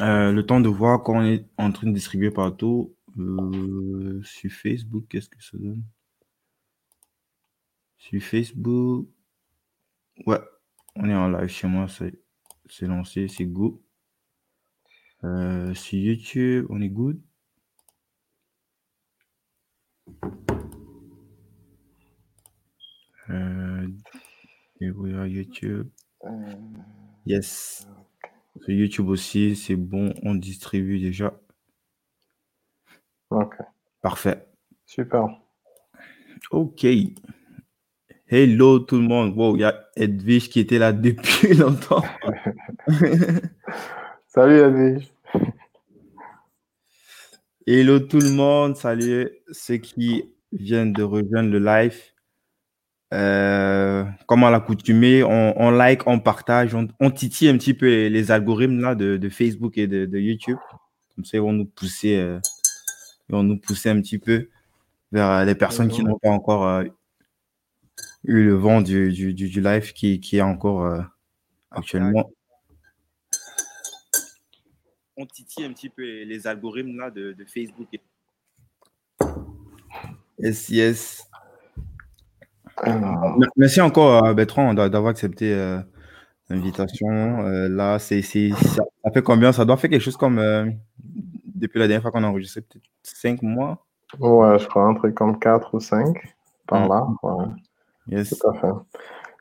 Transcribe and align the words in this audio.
Euh, 0.00 0.32
le 0.32 0.46
temps 0.46 0.60
de 0.60 0.68
voir 0.68 1.02
quand 1.02 1.18
on 1.18 1.24
est 1.24 1.46
en 1.58 1.70
train 1.72 1.86
de 1.86 1.92
distribuer 1.92 2.30
partout. 2.30 2.94
Euh, 3.16 4.20
sur 4.24 4.50
Facebook, 4.50 5.06
qu'est-ce 5.08 5.28
que 5.28 5.42
ça 5.42 5.56
donne? 5.56 5.84
Sur 7.96 8.20
Facebook. 8.22 9.08
Ouais, 10.26 10.40
on 10.96 11.08
est 11.08 11.14
en 11.14 11.28
live 11.28 11.48
chez 11.48 11.66
moi, 11.68 11.86
c'est 11.88 12.86
lancé, 12.86 13.28
c'est 13.28 13.46
go. 13.46 13.82
Euh, 15.22 15.72
sur 15.74 15.98
YouTube, 15.98 16.66
on 16.70 16.80
est 16.80 16.88
good. 16.88 17.20
Euh, 23.30 23.88
découvrir 24.80 25.26
YouTube. 25.26 25.88
Yes. 27.26 27.86
Sur 28.60 28.70
YouTube 28.72 29.08
aussi, 29.08 29.56
c'est 29.56 29.76
bon, 29.76 30.14
on 30.22 30.34
distribue 30.34 30.98
déjà. 31.00 31.38
Ok, 33.30 33.54
Parfait. 34.00 34.46
super. 34.86 35.28
Ok. 36.50 36.86
Hello 38.26 38.78
tout 38.78 38.96
le 38.96 39.02
monde. 39.02 39.36
Wow, 39.36 39.56
il 39.56 39.60
y 39.60 39.64
a 39.64 39.88
Edwige 39.96 40.48
qui 40.48 40.60
était 40.60 40.78
là 40.78 40.92
depuis 40.92 41.54
longtemps. 41.54 42.02
Salut 44.26 44.58
Edwige. 44.60 45.08
Hello 47.66 47.98
tout 47.98 48.18
le 48.20 48.30
monde. 48.30 48.76
Salut 48.76 49.30
ceux 49.50 49.76
qui 49.78 50.32
viennent 50.52 50.92
de 50.92 51.02
rejoindre 51.02 51.50
le 51.50 51.58
live. 51.58 52.00
Euh, 53.12 54.04
comme 54.26 54.42
à 54.42 54.50
l'accoutumée, 54.50 55.22
on, 55.22 55.60
on 55.60 55.70
like, 55.70 56.06
on 56.06 56.18
partage, 56.18 56.74
on, 56.74 56.88
on 56.98 57.10
titille 57.10 57.48
un 57.48 57.56
petit 57.56 57.74
peu 57.74 57.86
les, 57.86 58.10
les 58.10 58.30
algorithmes 58.32 58.80
là 58.80 58.96
de, 58.96 59.16
de 59.16 59.28
Facebook 59.28 59.78
et 59.78 59.86
de, 59.86 60.04
de 60.04 60.18
YouTube. 60.18 60.56
Comme 61.14 61.24
ça, 61.24 61.36
ils 61.36 61.40
vont 61.40 61.52
nous 61.52 61.66
pousser, 61.66 62.16
euh, 62.16 62.40
ils 63.28 63.34
vont 63.34 63.44
nous 63.44 63.58
pousser 63.58 63.90
un 63.90 64.00
petit 64.00 64.18
peu 64.18 64.48
vers 65.12 65.30
euh, 65.30 65.44
les 65.44 65.54
personnes 65.54 65.88
qui 65.88 66.02
n'ont 66.02 66.18
pas 66.18 66.30
encore 66.30 66.66
euh, 66.66 66.84
eu 68.24 68.46
le 68.46 68.54
vent 68.54 68.80
du, 68.80 69.12
du, 69.12 69.32
du, 69.32 69.48
du 69.48 69.60
live 69.60 69.92
qui, 69.92 70.18
qui 70.18 70.38
est 70.38 70.42
encore 70.42 71.04
actuellement. 71.70 72.32
On 75.16 75.26
titille 75.26 75.64
un 75.64 75.72
petit 75.72 75.90
peu 75.90 76.02
les, 76.02 76.24
les 76.24 76.46
algorithmes 76.48 76.98
là 76.98 77.10
de, 77.12 77.32
de 77.32 77.44
Facebook. 77.44 77.86
Yes, 80.40 80.68
yes. 80.68 81.22
Alors, 82.78 83.38
Merci 83.56 83.80
encore 83.80 84.24
à 84.24 84.34
Bertrand 84.34 84.74
d'a- 84.74 84.88
d'avoir 84.88 85.10
accepté 85.10 85.52
euh, 85.54 85.78
l'invitation. 86.50 87.08
Euh, 87.46 87.68
là, 87.68 87.98
c'est, 87.98 88.22
ça, 88.22 88.82
ça 89.04 89.10
fait 89.12 89.22
combien? 89.22 89.52
Ça 89.52 89.64
doit 89.64 89.76
faire 89.76 89.90
quelque 89.90 90.02
chose 90.02 90.16
comme 90.16 90.38
euh, 90.38 90.66
depuis 91.54 91.78
la 91.78 91.86
dernière 91.88 92.02
fois 92.02 92.10
qu'on 92.10 92.24
a 92.24 92.28
enregistré, 92.28 92.60
peut-être 92.62 92.84
cinq 93.02 93.42
mois? 93.42 93.84
ouais, 94.20 94.58
je 94.58 94.66
crois 94.68 94.84
un 94.86 94.94
truc 94.94 95.14
comme 95.14 95.38
4 95.38 95.74
ou 95.74 95.80
5 95.80 96.16
par 96.68 96.86
Mm. 96.86 96.88
là. 96.88 97.06
Ouais, 97.22 97.44
Yes. 98.08 98.30
tout 98.38 98.48
à 98.48 98.54
fait. 98.54 98.68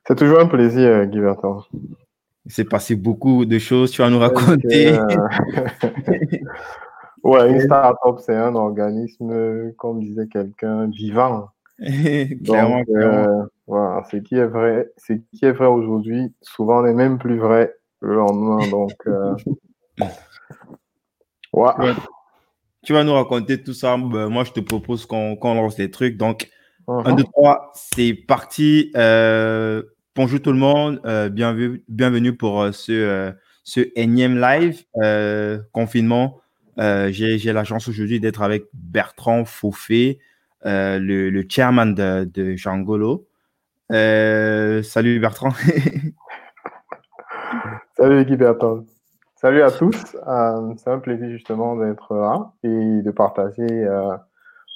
C'est 0.08 0.16
toujours 0.16 0.40
un 0.40 0.48
plaisir, 0.48 0.88
euh, 0.90 1.06
Guy 1.06 1.20
Bertrand. 1.20 1.64
Il 2.46 2.52
s'est 2.52 2.64
passé 2.66 2.96
beaucoup 2.96 3.46
de 3.46 3.58
choses. 3.60 3.92
Tu 3.92 4.02
vas 4.02 4.10
nous 4.10 4.20
raconter. 4.20 4.98
euh, 4.98 5.00
ouais, 7.24 7.52
une 7.52 7.60
start-up, 7.62 8.18
c'est 8.26 8.36
un 8.36 8.56
organisme, 8.56 9.30
euh, 9.32 9.72
comme 9.78 10.00
disait 10.02 10.28
quelqu'un, 10.28 10.88
vivant. 10.88 11.50
Clairement, 11.84 12.78
Donc, 12.80 12.86
clairement. 12.88 13.42
euh, 13.42 13.46
voilà, 13.68 14.04
ce 14.12 14.18
qui 14.18 14.36
est 14.36 14.46
vrai, 14.46 14.92
ce 14.98 15.14
qui 15.14 15.46
est 15.46 15.52
vrai 15.52 15.68
aujourd'hui, 15.68 16.34
souvent 16.42 16.82
n'est 16.84 16.94
même 16.94 17.18
plus 17.18 17.38
vrai 17.38 17.74
le 18.02 18.16
lendemain. 18.16 18.68
Donc, 18.70 18.94
euh, 19.08 19.36
ouais. 21.54 21.72
Ouais. 21.80 21.94
Tu 22.84 22.94
vas 22.94 23.04
nous 23.04 23.14
raconter 23.14 23.64
tout 23.64 23.74
ça. 23.74 23.96
Ben, 23.98 24.28
moi, 24.28 24.44
je 24.44 24.52
te 24.52 24.60
propose 24.60 25.06
qu'on 25.06 25.38
lance 25.42 25.76
des 25.76 25.90
trucs. 25.92 26.18
Donc, 26.18 26.50
Mhm. 26.86 27.04
1, 27.06 27.14
2, 27.16 27.24
3, 27.24 27.72
c'est 27.76 28.14
parti. 28.14 28.92
Euh, 28.98 29.84
bonjour 30.18 30.42
tout 30.42 30.52
le 30.52 30.58
monde. 30.58 31.00
Euh, 31.06 31.30
bienvenue, 31.30 31.82
bienvenue 31.88 32.36
pour 32.36 32.74
ce, 32.74 33.32
ce 33.64 33.80
énième 33.96 34.38
live 34.38 34.84
confinement. 35.72 36.42
J'ai 36.78 37.38
j'ai 37.38 37.54
la 37.54 37.64
chance 37.64 37.88
aujourd'hui 37.88 38.20
d'être 38.20 38.42
avec 38.42 38.66
Bertrand 38.74 39.46
Fauffé, 39.46 40.20
euh, 40.66 41.00
le, 41.00 41.30
le 41.30 41.46
chairman 41.48 41.94
de, 41.94 42.26
de 42.26 42.56
Jangolo. 42.56 43.28
Euh, 43.92 44.82
salut 44.84 45.20
Bertrand. 45.20 45.52
Salut 47.96 48.26
Guy 48.26 48.38
Bertrand. 48.38 48.84
Salut 49.36 49.62
à 49.62 49.70
tous. 49.70 50.18
Euh, 50.28 50.74
c'est 50.78 50.90
un 50.90 51.00
plaisir 51.00 51.30
justement 51.30 51.76
d'être 51.76 52.16
là 52.16 52.52
et 52.64 53.02
de 53.02 53.12
partager 53.12 53.68
euh, 53.70 54.18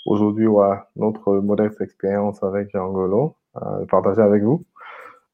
aujourd'hui 0.05 0.45
ouais, 0.45 0.77
notre 0.95 1.37
modeste 1.37 1.81
expérience 1.81 2.43
avec 2.43 2.69
Jean-Golo, 2.71 3.35
euh, 3.55 3.79
de 3.79 3.85
partager 3.85 4.21
avec 4.21 4.43
vous. 4.43 4.63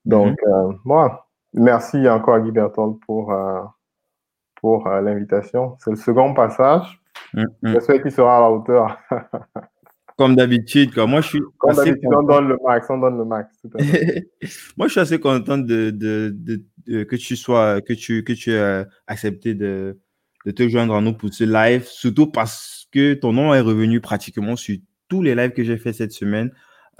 Donc, 0.06 0.38
euh, 0.48 0.72
moi, 0.86 1.28
merci 1.54 2.08
encore 2.08 2.36
à 2.36 2.40
Guy 2.40 2.52
Bertrand 2.52 2.98
pour, 3.06 3.36
pour 4.56 4.88
l'invitation. 4.88 5.76
C'est 5.80 5.92
le 5.92 5.98
second 5.98 6.34
passage. 6.34 7.02
Mm, 7.34 7.44
mm. 7.64 7.74
J'espère 7.74 8.02
qu'il 8.02 8.12
sera 8.12 8.38
à 8.38 8.42
la 8.42 8.50
hauteur. 8.50 8.98
Comme 10.18 10.36
d'habitude, 10.36 10.94
quoi. 10.94 11.08
moi 11.08 11.22
je 11.22 11.28
suis 11.30 11.42
Comme 11.58 11.72
assez 11.72 11.86
d'habitude, 11.92 12.10
on 12.12 12.16
content. 12.22 12.36
donne 12.42 12.48
le 12.50 12.58
max, 12.64 12.88
on 12.90 12.98
donne 13.00 13.18
le 13.18 13.26
max. 13.26 13.50
Tout 13.62 13.70
à 13.80 13.84
fait. 13.84 14.30
Moi, 14.78 14.88
je 14.88 14.92
suis 14.92 15.00
assez 15.02 15.20
content 15.20 15.58
de, 15.58 15.90
de, 15.90 16.34
de- 16.36 16.64
de- 16.88 17.04
que 17.04 17.16
tu 17.16 17.36
sois, 17.36 17.82
que 17.82 17.94
tu, 17.94 18.24
que 18.24 18.34
tu 18.34 18.52
aies 18.52 18.84
accepté 19.08 19.54
de, 19.56 19.98
de 20.46 20.52
te 20.52 20.68
joindre 20.70 20.94
à 20.96 21.02
nous 21.02 21.14
pour 21.14 21.34
ce 21.34 21.44
live, 21.46 21.86
surtout 21.86 22.28
parce 22.28 22.88
que 22.92 23.14
ton 23.16 23.34
nom 23.34 23.54
est 23.54 23.60
revenu 23.62 24.02
pratiquement 24.02 24.56
sur 24.56 24.78
tous 25.08 25.22
les 25.22 25.34
lives 25.36 25.52
que 25.52 25.64
j'ai 25.64 25.78
fait 25.78 25.94
cette 25.94 26.12
semaine, 26.12 26.52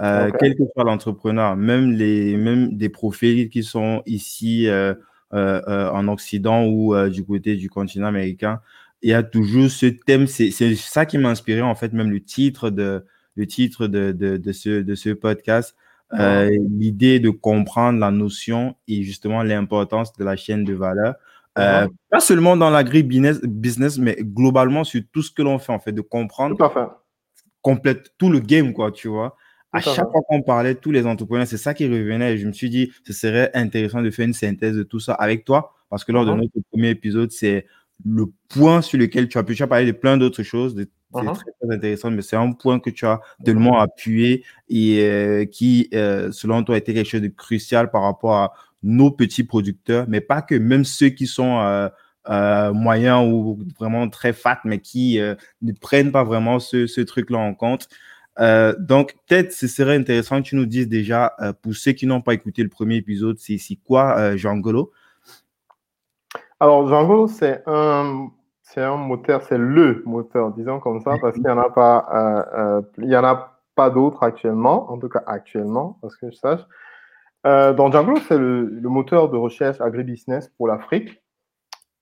euh, 0.02 0.32
quel 0.40 0.56
que 0.56 0.64
soit 0.74 0.84
l'entrepreneur, 0.84 1.56
même 1.56 1.92
les, 1.92 2.36
même 2.38 2.76
des 2.76 2.90
profils 2.90 3.50
qui 3.50 3.62
sont 3.64 4.02
ici 4.08 4.68
euh, 4.68 4.94
euh, 5.34 5.90
en 5.92 6.08
Occident 6.08 6.66
ou 6.66 6.96
du 7.10 7.24
côté 7.24 7.56
du 7.58 7.70
continent 7.70 8.08
américain. 8.08 8.60
Il 9.04 9.10
y 9.10 9.14
a 9.14 9.22
toujours 9.22 9.70
ce 9.70 9.86
thème, 9.86 10.26
c'est 10.28 10.50
ça 10.76 11.06
qui 11.06 11.18
m'a 11.18 11.30
inspiré 11.30 11.62
en 11.62 11.76
fait, 11.76 11.94
même 11.94 12.10
le 12.10 12.22
titre 12.24 12.70
de, 12.70 13.06
le 13.36 13.46
titre 13.48 13.88
de, 13.88 14.12
de, 14.14 14.38
de 14.38 14.52
ce, 14.52 14.82
de 14.82 14.96
ce 14.96 15.10
podcast. 15.10 15.76
Euh, 16.20 16.50
l'idée 16.70 17.20
de 17.20 17.30
comprendre 17.32 18.00
la 18.00 18.12
notion 18.12 18.76
et 18.88 19.02
justement 19.04 19.42
l'importance 19.42 20.14
de 20.14 20.24
la 20.24 20.36
chaîne 20.36 20.64
de 20.64 20.74
valeur, 20.74 21.16
euh, 21.58 21.86
Mhm. 21.86 21.90
pas 22.12 22.20
seulement 22.20 22.56
dans 22.56 22.70
l'agri-business, 22.70 23.42
business, 23.42 23.98
mais 23.98 24.16
globalement 24.22 24.84
sur 24.84 25.02
tout 25.12 25.22
ce 25.24 25.32
que 25.32 25.42
l'on 25.42 25.58
fait, 25.60 25.72
en 25.72 25.80
fait, 25.80 25.92
de 25.92 26.02
comprendre 26.02 26.56
Tout 26.56 26.64
complète 27.62 28.14
tout 28.18 28.30
le 28.30 28.40
game, 28.40 28.74
quoi, 28.74 28.92
tu 28.92 29.08
vois. 29.08 29.36
À 29.72 29.82
Tout 29.82 29.90
chaque 29.90 30.10
fois 30.12 30.22
qu'on 30.28 30.44
parlait, 30.44 30.76
tous 30.76 30.92
les 30.92 31.06
entrepreneurs, 31.08 31.48
c'est 31.48 31.58
ça 31.58 31.74
qui 31.74 31.88
revenait 31.88 32.34
et 32.34 32.38
je 32.38 32.46
me 32.48 32.54
suis 32.54 32.70
dit, 32.70 32.92
ce 33.08 33.12
serait 33.14 33.50
intéressant 33.56 34.02
de 34.04 34.12
faire 34.12 34.26
une 34.28 34.34
synthèse 34.34 34.76
de 34.76 34.84
tout 34.84 35.00
ça 35.00 35.14
avec 35.14 35.46
toi 35.46 35.74
parce 35.90 36.04
que 36.04 36.12
lors 36.12 36.26
de 36.26 36.32
Mhm. 36.32 36.38
notre 36.42 36.60
premier 36.72 36.90
épisode, 36.90 37.32
c'est 37.32 37.66
le 38.06 38.26
point 38.50 38.82
sur 38.82 39.00
lequel 39.00 39.28
tu 39.30 39.38
as 39.38 39.44
pu, 39.44 39.56
tu 39.56 39.64
as 39.64 39.68
parlé 39.68 39.86
de 39.86 39.92
plein 39.92 40.18
d'autres 40.18 40.44
choses, 40.44 40.76
de- 40.76 40.90
c'est 41.16 41.24
Mhm. 41.24 41.34
très, 41.34 41.52
très 41.62 41.76
intéressant, 41.76 42.12
mais 42.12 42.22
c'est 42.24 42.36
un 42.36 42.52
point 42.54 42.80
que 42.80 42.90
tu 42.90 43.06
as 43.06 43.22
tellement 43.46 43.80
appuyé 43.80 44.44
et 44.68 45.02
euh, 45.04 45.46
qui, 45.46 45.90
euh, 45.94 46.32
selon 46.32 46.64
toi, 46.64 46.76
était 46.78 46.94
quelque 46.94 47.10
chose 47.10 47.22
de 47.22 47.28
crucial 47.28 47.92
par 47.92 48.02
rapport 48.04 48.34
à 48.36 48.54
nos 48.82 49.12
petits 49.12 49.44
producteurs, 49.44 50.06
mais 50.10 50.22
pas 50.22 50.42
que, 50.42 50.56
même 50.56 50.84
ceux 50.86 51.10
qui 51.10 51.28
sont 51.28 51.60
euh, 52.30 52.74
moyens 52.74 53.28
ou 53.32 53.60
vraiment 53.80 54.10
très 54.10 54.34
fat, 54.34 54.60
mais 54.66 54.80
qui 54.80 55.20
ne 55.62 55.72
prennent 55.74 56.12
pas 56.12 56.24
vraiment 56.24 56.60
ce, 56.60 56.88
ce 56.88 57.02
truc-là 57.02 57.38
en 57.38 57.54
compte. 57.54 57.88
Euh, 58.40 58.74
donc, 58.80 59.14
peut-être 59.28 59.52
ce 59.54 59.68
serait 59.68 59.96
intéressant 59.96 60.42
que 60.42 60.48
tu 60.48 60.56
nous 60.56 60.66
dises 60.66 60.88
déjà, 60.88 61.34
euh, 61.40 61.54
pour 61.54 61.76
ceux 61.76 61.92
qui 61.92 62.08
n'ont 62.08 62.22
pas 62.22 62.34
écouté 62.34 62.64
le 62.64 62.70
premier 62.70 62.96
épisode, 62.96 63.38
c'est 63.38 63.58
c'est 63.60 63.76
quoi 63.76 64.18
euh, 64.18 64.38
Jean 64.38 64.58
Golo? 64.58 64.92
Alors, 66.60 66.88
Django, 66.88 67.28
c'est 67.28 67.64
un, 67.66 68.30
un 68.78 68.98
moteur, 68.98 69.42
c'est 69.44 69.58
le 69.58 70.04
moteur, 70.06 70.52
disons 70.52 70.80
comme 70.80 71.02
ça, 71.02 71.16
parce 71.22 71.34
qu'il 71.36 71.44
n'y 71.44 71.50
en 71.50 71.58
a 71.58 71.70
pas, 71.70 72.08
euh, 72.58 72.82
euh, 72.98 73.36
pas 73.76 73.90
d'autres 73.90 74.24
actuellement, 74.24 74.92
en 74.92 74.98
tout 75.00 75.10
cas 75.10 75.24
actuellement, 75.26 75.98
parce 76.02 76.16
que 76.16 76.30
je 76.30 76.36
sache. 76.36 76.62
Euh, 77.46 77.74
donc, 77.74 77.92
Django, 77.94 78.16
c'est 78.28 78.38
le, 78.38 78.80
moteur 78.84 79.30
de 79.30 79.38
recherche 79.38 79.82
agribusiness 79.82 80.50
pour 80.50 80.68
l'Afrique. 80.68 81.22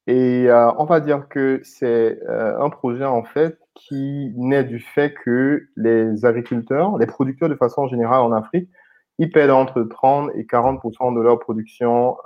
Et 0.08 0.50
euh, 0.50 0.72
on 0.78 0.86
va 0.86 1.00
dire 1.00 1.28
que 1.30 1.62
c'est 1.64 2.20
un 2.28 2.70
projet, 2.70 3.06
en 3.06 3.24
fait, 3.24 3.58
qui 3.76 4.34
naît 4.36 4.64
du 4.64 4.80
fait 4.80 5.14
que 5.14 5.64
les 5.78 6.26
agriculteurs, 6.26 6.98
les 6.98 7.06
producteurs 7.06 7.50
de 7.50 7.56
façon 7.56 7.88
générale 7.88 8.22
en 8.22 8.32
Afrique, 8.34 8.70
ils 9.18 9.32
perdent 9.32 9.52
entre 9.52 9.84
30 9.84 10.32
et 10.36 10.44
40% 10.44 11.16
de 11.16 11.22
leur 11.22 11.40
production 11.40 12.18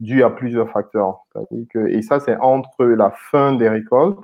dû 0.00 0.22
à 0.22 0.30
plusieurs 0.30 0.70
facteurs. 0.70 1.24
Que, 1.70 1.88
et 1.88 2.02
ça, 2.02 2.20
c'est 2.20 2.36
entre 2.38 2.84
la 2.84 3.10
fin 3.10 3.54
des 3.54 3.68
récoltes 3.68 4.20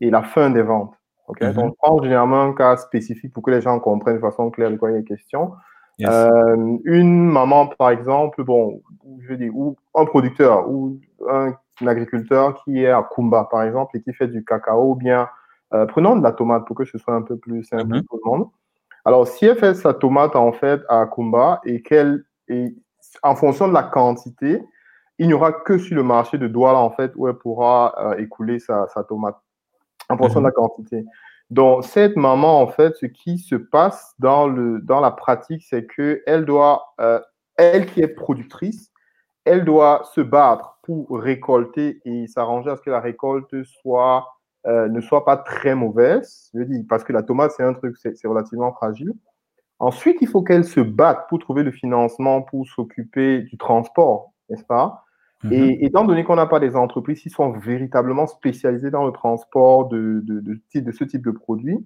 et 0.00 0.10
la 0.10 0.22
fin 0.22 0.50
des 0.50 0.62
ventes. 0.62 0.94
Okay? 1.28 1.48
Mhm. 1.48 1.52
Donc, 1.54 1.64
on 1.64 1.72
prend 1.72 2.02
généralement 2.02 2.42
un 2.42 2.52
cas 2.52 2.76
spécifique 2.76 3.32
pour 3.32 3.42
que 3.42 3.50
les 3.50 3.60
gens 3.60 3.78
comprennent 3.78 4.16
de 4.16 4.20
façon 4.20 4.50
claire 4.50 4.70
de 4.70 4.76
quoi 4.76 4.90
il 4.90 4.98
est 4.98 5.04
question. 5.04 5.52
Yes. 5.98 6.08
Euh, 6.10 6.78
une 6.84 7.30
maman, 7.30 7.66
par 7.66 7.90
exemple, 7.90 8.42
bon, 8.44 8.82
je 9.20 9.34
dire, 9.34 9.54
ou 9.54 9.76
un 9.94 10.04
producteur, 10.04 10.68
ou 10.68 10.98
un 11.28 11.54
agriculteur 11.86 12.62
qui 12.64 12.82
est 12.82 12.90
à 12.90 13.06
Kumba, 13.14 13.46
par 13.50 13.62
exemple, 13.62 13.96
et 13.96 14.02
qui 14.02 14.12
fait 14.12 14.28
du 14.28 14.44
cacao, 14.44 14.92
ou 14.92 14.94
bien 14.94 15.28
euh, 15.74 15.86
prenons 15.86 16.16
de 16.16 16.22
la 16.22 16.32
tomate 16.32 16.66
pour 16.66 16.76
que 16.76 16.84
ce 16.84 16.98
soit 16.98 17.14
un 17.14 17.22
peu 17.22 17.36
plus 17.36 17.64
simple 17.64 17.94
mhm. 17.94 18.02
pour 18.04 18.20
tout 18.20 18.32
le 18.32 18.38
monde. 18.38 18.48
Alors, 19.04 19.26
si 19.26 19.46
elle 19.46 19.56
fait 19.56 19.74
sa 19.74 19.94
tomate 19.94 20.36
en 20.36 20.52
fait 20.52 20.80
à 20.88 21.06
Kumba 21.06 21.60
et 21.64 21.82
qu'elle, 21.82 22.24
en 23.22 23.34
fonction 23.34 23.68
de 23.68 23.74
la 23.74 23.82
quantité, 23.82 24.62
il 25.22 25.28
n'y 25.28 25.34
aura 25.34 25.52
que 25.52 25.78
sur 25.78 25.94
le 25.94 26.02
marché 26.02 26.36
de 26.36 26.48
Douala 26.48 26.78
en 26.78 26.90
fait 26.90 27.12
où 27.14 27.28
elle 27.28 27.34
pourra 27.34 27.94
euh, 27.98 28.16
écouler 28.18 28.58
sa, 28.58 28.86
tomate 29.08 29.36
en 30.08 30.16
fonction 30.16 30.40
de 30.40 30.46
la 30.46 30.50
mhm. 30.50 30.54
quantité. 30.54 31.04
Donc, 31.50 31.84
cette 31.84 32.16
maman, 32.16 32.60
en 32.60 32.66
fait, 32.66 32.96
ce 32.96 33.06
qui 33.06 33.38
se 33.38 33.54
passe 33.54 34.14
dans, 34.18 34.48
le, 34.48 34.80
dans 34.80 35.00
la 35.00 35.10
pratique, 35.10 35.62
c'est 35.62 35.86
qu'elle 35.86 36.44
doit, 36.44 36.94
euh, 37.00 37.20
elle 37.56 37.86
qui 37.86 38.00
est 38.00 38.08
productrice, 38.08 38.90
elle 39.44 39.64
doit 39.64 40.02
se 40.14 40.20
battre 40.20 40.78
pour 40.82 41.10
récolter 41.10 42.00
et 42.04 42.26
s'arranger 42.26 42.70
à 42.70 42.76
ce 42.76 42.80
que 42.80 42.90
la 42.90 43.00
récolte 43.00 43.62
soit 43.64 44.26
euh, 44.66 44.88
ne 44.88 45.00
soit 45.00 45.24
pas 45.24 45.36
très 45.36 45.74
mauvaise, 45.74 46.50
je 46.54 46.62
dis, 46.62 46.84
parce 46.84 47.04
que 47.04 47.12
la 47.12 47.22
tomate, 47.22 47.52
c'est 47.52 47.64
un 47.64 47.74
truc, 47.74 47.96
c'est 47.96 48.26
relativement 48.26 48.72
fragile. 48.72 49.12
Ensuite, 49.78 50.18
il 50.20 50.28
faut 50.28 50.42
qu'elle 50.42 50.64
se 50.64 50.80
batte 50.80 51.28
pour 51.28 51.38
trouver 51.38 51.62
le 51.64 51.72
financement 51.72 52.42
pour 52.42 52.66
s'occuper 52.66 53.42
du 53.42 53.58
transport, 53.58 54.32
n'est-ce 54.48 54.64
pas? 54.64 55.04
Mhm. 55.44 55.52
Et 55.52 55.84
étant 55.84 56.04
donné 56.04 56.24
qu'on 56.24 56.36
n'a 56.36 56.46
pas 56.46 56.60
des 56.60 56.76
entreprises 56.76 57.20
qui 57.20 57.30
sont 57.30 57.52
véritablement 57.52 58.26
spécialisées 58.26 58.90
dans 58.90 59.06
le 59.06 59.12
transport 59.12 59.88
de, 59.88 60.20
de, 60.24 60.40
de, 60.40 60.92
ce 60.92 61.04
type 61.04 61.24
de 61.24 61.30
produit, 61.30 61.78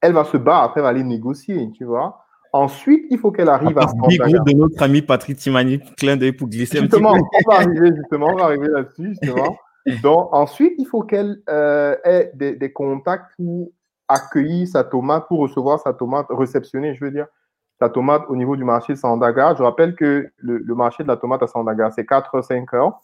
elle 0.00 0.12
va 0.12 0.24
se 0.24 0.36
battre, 0.36 0.74
elle 0.76 0.82
va 0.82 0.88
aller 0.88 1.04
négocier, 1.04 1.70
tu 1.72 1.84
vois. 1.84 2.24
Ensuite, 2.52 3.06
il 3.10 3.18
faut 3.18 3.30
qu'elle 3.30 3.48
arrive 3.48 3.78
à... 3.78 3.86
se 3.86 3.94
groupe 3.94 4.10
de 4.12 4.56
notre 4.56 4.82
ami 4.82 5.02
Patrick 5.02 5.38
Timani, 5.38 5.80
clin 5.96 6.16
d'œil 6.16 6.32
pour 6.32 6.48
glisser 6.48 6.80
justement, 6.80 7.14
un 7.14 7.18
petit 7.18 7.22
peu. 7.22 7.38
On 7.46 7.50
va 7.50 7.56
arriver, 7.58 7.90
justement, 7.96 8.26
on 8.32 8.36
va 8.36 8.44
arriver 8.44 8.68
là-dessus, 8.68 9.14
justement. 9.22 9.56
Donc, 10.02 10.28
ensuite, 10.32 10.74
il 10.78 10.86
faut 10.86 11.02
qu'elle 11.02 11.40
euh, 11.48 11.96
ait 12.04 12.32
des, 12.34 12.72
contacts 12.72 13.30
pour 13.36 13.70
accueillir 14.08 14.66
sa 14.66 14.84
tomate, 14.84 15.26
pour 15.28 15.38
recevoir 15.40 15.78
sa 15.80 15.92
tomate, 15.92 16.26
réceptionner, 16.30 16.94
je 16.94 17.04
veux 17.04 17.10
dire, 17.10 17.26
sa 17.80 17.88
tomate 17.88 18.24
au 18.28 18.36
niveau 18.36 18.56
du 18.56 18.64
marché 18.64 18.92
de 18.92 18.98
Sandaga. 18.98 19.54
Je 19.56 19.62
rappelle 19.62 19.94
que 19.96 20.30
le, 20.38 20.74
marché 20.74 21.02
de 21.02 21.08
la 21.08 21.16
tomate 21.16 21.42
à 21.42 21.46
Sandaga, 21.46 21.90
c'est 21.90 22.08
4-5 22.08 22.74
heures. 22.76 23.00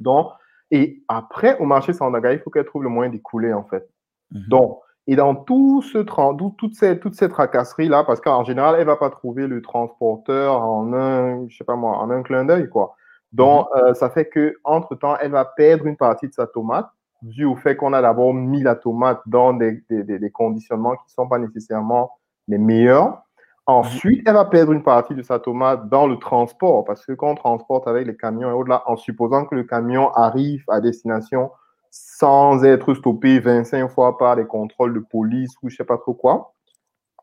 Donc, 0.00 0.28
et 0.70 1.02
après, 1.08 1.58
au 1.58 1.64
marché 1.64 1.92
Sandaga, 1.92 2.32
il 2.32 2.38
faut 2.40 2.50
qu'elle 2.50 2.66
trouve 2.66 2.82
le 2.82 2.90
moyen 2.90 3.10
d'écouler, 3.10 3.52
en 3.52 3.64
fait. 3.64 3.88
Mhm. 4.30 4.44
Donc, 4.48 4.80
et 5.06 5.16
dans 5.16 5.34
tout 5.34 5.82
ce 5.82 5.98
toute 5.98 6.74
cette, 6.74 7.00
toute 7.00 7.14
cette 7.14 7.32
tracasserie-là, 7.32 8.04
parce 8.04 8.20
qu'en 8.20 8.44
général, 8.44 8.74
elle 8.76 8.82
ne 8.82 8.86
va 8.86 8.96
pas 8.96 9.10
trouver 9.10 9.46
le 9.46 9.62
transporteur 9.62 10.62
en 10.62 10.92
un, 10.92 11.48
je 11.48 11.56
sais 11.56 11.64
pas 11.64 11.74
moi, 11.74 11.96
en 11.96 12.10
un 12.10 12.22
clin 12.22 12.44
d'œil, 12.44 12.68
quoi. 12.68 12.94
Donc, 13.32 13.66
mhm. 13.74 13.82
euh, 13.82 13.94
ça 13.94 14.10
fait 14.10 14.26
que 14.26 14.56
entre 14.62 14.94
temps 14.94 15.16
elle 15.18 15.30
va 15.30 15.46
perdre 15.46 15.86
une 15.86 15.96
partie 15.96 16.28
de 16.28 16.34
sa 16.34 16.46
tomate, 16.46 16.88
dû 17.22 17.46
au 17.46 17.56
fait 17.56 17.76
qu'on 17.76 17.94
a 17.94 18.02
d'abord 18.02 18.34
mis 18.34 18.62
la 18.62 18.74
tomate 18.74 19.20
dans 19.26 19.54
des, 19.54 19.82
des, 19.88 20.18
des 20.18 20.30
conditionnements 20.30 20.96
qui 20.96 21.04
ne 21.08 21.12
sont 21.12 21.28
pas 21.28 21.38
nécessairement 21.38 22.10
les 22.48 22.58
meilleurs. 22.58 23.21
Ensuite, 23.66 24.22
elle 24.26 24.34
va 24.34 24.44
perdre 24.44 24.72
une 24.72 24.82
partie 24.82 25.14
de 25.14 25.22
sa 25.22 25.38
tomate 25.38 25.88
dans 25.88 26.06
le 26.06 26.18
transport, 26.18 26.84
parce 26.84 27.06
que 27.06 27.12
quand 27.12 27.30
on 27.30 27.34
transporte 27.36 27.86
avec 27.86 28.06
les 28.06 28.16
camions 28.16 28.50
et 28.50 28.52
au-delà, 28.52 28.82
en 28.86 28.96
supposant 28.96 29.44
que 29.44 29.54
le 29.54 29.62
camion 29.62 30.10
arrive 30.12 30.64
à 30.68 30.80
destination 30.80 31.50
sans 31.90 32.64
être 32.64 32.94
stoppé 32.94 33.38
25 33.38 33.88
fois 33.88 34.18
par 34.18 34.34
les 34.34 34.46
contrôles 34.46 34.94
de 34.94 35.00
police 35.00 35.52
ou 35.62 35.68
je 35.68 35.76
sais 35.76 35.84
pas 35.84 35.98
trop 35.98 36.14
quoi. 36.14 36.54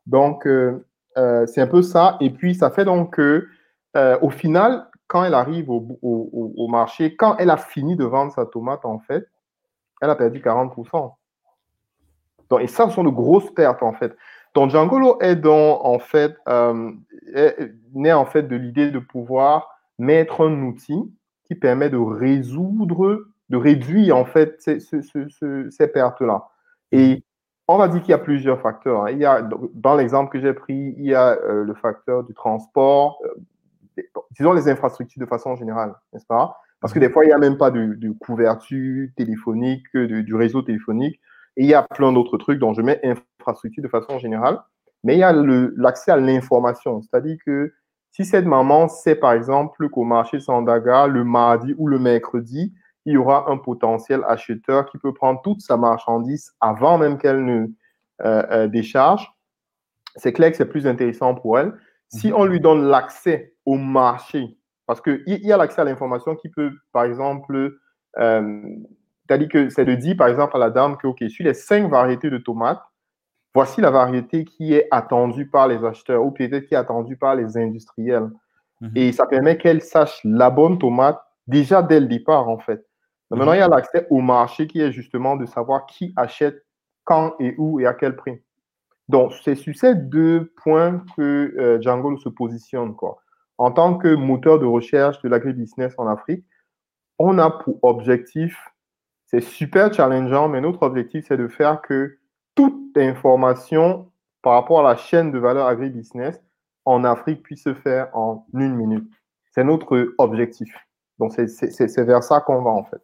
Donc, 0.06 0.46
euh, 0.46 0.86
euh, 1.18 1.44
c'est 1.46 1.60
un 1.60 1.66
peu 1.66 1.82
ça. 1.82 2.16
Et 2.20 2.30
puis, 2.30 2.54
ça 2.54 2.70
fait 2.70 2.84
donc 2.84 3.16
que, 3.16 3.46
au 4.22 4.30
final, 4.30 4.88
quand 5.08 5.24
elle 5.24 5.34
arrive 5.34 5.68
au, 5.68 6.68
marché, 6.68 7.16
quand 7.16 7.36
elle 7.38 7.50
a 7.50 7.56
fini 7.56 7.96
de 7.96 8.04
vendre 8.04 8.32
sa 8.32 8.46
tomate, 8.46 8.84
en 8.84 9.00
fait, 9.00 9.28
elle 10.00 10.08
a 10.08 10.14
perdu 10.14 10.40
40%. 10.40 11.12
Donc, 12.48 12.60
et 12.60 12.68
ça, 12.68 12.88
ce 12.88 12.94
sont 12.94 13.02
de 13.02 13.10
grosses 13.10 13.52
pertes, 13.52 13.82
en 13.82 13.92
fait. 13.92 14.16
Donc, 14.54 14.70
Djangolo 14.70 15.18
est 15.20 15.36
donc, 15.36 15.84
en 15.84 15.98
fait, 15.98 16.34
euh, 16.48 16.92
né, 17.94 18.12
en 18.12 18.24
fait, 18.24 18.42
de 18.42 18.56
l'idée 18.56 18.90
de 18.90 18.98
pouvoir 18.98 19.68
mettre 19.98 20.46
un 20.46 20.62
outil 20.62 21.14
qui 21.44 21.54
permet 21.54 21.90
de 21.90 21.96
résoudre, 21.96 23.26
de 23.48 23.56
réduire, 23.56 24.16
en 24.16 24.24
fait, 24.24 24.60
ces, 24.60 25.86
pertes-là. 25.92 26.48
Et 26.90 27.22
on 27.68 27.78
va 27.78 27.86
dire 27.86 28.00
qu'il 28.00 28.10
y 28.10 28.14
a 28.14 28.18
plusieurs 28.18 28.60
facteurs. 28.60 29.04
Hein. 29.04 29.10
Il 29.12 29.18
y 29.18 29.24
a, 29.24 29.48
dans 29.74 29.94
l'exemple 29.94 30.32
que 30.32 30.40
j'ai 30.40 30.52
pris, 30.52 30.94
il 30.98 31.04
y 31.04 31.14
a 31.14 31.38
euh, 31.38 31.64
le 31.64 31.74
facteur 31.74 32.24
du 32.24 32.34
transport, 32.34 33.20
euh, 33.24 34.02
disons 34.32 34.52
les 34.52 34.68
infrastructures 34.68 35.20
de 35.20 35.26
façon 35.26 35.54
générale, 35.54 35.94
n'est-ce 36.12 36.26
pas? 36.26 36.56
Parce 36.80 36.92
que 36.92 36.98
des 36.98 37.10
fois, 37.10 37.24
il 37.24 37.28
n'y 37.28 37.34
a 37.34 37.38
même 37.38 37.58
pas 37.58 37.70
de, 37.70 38.10
couverture 38.18 39.08
téléphonique, 39.14 39.84
du 39.94 40.34
réseau 40.34 40.62
téléphonique, 40.62 41.20
et 41.56 41.64
il 41.64 41.68
y 41.68 41.74
a 41.74 41.82
plein 41.82 42.12
d'autres 42.12 42.38
trucs 42.38 42.58
dont 42.58 42.72
je 42.72 42.80
mets 42.80 43.00
infrastructure 43.40 43.82
de 43.82 43.88
façon 43.88 44.18
générale. 44.18 44.60
Mais 45.02 45.16
il 45.16 45.20
y 45.20 45.22
a 45.22 45.32
l'accès 45.32 46.12
à 46.12 46.16
l'information, 46.16 47.00
c'est-à-dire 47.00 47.38
que 47.44 47.72
si 48.10 48.24
cette 48.24 48.44
maman 48.44 48.88
sait 48.88 49.14
par 49.14 49.32
exemple 49.32 49.88
qu'au 49.88 50.04
marché 50.04 50.40
Sandaga, 50.40 51.06
le 51.06 51.24
mardi 51.24 51.74
ou 51.78 51.86
le 51.86 51.98
mercredi, 51.98 52.74
il 53.06 53.14
y 53.14 53.16
aura 53.16 53.50
un 53.50 53.56
potentiel 53.56 54.22
acheteur 54.28 54.86
qui 54.90 54.98
peut 54.98 55.14
prendre 55.14 55.40
toute 55.42 55.62
sa 55.62 55.76
marchandise 55.76 56.52
avant 56.60 56.98
même 56.98 57.18
qu'elle 57.18 57.44
ne 57.44 57.66
euh, 58.22 58.42
euh, 58.50 58.68
décharge, 58.68 59.32
c'est 60.16 60.32
clair 60.32 60.50
que 60.50 60.56
c'est 60.56 60.68
plus 60.68 60.86
intéressant 60.86 61.34
pour 61.34 61.58
elle. 61.58 61.72
Si 62.08 62.32
on 62.34 62.44
lui 62.44 62.60
donne 62.60 62.84
l'accès 62.88 63.54
au 63.64 63.76
marché, 63.76 64.58
parce 64.86 65.00
qu'il 65.00 65.22
y 65.26 65.52
a 65.52 65.56
l'accès 65.56 65.80
à 65.80 65.84
l'information 65.84 66.34
qui 66.34 66.48
peut, 66.48 66.72
par 66.92 67.04
exemple, 67.04 67.78
euh, 68.18 68.62
c'est-à-dire 69.26 69.48
que 69.48 69.68
c'est 69.70 69.84
de 69.84 69.94
dire, 69.94 70.16
par 70.16 70.26
exemple, 70.26 70.56
à 70.56 70.58
la 70.58 70.70
dame 70.70 70.96
que, 70.96 71.06
OK, 71.06 71.22
sur 71.28 71.44
les 71.44 71.54
cinq 71.54 71.88
variétés 71.88 72.28
de 72.28 72.38
tomates, 72.38 72.82
voici 73.54 73.80
la 73.80 73.90
variété 73.90 74.44
qui 74.44 74.74
est 74.74 74.88
attendue 74.90 75.48
par 75.48 75.68
les 75.68 75.84
acheteurs 75.84 76.24
ou 76.24 76.30
peut-être 76.30 76.66
qui 76.66 76.74
est 76.74 76.78
attendue 76.78 77.16
par 77.16 77.34
les 77.34 77.56
industriels. 77.56 78.30
Mhm. 78.80 78.92
Et 78.96 79.12
ça 79.12 79.26
permet 79.26 79.58
qu'elle 79.58 79.82
sache 79.82 80.20
la 80.24 80.50
bonne 80.50 80.78
tomate 80.78 81.20
déjà 81.46 81.82
dès 81.82 82.00
le 82.00 82.06
départ, 82.06 82.48
en 82.48 82.58
fait. 82.58 82.84
Maintenant, 83.30 83.52
mhm. 83.52 83.56
il 83.56 83.60
y 83.60 83.62
a 83.62 83.68
l'accès 83.68 84.06
au 84.10 84.20
marché 84.20 84.66
qui 84.66 84.80
est 84.80 84.92
justement 84.92 85.36
de 85.36 85.46
savoir 85.46 85.86
qui 85.86 86.12
achète 86.16 86.64
quand 87.04 87.34
et 87.40 87.54
où 87.58 87.80
et 87.80 87.86
à 87.86 87.94
quel 87.94 88.16
prix. 88.16 88.40
Donc, 89.08 89.32
c'est 89.42 89.56
sur 89.56 89.74
ces 89.74 89.96
deux 89.96 90.52
points 90.62 91.04
que 91.16 91.54
euh, 91.58 91.80
Django 91.80 92.16
se 92.18 92.28
positionne. 92.28 92.94
Quoi. 92.94 93.18
En 93.58 93.72
tant 93.72 93.98
que 93.98 94.14
moteur 94.14 94.60
de 94.60 94.66
recherche 94.66 95.20
de 95.22 95.28
l'agribusiness 95.28 95.94
en 95.98 96.06
Afrique, 96.06 96.44
on 97.18 97.38
a 97.38 97.50
pour 97.50 97.78
objectif, 97.82 98.56
c'est 99.26 99.40
super 99.42 99.92
challengeant, 99.92 100.48
mais 100.48 100.60
notre 100.60 100.82
objectif, 100.82 101.26
c'est 101.26 101.36
de 101.36 101.48
faire 101.48 101.82
que 101.82 102.19
toute 102.60 102.96
information 102.98 104.10
par 104.42 104.52
rapport 104.52 104.80
à 104.80 104.90
la 104.90 104.96
chaîne 104.96 105.32
de 105.32 105.38
valeur 105.38 105.66
agribusiness 105.66 106.38
en 106.84 107.04
Afrique 107.04 107.42
puisse 107.42 107.64
se 107.64 107.72
faire 107.72 108.14
en 108.14 108.46
une 108.52 108.74
minute. 108.74 109.10
C'est 109.52 109.64
notre 109.64 110.14
objectif. 110.18 110.68
Donc, 111.18 111.32
c'est 111.32 112.04
vers 112.04 112.22
ça 112.22 112.40
qu'on 112.40 112.62
va 112.62 112.70
en 112.70 112.84
fait. 112.84 113.00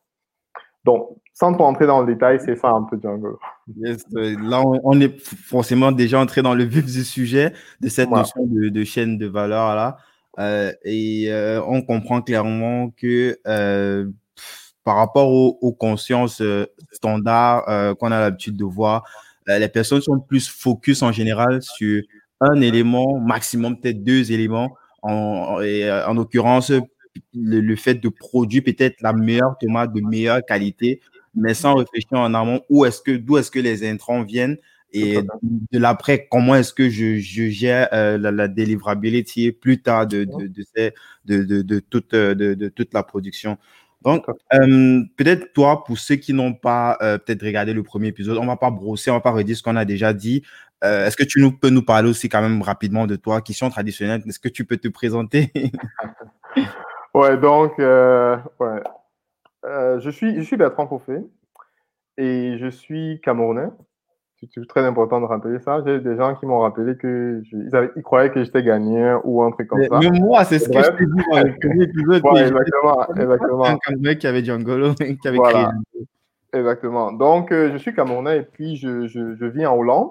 Donc, 0.85 1.09
sans 1.33 1.57
rentrer 1.57 1.87
dans 1.87 2.03
le 2.03 2.13
détail, 2.13 2.39
c'est 2.45 2.57
ça 2.57 2.69
un 2.71 2.83
peu 2.83 2.99
Django. 3.03 3.39
Euh, 3.83 4.37
là, 4.43 4.63
on, 4.85 5.01
est 5.01 5.19
forcément 5.21 5.91
déjà 5.91 6.21
entré 6.21 6.43
dans 6.43 6.55
le 6.55 6.65
vif 6.65 6.85
du 6.85 7.05
sujet 7.05 7.55
de 7.81 7.89
cette 7.89 8.11
notion 8.11 8.47
de, 8.47 8.85
chaîne 8.85 9.17
de 9.17 9.27
valeur 9.27 9.75
là. 9.75 9.97
Euh, 10.39 10.71
et 10.85 11.33
euh, 11.33 11.63
on 11.67 11.81
comprend 11.81 12.21
clairement 12.21 12.91
que 12.91 13.39
par 14.85 14.97
rapport 14.97 15.31
aux, 15.31 15.73
consciences 15.73 16.43
standards 16.93 17.97
qu'on 17.97 18.13
a 18.13 18.21
l'habitude 18.21 18.57
de 18.57 18.65
voir, 18.65 19.03
les 19.47 19.69
personnes 19.69 20.00
sont 20.00 20.19
plus 20.19 20.49
focus 20.49 21.03
en 21.03 21.12
général 21.12 21.62
sur 21.62 22.03
un 22.41 22.61
élément, 22.61 23.19
maximum 23.19 23.81
peut-être 23.81 24.03
deux 24.03 24.33
éléments. 24.33 24.76
En, 25.03 25.61
en 25.61 26.15
l'occurrence, 26.15 26.73
le, 27.35 27.76
fait 27.76 27.95
de 27.95 28.09
produire 28.09 28.62
peut-être 28.65 29.00
la 29.00 29.12
meilleure 29.12 29.57
tomate 29.61 29.93
de 29.93 30.00
meilleure 30.00 30.45
qualité, 30.45 31.00
mais 31.35 31.55
sans 31.55 31.75
réfléchir 31.75 32.19
en 32.19 32.35
amont 32.35 32.61
où 32.69 32.85
est-ce 32.85 33.00
que, 33.00 33.12
d'où 33.12 33.38
est-ce 33.38 33.50
que 33.50 33.59
les 33.61 33.88
intrants 33.88 34.23
viennent 34.23 34.57
et 34.93 35.19
de 35.73 35.79
l'après, 35.79 36.26
comment 36.31 36.55
est-ce 36.55 36.73
que 36.73 36.88
je, 36.88 37.19
je 37.19 37.49
gère 37.49 37.88
euh, 37.93 38.17
la, 38.17 38.31
la, 38.31 38.49
délivrabilité 38.49 39.53
plus 39.53 39.83
tard 39.83 40.07
de, 40.07 40.25
de, 40.25 40.47
de, 40.47 41.45
de, 41.45 41.62
de, 41.62 41.79
toute, 41.81 42.15
de, 42.15 42.69
toute 42.69 42.95
la 42.95 43.03
production. 43.03 43.59
Donc, 44.07 44.25
euh, 44.55 45.03
peut-être 45.19 45.53
toi, 45.53 45.85
pour 45.85 45.99
ceux 45.99 46.15
qui 46.15 46.33
n'ont 46.33 46.55
pas 46.55 46.97
euh, 47.03 47.19
peut-être 47.19 47.45
regardé 47.45 47.75
le 47.75 47.83
premier 47.83 48.09
épisode, 48.09 48.39
on 48.39 48.47
va 48.47 48.57
pas 48.57 48.71
brosser, 48.71 49.11
on 49.11 49.15
va 49.15 49.21
pas 49.21 49.33
redire 49.33 49.57
ce 49.57 49.63
qu'on 49.63 49.77
a 49.77 49.85
déjà 49.85 50.15
dit. 50.15 50.43
est-ce 50.83 51.17
que 51.17 51.25
tu 51.25 51.41
nous, 51.41 51.53
peux 51.53 51.71
nous 51.71 51.83
parler 51.83 52.09
aussi 52.09 52.29
quand 52.29 52.41
même 52.41 52.63
rapidement 52.63 53.07
de 53.07 53.17
toi, 53.17 53.43
question 53.43 53.69
traditionnelle 53.69 54.23
Est-ce 54.27 54.39
que 54.39 54.49
tu 54.49 54.65
peux 54.65 54.79
te 54.79 54.89
présenter? 54.89 55.53
Ouais, 57.17 57.39
donc, 57.39 57.79
euh, 57.79 58.37
ouais. 58.61 58.83
Euh, 59.65 59.99
je, 60.01 60.11
suis, 60.11 60.37
je 60.37 60.43
suis 60.43 60.59
Bertrand 60.59 60.87
Poffet 60.87 61.25
et 62.19 62.59
je 62.59 62.67
suis 62.67 63.23
camerounais. 63.23 63.69
C'est 64.40 64.69
très 64.69 64.85
important 64.85 65.21
de 65.21 65.26
rappeler 65.26 65.59
ça. 65.61 65.83
J'ai 65.87 66.00
des 66.00 66.16
gens 66.16 66.35
qui 66.35 66.45
m'ont 66.45 66.61
rappelé 66.61 66.97
que 66.97 67.43
ils, 67.52 68.02
croyaient 68.02 68.31
que 68.31 68.45
j'étais 68.45 68.62
gagnant 68.62 69.21
ou 69.25 69.43
un 69.43 69.50
truc 69.50 69.69
comme 69.69 69.83
ça. 69.85 69.99
Mais 69.99 70.11
moi, 70.11 70.45
c'est 70.45 70.59
ce 70.59 70.69
que 70.69 70.78
je 70.78 70.90
t'ai 70.90 71.07
dit 71.07 71.23
dans 71.31 71.43
le 71.43 71.55
premier 71.59 71.85
épisode. 71.85 72.23
exactement, 72.37 73.09
exactement. 73.14 73.64
Un 73.64 73.97
mec 73.99 74.19
qui 74.19 74.26
avait 74.26 74.45
Django, 74.45 74.95
qui 74.95 75.28
avait 75.28 75.38
créé. 75.38 75.64
Exactement. 76.52 77.12
Donc, 77.12 77.50
euh, 77.52 77.73
je 77.73 77.78
suis 77.78 77.95
Camerounais 77.95 78.38
et 78.38 78.43
puis 78.43 78.76
je, 78.76 79.07
je, 79.07 79.35
je 79.35 79.45
vis 79.47 79.66
en 79.66 79.76
Hollande 79.76 80.11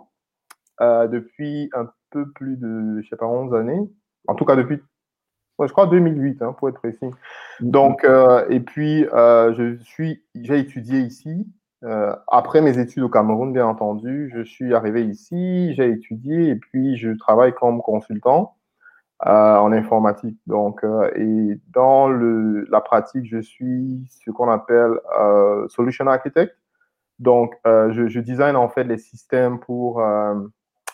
euh, 0.82 1.08
depuis 1.08 1.70
un 1.74 1.90
peu 2.12 2.30
plus 2.32 2.58
de, 2.58 3.02
je 3.02 3.08
sais 3.08 3.16
pas, 3.16 3.26
11 3.26 3.54
années. 3.56 3.90
En 4.28 4.36
tout 4.36 4.46
cas, 4.46 4.56
depuis, 4.56 4.80
je 5.60 5.72
crois 5.72 5.88
2008, 5.88 6.42
hein, 6.42 6.54
pour 6.58 6.70
être 6.70 6.80
précis. 6.80 7.10
Donc, 7.62 8.04
euh, 8.04 8.46
et 8.50 8.60
puis, 8.60 9.04
je 9.04 9.78
suis, 9.84 10.24
j'ai 10.36 10.60
étudié 10.60 11.00
ici 11.00 11.48
euh, 11.86 12.16
après 12.28 12.62
mes 12.62 12.80
études 12.80 13.04
au 13.04 13.10
Cameroun, 13.10 13.54
bien 13.54 13.68
entendu, 13.68 14.32
je 14.34 14.42
suis 14.42 14.74
arrivé 14.74 15.06
ici, 15.06 15.74
j'ai 15.76 15.92
étudié 15.92 16.50
et 16.50 16.56
puis 16.56 16.98
je 16.98 17.12
travaille 17.12 17.54
comme 17.54 17.82
consultant 17.82 18.56
euh, 19.26 19.58
en 19.58 19.72
informatique. 19.72 20.40
Donc, 20.48 20.84
euh, 20.84 21.12
et 21.16 21.60
dans 21.72 22.08
le, 22.08 22.66
la 22.72 22.82
pratique, 22.82 23.26
je 23.26 23.40
suis 23.40 24.08
ce 24.10 24.32
qu'on 24.32 24.50
appelle 24.50 25.00
solution 25.68 26.08
architect. 26.08 26.58
Donc, 27.20 27.56
je, 27.66 28.08
je, 28.08 28.20
design 28.20 28.56
en 28.56 28.68
fait 28.68 28.84
les 28.84 28.98
systèmes 28.98 29.60
pour 29.60 30.04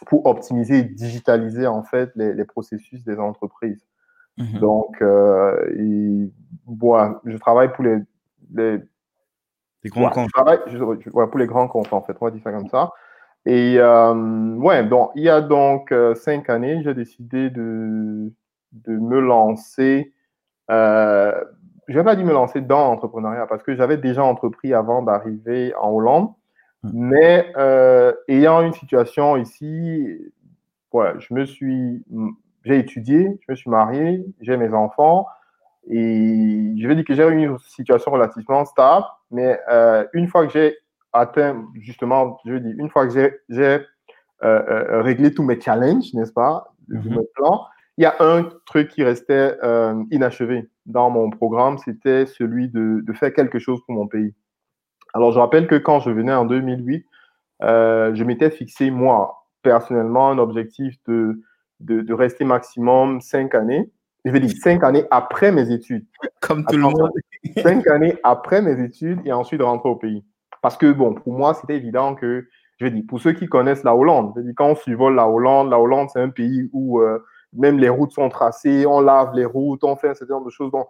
pour 0.06 0.26
optimiser 0.26 0.80
et 0.80 0.84
digitaliser 0.84 1.68
en 1.68 1.84
fait 1.84 2.12
les, 2.16 2.34
les 2.34 2.46
processus 2.46 3.04
des 3.04 3.18
entreprises. 3.18 3.86
Mm-hmm. 4.38 4.60
Donc, 4.60 5.02
et, 5.02 6.32
bon, 6.66 7.16
je 7.26 7.38
travaille 7.38 7.72
pour 7.72 7.84
les, 7.84 7.98
les 8.54 8.82
grands 9.90 10.10
comptes. 10.10 10.32
pour 10.32 11.40
les 11.40 11.48
grands 11.48 11.68
comptes, 11.68 11.94
en 11.94 12.02
fait, 12.02 12.16
on 12.22 12.26
va 12.26 12.32
dire 12.32 12.42
ça 12.44 12.52
comme 12.52 12.68
ça. 12.68 12.92
Et 13.46 13.76
euh, 13.78 14.54
ouais, 14.56 14.84
donc, 14.84 15.12
il 15.16 15.24
y 15.24 15.30
a 15.30 15.42
donc 15.42 15.92
euh, 15.92 16.14
cinq 16.14 16.50
années, 16.50 16.82
j'ai 16.84 16.94
décidé 16.94 17.50
de, 17.50 18.32
de 18.74 18.98
me 18.98 19.20
lancer. 19.20 20.14
Euh, 20.70 21.34
je 21.88 21.96
vais 21.96 22.04
pas 22.04 22.16
dire 22.16 22.26
me 22.26 22.34
lancer 22.34 22.62
dans 22.62 22.90
l'entrepreneuriat 22.90 23.48
parce 23.48 23.64
que 23.64 23.76
j'avais 23.76 23.98
déjà 23.98 24.24
entrepris 24.24 24.74
avant 24.74 25.02
d'arriver 25.02 25.74
en 25.76 25.90
Hollande. 25.90 26.30
Hmm. 26.84 26.92
Mais 26.94 27.52
euh, 27.58 28.14
ayant 28.28 28.62
une 28.62 28.74
situation 28.74 29.38
ici, 29.38 30.18
ouais, 30.94 31.14
je 31.18 31.34
me 31.34 31.46
suis, 31.46 32.04
j'ai 32.64 32.78
étudié, 32.78 33.40
je 33.42 33.52
me 33.52 33.56
suis 33.56 33.70
marié, 33.70 34.24
j'ai 34.40 34.56
mes 34.56 34.74
enfants. 34.74 35.26
Et 35.90 36.76
je 36.78 36.88
vais 36.88 36.96
dire 36.96 37.06
que 37.06 37.14
j'ai 37.14 37.28
eu 37.28 37.44
une 37.44 37.58
situation 37.60 38.12
relativement 38.12 38.66
stable, 38.66 39.06
mais 39.32 39.60
euh, 39.70 40.06
une 40.14 40.28
fois 40.28 40.46
que 40.46 40.54
j'ai 40.54 40.78
atteint, 41.12 41.66
justement, 41.76 42.40
je 42.46 42.54
veux 42.54 42.60
dire, 42.60 42.76
une 42.78 42.90
fois 42.90 43.08
que 43.08 43.14
j'ai 43.50 43.64
euh, 43.64 43.80
euh, 44.44 45.02
réglé 45.02 45.34
tous 45.34 45.44
mes 45.44 45.60
challenges, 45.60 46.14
n'est-ce 46.14 46.34
pas, 46.34 46.74
mm 46.88 47.00
-hmm. 47.00 47.10
mes 47.18 47.28
plans, 47.36 47.66
il 47.98 48.04
y 48.04 48.06
a 48.06 48.16
un 48.20 48.50
truc 48.66 48.90
qui 48.90 49.04
restait 49.04 49.58
euh, 49.64 50.04
inachevé 50.12 50.70
dans 50.86 51.10
mon 51.10 51.30
programme, 51.30 51.78
c'était 51.78 52.26
celui 52.26 52.70
de, 52.70 53.02
de, 53.04 53.14
faire 53.14 53.34
quelque 53.34 53.60
chose 53.60 53.80
pour 53.86 53.96
mon 53.96 54.08
pays. 54.08 54.34
Alors, 55.14 55.32
je 55.34 55.40
rappelle 55.40 55.68
que 55.68 55.76
quand 55.76 56.00
je 56.00 56.10
venais 56.10 56.34
en 56.34 56.46
2008, 56.46 57.06
euh, 57.64 58.16
je 58.16 58.24
m'étais 58.24 58.50
fixé, 58.50 58.90
moi, 58.90 59.46
personnellement, 59.62 60.30
un 60.32 60.38
objectif 60.38 60.96
de, 61.08 61.42
de, 61.80 62.02
de 62.02 62.14
rester 62.14 62.44
maximum 62.46 63.22
cinq 63.22 63.54
années 63.54 63.92
je 64.26 64.32
vais 64.32 64.40
dire 64.40 64.56
cinq 64.62 64.84
années 64.84 65.06
après 65.12 65.52
mes 65.52 65.72
études. 65.72 66.06
Comme 66.42 66.66
tout 66.66 66.78
le 66.78 66.84
monde. 66.84 67.12
cinq 67.64 67.88
années 67.88 68.18
après 68.24 68.62
mes 68.62 68.84
études 68.84 69.20
et 69.26 69.32
ensuite 69.32 69.62
rentrer 69.62 69.90
au 69.90 69.96
pays. 69.96 70.24
Parce 70.62 70.78
que, 70.78 70.92
bon, 70.92 71.16
pour 71.16 71.34
moi, 71.34 71.54
c'était 71.56 71.76
évident 71.76 72.16
que, 72.16 72.48
je 72.80 72.86
vais 72.86 72.92
dire, 72.92 73.04
pour 73.08 73.20
ceux 73.20 73.34
qui 73.34 73.48
connaissent 73.48 73.84
la 73.84 73.96
Hollande, 73.96 74.34
je 74.36 74.42
dis, 74.42 74.54
quand 74.54 74.68
on 74.68 74.76
survole 74.76 75.16
la 75.16 75.28
Hollande, 75.28 75.70
la 75.70 75.80
Hollande, 75.80 76.10
c'est 76.12 76.22
un 76.22 76.30
pays 76.30 76.70
où 76.72 77.00
euh, 77.00 77.20
même 77.54 77.80
les 77.80 77.90
routes 77.90 78.12
sont 78.12 78.30
tracées, 78.30 78.86
on 78.86 79.02
lave 79.02 79.34
les 79.34 79.46
routes, 79.46 79.84
on 79.84 79.96
fait 79.96 80.10
un 80.10 80.14
certain 80.14 80.36
nombre 80.36 80.46
de 80.46 80.52
choses. 80.52 80.72
Donc, 80.72 80.88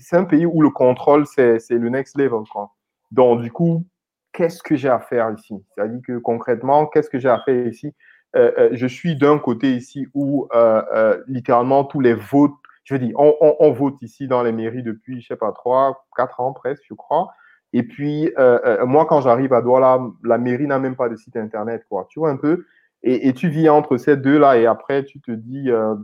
c'est 0.00 0.16
un 0.16 0.24
pays 0.24 0.46
où 0.46 0.62
le 0.62 0.70
contrôle, 0.70 1.26
c'est 1.26 1.58
le 1.70 1.88
next 1.88 2.16
level. 2.16 2.42
Quoi. 2.50 2.70
Donc, 3.10 3.42
du 3.42 3.50
coup, 3.50 3.84
qu'est-ce 4.32 4.62
que 4.62 4.76
j'ai 4.76 4.88
à 4.88 5.00
faire 5.00 5.32
ici? 5.36 5.54
C'est-à-dire 5.74 6.00
que 6.06 6.18
concrètement, 6.18 6.86
qu'est-ce 6.86 7.10
que 7.10 7.18
j'ai 7.18 7.28
à 7.28 7.40
faire 7.44 7.66
ici? 7.66 7.92
Euh, 8.36 8.52
euh, 8.58 8.68
Je 8.72 8.86
suis 8.86 9.16
d'un 9.16 9.38
côté 9.38 9.74
ici 9.74 10.06
où 10.14 10.48
euh 10.54 11.18
littéralement 11.26 11.84
tous 11.84 12.00
les 12.00 12.14
votes 12.14 12.52
je 12.88 12.94
veux 12.94 13.00
dire, 13.00 13.14
on, 13.18 13.34
on, 13.42 13.54
on, 13.60 13.70
vote 13.70 14.00
ici 14.00 14.28
dans 14.28 14.42
les 14.42 14.50
mairies 14.50 14.82
depuis, 14.82 15.20
je 15.20 15.26
sais 15.26 15.36
pas, 15.36 15.52
trois, 15.52 16.06
quatre 16.16 16.40
ans 16.40 16.54
presque, 16.54 16.84
je 16.88 16.94
crois. 16.94 17.28
Et 17.74 17.82
puis, 17.82 18.32
euh, 18.38 18.58
euh, 18.64 18.86
moi, 18.86 19.04
quand 19.04 19.20
j'arrive 19.20 19.52
à 19.52 19.60
Douala, 19.60 20.00
la 20.24 20.38
mairie 20.38 20.66
n'a 20.66 20.78
même 20.78 20.96
pas 20.96 21.10
de 21.10 21.16
site 21.16 21.36
internet, 21.36 21.84
quoi. 21.90 22.06
Tu 22.08 22.18
vois 22.18 22.30
un 22.30 22.38
peu? 22.38 22.64
Et, 23.02 23.28
et 23.28 23.34
tu 23.34 23.50
vis 23.50 23.68
entre 23.68 23.98
ces 23.98 24.16
deux-là 24.16 24.56
et 24.56 24.64
après, 24.64 25.04
tu 25.04 25.20
te 25.20 25.30
dis, 25.30 25.70
euh, 25.70 25.96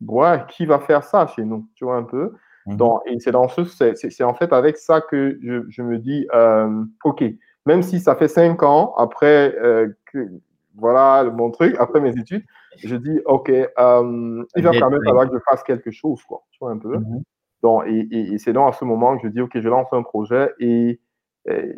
ouais, 0.00 0.42
qui 0.48 0.64
va 0.64 0.78
faire 0.78 1.04
ça 1.04 1.26
chez 1.26 1.44
nous? 1.44 1.68
Tu 1.74 1.84
vois 1.84 1.96
un 1.96 2.04
peu? 2.04 2.32
Mmh. 2.64 2.76
Donc, 2.76 3.02
Et 3.04 3.20
c'est 3.20 3.32
dans 3.32 3.48
ce, 3.48 3.62
c'est 3.66 4.24
en 4.24 4.32
fait 4.32 4.50
avec 4.50 4.78
ça 4.78 5.02
que 5.02 5.38
je, 5.42 5.68
je 5.68 5.82
me 5.82 5.98
dis, 5.98 6.26
euh, 6.32 6.84
OK, 7.04 7.22
même 7.66 7.82
si 7.82 8.00
ça 8.00 8.16
fait 8.16 8.28
cinq 8.28 8.62
ans 8.62 8.94
après 8.96 9.54
euh, 9.58 9.88
que, 10.10 10.26
voilà 10.76 11.24
mon 11.24 11.50
truc, 11.50 11.76
après 11.78 12.00
mes 12.00 12.10
études, 12.18 12.44
je 12.82 12.96
dis, 12.96 13.20
OK, 13.26 13.50
euh, 13.50 14.44
il 14.56 14.62
va 14.62 14.70
quand 14.78 14.90
même 14.90 15.04
falloir 15.04 15.28
que 15.28 15.36
je 15.36 15.42
fasse 15.50 15.62
quelque 15.62 15.90
chose, 15.90 16.22
quoi, 16.24 16.42
tu 16.50 16.58
vois, 16.60 16.70
un 16.72 16.78
peu? 16.78 16.98
Mm 16.98 17.02
-hmm. 17.02 17.22
Donc, 17.62 17.84
et, 17.86 18.08
et, 18.10 18.32
et 18.34 18.38
c'est 18.38 18.52
donc 18.52 18.68
à 18.68 18.72
ce 18.72 18.84
moment 18.84 19.16
que 19.16 19.28
je 19.28 19.32
dis, 19.32 19.40
OK, 19.40 19.52
je 19.54 19.68
lance 19.68 19.92
un 19.92 20.02
projet 20.02 20.52
et, 20.58 21.00
et, 21.46 21.74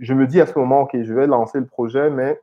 je 0.00 0.14
me 0.14 0.26
dis 0.26 0.40
à 0.40 0.46
ce 0.46 0.58
moment, 0.58 0.82
OK, 0.82 1.00
je 1.02 1.14
vais 1.14 1.26
lancer 1.26 1.58
le 1.60 1.66
projet, 1.66 2.10
mais 2.10 2.40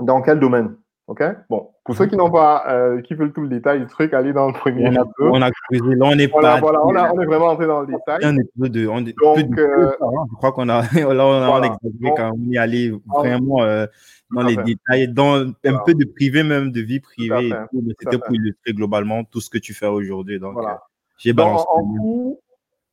dans 0.00 0.22
quel 0.22 0.38
domaine? 0.40 0.76
OK? 1.08 1.22
Bon, 1.48 1.70
pour 1.84 1.94
ceux 1.94 2.06
qui 2.06 2.16
n'ont 2.16 2.32
pas, 2.32 2.64
euh, 2.68 3.00
qui 3.00 3.14
veulent 3.14 3.32
tout 3.32 3.40
le 3.40 3.48
détail 3.48 3.78
du 3.78 3.86
truc, 3.86 4.12
allez 4.12 4.32
dans 4.32 4.48
le 4.48 4.52
premier. 4.52 4.88
On 4.88 4.96
a, 4.96 5.04
on 5.20 5.40
a 5.40 5.50
creusé, 5.52 5.94
là, 5.94 6.06
on 6.06 6.18
est 6.18 6.26
pas. 6.26 6.58
Voilà, 6.58 6.84
on, 6.84 6.96
a, 6.96 7.12
on, 7.12 7.20
est 7.20 7.26
vraiment 7.26 7.46
entré 7.46 7.66
dans 7.68 7.82
le 7.82 7.86
détail. 7.86 8.18
On 8.24 8.36
est 8.36 8.50
peu 8.58 8.68
de. 8.68 8.88
On 8.88 8.98
est 9.06 9.14
Donc, 9.22 9.36
peu 9.36 9.42
de, 9.44 9.60
euh, 9.60 9.92
je 10.30 10.34
crois 10.34 10.50
qu'on 10.50 10.68
a. 10.68 10.82
Là, 10.92 11.26
on, 11.26 11.42
a, 11.42 11.46
voilà. 11.46 11.78
on 12.02 12.14
quand 12.14 12.32
on 12.34 12.52
est 12.52 12.58
allé 12.58 12.92
vraiment 13.06 13.62
euh, 13.62 13.86
dans 14.34 14.42
les 14.42 14.56
fait. 14.56 14.64
détails, 14.64 15.08
dans 15.08 15.36
un 15.36 15.54
voilà. 15.62 15.78
peu 15.86 15.94
de 15.94 16.04
privé, 16.04 16.42
même 16.42 16.72
de 16.72 16.80
vie 16.80 16.98
privée. 16.98 17.52
C'était 18.00 18.18
pour 18.18 18.34
illustrer 18.34 18.72
globalement 18.72 19.22
tout 19.22 19.40
ce 19.40 19.48
que 19.48 19.58
tu 19.58 19.74
fais 19.74 19.86
aujourd'hui. 19.86 20.40
Donc, 20.40 20.54
voilà. 20.54 20.82
j'ai 21.18 21.32
balancé. 21.32 21.64
En, 21.68 21.82
en 21.82 21.96
coup, 21.96 22.40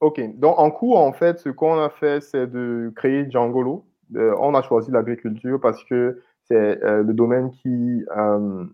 ok. 0.01 0.37
Donc, 0.37 0.59
en 0.59 0.69
cours, 0.69 0.99
en 0.99 1.13
fait, 1.13 1.39
ce 1.39 1.49
qu'on 1.49 1.79
a 1.79 1.89
fait, 1.89 2.21
c'est 2.21 2.45
de 2.45 2.93
créer 2.95 3.25
Djangolo. 3.31 3.87
Euh, 4.15 4.35
on 4.39 4.53
a 4.53 4.61
choisi 4.61 4.91
l'agriculture 4.91 5.59
parce 5.59 5.83
que 5.85 6.21
c'est 6.45 6.83
euh, 6.83 7.03
le 7.03 7.13
domaine 7.13 7.51
qui. 7.51 8.05
Euh, 8.15 8.65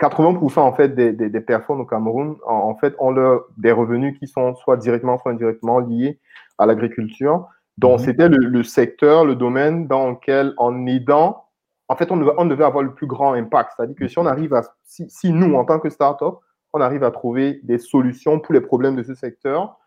80% 0.00 0.58
en 0.58 0.72
fait 0.72 0.88
des, 0.96 1.12
des, 1.12 1.28
des, 1.28 1.40
personnes 1.40 1.80
au 1.80 1.84
Cameroun 1.84 2.34
en, 2.44 2.54
en, 2.54 2.74
fait 2.74 2.92
ont 2.98 3.12
leur, 3.12 3.44
des 3.56 3.70
revenus 3.70 4.18
qui 4.18 4.26
sont 4.26 4.56
soit 4.56 4.76
directement 4.76 5.16
soit 5.16 5.30
indirectement 5.30 5.78
liés 5.78 6.18
à 6.58 6.66
l'agriculture. 6.66 7.46
Donc 7.78 8.00
mmh. 8.00 8.04
c'était 8.04 8.28
le, 8.28 8.38
le, 8.38 8.62
secteur, 8.64 9.24
le 9.24 9.36
domaine 9.36 9.86
dans 9.86 10.10
lequel 10.10 10.54
en 10.56 10.86
aidant, 10.86 11.44
en 11.88 11.96
fait 11.96 12.10
on 12.10 12.16
devait, 12.16 12.32
on 12.36 12.46
devait 12.46 12.64
avoir 12.64 12.82
le 12.82 12.94
plus 12.94 13.06
grand 13.06 13.32
impact. 13.34 13.72
C'est-à-dire 13.76 13.96
que 13.96 14.08
si 14.08 14.18
on 14.18 14.26
arrive 14.26 14.54
à, 14.54 14.62
si, 14.84 15.08
si, 15.08 15.32
nous 15.32 15.54
en 15.54 15.64
tant 15.64 15.78
que 15.78 15.88
start-up, 15.88 16.34
on 16.72 16.80
arrive 16.80 17.04
à 17.04 17.10
trouver 17.10 17.60
des 17.62 17.78
solutions 17.78 18.40
pour 18.40 18.54
les 18.54 18.60
problèmes 18.60 18.96
de 18.96 19.02
ce 19.02 19.14
secteur, 19.14 19.78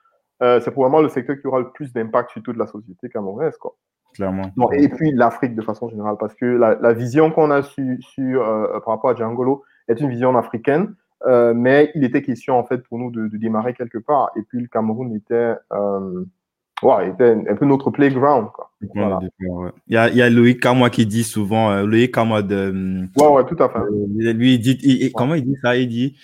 euh, 0.42 0.60
c'est 0.62 0.72
probablement 0.72 1.02
le 1.02 1.10
secteur 1.10 1.36
qui 1.40 1.48
aura 1.48 1.60
le 1.60 1.72
plus 1.72 1.94
d'impact 1.94 2.32
sur 2.32 2.42
toute 2.42 2.58
la 2.58 2.68
société 2.68 3.10
camerounaise. 3.10 3.58
Quoi 3.58 3.76
clairement. 4.16 4.52
Bon, 4.56 4.72
et 4.72 4.90
puis 4.90 5.12
l'Afrique 5.12 5.56
de 5.56 5.62
façon 5.62 5.90
générale, 5.90 6.16
parce 6.20 6.34
que 6.34 6.46
la, 6.46 6.76
la 6.76 6.94
vision 6.94 7.32
qu'on 7.32 7.52
a 7.52 7.62
su, 7.62 8.00
euh, 8.20 8.80
par 8.80 8.96
rapport 8.96 9.12
à 9.12 9.16
Djangolo 9.16 9.64
est 9.88 10.00
une 10.00 10.10
vision 10.10 10.36
africaine, 10.38 10.96
euh, 11.28 11.54
mais 11.56 11.92
il 11.96 12.04
était 12.04 12.22
question 12.22 12.58
en 12.58 12.64
fait 12.64 12.80
pour 12.80 12.98
nous 12.98 13.12
de, 13.12 13.28
de, 13.28 13.38
démarrer 13.38 13.74
quelque 13.74 13.98
part. 13.98 14.32
Et 14.36 14.42
puis 14.42 14.62
le 14.62 14.68
Cameroun 14.68 15.14
était, 15.14 15.56
euh, 15.74 16.24
ouais, 16.82 17.10
était 17.10 17.36
un 17.50 17.56
peu 17.56 17.66
notre 17.66 17.92
playground. 17.92 18.50
Quoi. 18.54 18.72
Voilà. 18.94 19.20
Ouais. 19.40 19.72
Il, 19.88 19.96
y 19.96 19.98
a, 19.98 20.10
il 20.10 20.16
y 20.16 20.22
a 20.22 20.30
Loïc 20.30 20.62
Kamoa 20.62 20.90
qui 20.90 21.06
dit 21.06 21.24
souvent, 21.24 21.82
Loïc 21.82 22.14
Kamoa 22.14 22.42
de. 22.42 23.08
Ouais, 23.18 23.28
ouais, 23.28 23.46
tout 23.46 23.62
à 23.62 23.70
fait. 23.70 23.80
Lui, 24.34 24.56
il 24.56 24.60
dit, 24.60 24.78
il, 24.82 25.12
comment 25.12 25.36
il 25.36 25.44
dit 25.44 25.58
ça? 25.64 25.76
Il 25.76 25.88
dit, 25.88 26.18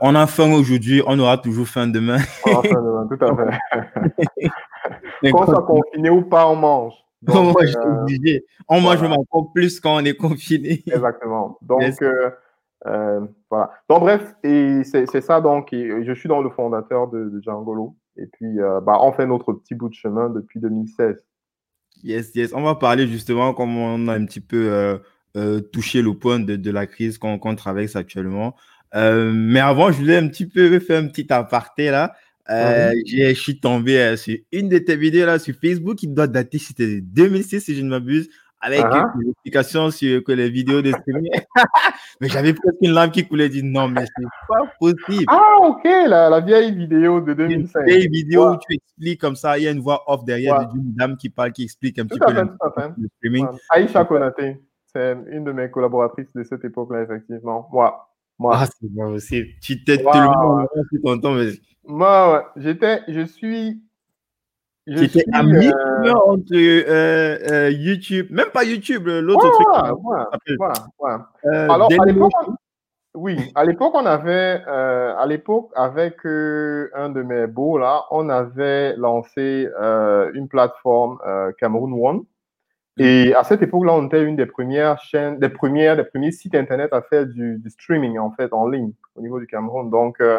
on 0.00 0.14
a 0.14 0.26
faim 0.26 0.52
aujourd'hui, 0.52 1.02
on 1.06 1.18
aura 1.18 1.38
toujours 1.38 1.68
faim 1.68 1.86
demain. 1.86 2.18
on 2.46 2.50
aura 2.50 2.62
faim 2.62 2.82
demain, 2.82 3.08
tout 3.08 3.24
à 3.24 3.36
fait. 5.22 5.30
Qu'on 5.30 5.44
soit 5.44 5.66
confiné 5.66 6.10
ou 6.10 6.22
pas, 6.22 6.48
on 6.48 6.56
mange. 6.56 6.94
Donc, 7.22 7.52
moi, 7.52 7.62
euh, 7.62 8.02
obligé. 8.02 8.44
On 8.68 8.80
voilà. 8.80 9.08
mange 9.08 9.18
encore 9.18 9.52
plus 9.52 9.80
quand 9.80 9.96
on 9.96 10.04
est 10.04 10.16
confiné. 10.16 10.82
Exactement. 10.86 11.58
Donc, 11.62 12.00
euh, 12.02 12.30
euh, 12.86 13.20
voilà. 13.50 13.70
Donc, 13.88 14.00
bref, 14.00 14.34
et 14.42 14.82
c'est 14.84 15.20
ça. 15.20 15.40
Donc, 15.40 15.72
et 15.72 16.04
je 16.04 16.12
suis 16.12 16.28
dans 16.28 16.40
le 16.40 16.50
fondateur 16.50 17.08
de, 17.08 17.28
de. 17.28 17.40
Et 18.16 18.26
puis, 18.26 18.60
euh, 18.60 18.80
bah, 18.80 18.98
on 19.00 19.12
fait 19.12 19.26
notre 19.26 19.52
petit 19.52 19.74
bout 19.74 19.88
de 19.88 19.94
chemin 19.94 20.30
depuis 20.30 20.60
2016. 20.60 21.24
Yes, 22.02 22.34
yes. 22.34 22.52
On 22.54 22.62
va 22.62 22.74
parler 22.74 23.06
justement, 23.06 23.52
comme 23.52 23.76
on 23.76 24.08
a 24.08 24.14
un 24.14 24.24
petit 24.24 24.40
peu 24.40 24.98
euh, 25.36 25.60
touché 25.72 26.00
le 26.00 26.14
point 26.14 26.40
de, 26.40 26.56
de 26.56 26.70
la 26.70 26.86
crise 26.86 27.18
qu'on 27.18 27.38
qu 27.38 27.54
traverse 27.56 27.96
actuellement. 27.96 28.54
mais 28.94 29.60
avant, 29.60 29.92
je 29.92 29.98
voulais 29.98 30.16
un 30.16 30.28
petit 30.28 30.46
peu 30.46 30.78
faire 30.80 31.02
un 31.02 31.08
petit 31.08 31.30
aparté 31.30 31.90
là. 31.90 32.14
Euh, 32.50 32.92
je 33.06 33.32
suis 33.34 33.60
tombé 33.60 34.00
euh, 34.00 34.16
sur 34.16 34.36
une 34.50 34.68
de 34.68 34.78
tes 34.78 34.96
vidéos 34.96 35.26
là 35.26 35.38
sur 35.38 35.54
Facebook 35.54 35.96
qui 35.96 36.08
doit 36.08 36.26
dater, 36.26 36.58
c'était 36.58 37.00
2006 37.00 37.60
si 37.60 37.76
je 37.76 37.82
ne 37.82 37.88
m'abuse, 37.88 38.28
avec 38.60 38.80
uh 38.80 39.04
une 39.22 39.30
explication 39.30 39.90
sur 39.90 40.24
que 40.24 40.32
les 40.32 40.50
vidéos 40.50 40.82
de 40.82 40.90
streaming. 40.90 41.30
mais 42.20 42.28
j'avais 42.28 42.52
presque 42.52 42.76
une 42.80 42.90
lampe 42.90 43.12
qui 43.12 43.26
coulait. 43.26 43.48
dit 43.48 43.62
non, 43.62 43.88
mais 43.88 44.04
c'est 44.04 44.26
pas 44.48 44.72
possible. 44.80 45.24
Ah, 45.28 45.58
ok, 45.60 45.84
la, 45.84 46.28
la 46.28 46.40
vieille 46.40 46.74
vidéo 46.74 47.20
de 47.20 47.34
2005. 47.34 47.80
Une 47.80 47.86
vieille 47.86 48.08
vidéo 48.08 48.50
où 48.50 48.56
tu 48.56 48.74
expliques 48.74 49.20
comme 49.20 49.36
ça. 49.36 49.56
Il 49.56 49.64
y 49.64 49.68
a 49.68 49.70
une 49.70 49.80
voix 49.80 50.02
off 50.08 50.24
derrière 50.24 50.66
d'une 50.68 50.92
dame 50.92 51.16
qui 51.16 51.30
parle, 51.30 51.52
qui 51.52 51.64
explique 51.64 51.98
un 52.00 52.06
petit 52.06 52.18
peu 52.18 52.32
le, 52.32 53.08
streaming. 53.16 53.46
Aïcha 53.70 54.04
Konate, 54.04 54.56
c'est 54.86 55.16
une 55.30 55.44
de 55.44 55.52
mes 55.52 55.70
collaboratrices 55.70 56.32
de 56.34 56.42
cette 56.42 56.64
époque-là, 56.64 57.02
effectivement. 57.02 57.68
Moi. 57.72 58.06
Moi. 58.38 58.56
Ah, 58.56 58.66
c'est 58.66 58.88
pas 58.96 59.06
possible. 59.06 59.48
Tu 59.62 59.84
t'es 59.84 59.98
tellement 59.98 60.66
content. 61.02 61.32
Mais... 61.34 61.52
Moi. 61.84 62.52
J'étais, 62.56 63.02
je 63.08 63.24
suis 63.24 63.82
J'étais 64.86 65.24
à 65.32 65.42
mi 65.42 65.68
euh... 65.68 66.12
entre 66.12 66.52
euh, 66.54 67.38
euh, 67.50 67.70
YouTube, 67.70 68.26
même 68.30 68.48
pas 68.52 68.64
YouTube, 68.64 69.06
l'autre 69.06 69.44
ouais, 69.44 70.26
truc. 70.34 70.60
Ouais, 70.60 71.14
ouais, 71.44 71.56
Alors, 71.70 71.88
à 71.92 72.06
l'époque, 72.06 72.32
oui, 73.14 73.52
à 73.54 73.64
l'époque, 73.64 73.92
on 73.94 74.06
avait, 74.06 74.62
à 74.66 75.24
l'époque, 75.26 75.70
avec 75.74 76.24
un 76.24 77.10
de 77.10 77.22
mes 77.22 77.46
beaux 77.46 77.78
là, 77.78 78.04
on 78.10 78.28
avait 78.28 78.96
lancé 78.96 79.68
une 80.34 80.48
plateforme 80.48 81.18
Cameroon 81.58 81.92
One. 81.92 82.24
Et 82.98 83.34
à 83.34 83.44
cette 83.44 83.62
époque-là, 83.62 83.94
on 83.94 84.06
était 84.06 84.22
une 84.22 84.36
des 84.36 84.44
premières 84.46 84.98
chaînes, 84.98 85.38
des 85.38 85.48
premières, 85.48 85.96
des 85.96 86.04
premiers 86.04 86.32
sites 86.32 86.54
internet 86.54 86.92
à 86.92 87.00
faire 87.00 87.24
du, 87.26 87.56
du 87.56 87.70
streaming 87.70 88.18
en 88.18 88.30
fait 88.32 88.52
en 88.52 88.68
ligne 88.68 88.92
au 89.14 89.22
niveau 89.22 89.40
du 89.40 89.46
Cameroun. 89.46 89.88
Donc 89.88 90.20
euh, 90.20 90.38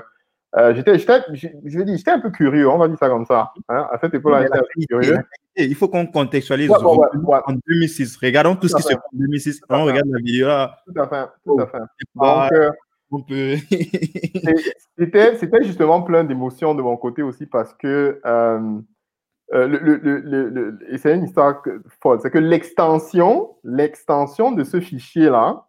j'étais, 0.74 0.98
je 1.00 1.78
vais 1.78 1.86
dire, 1.86 1.98
j'étais 1.98 2.12
un 2.12 2.20
peu 2.20 2.30
curieux, 2.30 2.70
on 2.70 2.78
va 2.78 2.88
dire 2.88 2.98
ça 2.98 3.08
comme 3.08 3.26
ça. 3.26 3.54
Hein. 3.70 3.88
À 3.92 3.98
cette 4.00 4.14
époque-là, 4.14 4.44
j'étais 4.44 4.58
un 4.58 4.62
peu 4.62 4.86
curieux. 4.88 5.18
Il 5.56 5.76
faut 5.76 5.88
qu'on 5.88 6.06
contextualise. 6.06 6.72
En 6.72 7.54
2006, 7.68 8.18
regardons 8.18 8.56
tout, 8.56 8.68
ce 8.68 8.76
qui 8.76 8.84
se 8.84 8.88
passe 8.90 8.98
en 8.98 9.18
2006. 9.18 9.62
On 9.70 9.86
regarde 9.86 10.08
la 10.08 10.20
vidéo 10.20 10.48
là. 10.48 10.78
Tout 10.86 11.02
à 11.02 11.08
fait, 11.08 11.30
tout 11.46 11.60
à 11.60 11.68
fait. 11.68 11.80
Donc, 12.16 12.52
euh, 12.54 12.70
on 13.12 13.22
peut... 13.22 13.56
c'était, 14.98 15.36
c'était 15.38 15.64
justement 15.64 16.02
plein 16.02 16.24
d'émotions 16.24 16.76
de 16.76 16.82
mon 16.82 16.96
côté 16.98 17.22
aussi 17.22 17.46
parce 17.46 17.74
que 17.74 18.22
euh, 18.26 18.80
euh 19.54 19.68
le, 19.68 19.98
le, 19.98 20.20
le, 20.50 20.80
et 20.90 20.98
c'est 20.98 21.14
une 21.14 21.26
histoire 21.26 21.62
folle. 22.02 22.20
C'est 22.22 22.32
que 22.32 22.38
l'extension, 22.38 23.56
l'extension 23.64 24.52
de 24.54 24.64
ce 24.64 24.80
fichier-là, 24.80 25.68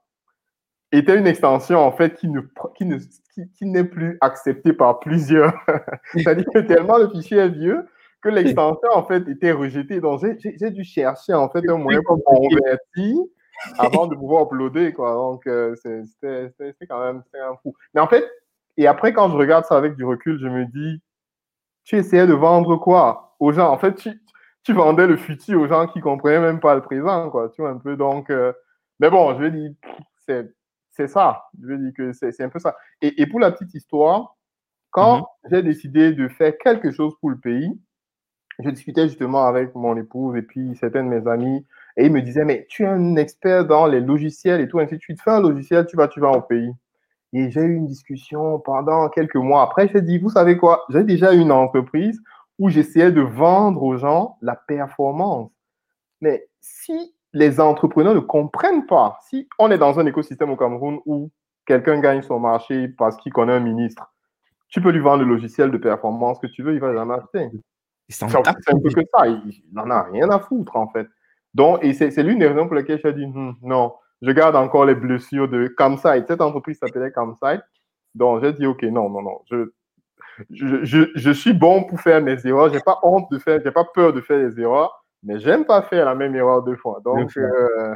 était 0.93 1.19
une 1.19 1.27
extension 1.27 1.81
en 1.81 1.91
fait 1.91 2.15
qui 2.15 2.29
ne, 2.29 2.41
qui 2.77 2.85
ne 2.85 2.99
qui, 3.33 3.67
n'est 3.67 3.85
plus 3.85 4.19
acceptée 4.21 4.73
par 4.73 5.01
plusieurs. 5.01 5.55
C'est-à-dire 6.13 6.47
que 6.53 6.61
tellement 6.61 6.99
le 6.99 7.09
fichier 7.09 7.39
est 7.39 7.49
vieux 7.49 7.87
que 8.23 8.29
l'extension 8.29 8.89
en 8.93 9.05
fait 9.05 9.29
était 9.29 9.53
rejetée. 9.53 10.01
Donc 10.01 10.23
j'ai 10.41 10.71
dû 10.71 10.85
chercher 10.85 11.35
en 11.35 11.49
fait 11.49 11.69
un 11.69 11.77
moyen 11.77 12.01
pour 12.05 12.23
convertir 12.25 13.17
avant 13.79 14.07
de 14.07 14.15
pouvoir 14.15 14.45
uploader 14.45 14.93
quoi. 14.93 15.13
Donc 15.15 15.47
euh, 15.47 15.75
c'était 15.77 16.87
quand 16.89 17.05
même 17.05 17.23
un 17.35 17.57
fou. 17.63 17.75
Mais 17.95 18.01
en 18.01 18.07
fait, 18.07 18.25
et 18.77 18.87
après 18.87 19.13
quand 19.13 19.31
je 19.31 19.37
regarde 19.37 19.65
ça 19.65 19.77
avec 19.77 19.97
du 19.97 20.05
recul, 20.05 20.39
je 20.39 20.47
me 20.47 20.67
dis, 20.67 21.03
tu 21.85 21.97
essayais 21.97 22.27
de 22.27 22.35
vendre 22.35 22.77
quoi 22.77 23.35
aux 23.41 23.53
gens? 23.53 23.71
En 23.71 23.79
fait, 23.79 23.95
tu, 23.95 24.11
tu 24.63 24.73
vendais 24.73 25.07
le 25.07 25.17
futur 25.17 25.61
aux 25.61 25.67
gens 25.67 25.89
qui 25.89 26.01
comprenaient 26.01 26.41
même 26.41 26.61
pas 26.61 26.75
le 26.75 26.83
présent 26.83 27.31
quoi. 27.31 27.49
Tu 27.51 27.63
vois 27.63 27.71
un 27.71 27.79
peu 27.79 27.97
donc. 27.97 28.31
Euh, 28.31 28.53
mais 29.01 29.11
bon, 29.11 29.35
je 29.35 29.43
vais 29.43 29.51
dire, 29.51 29.73
c'est 30.27 30.49
c'est 30.93 31.09
ça. 31.09 31.45
Je 31.61 31.67
veux 31.67 31.79
dire 31.79 31.93
que 31.97 32.13
c'est 32.13 32.41
un 32.43 32.49
peu 32.49 32.59
ça. 32.59 32.77
Et, 33.01 33.27
pour 33.27 33.41
la 33.41 33.51
petite 33.51 33.75
histoire, 33.75 34.37
quand 34.91 35.19
mhm. 35.19 35.51
j'ai 35.51 35.63
décidé 35.63 36.13
de 36.13 36.29
faire 36.29 36.57
quelque 36.59 36.91
chose 36.91 37.15
pour 37.21 37.31
le 37.31 37.39
pays, 37.39 37.81
je 38.59 38.71
discutais 38.71 39.09
justement 39.09 39.47
avec 39.47 39.75
mon 39.75 39.97
épouse 39.97 40.37
et 40.37 40.43
puis 40.43 40.77
certains 40.77 41.03
de 41.03 41.09
mes 41.09 41.27
amis 41.27 41.67
et 41.97 42.07
ils 42.07 42.13
me 42.13 42.23
disaient, 42.23 42.45
mais 42.45 42.67
tu 42.69 42.85
es 42.85 42.87
un 42.87 43.17
expert 43.17 43.67
dans 43.67 43.87
les 43.87 44.01
logiciels 44.01 44.61
et 44.61 44.69
tout, 44.69 44.79
ainsi 44.79 44.99
tu 44.99 45.15
te 45.15 45.23
fais 45.23 45.31
un 45.31 45.41
logiciel, 45.41 45.87
tu 45.87 45.97
vas, 45.97 46.09
tu 46.09 46.21
vas 46.21 46.31
au 46.31 46.43
pays. 46.43 46.73
Et 47.35 47.51
j'ai 47.51 47.63
eu 47.63 47.75
une 47.75 47.87
discussion 47.87 48.59
pendant 48.61 49.09
quelques 49.09 49.37
mois. 49.37 49.63
Après, 49.63 49.89
j'ai 49.89 50.03
dit, 50.03 50.19
vous 50.19 50.31
savez 50.31 50.59
quoi, 50.59 50.85
j'ai 50.91 51.05
déjà 51.05 51.33
une 51.33 51.51
entreprise 51.51 52.21
où 52.59 52.69
j'essayais 52.69 53.11
de 53.11 53.23
vendre 53.23 53.83
aux 53.83 53.97
gens 53.97 54.37
la 54.43 54.55
performance. 54.55 55.51
Mais 56.21 56.47
si 56.61 57.15
les 57.33 57.61
entrepreneurs 57.61 58.15
ne 58.15 58.21
comprennent 58.21 58.87
pas. 58.87 59.19
Si 59.29 59.49
on 59.59 59.71
est 59.71 59.79
dans 59.79 59.99
un 59.99 60.07
écosystème 60.07 60.51
au 60.51 60.57
Cameroun 60.57 61.01
où 61.07 61.31
quelqu'un 61.67 62.01
gagne 62.01 62.23
son 62.23 62.39
marché 62.39 62.89
parce 62.89 63.17
qu'il 63.17 63.33
connaît 63.33 63.55
un 63.55 63.61
ministre, 63.61 64.13
tu 64.69 64.81
peux 64.81 64.91
lui 64.91 65.01
vendre 65.01 65.23
le 65.23 65.29
logiciel 65.29 65.71
de 65.71 65.79
performance 65.79 66.39
que 66.39 66.47
tu 66.47 66.63
veux, 66.63 66.75
il 66.75 66.81
va 66.81 66.95
jamais 66.95 67.15
acheter. 67.15 67.51
C'est 68.09 68.25
un 68.25 68.29
peu 68.29 68.91
que 68.91 69.01
ça. 69.15 69.27
Il 69.27 69.63
n'en 69.73 69.91
a 69.91 70.03
rien 70.03 70.29
à 70.31 70.39
foutre, 70.39 70.77
en 70.77 70.89
fait. 70.89 71.07
Donc, 71.55 71.83
et 71.85 71.93
c'est 71.93 72.23
l'une 72.23 72.39
des 72.39 72.49
raisons 72.49 72.67
pour 72.67 72.75
lesquelles 72.75 73.01
j'ai 73.03 73.13
dit 73.13 73.27
hmm, 73.27 73.57
non, 73.63 73.95
je 74.23 74.31
garde 74.31 74.57
encore 74.57 74.87
les 74.87 74.95
blessures 74.95 75.49
de 75.49 75.69
Camsite. 75.69 76.27
Cette 76.27 76.41
entreprise 76.41 76.79
s'appelait 76.79 77.13
Camsite. 77.13 77.63
Donc, 78.15 78.43
j'ai 78.43 78.53
dit 78.53 78.67
OK, 78.67 78.83
non, 78.85 79.11
non, 79.11 79.23
non. 79.23 79.41
Je, 79.51 79.71
je, 80.51 81.11
je, 81.15 81.31
suis 81.31 81.53
bon 81.53 81.85
pour 81.85 82.01
faire 82.01 82.23
mes 82.23 82.47
erreurs. 82.47 82.73
J'ai 82.73 82.81
pas 82.81 82.99
honte 83.03 83.31
de 83.31 83.39
faire, 83.39 83.61
j'ai 83.63 83.71
pas 83.71 83.85
peur 83.85 84.13
de 84.13 84.21
faire 84.23 84.39
les 84.39 84.59
erreurs 84.59 85.02
mais 85.23 85.39
j'aime 85.39 85.65
pas 85.65 85.83
faire 85.83 86.05
la 86.05 86.15
même 86.15 86.35
erreur 86.35 86.63
deux 86.63 86.77
fois. 86.77 87.01
Donc, 87.05 87.37
euh, 87.37 87.95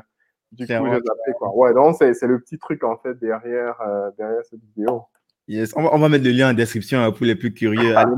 du 0.53 0.67
coup, 0.67 0.73
j'ai 0.73 0.77
zappé, 0.79 1.33
quoi. 1.39 1.55
Ouais, 1.55 1.75
donc 1.75 1.97
c'est 1.99 2.27
le 2.27 2.41
petit 2.41 2.59
truc, 2.59 2.85
en 2.85 2.97
fait, 2.97 3.19
derrière, 3.19 3.81
euh, 3.81 4.11
derrière 4.19 4.45
cette 4.45 4.61
vidéo. 4.61 5.03
Yes, 5.49 5.73
on 5.77 5.83
va, 5.83 5.95
on 5.95 5.99
va, 5.99 6.09
mettre 6.09 6.25
le 6.25 6.31
lien 6.31 6.51
en 6.51 6.55
description 6.55 7.01
hein, 7.01 7.13
pour 7.13 7.25
les 7.25 7.37
plus 7.37 7.55
curieux. 7.55 7.97
Allez, 7.97 8.13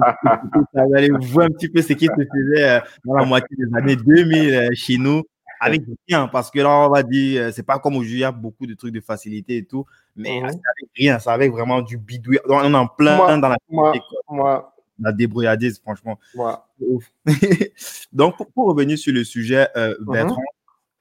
allez 0.95 1.11
voir 1.11 1.47
un 1.47 1.51
petit 1.51 1.69
peu 1.69 1.83
ce 1.83 1.93
qui 1.93 2.07
se 2.07 2.13
faisait 2.13 2.65
euh, 2.65 2.81
dans 3.05 3.15
la 3.15 3.27
moitié 3.27 3.55
des 3.57 3.77
années 3.77 3.97
2000 4.07 4.71
chez 4.75 4.97
nous 4.97 5.23
avec 5.61 5.83
rien, 6.09 6.29
parce 6.29 6.51
que 6.51 6.61
là, 6.61 6.71
on 6.71 6.89
va 6.89 7.03
dire, 7.03 7.53
c'est 7.53 7.65
pas 7.65 7.79
comme 7.79 7.95
aujourd'hui, 7.95 8.19
il 8.19 8.21
y 8.21 8.25
a 8.25 8.33
beaucoup 8.33 8.67
de 8.67 8.75
trucs 8.75 8.95
de 8.95 9.01
facilité 9.01 9.57
et 9.57 9.65
tout, 9.65 9.85
mais 10.15 10.41
mm-hmm. 10.41 10.45
avec 10.45 10.91
rien, 10.97 11.19
ça 11.19 11.33
avec 11.33 11.51
vraiment 11.51 11.83
du 11.83 11.99
bidouille. 11.99 12.39
On 12.49 12.73
est 12.73 12.77
en 12.77 12.87
plein 12.87 13.39
dans 13.39 13.49
la 13.49 13.57
moi, 13.69 13.93
moi, 14.31 14.77
la 14.99 15.13
débrouillardise, 15.13 15.81
franchement. 15.81 16.19
Donc, 18.13 18.37
pour, 18.55 18.69
revenir 18.69 18.99
sur 18.99 19.13
le 19.13 19.25
sujet, 19.25 19.69
euh, 19.77 19.95
uh-huh. 19.95 20.13
Bertrand, 20.13 20.43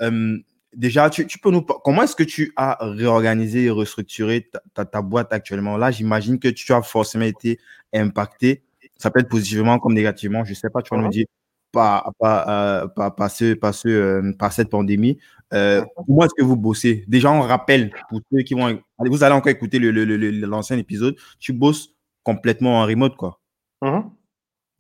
euh, 0.02 0.38
déjà, 0.76 1.10
tu, 1.10 1.26
peux 1.40 1.52
nous. 1.52 1.62
Comment 1.62 2.04
est-ce 2.04 2.16
que 2.16 2.24
tu 2.24 2.54
as 2.56 2.78
réorganisé 2.82 3.66
et 3.66 3.70
restructuré 3.70 4.50
ta, 4.74 4.86
ta, 4.86 5.02
boîte 5.02 5.34
actuellement? 5.34 5.78
Là, 5.78 5.92
j'imagine 5.92 6.40
que 6.40 6.48
tu 6.48 6.72
as 6.74 6.82
forcément 6.82 7.26
été 7.26 7.60
impacté. 7.94 8.64
Ça 8.98 9.12
peut 9.12 9.20
être 9.20 9.30
positivement 9.30 9.80
comme 9.80 9.94
négativement. 9.94 10.44
Je 10.44 10.52
ne 10.52 10.56
sais 10.56 10.70
pas, 10.70 10.82
tu 10.82 10.94
vas 10.94 11.02
nous 11.02 11.08
uh-huh. 11.08 11.12
dire 11.12 11.26
par, 11.72 12.14
par, 12.20 12.50
euh, 12.50 12.88
par, 12.88 13.16
par, 13.16 13.32
ce, 13.32 13.54
par, 13.54 13.74
ce, 13.74 14.32
par 14.36 14.54
cette 14.54 14.70
pandémie. 14.70 15.18
Uh-huh. 15.52 15.86
Comment 15.96 16.26
est-ce 16.26 16.34
que 16.38 16.44
vous 16.44 16.58
bossez? 16.58 17.06
Déjà, 17.08 17.32
on 17.32 17.42
rappelle 17.42 17.92
pour 18.10 18.20
ceux 18.32 18.44
qui 18.44 18.54
vont. 18.54 18.80
Vous 19.00 19.24
allez 19.24 19.36
encore 19.36 19.52
écouter 19.52 19.80
l'ancien 19.80 20.76
le, 20.76 20.82
épisode. 20.82 21.16
Tu 21.40 21.54
bosses 21.54 21.90
complètement 22.24 22.82
en 22.82 22.86
remote, 22.86 23.16
quoi. 23.16 23.40
Mhm. 23.82 24.12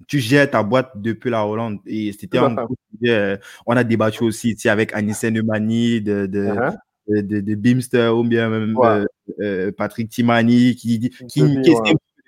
Tu 0.08 0.20
gères 0.20 0.50
ta 0.50 0.62
boîte 0.64 0.92
depuis 0.96 1.30
la 1.30 1.46
Hollande. 1.46 1.80
Et 1.86 2.14
c'était 2.14 2.38
un 2.38 2.56
euh, 3.06 3.38
On 3.66 3.76
a 3.76 3.84
débattu 3.84 4.24
aussi 4.24 4.56
avec 4.66 4.94
Anissa 4.94 5.32
Neumani 5.32 6.02
de, 6.02 6.28
de, 6.28 6.54
de, 7.08 7.40
de, 7.42 7.56
Beamster 7.56 8.16
ou 8.16 8.24
bien 8.24 8.50
même 8.50 8.78
euh, 8.78 9.06
euh, 9.40 9.72
Patrick 9.72 10.10
Timani 10.10 10.76
qui 10.76 11.00
dit 11.00 11.10
qui, 11.28 11.42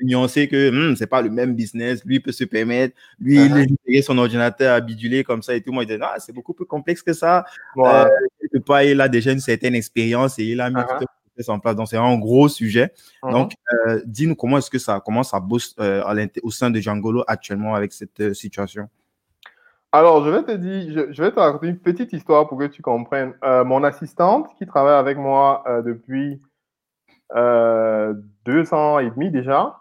nuancer 0.01 0.47
que 0.47 0.71
hmm, 0.71 0.95
c'est 0.95 1.07
pas 1.07 1.21
le 1.21 1.29
même 1.29 1.53
business. 1.53 2.03
Lui 2.05 2.19
peut 2.19 2.31
se 2.31 2.43
permettre. 2.43 2.95
Lui, 3.19 3.37
uh-huh. 3.37 3.75
il 3.85 3.99
a 3.99 4.01
son 4.01 4.17
ordinateur 4.17 4.73
à 4.73 4.81
biduler 4.81 5.23
comme 5.23 5.43
ça 5.43 5.55
et 5.55 5.61
tout. 5.61 5.71
Moi, 5.71 5.83
il 5.83 5.87
dit 5.87 5.97
non, 5.97 6.07
c'est 6.17 6.33
beaucoup 6.33 6.53
plus 6.53 6.65
complexe 6.65 7.03
que 7.03 7.13
ça. 7.13 7.45
il 7.75 9.01
a 9.01 9.07
déjà 9.09 9.31
une 9.31 9.39
certaine 9.39 9.75
expérience 9.75 10.39
et 10.39 10.45
il 10.45 10.61
a 10.61 10.69
mis 10.69 10.81
en 11.47 11.59
place. 11.59 11.75
Donc, 11.75 11.87
c'est 11.87 11.97
un 11.97 12.17
gros 12.17 12.49
sujet. 12.49 12.91
Mhm. 13.23 13.31
Donc, 13.31 13.53
euh, 13.73 14.01
dis-nous 14.05 14.35
comment 14.35 14.57
est-ce 14.57 14.69
que 14.69 14.79
ça, 14.79 15.01
comment 15.03 15.23
ça 15.23 15.39
bosse 15.39 15.75
euh, 15.79 16.03
au 16.43 16.51
sein 16.51 16.69
de 16.69 16.79
Djangolo 16.79 17.23
actuellement 17.27 17.75
avec 17.75 17.93
cette 17.93 18.19
euh, 18.19 18.33
situation? 18.33 18.89
Alors, 19.91 20.25
je 20.25 20.29
vais 20.29 20.43
te 20.43 20.51
dire, 20.51 21.07
je, 21.11 21.23
vais 21.23 21.31
te 21.31 21.39
raconter 21.39 21.67
une 21.67 21.79
petite 21.79 22.13
histoire 22.13 22.47
pour 22.47 22.59
que 22.59 22.65
tu 22.65 22.81
comprennes. 22.81 23.33
mon 23.65 23.83
assistante 23.83 24.49
qui 24.57 24.67
travaille 24.67 24.93
avec 24.93 25.17
moi 25.17 25.63
depuis 25.83 26.39
deux 27.33 28.73
ans 28.73 28.99
et 28.99 29.09
demi 29.09 29.31
déjà, 29.31 29.77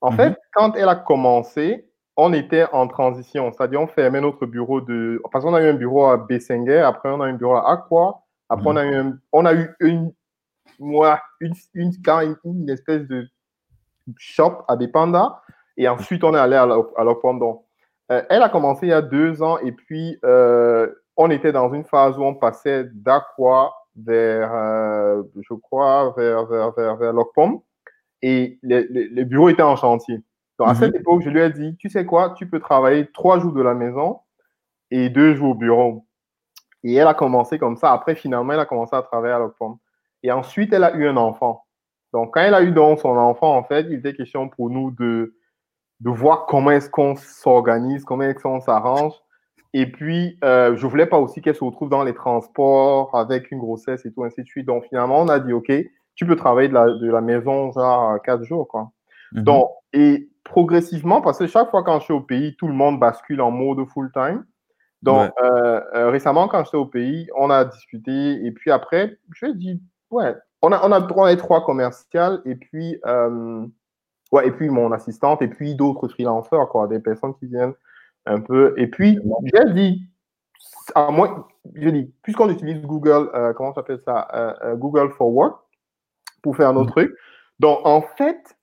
en 0.00 0.12
fait, 0.12 0.30
mhm. 0.30 0.36
quand 0.54 0.74
elle 0.76 0.88
a 0.88 0.94
commencé, 0.94 1.90
on 2.16 2.32
était 2.32 2.66
en 2.72 2.86
transition, 2.86 3.52
c'est-à-dire 3.52 3.80
on 3.80 3.86
fermait 3.86 4.20
notre 4.20 4.46
bureau 4.46 4.80
de. 4.80 5.22
Parce 5.32 5.44
qu'on 5.44 5.54
a 5.54 5.62
eu 5.62 5.68
un 5.68 5.74
bureau 5.74 6.06
à 6.06 6.16
Bessenger, 6.16 6.80
après 6.80 7.08
on 7.08 7.20
a 7.20 7.28
eu 7.28 7.30
un 7.30 7.36
bureau 7.36 7.54
à 7.54 7.70
Aqua, 7.70 8.22
après 8.48 8.68
on, 8.68 8.76
a 8.76 8.84
eu 8.84 9.14
on 9.32 9.46
a 9.46 9.54
eu 9.54 9.74
une, 9.80 10.12
moi, 10.78 11.20
une, 11.40 11.54
une, 11.74 11.92
une, 12.44 12.70
espèce 12.70 13.06
de 13.06 13.26
shop 14.16 14.64
à 14.68 14.76
des 14.76 14.88
pandas. 14.88 15.40
Et 15.76 15.88
ensuite, 15.88 16.24
on 16.24 16.34
est 16.34 16.38
allé 16.38 16.56
à 16.56 16.66
pendant. 17.22 17.64
Euh, 18.10 18.22
elle 18.28 18.42
a 18.42 18.48
commencé 18.48 18.86
il 18.86 18.90
y 18.90 18.92
a 18.92 19.02
deux 19.02 19.40
ans 19.42 19.58
et 19.58 19.70
puis 19.70 20.18
euh, 20.24 20.88
on 21.16 21.30
était 21.30 21.52
dans 21.52 21.72
une 21.72 21.84
phase 21.84 22.18
où 22.18 22.22
on 22.22 22.34
passait 22.34 22.84
d'Aqua 22.92 23.72
vers, 23.96 24.52
euh, 24.52 25.22
je 25.40 25.54
crois, 25.54 26.12
vers, 26.16 26.46
vers, 26.46 26.72
vers, 26.72 26.96
vers 26.96 27.14
Et 28.22 28.58
les, 28.62 28.86
les, 28.88 29.24
bureaux 29.24 29.48
étaient 29.48 29.62
en 29.62 29.76
chantier. 29.76 30.22
Donc, 30.58 30.68
à 30.68 30.74
cette 30.74 30.94
mhm. 30.94 31.00
époque, 31.00 31.22
je 31.22 31.30
lui 31.30 31.40
ai 31.40 31.50
dit, 31.50 31.76
tu 31.76 31.88
sais 31.88 32.04
quoi, 32.04 32.34
tu 32.36 32.48
peux 32.48 32.60
travailler 32.60 33.08
trois 33.12 33.38
jours 33.38 33.52
de 33.52 33.62
la 33.62 33.74
maison 33.74 34.20
et 34.90 35.08
deux 35.08 35.34
jours 35.34 35.50
au 35.50 35.54
bureau. 35.54 36.04
Et 36.82 36.94
elle 36.94 37.06
a 37.06 37.14
commencé 37.14 37.58
comme 37.58 37.76
ça. 37.76 37.92
Après, 37.92 38.14
finalement, 38.14 38.52
elle 38.52 38.60
a 38.60 38.66
commencé 38.66 38.96
à 38.96 39.02
travailler 39.02 39.34
à 39.34 39.38
l'Ocpom. 39.38 39.78
Et 40.22 40.32
ensuite, 40.32 40.72
elle 40.72 40.84
a 40.84 40.94
eu 40.94 41.06
un 41.06 41.16
enfant. 41.16 41.64
Donc, 42.12 42.34
quand 42.34 42.40
elle 42.40 42.54
a 42.54 42.62
eu 42.62 42.72
donc 42.72 42.98
son 43.00 43.16
enfant, 43.16 43.56
en 43.56 43.62
fait, 43.62 43.86
il 43.88 43.94
était 43.94 44.14
question 44.14 44.48
pour 44.48 44.70
nous 44.70 44.90
de, 44.90 45.34
de 46.00 46.10
voir 46.10 46.46
comment 46.46 46.70
est-ce 46.70 46.90
qu'on 46.90 47.16
s'organise, 47.16 48.04
comment 48.04 48.24
est-ce 48.24 48.42
qu'on 48.42 48.60
s'arrange. 48.60 49.14
Et 49.72 49.86
puis, 49.90 50.36
euh, 50.42 50.76
je 50.76 50.86
voulais 50.86 51.06
pas 51.06 51.18
aussi 51.18 51.40
qu'elle 51.40 51.54
se 51.54 51.62
retrouve 51.62 51.88
dans 51.90 52.02
les 52.02 52.14
transports 52.14 53.14
avec 53.16 53.52
une 53.52 53.58
grossesse 53.58 54.04
et 54.04 54.12
tout, 54.12 54.24
ainsi 54.24 54.42
de 54.42 54.46
suite. 54.46 54.66
Donc, 54.66 54.84
finalement, 54.88 55.20
on 55.20 55.28
a 55.28 55.38
dit, 55.38 55.52
OK, 55.52 55.72
tu 56.16 56.26
peux 56.26 56.36
travailler 56.36 56.68
de 56.68 56.74
la, 56.74 56.86
de 56.86 57.10
la 57.10 57.20
maison, 57.20 57.70
genre, 57.72 58.20
quatre 58.22 58.42
jours, 58.44 58.66
quoi. 58.66 58.90
Mhm. 59.32 59.42
Donc, 59.44 59.70
et 59.92 60.28
progressivement, 60.44 61.20
parce 61.20 61.38
que 61.38 61.46
chaque 61.46 61.70
fois 61.70 61.84
quand 61.84 62.00
je 62.00 62.04
suis 62.04 62.12
au 62.12 62.20
pays, 62.20 62.56
tout 62.56 62.66
le 62.66 62.74
monde 62.74 62.98
bascule 62.98 63.40
en 63.40 63.50
mode 63.50 63.86
full-time. 63.88 64.44
Donc, 65.02 65.30
euh, 65.42 65.80
euh, 65.94 66.10
récemment, 66.10 66.46
quand 66.48 66.64
j'étais 66.64 66.76
au 66.76 66.86
pays, 66.86 67.28
on 67.36 67.48
a 67.48 67.64
discuté. 67.64 68.44
Et 68.44 68.52
puis 68.52 68.70
après, 68.70 69.18
je 69.34 69.46
dit, 69.46 69.80
ouais, 70.10 70.34
on 70.62 70.72
a, 70.72 70.86
on 70.86 70.92
a, 70.92 71.36
trois 71.36 71.64
commerciales 71.64 72.42
et 72.44 72.54
puis, 72.54 72.98
euh, 73.06 73.66
ouais, 74.32 74.48
et 74.48 74.50
puis 74.50 74.68
mon 74.68 74.92
assistante 74.92 75.42
et 75.42 75.48
puis 75.48 75.74
d'autres 75.74 76.08
freelancers, 76.08 76.68
quoi, 76.68 76.86
des 76.86 77.00
personnes 77.00 77.34
qui 77.34 77.46
viennent 77.46 77.74
un 78.26 78.40
peu. 78.40 78.74
Et 78.76 78.86
puis, 78.86 79.18
j'ai 79.44 79.72
dit, 79.72 80.02
à 80.94 81.10
moi, 81.10 81.48
je 81.74 81.88
dis, 81.88 82.12
puisqu'on 82.22 82.50
utilise 82.50 82.82
Google, 82.82 83.30
euh, 83.34 83.52
comment 83.54 83.70
ça 83.70 83.80
s'appelle 83.80 84.00
ça, 84.04 84.28
euh, 84.34 84.76
Google 84.76 85.10
for 85.10 85.32
Work 85.32 85.60
pour 86.42 86.56
faire 86.56 86.72
nos 86.72 86.84
mm. 86.84 86.90
trucs. 86.90 87.14
Donc, 87.58 87.80
en 87.84 88.02
fait, 88.02 88.56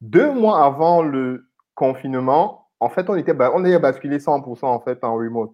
deux 0.00 0.32
mois 0.32 0.64
avant 0.64 1.02
le 1.02 1.46
confinement, 1.74 2.68
en 2.80 2.88
fait, 2.88 3.08
on 3.08 3.14
était, 3.14 3.34
on 3.54 3.64
est 3.64 3.78
basculé 3.78 4.18
100% 4.18 4.64
en 4.64 4.80
fait 4.80 5.02
en 5.04 5.14
remote. 5.14 5.52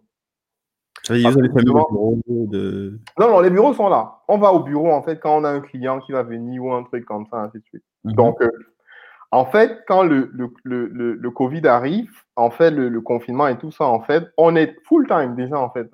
De... 2.47 2.99
Non, 3.19 3.29
non, 3.29 3.41
les 3.41 3.51
bureaux 3.51 3.75
sont 3.75 3.89
là. 3.89 4.19
On 4.29 4.39
va 4.39 4.53
au 4.53 4.61
bureau, 4.61 4.91
en 4.91 5.03
fait, 5.03 5.19
quand 5.21 5.39
on 5.39 5.45
a 5.45 5.51
un 5.51 5.61
client 5.61 6.01
qui 6.01 6.13
va 6.13 6.23
venir 6.23 6.65
ou 6.65 6.73
un 6.73 6.83
truc 6.85 7.05
comme 7.05 7.27
ça, 7.27 7.39
ainsi 7.39 7.59
de 7.59 7.65
suite. 7.65 7.85
Mhm. 8.05 8.13
Donc, 8.15 8.41
euh, 8.43 8.51
en 9.31 9.45
fait, 9.45 9.83
quand 9.87 10.03
le, 10.03 10.31
le, 10.33 10.51
le, 10.65 11.15
le, 11.15 11.31
Covid 11.31 11.67
arrive, 11.67 12.11
en 12.37 12.51
fait, 12.51 12.71
le, 12.71 13.01
confinement 13.01 13.49
et 13.49 13.59
tout 13.59 13.71
ça, 13.71 13.85
en 13.85 14.01
fait, 14.01 14.25
on 14.39 14.57
est 14.57 14.75
full-time 14.87 15.35
déjà, 15.37 15.59
en 15.59 15.71
fait, 15.71 15.89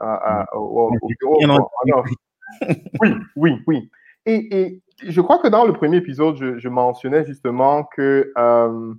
au, 0.52 0.90
bureau. 1.20 1.38
oui, 3.00 3.14
oui, 3.36 3.62
oui. 3.66 3.90
Et, 4.26 4.60
et, 4.60 4.82
je 5.02 5.20
crois 5.20 5.38
que 5.38 5.48
dans 5.48 5.64
le 5.64 5.72
premier 5.72 5.96
épisode, 5.98 6.36
je, 6.36 6.58
je 6.58 6.68
mentionnais 6.68 7.24
justement 7.24 7.84
que 7.84 8.32
euh, 8.38 8.94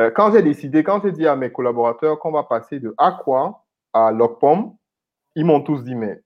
euh, 0.00 0.10
quand 0.10 0.32
j'ai 0.32 0.42
décidé, 0.42 0.84
quand 0.84 1.02
j'ai 1.02 1.12
dit 1.12 1.26
à 1.26 1.34
mes 1.34 1.50
collaborateurs 1.50 2.18
qu'on 2.18 2.30
va 2.30 2.44
passer 2.44 2.78
de 2.78 2.94
Aqua 2.98 3.64
à 3.92 4.12
Locpom, 4.12 4.76
ils 5.34 5.44
m'ont 5.44 5.60
tous 5.60 5.82
dit, 5.84 5.94
mais 5.94 6.20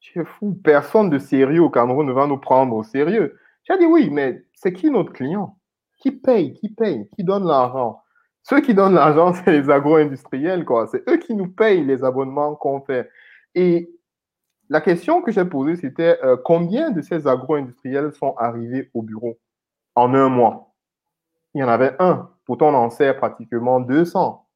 tu 0.00 0.20
es 0.20 0.24
fou, 0.24 0.58
personne 0.62 1.10
de 1.10 1.18
sérieux 1.18 1.62
au 1.62 1.70
Cameroun 1.70 2.06
ne 2.06 2.12
va 2.12 2.26
nous 2.26 2.38
prendre 2.38 2.74
au 2.74 2.82
sérieux. 2.82 3.38
J'ai 3.64 3.78
dit, 3.78 3.86
oui, 3.86 4.10
mais 4.10 4.44
c'est 4.54 4.72
qui 4.72 4.90
notre 4.90 5.12
client? 5.12 5.58
Qui 5.98 6.12
paye 6.12 6.54
Qui 6.54 6.68
paye 6.70 7.08
Qui 7.16 7.24
donne 7.24 7.46
l'argent? 7.46 8.02
Ceux 8.42 8.60
qui 8.60 8.74
donnent 8.74 8.94
l'argent, 8.94 9.32
c'est 9.44 9.52
les 9.52 9.70
agro-industriels, 9.70 10.64
quoi. 10.64 10.86
C'est 10.86 11.08
eux 11.08 11.18
qui 11.18 11.34
nous 11.34 11.48
payent 11.48 11.84
les 11.84 12.04
abonnements 12.04 12.54
qu'on 12.54 12.80
fait. 12.80 13.10
Et 13.54 13.90
la 14.68 14.80
question 14.80 15.22
que 15.22 15.32
j'ai 15.32 15.44
posée, 15.44 15.76
c'était 15.76 16.18
euh, 16.22 16.36
combien 16.42 16.90
de 16.90 17.00
ces 17.00 17.26
agro-industriels 17.26 18.12
sont 18.12 18.34
arrivés 18.36 18.90
au 18.94 19.02
bureau 19.02 19.38
en 19.94 20.14
un 20.14 20.28
mois? 20.28 20.74
Il 21.54 21.60
y 21.60 21.64
en 21.64 21.68
avait 21.68 21.96
un. 21.98 22.30
Pourtant, 22.44 22.68
on 22.68 22.74
en 22.74 22.90
sert 22.90 23.16
pratiquement 23.16 23.80
200. 23.80 24.46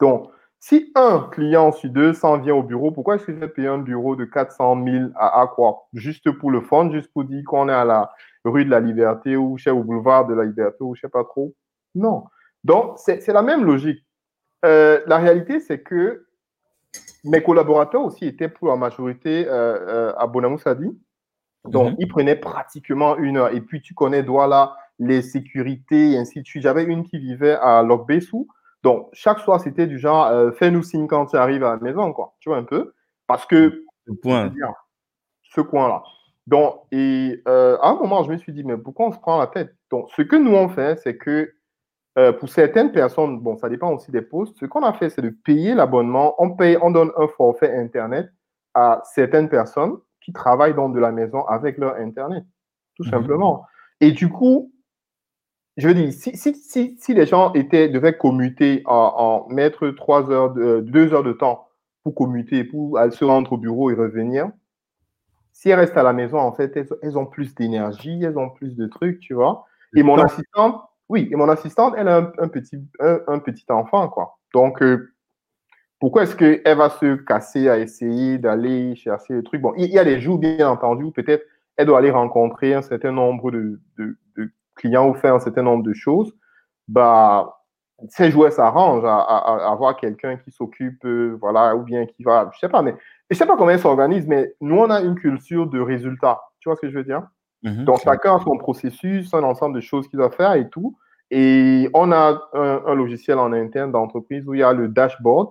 Donc, 0.00 0.30
si 0.62 0.92
un 0.94 1.28
client 1.32 1.72
sur 1.72 1.88
200 1.88 2.40
vient 2.40 2.54
au 2.54 2.62
bureau, 2.62 2.92
pourquoi 2.92 3.14
est-ce 3.14 3.24
que 3.24 3.32
je 3.32 3.38
vais 3.38 3.48
payer 3.48 3.68
un 3.68 3.78
bureau 3.78 4.14
de 4.14 4.26
400 4.26 4.84
000 4.84 5.04
à, 5.16 5.50
quoi 5.54 5.88
Juste 5.94 6.30
pour 6.32 6.50
le 6.50 6.60
fond, 6.60 6.92
juste 6.92 7.10
pour 7.12 7.24
dire 7.24 7.42
qu'on 7.46 7.70
est 7.70 7.72
à 7.72 7.86
la 7.86 8.12
rue 8.44 8.66
de 8.66 8.70
la 8.70 8.80
Liberté 8.80 9.36
ou 9.36 9.56
chez 9.56 9.70
au 9.70 9.82
boulevard 9.82 10.26
de 10.26 10.34
la 10.34 10.44
Liberté 10.44 10.76
ou 10.80 10.94
je 10.94 11.00
sais 11.00 11.08
pas 11.08 11.24
trop? 11.24 11.54
Non. 11.94 12.24
Donc, 12.62 12.98
c'est 12.98 13.26
la 13.28 13.40
même 13.40 13.64
logique. 13.64 14.04
Euh, 14.66 15.00
la 15.06 15.16
réalité, 15.16 15.60
c'est 15.60 15.80
que 15.80 16.26
mes 17.24 17.42
collaborateurs 17.42 18.02
aussi 18.02 18.26
étaient 18.26 18.50
pour 18.50 18.68
la 18.68 18.76
majorité 18.76 19.46
euh, 19.48 19.78
euh, 19.88 20.12
à 20.18 20.26
Bonamoussadi. 20.26 20.90
Donc, 21.64 21.92
mhm. 21.92 21.96
ils 22.00 22.08
prenaient 22.08 22.36
pratiquement 22.36 23.16
une 23.16 23.38
heure. 23.38 23.54
Et 23.54 23.62
puis, 23.62 23.80
tu 23.80 23.94
connais 23.94 24.22
Douala, 24.22 24.76
les 24.98 25.22
sécurités 25.22 26.12
et 26.12 26.18
ainsi 26.18 26.42
de 26.42 26.46
suite. 26.46 26.62
J'avais 26.62 26.84
une 26.84 27.04
qui 27.04 27.18
vivait 27.18 27.56
à 27.62 27.82
Lokbessou. 27.82 28.46
Donc, 28.82 29.08
chaque 29.12 29.40
soir, 29.40 29.60
c'était 29.60 29.86
du 29.86 29.98
genre, 29.98 30.26
euh, 30.26 30.52
fais-nous 30.52 30.82
signe 30.82 31.06
quand 31.06 31.26
tu 31.26 31.36
arrives 31.36 31.64
à 31.64 31.72
la 31.72 31.76
maison, 31.78 32.12
quoi. 32.12 32.34
Tu 32.40 32.48
vois 32.48 32.58
un 32.58 32.64
peu? 32.64 32.94
Parce 33.26 33.46
que. 33.46 33.84
Ce 34.06 34.12
point. 34.12 34.52
Ce 35.42 35.60
coin-là. 35.60 36.02
Donc, 36.46 36.82
et 36.90 37.42
à 37.46 37.88
un 37.88 37.94
moment, 37.94 38.22
je 38.24 38.30
me 38.30 38.36
suis 38.36 38.52
dit, 38.52 38.64
mais 38.64 38.76
pourquoi 38.76 39.08
on 39.08 39.12
se 39.12 39.18
prend 39.18 39.38
la 39.38 39.46
tête? 39.46 39.74
Donc, 39.90 40.08
ce 40.16 40.22
que 40.22 40.36
nous, 40.36 40.54
on 40.54 40.68
fait, 40.68 40.98
c'est 41.02 41.16
que 41.16 41.52
euh, 42.18 42.32
pour 42.32 42.48
certaines 42.48 42.90
personnes, 42.92 43.38
bon, 43.40 43.56
ça 43.56 43.68
dépend 43.68 43.92
aussi 43.92 44.10
des 44.10 44.22
postes. 44.22 44.56
Ce 44.58 44.66
qu'on 44.66 44.82
a 44.82 44.92
fait, 44.92 45.10
c'est 45.10 45.22
de 45.22 45.30
payer 45.30 45.74
l'abonnement. 45.74 46.34
On 46.38 46.50
paye, 46.50 46.76
on 46.82 46.90
donne 46.90 47.12
un 47.16 47.28
forfait 47.28 47.74
Internet 47.76 48.30
à 48.74 49.00
certaines 49.04 49.48
personnes 49.48 49.96
qui 50.20 50.32
travaillent 50.32 50.74
dans 50.74 50.88
de 50.88 50.98
la 50.98 51.12
maison 51.12 51.44
avec 51.46 51.78
leur 51.78 51.94
Internet, 51.96 52.44
tout 52.96 53.04
mhm. 53.04 53.10
simplement. 53.10 53.64
Et 54.00 54.10
du 54.10 54.28
coup, 54.28 54.72
je 55.80 55.88
veux 55.88 55.94
dire, 55.94 56.12
si, 56.12 56.36
si, 56.36 56.54
si, 56.54 56.96
si 56.98 57.14
les 57.14 57.26
gens 57.26 57.52
étaient, 57.54 57.88
devaient 57.88 58.16
commuter 58.16 58.82
en, 58.86 59.46
mettre 59.48 59.88
trois 59.90 60.30
heures, 60.30 60.52
de, 60.52 60.80
deux 60.80 61.12
heures 61.12 61.22
de 61.22 61.32
temps 61.32 61.68
pour 62.02 62.14
commuter, 62.14 62.64
pour 62.64 62.98
se 63.10 63.24
rendre 63.24 63.52
au 63.52 63.56
bureau 63.56 63.90
et 63.90 63.94
revenir, 63.94 64.50
si 65.52 65.68
elles 65.68 65.78
restent 65.78 65.96
à 65.96 66.02
la 66.02 66.12
maison, 66.12 66.38
en 66.38 66.52
fait, 66.52 66.76
elles, 66.76 66.88
elles 67.02 67.18
ont 67.18 67.26
plus 67.26 67.54
d'énergie, 67.54 68.22
elles 68.22 68.38
ont 68.38 68.50
plus 68.50 68.76
de 68.76 68.86
trucs, 68.86 69.20
tu 69.20 69.34
vois. 69.34 69.66
Et 69.94 70.02
mon 70.02 70.18
assistante, 70.18 70.82
oui, 71.08 71.28
et 71.30 71.36
mon 71.36 71.48
assistante, 71.48 71.94
elle 71.96 72.08
a 72.08 72.32
un, 72.38 72.48
petit, 72.48 72.78
un, 73.00 73.38
petit 73.40 73.66
enfant, 73.68 74.08
quoi. 74.08 74.38
Donc, 74.54 74.82
euh, 74.82 75.12
pourquoi 75.98 76.22
est-ce 76.22 76.36
qu'elle 76.36 76.76
va 76.76 76.88
se 76.88 77.16
casser 77.16 77.68
à 77.68 77.78
essayer 77.78 78.38
d'aller 78.38 78.94
chercher 78.94 79.34
le 79.34 79.42
truc? 79.42 79.60
Bon, 79.60 79.74
il 79.76 79.90
y 79.90 79.98
a 79.98 80.04
des 80.04 80.20
jours, 80.20 80.38
bien 80.38 80.68
entendu, 80.70 81.04
où 81.04 81.10
peut-être 81.10 81.44
elle 81.76 81.86
doit 81.86 81.98
aller 81.98 82.10
rencontrer 82.10 82.74
un 82.74 82.82
certain 82.82 83.12
nombre 83.12 83.50
de, 83.50 83.80
clients 84.74 85.08
ou 85.08 85.14
faire 85.14 85.34
un 85.34 85.40
certain 85.40 85.62
nombre 85.62 85.84
de 85.84 85.92
choses. 85.92 86.32
Bah, 86.88 87.60
ces 88.08 88.30
jouets 88.30 88.50
s'arrangent 88.50 89.04
à, 89.04 89.20
avoir 89.70 89.96
quelqu'un 89.96 90.36
qui 90.36 90.50
s'occupe, 90.50 91.04
euh, 91.04 91.36
voilà, 91.40 91.76
ou 91.76 91.82
bien 91.82 92.06
qui 92.06 92.22
va, 92.22 92.50
je 92.54 92.58
sais 92.58 92.68
pas, 92.68 92.82
mais 92.82 92.94
je 93.28 93.36
sais 93.36 93.46
pas 93.46 93.56
comment 93.56 93.70
elle 93.70 93.78
s'organise, 93.80 94.26
mais 94.26 94.54
nous, 94.60 94.76
on 94.76 94.90
a 94.90 95.00
une 95.00 95.14
culture 95.14 95.66
de 95.66 95.80
résultat. 95.80 96.40
Tu 96.60 96.68
vois 96.68 96.76
ce 96.76 96.80
que 96.80 96.90
je 96.90 96.96
veux 96.96 97.04
dire? 97.04 97.22
Mhm. 97.62 97.84
Donc, 97.84 98.00
chacun 98.00 98.36
a 98.36 98.40
son 98.40 98.56
processus, 98.56 99.32
un 99.34 99.42
ensemble 99.42 99.76
de 99.76 99.80
choses 99.80 100.08
qu'il 100.08 100.18
doit 100.18 100.30
faire 100.30 100.54
et 100.54 100.68
tout. 100.68 100.96
Et 101.30 101.88
on 101.94 102.10
a 102.10 102.40
un, 102.54 102.94
logiciel 102.94 103.38
en 103.38 103.52
interne 103.52 103.92
d'entreprise 103.92 104.46
où 104.48 104.54
il 104.54 104.60
y 104.60 104.62
a 104.62 104.72
le 104.72 104.88
dashboard. 104.88 105.50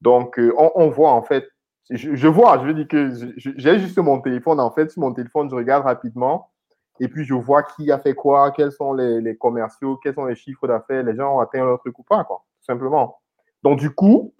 Donc, 0.00 0.38
euh, 0.38 0.54
on, 0.56 0.88
voit 0.88 1.10
en 1.10 1.22
fait, 1.22 1.48
je, 1.90 2.28
vois, 2.28 2.58
je 2.60 2.66
veux 2.66 2.74
dire 2.74 2.88
que 2.88 3.12
j'ai 3.36 3.78
juste 3.78 3.98
mon 3.98 4.20
téléphone. 4.20 4.58
En 4.60 4.70
fait, 4.70 4.90
sur 4.90 5.02
mon 5.02 5.12
téléphone, 5.12 5.50
je 5.50 5.56
regarde 5.56 5.84
rapidement 5.84 6.50
et 7.00 7.08
puis 7.08 7.24
je 7.24 7.34
vois 7.34 7.62
qui 7.62 7.90
a 7.90 7.98
fait 7.98 8.14
quoi, 8.14 8.50
quels 8.50 8.72
sont 8.72 8.92
les, 8.92 9.36
commerciaux, 9.36 9.96
quels 9.96 10.14
sont 10.14 10.24
les 10.24 10.34
chiffres 10.34 10.66
d'affaires, 10.66 11.02
les 11.02 11.14
gens 11.14 11.36
ont 11.36 11.40
atteint 11.40 11.64
leur 11.64 11.78
truc 11.78 11.98
ou 11.98 12.02
pas, 12.02 12.24
quoi, 12.24 12.44
tout 12.58 12.64
simplement. 12.64 13.20
Donc, 13.62 13.78
du 13.78 13.90
coup, 13.90 14.34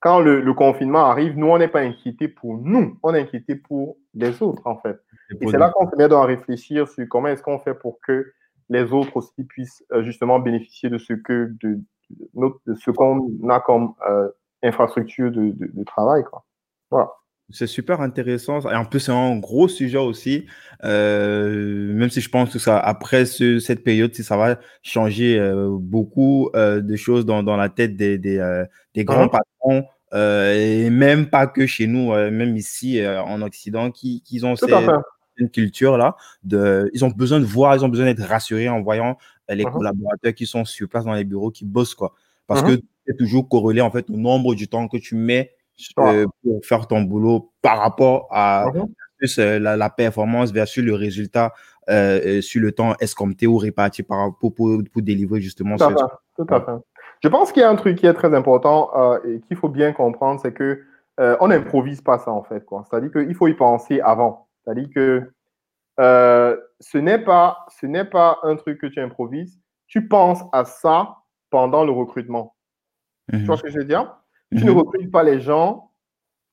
quand 0.00 0.20
le, 0.20 0.52
confinement 0.52 1.06
arrive, 1.06 1.36
nous, 1.36 1.46
on 1.46 1.58
n'est 1.58 1.68
pas 1.68 1.80
inquiété 1.80 2.28
pour 2.28 2.58
nous, 2.58 2.98
on 3.02 3.14
est 3.14 3.20
inquiété 3.20 3.56
pour 3.56 3.96
les 4.12 4.42
autres, 4.42 4.62
en 4.66 4.76
fait. 4.76 5.00
Et 5.40 5.48
c'est 5.48 5.58
là 5.58 5.70
qu'on 5.70 5.90
se 5.90 5.96
met 5.96 6.12
à 6.12 6.24
réfléchir 6.24 6.88
sur 6.88 7.06
comment 7.08 7.28
est-ce 7.28 7.42
qu'on 7.42 7.58
fait 7.58 7.74
pour 7.74 8.00
que 8.00 8.32
les 8.68 8.92
autres 8.92 9.16
aussi 9.16 9.44
puissent 9.44 9.84
euh, 9.92 10.02
justement 10.02 10.38
bénéficier 10.38 10.90
de 10.90 10.98
ce 10.98 11.12
que 11.14 11.52
de, 11.60 11.80
ce 12.74 12.90
qu'on 12.90 13.48
a 13.48 13.60
comme 13.60 13.94
euh, 14.08 14.28
infrastructure 14.62 15.30
de, 15.30 15.84
travail, 15.84 16.24
quoi. 16.24 16.44
Voilà. 16.90 17.10
C'est 17.54 17.66
super 17.66 18.00
intéressant. 18.00 18.60
Et 18.70 18.74
en 18.74 18.84
plus, 18.84 19.00
c'est 19.00 19.12
un 19.12 19.38
gros 19.38 19.68
sujet 19.68 19.98
aussi. 19.98 20.46
Euh, 20.84 21.92
même 21.94 22.10
si 22.10 22.20
je 22.20 22.28
pense 22.28 22.52
que 22.52 22.58
ça, 22.58 22.78
après 22.78 23.24
cette 23.24 23.84
période, 23.84 24.14
ça 24.14 24.36
va 24.36 24.58
changer 24.82 25.40
beaucoup 25.80 26.50
de 26.54 26.96
choses 26.96 27.24
dans, 27.24 27.42
dans, 27.42 27.56
la 27.56 27.68
tête 27.68 27.96
des, 27.96 28.18
des, 28.18 28.64
des 28.94 29.04
grands 29.04 29.26
uh-huh. 29.26 29.30
patrons 29.30 29.84
euh, 30.14 30.54
et 30.54 30.90
même 30.90 31.28
pas 31.28 31.46
que 31.46 31.66
chez 31.66 31.86
nous, 31.86 32.12
euh, 32.12 32.30
même 32.30 32.56
ici 32.56 33.00
euh, 33.00 33.20
en 33.22 33.42
Occident, 33.42 33.90
qui, 33.90 34.22
qui 34.22 34.44
ont 34.44 34.54
cette 34.56 34.70
une 35.36 35.50
culture 35.50 35.98
là. 35.98 36.16
De, 36.44 36.88
ils 36.94 37.04
ont 37.04 37.10
besoin 37.10 37.40
de 37.40 37.44
voir, 37.44 37.74
ils 37.74 37.84
ont 37.84 37.88
besoin 37.88 38.06
d'être 38.06 38.24
rassurés 38.24 38.68
en 38.68 38.80
voyant 38.82 39.18
les 39.48 39.64
uh-huh. 39.64 39.72
collaborateurs 39.72 40.32
qui 40.32 40.46
sont 40.46 40.64
sur 40.64 40.88
place 40.88 41.04
dans 41.04 41.14
les 41.14 41.24
bureaux, 41.24 41.50
qui 41.50 41.64
bossent 41.64 41.96
quoi. 41.96 42.14
Parce 42.46 42.62
uh-huh. 42.62 42.76
que 42.76 42.82
c'est 43.04 43.16
toujours 43.16 43.48
corrélé 43.48 43.80
en 43.80 43.90
fait 43.90 44.08
au 44.08 44.16
nombre 44.16 44.54
du 44.54 44.68
temps 44.68 44.86
que 44.86 44.96
tu 44.96 45.16
mets 45.16 45.53
pour 45.94 46.64
faire 46.64 46.86
ton 46.86 47.02
boulot 47.02 47.52
par 47.62 47.78
rapport 47.78 48.28
à 48.30 48.66
uh-huh. 49.20 49.58
la, 49.58 49.90
performance 49.90 50.52
versus 50.52 50.84
le 50.84 50.94
résultat 50.94 51.52
sur 51.88 52.60
le 52.62 52.72
temps 52.72 52.94
escompté 53.00 53.46
ou 53.46 53.56
réparti 53.56 54.02
par, 54.02 54.36
pour, 54.38 54.54
pour, 54.54 54.80
pour 54.92 55.02
délivrer 55.02 55.40
justement. 55.40 55.76
Tout 55.76 55.94
tout 56.36 56.46
à 56.48 56.60
fait. 56.60 56.72
Je 57.24 57.28
pense 57.28 57.52
qu'il 57.52 57.62
y 57.62 57.64
a 57.64 57.70
un 57.70 57.76
truc 57.76 57.96
qui 57.96 58.06
est 58.06 58.12
très 58.12 58.34
important 58.34 58.90
euh, 58.94 59.18
et 59.24 59.40
qu'il 59.40 59.56
faut 59.56 59.70
bien 59.70 59.92
comprendre, 59.92 60.40
c'est 60.40 60.52
que 60.52 60.82
euh, 61.20 61.36
on 61.40 61.48
n'improvise 61.48 62.02
pas 62.02 62.18
ça 62.18 62.30
en 62.30 62.42
fait. 62.42 62.66
C'est-à-dire 62.90 63.10
qu'il 63.12 63.34
faut 63.34 63.48
y 63.48 63.54
penser 63.54 64.00
avant. 64.00 64.48
C'est-à-dire 64.62 64.88
que 64.94 65.32
euh, 66.00 66.56
ce 66.80 66.98
n'est 66.98 67.18
pas, 67.18 67.64
ce 67.80 67.86
n'est 67.86 68.04
pas 68.04 68.40
un 68.42 68.56
truc 68.56 68.78
que 68.78 68.86
tu 68.86 69.00
improvises. 69.00 69.58
Tu 69.86 70.06
penses 70.06 70.42
à 70.52 70.64
ça 70.64 71.16
pendant 71.48 71.84
le 71.84 71.92
recrutement. 71.92 72.56
Tu 73.30 73.38
vois 73.44 73.54
mhm. 73.54 73.58
ce 73.58 73.62
que 73.62 73.70
je 73.70 73.78
veux 73.78 73.84
dire? 73.84 74.14
Tu 74.56 74.64
ne 74.64 74.70
mhm. 74.70 74.78
recrutes 74.78 75.10
pas 75.10 75.22
les 75.22 75.40
gens. 75.40 75.90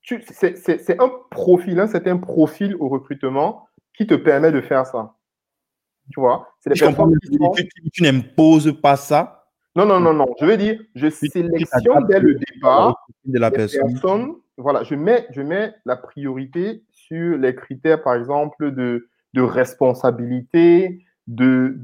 C'est 0.04 1.00
un 1.00 1.12
profil, 1.30 1.86
c'est 1.92 2.08
un 2.08 2.18
profil 2.18 2.76
au 2.80 2.90
recrutement 2.90 3.68
qui 3.94 4.08
te 4.08 4.16
permet 4.16 4.52
de 4.52 4.62
faire 4.62 4.86
ça. 4.86 5.16
Tu 6.12 6.20
vois? 6.20 6.48
C'est 6.60 6.74
Tu, 6.74 8.04
n'imposes 8.04 8.74
pas 8.82 8.96
ça 8.96 9.46
Non, 9.76 9.86
non, 9.86 10.00
non, 10.00 10.14
non. 10.14 10.28
Je 10.40 10.46
veux 10.46 10.58
dire, 10.58 10.80
je 10.96 11.10
sélectionne 11.10 12.08
dès 12.08 12.20
le 12.20 12.36
départ 12.36 12.96
de 13.26 13.40
la 13.40 13.52
personne. 13.52 14.36
Voilà, 14.58 14.84
je 14.84 14.96
mets, 14.96 15.28
je 15.32 15.42
mets 15.42 15.74
la 15.86 15.96
priorité 15.96 16.84
sur 16.92 17.38
les 17.38 17.56
critères, 17.56 18.04
par 18.04 18.16
exemple, 18.16 18.72
de, 18.72 19.08
de 19.34 19.42
responsabilité, 19.42 21.06
de, 21.28 21.76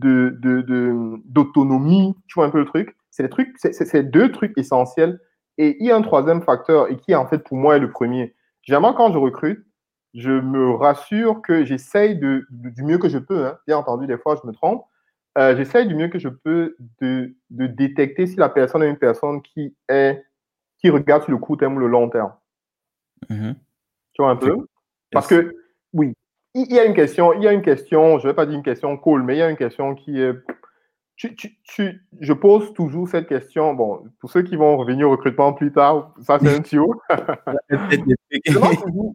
d'autonomie. 1.25 2.13
tu 2.27 2.35
vois 2.35 2.45
un 2.45 2.49
peu 2.49 2.59
le 2.59 2.65
truc? 2.65 2.95
C'est 3.09 3.23
les 3.23 3.29
trucs, 3.29 3.55
c'est 3.57 4.03
deux 4.03 4.31
trucs 4.31 4.57
essentiels. 4.57 5.19
Et 5.57 5.77
il 5.79 5.87
y 5.87 5.91
a 5.91 5.95
un 5.95 6.01
troisième 6.01 6.41
facteur, 6.41 6.89
et 6.91 6.97
qui 6.97 7.15
en 7.15 7.27
fait 7.27 7.39
pour 7.39 7.57
moi 7.57 7.77
est 7.77 7.79
le 7.79 7.89
premier. 7.89 8.35
Généralement, 8.61 8.93
quand 8.93 9.11
je 9.11 9.17
recrute, 9.17 9.65
je 10.13 10.31
me 10.31 10.71
rassure 10.71 11.41
que 11.41 11.63
j'essaye 11.63 12.17
de, 12.17 12.45
du 12.49 12.83
mieux 12.83 12.97
que 12.97 13.09
je 13.09 13.17
peux, 13.17 13.45
hein. 13.45 13.57
bien 13.67 13.77
entendu, 13.77 14.07
des 14.07 14.17
fois 14.17 14.39
je 14.41 14.47
me 14.47 14.53
trompe, 14.53 14.85
euh, 15.37 15.55
j'essaye 15.55 15.87
du 15.87 15.95
mieux 15.95 16.07
que 16.07 16.17
je 16.17 16.29
peux 16.29 16.75
de, 16.99 17.35
de, 17.51 17.67
détecter 17.67 18.25
si 18.25 18.35
la 18.37 18.49
personne 18.49 18.81
est 18.81 18.89
une 18.89 18.97
personne 18.97 19.41
qui, 19.43 19.75
est, 19.87 20.23
qui 20.79 20.89
regarde 20.89 21.23
sur 21.23 21.31
le 21.31 21.37
court 21.37 21.57
terme 21.57 21.75
ou 21.75 21.79
le 21.79 21.87
long 21.87 22.09
terme. 22.09 22.33
Mm-hmm. 23.29 23.53
Tu 24.13 24.21
vois 24.21 24.31
un 24.31 24.35
peu? 24.35 24.55
Parce 25.11 25.27
que, 25.27 25.55
oui, 25.93 26.13
il 26.55 26.73
y 26.73 26.79
a 26.79 26.85
une 26.85 26.95
question, 26.95 27.33
il 27.33 27.43
y 27.43 27.47
a 27.47 27.53
une 27.53 27.61
question, 27.61 28.17
je 28.17 28.25
ne 28.25 28.31
vais 28.31 28.35
pas 28.35 28.47
dire 28.47 28.55
une 28.55 28.63
question 28.63 28.97
cool, 28.97 29.21
mais 29.21 29.35
il 29.35 29.39
y 29.39 29.43
a 29.43 29.49
une 29.49 29.57
question 29.57 29.93
qui 29.93 30.19
est 30.19 30.33
tu, 31.17 31.35
tu, 31.63 32.01
je 32.19 32.33
pose 32.33 32.73
toujours 32.73 33.09
cette 33.09 33.27
question. 33.27 33.73
Bon, 33.73 34.03
pour 34.19 34.29
ceux 34.29 34.43
qui 34.43 34.55
vont 34.55 34.77
revenir 34.77 35.07
au 35.07 35.11
recrutement 35.11 35.51
plus 35.51 35.71
tard, 35.71 36.13
ça 36.21 36.37
c'est 36.39 36.55
un 36.55 36.61
tuyau. 36.61 36.93
je, 37.69 38.13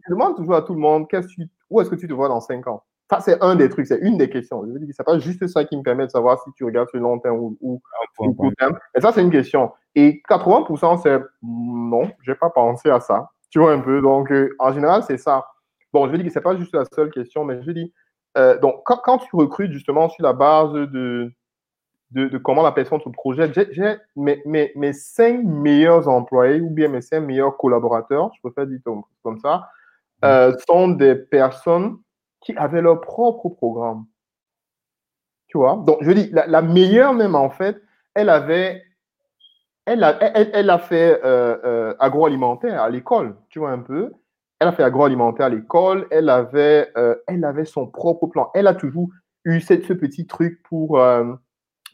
demande 0.09 0.35
toujours, 0.35 0.55
à 0.55 0.61
tout 0.61 0.73
le 0.73 0.81
monde 0.81 1.07
où 1.69 1.81
est-ce 1.81 1.89
que 1.89 1.95
tu 1.95 2.07
te 2.07 2.13
vois 2.13 2.27
dans 2.27 2.41
5 2.41 2.67
ans? 2.67 2.83
Ça, 3.09 3.19
c'est 3.21 3.41
un 3.41 3.55
des 3.55 3.69
trucs, 3.69 3.87
c'est 3.87 3.99
une 3.99 4.17
des 4.17 4.29
questions. 4.29 4.65
Je 4.65 4.71
veux 4.71 4.79
dire, 4.79 4.93
c'est 4.95 5.05
pas 5.05 5.17
juste 5.17 5.47
ça 5.47 5.63
qui 5.63 5.77
me 5.77 5.83
permet 5.83 6.05
de 6.05 6.11
savoir 6.11 6.41
si 6.43 6.51
tu 6.53 6.65
regardes 6.65 6.89
sur 6.89 6.97
le 6.97 7.03
long 7.03 7.19
terme 7.19 7.37
ou, 7.37 7.57
ou, 7.61 7.81
court 8.17 8.51
terme. 8.57 8.77
Et 8.95 9.01
ça, 9.01 9.11
c'est 9.13 9.21
une 9.21 9.31
question. 9.31 9.71
Et 9.95 10.21
80%, 10.29 11.01
c'est 11.01 11.19
non, 11.41 12.11
je 12.21 12.31
n'ai 12.31 12.37
pas 12.37 12.49
pensé 12.49 12.89
à 12.89 12.99
ça. 12.99 13.29
Tu 13.49 13.59
vois 13.59 13.73
un 13.73 13.79
peu. 13.79 14.01
Donc, 14.01 14.31
euh, 14.31 14.55
en 14.59 14.73
général, 14.73 15.03
c'est 15.03 15.17
ça. 15.17 15.45
Bon, 15.93 16.05
je 16.07 16.11
veux 16.11 16.17
dire 16.17 16.25
que 16.25 16.33
ce 16.33 16.39
n'est 16.39 16.43
pas 16.43 16.57
juste 16.57 16.73
la 16.73 16.85
seule 16.85 17.11
question, 17.11 17.45
mais 17.45 17.61
je 17.61 17.71
dis, 17.71 17.93
euh, 18.37 18.57
donc, 18.59 18.81
quand, 18.85 18.99
quand, 19.03 19.19
tu 19.19 19.35
recrutes 19.35 19.71
justement 19.71 20.09
sur 20.09 20.23
la 20.23 20.33
base 20.33 20.73
de, 20.73 21.31
de, 22.13 22.37
comment 22.37 22.63
la 22.63 22.71
personne 22.71 23.01
se 23.01 23.09
projette. 23.09 23.53
J'ai 23.71 23.95
mes, 24.15 24.41
mes, 24.45 24.71
mes, 24.75 24.93
cinq 24.93 25.43
meilleurs 25.43 26.07
employés 26.07 26.61
ou 26.61 26.69
bien 26.69 26.87
mes 26.87 27.01
cinq 27.01 27.21
meilleurs 27.21 27.57
collaborateurs, 27.57 28.31
je 28.35 28.41
préfère 28.41 28.67
dire 28.67 28.79
comme 29.23 29.39
ça, 29.39 29.69
mm. 30.21 30.25
euh, 30.25 30.57
sont 30.67 30.89
des 30.89 31.15
personnes 31.15 31.97
qui 32.41 32.55
avaient 32.55 32.81
leur 32.81 33.01
propre 33.01 33.49
programme. 33.49 34.05
Tu 35.47 35.57
vois? 35.57 35.81
Donc, 35.85 35.97
je 36.01 36.11
dis, 36.11 36.29
la, 36.31 36.61
meilleure 36.61 37.13
même, 37.13 37.35
en 37.35 37.49
fait, 37.49 37.81
elle 38.15 38.29
avait, 38.29 38.83
elle 39.85 40.03
a, 40.03 40.17
elle, 40.21 40.69
a 40.69 40.79
fait 40.79 41.19
euh, 41.23 41.57
euh, 41.63 41.95
agroalimentaire 41.99 42.81
à 42.81 42.89
l'école, 42.89 43.35
tu 43.49 43.59
vois 43.59 43.71
un 43.71 43.79
peu? 43.79 44.11
Elle 44.59 44.67
a 44.67 44.71
fait 44.71 44.83
agroalimentaire 44.83 45.47
à 45.47 45.49
l'école, 45.49 46.07
elle 46.09 46.29
avait, 46.29 46.91
elle 47.27 47.43
avait 47.43 47.65
son 47.65 47.87
propre 47.87 48.27
plan. 48.27 48.49
Elle 48.53 48.67
a 48.67 48.73
toujours 48.73 49.09
eu 49.43 49.59
cette, 49.59 49.83
ce 49.83 49.93
petit 49.93 50.25
truc 50.25 50.63
pour 50.63 50.97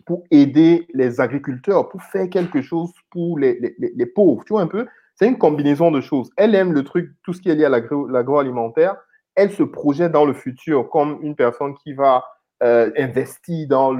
pour 0.09 0.23
aider 0.31 0.87
les 0.95 1.21
agriculteurs, 1.21 1.87
pour 1.87 2.01
faire 2.01 2.27
quelque 2.31 2.63
chose 2.63 2.91
pour 3.11 3.37
les, 3.37 3.59
les, 3.59 3.93
les 3.95 4.05
pauvres. 4.07 4.43
Tu 4.43 4.53
vois 4.53 4.63
un 4.63 4.67
peu? 4.67 4.87
C'est 5.13 5.27
une 5.27 5.37
combinaison 5.37 5.91
de 5.91 6.01
choses. 6.01 6.31
Elle 6.35 6.55
aime 6.55 6.73
le 6.73 6.83
truc, 6.83 7.11
tout 7.21 7.31
ce 7.31 7.39
qui 7.39 7.49
est 7.49 7.53
lié 7.53 7.65
à 7.65 7.69
l'agroalimentaire. 7.69 8.97
Elle 9.35 9.51
se 9.51 9.61
projette 9.61 10.11
dans 10.11 10.25
le 10.25 10.33
futur 10.33 10.89
comme 10.89 11.19
une 11.21 11.35
personne 11.35 11.75
qui 11.75 11.93
va 11.93 12.25
euh, 12.63 12.89
investir 12.97 13.67
dans 13.67 13.95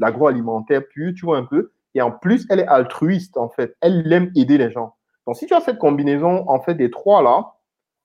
l'agroalimentaire 0.00 0.82
plus, 0.84 1.14
tu 1.14 1.26
vois 1.26 1.38
un 1.38 1.44
peu? 1.44 1.70
Et 1.94 2.02
en 2.02 2.10
plus, 2.10 2.44
elle 2.50 2.58
est 2.58 2.66
altruiste, 2.66 3.36
en 3.36 3.48
fait. 3.48 3.76
Elle 3.80 4.12
aime 4.12 4.32
aider 4.34 4.58
les 4.58 4.72
gens. 4.72 4.96
Donc, 5.28 5.36
si 5.36 5.46
tu 5.46 5.54
as 5.54 5.60
cette 5.60 5.78
combinaison, 5.78 6.42
en 6.48 6.60
fait, 6.60 6.74
des 6.74 6.90
trois 6.90 7.22
là, 7.22 7.52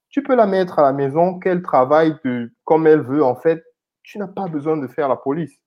tu 0.09 0.21
peux 0.21 0.35
la 0.35 0.45
mettre 0.45 0.77
à 0.77 0.83
la 0.83 0.93
maison, 0.93 1.39
qu'elle 1.39 1.63
travaille 1.63 2.13
comme 2.65 2.85
elle 2.85 3.01
veut, 3.01 3.23
en 3.23 3.35
fait. 3.35 3.63
Tu 4.03 4.19
n'as 4.19 4.27
pas 4.27 4.47
besoin 4.47 4.77
de 4.77 4.85
faire 4.85 5.09
la 5.09 5.15
police 5.15 5.59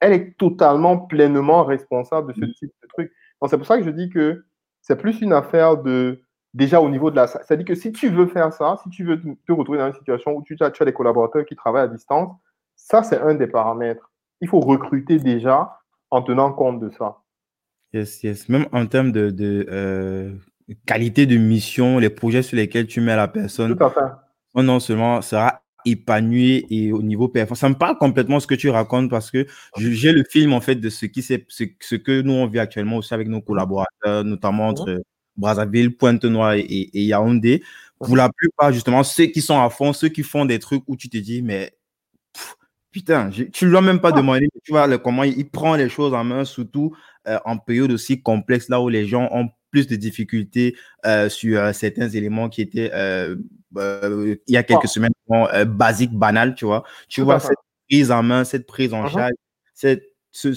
elle 0.00 0.12
est 0.12 0.36
totalement, 0.36 0.98
pleinement 0.98 1.64
responsable 1.64 2.32
de 2.32 2.40
ce 2.40 2.44
mm. 2.46 2.54
type 2.54 2.72
de 2.82 2.88
truc. 2.88 3.12
c'est 3.48 3.56
pour 3.56 3.66
ça 3.66 3.78
que 3.78 3.84
je 3.84 3.90
dis 3.90 4.10
que 4.10 4.44
c'est 4.80 4.96
plus 4.96 5.20
une 5.20 5.32
affaire 5.32 5.76
de, 5.76 6.22
déjà 6.54 6.80
au 6.80 6.88
niveau 6.88 7.10
de 7.10 7.16
la... 7.16 7.26
C'est-à-dire 7.26 7.66
que 7.66 7.74
si 7.74 7.92
tu 7.92 8.08
veux 8.08 8.26
faire 8.26 8.52
ça, 8.52 8.76
si 8.82 8.90
tu 8.90 9.04
veux 9.04 9.20
te 9.20 9.52
retrouver 9.52 9.78
dans 9.78 9.86
une 9.86 9.94
situation 9.94 10.32
où 10.32 10.42
tu 10.42 10.56
as, 10.60 10.70
tu 10.70 10.82
as 10.82 10.86
des 10.86 10.92
collaborateurs 10.92 11.44
qui 11.44 11.54
travaillent 11.54 11.84
à 11.84 11.88
distance, 11.88 12.34
ça, 12.76 13.02
c'est 13.02 13.20
un 13.20 13.34
des 13.34 13.46
paramètres. 13.46 14.10
Il 14.40 14.48
faut 14.48 14.60
recruter 14.60 15.18
déjà 15.18 15.78
en 16.10 16.22
tenant 16.22 16.52
compte 16.52 16.80
de 16.80 16.90
ça. 16.90 17.18
Yes, 17.92 18.22
yes. 18.22 18.48
Même 18.48 18.66
en 18.72 18.86
termes 18.86 19.12
de, 19.12 19.30
de 19.30 19.66
euh, 19.70 20.32
qualité 20.86 21.26
de 21.26 21.36
mission, 21.36 21.98
les 21.98 22.10
projets 22.10 22.42
sur 22.42 22.56
lesquels 22.56 22.86
tu 22.86 23.00
mets 23.00 23.16
la 23.16 23.28
personne, 23.28 23.76
Tout 23.76 23.84
à 23.84 23.90
fait. 23.90 24.62
non 24.62 24.80
seulement 24.80 25.20
sera 25.20 25.59
épanoui 25.84 26.66
et 26.70 26.92
au 26.92 27.02
niveau 27.02 27.28
performance. 27.28 27.60
Ça 27.60 27.68
me 27.68 27.74
parle 27.74 27.98
complètement 27.98 28.40
ce 28.40 28.46
que 28.46 28.54
tu 28.54 28.70
racontes 28.70 29.10
parce 29.10 29.30
que 29.30 29.46
j'ai 29.78 30.12
le 30.12 30.24
film 30.24 30.52
en 30.52 30.60
fait 30.60 30.76
de 30.76 30.88
ce 30.88 31.06
qui 31.06 31.22
c'est 31.22 31.44
ce, 31.48 31.64
ce, 31.80 31.94
que 31.94 32.20
nous 32.22 32.32
on 32.32 32.46
vit 32.46 32.58
actuellement 32.58 32.96
aussi 32.96 33.14
avec 33.14 33.28
nos 33.28 33.40
collaborateurs, 33.40 34.24
notamment 34.24 34.68
entre 34.68 35.02
Brazzaville, 35.36 35.96
Pointe-Noire 35.96 36.54
et, 36.54 36.90
Yaoundé. 36.94 37.62
Pour 37.98 38.16
la 38.16 38.30
plupart, 38.34 38.72
justement, 38.72 39.02
ceux 39.02 39.26
qui 39.26 39.42
sont 39.42 39.60
à 39.60 39.68
fond, 39.68 39.92
ceux 39.92 40.08
qui 40.08 40.22
font 40.22 40.46
des 40.46 40.58
trucs 40.58 40.82
où 40.86 40.96
tu 40.96 41.10
te 41.10 41.18
dis, 41.18 41.42
mais 41.42 41.72
putain, 42.92 43.30
tu 43.30 43.66
ne 43.66 43.70
l'as 43.70 43.82
même 43.82 44.00
pas 44.00 44.12
demandé, 44.12 44.48
tu 44.64 44.72
vois 44.72 44.98
comment 44.98 45.24
il, 45.24 45.50
prend 45.50 45.76
les 45.76 45.88
choses 45.88 46.14
en 46.14 46.24
main, 46.24 46.44
surtout 46.44 46.94
euh, 47.28 47.38
en 47.44 47.58
période 47.58 47.92
aussi 47.92 48.22
complexe, 48.22 48.68
là 48.68 48.80
où 48.80 48.88
les 48.88 49.06
gens 49.06 49.28
ont 49.32 49.48
plus 49.70 49.86
de 49.86 49.96
difficultés 49.96 50.76
euh, 51.04 51.28
sur 51.28 51.60
euh, 51.60 51.72
certains 51.72 52.08
éléments 52.08 52.48
qui 52.48 52.62
étaient 52.62 52.90
euh, 53.76 54.36
il 54.46 54.54
y 54.54 54.56
a 54.56 54.62
quelques 54.62 54.88
semaines 54.88 55.12
basiques, 55.66 56.12
banales, 56.12 56.54
tu 56.54 56.64
vois. 56.64 56.84
Tu 57.08 57.22
vois 57.22 57.40
cette 57.40 57.56
prise 57.88 58.10
en 58.10 58.22
main, 58.22 58.44
cette 58.44 58.66
prise 58.66 58.94
en 58.94 59.04
uh-huh. 59.04 59.12
charge, 59.12 59.32
cette, 59.74 60.02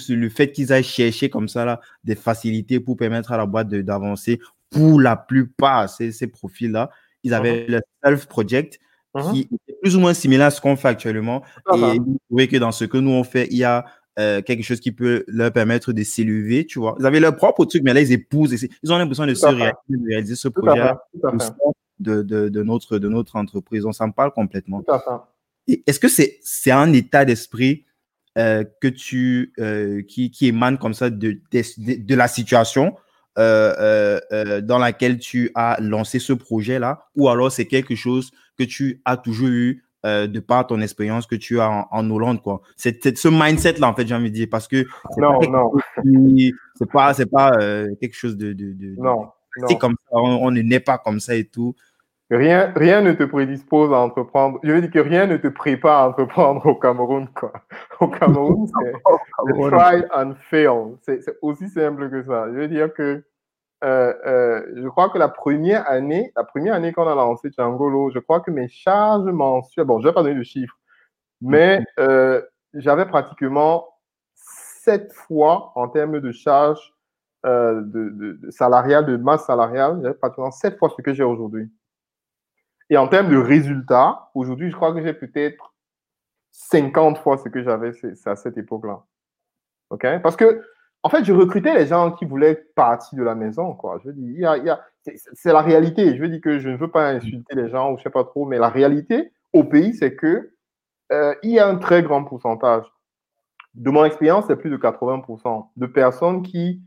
le 0.08 0.28
fait 0.28 0.52
qu'ils 0.52 0.72
aient 0.72 0.82
cherché 0.82 1.30
comme 1.30 1.48
ça 1.48 1.64
là, 1.64 1.80
des 2.04 2.14
facilités 2.14 2.80
pour 2.80 2.96
permettre 2.96 3.32
à 3.32 3.36
la 3.36 3.46
boîte 3.46 3.68
d'avancer. 3.68 4.40
Pour 4.70 5.00
la 5.00 5.16
plupart, 5.16 5.88
ces, 5.88 6.10
ces 6.10 6.26
profils-là, 6.26 6.90
ils 7.22 7.34
avaient 7.34 7.66
uh-huh. 7.66 7.70
le 7.70 7.80
self-project 8.04 8.80
uh-huh. 9.14 9.32
qui 9.32 9.48
est 9.68 9.74
plus 9.82 9.96
ou 9.96 10.00
moins 10.00 10.14
similaire 10.14 10.46
à 10.46 10.50
ce 10.50 10.60
qu'on 10.60 10.76
fait 10.76 10.88
actuellement. 10.88 11.42
Et 11.74 11.98
vous 11.98 12.18
voyez 12.30 12.48
que 12.48 12.56
dans 12.56 12.72
ce 12.72 12.84
que 12.84 12.98
nous 12.98 13.12
on 13.12 13.24
fait, 13.24 13.46
il 13.50 13.58
y 13.58 13.64
a 13.64 13.84
euh, 14.18 14.42
quelque 14.42 14.62
chose 14.62 14.78
qui 14.80 14.92
peut 14.92 15.24
leur 15.26 15.52
permettre 15.52 15.92
de 15.92 16.02
s'élever, 16.04 16.66
tu 16.66 16.78
vois. 16.78 16.96
Ils 17.00 17.06
avaient 17.06 17.20
leur 17.20 17.34
propre 17.34 17.64
truc, 17.64 17.82
mais 17.84 17.92
là, 17.92 18.00
ils 18.00 18.12
épousent. 18.12 18.52
ils 18.52 18.92
ont 18.92 18.98
l'impression 18.98 19.26
de 19.26 19.34
se 19.34 19.46
réaliser, 19.46 19.72
de 19.88 20.06
réaliser 20.08 20.36
ce 20.36 20.48
projet 20.48 20.92
de, 21.98 22.22
de, 22.22 22.48
de, 22.48 22.62
notre, 22.62 22.98
de 22.98 23.08
notre 23.08 23.36
entreprise. 23.36 23.84
On 23.84 23.92
s'en 23.92 24.10
parle 24.10 24.32
complètement. 24.32 24.82
Est-ce 25.66 25.98
que 25.98 26.08
c'est 26.08 26.70
un 26.70 26.92
état 26.92 27.24
d'esprit 27.24 27.84
euh, 28.36 28.64
que 28.80 28.88
tu, 28.88 29.52
euh, 29.60 30.02
qui, 30.02 30.30
qui 30.30 30.48
émane 30.48 30.76
comme 30.76 30.92
ça 30.92 31.08
de, 31.08 31.40
de, 31.52 32.04
de 32.04 32.14
la 32.14 32.26
situation 32.26 32.96
euh, 33.38 34.20
dans 34.60 34.78
laquelle 34.78 35.18
tu 35.18 35.50
as 35.54 35.78
lancé 35.80 36.18
ce 36.18 36.32
projet-là, 36.32 37.06
ou 37.16 37.28
alors 37.28 37.52
c'est 37.52 37.66
quelque 37.66 37.94
chose 37.94 38.32
que 38.58 38.64
tu 38.64 39.00
as 39.04 39.16
toujours 39.16 39.48
eu 39.48 39.84
de 40.04 40.38
par 40.38 40.66
ton 40.66 40.82
expérience 40.82 41.26
que 41.26 41.34
tu 41.34 41.60
as 41.60 41.70
en, 41.70 41.88
en 41.90 42.10
Hollande, 42.10 42.42
quoi? 42.42 42.60
C'est 42.76 43.16
ce 43.16 43.28
mindset-là, 43.28 43.88
en 43.88 43.94
fait, 43.94 44.06
j'ai 44.06 44.14
envie 44.14 44.30
de 44.30 44.34
dire, 44.34 44.48
parce 44.50 44.68
que 44.68 44.84
c'est 46.76 46.90
pas, 46.90 47.14
c'est 47.14 47.30
pas 47.30 47.52
quelque 48.00 48.14
chose 48.14 48.36
de, 48.36 48.52
de, 48.52 48.72
de 48.72 49.00
non, 49.00 49.28
c'est 49.68 49.78
comme 49.78 49.96
ça, 50.10 50.16
on, 50.16 50.50
ne 50.50 50.62
naît 50.62 50.80
pas 50.80 50.98
comme 50.98 51.20
ça 51.20 51.34
et 51.34 51.44
tout. 51.44 51.74
Rien, 52.30 52.72
rien 52.74 53.02
ne 53.02 53.12
te 53.12 53.22
prédispose 53.22 53.92
à 53.92 53.98
entreprendre. 53.98 54.58
Je 54.62 54.72
veux 54.72 54.80
dire 54.80 54.90
que 54.90 54.98
rien 54.98 55.26
ne 55.26 55.36
te 55.36 55.48
prépare 55.48 56.00
à 56.00 56.08
entreprendre 56.08 56.64
au 56.66 56.74
Cameroun, 56.74 57.28
quoi. 57.28 57.52
Au 58.00 58.08
Cameroun, 58.08 58.66
c'est 58.80 58.92
try 59.70 60.04
and 60.14 60.32
fail. 60.50 60.96
C'est 61.02 61.20
aussi 61.42 61.68
simple 61.68 62.10
que 62.10 62.22
ça. 62.22 62.46
Je 62.50 62.56
veux 62.56 62.68
dire 62.68 62.92
que 62.92 63.22
euh, 63.84 64.14
euh, 64.24 64.62
je 64.76 64.88
crois 64.88 65.10
que 65.10 65.18
la 65.18 65.28
première 65.28 65.88
année, 65.90 66.32
la 66.36 66.44
première 66.44 66.74
année 66.74 66.92
qu'on 66.92 67.06
a 67.06 67.14
lancé 67.14 67.50
Djangolo, 67.50 68.10
je 68.10 68.18
crois 68.18 68.40
que 68.40 68.50
mes 68.50 68.68
charges 68.68 69.30
mensuelles, 69.30 69.84
bon, 69.84 70.00
je 70.00 70.04
ne 70.04 70.10
vais 70.10 70.14
pas 70.14 70.22
donner 70.22 70.36
de 70.36 70.42
chiffres, 70.42 70.78
mais 71.42 71.84
euh, 71.98 72.40
j'avais 72.72 73.04
pratiquement 73.04 73.86
sept 74.34 75.12
fois 75.12 75.72
en 75.74 75.88
termes 75.88 76.20
de 76.20 76.32
charges 76.32 76.93
de, 77.44 78.36
de, 78.40 78.50
salariales, 78.50 79.06
de 79.06 79.16
masse 79.16 79.44
salariale, 79.44 80.00
j'avais 80.02 80.14
pratiquement 80.14 80.50
sept 80.50 80.78
fois 80.78 80.88
ce 80.88 81.02
que 81.02 81.12
j'ai 81.12 81.24
aujourd'hui. 81.24 81.70
Et 82.90 82.96
en 82.96 83.08
termes 83.08 83.30
de 83.30 83.36
résultats, 83.36 84.30
aujourd'hui, 84.34 84.70
je 84.70 84.76
crois 84.76 84.92
que 84.92 85.02
j'ai 85.02 85.14
peut-être 85.14 85.74
50 86.52 87.18
fois 87.18 87.38
ce 87.38 87.48
que 87.48 87.62
j'avais 87.62 87.92
à 88.26 88.36
cette 88.36 88.56
époque-là. 88.58 89.02
OK? 89.90 90.06
Parce 90.22 90.36
que, 90.36 90.62
en 91.02 91.08
fait, 91.08 91.24
je 91.24 91.32
recrutais 91.32 91.74
les 91.74 91.86
gens 91.86 92.12
qui 92.12 92.24
voulaient 92.24 92.54
partir 92.74 93.18
de 93.18 93.24
la 93.24 93.34
maison, 93.34 93.74
quoi. 93.74 94.00
Je 94.04 94.10
il 94.10 94.38
y 94.38 94.46
a, 94.46 94.80
c'est 95.32 95.52
la 95.52 95.60
réalité. 95.60 96.16
Je 96.16 96.22
veux 96.22 96.28
dire 96.28 96.40
que 96.40 96.58
je 96.58 96.68
ne 96.68 96.76
veux 96.76 96.90
pas 96.90 97.08
insulter 97.10 97.54
les 97.54 97.68
gens 97.68 97.92
ou 97.92 97.98
je 97.98 98.02
sais 98.02 98.10
pas 98.10 98.24
trop, 98.24 98.46
mais 98.46 98.58
la 98.58 98.68
réalité 98.68 99.32
au 99.52 99.64
pays, 99.64 99.94
c'est 99.94 100.14
que 100.14 100.52
euh, 101.12 101.34
il 101.42 101.50
y 101.50 101.58
a 101.58 101.68
un 101.68 101.76
très 101.76 102.02
grand 102.02 102.24
pourcentage. 102.24 102.84
De 103.74 103.90
mon 103.90 104.04
expérience, 104.04 104.46
c'est 104.46 104.56
plus 104.56 104.70
de 104.70 104.76
80% 104.76 105.68
de 105.76 105.86
personnes 105.86 106.42
qui, 106.42 106.80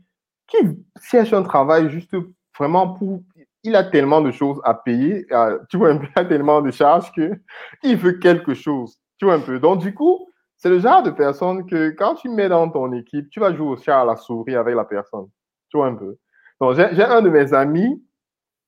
qui 0.48 0.56
cherchent 1.02 1.32
un 1.32 1.42
travail 1.42 1.90
juste 1.90 2.16
vraiment 2.58 2.94
pour. 2.94 3.22
Il 3.64 3.76
a 3.76 3.84
tellement 3.84 4.20
de 4.20 4.30
choses 4.30 4.60
à 4.64 4.74
payer, 4.74 5.26
tu 5.68 5.76
vois, 5.76 5.92
il 5.92 6.08
a 6.14 6.24
tellement 6.24 6.60
de 6.62 6.70
charges 6.70 7.12
qu'il 7.12 7.96
veut 7.96 8.12
quelque 8.12 8.54
chose. 8.54 8.96
Tu 9.18 9.24
vois 9.24 9.34
un 9.34 9.40
peu. 9.40 9.58
Donc, 9.58 9.80
du 9.80 9.94
coup, 9.94 10.28
c'est 10.56 10.68
le 10.68 10.78
genre 10.78 11.02
de 11.02 11.10
personne 11.10 11.66
que 11.66 11.90
quand 11.90 12.14
tu 12.14 12.28
mets 12.28 12.48
dans 12.48 12.68
ton 12.70 12.92
équipe, 12.92 13.30
tu 13.30 13.40
vas 13.40 13.54
jouer 13.54 13.68
au 13.68 13.76
chat 13.76 14.00
à 14.00 14.04
la 14.04 14.16
souris 14.16 14.56
avec 14.56 14.74
la 14.74 14.84
personne. 14.84 15.28
Tu 15.68 15.76
vois 15.76 15.86
un 15.86 15.94
peu. 15.94 16.16
Donc, 16.60 16.74
j'ai 16.74 17.04
un 17.04 17.22
de 17.22 17.30
mes 17.30 17.52
amis 17.52 18.02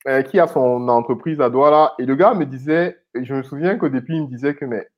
euh, 0.06 0.22
qui 0.22 0.38
a 0.38 0.46
son 0.46 0.88
entreprise 0.88 1.40
à 1.40 1.50
Douala 1.50 1.94
et 1.98 2.06
le 2.06 2.14
gars 2.14 2.34
me 2.34 2.46
disait, 2.46 2.98
je 3.14 3.34
me 3.34 3.42
souviens 3.42 3.76
qu'au 3.76 3.88
début, 3.88 4.14
il 4.14 4.22
me 4.22 4.28
disait 4.28 4.54
que, 4.54 4.64
mais 4.64 4.88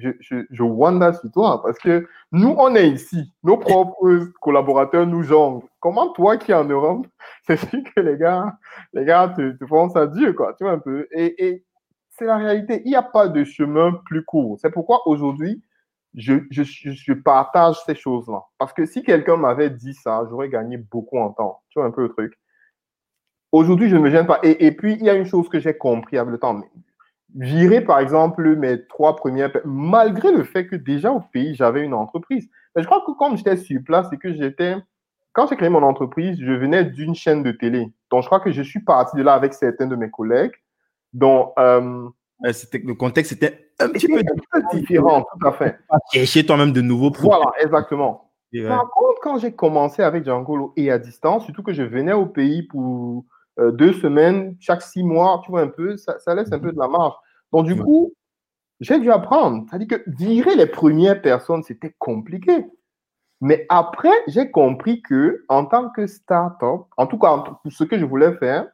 je, 0.00 0.10
je, 0.20 0.46
je 0.50 0.62
wonder 0.62 1.12
sur 1.20 1.30
toi 1.30 1.62
parce 1.62 1.78
que 1.78 2.06
nous, 2.32 2.54
on 2.58 2.74
est 2.74 2.88
ici, 2.88 3.32
nos 3.42 3.56
propres 3.56 4.30
collaborateurs 4.40 5.06
nous 5.06 5.22
jonglent. 5.22 5.66
Comment 5.80 6.12
toi 6.12 6.36
qui 6.36 6.52
es 6.52 6.54
en 6.54 6.64
Europe, 6.64 7.06
c'est 7.46 7.56
sûr 7.56 7.80
que 7.94 8.00
les 8.00 8.16
gars, 8.16 8.56
les 8.92 9.04
gars 9.04 9.32
te, 9.36 9.54
font 9.66 9.88
ça 9.88 10.06
Dieu, 10.06 10.32
quoi, 10.32 10.54
tu 10.54 10.64
vois 10.64 10.72
un 10.72 10.78
peu. 10.78 11.06
Et, 11.12 11.46
et 11.46 11.64
c'est 12.10 12.26
la 12.26 12.36
réalité. 12.36 12.82
Il 12.84 12.90
n'y 12.90 12.96
a 12.96 13.02
pas 13.02 13.28
de 13.28 13.44
chemin 13.44 13.92
plus 14.04 14.24
court. 14.24 14.58
C'est 14.60 14.70
pourquoi 14.70 15.06
aujourd'hui, 15.06 15.62
je, 16.14 16.34
je, 16.50 16.62
je, 16.62 17.12
partage 17.12 17.76
ces 17.86 17.94
choses-là. 17.94 18.42
Parce 18.58 18.72
que 18.72 18.84
si 18.86 19.02
quelqu'un 19.02 19.36
m'avait 19.36 19.70
dit 19.70 19.94
ça, 19.94 20.26
j'aurais 20.28 20.48
gagné 20.48 20.76
beaucoup 20.76 21.18
en 21.18 21.30
temps. 21.30 21.62
Tu 21.70 21.78
vois 21.78 21.88
un 21.88 21.92
peu 21.92 22.02
le 22.02 22.08
truc. 22.10 22.34
Aujourd'hui, 23.52 23.88
je 23.88 23.96
ne 23.96 24.00
me 24.00 24.10
gêne 24.10 24.26
pas. 24.26 24.38
Et, 24.42 24.66
et 24.66 24.72
puis, 24.72 24.94
il 24.94 25.04
y 25.04 25.10
a 25.10 25.14
une 25.14 25.26
chose 25.26 25.48
que 25.48 25.58
j'ai 25.60 25.76
compris 25.76 26.18
avec 26.18 26.30
le 26.30 26.38
temps 26.38 26.60
virer, 27.34 27.80
par 27.80 27.98
exemple, 28.00 28.56
mes 28.56 28.84
trois 28.86 29.16
premières, 29.16 29.50
malgré 29.64 30.32
le 30.32 30.44
fait 30.44 30.66
que 30.66 30.76
déjà 30.76 31.12
au 31.12 31.20
pays, 31.20 31.54
j'avais 31.54 31.82
une 31.82 31.94
entreprise. 31.94 32.48
Mais 32.74 32.82
je 32.82 32.86
crois 32.86 33.02
que 33.06 33.12
comme 33.12 33.36
j'étais 33.36 33.56
sur 33.56 33.80
place 33.84 34.06
et 34.12 34.16
que 34.16 34.32
j'étais, 34.32 34.76
quand 35.32 35.46
j'ai 35.48 35.56
créé 35.56 35.68
mon 35.68 35.82
entreprise, 35.82 36.38
je 36.40 36.52
venais 36.52 36.84
d'une 36.84 37.14
chaîne 37.14 37.42
de 37.42 37.52
télé. 37.52 37.92
Donc, 38.10 38.22
je 38.22 38.26
crois 38.26 38.40
que 38.40 38.50
je 38.50 38.62
suis 38.62 38.80
parti 38.80 39.16
de 39.16 39.22
là 39.22 39.34
avec 39.34 39.54
certains 39.54 39.86
de 39.86 39.96
mes 39.96 40.10
collègues. 40.10 40.52
Donc, 41.12 41.52
euh, 41.58 42.08
le 42.42 42.92
contexte 42.94 43.32
était 43.32 43.70
un 43.78 43.88
petit 43.88 44.08
peu 44.08 44.22
différent, 44.72 45.22
tout 45.22 45.46
à 45.46 45.52
fait. 45.52 45.78
Chercher 46.12 46.44
toi-même 46.44 46.72
de 46.72 46.80
nouveaux 46.80 47.10
produits. 47.10 47.30
Voilà, 47.30 47.52
exactement. 47.60 48.30
Par 48.66 48.90
contre, 48.90 49.20
quand 49.22 49.38
j'ai 49.38 49.52
commencé 49.52 50.02
avec 50.02 50.24
Django 50.24 50.72
et 50.76 50.90
à 50.90 50.98
distance, 50.98 51.44
surtout 51.44 51.62
que 51.62 51.72
je 51.72 51.82
venais 51.82 52.12
au 52.12 52.26
pays 52.26 52.64
pour 52.64 53.24
euh, 53.60 53.70
deux 53.70 53.92
semaines, 53.92 54.56
chaque 54.60 54.82
six 54.82 55.02
mois, 55.02 55.40
tu 55.44 55.50
vois 55.50 55.62
un 55.62 55.68
peu, 55.68 55.96
ça, 55.96 56.16
laisse 56.34 56.52
un 56.52 56.58
peu 56.58 56.72
de 56.72 56.78
la 56.78 56.88
marge. 56.88 57.14
Donc, 57.52 57.66
du 57.66 57.76
coup, 57.76 58.14
j'ai 58.80 58.98
dû 58.98 59.10
apprendre. 59.10 59.66
C'est-à-dire 59.68 59.98
que 59.98 60.02
virer 60.06 60.56
les 60.56 60.66
premières 60.66 61.20
personnes, 61.20 61.62
c'était 61.62 61.94
compliqué. 61.98 62.66
Mais 63.40 63.66
après, 63.68 64.12
j'ai 64.26 64.50
compris 64.50 65.02
que 65.02 65.44
en 65.48 65.64
tant 65.64 65.90
que 65.90 66.06
start-up, 66.06 66.82
en 66.96 67.06
tout 67.06 67.18
cas, 67.18 67.38
pour 67.38 67.72
ce 67.72 67.84
que 67.84 67.98
je 67.98 68.04
voulais 68.04 68.34
faire, 68.36 68.66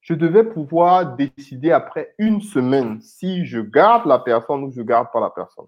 je 0.00 0.14
devais 0.14 0.44
pouvoir 0.44 1.16
décider 1.16 1.72
après 1.72 2.14
une 2.18 2.40
semaine 2.40 3.00
si 3.00 3.44
je 3.44 3.58
garde 3.58 4.06
la 4.06 4.18
personne 4.18 4.62
ou 4.64 4.70
je 4.70 4.82
garde 4.82 5.08
pas 5.12 5.20
la 5.20 5.30
personne. 5.30 5.66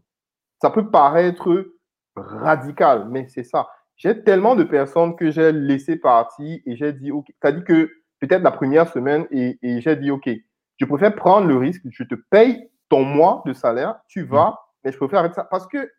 Ça 0.61 0.70
peut 0.70 0.90
paraître 0.90 1.72
radical, 2.14 3.08
mais 3.11 3.26
c'est 3.28 3.44
ça. 3.44 3.68
J'ai 3.96 4.22
tellement 4.22 4.54
de 4.54 4.62
personnes 4.62 5.16
que 5.16 5.30
j'ai 5.30 5.50
laissé 5.50 5.96
partir 5.96 6.61
et 6.64 6.76
j'ai 6.76 6.92
dit, 6.92 7.11
OK, 7.11 7.26
c'est-à-dire 7.28 7.64
que 7.64 7.90
peut-être 8.20 8.42
la 8.42 8.50
première 8.50 8.88
semaine 8.88 9.26
et, 9.31 9.59
j'ai 9.81 9.96
dit, 9.96 10.11
OK, 10.11 10.28
je 10.76 10.85
préfère 10.85 11.14
prendre 11.14 11.46
le 11.46 11.57
risque, 11.57 11.83
je 11.90 12.04
te 12.04 12.14
paye 12.14 12.70
ton 12.88 13.04
mois 13.04 13.42
de 13.46 13.52
salaire, 13.52 14.00
tu 14.09 14.22
vas, 14.24 14.50
mm. 14.50 14.54
mais 14.85 14.92
je 14.92 14.96
préfère 14.96 15.20
arrêter 15.20 15.35
ça 15.35 15.44
parce 15.44 15.66
que 15.66 15.90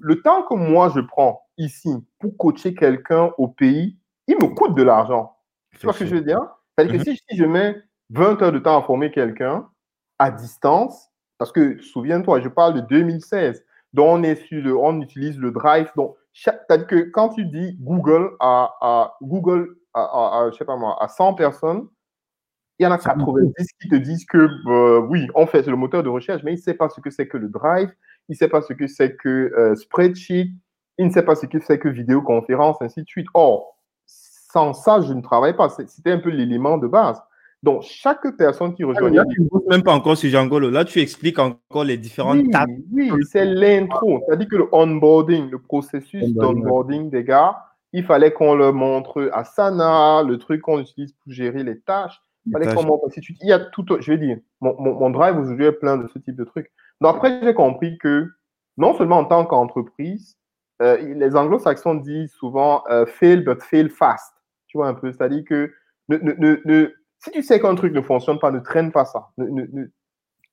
le 0.00 0.20
temps 0.20 0.42
que 0.42 0.54
moi 0.54 0.90
je 0.94 1.00
prends 1.00 1.46
ici 1.58 1.94
pour 2.18 2.36
coacher 2.36 2.74
quelqu'un 2.74 3.32
au 3.38 3.48
pays, 3.48 3.96
il 4.26 4.36
me 4.36 4.48
coûte 4.54 4.74
de 4.74 4.82
l'argent. 4.82 5.36
Tu 5.78 5.86
vois 5.86 5.92
ce 5.92 6.00
que 6.00 6.06
je 6.06 6.16
veux 6.16 6.22
dire? 6.22 6.40
C'est-à-dire 6.76 7.00
que 7.00 7.10
mm-hmm. 7.10 7.20
si, 7.28 7.36
je 7.36 7.44
mets 7.44 7.76
20 8.10 8.42
heures 8.42 8.52
de 8.52 8.58
temps 8.58 8.78
à 8.78 8.82
former 8.82 9.10
quelqu'un 9.10 9.68
à 10.18 10.30
distance, 10.30 11.10
parce 11.38 11.52
que 11.52 11.80
souviens-toi, 11.82 12.40
je 12.40 12.48
parle 12.48 12.74
de 12.74 12.80
2016, 12.80 13.64
donc 13.92 14.06
on 14.08 14.22
est 14.22 14.36
sur 14.36 14.62
le, 14.62 14.76
on 14.76 15.00
utilise 15.00 15.38
le 15.38 15.50
drive. 15.50 15.90
Donc, 15.96 16.16
c'est-à-dire 16.32 16.86
que 16.86 17.10
quand 17.10 17.30
tu 17.30 17.44
dis 17.46 17.76
Google 17.80 18.30
à, 18.40 18.74
à 18.80 19.16
Google 19.22 19.76
à, 19.96 20.48
je 20.52 20.56
sais 20.56 20.64
pas 20.64 20.76
moi, 20.76 20.96
à 21.02 21.08
100 21.08 21.34
personnes, 21.34 21.88
il 22.78 22.84
y 22.84 22.86
en 22.86 22.92
a 22.92 22.98
90 22.98 23.52
qui 23.80 23.88
te 23.88 23.94
disent 23.94 24.26
que 24.26 24.48
euh, 24.68 25.00
oui, 25.00 25.26
on 25.34 25.46
fait 25.46 25.66
le 25.66 25.76
moteur 25.76 26.02
de 26.02 26.08
recherche, 26.08 26.42
mais 26.44 26.52
il 26.52 26.56
ne 26.56 26.60
sait 26.60 26.74
pas 26.74 26.88
ce 26.88 27.00
que 27.00 27.10
c'est 27.10 27.26
que 27.26 27.38
le 27.38 27.48
Drive, 27.48 27.90
il 28.28 28.32
ne 28.32 28.36
sait 28.36 28.48
pas 28.48 28.60
ce 28.60 28.72
que 28.74 28.86
c'est 28.86 29.16
que 29.16 29.52
euh, 29.56 29.74
Spreadsheet, 29.74 30.50
il 30.98 31.06
ne 31.06 31.10
sait 31.10 31.22
pas 31.22 31.34
ce 31.34 31.46
que 31.46 31.58
c'est 31.58 31.78
que 31.78 31.88
vidéoconférence, 31.88 32.76
ainsi 32.80 33.02
de 33.02 33.08
suite. 33.08 33.28
Or, 33.34 33.78
sans 34.06 34.72
ça, 34.72 35.00
je 35.00 35.12
ne 35.12 35.22
travaille 35.22 35.56
pas. 35.56 35.68
C'était 35.68 36.12
un 36.12 36.18
peu 36.18 36.30
l'élément 36.30 36.78
de 36.78 36.86
base. 36.86 37.20
Donc, 37.62 37.82
chaque 37.82 38.36
personne 38.36 38.74
qui 38.74 38.84
rejoint. 38.84 39.10
Là, 39.10 39.24
tu 39.30 39.40
ne 39.40 39.70
même 39.70 39.82
pas 39.82 39.94
encore 39.94 40.16
sur 40.16 40.30
Django. 40.30 40.58
Là, 40.58 40.84
tu 40.84 41.00
expliques 41.00 41.38
encore 41.38 41.84
les 41.84 41.96
différentes 41.96 42.38
oui, 42.38 42.50
tables. 42.50 42.76
Oui, 42.92 43.10
c'est 43.30 43.44
l'intro. 43.44 44.20
C'est-à-dire 44.26 44.48
que 44.48 44.56
le 44.56 44.68
onboarding, 44.72 45.50
le 45.50 45.58
processus 45.58 46.32
d'onboarding 46.34 47.10
des 47.10 47.24
gars, 47.24 47.65
il 47.92 48.04
fallait 48.04 48.32
qu'on 48.32 48.54
leur 48.54 48.74
montre 48.74 49.30
Asana, 49.32 50.22
le 50.22 50.38
truc 50.38 50.62
qu'on 50.62 50.80
utilise 50.80 51.12
pour 51.12 51.32
gérer 51.32 51.62
les 51.62 51.80
tâches. 51.80 52.20
Il 52.46 52.52
fallait 52.52 52.72
qu'on 52.72 52.84
montre 52.84 53.08
Il 53.16 53.48
y 53.48 53.52
a 53.52 53.58
tout, 53.58 53.84
je 53.98 54.12
vais 54.12 54.18
dire, 54.18 54.38
mon, 54.60 54.76
mon, 54.78 55.10
drive 55.10 55.36
aujourd'hui 55.36 55.66
est 55.66 55.72
plein 55.72 55.96
de 55.96 56.06
ce 56.08 56.18
type 56.18 56.36
de 56.36 56.44
trucs. 56.44 56.70
Donc 57.00 57.16
après, 57.16 57.40
j'ai 57.42 57.54
compris 57.54 57.98
que 57.98 58.28
non 58.76 58.94
seulement 58.94 59.18
en 59.18 59.24
tant 59.24 59.44
qu'entreprise, 59.44 60.36
euh, 60.82 60.96
les 60.98 61.34
anglo-saxons 61.34 61.96
disent 61.96 62.32
souvent 62.32 62.84
euh, 62.90 63.06
fail 63.06 63.42
but 63.42 63.62
fail 63.62 63.88
fast. 63.88 64.34
Tu 64.66 64.76
vois 64.76 64.88
un 64.88 64.94
peu, 64.94 65.10
c'est-à-dire 65.10 65.44
que 65.44 65.72
ne, 66.08 66.18
ne, 66.18 66.60
ne, 66.64 66.94
si 67.18 67.30
tu 67.30 67.42
sais 67.42 67.60
qu'un 67.60 67.74
truc 67.74 67.92
ne 67.92 68.02
fonctionne 68.02 68.38
pas, 68.38 68.50
ne 68.50 68.60
traîne 68.60 68.92
pas 68.92 69.04
ça. 69.04 69.30
Ne, 69.38 69.66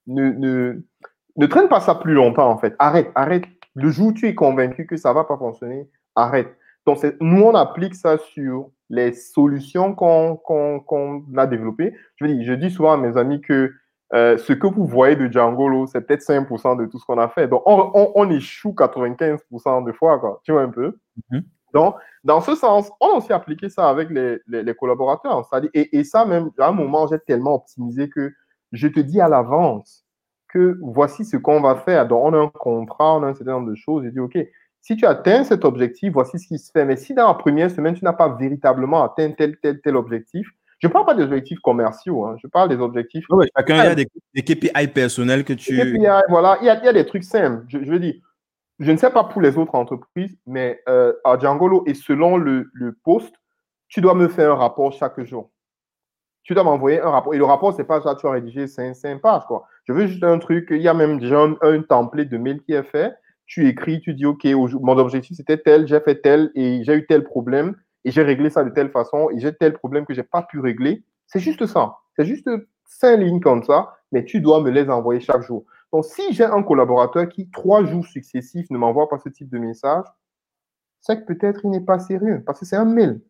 ne, 0.08 1.46
traîne 1.48 1.68
pas 1.68 1.82
ça 1.82 1.96
plus 1.96 2.14
longtemps 2.14 2.50
en 2.50 2.58
fait. 2.58 2.76
Arrête, 2.80 3.12
arrête. 3.16 3.44
Le 3.76 3.90
jour 3.90 4.08
où 4.08 4.14
tu 4.14 4.28
es 4.28 4.36
convaincu 4.36 4.86
que 4.86 4.98
ça 4.98 5.14
va 5.14 5.24
pas 5.24 5.38
fonctionner, 5.38 5.90
arrête. 6.16 6.56
Donc, 6.86 7.00
nous, 7.22 7.44
on 7.44 7.56
applique 7.56 7.96
ça 7.96 8.18
sur 8.18 8.70
les 8.90 9.14
solutions 9.14 9.94
qu'on 9.96 11.26
a 11.38 11.48
développées. 11.48 11.96
Je, 12.18 12.26
dis, 12.26 12.46
je 12.46 12.54
dis 12.54 12.70
souvent 12.70 12.94
à 12.94 12.98
mes 12.98 13.18
amis 13.18 13.42
que 13.42 13.74
euh, 14.14 14.38
ce 14.38 14.54
que 14.54 14.68
vous 14.68 14.86
voyez 14.86 15.16
de 15.16 15.32
Django, 15.32 15.88
c'est 15.88 16.02
peut-être 16.02 16.22
5% 16.22 16.78
de 16.78 16.86
tout 16.86 17.00
ce 17.00 17.06
qu'on 17.06 17.18
a 17.18 17.30
fait. 17.30 17.48
Donc, 17.48 17.64
on, 17.66 18.12
on, 18.16 18.30
échoue 18.30 18.76
95% 18.78 19.86
de 19.86 19.92
fois, 19.92 20.20
quoi. 20.20 20.40
Tu 20.44 20.52
vois 20.52 20.62
un 20.62 20.70
peu? 20.70 20.98
Mm-hmm. 21.32 21.44
Donc, 21.74 21.96
dans 22.24 22.40
ce 22.40 22.54
sens, 22.54 22.92
on 23.02 23.14
a 23.14 23.18
aussi 23.18 23.34
appliqué 23.34 23.70
ça 23.70 23.90
avec 23.90 24.12
les, 24.12 24.38
les, 24.48 24.76
collaborateurs. 24.76 25.50
Et, 25.74 25.98
et, 25.98 26.04
ça, 26.04 26.26
même, 26.26 26.52
à 26.60 26.68
un 26.68 26.72
moment, 26.72 27.08
j'ai 27.08 27.18
tellement 27.20 27.56
optimisé 27.56 28.10
que 28.10 28.32
je 28.72 28.88
te 28.88 29.00
dis 29.00 29.20
à 29.20 29.28
l'avance 29.28 30.06
que 30.48 30.78
voici 30.84 31.26
ce 31.26 31.38
qu'on 31.38 31.62
va 31.62 31.76
faire. 31.76 32.08
Donc, 32.08 32.24
on 32.24 32.34
a 32.34 32.38
un 32.38 32.50
contrat, 32.50 33.16
on 33.16 33.24
a 33.24 33.28
un 33.28 33.34
certain 33.34 33.54
nombre 33.54 33.72
de 33.72 33.76
choses. 33.76 34.04
Je 34.04 34.10
dis, 34.10 34.20
OK, 34.20 34.38
si 34.84 34.98
tu 34.98 35.06
atteins 35.06 35.46
cet 35.46 35.64
objectif, 35.64 36.12
voici 36.12 36.38
ce 36.38 36.46
qui 36.46 36.60
se 36.60 36.70
fait. 36.70 36.84
Mais 36.84 36.98
si 36.98 37.14
dans 37.14 37.28
la 37.28 37.34
première 37.34 37.72
semaine, 37.72 37.94
tu 37.96 38.04
n'as 38.04 38.14
pas 38.14 38.28
véritablement 38.28 39.02
atteint 39.02 39.32
tel, 39.32 39.58
tel, 39.62 39.80
tel 39.80 39.96
objectif, 39.96 40.46
je 40.80 40.88
ne 40.88 40.92
parle 40.92 41.06
pas 41.06 41.14
des 41.14 41.24
objectifs 41.24 41.60
commerciaux, 41.60 42.26
hein. 42.26 42.36
je 42.44 42.48
parle 42.48 42.68
des 42.68 42.76
objectifs. 42.76 43.24
Oui, 43.30 43.46
chacun, 43.56 43.76
il 43.76 43.86
y 43.86 43.88
a 43.88 43.96
des, 43.96 44.06
KPI 44.44 44.88
personnels 44.90 45.46
que 45.46 45.54
tu. 45.54 45.78
KPI, 45.78 46.06
voilà, 46.28 46.58
il 46.60 46.66
y, 46.66 46.70
a, 46.70 46.78
il 46.80 46.86
y 46.86 46.90
a 46.90 46.94
des 46.94 47.06
trucs 47.06 47.24
simples. 47.24 47.64
Je, 47.70 47.78
veux 47.78 48.00
dire, 48.00 48.16
je 48.80 48.92
ne 48.92 48.98
sais 48.98 49.10
pas 49.10 49.24
pour 49.24 49.40
les 49.42 49.58
autres 49.58 49.74
entreprises, 49.74 50.38
mais 50.46 50.82
euh, 50.90 51.14
à 51.24 51.40
Djangolo 51.40 51.86
et 51.88 51.94
selon 51.94 52.36
le, 52.36 52.70
le 52.74 52.92
poste, 53.06 53.36
tu 53.88 54.02
dois 54.02 54.16
me 54.16 54.28
faire 54.28 54.52
un 54.52 54.56
rapport 54.56 54.92
chaque 54.92 55.24
jour. 55.24 55.50
Tu 56.44 56.54
dois 56.54 56.66
m'envoyer 56.66 57.00
un 57.00 57.10
rapport. 57.10 57.34
Et 57.34 57.38
le 57.38 57.46
rapport, 57.46 57.72
ce 57.72 57.78
n'est 57.78 57.88
pas 57.88 58.02
ça, 58.02 58.16
tu 58.16 58.28
as 58.28 58.32
rédigé 58.32 58.68
5, 58.68 59.22
pages. 59.22 59.44
Quoi. 59.48 59.66
Je 59.86 59.94
veux 59.94 60.08
juste 60.08 60.26
un 60.26 60.40
truc. 60.40 60.68
Il 60.72 60.82
y 60.82 60.90
a 60.90 60.94
même 60.94 61.20
déjà 61.20 61.40
un, 61.40 61.56
un 61.62 61.82
template 61.82 62.28
de 62.28 62.38
mail 62.38 62.62
qui 62.64 62.74
est 62.74 62.84
fait 62.84 63.14
tu 63.54 63.68
écris, 63.68 64.02
tu 64.02 64.16
dis, 64.16 64.26
OK, 64.26 64.46
mon 64.82 64.98
objectif 64.98 65.38
c'était 65.38 65.60
tel, 65.60 65.88
j'ai 65.88 66.00
fait 66.00 66.22
tel 66.22 66.52
et 66.56 66.84
j'ai 66.84 66.96
eu 66.96 67.06
tel 67.06 67.24
problème 67.24 67.76
et 68.04 68.10
j'ai 68.10 68.24
réglé 68.24 68.50
ça 68.50 68.64
de 68.64 68.72
telle 68.72 68.90
façon 68.90 69.30
et 69.30 69.40
j'ai 69.40 69.54
tel 69.54 69.74
problème 69.74 70.08
que 70.08 70.14
j'ai 70.16 70.24
pas 70.24 70.42
pu 70.42 70.60
régler. 70.60 71.04
C'est 71.28 71.40
juste 71.40 71.68
ça. 71.68 71.98
C'est 72.16 72.26
juste 72.26 72.50
cinq 72.84 73.18
lignes 73.18 73.42
comme 73.42 73.64
ça, 73.64 73.94
mais 74.12 74.26
tu 74.26 74.42
dois 74.42 74.60
me 74.60 74.72
les 74.72 74.90
envoyer 74.90 75.22
chaque 75.22 75.44
jour. 75.44 75.66
Donc, 75.92 76.04
si 76.06 76.34
j'ai 76.34 76.46
un 76.46 76.64
collaborateur 76.64 77.30
qui, 77.30 77.52
trois 77.52 77.86
jours 77.86 78.08
successifs, 78.08 78.68
ne 78.72 78.78
m'envoie 78.80 79.08
pas 79.08 79.20
ce 79.20 79.30
type 79.30 79.50
de 79.50 79.60
message, 79.60 80.06
c'est 81.00 81.20
que 81.20 81.32
peut-être 81.32 81.62
il 81.64 81.70
n'est 81.70 81.86
pas 81.86 82.00
sérieux 82.00 82.42
parce 82.44 82.60
que 82.60 82.66
c'est 82.66 82.76
un 82.76 82.86
mail. 82.86 83.22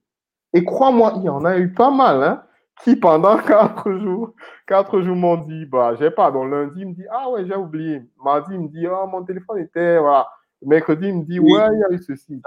Et 0.53 0.63
crois-moi, 0.63 1.15
il 1.17 1.23
y 1.23 1.29
en 1.29 1.43
a 1.43 1.57
eu 1.57 1.73
pas 1.73 1.91
mal. 1.91 2.23
Hein. 2.23 2.43
Qui 2.83 2.95
pendant 2.95 3.37
quatre 3.43 3.91
jours, 3.93 4.33
quatre 4.67 5.01
jours 5.01 5.15
m'ont 5.15 5.37
dit, 5.37 5.65
bah, 5.65 5.95
j'ai 5.99 6.11
pas. 6.11 6.31
Donc 6.31 6.51
lundi, 6.51 6.81
il 6.81 6.87
me 6.87 6.93
dit, 6.93 7.05
ah 7.11 7.29
ouais, 7.29 7.45
j'ai 7.45 7.55
oublié. 7.55 8.01
Mardi, 8.23 8.53
il 8.53 8.61
me 8.61 8.67
dit, 8.67 8.85
oh, 8.87 9.07
mon 9.07 9.23
téléphone 9.23 9.59
était, 9.59 9.99
voilà. 9.99 10.27
Mercredi, 10.65 11.07
il 11.07 11.17
me 11.17 11.23
dit, 11.23 11.39
ouais, 11.39 11.61
il 11.73 11.79
y 11.79 11.83
a 11.83 11.95
eu 11.95 12.01
ceci. 12.01 12.41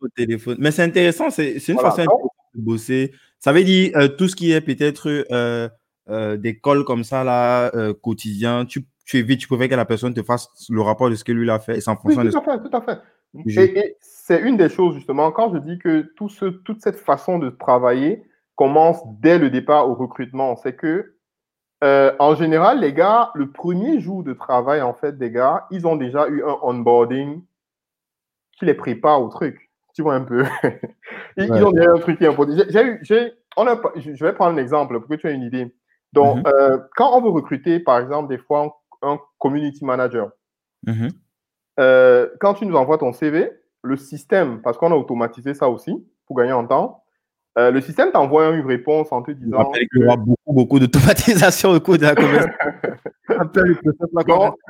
Au 0.00 0.08
téléphone. 0.08 0.56
Mais 0.58 0.70
c'est 0.70 0.82
intéressant, 0.82 1.30
c'est 1.30 1.56
une 1.68 1.78
façon 1.78 2.02
de 2.02 2.60
bosser. 2.60 3.12
Ça 3.38 3.52
veut 3.52 3.62
dire 3.62 3.92
euh, 3.96 4.08
tout 4.08 4.28
ce 4.28 4.36
qui 4.36 4.52
est 4.52 4.60
peut-être 4.60 5.08
euh, 5.08 5.68
euh, 6.08 6.36
des 6.36 6.58
calls 6.58 6.84
comme 6.84 7.04
ça, 7.04 7.22
là, 7.24 7.70
quotidien, 8.02 8.64
tu, 8.64 8.86
tu 9.06 9.18
évites, 9.18 9.40
tu 9.40 9.46
préfères 9.46 9.68
que 9.68 9.74
la 9.74 9.84
personne 9.84 10.14
te 10.14 10.22
fasse 10.22 10.48
le 10.68 10.80
rapport 10.80 11.10
de 11.10 11.14
ce 11.14 11.24
que 11.24 11.32
lui 11.32 11.48
a 11.48 11.58
fait 11.58 11.78
et 11.78 11.80
sans 11.80 11.96
oui, 12.04 12.14
tout 12.14 12.20
à 12.20 12.42
fait, 12.42 12.68
tout 12.68 12.76
à 12.76 12.80
fait. 12.80 12.98
Et, 13.46 13.96
c'est 14.00 14.40
une 14.40 14.56
des 14.56 14.68
choses, 14.68 14.94
justement, 14.96 15.30
quand 15.32 15.54
je 15.54 15.58
dis 15.58 15.78
que 15.78 16.12
tout 16.16 16.28
ce, 16.28 16.46
toute 16.46 16.80
cette 16.82 16.98
façon 16.98 17.38
de 17.38 17.50
travailler 17.50 18.24
commence 18.60 19.00
dès 19.20 19.38
le 19.38 19.48
départ 19.48 19.88
au 19.88 19.94
recrutement, 19.94 20.54
c'est 20.54 20.76
que, 20.76 21.14
euh, 21.82 22.14
en 22.18 22.34
général, 22.34 22.80
les 22.80 22.92
gars, 22.92 23.30
le 23.34 23.50
premier 23.50 24.00
jour 24.00 24.22
de 24.22 24.34
travail, 24.34 24.82
en 24.82 24.92
fait, 24.92 25.16
des 25.16 25.30
gars, 25.30 25.66
ils 25.70 25.86
ont 25.86 25.96
déjà 25.96 26.28
eu 26.28 26.44
un 26.44 26.58
onboarding 26.60 27.42
qui 28.58 28.66
les 28.66 28.74
prépare 28.74 29.22
au 29.22 29.28
truc. 29.30 29.70
Tu 29.94 30.02
vois 30.02 30.14
un 30.14 30.24
peu? 30.24 30.44
ils, 31.38 31.50
ont 31.50 31.72
déjà 31.72 31.90
un 31.90 31.98
truc 32.00 32.18
qui 32.18 32.24
est 32.24 32.26
important. 32.26 32.52
J'ai 33.00 33.32
on 33.56 33.66
a, 33.66 33.80
je 33.96 34.22
vais 34.22 34.34
prendre 34.34 34.58
un 34.58 34.60
exemple 34.60 35.00
pour 35.00 35.08
que 35.08 35.14
tu 35.14 35.26
aies 35.26 35.32
une 35.34 35.42
idée. 35.42 35.74
Donc, 36.12 36.36
mhm. 36.36 36.42
euh, 36.46 36.78
quand 36.96 37.16
on 37.16 37.22
veut 37.22 37.30
recruter, 37.30 37.80
par 37.80 37.98
exemple, 37.98 38.28
des 38.28 38.36
fois, 38.36 38.78
un, 39.00 39.18
community 39.38 39.86
manager, 39.86 40.32
mhm. 40.86 41.08
euh, 41.78 42.28
quand 42.40 42.52
tu 42.52 42.66
nous 42.66 42.76
envoies 42.76 42.98
ton 42.98 43.14
CV, 43.14 43.50
le 43.80 43.96
système, 43.96 44.60
parce 44.60 44.76
qu'on 44.76 44.92
a 44.92 44.96
automatisé 44.96 45.54
ça 45.54 45.70
aussi 45.70 46.06
pour 46.26 46.36
gagner 46.36 46.52
en 46.52 46.66
temps, 46.66 47.04
euh, 47.58 47.70
le 47.70 47.80
système 47.80 48.12
t'envoie 48.12 48.50
une 48.50 48.66
réponse 48.66 49.10
en 49.12 49.22
te 49.22 49.32
disant. 49.32 49.72
Il 49.74 50.00
y 50.00 50.04
aura 50.04 50.16
beaucoup, 50.16 50.52
beaucoup 50.52 50.78
d'automatisation 50.78 51.70
au 51.74 51.80
cours 51.80 51.98
de 51.98 52.02
la 52.02 52.14
conversation. 52.16 52.54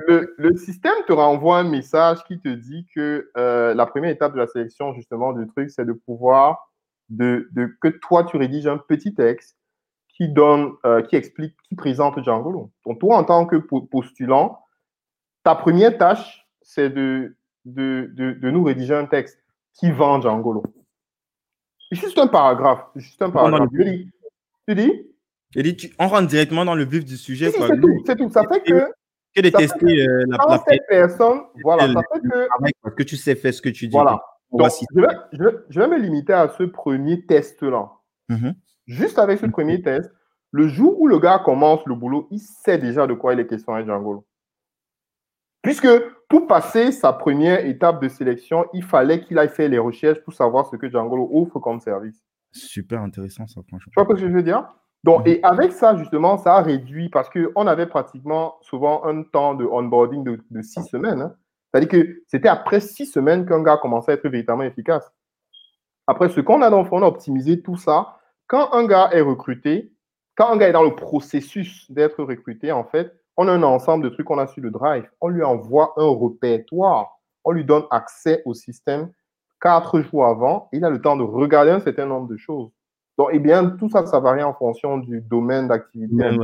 le, 0.09 0.35
le, 0.39 0.57
système 0.57 0.95
te 1.07 1.13
renvoie 1.13 1.59
un 1.59 1.69
message 1.69 2.25
qui 2.25 2.41
te 2.41 2.49
dit 2.49 2.87
que 2.95 3.31
la 3.35 3.87
première 3.87 4.11
étape 4.11 4.33
de 4.33 4.39
la 4.39 4.47
sélection, 4.47 4.95
justement, 4.95 5.33
du 5.33 5.47
truc, 5.49 5.71
c'est 5.71 5.85
de 5.85 5.93
pouvoir, 5.93 6.71
de, 7.11 7.49
de, 7.53 7.71
que 7.81 7.89
toi, 7.89 8.25
tu 8.25 8.37
rédiges 8.37 8.67
un 8.67 8.79
petit 8.79 9.15
texte 9.15 9.57
qui 10.21 10.29
donne, 10.29 10.73
euh, 10.85 11.01
qui 11.01 11.17
explique, 11.17 11.57
qui 11.67 11.75
présente 11.75 12.23
Django. 12.23 12.71
Donc, 12.85 12.99
toi, 12.99 13.17
en 13.17 13.25
tant 13.25 13.47
que 13.47 13.57
postulant, 13.57 14.59
ta 15.45 15.55
première 15.55 15.97
tâche, 15.97 16.47
c'est 16.61 16.91
de, 16.91 17.37
de, 17.65 18.11
de, 18.13 18.51
nous 18.51 18.63
rédiger 18.63 18.95
un 18.95 19.07
texte 19.07 19.43
qui 19.73 19.91
vend 19.91 20.21
Django. 20.21 20.63
Juste 21.91 22.19
un 22.19 22.27
paragraphe. 22.27 22.85
Juste 22.97 23.21
un 23.23 23.31
paragraphe. 23.31 23.69
Tu 24.69 24.75
dis? 24.75 25.77
Tu, 25.77 25.93
on 25.99 26.09
rentre 26.09 26.29
directement 26.29 26.65
dans 26.65 26.75
le 26.75 26.85
vif 26.85 27.05
du 27.05 27.17
sujet. 27.17 27.51
c'est 27.51 27.81
tout, 27.81 28.03
c'est 28.07 28.17
tout. 28.17 28.31
Ça 28.31 28.45
fait 28.49 28.61
que. 28.63 28.87
Que 29.35 29.43
de 29.43 29.49
tester 29.51 30.09
euh, 30.09 30.25
la, 30.27 30.39
la 30.39 30.79
personne, 30.89 31.43
voilà, 31.63 31.87
ça 31.93 32.01
fait 32.13 32.21
que. 32.21 32.49
Parce 32.83 32.97
que 32.97 33.03
tu 33.05 33.17
sais 33.17 33.37
faire 33.37 33.55
ce 33.55 33.63
que 33.63 33.69
tu 33.69 33.87
dis. 33.87 33.93
Voilà. 33.93 34.21
Donc, 34.53 34.69
je, 34.69 35.01
vais, 35.01 35.07
je, 35.33 35.45
vais, 35.45 35.51
je, 35.69 35.81
vais, 35.81 35.87
me 35.87 35.99
limiter 35.99 36.33
à 36.33 36.49
ce 36.49 36.65
premier 36.65 37.25
test-là. 37.27 37.93
Mm-hmm. 38.29 38.55
Juste 38.89 39.21
avec 39.21 39.39
ce 39.39 39.47
premier 39.47 39.81
test, 39.83 40.11
le 40.51 40.67
jour 40.67 41.01
où 41.01 41.07
le 41.07 41.21
gars 41.21 41.41
commence 41.45 41.87
le 41.87 41.95
boulot, 41.95 42.27
il 42.33 42.41
sait 42.41 42.79
déjà 42.79 43.07
de 43.07 43.15
quoi 43.15 43.35
il 43.35 43.41
est 43.41 43.47
question 43.47 43.73
à 43.73 43.85
Django. 43.85 44.27
Puisque 45.63 45.89
pour 46.29 46.47
passer 46.47 46.93
sa 46.93 47.13
première 47.13 47.65
étape 47.67 48.03
de 48.03 48.09
sélection, 48.09 48.67
il 48.73 48.83
fallait 48.83 49.21
qu'il 49.21 49.39
aille 49.39 49.49
faire 49.49 49.69
les 49.69 49.79
recherches 49.79 50.21
pour 50.21 50.33
savoir 50.33 50.67
ce 50.67 50.77
que 50.77 50.89
Django 50.89 51.29
offre 51.33 51.59
comme 51.59 51.81
service. 51.81 52.23
Super 52.53 53.03
intéressant 53.03 53.47
ça, 53.47 53.61
franchement. 53.69 53.93
Tu 53.97 54.03
vois 54.03 54.17
ce 54.17 54.23
que 54.23 54.29
je 54.29 54.33
veux 54.33 54.43
dire? 54.43 54.67
Donc, 55.03 55.27
et 55.27 55.43
avec 55.43 55.73
ça, 55.73 55.97
justement, 55.97 56.37
ça 56.37 56.57
a 56.57 56.63
réduit 56.63 57.09
parce 57.09 57.31
qu'on 57.31 57.67
avait 57.67 57.87
pratiquement 57.87 58.59
souvent 58.61 59.05
un 59.05 59.23
temps 59.23 59.55
de 59.55 59.65
onboarding 59.65 60.25
de, 60.25 60.63
six 60.63 60.83
semaines. 60.85 61.23
Hein. 61.23 61.35
C'est-à-dire 61.73 61.89
que 61.89 62.23
c'était 62.27 62.49
après 62.49 62.81
six 62.81 63.07
semaines 63.07 63.47
qu'un 63.47 63.63
gars 63.63 63.79
commençait 63.79 64.13
à 64.13 64.15
être 64.15 64.29
véritablement 64.29 64.65
efficace. 64.65 65.11
Après, 66.07 66.29
ce 66.29 66.41
qu'on 66.41 66.61
a 66.63 66.71
dans 66.71 66.87
on 66.91 67.03
a 67.03 67.07
optimisé 67.07 67.63
tout 67.63 67.77
ça 67.77 68.19
quand 68.47 68.73
un 68.73 68.85
gars 68.87 69.11
est 69.13 69.21
recruté, 69.21 69.93
quand 70.37 70.51
un 70.51 70.57
gars 70.57 70.69
est 70.69 70.73
dans 70.73 70.83
le 70.83 70.97
processus 70.97 71.91
d'être 71.91 72.23
recruté, 72.25 72.73
en 72.73 72.85
fait, 72.85 73.20
on 73.43 73.49
a 73.49 73.53
un 73.53 73.63
ensemble 73.63 74.05
de 74.05 74.11
trucs 74.11 74.27
qu'on 74.27 74.37
a 74.37 74.47
sur 74.47 74.63
le 74.63 74.71
drive. 74.71 75.09
On 75.23 75.29
lui 75.29 75.43
envoie 75.43 75.95
un 75.97 76.15
répertoire. 76.15 77.19
On 77.43 77.53
lui 77.53 77.65
donne 77.65 77.85
accès 77.91 78.43
au 78.45 78.53
système 78.53 79.11
quatre 79.63 80.03
jours 80.03 80.27
avant. 80.27 80.69
Il 80.75 80.85
a 80.85 80.91
le 80.91 81.01
temps 81.01 81.17
de 81.17 81.23
regarder 81.23 81.71
un 81.71 81.81
certain 81.81 82.05
nombre 82.05 82.29
de 82.29 82.37
choses. 82.37 82.69
Donc, 83.17 83.31
eh 83.33 83.39
bien, 83.39 83.71
tout 83.79 83.89
ça, 83.89 84.05
ça 84.05 84.21
varie 84.21 84.43
en 84.43 84.53
fonction 84.53 84.99
du 84.99 85.23
domaine 85.23 85.69
d'activité. 85.69 86.37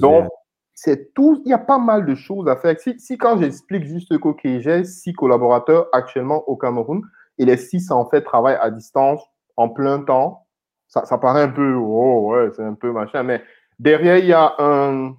Donc, 0.00 0.28
c'est 0.72 1.12
tout. 1.12 1.42
Il 1.44 1.50
y 1.50 1.52
a 1.52 1.58
pas 1.58 1.78
mal 1.78 2.06
de 2.06 2.14
choses 2.14 2.48
à 2.48 2.56
faire. 2.56 2.80
Si, 2.80 2.98
si 2.98 3.18
quand 3.18 3.38
j'explique 3.38 3.84
juste 3.84 4.18
que 4.18 4.58
j'ai 4.58 4.82
six 4.84 5.12
collaborateurs 5.12 5.88
actuellement 5.92 6.42
au 6.48 6.56
Cameroun 6.56 7.02
et 7.36 7.44
les 7.44 7.58
six, 7.58 7.90
en 7.90 8.06
fait, 8.08 8.22
travaillent 8.22 8.58
à 8.62 8.70
distance 8.70 9.22
en 9.58 9.68
plein 9.68 10.02
temps, 10.02 10.46
ça, 10.88 11.04
ça 11.04 11.18
paraît 11.18 11.42
un 11.42 11.50
peu, 11.50 11.74
oh 11.74 12.30
ouais, 12.30 12.48
c'est 12.56 12.64
un 12.64 12.74
peu 12.74 12.92
machin, 12.92 13.24
mais 13.24 13.42
derrière, 13.78 14.16
il 14.16 14.26
y 14.26 14.32
a 14.32 14.54
un. 14.58 15.14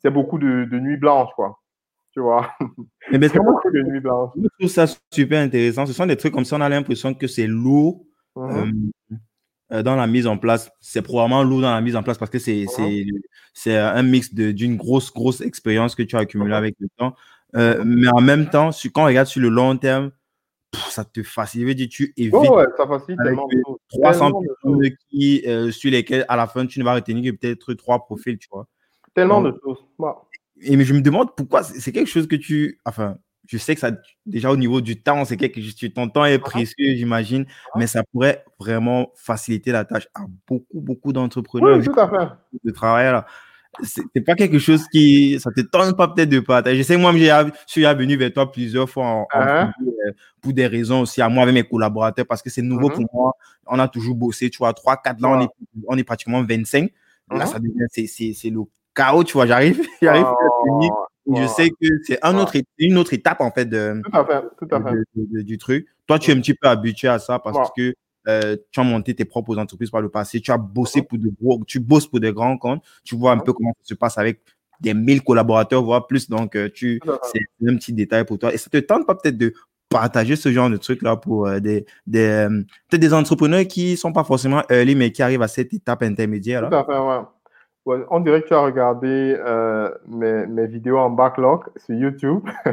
C'est 0.00 0.10
beaucoup 0.10 0.38
de, 0.38 0.64
de 0.64 0.78
nuits 0.78 0.96
blanches, 0.96 1.30
quoi. 1.34 1.60
Tu 2.12 2.20
vois? 2.20 2.50
Mais 3.10 3.28
c'est 3.28 3.38
beaucoup 3.38 3.70
de 3.70 3.82
nuits 3.82 4.00
blanches. 4.00 4.30
Je 4.36 4.48
trouve 4.58 4.70
ça 4.70 4.86
super 5.12 5.40
intéressant. 5.40 5.86
Ce 5.86 5.92
sont 5.92 6.06
des 6.06 6.16
trucs 6.16 6.32
comme 6.32 6.44
ça, 6.44 6.56
on 6.56 6.60
a 6.60 6.68
l'impression 6.68 7.14
que 7.14 7.26
c'est 7.26 7.46
lourd. 7.46 8.04
Mm-hmm. 8.36 8.82
Euh, 9.12 9.16
euh, 9.70 9.82
dans 9.82 9.96
la 9.96 10.06
mise 10.06 10.26
en 10.26 10.38
place, 10.38 10.70
c'est 10.80 11.02
probablement 11.02 11.42
lourd 11.42 11.60
dans 11.60 11.74
la 11.74 11.80
mise 11.80 11.96
en 11.96 12.02
place 12.02 12.16
parce 12.16 12.30
que 12.30 12.38
c'est 12.38 12.64
c'est 13.52 13.76
un 13.76 14.02
mix 14.02 14.32
d'une 14.32 14.76
grosse, 14.76 15.12
grosse 15.12 15.40
expérience 15.42 15.94
que 15.94 16.02
tu 16.02 16.16
as 16.16 16.20
accumulée 16.20 16.52
mm-hmm. 16.52 16.56
avec 16.56 16.76
le 16.80 16.88
temps. 16.96 17.14
Euh, 17.56 17.82
mais 17.84 18.08
en 18.08 18.20
même 18.20 18.48
temps, 18.50 18.70
quand 18.94 19.02
on 19.02 19.06
regarde 19.06 19.26
sur 19.26 19.40
le 19.40 19.48
long 19.48 19.76
terme, 19.76 20.10
ça 20.90 21.04
te 21.04 21.22
facilite. 21.22 21.88
Tu 21.88 22.12
évites. 22.16 22.34
ouais, 22.34 22.66
ça 22.76 22.86
facilite 22.86 23.20
tellement 23.22 23.48
300 23.88 24.32
personnes 24.40 24.90
qui, 25.10 25.42
euh, 25.46 25.70
sur 25.70 25.90
lesquelles, 25.90 26.24
à 26.28 26.36
la 26.36 26.46
fin, 26.46 26.66
tu 26.66 26.78
ne 26.78 26.84
vas 26.84 26.94
retenir 26.94 27.32
que 27.32 27.36
peut-être 27.36 27.74
trois 27.74 28.04
profils, 28.04 28.38
tu 28.38 28.48
vois. 28.50 28.66
Tellement 29.20 29.42
de 29.42 29.58
choses. 29.62 29.78
Et 30.60 30.76
mais 30.76 30.84
je 30.84 30.94
me 30.94 31.00
demande 31.00 31.34
pourquoi 31.36 31.62
c'est 31.62 31.92
quelque 31.92 32.08
chose 32.08 32.26
que 32.26 32.36
tu. 32.36 32.80
Enfin, 32.84 33.16
je 33.46 33.56
sais 33.58 33.74
que 33.74 33.80
ça, 33.80 33.90
déjà 34.26 34.50
au 34.50 34.56
niveau 34.56 34.80
du 34.80 35.00
temps, 35.00 35.24
c'est 35.24 35.36
quelque 35.36 35.60
chose. 35.60 35.74
Ton 35.94 36.08
temps 36.08 36.24
est 36.24 36.34
ah. 36.34 36.38
précieux, 36.38 36.94
j'imagine, 36.96 37.46
ah. 37.48 37.78
mais 37.78 37.86
ça 37.86 38.02
pourrait 38.12 38.44
vraiment 38.58 39.12
faciliter 39.14 39.72
la 39.72 39.84
tâche 39.84 40.08
à 40.14 40.22
beaucoup, 40.46 40.80
beaucoup 40.80 41.12
d'entrepreneurs. 41.12 41.78
Oui, 41.78 41.84
tout 41.84 41.98
à 41.98 42.08
fait. 42.08 42.34
De 42.64 42.70
travail, 42.70 43.06
là 43.06 43.26
c'est 43.82 44.20
pas 44.24 44.34
quelque 44.34 44.58
chose 44.58 44.86
qui 44.88 45.38
ça 45.40 45.50
te 45.50 45.60
tente 45.60 45.96
pas 45.96 46.08
peut-être 46.08 46.28
de 46.28 46.40
partager. 46.40 46.78
Je 46.78 46.82
sais 46.82 46.96
moi 46.96 47.12
je 47.12 47.50
suis 47.66 47.82
venu 47.82 48.16
vers 48.16 48.32
toi 48.32 48.50
plusieurs 48.50 48.88
fois 48.88 49.26
uh-huh. 49.32 49.70
euh, 49.80 50.12
pour 50.40 50.52
des 50.52 50.66
raisons 50.66 51.02
aussi 51.02 51.22
à 51.22 51.28
moi 51.28 51.44
avec 51.44 51.54
mes 51.54 51.64
collaborateurs 51.64 52.26
parce 52.26 52.42
que 52.42 52.50
c'est 52.50 52.62
nouveau 52.62 52.88
pour 52.88 53.00
uh-huh. 53.00 53.12
moi. 53.12 53.32
On 53.66 53.78
a 53.78 53.88
toujours 53.88 54.16
bossé, 54.16 54.50
tu 54.50 54.58
vois, 54.58 54.72
3 54.72 54.96
4 55.02 55.20
là 55.20 55.28
on 55.28 55.40
est 55.42 55.48
on 55.86 55.96
est 55.96 56.04
pratiquement 56.04 56.42
25. 56.42 56.90
Là 57.30 57.44
uh-huh. 57.44 57.46
ça 57.46 57.58
devient 57.58 57.86
c'est 58.32 58.50
le 58.50 58.60
chaos, 58.98 59.24
tu 59.24 59.34
vois, 59.34 59.46
j'arrive 59.46 59.80
j'arrive 60.02 60.26
je 61.36 61.46
sais 61.46 61.70
que 61.70 61.86
c'est 62.04 62.18
un 62.22 62.38
autre, 62.38 62.56
une 62.78 62.96
autre 62.96 63.12
étape 63.12 63.40
en 63.40 63.50
fait, 63.50 63.66
de, 63.66 64.00
tout 64.04 64.18
à 64.18 64.24
fait, 64.24 64.42
tout 64.58 64.74
à 64.74 64.82
fait. 64.82 65.42
du 65.44 65.58
truc. 65.58 65.86
Toi, 66.06 66.18
tu 66.18 66.30
es 66.30 66.34
un 66.34 66.40
petit 66.40 66.54
peu 66.54 66.68
habitué 66.68 67.08
à 67.08 67.18
ça 67.18 67.38
parce 67.38 67.70
que 67.76 67.94
euh, 68.28 68.56
tu 68.70 68.80
as 68.80 68.82
monté 68.82 69.14
tes 69.14 69.24
propres 69.24 69.56
entreprises 69.58 69.90
par 69.90 70.00
le 70.00 70.08
passé, 70.08 70.40
tu 70.40 70.50
as 70.50 70.58
bossé 70.58 71.02
pour 71.02 71.18
de 71.18 71.30
gros, 71.40 71.62
tu 71.66 71.80
bosses 71.80 72.06
pour 72.06 72.20
des 72.20 72.32
grands 72.32 72.56
comptes, 72.56 72.82
tu 73.04 73.14
vois 73.14 73.32
un 73.32 73.38
peu 73.38 73.52
comment 73.52 73.74
ça 73.82 73.88
se 73.88 73.94
passe 73.94 74.18
avec 74.18 74.40
des 74.80 74.94
1000 74.94 75.22
collaborateurs, 75.22 75.82
voire 75.82 76.06
plus. 76.06 76.30
Donc, 76.30 76.56
euh, 76.56 76.70
tu, 76.72 77.00
c'est 77.32 77.40
un 77.66 77.76
petit 77.76 77.92
détail 77.92 78.24
pour 78.24 78.38
toi. 78.38 78.52
Et 78.54 78.56
ça 78.56 78.70
te 78.70 78.78
tente 78.78 79.06
pas 79.06 79.14
peut-être 79.14 79.36
de 79.36 79.52
partager 79.88 80.36
ce 80.36 80.52
genre 80.52 80.70
de 80.70 80.76
truc 80.76 81.02
là 81.02 81.16
pour 81.16 81.46
euh, 81.46 81.60
des, 81.60 81.86
des 82.06 82.46
peut-être 82.88 83.00
des 83.00 83.14
entrepreneurs 83.14 83.66
qui 83.66 83.96
sont 83.96 84.12
pas 84.12 84.24
forcément 84.24 84.62
early 84.70 84.94
mais 84.94 85.12
qui 85.12 85.22
arrivent 85.22 85.42
à 85.42 85.48
cette 85.48 85.72
étape 85.72 86.02
intermédiaire 86.02 86.62
là? 86.62 86.68
Tout 86.68 86.74
à 86.74 86.84
fait, 86.84 86.98
ouais 86.98 87.24
on 88.10 88.20
dirait 88.20 88.42
que 88.42 88.48
tu 88.48 88.54
as 88.54 88.60
regardé 88.60 89.36
euh, 89.38 89.90
mes, 90.06 90.66
vidéos 90.66 90.98
en 90.98 91.10
backlog 91.10 91.64
sur 91.76 91.94
YouTube. 91.94 92.46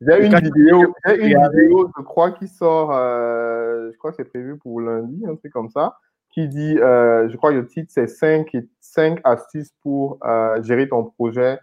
j'ai 0.00 0.26
une 0.26 0.36
vidéo, 0.36 0.94
une 1.06 1.48
vidéo, 1.50 1.90
je 1.96 2.02
crois, 2.02 2.32
qui 2.32 2.48
sort, 2.48 2.92
euh, 2.92 3.90
je 3.92 3.98
crois 3.98 4.10
que 4.10 4.16
c'est 4.16 4.28
prévu 4.28 4.56
pour 4.58 4.80
lundi, 4.80 5.24
un 5.26 5.36
truc 5.36 5.52
comme 5.52 5.70
ça, 5.70 5.98
qui 6.30 6.48
dit, 6.48 6.78
euh, 6.78 7.28
je 7.28 7.36
crois 7.36 7.50
que 7.50 7.56
le 7.56 7.66
titre, 7.66 7.90
c'est 7.92 8.06
5, 8.06 8.56
5 8.80 9.20
astuces 9.24 9.72
pour 9.82 10.18
gérer 10.62 10.88
ton 10.88 11.04
projet 11.04 11.58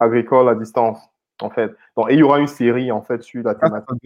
agricole 0.00 0.48
à 0.48 0.54
distance, 0.54 0.98
en 1.40 1.50
fait. 1.50 1.72
Donc, 1.96 2.10
et 2.10 2.14
il 2.14 2.20
y 2.20 2.22
aura 2.22 2.38
une 2.38 2.46
série, 2.46 2.92
en 2.92 3.02
fait, 3.02 3.22
sur 3.22 3.42
la 3.42 3.54
thématique 3.54 4.02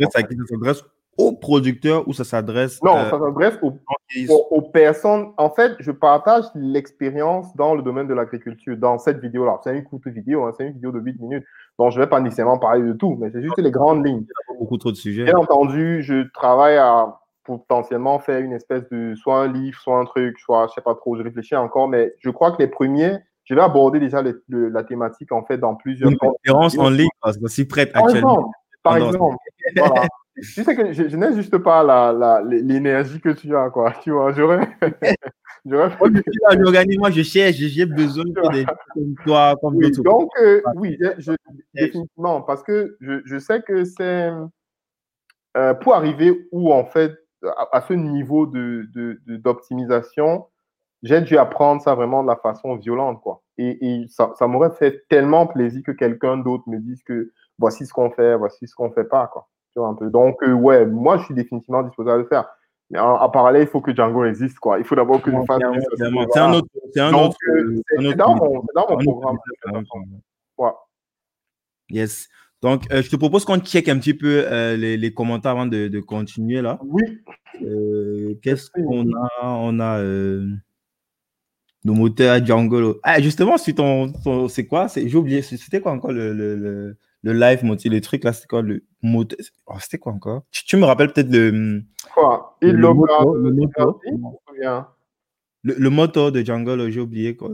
aux 1.18 1.32
producteurs 1.32 2.08
ou 2.08 2.12
ça 2.12 2.24
s'adresse 2.24 2.82
Non, 2.82 2.96
euh, 2.96 3.10
ça 3.10 3.18
s'adresse 3.18 3.58
aux, 3.60 4.62
personnes. 4.62 5.32
En 5.36 5.50
fait, 5.50 5.72
je 5.78 5.90
partage 5.90 6.44
l'expérience 6.54 7.54
dans 7.56 7.74
le 7.74 7.82
domaine 7.82 8.06
de 8.06 8.14
l'agriculture 8.14 8.76
dans 8.76 8.98
cette 8.98 9.20
vidéo-là. 9.20 9.60
C'est 9.62 9.76
une 9.76 9.84
courte 9.84 10.06
vidéo, 10.08 10.44
hein, 10.44 10.52
c'est 10.56 10.66
une 10.66 10.72
vidéo 10.72 10.90
de 10.92 11.00
8 11.00 11.20
minutes. 11.20 11.44
Donc, 11.78 11.92
je 11.92 11.98
ne 11.98 12.04
vais 12.04 12.08
pas 12.08 12.20
nécessairement 12.20 12.58
parler 12.58 12.82
de 12.82 12.92
tout, 12.92 13.16
mais 13.20 13.30
c'est 13.30 13.42
juste 13.42 13.58
les 13.58 13.70
grandes 13.70 14.04
lignes. 14.04 14.24
beaucoup 14.58 14.78
trop 14.78 14.90
de 14.90 14.96
sujets. 14.96 15.24
Bien 15.24 15.36
entendu, 15.36 16.02
je 16.02 16.28
travaille 16.32 16.76
à 16.76 17.18
potentiellement 17.44 18.18
faire 18.18 18.40
une 18.40 18.52
espèce 18.52 18.88
de 18.90 19.14
soit 19.14 19.40
un 19.40 19.52
livre, 19.52 19.78
soit 19.80 19.98
un 19.98 20.04
truc, 20.04 20.38
soit 20.38 20.68
je 20.68 20.74
sais 20.74 20.80
pas 20.80 20.94
trop, 20.94 21.16
je 21.16 21.22
réfléchis 21.22 21.56
encore, 21.56 21.88
mais 21.88 22.12
je 22.20 22.30
crois 22.30 22.52
que 22.52 22.62
les 22.62 22.68
premiers, 22.68 23.18
je 23.44 23.54
vais 23.54 23.60
aborder 23.60 23.98
déjà 23.98 24.22
la 24.48 24.84
thématique 24.84 25.32
en 25.32 25.44
fait 25.44 25.58
dans 25.58 25.74
plusieurs. 25.74 26.10
Une 26.10 26.18
conférence 26.18 26.78
en 26.78 26.88
ligne, 26.88 27.08
parce 27.20 27.36
que 27.36 27.48
si 27.48 27.66
prête 27.66 27.90
actuellement. 27.94 28.50
Par 28.82 28.96
exemple, 28.96 29.36
voilà. 29.76 30.06
je 30.36 30.62
sais 30.62 30.74
que 30.74 30.92
je, 30.92 31.16
n'ai 31.16 31.34
juste 31.34 31.56
pas 31.58 32.42
l'énergie 32.42 33.20
que 33.20 33.30
tu 33.30 33.54
as, 33.54 33.70
quoi. 33.70 33.92
Tu 34.02 34.10
vois, 34.10 34.32
j'aurais. 34.32 34.68
moi, 35.64 37.10
je 37.10 37.22
cherche, 37.22 37.56
j'ai 37.56 37.86
besoin 37.86 38.24
de 38.24 38.52
des 38.52 38.66
comme 38.94 39.14
toi, 39.24 39.54
comme 39.60 39.76
oui, 39.76 39.90
Donc, 39.98 40.30
euh, 40.40 40.62
oui, 40.76 40.98
je, 41.18 41.32
définitivement, 41.74 42.42
parce 42.42 42.62
que 42.62 42.96
je, 43.00 43.20
je 43.24 43.38
sais 43.38 43.62
que 43.62 43.84
c'est 43.84 44.30
euh, 45.56 45.74
pour 45.74 45.94
arriver 45.94 46.48
où, 46.50 46.72
en 46.72 46.84
fait, 46.84 47.12
à, 47.72 47.82
ce 47.86 47.92
niveau 47.92 48.46
d'optimisation, 48.46 50.34
de, 50.34 50.40
de, 50.40 50.46
j'ai 51.02 51.20
dû 51.20 51.36
apprendre 51.36 51.82
ça 51.82 51.94
vraiment 51.94 52.22
de 52.22 52.28
la 52.28 52.36
façon 52.36 52.76
violente, 52.76 53.20
quoi. 53.20 53.42
Et, 53.58 53.86
et 53.86 54.06
ça, 54.08 54.32
ça 54.38 54.46
m'aurait 54.46 54.70
fait 54.70 55.02
tellement 55.08 55.46
plaisir 55.46 55.82
que 55.84 55.92
quelqu'un 55.92 56.38
d'autre 56.38 56.64
me 56.68 56.78
dise 56.78 57.02
que 57.02 57.32
voici 57.58 57.86
ce 57.86 57.92
qu'on 57.92 58.10
fait, 58.10 58.36
voici 58.36 58.66
ce 58.66 58.74
qu'on 58.74 58.90
fait 58.92 59.04
pas, 59.04 59.26
quoi. 59.26 59.48
Tu 59.74 59.80
vois, 59.80 59.88
un 59.88 59.94
peu. 59.94 60.10
Donc, 60.10 60.42
euh, 60.42 60.52
ouais, 60.52 60.86
moi, 60.86 61.18
je 61.18 61.24
suis 61.24 61.34
définitivement 61.34 61.82
disposé 61.82 62.10
à 62.10 62.16
le 62.16 62.24
faire. 62.26 62.46
Mais 62.90 62.98
en, 62.98 63.28
parallèle, 63.30 63.62
il 63.62 63.68
faut 63.68 63.80
que 63.80 63.94
Django 63.94 64.24
existe, 64.24 64.58
quoi. 64.58 64.78
Il 64.78 64.84
faut 64.84 64.94
d'abord 64.94 65.22
que 65.22 65.30
je 65.30 65.36
fasse. 65.46 65.62
C'est 65.96 66.04
un 66.38 66.52
autre. 66.52 66.68
C'est 66.92 67.00
un 67.00 67.14
autre. 67.14 67.36
Euh, 67.48 67.80
c'est 67.98 68.14
dans, 68.14 68.34
mon, 68.34 68.62
dans 68.74 68.86
mon 68.90 68.98
programme. 68.98 69.38
Ouais. 70.58 70.70
Yes. 71.88 72.28
Donc, 72.60 72.84
euh, 72.92 73.02
je 73.02 73.10
te 73.10 73.16
propose 73.16 73.44
qu'on 73.44 73.58
check 73.58 73.88
un 73.88 73.98
petit 73.98 74.14
peu 74.14 74.44
euh, 74.46 74.76
les, 74.76 74.96
les, 74.96 75.12
commentaires 75.12 75.52
avant 75.52 75.66
de, 75.66 75.88
de, 75.88 76.00
continuer 76.00 76.60
là. 76.60 76.78
Oui. 76.84 77.02
Euh, 77.62 78.38
Qu'est-ce 78.42 78.70
qu'on 78.70 79.10
a? 79.14 79.28
On 79.42 79.80
a 79.80 80.02
nos 81.84 81.94
moteurs 81.94 82.44
Django. 82.44 83.00
Ah, 83.02 83.20
justement, 83.20 83.58
c'est 83.58 83.72
ton, 83.72 84.12
c'est 84.48 84.66
quoi? 84.66 84.86
J'ai 84.94 85.16
oublié. 85.16 85.42
C'était 85.42 85.80
quoi 85.80 85.92
encore 85.92 86.12
le, 86.12 86.32
le, 86.32 86.56
le, 86.56 86.96
live 87.24 87.64
moteur, 87.64 87.92
le 87.92 88.00
truc 88.00 88.24
là 88.24 88.32
C'était 88.32 88.48
quoi 88.48 88.62
le 88.62 88.84
moteur 89.02 89.38
oh, 89.66 89.74
C'était 89.78 89.98
quoi 89.98 90.12
encore? 90.12 90.42
Tu, 90.50 90.76
me 90.76 90.84
rappelles 90.84 91.12
peut-être 91.12 91.30
le. 91.30 91.82
Quoi? 92.14 92.56
le, 92.60 92.72
le, 92.72 92.78
le, 92.78 93.50
le, 95.62 95.74
le 95.78 95.90
moteur 95.90 96.32
de 96.32 96.42
Django, 96.42 96.90
j'ai 96.90 97.00
oublié 97.00 97.36
quoi. 97.36 97.50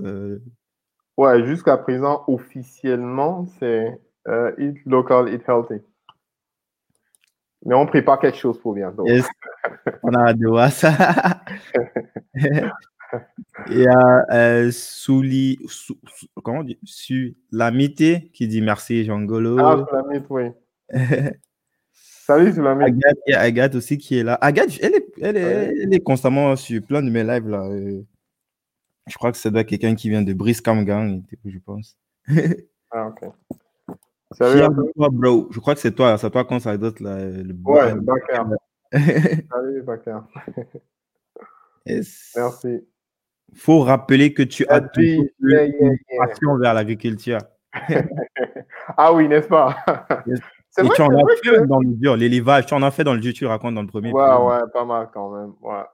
Ouais, 1.17 1.45
jusqu'à 1.45 1.77
présent, 1.77 2.25
officiellement, 2.29 3.47
c'est 3.59 4.01
Uh, 4.29 4.53
eat 4.59 4.77
local, 4.85 5.33
eat 5.33 5.43
healthy. 5.49 5.81
Mais 7.65 7.75
on 7.75 7.87
prépare 7.87 8.19
quelque 8.19 8.37
chose 8.37 8.61
pour 8.61 8.75
bientôt. 8.75 9.07
Yes. 9.07 9.27
On 10.03 10.13
a 10.13 10.29
hâte 10.29 10.39
de 10.39 10.47
voir 10.47 10.71
ça. 10.71 10.91
Il 13.69 13.79
y 13.79 13.87
a 13.87 14.25
euh, 14.33 14.71
Souli, 14.71 15.59
sou, 15.67 15.97
comment 16.43 16.61
on 16.61 16.65
dit? 16.65 16.79
Sulamite 16.85 18.31
qui 18.33 18.49
dit 18.49 18.63
merci 18.63 19.05
Jean-Golo. 19.05 19.59
Ah, 19.59 19.85
Sulamite, 19.89 20.27
oui. 20.31 20.45
Salut 21.93 22.53
Sulamite. 22.53 22.89
Agathe, 22.89 23.19
il 23.27 23.31
y 23.33 23.35
a 23.35 23.41
Agathe 23.41 23.75
aussi 23.75 23.99
qui 23.99 24.19
est 24.19 24.23
là. 24.23 24.35
Agathe, 24.41 24.79
elle 24.83 24.95
est, 24.95 25.07
elle 25.21 25.37
est, 25.37 25.75
elle 25.83 25.95
est 25.95 26.01
constamment 26.01 26.55
sur 26.57 26.83
plein 26.83 27.03
de 27.03 27.11
mes 27.11 27.25
lives 27.25 27.49
là. 27.49 27.69
Je 29.09 29.15
crois 29.17 29.33
que 29.33 29.39
c'est 29.39 29.51
doit 29.51 29.65
quelqu'un 29.65 29.95
qui 29.95 30.11
vient 30.11 30.23
de 30.23 30.33
Brice 30.35 30.63
Gang, 30.63 31.23
je 31.45 31.59
pense. 31.59 31.97
ah, 32.91 33.09
ok. 33.09 33.33
Salut 34.33 34.93
toi, 34.95 35.09
bro. 35.11 35.49
Je 35.51 35.59
crois 35.59 35.75
que 35.75 35.81
c'est 35.81 35.95
toi, 35.95 36.19
c'est 36.19 36.31
toi 36.31 36.45
qu'on 36.45 36.61
s'adresse 36.61 37.01
là. 37.01 37.25
Le 37.25 37.55
ouais. 37.65 37.95
Salut, 39.51 39.83
Bakar. 39.87 40.29
yes. 41.87 42.35
Merci. 42.37 42.87
Faut 43.55 43.81
rappeler 43.81 44.33
que 44.33 44.43
tu 44.43 44.67
as 44.69 44.81
toujours 44.81 45.25
yeah, 45.41 45.65
une 45.65 45.97
passion 46.19 46.57
vers 46.59 46.75
l'agriculture. 46.75 47.39
ah 48.97 49.13
oui, 49.13 49.29
n'est-ce 49.29 49.49
pas? 49.49 49.77
C'est 50.71 50.83
vrai, 50.83 50.95
tu 50.95 51.03
en 51.03 51.09
as 51.09 51.35
fait 51.35 51.51
que... 51.51 51.67
dans 51.67 51.81
le 51.81 51.95
dur, 51.95 52.17
l'élevage, 52.17 52.67
tu 52.67 52.75
en 52.75 52.83
as 52.83 52.91
fait 52.91 53.05
dans 53.05 53.15
le 53.15 53.21
dur, 53.21 53.33
tu 53.33 53.47
racontes 53.47 53.75
dans 53.75 53.83
le 53.83 53.89
premier. 53.89 54.13
Ouais, 54.13 54.37
ouais, 54.37 54.61
pas 54.73 54.85
mal 54.85 55.09
quand 55.13 55.31
même. 55.31 55.53
Ouais. 55.63 55.85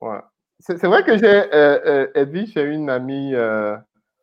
ouais. 0.00 0.20
C'est 0.60 0.86
vrai 0.86 1.04
que 1.04 1.18
j'ai, 1.18 1.26
euh, 1.26 1.78
euh, 1.86 2.06
Edwige, 2.14 2.52
j'ai 2.54 2.64
une 2.64 2.90
amie 2.90 3.34
euh, 3.34 3.76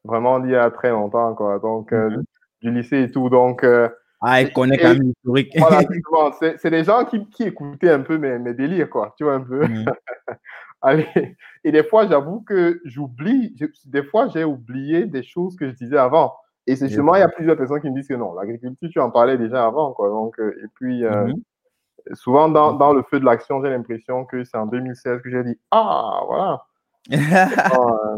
vraiment 0.04 0.44
il 0.44 0.52
y 0.52 0.56
a 0.56 0.72
très 0.72 0.90
longtemps, 0.90 1.34
quoi. 1.36 1.60
Donc, 1.60 1.92
mm 1.92 2.10
-hmm 2.10 2.24
du 2.66 2.72
lycée 2.72 3.04
et 3.04 3.12
tout. 3.12 3.30
Donc, 3.30 3.64
euh, 3.64 3.88
ah, 4.22 4.42
il 4.42 4.52
connaît 4.52 4.78
quand 4.78 4.90
même 4.90 5.04
l'historique. 5.04 5.54
Voilà, 5.58 5.82
c'est 6.58 6.70
des 6.70 6.84
gens 6.84 7.06
qui, 7.06 7.28
qui, 7.30 7.44
écoutaient 7.44 7.92
un 7.92 8.02
peu 8.02 8.18
mes, 8.18 8.40
mes, 8.40 8.54
délires, 8.54 8.90
quoi. 8.90 9.14
Tu 9.18 9.24
vois, 9.24 9.36
un 9.36 9.42
peu. 9.42 9.66
Mm. 9.66 9.86
Allez. 10.86 11.36
Et 11.64 11.72
des 11.72 11.84
fois, 11.84 12.08
j'avoue 12.08 12.42
que 12.42 12.80
j'oublie, 12.86 13.56
des 13.86 14.04
fois, 14.04 14.28
j'ai 14.28 14.44
oublié 14.44 15.08
des 15.08 15.24
choses 15.24 15.56
que 15.56 15.68
je 15.68 15.74
disais 15.74 15.98
avant. 15.98 16.36
Et 16.68 16.76
c'est 16.76 16.88
justement, 16.88 17.16
il 17.16 17.20
y 17.20 17.24
a 17.24 17.28
plusieurs 17.28 17.58
personnes 17.58 17.82
qui 17.82 17.90
me 17.90 17.96
disent 17.96 18.08
que 18.08 18.14
non, 18.14 18.34
l'agriculture, 18.34 18.90
tu 18.92 19.00
en 19.00 19.10
parlais 19.10 19.38
déjà 19.38 19.66
avant, 19.66 19.94
quoi. 19.94 20.10
Donc, 20.10 20.40
euh, 20.40 20.52
et 20.64 20.68
puis, 20.76 21.04
euh, 21.04 21.26
mm 21.26 21.32
-hmm. 21.32 22.16
souvent, 22.16 22.50
dans, 22.50 22.74
dans, 22.74 22.94
le 22.94 23.02
feu 23.10 23.20
de 23.20 23.26
l'action, 23.26 23.64
j'ai 23.64 23.72
l'impression 23.72 24.26
que 24.26 24.44
c'est 24.44 24.58
en 24.58 24.68
2016 24.68 25.22
que 25.24 25.30
j'ai 25.32 25.44
dit, 25.44 25.60
ah, 25.72 26.22
voilà. 26.28 26.66
euh, 27.12 28.18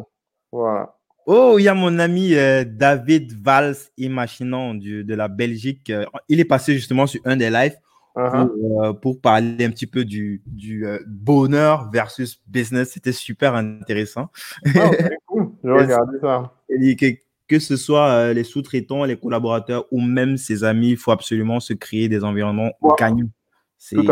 voilà. 0.51 0.93
Oh, 1.25 1.55
il 1.59 1.63
y 1.63 1.69
a 1.69 1.73
mon 1.73 1.99
ami 1.99 2.35
euh, 2.35 2.65
David 2.65 3.31
Valls, 3.45 3.77
imaginant 3.97 4.73
du, 4.73 5.03
de 5.05 5.15
la 5.15 5.29
Belgique. 5.29 5.91
Il 6.27 6.39
est 6.39 6.49
passé 6.55 6.73
justement 6.73 7.07
sur 7.07 7.21
un 7.25 7.37
des 7.37 7.49
lives 7.49 7.77
uh 8.17 8.29
-huh. 8.29 8.47
pour, 8.47 8.83
euh, 8.83 8.93
pour, 8.93 9.21
parler 9.21 9.65
un 9.65 9.69
petit 9.69 9.87
peu 9.87 10.03
du, 10.03 10.41
du 10.45 10.85
euh, 10.85 10.99
bonheur 11.07 11.89
versus 11.91 12.41
business. 12.47 12.91
C'était 12.91 13.13
super 13.13 13.55
intéressant. 13.55 14.29
Cool. 15.27 15.51
Je 15.63 15.69
regardé 15.69 16.17
ça. 16.21 16.53
Et 16.69 16.95
que, 16.95 17.05
que 17.47 17.59
ce 17.59 17.75
soit 17.75 18.07
euh, 18.09 18.33
les 18.33 18.43
sous-traitants, 18.43 19.03
les 19.05 19.17
collaborateurs 19.17 19.85
ou 19.91 20.01
même 20.01 20.37
ses 20.37 20.63
amis, 20.63 20.91
il 20.91 20.97
faut 20.97 21.11
absolument 21.11 21.59
se 21.59 21.73
créer 21.73 22.09
des 22.09 22.23
environnements 22.23 22.71
ouais. 22.81 22.95
gagnants. 22.97 23.29
C'est 23.77 23.97
logique. 23.97 24.11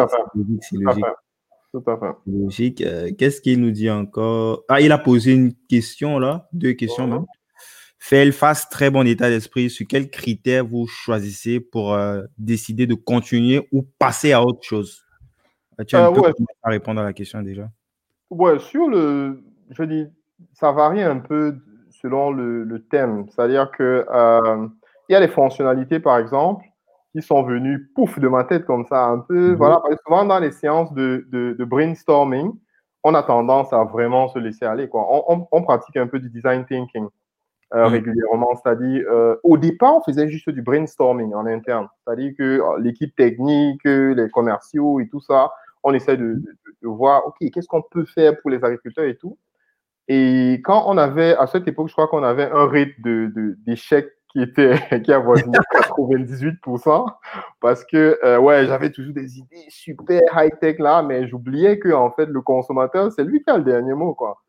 C'est 0.61 0.77
logique. 0.77 1.05
Tout 1.71 1.83
à 1.87 1.97
fait. 1.97 2.13
Logique. 2.27 2.83
Qu'est-ce 3.17 3.41
qu'il 3.41 3.59
nous 3.59 3.71
dit 3.71 3.89
encore? 3.89 4.63
Ah, 4.69 4.81
il 4.81 4.91
a 4.91 4.97
posé 4.97 5.33
une 5.33 5.53
question 5.67 6.19
là, 6.19 6.47
deux 6.53 6.73
questions 6.73 7.07
même. 7.07 7.25
Fait 8.07 8.31
face 8.31 8.69
très 8.69 8.91
bon 8.91 9.07
état 9.07 9.29
d'esprit. 9.29 9.67
Sur 9.71 9.87
quels 9.87 10.11
critères 10.11 10.63
vous 10.63 10.85
choisissez 10.85 11.59
pour 11.59 11.95
euh, 11.95 12.21
décider 12.37 12.85
de 12.85 12.93
continuer 12.93 13.67
ou 13.71 13.81
passer 13.97 14.31
à 14.31 14.43
autre 14.43 14.61
chose 14.61 15.03
Tu 15.87 15.95
as 15.95 16.05
un 16.05 16.11
euh, 16.11 16.13
peu 16.13 16.21
ouais. 16.21 16.31
à 16.61 16.69
répondre 16.69 17.01
à 17.01 17.03
la 17.03 17.13
question 17.13 17.41
déjà. 17.41 17.67
Ouais, 18.29 18.59
sur 18.59 18.89
le, 18.89 19.43
je 19.71 19.83
dis, 19.85 20.05
ça 20.53 20.71
varie 20.71 21.01
un 21.01 21.17
peu 21.17 21.55
selon 21.89 22.29
le, 22.29 22.63
le 22.63 22.83
thème. 22.83 23.25
C'est-à-dire 23.31 23.71
que 23.71 24.05
euh, 24.07 24.67
il 25.09 25.13
y 25.13 25.15
a 25.15 25.19
les 25.19 25.27
fonctionnalités, 25.27 25.99
par 25.99 26.19
exemple, 26.19 26.63
qui 27.11 27.23
sont 27.23 27.41
venus, 27.41 27.89
pouf, 27.95 28.19
de 28.19 28.27
ma 28.27 28.43
tête 28.43 28.65
comme 28.65 28.85
ça, 28.85 29.03
un 29.05 29.17
peu. 29.17 29.53
-hmm. 29.53 29.55
Voilà, 29.55 29.77
parce 29.81 29.95
que 29.95 30.01
souvent 30.05 30.25
dans 30.25 30.39
les 30.39 30.51
séances 30.51 30.93
de, 30.93 31.25
de, 31.31 31.55
de, 31.57 31.65
brainstorming, 31.65 32.51
on 33.03 33.15
a 33.15 33.23
tendance 33.23 33.73
à 33.73 33.83
vraiment 33.83 34.27
se 34.27 34.37
laisser 34.37 34.65
aller. 34.65 34.87
Quoi. 34.89 35.01
On, 35.09 35.23
on, 35.27 35.47
on 35.51 35.63
pratique 35.63 35.97
un 35.97 36.05
peu 36.05 36.19
du 36.19 36.29
design 36.29 36.65
thinking 36.67 37.07
euh, 37.75 37.89
mm 37.89 37.91
régulièrement. 37.91 38.55
C'est-à-dire, 38.55 39.05
euh, 39.09 39.35
au 39.43 39.57
départ, 39.57 39.97
on 39.97 40.01
faisait 40.01 40.27
juste 40.29 40.49
du 40.49 40.61
brainstorming 40.61 41.33
en 41.33 41.45
interne. 41.45 41.87
C'est-à-dire 42.03 42.33
que 42.37 42.43
euh, 42.61 42.79
l'équipe 42.79 43.15
technique, 43.15 43.83
les 43.83 44.29
commerciaux 44.31 44.99
et 44.99 45.07
tout 45.07 45.21
ça, 45.21 45.51
on 45.83 45.93
essaie 45.93 46.17
de, 46.17 46.35
de, 46.35 46.55
de 46.81 46.87
voir, 46.87 47.27
OK, 47.27 47.35
qu'est-ce 47.51 47.67
qu'on 47.67 47.81
peut 47.81 48.05
faire 48.05 48.39
pour 48.41 48.49
les 48.49 48.63
agriculteurs 48.63 49.05
et 49.05 49.17
tout. 49.17 49.37
Et 50.07 50.61
quand 50.63 50.83
on 50.87 50.97
avait, 50.97 51.35
à 51.35 51.47
cette 51.47 51.67
époque, 51.67 51.87
je 51.87 51.93
crois 51.93 52.07
qu'on 52.07 52.23
avait 52.23 52.49
un 52.51 52.67
rythme 52.67 53.31
d'échecs 53.65 54.11
qui 54.35 54.41
était 54.41 54.75
qui 55.03 55.13
avoisinait 55.13 55.57
98% 55.73 57.05
parce 57.61 57.85
que 57.85 58.19
euh, 58.23 58.37
ouais 58.37 58.65
j'avais 58.65 58.91
toujours 58.91 59.13
des 59.13 59.37
idées 59.37 59.65
super 59.69 60.21
high 60.35 60.51
tech 60.59 60.77
là 60.79 61.01
mais 61.01 61.27
j'oubliais 61.27 61.79
que 61.79 61.89
en 61.93 62.11
fait 62.11 62.25
le 62.25 62.41
consommateur 62.41 63.11
c'est 63.13 63.23
lui 63.23 63.41
qui 63.41 63.49
a 63.49 63.57
le 63.57 63.63
dernier 63.63 63.93
mot 63.93 64.13
quoi 64.13 64.43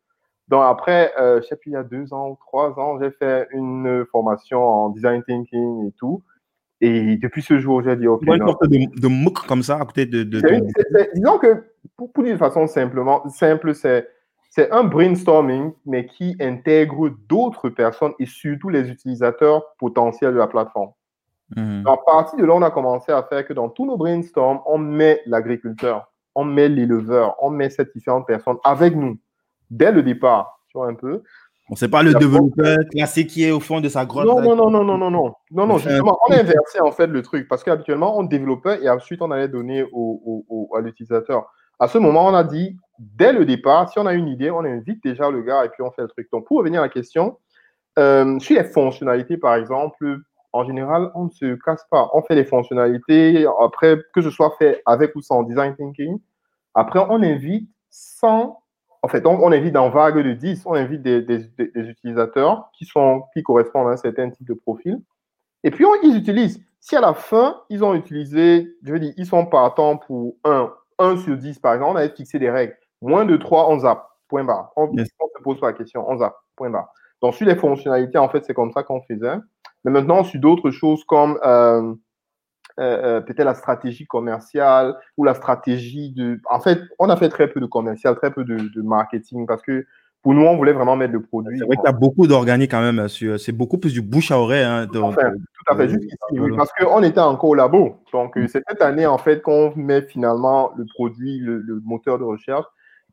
donc 0.47 0.63
après 0.63 1.13
euh, 1.19 1.41
je 1.41 1.47
sais 1.47 1.55
plus 1.55 1.71
il 1.71 1.73
y 1.73 1.77
a 1.77 1.83
deux 1.83 2.13
ans 2.13 2.29
ou 2.29 2.37
trois 2.39 2.79
ans 2.79 2.99
j'ai 2.99 3.11
fait 3.11 3.47
une 3.51 4.05
formation 4.11 4.63
en 4.63 4.89
design 4.89 5.23
thinking 5.23 5.87
et 5.87 5.91
tout 5.93 6.23
et 6.81 7.17
depuis 7.17 7.41
ce 7.41 7.59
jour 7.59 7.81
j'ai 7.83 7.95
dit 7.95 8.07
ok 8.07 8.23
une 8.23 8.45
sorte 8.45 8.67
de, 8.67 8.99
de 9.01 9.07
MOOC 9.07 9.45
comme 9.47 9.63
ça 9.63 9.77
à 9.77 9.85
côté 9.85 10.05
de, 10.05 10.23
de 10.23 10.41
ton... 10.41 10.67
disons 11.15 11.37
que 11.37 11.65
pour, 11.95 12.11
pour 12.11 12.23
dire 12.23 12.33
de 12.33 12.39
façon 12.39 12.67
simplement 12.67 13.27
simple 13.29 13.73
c'est 13.73 14.07
c'est 14.57 14.71
un 14.71 14.83
brainstorming, 14.83 15.71
mais 15.85 16.07
qui 16.07 16.35
intègre 16.39 17.09
d'autres 17.29 17.69
personnes 17.69 18.13
et 18.17 18.25
surtout 18.25 18.69
les 18.69 18.89
utilisateurs 18.89 19.75
potentiels 19.77 20.33
de 20.33 20.39
la 20.39 20.47
plateforme. 20.47 20.93
Mmh. 21.55 21.83
À 21.85 21.95
partir 21.97 22.39
de 22.39 22.45
là, 22.45 22.55
on 22.55 22.63
a 22.63 22.71
commencé 22.71 23.11
à 23.11 23.21
faire 23.21 23.45
que 23.45 23.53
dans 23.53 23.69
tous 23.69 23.85
nos 23.85 23.97
brainstorms, 23.97 24.61
on 24.65 24.79
met 24.79 25.21
l'agriculteur, 25.27 26.11
on 26.33 26.43
met 26.43 26.69
l'éleveur, 26.69 27.35
on 27.39 27.51
met 27.51 27.69
ces 27.69 27.85
différentes 27.93 28.25
personnes 28.25 28.57
avec 28.63 28.95
nous 28.95 29.19
dès 29.69 29.91
le 29.91 30.03
départ, 30.03 30.59
tu 30.67 30.77
vois 30.77 30.87
un 30.87 30.95
peu. 30.95 31.23
On 31.69 31.75
sait 31.75 31.89
pas 31.89 32.01
le 32.01 32.13
développeur 32.13 32.77
classique 32.91 33.27
qui 33.27 33.43
est 33.43 33.51
au 33.51 33.59
fond 33.59 33.81
de 33.81 33.89
sa 33.89 34.05
grotte. 34.05 34.25
Non, 34.25 34.41
non, 34.41 34.55
non, 34.55 34.69
non, 34.69 34.83
non, 34.85 34.97
non, 34.97 35.11
non, 35.11 35.33
non, 35.51 35.67
non, 35.67 35.77
justement, 35.77 36.17
on 36.27 36.33
a 36.33 36.39
inversé 36.39 36.79
en 36.79 36.91
fait 36.91 37.07
le 37.07 37.21
truc 37.21 37.47
parce 37.49 37.63
qu'habituellement, 37.63 38.17
on 38.17 38.23
développait 38.23 38.81
et 38.83 38.89
ensuite 38.89 39.21
on 39.21 39.31
allait 39.31 39.49
donner 39.49 39.83
au, 39.83 40.21
au, 40.25 40.45
au 40.47 40.75
à 40.77 40.81
l'utilisateur. 40.81 41.51
À 41.79 41.87
ce 41.87 41.97
moment, 41.97 42.25
on 42.25 42.33
a 42.33 42.43
dit, 42.43 42.77
dès 42.97 43.33
le 43.33 43.45
départ, 43.45 43.89
si 43.89 43.99
on 43.99 44.05
a 44.05 44.13
une 44.13 44.29
idée, 44.29 44.49
on 44.49 44.63
invite 44.63 45.03
déjà 45.03 45.29
le 45.29 45.41
gars 45.41 45.65
et 45.65 45.69
puis 45.69 45.83
on 45.83 45.91
fait 45.91 46.01
le 46.01 46.07
truc. 46.07 46.27
Donc, 46.31 46.47
pour 46.47 46.57
revenir 46.57 46.79
à 46.79 46.85
la 46.85 46.89
question, 46.89 47.37
euh, 47.99 48.39
sur 48.39 48.57
les 48.57 48.63
fonctionnalités, 48.63 49.37
par 49.37 49.55
exemple, 49.55 50.21
en 50.53 50.63
général, 50.63 51.11
on 51.13 51.25
ne 51.25 51.29
se 51.29 51.55
casse 51.63 51.85
pas. 51.91 52.09
On 52.13 52.21
fait 52.23 52.35
les 52.35 52.45
fonctionnalités, 52.45 53.45
après, 53.61 53.97
que 54.15 54.21
ce 54.21 54.31
soit 54.31 54.55
fait 54.57 54.81
avec 54.85 55.15
ou 55.15 55.21
sans 55.21 55.43
design 55.43 55.75
thinking. 55.75 56.17
Après, 56.73 56.99
on 57.09 57.21
invite 57.21 57.69
sans. 57.89 58.59
En 59.03 59.07
fait, 59.07 59.25
on, 59.25 59.51
invite 59.51 59.73
dans 59.73 59.89
vague 59.89 60.17
de 60.17 60.33
10, 60.33 60.63
on 60.65 60.73
invite 60.73 61.01
des, 61.01 61.49
utilisateurs 61.75 62.69
qui, 62.73 62.85
sont, 62.85 63.23
qui 63.33 63.43
correspondent 63.43 63.87
à 63.87 63.91
un 63.91 63.97
certain 63.97 64.29
type 64.29 64.47
de 64.47 64.53
profil. 64.53 64.99
Et 65.63 65.71
puis, 65.71 65.85
on, 65.85 65.93
ils 66.03 66.17
utilisent. 66.17 66.63
Si 66.79 66.95
à 66.95 67.01
la 67.01 67.13
fin, 67.13 67.61
ils 67.69 67.83
ont 67.83 67.93
utilisé, 67.93 68.75
je 68.83 68.93
veux 68.93 68.99
dire, 68.99 69.13
ils 69.17 69.25
sont 69.25 69.45
partants 69.45 69.97
pour 69.97 70.35
1, 70.43 70.71
1 70.99 71.17
sur 71.17 71.37
10, 71.37 71.59
par 71.59 71.73
exemple, 71.73 71.91
on 71.93 71.95
avait 71.95 72.13
fixé 72.15 72.39
des 72.39 72.49
règles. 72.49 72.75
Moins 73.01 73.25
de 73.25 73.37
3, 73.37 73.69
on 73.69 73.79
zappe. 73.79 74.03
Point 74.27 74.43
barre. 74.43 74.71
On 74.75 74.91
ne 74.91 75.03
se 75.03 75.11
pose 75.43 75.59
pas 75.59 75.67
la 75.67 75.73
question, 75.73 76.05
on 76.07 76.17
zappe. 76.17 76.35
Point 76.55 76.69
barre. 76.69 76.89
Donc, 77.21 77.35
sur 77.35 77.45
les 77.45 77.55
fonctionnalités, 77.55 78.17
en 78.17 78.29
fait, 78.29 78.45
c'est 78.45 78.53
comme 78.53 78.71
ça 78.71 78.83
qu'on 78.83 79.01
faisait. 79.01 79.37
Mais 79.83 79.91
maintenant, 79.91 80.23
sur 80.23 80.39
d'autres 80.39 80.71
choses 80.71 81.03
comme 81.05 81.39
euh, 81.45 81.93
euh, 82.79 83.17
euh, 83.17 83.21
peut-être 83.21 83.45
la 83.45 83.55
stratégie 83.55 84.05
commerciale 84.05 84.95
ou 85.17 85.23
la 85.23 85.33
stratégie 85.33 86.11
de. 86.11 86.39
En 86.49 86.59
fait, 86.59 86.79
on 86.99 87.09
a 87.09 87.17
fait 87.17 87.29
très 87.29 87.47
peu 87.47 87.59
de 87.59 87.65
commercial, 87.65 88.15
très 88.15 88.31
peu 88.31 88.43
de, 88.43 88.81
marketing 88.81 89.47
parce 89.47 89.61
que 89.61 89.85
pour 90.21 90.33
nous, 90.33 90.43
on 90.43 90.55
voulait 90.57 90.73
vraiment 90.73 90.95
mettre 90.95 91.13
le 91.13 91.21
produit. 91.21 91.57
C'est 91.57 91.65
vrai 91.65 91.75
qu'il 91.75 91.85
y 91.85 91.89
a 91.89 91.91
beaucoup 91.91 92.27
d'organique 92.27 92.71
quand 92.71 92.81
même. 92.81 93.07
C'est 93.07 93.51
beaucoup 93.51 93.77
plus 93.77 93.93
du 93.93 94.01
bouche 94.01 94.31
à 94.31 94.39
oreille. 94.39 94.63
Hein, 94.63 94.87
tout 94.91 95.03
à 95.67 95.75
fait, 95.75 95.89
juste 95.89 96.03
ici, 96.03 96.39
oui, 96.39 96.51
parce 96.55 96.71
qu'on 96.73 97.03
était 97.03 97.19
encore 97.19 97.49
au 97.49 97.55
labo. 97.55 97.97
Donc, 98.13 98.35
mm. 98.35 98.47
c'est 98.47 98.63
cette 98.67 98.81
année, 98.81 99.05
en 99.05 99.17
fait, 99.17 99.41
qu'on 99.41 99.73
met 99.75 100.01
finalement 100.03 100.71
le 100.77 100.85
produit, 100.85 101.39
le, 101.39 101.81
moteur 101.83 102.19
de 102.19 102.23
recherche 102.23 102.65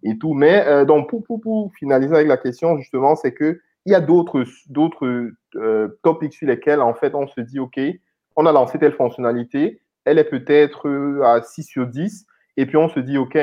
et 0.02 0.18
tout. 0.18 0.34
Mais 0.34 0.84
donc, 0.86 1.08
pour, 1.08 1.22
pour, 1.24 1.40
pour, 1.40 1.72
finaliser 1.74 2.14
avec 2.14 2.28
la 2.28 2.36
question, 2.36 2.76
justement, 2.78 3.16
c'est 3.16 3.32
que 3.32 3.60
il 3.86 3.92
y 3.92 3.94
a 3.94 4.00
d'autres 4.00 4.44
d'autres 4.68 5.30
euh, 5.56 5.88
topics 6.02 6.32
sur 6.32 6.48
lesquels, 6.48 6.80
en 6.80 6.94
fait, 6.94 7.14
on 7.14 7.26
se 7.28 7.40
dit, 7.40 7.58
OK, 7.58 7.78
on 8.36 8.46
a 8.46 8.52
lancé 8.52 8.78
telle 8.78 8.92
fonctionnalité, 8.92 9.80
elle 10.04 10.18
est 10.18 10.24
peut-être 10.24 10.88
euh, 10.88 11.22
à 11.22 11.42
6 11.42 11.64
sur 11.64 11.86
10, 11.86 12.26
et 12.56 12.66
puis 12.66 12.76
on 12.76 12.88
se 12.88 13.00
dit, 13.00 13.18
OK, 13.18 13.38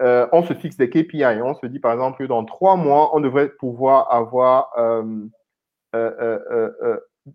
euh, 0.00 0.26
on 0.32 0.42
se 0.42 0.54
fixe 0.54 0.76
des 0.76 0.88
KPI. 0.88 1.42
On 1.42 1.54
se 1.54 1.66
dit, 1.66 1.80
par 1.80 1.92
exemple, 1.92 2.18
que 2.18 2.24
dans 2.24 2.44
trois 2.44 2.76
mois, 2.76 3.16
on 3.16 3.20
devrait 3.20 3.48
pouvoir 3.48 4.12
avoir 4.12 4.70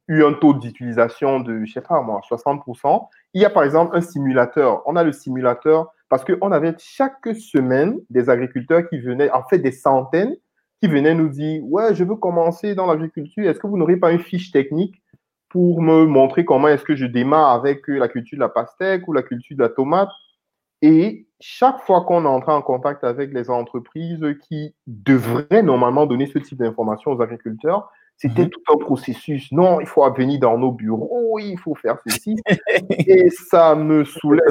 eu 0.07 0.23
un 0.23 0.33
taux 0.33 0.53
d'utilisation 0.53 1.39
de, 1.39 1.65
je 1.65 1.73
sais 1.73 1.81
pas 1.81 2.01
moi, 2.01 2.21
60%. 2.29 3.07
Il 3.33 3.41
y 3.41 3.45
a, 3.45 3.49
par 3.49 3.63
exemple, 3.63 3.95
un 3.95 4.01
simulateur. 4.01 4.81
On 4.85 4.95
a 4.95 5.03
le 5.03 5.11
simulateur 5.11 5.91
parce 6.09 6.23
qu'on 6.23 6.51
avait 6.51 6.75
chaque 6.77 7.27
semaine 7.35 7.99
des 8.09 8.29
agriculteurs 8.29 8.87
qui 8.87 8.99
venaient, 8.99 9.31
en 9.31 9.43
fait, 9.43 9.59
des 9.59 9.71
centaines, 9.71 10.35
qui 10.81 10.87
venait 10.87 11.15
nous 11.15 11.29
dire 11.29 11.63
Ouais, 11.65 11.95
je 11.95 12.03
veux 12.03 12.15
commencer 12.15 12.75
dans 12.75 12.85
l'agriculture. 12.85 13.49
Est-ce 13.49 13.59
que 13.59 13.67
vous 13.67 13.77
n'aurez 13.77 13.97
pas 13.97 14.11
une 14.11 14.19
fiche 14.19 14.51
technique 14.51 15.01
pour 15.53 15.81
me 15.81 16.05
montrer 16.05 16.43
comment 16.43 16.67
est-ce 16.67 16.83
que 16.83 16.95
je 16.95 17.05
démarre 17.05 17.51
avec 17.51 17.87
la 17.87 18.09
culture 18.09 18.37
de 18.37 18.41
la 18.41 18.49
pastèque 18.49 19.07
ou 19.07 19.13
la 19.13 19.21
culture 19.21 19.55
de 19.55 19.61
la 19.61 19.69
tomate 19.69 20.09
Et 20.81 21.27
chaque 21.39 21.79
fois 21.81 22.01
qu'on 22.01 22.25
entre 22.25 22.49
en 22.49 22.61
contact 22.61 23.03
avec 23.03 23.31
les 23.31 23.49
entreprises 23.49 24.25
qui 24.49 24.73
devraient 24.87 25.63
normalement 25.63 26.05
donner 26.05 26.25
ce 26.25 26.39
type 26.39 26.57
d'informations 26.57 27.11
aux 27.11 27.21
agriculteurs, 27.21 27.89
c'était 28.17 28.43
mhm. 28.43 28.49
tout 28.49 28.61
un 28.73 28.77
processus. 28.77 29.51
Non, 29.51 29.79
il 29.79 29.87
faut 29.87 30.11
venir 30.13 30.39
dans 30.39 30.57
nos 30.57 30.71
bureaux, 30.71 31.39
il 31.39 31.57
faut 31.57 31.75
faire 31.75 31.97
ceci. 32.05 32.35
Et 32.89 33.29
ça 33.29 33.75
me 33.75 34.03
soulève 34.03 34.41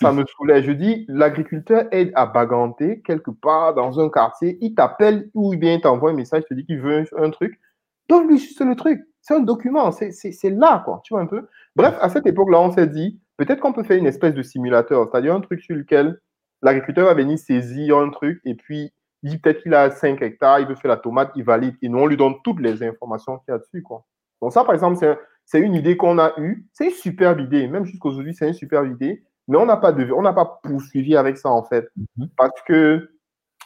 ça 0.00 0.12
me 0.12 0.24
saoulait. 0.26 0.62
Je 0.62 0.72
dis, 0.72 1.04
l'agriculteur 1.08 1.86
aide 1.92 2.12
à 2.14 2.26
baganter 2.26 3.00
quelque 3.02 3.30
part 3.30 3.74
dans 3.74 4.00
un 4.00 4.08
quartier, 4.08 4.58
il 4.60 4.74
t'appelle 4.74 5.30
ou 5.34 5.56
bien 5.56 5.74
il 5.74 5.80
t'envoie 5.80 6.10
un 6.10 6.14
message, 6.14 6.42
il 6.44 6.48
te 6.48 6.54
dit 6.54 6.66
qu'il 6.66 6.80
veut 6.80 7.04
un, 7.16 7.30
truc. 7.30 7.60
Donne-lui 8.08 8.38
juste 8.38 8.60
le 8.60 8.74
truc. 8.74 9.00
C'est 9.26 9.34
un 9.34 9.40
document, 9.40 9.90
c'est 9.90 10.50
là, 10.50 10.82
quoi. 10.84 11.00
Tu 11.02 11.14
vois 11.14 11.22
un 11.22 11.26
peu. 11.26 11.48
Bref, 11.76 11.96
à 12.02 12.10
cette 12.10 12.26
époque-là, 12.26 12.60
on 12.60 12.70
s'est 12.70 12.86
dit, 12.86 13.18
peut-être 13.38 13.60
qu'on 13.60 13.72
peut 13.72 13.82
faire 13.82 13.96
une 13.96 14.06
espèce 14.06 14.34
de 14.34 14.42
simulateur, 14.42 15.08
c'est-à-dire 15.10 15.34
un 15.34 15.40
truc 15.40 15.62
sur 15.62 15.74
lequel 15.74 16.20
l'agriculteur 16.60 17.06
va 17.06 17.14
venir 17.14 17.38
saisir 17.38 17.96
un 17.96 18.10
truc 18.10 18.42
et 18.44 18.54
puis 18.54 18.92
il 19.22 19.30
dit 19.30 19.38
peut-être 19.38 19.62
qu'il 19.62 19.72
a 19.72 19.90
5 19.90 20.20
hectares, 20.20 20.60
il 20.60 20.66
veut 20.66 20.74
faire 20.74 20.90
la 20.90 20.98
tomate, 20.98 21.32
il 21.36 21.42
valide 21.42 21.74
et 21.80 21.88
nous, 21.88 21.98
on 22.00 22.06
lui 22.06 22.18
donne 22.18 22.34
toutes 22.44 22.60
les 22.60 22.82
informations 22.82 23.38
qu'il 23.38 23.52
y 23.52 23.54
a 23.54 23.58
dessus, 23.58 23.82
quoi. 23.82 24.04
Donc 24.42 24.52
ça, 24.52 24.62
par 24.62 24.74
exemple, 24.74 24.98
c'est 25.46 25.58
une 25.58 25.74
idée 25.74 25.96
qu'on 25.96 26.18
a 26.18 26.34
eue. 26.36 26.66
C'est 26.74 26.88
une 26.88 26.90
superbe 26.90 27.40
idée. 27.40 27.66
Même 27.66 27.86
jusqu'aujourd'hui, 27.86 28.34
c'est 28.34 28.46
une 28.46 28.52
superbe 28.52 28.92
idée. 28.92 29.24
Mais 29.48 29.56
on 29.56 29.64
n'a 29.64 29.78
pas, 29.78 29.92
de, 29.92 30.12
on 30.12 30.20
n'a 30.20 30.34
pas 30.34 30.60
poursuivi 30.62 31.16
avec 31.16 31.38
ça, 31.38 31.48
en 31.48 31.64
fait. 31.64 31.88
Mhm. 32.18 32.28
Parce 32.36 32.60
que, 32.66 33.10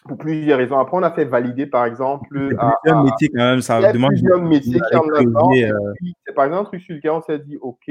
pour 0.07 0.19
plusieurs 0.19 0.59
raisons. 0.59 0.79
Après, 0.79 0.97
on 0.97 1.03
a 1.03 1.11
fait 1.11 1.25
valider, 1.25 1.67
par 1.67 1.85
exemple. 1.85 2.55
A 2.59 2.73
plusieurs 2.83 3.05
métiers, 3.05 3.29
quand 3.29 3.45
même. 3.45 3.61
Ça 3.61 3.93
demande 3.93 4.11
plusieurs 4.11 4.43
métiers 4.43 4.81
qui 4.81 4.97
en 4.97 5.03
là 5.07 5.21
euh. 5.21 5.93
C'est 6.27 6.35
par 6.35 6.45
exemple 6.45 6.63
un 6.63 6.65
truc 6.65 6.83
sur 6.83 6.95
lequel 6.95 7.11
on 7.11 7.23
s'est 7.23 7.39
dit, 7.39 7.59
OK, 7.61 7.91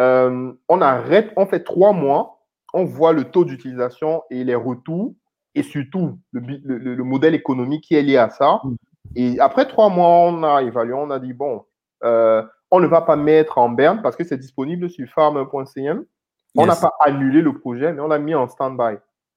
euh, 0.00 0.52
on 0.68 0.80
arrête, 0.80 1.32
on 1.36 1.46
fait 1.46 1.60
trois 1.60 1.92
mois, 1.92 2.40
on 2.72 2.84
voit 2.84 3.12
le 3.12 3.24
taux 3.24 3.44
d'utilisation 3.44 4.22
et 4.30 4.42
les 4.44 4.54
retours, 4.54 5.14
et 5.54 5.62
surtout 5.62 6.18
le, 6.32 6.40
le, 6.64 6.94
le, 6.94 7.04
modèle 7.04 7.34
économique 7.34 7.84
qui 7.84 7.94
est 7.94 8.02
lié 8.02 8.16
à 8.16 8.30
ça. 8.30 8.60
Mhm. 8.64 8.76
Et 9.14 9.40
après 9.40 9.66
trois 9.66 9.90
mois, 9.90 10.08
on 10.08 10.42
a 10.42 10.62
évalué, 10.62 10.94
on 10.94 11.10
a 11.10 11.18
dit, 11.18 11.34
bon, 11.34 11.64
euh, 12.04 12.42
on 12.70 12.80
ne 12.80 12.86
va 12.86 13.02
pas 13.02 13.16
mettre 13.16 13.58
en 13.58 13.68
berne 13.68 14.00
parce 14.02 14.16
que 14.16 14.24
c'est 14.24 14.38
disponible 14.38 14.88
sur 14.88 15.06
farm.cm. 15.08 16.04
On 16.56 16.66
n'a 16.66 16.76
pas 16.76 16.92
annulé 17.00 17.40
le 17.42 17.52
projet, 17.58 17.92
mais 17.92 18.00
on 18.00 18.08
l'a 18.08 18.18
mis 18.18 18.34
en 18.34 18.48
stand-by. 18.48 18.96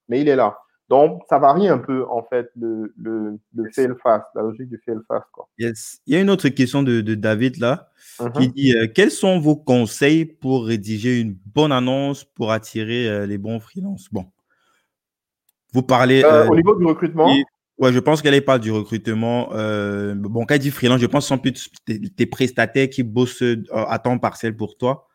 Mais 0.10 0.22
il 0.22 0.30
est 0.30 0.36
là. 0.36 0.58
Donc, 0.88 1.24
ça 1.30 1.40
varie 1.40 1.68
un 1.68 1.80
peu, 1.80 2.06
en 2.10 2.24
fait, 2.24 2.52
le, 2.56 2.94
le, 2.98 3.40
le 3.56 3.72
fail 3.72 3.90
fast, 4.04 4.26
la 4.36 4.44
logique 4.44 4.70
du 4.70 4.80
fail 4.86 4.98
fast. 5.08 5.26
Quoi. 5.32 5.48
Yes. 5.58 6.00
Il 6.06 6.14
y 6.14 6.18
a 6.18 6.22
une 6.22 6.30
autre 6.30 6.48
question 6.50 6.84
de, 6.84 7.02
de 7.02 7.16
David 7.16 7.58
là, 7.58 7.90
qui 8.36 8.48
mhm. 8.48 8.54
dit 8.54 8.76
euh, 8.76 8.88
Quels 8.94 9.10
sont 9.10 9.40
vos 9.40 9.56
conseils 9.56 10.26
pour 10.26 10.68
rédiger 10.68 11.20
une 11.20 11.36
bonne 11.54 11.72
annonce 11.72 12.24
pour 12.24 12.52
attirer 12.52 13.08
euh, 13.08 13.26
les 13.26 13.40
bons 13.40 13.60
freelances? 13.60 14.10
Bon. 14.12 14.28
Vous 15.74 15.82
parlez. 15.82 16.24
Euh, 16.24 16.48
au 16.48 16.56
niveau 16.56 16.76
du 16.76 16.86
recrutement? 16.86 17.34
Ouais, 17.78 17.92
je 17.92 18.00
pense 18.00 18.22
qu'elle 18.22 18.46
parle 18.46 18.62
du 18.62 18.72
recrutement. 18.72 19.50
bon, 19.50 20.46
quand 20.46 20.54
elle 20.54 20.60
dit 20.60 20.72
freelance, 20.72 21.02
je 21.02 21.08
pense 21.08 21.24
que 21.24 21.28
ce 21.28 21.36
sont 21.36 21.38
plus 21.40 21.70
tes 22.16 22.26
prestataires 22.26 22.90
qui 22.90 23.04
bossent 23.04 23.44
à 23.74 24.00
temps 24.00 24.18
partiel 24.18 24.56
pour 24.56 24.78
toi. 24.78 25.08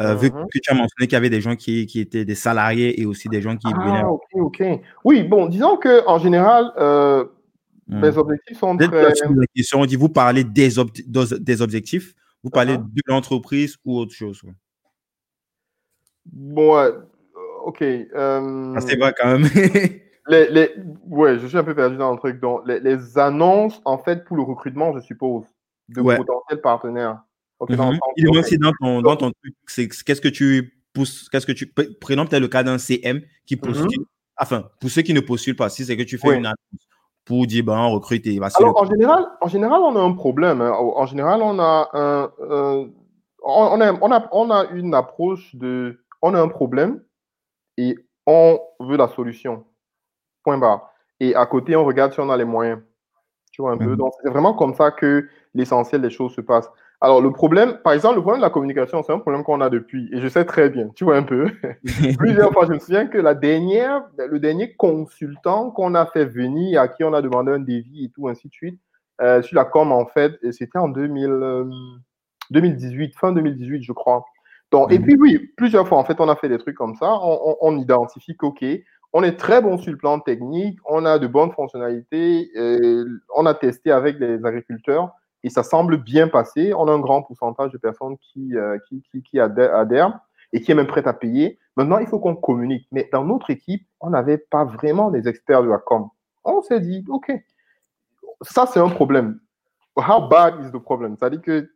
Euh, 0.00 0.14
vu 0.16 0.28
uh-huh. 0.28 0.46
que 0.52 0.58
tu 0.58 0.70
as 0.70 0.74
mentionné 0.74 1.06
qu'il 1.06 1.12
y 1.12 1.16
avait 1.16 1.30
des 1.30 1.40
gens 1.40 1.54
qui, 1.54 1.86
qui, 1.86 2.00
étaient 2.00 2.24
des 2.24 2.34
salariés 2.34 3.00
et 3.00 3.06
aussi 3.06 3.28
des 3.28 3.40
gens 3.40 3.56
qui 3.56 3.68
ah, 3.72 4.08
Ok, 4.08 4.22
ok. 4.34 4.62
Oui, 5.04 5.22
bon, 5.22 5.46
disons 5.46 5.76
que 5.76 6.04
en 6.08 6.18
général, 6.18 6.72
euh, 6.78 7.24
hmm. 7.86 8.02
les 8.02 8.18
objectifs 8.18 8.58
sont 8.58 8.76
très. 8.76 8.88
La 8.88 9.12
question, 9.54 9.80
on 9.80 9.86
dit 9.86 9.94
vous 9.94 10.08
parlez 10.08 10.42
des, 10.42 10.70
des 11.38 11.62
objectifs, 11.62 12.14
vous 12.42 12.50
parlez 12.50 12.74
uh-huh. 12.74 12.92
de 12.92 13.02
l'entreprise 13.06 13.76
ou 13.84 13.98
autre 13.98 14.12
chose. 14.12 14.42
Bon, 16.26 16.76
euh, 16.76 16.92
ok. 17.64 17.82
Euh, 17.82 18.80
c'est 18.80 18.98
vrai 18.98 19.14
quand 19.16 19.38
même. 19.38 19.48
les, 20.28 20.48
les, 20.50 20.74
ouais, 21.06 21.38
je 21.38 21.46
suis 21.46 21.58
un 21.58 21.64
peu 21.64 21.74
perdu 21.74 21.96
dans 21.96 22.12
le 22.12 22.18
truc. 22.18 22.40
Donc, 22.40 22.62
les, 22.66 22.80
les 22.80 23.18
annonces, 23.18 23.80
en 23.84 23.98
fait, 23.98 24.24
pour 24.24 24.36
le 24.36 24.42
recrutement, 24.42 24.92
je 24.92 25.00
suppose, 25.00 25.44
de 25.88 26.02
potentiels 26.02 26.60
partenaires. 26.62 27.22
Mhm. 27.68 27.98
Il 28.16 28.26
est 28.26 28.38
aussi 28.38 28.58
dans 28.58 28.72
ton, 28.80 29.02
dans 29.02 29.16
ton 29.16 29.32
truc, 29.32 29.54
qu'est-ce 29.66 30.20
que 30.20 30.28
tu 30.28 30.78
pousses, 30.92 31.28
qu'est-ce 31.28 31.46
que 31.46 31.52
tu, 31.52 31.66
peut-être 31.66 32.38
le 32.38 32.48
cas 32.48 32.62
d'un 32.62 32.78
CM 32.78 33.20
qui 33.46 33.56
postule, 33.56 34.00
mhm. 34.00 34.06
enfin, 34.38 34.64
pour 34.80 34.90
ceux 34.90 35.02
qui 35.02 35.14
ne 35.14 35.20
postulent 35.20 35.56
pas, 35.56 35.68
si 35.68 35.84
c'est 35.84 35.96
que 35.96 36.02
tu 36.02 36.18
fais 36.18 36.36
une 36.36 36.46
annonce 36.46 36.88
pour 37.24 37.46
dire, 37.46 37.64
ben, 37.64 37.78
on 37.78 37.92
recrute 37.92 38.26
et 38.26 38.38
Alors, 38.38 38.80
en 38.80 38.84
général, 38.84 39.26
en 39.40 39.48
général, 39.48 39.80
on 39.80 39.96
a 39.96 40.00
un 40.00 40.12
problème. 40.12 40.60
Hein. 40.60 40.72
En 40.72 41.06
général, 41.06 41.40
on 41.42 41.58
a 41.58 41.88
un, 41.94 42.30
on, 43.42 43.80
a, 43.80 43.92
on, 43.92 44.12
a, 44.12 44.28
on 44.32 44.50
a 44.50 44.64
une 44.72 44.94
approche 44.94 45.54
de, 45.54 46.00
on 46.22 46.34
a 46.34 46.40
un 46.40 46.48
problème 46.48 47.02
et 47.76 47.96
on 48.26 48.60
veut 48.80 48.96
la 48.96 49.08
solution. 49.08 49.64
Point 50.42 50.58
barre. 50.58 50.90
Et 51.20 51.34
à 51.34 51.46
côté, 51.46 51.76
on 51.76 51.84
regarde 51.84 52.12
si 52.12 52.20
on 52.20 52.30
a 52.30 52.36
les 52.36 52.44
moyens. 52.44 52.80
Tu 53.52 53.62
vois 53.62 53.72
un 53.72 53.78
peu? 53.78 53.90
Mhm. 53.90 53.96
Donc, 53.96 54.12
c'est 54.22 54.30
vraiment 54.30 54.54
comme 54.54 54.74
ça 54.74 54.90
que 54.90 55.28
l'essentiel 55.54 56.02
des 56.02 56.10
choses 56.10 56.34
se 56.34 56.40
passe. 56.40 56.68
Alors, 57.04 57.20
le 57.20 57.32
problème, 57.32 57.76
par 57.84 57.92
exemple, 57.92 58.14
le 58.14 58.22
problème 58.22 58.40
de 58.40 58.46
la 58.46 58.50
communication, 58.50 59.02
c'est 59.02 59.12
un 59.12 59.18
problème 59.18 59.44
qu'on 59.44 59.60
a 59.60 59.68
depuis, 59.68 60.08
et 60.10 60.22
je 60.22 60.26
sais 60.26 60.46
très 60.46 60.70
bien, 60.70 60.88
tu 60.94 61.04
vois 61.04 61.18
un 61.18 61.22
peu. 61.22 61.50
Plusieurs 62.18 62.50
fois, 62.50 62.64
je 62.64 62.72
me 62.72 62.78
souviens 62.78 63.06
que 63.08 63.18
la 63.18 63.34
dernière, 63.34 64.04
le 64.16 64.40
dernier 64.40 64.72
consultant 64.72 65.70
qu'on 65.70 65.94
a 65.94 66.06
fait 66.06 66.24
venir, 66.24 66.80
à 66.80 66.88
qui 66.88 67.04
on 67.04 67.12
a 67.12 67.20
demandé 67.20 67.52
un 67.52 67.58
devis 67.58 68.06
et 68.06 68.08
tout, 68.08 68.26
ainsi 68.28 68.48
de 68.48 68.54
suite, 68.54 68.80
euh, 69.20 69.42
sur 69.42 69.54
la 69.54 69.66
com, 69.66 69.92
en 69.92 70.06
fait, 70.06 70.38
c'était 70.50 70.78
en 70.78 70.88
2000, 70.88 71.66
2018, 72.50 73.04
euh, 73.04 73.18
fin 73.20 73.32
2018, 73.32 73.82
je 73.82 73.92
crois. 73.92 74.24
Donc, 74.70 74.90
Et 74.90 74.98
mhm. 74.98 75.04
puis, 75.04 75.16
oui, 75.20 75.50
plusieurs 75.58 75.86
fois, 75.86 75.98
en 75.98 76.04
fait, 76.04 76.18
on 76.20 76.28
a 76.30 76.36
fait 76.36 76.48
des 76.48 76.56
trucs 76.56 76.76
comme 76.76 76.94
ça. 76.94 77.18
On, 77.22 77.58
on, 77.60 77.76
identifie 77.76 78.34
qu'OK, 78.34 78.64
on 79.12 79.22
est 79.22 79.36
très 79.36 79.60
bon 79.60 79.76
sur 79.76 79.92
le 79.92 79.98
plan 79.98 80.20
technique, 80.20 80.78
on 80.86 81.04
a 81.04 81.18
de 81.18 81.26
bonnes 81.26 81.52
fonctionnalités, 81.52 82.50
on 83.36 83.44
a 83.44 83.52
testé 83.52 83.90
avec 83.90 84.18
les 84.18 84.42
agriculteurs 84.42 85.12
et 85.44 85.50
ça 85.50 85.62
semble 85.62 85.98
bien 85.98 86.26
passer. 86.26 86.72
On 86.74 86.88
a 86.88 86.92
un 86.92 86.98
grand 86.98 87.22
pourcentage 87.22 87.70
de 87.70 87.78
personnes 87.78 88.16
qui, 88.16 88.56
euh, 88.56 88.78
qui, 88.88 89.22
qui, 89.22 89.38
adhèrent, 89.38 90.18
et 90.52 90.60
qui 90.62 90.72
est 90.72 90.74
même 90.74 90.86
prête 90.86 91.06
à 91.06 91.12
payer. 91.12 91.58
Maintenant, 91.76 91.98
il 91.98 92.06
faut 92.06 92.18
qu'on 92.18 92.34
communique. 92.34 92.88
Mais 92.90 93.08
dans 93.12 93.24
notre 93.24 93.50
équipe, 93.50 93.86
on 94.00 94.10
n'avait 94.10 94.38
pas 94.38 94.64
vraiment 94.64 95.10
des 95.10 95.28
experts 95.28 95.62
de 95.62 95.68
la 95.68 95.78
com. 95.78 96.08
On 96.44 96.62
s'est 96.62 96.80
dit, 96.80 97.04
OK, 97.08 97.30
ça, 98.40 98.66
c'est 98.66 98.80
un 98.80 98.88
problème. 98.88 99.38
How 99.96 100.26
bad 100.28 100.64
is 100.64 100.72
the 100.72 100.82
problem? 100.82 101.16
C'est-à-dire 101.18 101.42
que 101.42 101.70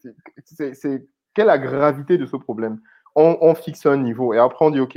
c'est 0.45 1.07
quelle 1.35 1.45
est 1.45 1.47
la 1.47 1.59
gravité 1.59 2.17
de 2.17 2.25
ce 2.25 2.37
problème? 2.37 2.81
On, 3.15 3.55
fixe 3.55 3.85
un 3.85 3.97
niveau 3.97 4.33
et 4.33 4.39
après 4.39 4.65
on 4.65 4.71
dit, 4.71 4.81
OK, 4.81 4.97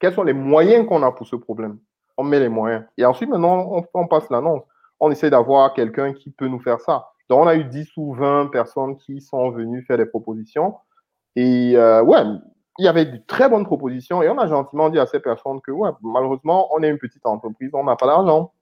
quels 0.00 0.14
sont 0.14 0.22
les 0.22 0.32
moyens 0.32 0.86
qu'on 0.86 1.02
a 1.02 1.12
pour 1.12 1.26
ce 1.26 1.36
problème? 1.36 1.78
On 2.16 2.24
met 2.24 2.40
les 2.40 2.48
moyens. 2.48 2.84
Et 2.96 3.04
ensuite, 3.04 3.28
maintenant, 3.28 3.68
on, 3.70 3.84
on 3.94 4.06
passe 4.06 4.28
l'annonce. 4.30 4.62
On 4.98 5.10
essaie 5.10 5.30
d'avoir 5.30 5.74
quelqu'un 5.74 6.14
qui 6.14 6.30
peut 6.30 6.48
nous 6.48 6.60
faire 6.60 6.80
ça. 6.80 7.10
Donc, 7.28 7.40
on 7.40 7.46
a 7.46 7.54
eu 7.54 7.64
10 7.64 7.88
ou 7.96 8.14
20 8.14 8.46
personnes 8.46 8.96
qui 8.96 9.20
sont 9.20 9.50
venues 9.50 9.82
faire 9.82 9.98
des 9.98 10.06
propositions. 10.06 10.76
Et 11.36 11.76
euh, 11.76 12.02
ouais, 12.02 12.22
il 12.78 12.84
y 12.84 12.88
avait 12.88 13.04
de 13.04 13.18
très 13.26 13.48
bonnes 13.48 13.66
propositions 13.66 14.22
et 14.22 14.28
on 14.28 14.38
a 14.38 14.46
gentiment 14.46 14.88
dit 14.88 14.98
à 14.98 15.06
ces 15.06 15.20
personnes 15.20 15.60
que 15.60 15.70
ouais, 15.70 15.90
malheureusement, 16.02 16.68
on 16.72 16.82
est 16.82 16.88
une 16.88 16.98
petite 16.98 17.26
entreprise, 17.26 17.70
on 17.74 17.84
n'a 17.84 17.96
pas 17.96 18.06
d'argent. 18.06 18.52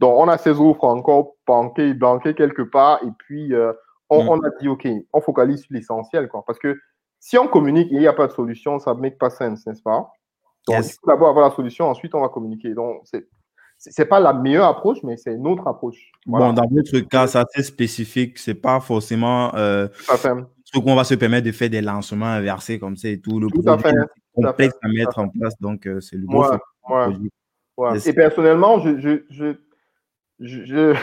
Donc, 0.00 0.18
on 0.18 0.28
a 0.28 0.38
ces 0.38 0.60
offres 0.60 0.84
encore 0.84 1.34
banquées, 1.46 1.94
banquées 1.94 2.34
quelque 2.34 2.62
part 2.62 3.02
et 3.02 3.10
puis 3.18 3.54
euh, 3.54 3.72
on, 4.10 4.24
mm. 4.24 4.28
on, 4.28 4.40
a 4.40 4.50
dit, 4.60 4.68
OK, 4.68 4.88
on 5.12 5.20
focalise 5.20 5.62
sur 5.62 5.74
l'essentiel. 5.74 6.28
quoi. 6.28 6.42
Parce 6.46 6.58
que 6.58 6.78
si 7.20 7.38
on 7.38 7.48
communique 7.48 7.90
et 7.92 7.96
il 7.96 8.00
n'y 8.00 8.06
a 8.06 8.12
pas 8.12 8.26
de 8.26 8.32
solution, 8.32 8.78
ça 8.78 8.94
ne 8.94 9.00
make 9.00 9.18
pas 9.18 9.30
sens, 9.30 9.66
n'est-ce 9.66 9.82
pas? 9.82 10.12
Donc, 10.68 10.78
il 10.78 10.82
faut 10.82 11.06
d'abord 11.06 11.28
avoir 11.28 11.48
la 11.48 11.54
solution, 11.54 11.86
ensuite 11.86 12.14
on 12.14 12.20
va 12.20 12.28
communiquer. 12.28 12.74
Donc, 12.74 13.00
c'est 13.04 13.26
c'est 13.78 14.06
pas 14.06 14.20
la 14.20 14.32
meilleure 14.32 14.66
approche, 14.66 14.98
mais 15.02 15.16
c'est 15.16 15.34
une 15.34 15.46
autre 15.46 15.66
approche. 15.66 16.10
Bon, 16.26 16.52
dans 16.52 16.66
votre 16.70 16.98
cas, 17.00 17.26
c'est 17.26 17.38
assez 17.38 17.62
spécifique. 17.62 18.38
C'est 18.38 18.54
pas 18.54 18.80
forcément 18.80 19.54
euh, 19.54 19.88
ce 20.64 20.78
qu'on 20.78 20.94
va 20.94 21.04
se 21.04 21.14
permettre 21.14 21.46
de 21.46 21.52
faire 21.52 21.70
des 21.70 21.82
lancements 21.82 22.26
inversés 22.26 22.78
comme 22.78 22.96
ça 22.96 23.08
et 23.08 23.20
tout. 23.20 23.38
Le 23.38 23.48
tout 23.48 23.62
à 23.66 23.78
fait. 23.78 23.94
complexe 24.34 24.74
à, 24.82 24.88
mettre 24.88 25.18
en 25.18 25.28
place, 25.28 25.54
donc 25.60 25.86
euh, 25.86 26.00
c'est 26.00 26.16
le 26.16 26.26
bon. 26.26 26.44
Ouais, 27.78 27.98
Et 28.06 28.12
personnellement, 28.14 28.80
je, 28.80 28.98
je, 28.98 29.24
je, 29.28 29.54
je, 30.40 30.94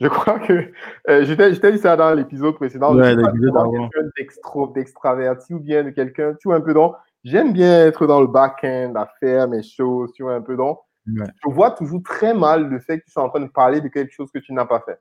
je, 0.00 0.08
crois 0.08 0.38
que 0.38 0.70
euh, 1.08 1.24
j'étais 1.24 1.72
dit 1.72 1.78
ça 1.78 1.96
dans 1.96 2.14
l'épisode 2.14 2.54
précédent. 2.54 2.94
Ouais, 2.94 3.16
quelqu'un 3.16 4.72
d'extraverti 4.74 5.54
ou 5.54 5.58
bien 5.58 5.82
de 5.82 5.90
quelqu'un, 5.90 6.34
tu 6.40 6.48
vois, 6.48 6.56
un 6.56 6.60
peu 6.60 6.74
donc. 6.74 6.94
J'aime 7.24 7.52
bien 7.52 7.84
être 7.86 8.06
dans 8.06 8.20
le 8.20 8.28
back-end, 8.28 8.92
à 8.94 9.08
faire 9.18 9.48
mes 9.48 9.62
choses, 9.64 10.12
tu 10.12 10.22
vois, 10.22 10.34
un 10.34 10.40
peu 10.40 10.56
Je 11.16 11.50
vois 11.50 11.70
toujours 11.72 12.02
très 12.02 12.34
mal 12.34 12.68
le 12.68 12.78
fait 12.80 13.00
que 13.00 13.04
tu 13.04 13.10
sois 13.10 13.22
en 13.22 13.30
train 13.30 13.40
de 13.40 13.50
parler 13.50 13.80
de 13.80 13.88
quelque 13.88 14.12
chose 14.12 14.30
que 14.32 14.38
tu 14.38 14.52
n'as 14.52 14.66
pas 14.66 14.80
fait. 14.80 14.98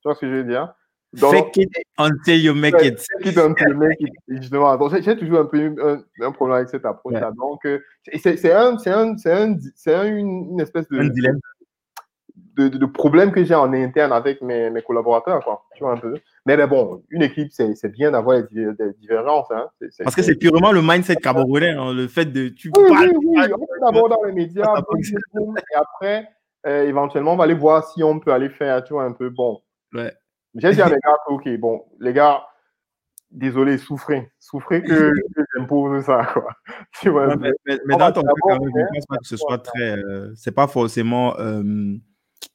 Tu 0.00 0.08
vois 0.08 0.14
ce 0.14 0.20
que 0.20 0.28
je 0.28 0.36
veux 0.36 0.44
dire? 0.44 0.74
fake 1.14 1.58
it 1.58 1.68
until 1.98 2.36
you 2.36 2.54
make 2.54 2.74
it. 2.82 2.98
Fake 2.98 3.26
it 3.32 3.38
until 3.38 3.68
you 3.68 3.76
make 3.76 4.00
it. 4.00 4.12
Justement. 4.28 4.78
J'ai 5.00 5.16
toujours 5.16 5.40
un 5.40 5.44
peu 5.44 5.74
un, 6.20 6.32
problème 6.32 6.56
avec 6.56 6.70
cette 6.70 6.86
approche-là. 6.86 7.32
Donc, 7.36 7.64
euh, 7.66 7.80
c'est 8.18 8.52
un, 8.52 8.76
un, 8.86 9.14
un, 9.26 10.04
une, 10.06 10.52
une 10.52 10.60
espèce 10.60 10.88
de. 10.88 10.98
Un 10.98 11.08
dilemme 11.08 11.38
de, 12.56 12.86
problèmes 12.86 13.32
que 13.32 13.44
j'ai 13.44 13.54
en 13.54 13.72
interne 13.72 14.12
avec 14.12 14.42
mes, 14.42 14.70
mes, 14.70 14.82
collaborateurs, 14.82 15.42
quoi. 15.42 15.64
Tu 15.74 15.84
vois 15.84 15.92
un 15.92 15.96
peu. 15.96 16.14
Mais, 16.46 16.66
bon, 16.66 17.02
une 17.10 17.22
équipe, 17.22 17.48
c'est 17.52 17.92
bien 17.92 18.10
d'avoir 18.10 18.42
des, 18.50 18.66
divergences. 18.98 19.50
Hein. 19.50 19.68
Parce 20.02 20.14
que 20.14 20.22
c'est 20.22 20.36
purement 20.36 20.72
le 20.72 20.82
mindset 20.82 21.16
camerounais, 21.16 21.70
hein, 21.70 21.92
le 21.92 22.08
fait 22.08 22.26
de. 22.26 22.48
Tu 22.48 22.70
oui, 22.76 22.88
parles, 22.88 23.10
oui, 23.16 23.38
oui. 23.38 23.46
D'abord 23.80 24.08
dans 24.08 24.22
les 24.24 24.32
médias, 24.32 24.74
et 24.76 25.76
après, 25.76 26.28
euh, 26.66 26.86
éventuellement, 26.86 27.32
on 27.32 27.36
va 27.36 27.44
aller 27.44 27.54
voir 27.54 27.84
si 27.88 28.02
on 28.02 28.20
peut 28.20 28.32
aller 28.32 28.50
faire, 28.50 28.84
tu 28.84 28.92
vois, 28.92 29.04
un 29.04 29.12
peu. 29.12 29.30
Bon. 29.30 29.60
Ouais. 29.94 30.12
J'ai 30.54 30.72
dit 30.72 30.82
à 30.82 30.86
mes 30.86 30.92
gars, 30.92 31.16
ok, 31.28 31.48
bon, 31.58 31.82
les 31.98 32.12
gars, 32.12 32.42
désolé, 33.30 33.78
souffrez. 33.78 34.30
Souffrez 34.38 34.82
que, 34.82 35.10
que 35.10 35.42
j'impose 35.56 36.04
ça, 36.04 36.28
quoi. 36.32 36.54
Tu 37.00 37.08
vois, 37.08 37.34
mais, 37.36 37.50
mais, 37.66 37.96
dans 37.96 38.12
ton 38.12 38.22
cas, 38.22 38.34
je 38.50 38.54
ne 38.54 38.94
pense 38.94 39.06
pas 39.06 39.16
que 39.16 39.26
ce 39.26 39.36
soit 39.36 39.58
très. 39.58 39.96
Euh, 39.96 40.32
c'est 40.36 40.54
pas 40.54 40.66
forcément. 40.66 41.38
Euh, 41.38 41.96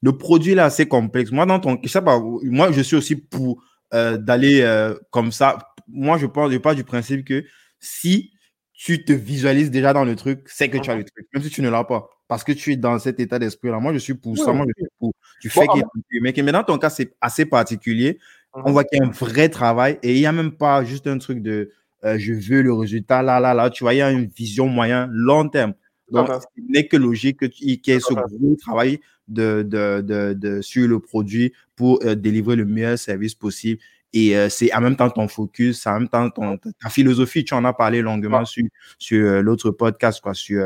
le 0.02 0.16
produit 0.16 0.54
là, 0.54 0.70
c'est 0.70 0.86
complexe. 0.86 1.30
Moi, 1.30 1.46
dans 1.46 1.60
ton, 1.60 1.78
je 1.82 1.88
sais 1.88 2.02
pas, 2.02 2.20
moi, 2.42 2.70
je 2.72 2.80
suis 2.80 2.96
aussi 2.96 3.16
pour 3.16 3.62
euh, 3.94 4.16
d'aller 4.16 4.60
euh, 4.62 4.94
comme 5.10 5.32
ça. 5.32 5.58
Moi, 5.88 6.18
je 6.18 6.26
pense, 6.26 6.52
je 6.52 6.58
pars 6.58 6.74
du 6.74 6.84
principe 6.84 7.24
que 7.24 7.44
si 7.80 8.32
tu 8.74 9.04
te 9.04 9.12
visualises 9.12 9.70
déjà 9.70 9.92
dans 9.92 10.04
le 10.04 10.14
truc, 10.14 10.42
c'est 10.46 10.68
que 10.68 10.78
tu 10.78 10.90
as 10.90 10.96
le 10.96 11.04
truc, 11.04 11.26
même 11.34 11.42
si 11.42 11.50
tu 11.50 11.62
ne 11.62 11.68
l'as 11.68 11.84
pas. 11.84 12.08
Parce 12.28 12.44
que 12.44 12.52
tu 12.52 12.72
es 12.72 12.76
dans 12.76 12.98
cet 12.98 13.18
état 13.20 13.38
d'esprit-là. 13.38 13.80
Moi, 13.80 13.92
je 13.92 13.98
suis 13.98 14.14
pour 14.14 14.36
ça. 14.36 14.52
Moi, 14.52 14.66
je 14.68 14.82
suis 14.82 14.90
pour. 14.98 15.14
Tu 15.40 15.48
fais 15.48 15.66
bon, 15.66 15.82
mais, 16.20 16.34
mais 16.36 16.52
dans 16.52 16.62
ton 16.62 16.78
cas, 16.78 16.90
c'est 16.90 17.14
assez 17.20 17.46
particulier. 17.46 18.18
On 18.52 18.70
voit 18.72 18.84
qu'il 18.84 18.98
y 18.98 19.02
a 19.02 19.06
un 19.06 19.10
vrai 19.10 19.48
travail 19.48 19.98
et 20.02 20.14
il 20.14 20.20
n'y 20.20 20.26
a 20.26 20.32
même 20.32 20.52
pas 20.52 20.84
juste 20.84 21.06
un 21.06 21.18
truc 21.18 21.42
de 21.42 21.70
euh, 22.04 22.18
je 22.18 22.32
veux 22.32 22.62
le 22.62 22.72
résultat 22.72 23.22
là, 23.22 23.40
là, 23.40 23.54
là. 23.54 23.70
Tu 23.70 23.82
vois, 23.82 23.94
il 23.94 23.98
y 23.98 24.02
a 24.02 24.10
une 24.10 24.26
vision 24.26 24.68
moyen, 24.68 25.08
long 25.10 25.48
terme. 25.48 25.74
Donc, 26.10 26.28
ce 26.28 26.62
n'est 26.68 26.86
que 26.86 26.96
logique 26.96 27.48
qu'il 27.50 27.70
y 27.70 27.90
ait 27.90 28.00
ce 28.00 28.14
gros 28.14 28.56
travail 28.56 29.00
de, 29.28 29.62
de, 29.62 30.32
de, 30.32 30.60
sur 30.60 30.88
le 30.88 30.98
produit 31.00 31.52
pour 31.76 32.00
euh, 32.04 32.14
délivrer 32.14 32.56
le 32.56 32.64
meilleur 32.64 32.98
service 32.98 33.34
possible. 33.34 33.80
Et 34.12 34.36
euh, 34.36 34.48
c'est 34.48 34.72
en 34.74 34.80
même 34.80 34.96
temps 34.96 35.10
ton 35.10 35.28
focus, 35.28 35.82
c'est 35.82 35.90
en 35.90 36.00
même 36.00 36.08
temps 36.08 36.30
ton, 36.30 36.58
ta 36.58 36.88
philosophie. 36.88 37.44
Tu 37.44 37.54
en 37.54 37.64
as 37.64 37.72
parlé 37.72 38.00
longuement 38.00 38.44
sur, 38.44 38.64
sur 38.98 39.24
euh, 39.24 39.42
l'autre 39.42 39.70
podcast, 39.70 40.20
quoi, 40.20 40.34
sur 40.34 40.62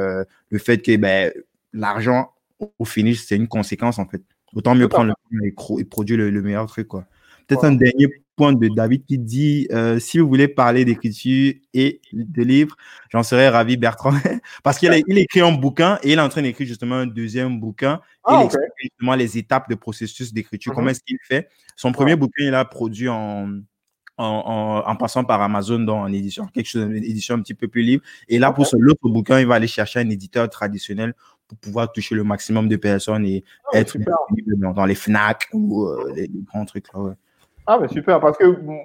le 0.49 0.59
fait 0.59 0.79
que 0.79 0.97
ben, 0.97 1.33
l'argent, 1.73 2.33
au 2.79 2.85
finish, 2.85 3.25
c'est 3.25 3.37
une 3.37 3.49
conséquence, 3.49 3.99
en 3.99 4.07
fait. 4.07 4.23
Autant 4.55 4.75
mieux 4.75 4.89
prendre 4.89 5.13
le 5.31 5.49
et, 5.49 5.85
produire 5.85 6.19
le, 6.19 6.31
le 6.31 6.43
meilleur 6.43 6.67
truc, 6.67 6.89
quoi. 6.89 7.07
Peut-être 7.47 7.65
un 7.65 7.73
dernier 7.73 8.09
point 8.37 8.53
de 8.53 8.69
David 8.69 9.05
qui 9.05 9.19
dit 9.19 9.69
euh, 9.73 9.99
si 9.99 10.19
vous 10.19 10.27
voulez 10.27 10.49
parler 10.49 10.85
d'écriture 10.85 11.55
et 11.75 12.01
de 12.13 12.43
livres, 12.43 12.77
j'en 13.11 13.23
serais 13.23 13.49
ravi, 13.49 13.77
Bertrand, 13.77 14.13
parce 14.65 14.79
qu'il 14.79 14.91
il 15.07 15.19
écrit 15.19 15.41
un 15.41 15.53
bouquin 15.53 15.99
et 16.03 16.13
il 16.13 16.19
est 16.19 16.23
en 16.23 16.29
train 16.29 16.43
d'écrire 16.43 16.67
justement 16.67 16.97
un 16.97 17.07
deuxième 17.07 17.61
bouquin. 17.61 18.01
Ah, 18.25 18.41
il 18.41 18.47
explique 18.47 18.71
justement 18.81 19.15
les 19.15 19.39
étapes 19.39 19.69
de 19.69 19.75
processus 19.75 20.33
d'écriture, 20.33 20.73
comment 20.73 20.89
mm-hmm. 20.89 20.91
est-ce 20.91 21.03
qu'il 21.05 21.19
fait. 21.23 21.49
Son 21.77 21.93
premier 21.93 22.17
bouquin, 22.17 22.45
il 22.45 22.55
a 22.55 22.65
produit 22.65 23.09
en, 23.09 23.49
en, 24.17 24.83
en, 24.87 24.97
passant 24.97 25.25
par 25.25 25.41
Amazon 25.43 25.81
dans 25.81 26.01
en 26.01 26.13
édition, 26.13 26.47
quelque 26.47 26.67
chose, 26.67 26.83
une 26.83 27.05
édition 27.05 27.35
un 27.35 27.41
petit 27.41 27.55
peu 27.55 27.69
plus 27.69 27.83
libre. 27.83 28.05
Et 28.29 28.39
là, 28.39 28.53
pour 28.53 28.67
l'autre 28.79 29.09
bouquin, 29.09 29.41
il 29.41 29.47
va 29.47 29.57
aller 29.57 29.67
chercher 29.67 30.01
un 30.01 30.09
éditeur 30.11 30.49
traditionnel 30.49 31.15
pour 31.49 31.59
pouvoir 31.59 31.93
toucher 31.93 32.15
le 32.15 32.25
maximum 32.25 32.69
de 32.69 32.77
personnes 32.77 33.27
et 33.27 33.45
ah, 33.73 33.79
être 33.79 33.99
dans, 33.99 34.73
dans, 34.73 34.87
les 34.87 34.95
FNAC 34.95 35.49
ou 35.53 35.87
euh, 35.87 36.13
les, 36.15 36.31
grands 36.47 36.65
trucs 36.65 36.93
là. 36.93 37.01
Ouais. 37.01 37.13
Ah, 37.67 37.79
mais 37.81 37.89
super, 37.89 38.21
parce 38.21 38.37
que 38.37 38.45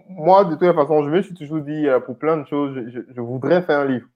moi, 0.09 0.45
de 0.45 0.55
toute 0.55 0.75
façon, 0.75 1.03
je 1.03 1.09
me 1.09 1.21
suis 1.21 1.33
toujours 1.33 1.61
dit, 1.61 1.87
euh, 1.87 1.99
pour 1.99 2.17
plein 2.17 2.37
de 2.37 2.45
choses, 2.45 2.79
je, 2.87 3.21
voudrais 3.21 3.61
faire 3.63 3.79
un 3.79 3.85
livre. 3.85 4.07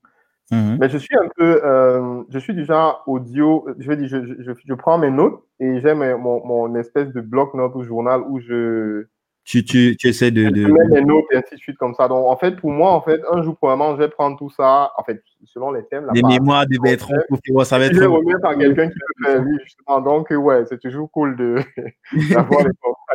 Mhm. 0.51 0.77
Mais 0.79 0.89
je 0.89 0.97
suis 0.97 1.15
un 1.17 1.27
peu, 1.35 1.61
euh, 1.63 2.23
je 2.29 2.37
suis 2.39 2.53
déjà 2.53 2.99
audio, 3.07 3.67
je 3.79 3.87
vais 3.87 3.97
dire, 3.97 4.07
je, 4.07 4.53
je, 4.65 4.73
prends 4.73 4.97
mes 4.97 5.09
notes 5.09 5.41
et 5.59 5.79
j'ai 5.79 5.93
mon, 5.93 6.45
mon 6.45 6.75
espèce 6.75 7.11
de 7.13 7.21
bloc-notes 7.21 7.73
ou 7.75 7.83
journal 7.83 8.21
où 8.21 8.39
je, 8.39 9.07
tu, 9.43 9.65
tu, 9.65 9.95
tu 9.97 10.07
essaies 10.07 10.31
de, 10.31 10.49
de... 10.49 10.93
des 10.93 11.01
notes 11.01 11.25
et 11.31 11.37
ainsi 11.37 11.55
de 11.55 11.59
suite 11.59 11.77
comme 11.77 11.93
ça. 11.95 12.07
Donc, 12.07 12.27
en 12.27 12.37
fait, 12.37 12.55
pour 12.57 12.71
moi, 12.71 12.91
en 12.91 13.01
fait, 13.01 13.21
un 13.31 13.41
jour, 13.41 13.57
probablement, 13.57 13.95
je 13.95 14.01
vais 14.01 14.09
prendre 14.09 14.37
tout 14.37 14.49
ça, 14.49 14.91
en 14.97 15.03
fait, 15.03 15.23
selon 15.45 15.71
les 15.71 15.83
thèmes. 15.85 16.07
Les 16.13 16.21
mémoires 16.21 16.65
de 16.67 16.77
Bertrand, 16.81 17.15
ça 17.63 17.79
va 17.79 17.85
être. 17.85 17.95
Je 17.95 17.99
vais 17.99 18.05
remettre 18.05 18.45
à 18.45 18.55
quelqu'un 18.55 18.89
qui 18.89 18.99
peut 18.99 19.25
faire 19.25 19.41
lui, 19.41 19.57
justement. 19.63 20.01
Donc, 20.01 20.29
ouais, 20.29 20.65
c'est 20.65 20.79
toujours 20.79 21.09
cool 21.11 21.35
de 21.35 21.55
d'avoir 22.33 22.63
les 22.63 22.71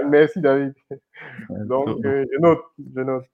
Merci, 0.08 0.40
David. 0.40 0.74
Donc, 1.48 1.88
euh, 2.04 2.24
je 2.32 2.40
note, 2.40 2.60
je 2.94 3.00
note. 3.00 3.24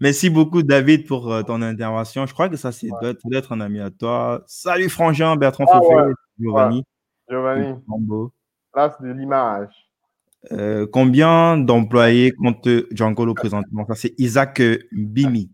Merci 0.00 0.30
beaucoup, 0.30 0.62
David, 0.62 1.06
pour 1.06 1.30
euh, 1.32 1.42
ton 1.42 1.60
intervention. 1.60 2.24
Je 2.26 2.32
crois 2.32 2.48
que 2.48 2.56
ça, 2.56 2.72
c'est 2.72 2.90
ouais. 2.90 3.14
d'être 3.26 3.52
un 3.52 3.60
ami 3.60 3.80
à 3.80 3.90
toi. 3.90 4.42
Salut, 4.46 4.88
Frangin, 4.88 5.36
Bertrand 5.36 5.66
ah, 5.68 5.78
Fofé, 5.78 6.12
Giovanni. 6.38 6.78
Ouais. 6.78 7.36
Giovanni. 7.36 7.74
Là, 8.74 8.96
c'est 8.96 9.06
de 9.06 9.12
l'image. 9.12 9.89
Euh, 10.52 10.86
combien 10.90 11.58
d'employés 11.58 12.32
compte 12.32 12.66
Django 12.90 13.34
présentement? 13.34 13.84
Ça, 13.86 13.94
c'est 13.94 14.14
Isaac 14.18 14.62
Bimi. 14.92 15.50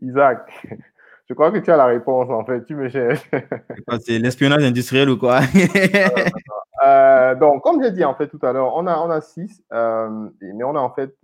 Isaac, 0.00 0.46
je 1.28 1.34
crois 1.34 1.50
que 1.50 1.58
tu 1.58 1.70
as 1.70 1.76
la 1.76 1.86
réponse 1.86 2.28
en 2.30 2.44
fait. 2.44 2.64
Tu 2.64 2.74
me 2.74 2.88
cherches. 2.88 3.28
c'est 4.00 4.18
l'espionnage 4.18 4.64
industriel 4.64 5.08
ou 5.10 5.18
quoi? 5.18 5.40
Euh, 6.84 7.36
Donc, 7.36 7.62
comme 7.62 7.80
j'ai 7.80 7.92
dit 7.92 8.04
en 8.04 8.16
fait 8.16 8.26
tout 8.26 8.40
à 8.42 8.52
l'heure, 8.52 8.74
on 8.74 8.88
a, 8.88 8.98
on 8.98 9.08
a 9.08 9.20
six, 9.20 9.62
euh, 9.72 10.28
mais 10.40 10.64
on 10.64 10.74
a 10.74 10.80
en 10.80 10.92
fait 10.92 11.14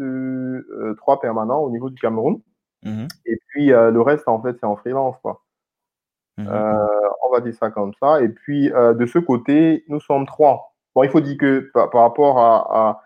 trois 0.98 1.20
permanents 1.20 1.58
au 1.58 1.70
niveau 1.70 1.90
du 1.90 2.00
Cameroun. 2.00 2.40
Mm-hmm. 2.84 3.08
Et 3.26 3.40
puis 3.48 3.66
le 3.66 4.00
reste, 4.00 4.28
en 4.28 4.40
fait, 4.40 4.56
c'est 4.60 4.66
en 4.66 4.76
freelance. 4.76 5.16
Quoi. 5.20 5.42
Mm-hmm. 6.38 6.86
on 7.24 7.32
va 7.32 7.40
dire 7.40 7.54
ça 7.54 7.72
comme 7.72 7.92
ça. 8.00 8.22
Et 8.22 8.28
puis 8.28 8.68
de 8.68 9.06
ce 9.06 9.18
côté, 9.18 9.84
nous 9.88 9.98
sommes 9.98 10.26
trois 10.26 10.77
il 11.02 11.10
faut 11.10 11.20
dire 11.20 11.36
que 11.38 11.70
par, 11.72 11.90
rapport 11.92 12.38
à, 12.38 13.02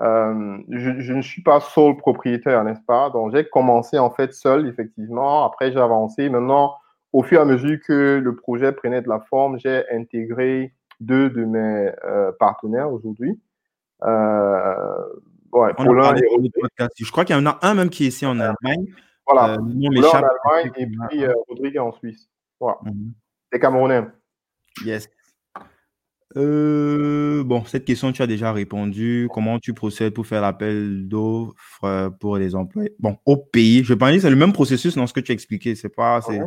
euh, 0.00 0.58
je, 0.70 1.12
ne 1.12 1.22
suis 1.22 1.42
pas 1.42 1.60
seul 1.60 1.96
propriétaire, 1.96 2.64
n'est-ce 2.64 2.82
pas? 2.86 3.10
Donc, 3.10 3.34
j'ai 3.34 3.44
commencé 3.44 3.98
en 3.98 4.10
fait 4.10 4.32
seul, 4.32 4.66
effectivement. 4.66 5.44
Après, 5.44 5.72
j'ai 5.72 5.78
avancé. 5.78 6.28
Maintenant, 6.28 6.74
au 7.12 7.22
fur 7.22 7.38
et 7.38 7.42
à 7.42 7.44
mesure 7.44 7.78
que 7.86 8.20
le 8.22 8.36
projet 8.36 8.72
prenait 8.72 9.02
de 9.02 9.08
la 9.08 9.20
forme, 9.20 9.58
j'ai 9.58 9.84
intégré 9.92 10.74
deux 11.00 11.30
de 11.30 11.44
mes 11.44 11.90
euh, 12.04 12.32
partenaires 12.38 12.92
aujourd'hui. 12.92 13.40
Euh, 14.02 15.04
ouais, 15.52 15.72
pour 15.74 15.84
je 15.84 17.10
crois 17.10 17.24
qu'il 17.24 17.36
y 17.36 17.38
en 17.38 17.46
a 17.46 17.58
un 17.62 17.74
même 17.74 17.90
qui 17.90 18.04
est 18.04 18.08
ici 18.08 18.26
en 18.26 18.38
Allemagne. 18.40 18.86
Voilà. 19.26 19.54
Euh, 19.54 19.58
en 19.58 20.22
Allemagne 20.22 20.72
et 20.76 20.86
puis 20.86 21.24
Rodrigue 21.48 21.78
en 21.78 21.92
Suisse. 21.92 22.28
Voilà. 22.60 22.78
Mm 22.82 23.12
Camerounais. 23.58 24.02
Yes. 24.84 25.08
Euh, 26.36 27.44
bon, 27.44 27.64
cette 27.64 27.84
question, 27.84 28.12
tu 28.12 28.22
as 28.22 28.26
déjà 28.26 28.52
répondu. 28.52 29.28
Comment 29.32 29.58
tu 29.58 29.72
procèdes 29.74 30.14
pour 30.14 30.26
faire 30.26 30.42
l'appel 30.42 31.08
d'offres 31.08 32.10
pour 32.20 32.36
les 32.36 32.54
employés? 32.54 32.94
Bon, 32.98 33.16
au 33.24 33.36
pays, 33.36 33.84
je 33.84 33.94
pense 33.94 34.10
que 34.10 34.18
c'est 34.18 34.30
le 34.30 34.36
même 34.36 34.52
processus 34.52 34.96
dans 34.96 35.06
ce 35.06 35.12
que 35.12 35.20
tu 35.20 35.32
as 35.32 35.34
expliqué. 35.34 35.74
C'est 35.74 35.94
pas, 35.94 36.20
c'est, 36.22 36.40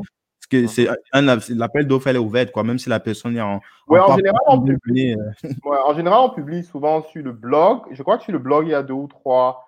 que 0.50 0.68
c'est 0.68 0.88
un 1.14 1.22
l'appel 1.22 1.88
d'offres, 1.88 2.08
elle 2.08 2.16
est 2.16 2.20
ouverte, 2.20 2.52
quoi, 2.52 2.64
même 2.64 2.80
si 2.80 2.90
la 2.90 3.00
personne 3.00 3.36
est 3.36 3.42
en. 3.42 3.60
Ouais, 3.88 4.00
en, 4.00 4.16
général, 4.16 4.40
on 4.48 4.62
publie, 4.62 5.16
ouais, 5.44 5.78
en 5.86 5.94
général, 5.94 6.20
on 6.22 6.30
publie 6.30 6.64
souvent 6.64 7.04
sur 7.04 7.24
le 7.24 7.32
blog. 7.32 7.82
Je 7.92 8.02
crois 8.04 8.18
que 8.18 8.24
sur 8.24 8.34
le 8.34 8.40
blog, 8.40 8.68
il 8.68 8.72
y 8.72 8.74
a 8.74 8.84
deux 8.84 8.94
ou 8.94 9.08
trois 9.08 9.68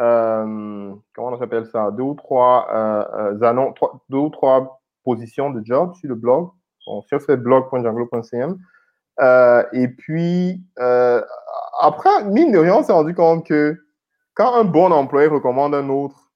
euh, 0.00 0.94
comment 1.14 1.28
on 1.28 1.40
appelle 1.40 1.66
ça, 1.66 1.90
deux 1.90 2.04
ou 2.04 2.14
trois, 2.14 2.68
euh, 2.72 3.34
euh 3.34 3.92
deux 4.08 4.18
ou 4.18 4.28
trois 4.30 4.80
positions 5.04 5.50
de 5.50 5.64
job 5.64 5.94
sur 5.94 6.08
le 6.08 6.14
blog. 6.14 6.50
Bon, 6.86 7.02
sur 7.02 7.20
ce 7.20 7.32
blog.janglo.cm. 7.32 8.56
Euh, 9.20 9.64
et 9.72 9.88
puis, 9.88 10.62
euh, 10.78 11.22
après, 11.80 12.24
mine 12.24 12.52
de 12.52 12.58
rien, 12.58 12.76
on 12.76 12.82
s'est 12.82 12.92
rendu 12.92 13.14
compte 13.14 13.46
que 13.46 13.76
quand 14.34 14.54
un 14.54 14.64
bon 14.64 14.92
employé 14.92 15.28
recommande 15.28 15.74
un 15.74 15.88
autre, 15.88 16.30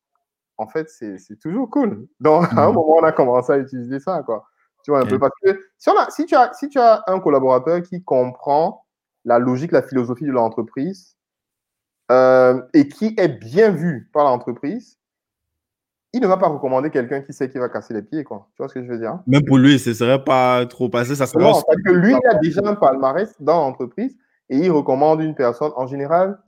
en 0.59 0.67
fait, 0.67 0.89
c'est 0.89 1.39
toujours 1.41 1.71
cool. 1.71 2.07
Donc, 2.21 2.45
à 2.57 2.65
un 2.65 2.69
mhm. 2.69 2.75
moment, 2.75 2.97
on 2.97 3.05
a 3.05 3.13
commencé 3.13 3.53
à 3.53 3.59
utiliser 3.59 4.01
ça, 4.01 4.23
quoi. 4.25 4.45
Tu 4.85 4.91
vois, 4.91 5.01
un 5.01 5.07
peu. 5.07 5.19
Parce 5.19 5.33
que 5.43 5.61
si, 5.79 5.91
on 5.91 5.97
a, 5.97 6.11
si, 6.11 6.27
tu 6.27 6.35
as, 6.35 6.53
si 6.55 6.69
tu 6.69 6.79
as 6.79 7.05
un 7.07 7.21
collaborateur 7.21 7.83
qui 7.83 8.03
comprend 8.03 8.85
la 9.25 9.39
logique, 9.39 9.71
la 9.71 9.83
philosophie 9.83 10.27
de 10.27 10.33
l'entreprise, 10.33 11.17
euh, 12.11 12.61
et 12.75 12.89
qui 12.89 13.15
est 13.17 13.29
bien 13.29 13.71
vu 13.71 14.11
par 14.13 14.25
l'entreprise, 14.25 14.99
il 16.13 16.21
ne 16.21 16.27
va 16.27 16.37
pas 16.37 16.49
recommander 16.49 16.91
quelqu'un 16.91 17.23
qui 17.23 17.33
sait 17.33 17.49
qu'il 17.49 17.61
va 17.61 17.69
casser 17.69 17.95
les 17.95 18.03
pieds, 18.03 18.25
quoi. 18.25 18.49
Tu 18.55 18.63
vois 18.63 18.69
ce 18.69 18.75
que 18.75 18.85
je 18.85 18.89
veux 18.89 18.99
dire? 18.99 19.19
Même 19.27 19.45
pour 19.45 19.59
lui, 19.59 19.79
ce 19.79 19.91
ne 19.91 19.95
serait 19.95 20.23
pas 20.23 20.67
trop 20.67 20.89
passé. 20.89 21.15
Ça 21.15 21.27
serait 21.27 21.43
non, 21.43 21.53
parce 21.53 21.83
que 21.85 21.93
lui, 21.93 22.13
il 22.13 22.29
a 22.29 22.35
déjà 22.35 22.61
un 22.65 22.75
palmarès 22.75 23.35
dans 23.41 23.61
l'entreprise 23.61 24.17
et 24.51 24.59
il 24.59 24.71
recommande 24.71 25.23
une 25.23 25.35
personne, 25.35 25.73
en 25.77 25.87
général, 25.87 26.39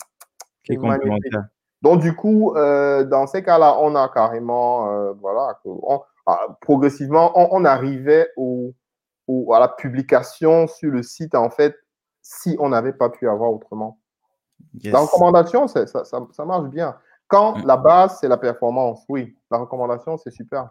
qui 0.64 0.72
est 0.72 0.76
complémentaire. 0.76 1.46
Donc, 1.80 2.00
du 2.00 2.14
coup, 2.14 2.54
euh, 2.56 3.04
dans 3.04 3.26
ces 3.26 3.42
cas-là, 3.42 3.78
on 3.80 3.94
a 3.94 4.08
carrément, 4.08 4.90
euh, 4.90 5.12
voilà, 5.20 5.58
ah, 6.26 6.46
progressivement, 6.60 7.32
on, 7.34 7.64
arrivait 7.64 8.30
au, 8.36 8.72
à 9.52 9.60
la 9.60 9.68
publication 9.68 10.66
sur 10.66 10.90
le 10.90 11.02
site, 11.02 11.34
en 11.34 11.50
fait, 11.50 11.74
si 12.22 12.56
on 12.58 12.70
n'avait 12.70 12.94
pas 12.94 13.10
pu 13.10 13.28
avoir 13.28 13.52
autrement. 13.52 13.98
La 14.82 14.98
recommandation, 15.00 15.68
ça, 15.68 15.86
ça, 15.86 16.44
marche 16.44 16.68
bien. 16.70 16.96
Quand 17.28 17.58
mm. 17.58 17.66
la 17.66 17.76
base, 17.76 18.18
c'est 18.20 18.28
la 18.28 18.36
performance, 18.36 19.04
oui, 19.08 19.36
la 19.50 19.58
recommandation, 19.58 20.16
c'est 20.16 20.30
super. 20.30 20.70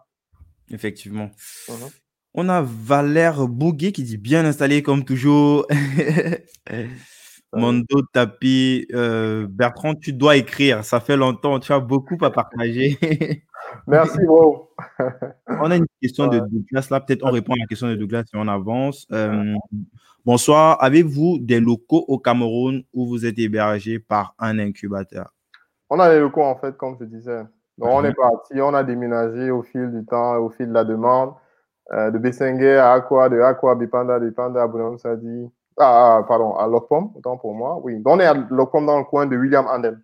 Effectivement. 0.70 1.30
Mhm. 1.70 1.90
On 2.36 2.50
a 2.50 2.64
Valère 2.64 3.48
Bouguet 3.48 3.92
qui 3.92 4.04
dit 4.04 4.18
bien 4.18 4.44
installé 4.46 4.82
comme 4.82 5.06
toujours. 5.06 5.68
Mondo 7.56 8.02
Tapi, 8.12 8.88
euh, 8.94 9.46
Bertrand, 9.48 9.94
tu 9.94 10.12
dois 10.14 10.38
écrire. 10.38 10.84
Ça 10.84 11.00
fait 11.00 11.16
longtemps, 11.16 11.60
tu 11.60 11.72
as 11.72 11.80
beaucoup 11.80 12.18
à 12.26 12.32
partager. 12.32 12.98
Merci, 13.88 14.18
bro. 14.26 14.72
on 15.48 15.70
a 15.70 15.76
une 15.76 15.86
question 16.02 16.28
de 16.28 16.40
Douglas 16.40 16.88
là. 16.90 17.00
Peut-être 17.00 17.24
on 17.24 17.32
répond 17.32 17.54
à 17.54 17.58
la 17.60 17.68
question 17.68 17.88
de 17.88 17.96
Douglas 17.96 18.24
et 18.34 18.38
on 18.38 18.48
avance. 18.48 19.06
Euh, 19.12 19.54
Bonsoir. 20.26 20.82
Avez-vous 20.82 21.40
des 21.42 21.60
locaux 21.60 22.06
au 22.08 22.18
Cameroun 22.18 22.84
où 22.94 23.08
vous 23.08 23.26
êtes 23.26 23.38
hébergé 23.40 24.00
par 24.00 24.36
un 24.40 24.58
incubateur? 24.58 25.33
On 25.96 26.00
a 26.00 26.10
des 26.10 26.20
locaux, 26.20 26.42
en 26.42 26.56
fait, 26.56 26.76
comme 26.76 26.98
je 27.00 27.06
disais. 27.06 27.44
Donc, 27.78 27.90
on 27.92 28.04
est 28.04 28.10
mhm. 28.10 28.16
parti, 28.16 28.60
on 28.60 28.74
a 28.74 28.84
déménagé 28.84 29.52
au 29.52 29.62
fil 29.62 29.92
du 29.92 30.04
temps, 30.06 30.38
au 30.38 30.50
fil 30.50 30.68
de 30.68 30.74
la 30.74 30.84
demande. 30.84 31.34
Euh, 31.92 32.10
de 32.10 32.18
Bessengue 32.18 32.64
à 32.64 32.94
Aqua, 32.94 33.30
de 33.30 33.40
Aqua, 33.40 33.76
Bipanda, 33.76 34.18
Bipanda, 34.18 34.64
à 34.64 34.98
Sadi. 34.98 35.48
Ah, 35.78 36.18
ah, 36.18 36.26
pardon, 36.28 36.56
à 36.56 36.66
Lopom, 36.66 37.12
autant 37.16 37.38
pour 37.38 37.54
moi. 37.54 37.80
Oui. 37.84 38.00
Donc, 38.00 38.16
on 38.16 38.20
est 38.20 38.26
à 38.26 38.34
Lopom 38.34 38.84
dans 38.84 38.98
le 38.98 39.04
coin 39.04 39.28
de 39.28 39.38
William 39.38 39.68
Andel. 39.68 40.00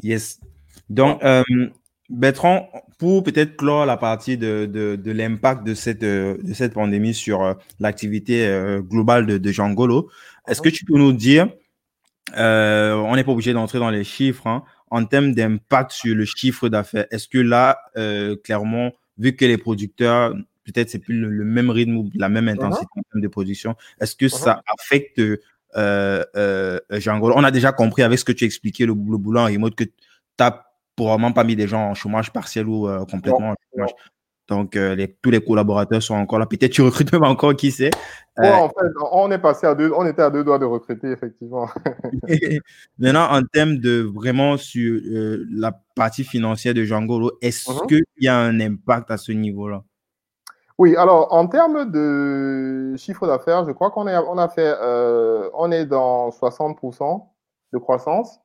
Yes. 0.00 0.38
Donc, 0.88 1.20
euh, 1.24 1.42
Bertrand, 2.08 2.68
pour 3.00 3.24
peut-être 3.24 3.56
clore 3.56 3.84
la 3.84 3.96
partie 3.96 4.38
de, 4.38 4.66
de, 4.66 4.94
de 4.94 5.10
l'impact 5.10 5.64
de 5.64 5.74
cette, 5.74 6.02
de 6.02 6.52
cette 6.54 6.74
pandémie 6.74 7.14
sur 7.14 7.42
euh, 7.42 7.54
l'activité 7.80 8.46
euh, 8.46 8.80
globale 8.80 9.26
de, 9.26 9.38
de 9.38 9.50
Jean 9.50 9.72
Golo, 9.72 10.08
est-ce 10.46 10.62
que 10.62 10.68
tu 10.68 10.84
peux 10.84 10.98
nous 10.98 11.12
dire, 11.12 11.48
euh, 12.36 12.94
on 12.94 13.16
n'est 13.16 13.24
pas 13.24 13.32
obligé 13.32 13.52
d'entrer 13.52 13.78
dans 13.78 13.90
les 13.90 14.04
chiffres, 14.04 14.46
hein, 14.46 14.62
en 14.90 15.04
termes 15.04 15.34
d'impact 15.34 15.92
sur 15.92 16.14
le 16.14 16.24
chiffre 16.24 16.68
d'affaires, 16.68 17.06
est-ce 17.10 17.28
que 17.28 17.38
là, 17.38 17.78
clairement, 18.44 18.92
vu 19.18 19.36
que 19.36 19.44
les 19.44 19.58
producteurs, 19.58 20.34
peut-être 20.64 20.90
c'est 20.90 20.98
plus 20.98 21.18
le, 21.18 21.44
même 21.44 21.70
rythme 21.70 21.96
ou 21.96 22.10
la 22.14 22.28
même 22.28 22.48
intensité 22.48 22.86
uh-huh. 22.96 23.00
en 23.00 23.02
termes 23.10 23.22
de 23.22 23.28
production, 23.28 23.74
est-ce 24.00 24.16
que 24.16 24.26
uh-huh. 24.26 24.38
ça 24.38 24.62
affecte 24.78 25.20
Jean 25.74 27.18
Golo 27.18 27.34
On 27.36 27.44
a 27.44 27.50
déjà 27.50 27.72
compris 27.72 28.02
avec 28.02 28.18
ce 28.18 28.24
que 28.24 28.32
tu 28.32 28.44
expliquais, 28.44 28.86
le, 28.86 28.94
le 28.94 29.18
boulot 29.18 29.40
en 29.40 29.46
remote, 29.46 29.74
que 29.74 29.84
tu 29.84 29.92
as 30.38 30.68
probablement 30.98 31.32
pas 31.32 31.44
mis 31.44 31.56
des 31.56 31.68
gens 31.68 31.90
en 31.90 31.94
chômage 31.94 32.32
partiel 32.32 32.66
ou 32.66 32.88
euh, 32.88 33.04
complètement 33.06 33.50
en 33.50 33.54
chômage. 33.72 33.90
Donc, 34.48 34.76
euh, 34.76 34.94
les, 34.94 35.12
tous 35.20 35.30
les 35.30 35.42
collaborateurs 35.42 36.02
sont 36.02 36.14
encore 36.14 36.38
là. 36.38 36.46
Peut-être 36.46 36.72
tu 36.72 36.80
recrutes 36.80 37.12
même 37.12 37.24
encore, 37.24 37.54
qui 37.54 37.70
sait. 37.70 37.90
Euh, 38.38 38.50
en 38.50 38.68
fait, 38.68 38.86
on 39.12 39.30
est 39.30 39.38
passé 39.38 39.66
à 39.66 39.74
deux, 39.74 39.92
on 39.94 40.06
était 40.06 40.22
à 40.22 40.30
deux 40.30 40.42
doigts 40.42 40.58
de 40.58 40.64
recruter, 40.64 41.08
effectivement. 41.10 41.68
Maintenant, 42.98 43.28
en 43.30 43.42
termes 43.42 43.76
de 43.76 44.00
vraiment 44.00 44.56
sur 44.56 45.00
la 45.50 45.78
partie 45.94 46.24
financière 46.24 46.72
de 46.72 46.84
Django, 46.84 47.32
est-ce 47.42 47.70
uh-huh. 47.70 47.86
qu'il 47.86 48.04
y 48.20 48.28
a 48.28 48.38
un 48.38 48.58
impact 48.60 49.10
à 49.10 49.18
ce 49.18 49.32
niveau-là? 49.32 49.82
Oui, 50.78 50.96
alors 50.96 51.34
en 51.34 51.48
termes 51.48 51.90
de 51.90 52.94
chiffre 52.96 53.26
d'affaires, 53.26 53.66
je 53.66 53.72
crois 53.72 53.90
qu'on 53.90 54.06
on 54.06 54.38
a 54.38 54.48
fait, 54.48 54.72
on 55.54 55.72
est 55.72 55.84
dans 55.84 56.30
60% 56.30 57.26
de 57.72 57.78
croissance. 57.78 58.38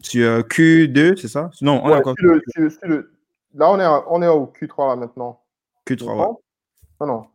Sur 0.00 0.40
Q2, 0.40 1.16
c'est 1.16 1.28
ça? 1.28 1.50
Non, 1.60 1.82
on 1.84 1.92
encore... 1.92 2.14
Là, 3.54 3.70
on 3.70 3.80
est, 3.80 4.02
on 4.08 4.22
est 4.22 4.28
au 4.28 4.46
Q3 4.46 4.88
là 4.88 4.96
maintenant. 4.96 5.40
Q3, 5.86 6.04
ouais. 6.04 6.36
Non, 7.00 7.06
non. 7.06 7.26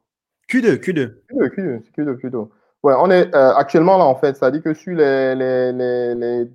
Q2, 0.49 0.77
Q2. 0.77 1.15
Q2, 1.29 1.49
Q2, 1.55 1.91
Q2, 1.91 2.21
Q2. 2.21 2.49
Ouais, 2.83 2.93
on 2.97 3.09
est 3.09 3.33
euh, 3.33 3.53
actuellement 3.55 3.97
là 3.97 4.05
en 4.05 4.15
fait. 4.15 4.37
Ça 4.37 4.51
dit 4.51 4.61
que 4.61 4.73
sur 4.73 4.93
les, 4.93 5.33
les, 5.35 5.71
les, 5.71 6.15
les, 6.15 6.51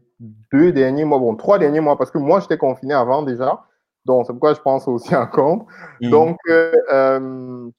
deux 0.52 0.72
derniers 0.72 1.04
mois, 1.04 1.18
bon, 1.18 1.34
trois 1.34 1.58
derniers 1.58 1.80
mois, 1.80 1.98
parce 1.98 2.10
que 2.10 2.18
moi 2.18 2.40
j'étais 2.40 2.58
confiné 2.58 2.94
avant 2.94 3.22
déjà. 3.22 3.64
Donc, 4.04 4.26
c'est 4.26 4.32
pourquoi 4.32 4.54
je 4.54 4.60
pense 4.60 4.86
aussi 4.88 5.14
en 5.14 5.26
compte. 5.26 5.66
Mhm. 6.00 6.10
Donc, 6.10 6.38
euh, 6.48 6.72
euh, 6.92 7.70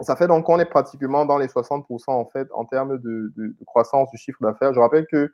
ça 0.00 0.16
fait 0.16 0.28
donc 0.28 0.44
qu'on 0.46 0.60
est 0.60 0.64
pratiquement 0.64 1.26
dans 1.26 1.38
les 1.38 1.48
60% 1.48 1.84
en 2.06 2.24
fait 2.26 2.48
en 2.52 2.64
termes 2.64 2.98
de, 2.98 3.32
de 3.36 3.54
croissance 3.66 4.08
du 4.10 4.16
chiffre 4.16 4.38
d'affaires. 4.40 4.72
Je 4.72 4.80
rappelle 4.80 5.06
que 5.06 5.32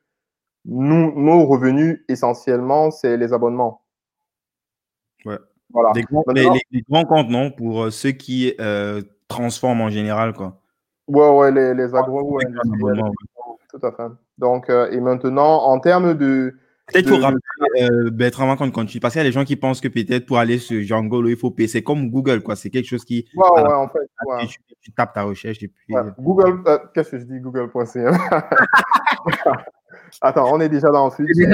nous, 0.65 1.13
nos 1.21 1.45
revenus, 1.45 2.03
essentiellement, 2.09 2.91
c'est 2.91 3.17
les 3.17 3.33
abonnements. 3.33 3.83
Ouais. 5.27 5.39
Voilà. 5.73 5.93
Les 5.95 6.03
grands, 6.03 7.05
comptes, 7.05 7.31
non 7.31 7.51
Pour 7.51 7.85
euh, 7.85 7.91
ceux 7.91 8.13
qui 8.13 8.55
euh, 8.61 9.03
transforment 9.29 9.83
en 9.83 9.91
général, 9.91 10.33
quoi. 10.33 10.61
Ouais, 11.07 11.31
ouais, 11.31 11.53
les, 11.53 11.75
les 11.75 11.95
agro 11.95 12.39
Tout 13.71 13.87
à 13.87 13.93
fait. 13.93 14.13
Donc, 14.39 14.71
euh, 14.71 14.91
et 14.91 15.01
maintenant, 15.01 15.63
en 15.63 15.79
termes 15.81 16.15
de. 16.15 16.55
Peut-être 16.93 17.09
pour 17.09 17.21
rappeler, 17.21 17.41
euh, 17.81 18.11
Bertrand, 18.11 18.57
quand 18.57 18.71
continue, 18.71 19.01
parce 19.01 19.15
qu'il 19.15 19.21
y 19.21 19.25
a 19.25 19.29
des 19.29 19.33
gens 19.33 19.45
qui 19.45 19.57
pensent 19.57 19.81
que 19.81 19.89
peut-être 19.89 20.27
pour 20.27 20.37
aller 20.39 20.59
sur 20.59 20.83
Django, 20.83 21.27
il 21.27 21.37
faut 21.37 21.51
payer. 21.51 21.67
C'est 21.67 21.83
comme 21.83 22.11
Google, 22.11 22.43
quoi. 22.43 22.57
C'est 22.57 22.69
quelque 22.69 22.87
chose 22.87 23.07
qui. 23.07 23.27
Ouais, 23.35 23.63
ouais, 23.63 23.73
en 23.73 23.89
fait. 23.89 24.01
Tu, 24.83 24.93
tapes 24.93 25.15
ta 25.15 25.23
recherche 25.23 25.63
et 25.63 25.69
puis. 25.69 25.95
Google, 26.19 26.63
qu'est-ce 26.95 27.13
que 27.13 27.19
je 27.19 27.25
dis 27.25 27.41
Google.cm 27.41 28.13
Attends, 30.21 30.53
on 30.53 30.61
est 30.61 30.69
déjà 30.69 30.89
dans 30.91 31.07
le 31.07 31.13
sujet. 31.13 31.49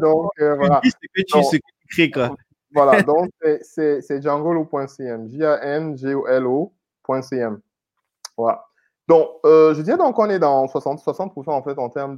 donc 0.00 0.30
euh, 0.40 0.56
voilà. 0.56 0.80
C'est 0.84 0.92
que 0.92 1.22
tu, 1.50 1.60
crées, 1.90 2.10
quoi. 2.10 2.36
Voilà, 2.72 3.02
donc 3.02 3.30
c'est 3.62 4.22
djangolo.cm, 4.22 5.28
J-A-N-G-O-L-O.cm. 5.28 6.70
Voilà. 8.36 8.64
Donc, 9.08 9.28
euh, 9.46 9.74
je 9.74 9.82
dirais 9.82 9.96
donc 9.96 10.16
qu'on 10.16 10.28
est 10.28 10.38
dans 10.38 10.66
60%, 10.66 10.98
60 10.98 11.48
en 11.48 11.62
fait 11.62 11.78
en 11.78 11.88
termes 11.88 12.16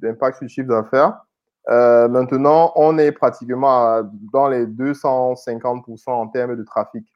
d'impact 0.00 0.34
de, 0.34 0.38
sur 0.38 0.44
le 0.44 0.48
chiffre 0.48 0.68
d'affaires. 0.68 1.22
Euh, 1.68 2.08
maintenant, 2.08 2.72
on 2.76 2.98
est 2.98 3.12
pratiquement 3.12 4.02
dans 4.32 4.48
les 4.48 4.66
250% 4.66 6.10
en 6.10 6.28
termes 6.28 6.56
de 6.56 6.64
trafic. 6.64 7.06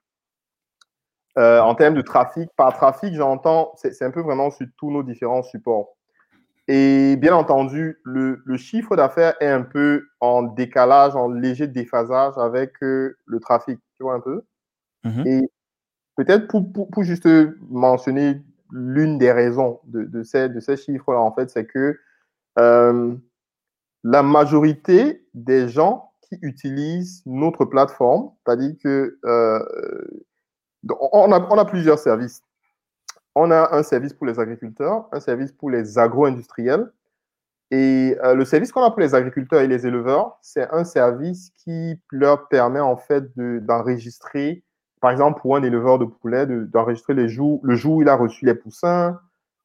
en 1.36 1.74
termes 1.74 1.94
de 1.94 2.02
trafic, 2.02 2.48
par 2.56 2.72
trafic, 2.74 3.14
j'entends, 3.14 3.72
c'est 3.76 4.02
un 4.02 4.10
peu 4.10 4.22
vraiment 4.22 4.50
sur 4.50 4.66
tous 4.78 4.90
nos 4.90 5.02
différents 5.02 5.42
supports. 5.42 5.95
Et 6.68 7.16
bien 7.16 7.34
entendu, 7.34 8.00
le, 8.04 8.42
le 8.44 8.56
chiffre 8.56 8.96
d'affaires 8.96 9.34
est 9.40 9.48
un 9.48 9.62
peu 9.62 10.08
en 10.20 10.42
décalage, 10.42 11.14
en 11.14 11.28
léger 11.28 11.68
déphasage 11.68 12.34
avec 12.38 12.72
euh, 12.82 13.16
le 13.24 13.38
trafic, 13.38 13.78
tu 13.96 14.02
vois 14.02 14.14
un 14.14 14.20
peu. 14.20 14.42
Mm-hmm. 15.04 15.28
Et 15.28 15.50
peut-être 16.16 16.48
pour, 16.48 16.72
pour, 16.72 16.90
pour, 16.90 17.04
juste 17.04 17.28
mentionner 17.70 18.42
l'une 18.72 19.18
des 19.18 19.30
raisons 19.30 19.80
de, 19.84 20.04
de 20.04 20.22
ces, 20.24 20.48
de 20.48 20.58
ces 20.58 20.76
chiffres-là, 20.76 21.20
en 21.20 21.32
fait, 21.32 21.50
c'est 21.50 21.66
que 21.66 21.98
euh, 22.58 23.14
la 24.02 24.22
majorité 24.22 25.24
des 25.34 25.68
gens 25.68 26.10
qui 26.22 26.38
utilisent 26.42 27.22
notre 27.26 27.64
plateforme, 27.64 28.30
c'est-à-dire 28.44 28.74
que 28.82 29.18
euh, 29.24 29.64
on, 31.12 31.32
a, 31.32 31.40
on, 31.50 31.58
a, 31.58 31.64
plusieurs 31.64 31.98
services. 31.98 32.42
On 33.38 33.50
a 33.50 33.76
un 33.76 33.82
service 33.82 34.14
pour 34.14 34.26
les 34.26 34.40
agriculteurs, 34.40 35.08
un 35.12 35.20
service 35.20 35.52
pour 35.52 35.68
les 35.68 35.98
agro-industriels. 35.98 36.90
Et 37.70 38.16
euh, 38.24 38.34
le 38.34 38.46
service 38.46 38.72
qu'on 38.72 38.82
a 38.82 38.90
pour 38.90 39.00
les 39.00 39.14
agriculteurs 39.14 39.60
et 39.60 39.68
les 39.68 39.86
éleveurs, 39.86 40.38
c'est 40.40 40.66
un 40.72 40.84
service 40.84 41.50
qui 41.58 42.00
leur 42.10 42.48
permet 42.48 42.80
en 42.80 42.96
fait 42.96 43.24
d'enregistrer, 43.36 44.64
par 45.02 45.10
exemple 45.10 45.42
pour 45.42 45.54
un 45.54 45.62
éleveur 45.62 45.98
de 45.98 46.06
poulets, 46.06 46.46
d'enregistrer 46.46 47.28
jours, 47.28 47.60
le 47.62 47.76
jour 47.76 47.96
où 47.96 48.02
il 48.02 48.08
a 48.08 48.16
reçu 48.16 48.46
les 48.46 48.54
poussins, 48.54 49.20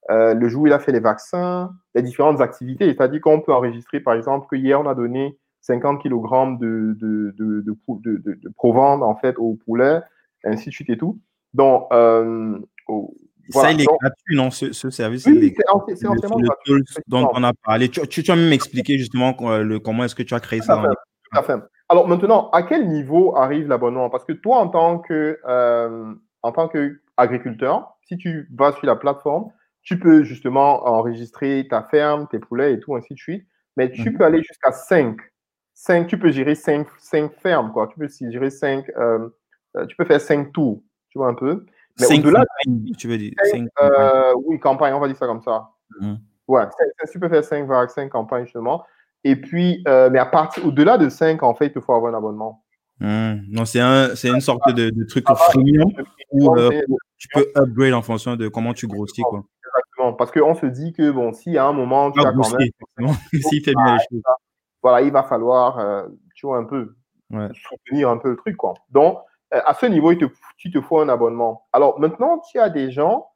euh, 0.09 0.34
le 0.34 0.49
jour 0.49 0.63
où 0.63 0.67
il 0.67 0.74
a 0.74 0.80
fait 0.80 0.91
les 0.91 0.99
vaccins, 0.99 1.72
les 1.95 2.01
différentes 2.01 2.41
activités. 2.41 2.93
C'est-à-dire 2.93 3.22
qu'on 3.22 3.39
peut 3.39 3.53
enregistrer, 3.53 4.01
par 4.01 4.15
exemple, 4.15 4.47
que 4.51 4.57
hier 4.57 4.82
on 4.82 4.86
a 4.86 4.95
donné 4.95 5.39
50 5.61 6.03
kg 6.03 6.59
de, 6.59 6.97
de, 6.99 7.34
de, 7.38 7.61
de, 7.61 8.53
en 8.65 9.15
fait 9.15 9.38
au 9.38 9.57
poulet, 9.65 10.01
ainsi 10.43 10.67
de 10.67 10.74
suite 10.74 10.89
et 10.89 10.97
tout. 10.97 11.22
Donc, 11.53 11.88
euh, 11.93 12.59
ça, 13.50 13.72
il 13.72 13.82
est 13.82 13.86
gratuit, 13.86 14.36
non, 14.36 14.52
ce, 14.52 14.72
ce 14.72 14.89
service 14.89 15.26
Oui, 15.26 15.54
c'est 15.96 16.08
entièrement 16.08 16.39
gratuit. 16.39 16.84
dont 17.08 17.28
on 17.34 17.44
a 17.44 17.52
parlé. 17.66 17.89
Tu, 17.89 18.02
tu, 18.08 18.24
tu 18.24 18.32
as 18.32 18.36
même 18.36 18.54
expliqué 18.54 18.98
justement 18.98 19.36
euh, 19.42 19.64
le, 19.64 19.80
comment 19.80 20.04
est-ce 20.04 20.16
que 20.16 20.24
tu 20.24 20.34
as 20.34 20.39
créé 20.39 20.62
ça. 20.62 20.82
Tout 21.32 21.39
à 21.39 21.44
fait. 21.44 21.60
Alors 21.89 22.08
maintenant, 22.08 22.50
à 22.52 22.64
quel 22.64 22.88
niveau 22.88 23.36
arrive 23.36 23.68
l'abonnement? 23.68 24.10
Parce 24.10 24.24
que 24.24 24.34
toi, 24.34 24.60
en 24.60 24.70
tant 24.70 25.00
que 25.00 25.39
euh, 25.46 26.14
en 26.42 26.52
tant 26.52 26.70
qu'agriculteur, 26.70 27.98
si 28.04 28.18
tu 28.18 28.48
vas 28.54 28.72
sur 28.72 28.86
la 28.86 28.96
plateforme, 28.96 29.52
tu 29.82 30.00
peux 30.00 30.24
justement 30.24 30.88
enregistrer 30.88 31.68
ta 31.70 31.84
ferme, 31.84 32.28
tes 32.30 32.39
poulets 32.39 32.74
et 32.74 32.80
tout, 32.80 32.96
ainsi 32.96 33.14
de 33.14 33.20
suite. 33.20 33.46
Mais 33.78 33.92
tu 33.92 34.10
mhm. 34.10 34.18
peux 34.18 34.24
aller 34.26 34.42
jusqu'à 34.42 34.72
5. 34.72 35.18
5. 35.74 36.08
Tu 36.08 36.20
peux 36.20 36.32
gérer 36.32 36.56
5, 36.56 36.88
5 37.00 37.32
fermes, 37.42 37.72
quoi. 37.72 37.88
Tu 37.88 37.98
peux 37.98 38.08
gérer 38.30 38.50
5. 38.50 38.86
Euh, 38.98 39.30
euh, 39.78 39.86
tu 39.86 39.96
peux 39.96 40.06
faire 40.06 40.22
5 40.22 40.52
tours, 40.52 40.84
tu 41.10 41.18
vois 41.18 41.28
un 41.28 41.34
peu. 41.34 41.66
Mais 42.00 42.20
au-delà. 42.20 42.46
Tu 42.98 43.08
veux 43.08 43.18
dire 43.18 43.34
euh, 43.82 44.34
Oui, 44.46 44.60
campagne, 44.60 44.94
on 44.94 45.00
va 45.00 45.08
dire 45.08 45.18
ça 45.18 45.28
comme 45.28 45.42
ça. 45.42 45.70
Mhm. 46.00 46.20
Ouais, 46.48 46.64
tu 47.12 47.20
peux 47.20 47.30
faire 47.30 47.44
5 47.44 47.68
vagues, 47.68 47.89
5 47.89 48.10
campagnes, 48.10 48.44
justement. 48.44 48.84
Et 49.24 49.36
puis, 49.36 49.84
mais 49.86 50.20
à 50.20 50.26
partir, 50.26 50.66
au-delà 50.66 50.98
de 50.98 51.10
5, 51.10 51.42
en 51.44 51.54
fait, 51.54 51.68
il 51.68 51.72
te 51.74 51.80
faut 51.80 51.94
avoir 51.94 52.14
un 52.14 52.18
abonnement. 52.18 52.64
Mhm. 53.00 53.46
Non, 53.50 53.66
c'est 53.66 53.80
un, 53.80 54.14
une 54.16 54.42
sorte 54.42 54.74
de, 54.74 54.89
de 54.89 55.04
truc 55.06 55.26
freemium 55.52 55.92
où 56.32 56.56
tu 57.18 57.28
peux 57.34 57.52
upgrade 57.56 57.94
en 57.94 58.02
fonction 58.02 58.36
de 58.36 58.48
comment 58.48 58.74
tu 58.74 58.88
grossis. 58.88 59.22
Quoi. 59.22 59.44
Exactement. 59.72 60.14
Parce 60.14 60.32
qu'on 60.32 60.56
se 60.56 60.66
dit 60.66 60.94
que, 60.94 61.12
bon, 61.12 61.34
si 61.34 61.58
à 61.58 61.66
un 61.66 61.74
moment, 61.74 62.12
tu 62.12 62.20
as 62.20 62.32
quand 62.32 62.58
même. 62.58 62.70
S'il 63.32 63.64
fait 63.64 63.74
bien 63.74 63.96
les 63.96 64.00
choses. 64.10 64.24
Voilà, 64.82 65.02
il 65.02 65.12
va 65.12 65.24
falloir, 65.24 65.80
euh, 65.80 66.08
tu 66.36 66.48
vois, 66.48 66.58
un 66.58 66.64
peu 66.64 66.96
soutenir 67.54 68.10
un 68.10 68.18
peu 68.18 68.32
le 68.32 68.36
truc, 68.36 68.58
quoi. 68.58 68.74
Donc, 68.89 69.18
euh, 69.18 69.22
à 69.52 69.74
ce 69.74 69.86
niveau, 69.86 70.12
il 70.12 70.18
te, 70.18 70.26
tu 70.58 70.72
te 70.72 70.82
faut 70.82 70.99
un 70.99 71.10
abonnement. 71.10 71.68
Alors, 71.74 71.99
maintenant, 71.99 72.39
tu 72.39 72.60
as 72.60 72.70
des 72.70 72.91
gens 72.91 73.28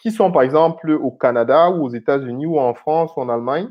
qui 0.00 0.10
sont, 0.10 0.30
par 0.32 0.42
exemple, 0.42 0.90
au 0.90 1.10
Canada 1.10 1.70
ou 1.70 1.84
aux 1.84 1.90
États-Unis 1.90 2.46
ou 2.46 2.58
en 2.58 2.74
France 2.74 3.12
ou 3.16 3.20
en 3.20 3.28
Allemagne, 3.28 3.70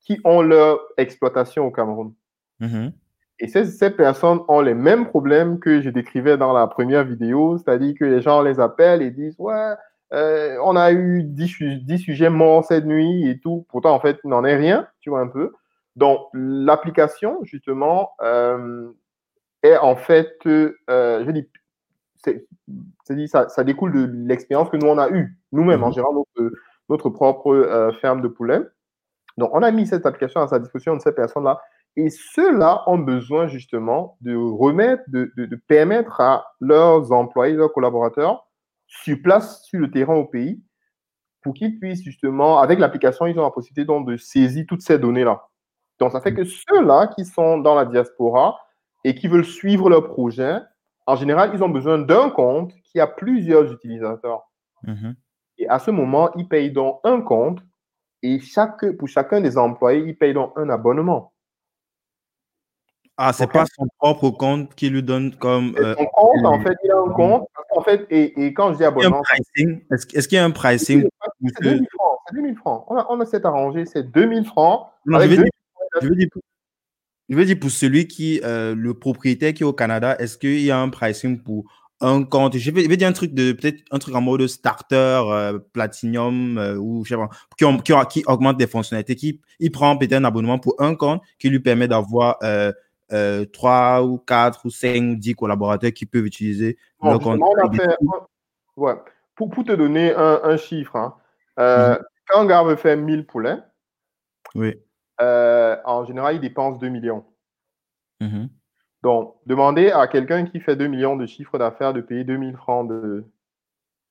qui 0.00 0.20
ont 0.24 0.42
leur 0.42 0.78
exploitation 0.96 1.66
au 1.66 1.70
Cameroun. 1.70 2.12
Mm-hmm. 2.60 2.92
Et 3.40 3.48
ces, 3.48 3.64
ces, 3.66 3.90
personnes 3.90 4.40
ont 4.48 4.60
les 4.60 4.74
mêmes 4.74 5.06
problèmes 5.06 5.60
que 5.60 5.80
je 5.80 5.90
décrivais 5.90 6.36
dans 6.36 6.52
la 6.52 6.66
première 6.66 7.04
vidéo, 7.04 7.56
c'est-à-dire 7.58 7.94
que 7.98 8.04
les 8.04 8.20
gens 8.20 8.42
les 8.42 8.58
appellent 8.58 9.02
et 9.02 9.10
disent 9.10 9.36
Ouais, 9.38 9.74
euh, 10.12 10.56
on 10.64 10.74
a 10.76 10.92
eu 10.92 11.22
10, 11.22 11.82
10, 11.82 11.98
sujets 11.98 12.30
morts 12.30 12.64
cette 12.64 12.86
nuit 12.86 13.28
et 13.28 13.38
tout. 13.38 13.66
Pourtant, 13.68 13.94
en 13.94 14.00
fait, 14.00 14.18
il 14.24 14.30
n'en 14.30 14.44
est 14.44 14.56
rien, 14.56 14.88
tu 15.00 15.10
vois 15.10 15.20
un 15.20 15.28
peu. 15.28 15.52
Donc, 15.96 16.20
l'application, 16.32 17.38
justement, 17.42 18.12
euh, 18.22 18.90
est 19.62 19.76
en 19.78 19.96
fait, 19.96 20.34
euh, 20.46 21.24
je 21.24 21.30
dis, 21.30 21.48
c'est, 22.16 22.46
ça, 23.28 23.48
ça 23.48 23.64
découle 23.64 23.92
de 23.92 24.28
l'expérience 24.28 24.70
que 24.70 24.76
nous, 24.76 24.88
on 24.88 24.98
a 24.98 25.08
eue 25.10 25.38
nous-mêmes 25.52 25.84
en 25.84 25.88
mhm. 25.88 25.94
gérant 25.94 26.12
notre, 26.12 26.52
notre 26.88 27.10
propre 27.10 27.92
ferme 28.00 28.22
de 28.22 28.28
poulets. 28.28 28.62
Donc, 29.36 29.50
on 29.54 29.62
a 29.62 29.70
mis 29.70 29.86
cette 29.86 30.04
application 30.04 30.40
à 30.40 30.48
sa 30.48 30.58
disposition 30.58 30.96
de 30.96 31.00
ces 31.00 31.12
personnes-là. 31.12 31.60
Et 31.96 32.10
ceux-là 32.10 32.82
ont 32.86 32.98
besoin 32.98 33.46
justement 33.46 34.16
de 34.20 34.34
remettre, 34.34 35.02
de, 35.08 35.32
de, 35.36 35.46
de 35.46 35.56
permettre 35.56 36.20
à 36.20 36.46
leurs 36.60 37.12
employés, 37.12 37.54
leurs 37.54 37.72
collaborateurs, 37.72 38.48
sur 38.86 39.16
place, 39.22 39.64
sur 39.64 39.80
le 39.80 39.90
terrain 39.90 40.14
au 40.14 40.24
pays, 40.24 40.62
pour 41.42 41.54
qu'ils 41.54 41.78
puissent 41.78 42.02
justement, 42.02 42.58
avec 42.58 42.78
l'application, 42.78 43.26
ils 43.26 43.38
ont 43.38 43.44
la 43.44 43.50
possibilité 43.50 43.84
donc 43.84 44.08
de 44.08 44.16
saisir 44.16 44.64
toutes 44.68 44.82
ces 44.82 44.98
données-là. 44.98 45.48
Donc, 45.98 46.12
ça 46.12 46.20
fait 46.20 46.34
que 46.34 46.44
ceux-là 46.44 47.08
qui 47.08 47.24
sont 47.24 47.58
dans 47.58 47.74
la 47.74 47.84
diaspora 47.84 48.58
et 49.04 49.14
qui 49.14 49.28
veulent 49.28 49.44
suivre 49.44 49.88
leur 49.88 50.08
projet, 50.08 50.56
en 51.06 51.16
général, 51.16 51.50
ils 51.54 51.62
ont 51.62 51.68
besoin 51.68 51.98
d'un 51.98 52.30
compte 52.30 52.72
qui 52.84 53.00
a 53.00 53.06
plusieurs 53.06 53.72
utilisateurs. 53.72 54.50
Mm-hmm. 54.86 55.14
Et 55.58 55.68
à 55.68 55.78
ce 55.78 55.90
moment, 55.90 56.30
ils 56.36 56.48
payent 56.48 56.70
donc 56.70 57.00
un 57.04 57.20
compte 57.20 57.60
et 58.22 58.40
chaque, 58.40 58.84
pour 58.96 59.08
chacun 59.08 59.40
des 59.40 59.56
employés, 59.56 60.04
ils 60.06 60.16
payent 60.16 60.34
donc 60.34 60.52
un 60.56 60.68
abonnement. 60.70 61.32
Ah, 63.20 63.32
c'est 63.32 63.50
pas 63.50 63.64
son 63.66 63.86
propre 63.98 64.30
compte 64.30 64.74
qui 64.76 64.90
lui 64.90 65.02
donne 65.02 65.34
comme. 65.34 65.74
Euh, 65.76 65.94
son 65.96 66.06
compte, 66.06 66.46
en 66.46 66.60
fait, 66.60 66.76
il 66.84 66.90
a 66.92 66.98
un 66.98 67.10
compte. 67.10 67.48
En 67.76 67.82
fait, 67.82 68.06
et, 68.10 68.46
et 68.46 68.54
quand 68.54 68.72
je 68.72 68.78
dis 68.78 68.84
abonnement. 68.84 69.22
Est-ce 69.90 70.28
qu'il 70.28 70.36
y 70.36 70.38
a 70.38 70.44
un 70.44 70.52
pricing? 70.52 71.04
C'est 71.42 71.62
2000 71.62 71.88
francs. 71.92 72.18
C'est 72.28 72.34
2000 72.36 72.56
francs. 72.56 72.84
On 72.88 72.96
a, 72.96 73.06
on 73.10 73.20
a 73.20 73.26
cet 73.26 73.44
arrangé, 73.44 73.86
c'est 73.86 74.04
2000 74.04 74.44
francs. 74.46 74.86
je, 75.04 75.16
veux 75.16 75.28
dire, 75.28 75.44
je, 76.00 76.08
veux 76.08 76.14
dire, 76.14 76.28
pour 77.60 77.70
celui 77.70 78.06
qui, 78.06 78.40
euh, 78.44 78.74
le 78.74 78.94
propriétaire 78.94 79.52
qui 79.54 79.62
est 79.62 79.66
au 79.66 79.72
Canada, 79.72 80.16
est-ce 80.18 80.38
qu'il 80.38 80.60
y 80.60 80.70
a 80.70 80.78
un 80.78 80.88
pricing 80.88 81.42
pour 81.42 81.64
un 82.00 82.24
compte? 82.24 82.56
Je 82.56 82.70
vais, 82.70 82.96
dire 82.96 83.08
un 83.08 83.12
truc 83.12 83.34
de 83.34 83.52
peut-être 83.52 83.82
un 83.90 83.98
truc 83.98 84.14
en 84.14 84.20
mode 84.20 84.46
starter, 84.46 84.94
euh, 84.96 85.58
platinum 85.72 86.58
ou 86.80 87.04
je 87.04 87.10
sais 87.10 87.16
pas, 87.16 87.28
qui, 87.56 87.92
qui, 88.10 88.24
augmente 88.26 88.56
des 88.56 88.66
fonctionnalités. 88.66 89.14
Qui, 89.14 89.40
il 89.58 89.70
prend 89.70 89.96
peut-être 89.96 90.14
un 90.14 90.24
abonnement 90.24 90.58
pour 90.58 90.74
un 90.78 90.94
compte 90.94 91.22
qui 91.38 91.50
lui 91.50 91.60
permet 91.60 91.88
d'avoir 91.88 92.38
euh, 93.12 93.46
3 93.46 94.02
ou 94.02 94.18
4 94.18 94.66
ou 94.66 94.70
5 94.70 95.02
ou 95.02 95.16
10 95.16 95.34
collaborateurs 95.34 95.92
qui 95.92 96.04
peuvent 96.04 96.26
utiliser 96.26 96.76
le 97.02 97.18
compte. 97.18 97.40
ouais. 98.76 98.94
pour, 99.34 99.50
pour, 99.50 99.64
te 99.64 99.72
donner 99.72 100.12
un, 100.14 100.40
un 100.44 100.56
chiffre, 100.58 100.96
hein, 100.96 101.14
euh, 101.58 101.94
mm-hmm. 101.94 102.02
quand 102.28 102.40
un 102.40 102.46
gars 102.46 102.62
veut 102.64 102.76
faire 102.76 102.96
1000 102.98 103.26
poulets, 103.26 103.58
oui. 104.54 104.74
Euh, 105.20 105.76
en 105.84 106.04
général, 106.04 106.36
il 106.36 106.40
dépense 106.40 106.78
2 106.78 106.88
millions. 106.88 107.24
Mm-hmm. 108.20 108.48
Donc, 109.02 109.36
demander 109.46 109.90
à 109.90 110.06
quelqu'un 110.06 110.44
qui 110.44 110.60
fait 110.60 110.76
2 110.76 110.86
millions 110.86 111.16
de 111.16 111.26
chiffre 111.26 111.58
d'affaires 111.58 111.92
de 111.92 112.00
payer 112.00 112.24
2000 112.24 112.56
francs 112.56 112.90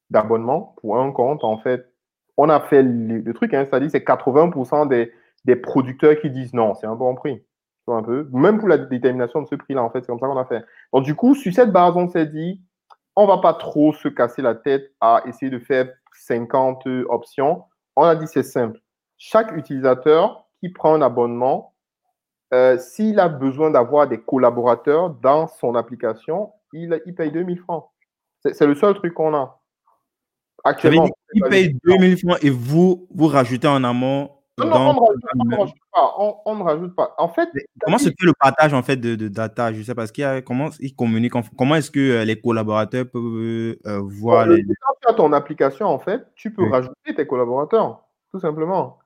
d'abonnement 0.10 0.76
pour 0.82 0.98
un 0.98 1.12
compte, 1.12 1.44
en 1.44 1.58
fait, 1.58 1.92
on 2.38 2.50
a 2.50 2.60
fait 2.60 2.84
le, 2.84 3.34
truc, 3.34 3.54
hein, 3.54 3.66
c'est-à-dire 3.66 3.92
c'est 3.92 4.06
80% 4.06 4.88
des, 4.88 5.12
des 5.46 5.56
producteurs 5.56 6.20
qui 6.20 6.30
disent 6.30 6.54
non, 6.54 6.76
c'est 6.76 6.88
un 6.88 6.96
bon 6.96 7.16
prix 7.16 7.44
un 7.94 8.04
peu, 8.04 8.28
même 8.32 8.60
pour 8.60 8.68
la 8.68 8.78
détermination 8.78 9.42
de 9.42 9.48
ce 9.48 9.56
prix-là, 9.56 9.84
en 9.84 9.90
fait, 9.90 10.02
c'est 10.02 10.08
comme 10.08 10.20
ça 10.20 10.28
qu'on 10.28 10.38
a 10.38 10.46
fait. 10.46 10.64
Donc, 10.94 11.04
du 11.04 11.16
coup, 11.16 11.36
sur 11.36 11.54
cette 11.54 11.72
base, 11.72 11.96
on 11.96 12.08
s'est 12.10 12.26
dit, 12.26 12.62
on 13.16 13.26
va 13.26 13.38
pas 13.38 13.54
trop 13.54 13.94
se 13.94 14.08
casser 14.08 14.42
la 14.42 14.56
tête 14.56 14.92
à 15.02 15.24
essayer 15.26 15.50
de 15.50 15.60
faire 15.60 15.90
50 16.14 16.86
options. 17.10 17.64
On 17.96 18.04
a 18.04 18.16
dit, 18.16 18.28
c'est 18.28 18.44
simple. 18.44 18.80
Chaque 19.18 19.52
utilisateur 19.54 20.47
qui 20.60 20.70
prend 20.70 20.94
un 20.96 21.02
abonnement, 21.02 21.74
euh, 22.54 22.78
s'il 22.78 23.20
a 23.20 23.30
besoin 23.30 23.72
d'avoir 23.72 24.08
des 24.08 24.20
collaborateurs 24.20 25.10
dans 25.10 25.48
son 25.48 25.76
application, 25.76 26.52
il, 26.74 27.02
il 27.06 27.16
paye 27.16 27.32
2000 27.32 27.60
francs. 27.60 27.90
C'est 28.40 28.66
le 28.66 28.76
seul 28.76 28.94
truc 28.96 29.14
qu'on 29.14 29.34
a. 29.36 29.60
Actuellement. 30.64 31.10
Il 31.34 31.44
paye 31.44 31.78
2000 31.84 32.18
francs 32.18 32.44
et 32.44 32.50
vous, 32.50 33.08
vous 33.14 33.28
rajoutez 33.28 33.68
en 33.68 33.84
amont 33.84 34.32
non, 34.60 34.70
non, 34.70 35.06
on 35.36 36.56
ne 36.56 36.64
rajoute 36.64 36.96
pas. 36.96 37.04
Rajoute. 37.04 37.16
En 37.20 37.30
fait, 37.30 37.50
comment 37.80 38.00
se 38.00 38.10
fait 38.10 38.16
le 38.26 38.34
partage 38.34 38.74
en 38.74 38.82
fait 38.82 38.98
de, 38.98 39.16
de 39.16 39.28
data? 39.28 39.72
Je 39.72 39.84
sais 39.84 39.94
parce 39.94 40.12
qu'il 40.12 40.24
y 40.24 40.26
a 40.26 40.42
comment 40.42 40.70
ils 40.80 40.96
communiquent. 40.96 41.34
Comment 41.56 41.76
est-ce 41.76 41.92
que 41.92 42.00
euh, 42.00 42.26
les 42.26 42.42
collaborateurs 42.42 43.06
peuvent 43.06 43.22
euh, 43.24 44.02
voir 44.04 44.48
les... 44.48 44.64
Quand 44.64 44.94
tu 45.02 45.10
as 45.10 45.14
ton 45.14 45.32
application, 45.34 45.86
en 45.86 46.00
fait, 46.00 46.26
tu 46.36 46.52
peux 46.52 46.68
rajouter 46.68 47.14
tes 47.16 47.28
collaborateurs, 47.28 48.02
tout 48.32 48.40
simplement. 48.40 48.98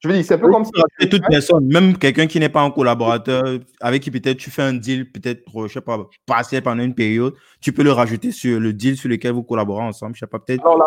Je 0.00 0.08
veux 0.08 0.14
dire, 0.14 0.24
c'est 0.24 0.34
un 0.34 0.38
peu 0.38 0.50
comme 0.50 0.64
si. 0.64 1.08
toute 1.08 1.22
personne, 1.26 1.66
même 1.66 1.96
quelqu'un 1.96 2.26
qui 2.26 2.38
n'est 2.38 2.50
pas 2.50 2.60
un 2.60 2.70
collaborateur, 2.70 3.42
avec 3.80 4.02
qui 4.02 4.10
peut-être 4.10 4.36
tu 4.36 4.50
fais 4.50 4.62
un 4.62 4.74
deal, 4.74 5.10
peut-être, 5.10 5.42
je 5.66 5.72
sais 5.72 5.80
pas, 5.80 5.98
passer 6.26 6.60
pendant 6.60 6.82
une 6.82 6.94
période, 6.94 7.32
tu 7.62 7.72
peux 7.72 7.82
le 7.82 7.92
rajouter 7.92 8.30
sur 8.30 8.60
le 8.60 8.74
deal 8.74 8.98
sur 8.98 9.08
lequel 9.08 9.32
vous 9.32 9.42
collaborez 9.42 9.82
ensemble. 9.82 10.14
Je 10.14 10.20
sais 10.20 10.26
pas, 10.26 10.38
peut-être. 10.38 10.62
Non, 10.62 10.78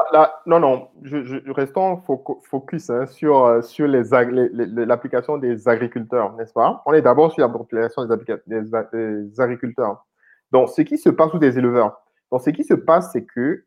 non, 0.45 0.59
non, 0.59 0.87
je, 1.01 1.23
je, 1.23 1.51
restons 1.51 2.01
focus 2.49 2.91
hein, 2.91 3.07
sur, 3.07 3.45
euh, 3.45 3.61
sur 3.63 3.87
l'application 3.87 5.39
des 5.39 5.67
agriculteurs, 5.67 6.35
n'est-ce 6.35 6.53
pas? 6.53 6.83
On 6.85 6.93
est 6.93 7.01
d'abord 7.01 7.33
sur 7.33 7.47
l'application 7.47 8.05
des, 8.05 8.61
des, 8.61 9.41
agriculteurs. 9.41 10.05
Donc, 10.51 10.69
ce 10.69 10.83
qui 10.83 10.99
se 10.99 11.09
passe 11.09 11.33
ou 11.33 11.39
des 11.39 11.57
éleveurs. 11.57 11.99
Donc, 12.31 12.41
ce 12.41 12.51
qui 12.51 12.63
se 12.63 12.75
passe, 12.75 13.11
c'est 13.11 13.25
que 13.25 13.65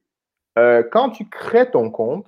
euh, 0.59 0.83
quand 0.93 1.11
tu 1.11 1.29
crées 1.29 1.71
ton 1.71 1.91
compte, 1.91 2.27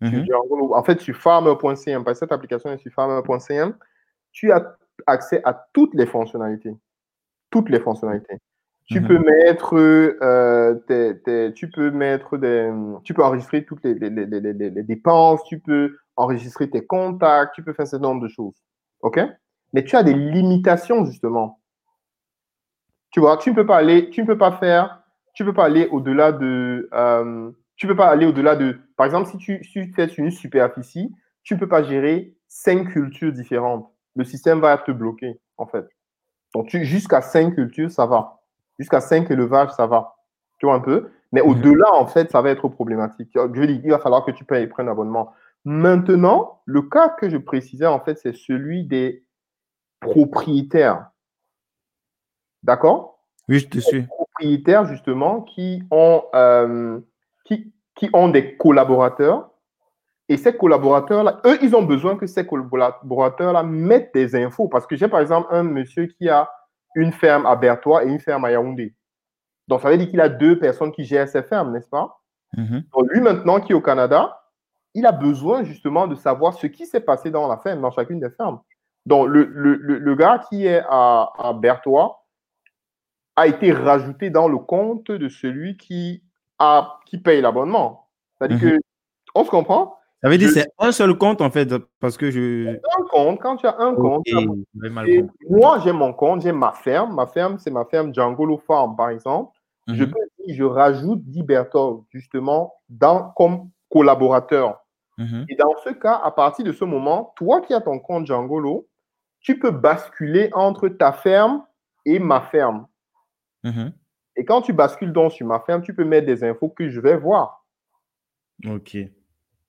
Mhm. 0.00 0.26
en 0.72 0.82
fait, 0.84 1.00
sur 1.00 1.16
farmer.cm, 1.16 2.04
parce 2.04 2.18
que 2.18 2.26
cette 2.26 2.32
application 2.32 2.70
est 2.70 2.78
sur 2.78 2.92
farmer.cm, 2.92 3.74
tu 4.32 4.52
as 4.52 4.76
accès 5.06 5.40
à 5.44 5.66
toutes 5.72 5.94
les 5.94 6.06
fonctionnalités. 6.06 6.76
toutes 7.50 7.70
les 7.70 7.80
fonctionnalités. 7.80 8.38
Tu 8.84 9.02
peux 9.02 9.18
mettre, 9.18 9.74
euh, 9.74 10.74
tu 11.54 11.70
peux 11.70 11.90
mettre 11.90 12.38
des, 12.38 12.70
tu 13.04 13.12
peux 13.12 13.22
enregistrer 13.22 13.64
toutes 13.64 13.84
les, 13.84 13.94
les, 13.94 14.10
les, 14.10 14.40
les, 14.40 14.82
dépenses, 14.82 15.42
tu 15.44 15.60
peux 15.60 15.96
enregistrer 16.16 16.70
tes 16.70 16.86
contacts, 16.86 17.54
tu 17.54 17.62
peux 17.62 17.74
faire 17.74 17.86
ce 17.86 17.96
nombre 17.96 18.22
de 18.22 18.28
choses. 18.28 18.54
OK? 19.00 19.20
Mais 19.74 19.84
tu 19.84 19.94
as 19.96 20.02
des 20.02 20.14
limitations, 20.14 21.04
justement. 21.04 21.60
Tu 23.10 23.20
vois, 23.20 23.36
tu 23.36 23.50
ne 23.50 23.54
peux 23.54 23.66
pas 23.66 23.76
aller, 23.76 24.08
tu 24.10 24.22
ne 24.22 24.26
peux 24.26 24.38
pas 24.38 24.52
faire, 24.52 25.02
tu 25.34 25.44
peux 25.44 25.54
pas 25.54 25.66
aller 25.66 25.86
au-delà 25.90 26.32
de, 26.32 26.88
euh, 26.92 27.50
tu 27.78 27.86
peux 27.86 27.96
pas 27.96 28.08
aller 28.08 28.26
au-delà 28.26 28.56
de, 28.56 28.78
par 28.96 29.06
exemple, 29.06 29.30
si 29.30 29.38
tu, 29.38 29.64
si 29.64 29.72
tu 29.72 29.92
fais 29.94 30.06
une 30.06 30.30
superficie, 30.30 31.14
tu 31.42 31.54
ne 31.54 31.58
peux 31.58 31.68
pas 31.68 31.82
gérer 31.82 32.34
cinq 32.48 32.92
cultures 32.92 33.32
différentes. 33.32 33.90
Le 34.16 34.24
système 34.24 34.60
va 34.60 34.76
te 34.76 34.90
bloquer, 34.90 35.40
en 35.56 35.66
fait. 35.66 35.86
Donc, 36.54 36.68
jusqu'à 36.76 37.22
cinq 37.22 37.54
cultures, 37.54 37.90
ça 37.90 38.04
va. 38.04 38.38
Jusqu'à 38.78 39.00
5 39.00 39.30
élevages, 39.30 39.70
ça 39.72 39.86
va. 39.86 40.16
Tu 40.58 40.66
vois 40.66 40.76
un 40.76 40.80
peu? 40.80 41.10
Mais 41.32 41.42
mhm. 41.42 41.50
au-delà, 41.50 41.92
en 41.94 42.06
fait, 42.06 42.30
ça 42.30 42.40
va 42.40 42.50
être 42.50 42.68
problématique. 42.68 43.30
Je 43.34 43.40
veux 43.40 43.66
dire, 43.66 43.80
il 43.82 43.90
va 43.90 43.98
falloir 43.98 44.24
que 44.24 44.30
tu 44.30 44.44
payes 44.44 44.68
un 44.78 44.88
abonnement. 44.88 45.32
Maintenant, 45.64 46.62
le 46.64 46.82
cas 46.82 47.08
que 47.08 47.28
je 47.28 47.36
précisais, 47.36 47.86
en 47.86 48.00
fait, 48.00 48.16
c'est 48.16 48.34
celui 48.34 48.84
des 48.84 49.24
propriétaires. 50.00 51.10
D'accord? 52.62 53.24
Oui, 53.48 53.58
je 53.58 53.68
te 53.68 53.78
suis. 53.78 54.02
propriétaires, 54.02 54.86
justement, 54.86 55.42
qui 55.42 55.82
ont, 55.90 56.24
euh, 56.34 57.00
qui, 57.48 57.72
qui 57.94 58.10
ont 58.12 58.28
des 58.28 58.56
collaborateurs. 58.56 59.50
Et 60.28 60.36
ces 60.36 60.54
collaborateurs-là, 60.54 61.40
eux, 61.46 61.58
ils 61.62 61.74
ont 61.74 61.82
besoin 61.82 62.16
que 62.16 62.26
ces 62.26 62.46
collaborateurs-là 62.46 63.62
mettent 63.62 64.12
des 64.12 64.36
infos. 64.36 64.68
Parce 64.68 64.86
que 64.86 64.94
j'ai, 64.94 65.08
par 65.08 65.20
exemple, 65.20 65.48
un 65.50 65.62
monsieur 65.62 66.06
qui 66.06 66.28
a 66.28 66.50
une 66.94 67.12
ferme 67.12 67.46
à 67.46 67.56
Bertois 67.56 68.04
et 68.04 68.08
une 68.08 68.20
ferme 68.20 68.44
à 68.44 68.50
Yaoundé. 68.50 68.94
Donc, 69.66 69.80
ça 69.80 69.90
veut 69.90 69.96
dire 69.96 70.08
qu'il 70.08 70.20
a 70.20 70.28
deux 70.28 70.58
personnes 70.58 70.92
qui 70.92 71.04
gèrent 71.04 71.28
ces 71.28 71.42
fermes, 71.42 71.72
n'est-ce 71.72 71.88
pas? 71.88 72.20
Mhm. 72.56 72.84
Donc, 72.92 73.06
lui, 73.10 73.20
maintenant, 73.20 73.60
qui 73.60 73.72
est 73.72 73.74
au 73.74 73.80
Canada, 73.80 74.38
il 74.94 75.06
a 75.06 75.12
besoin 75.12 75.64
justement 75.64 76.06
de 76.06 76.14
savoir 76.14 76.54
ce 76.54 76.66
qui 76.66 76.86
s'est 76.86 77.00
passé 77.00 77.30
dans 77.30 77.48
la 77.48 77.56
ferme, 77.58 77.80
dans 77.80 77.90
chacune 77.90 78.20
des 78.20 78.30
fermes. 78.30 78.60
Donc, 79.06 79.28
le, 79.28 79.44
le, 79.44 79.76
le, 79.76 80.14
gars 80.14 80.42
qui 80.48 80.66
est 80.66 80.82
à, 80.88 81.30
à 81.38 81.52
Bertois 81.54 82.26
a 83.36 83.46
été 83.46 83.72
rajouté 83.72 84.28
dans 84.28 84.48
le 84.48 84.58
compte 84.58 85.10
de 85.10 85.28
celui 85.28 85.76
qui, 85.76 86.22
qui 87.06 87.18
paye 87.18 87.40
l'abonnement. 87.40 88.08
C'est-à-dire 88.36 88.58
mhm. 88.58 88.78
que, 88.78 88.80
on 89.34 89.44
se 89.44 89.50
comprend? 89.50 89.98
Ça 90.22 90.28
veut 90.28 90.38
dire 90.38 90.48
que 90.48 90.54
c'est 90.54 90.68
un 90.78 90.90
seul 90.90 91.16
compte 91.16 91.40
en 91.40 91.50
fait, 91.50 91.72
parce 92.00 92.16
que 92.16 92.30
je. 92.30 92.68
Un 92.68 93.04
compte, 93.10 93.40
quand 93.40 93.56
tu 93.56 93.66
as 93.66 93.76
un 93.78 93.94
compte. 93.94 94.26
moi, 95.48 95.78
j'ai 95.84 95.92
mon 95.92 96.12
compte, 96.12 96.42
j'ai 96.42 96.52
ma 96.52 96.72
ferme. 96.72 97.14
Ma 97.14 97.26
ferme, 97.26 97.58
c'est 97.58 97.70
ma 97.70 97.84
ferme 97.84 98.12
Djangolo 98.12 98.58
Farm, 98.58 98.96
par 98.96 99.10
exemple. 99.10 99.52
Je 99.86 100.04
mhm. 100.04 100.10
peux 100.10 100.18
dire, 100.44 100.56
je 100.56 100.64
rajoute 100.64 101.22
Dibertol, 101.24 102.00
justement, 102.10 102.74
dans, 102.88 103.30
comme 103.30 103.70
collaborateur. 103.90 104.80
Mhm. 105.18 105.46
Et 105.48 105.54
dans 105.54 105.74
ce 105.84 105.90
cas, 105.90 106.20
à 106.22 106.30
partir 106.30 106.64
de 106.64 106.72
ce 106.72 106.84
moment, 106.84 107.32
toi 107.36 107.60
qui 107.60 107.72
as 107.72 107.80
ton 107.80 107.98
compte 107.98 108.26
Djangolo, 108.26 108.88
tu 109.40 109.58
peux 109.58 109.70
basculer 109.70 110.50
entre 110.52 110.88
ta 110.88 111.12
ferme 111.12 111.64
et 112.04 112.18
ma 112.18 112.40
ferme. 112.40 112.86
Et 114.38 114.44
quand 114.44 114.62
tu 114.62 114.72
bascules 114.72 115.12
donc 115.12 115.32
sur 115.32 115.46
ma 115.46 115.58
ferme, 115.58 115.82
tu 115.82 115.92
peux 115.92 116.04
mettre 116.04 116.26
des 116.26 116.44
infos 116.44 116.68
que 116.68 116.88
je 116.88 117.00
vais 117.00 117.16
voir. 117.16 117.66
Ok. 118.64 118.96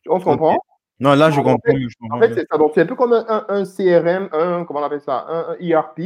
On 0.07 0.19
se 0.19 0.23
comprend? 0.23 0.57
Non, 0.99 1.15
là, 1.15 1.31
je 1.31 1.37
comprends. 1.37 1.57
En 2.11 2.19
fait, 2.19 2.35
c'est 2.35 2.47
ça. 2.49 2.57
Donc, 2.57 2.73
c'est 2.75 2.81
un 2.81 2.85
peu 2.85 2.95
comme 2.95 3.13
un, 3.13 3.63
CRM, 3.63 4.29
un, 4.31 4.65
comment 4.65 4.81
on 4.81 4.83
appelle 4.83 5.01
ça, 5.01 5.25
un, 5.27 5.55
ERP 5.59 5.99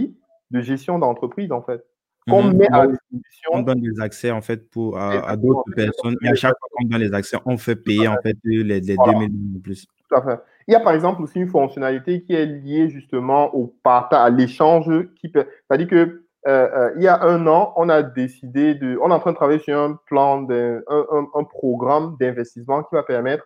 de 0.51 0.61
gestion 0.61 0.97
d'entreprise, 0.97 1.51
en 1.51 1.61
fait. 1.61 1.83
Qu'on 2.29 2.43
mhm. 2.43 2.55
met 2.55 2.71
à 2.71 2.87
disposition. 2.87 3.51
On 3.51 3.63
donne 3.63 3.81
des 3.81 3.99
accès, 3.99 4.31
en 4.31 4.41
fait, 4.41 4.69
pour, 4.69 4.97
à, 4.97 5.35
d'autres 5.35 5.69
personnes. 5.75 6.15
Et 6.21 6.29
à 6.29 6.35
chaque 6.35 6.57
fois 6.57 6.69
qu'on 6.71 6.87
donne 6.87 7.01
les 7.01 7.13
accès, 7.13 7.35
on 7.45 7.57
fait 7.57 7.75
payer, 7.75 8.07
en 8.07 8.15
fait, 8.23 8.37
les, 8.45 8.63
les 8.63 8.79
2000 8.79 9.55
de 9.55 9.59
plus. 9.59 9.85
Tout 10.07 10.15
à 10.15 10.21
fait. 10.21 10.41
Il 10.69 10.71
y 10.71 10.75
a, 10.75 10.79
par 10.79 10.93
exemple, 10.93 11.21
aussi 11.21 11.39
une 11.39 11.49
fonctionnalité 11.49 12.21
qui 12.21 12.33
est 12.33 12.45
liée, 12.45 12.87
justement, 12.87 13.53
au 13.53 13.75
partage, 13.83 14.21
à 14.21 14.29
l'échange 14.29 14.89
qui 15.15 15.27
peut. 15.27 15.45
C'est-à-dire 15.67 15.87
que 15.87 16.22
euh, 16.47 16.67
euh, 16.73 16.93
il 16.97 17.03
y 17.03 17.07
a 17.07 17.21
un 17.23 17.47
an, 17.47 17.73
on 17.77 17.87
a 17.89 18.03
décidé 18.03 18.75
de, 18.75 18.97
on 19.01 19.09
est 19.09 19.13
en 19.13 19.19
train 19.19 19.31
de 19.31 19.35
travailler 19.37 19.59
sur 19.59 19.79
un 19.79 19.97
plan, 20.07 20.45
un, 20.49 20.81
un, 20.89 21.27
un, 21.33 21.43
programme 21.43 22.17
d'investissement 22.19 22.83
qui 22.83 22.95
va 22.95 23.03
permettre 23.03 23.45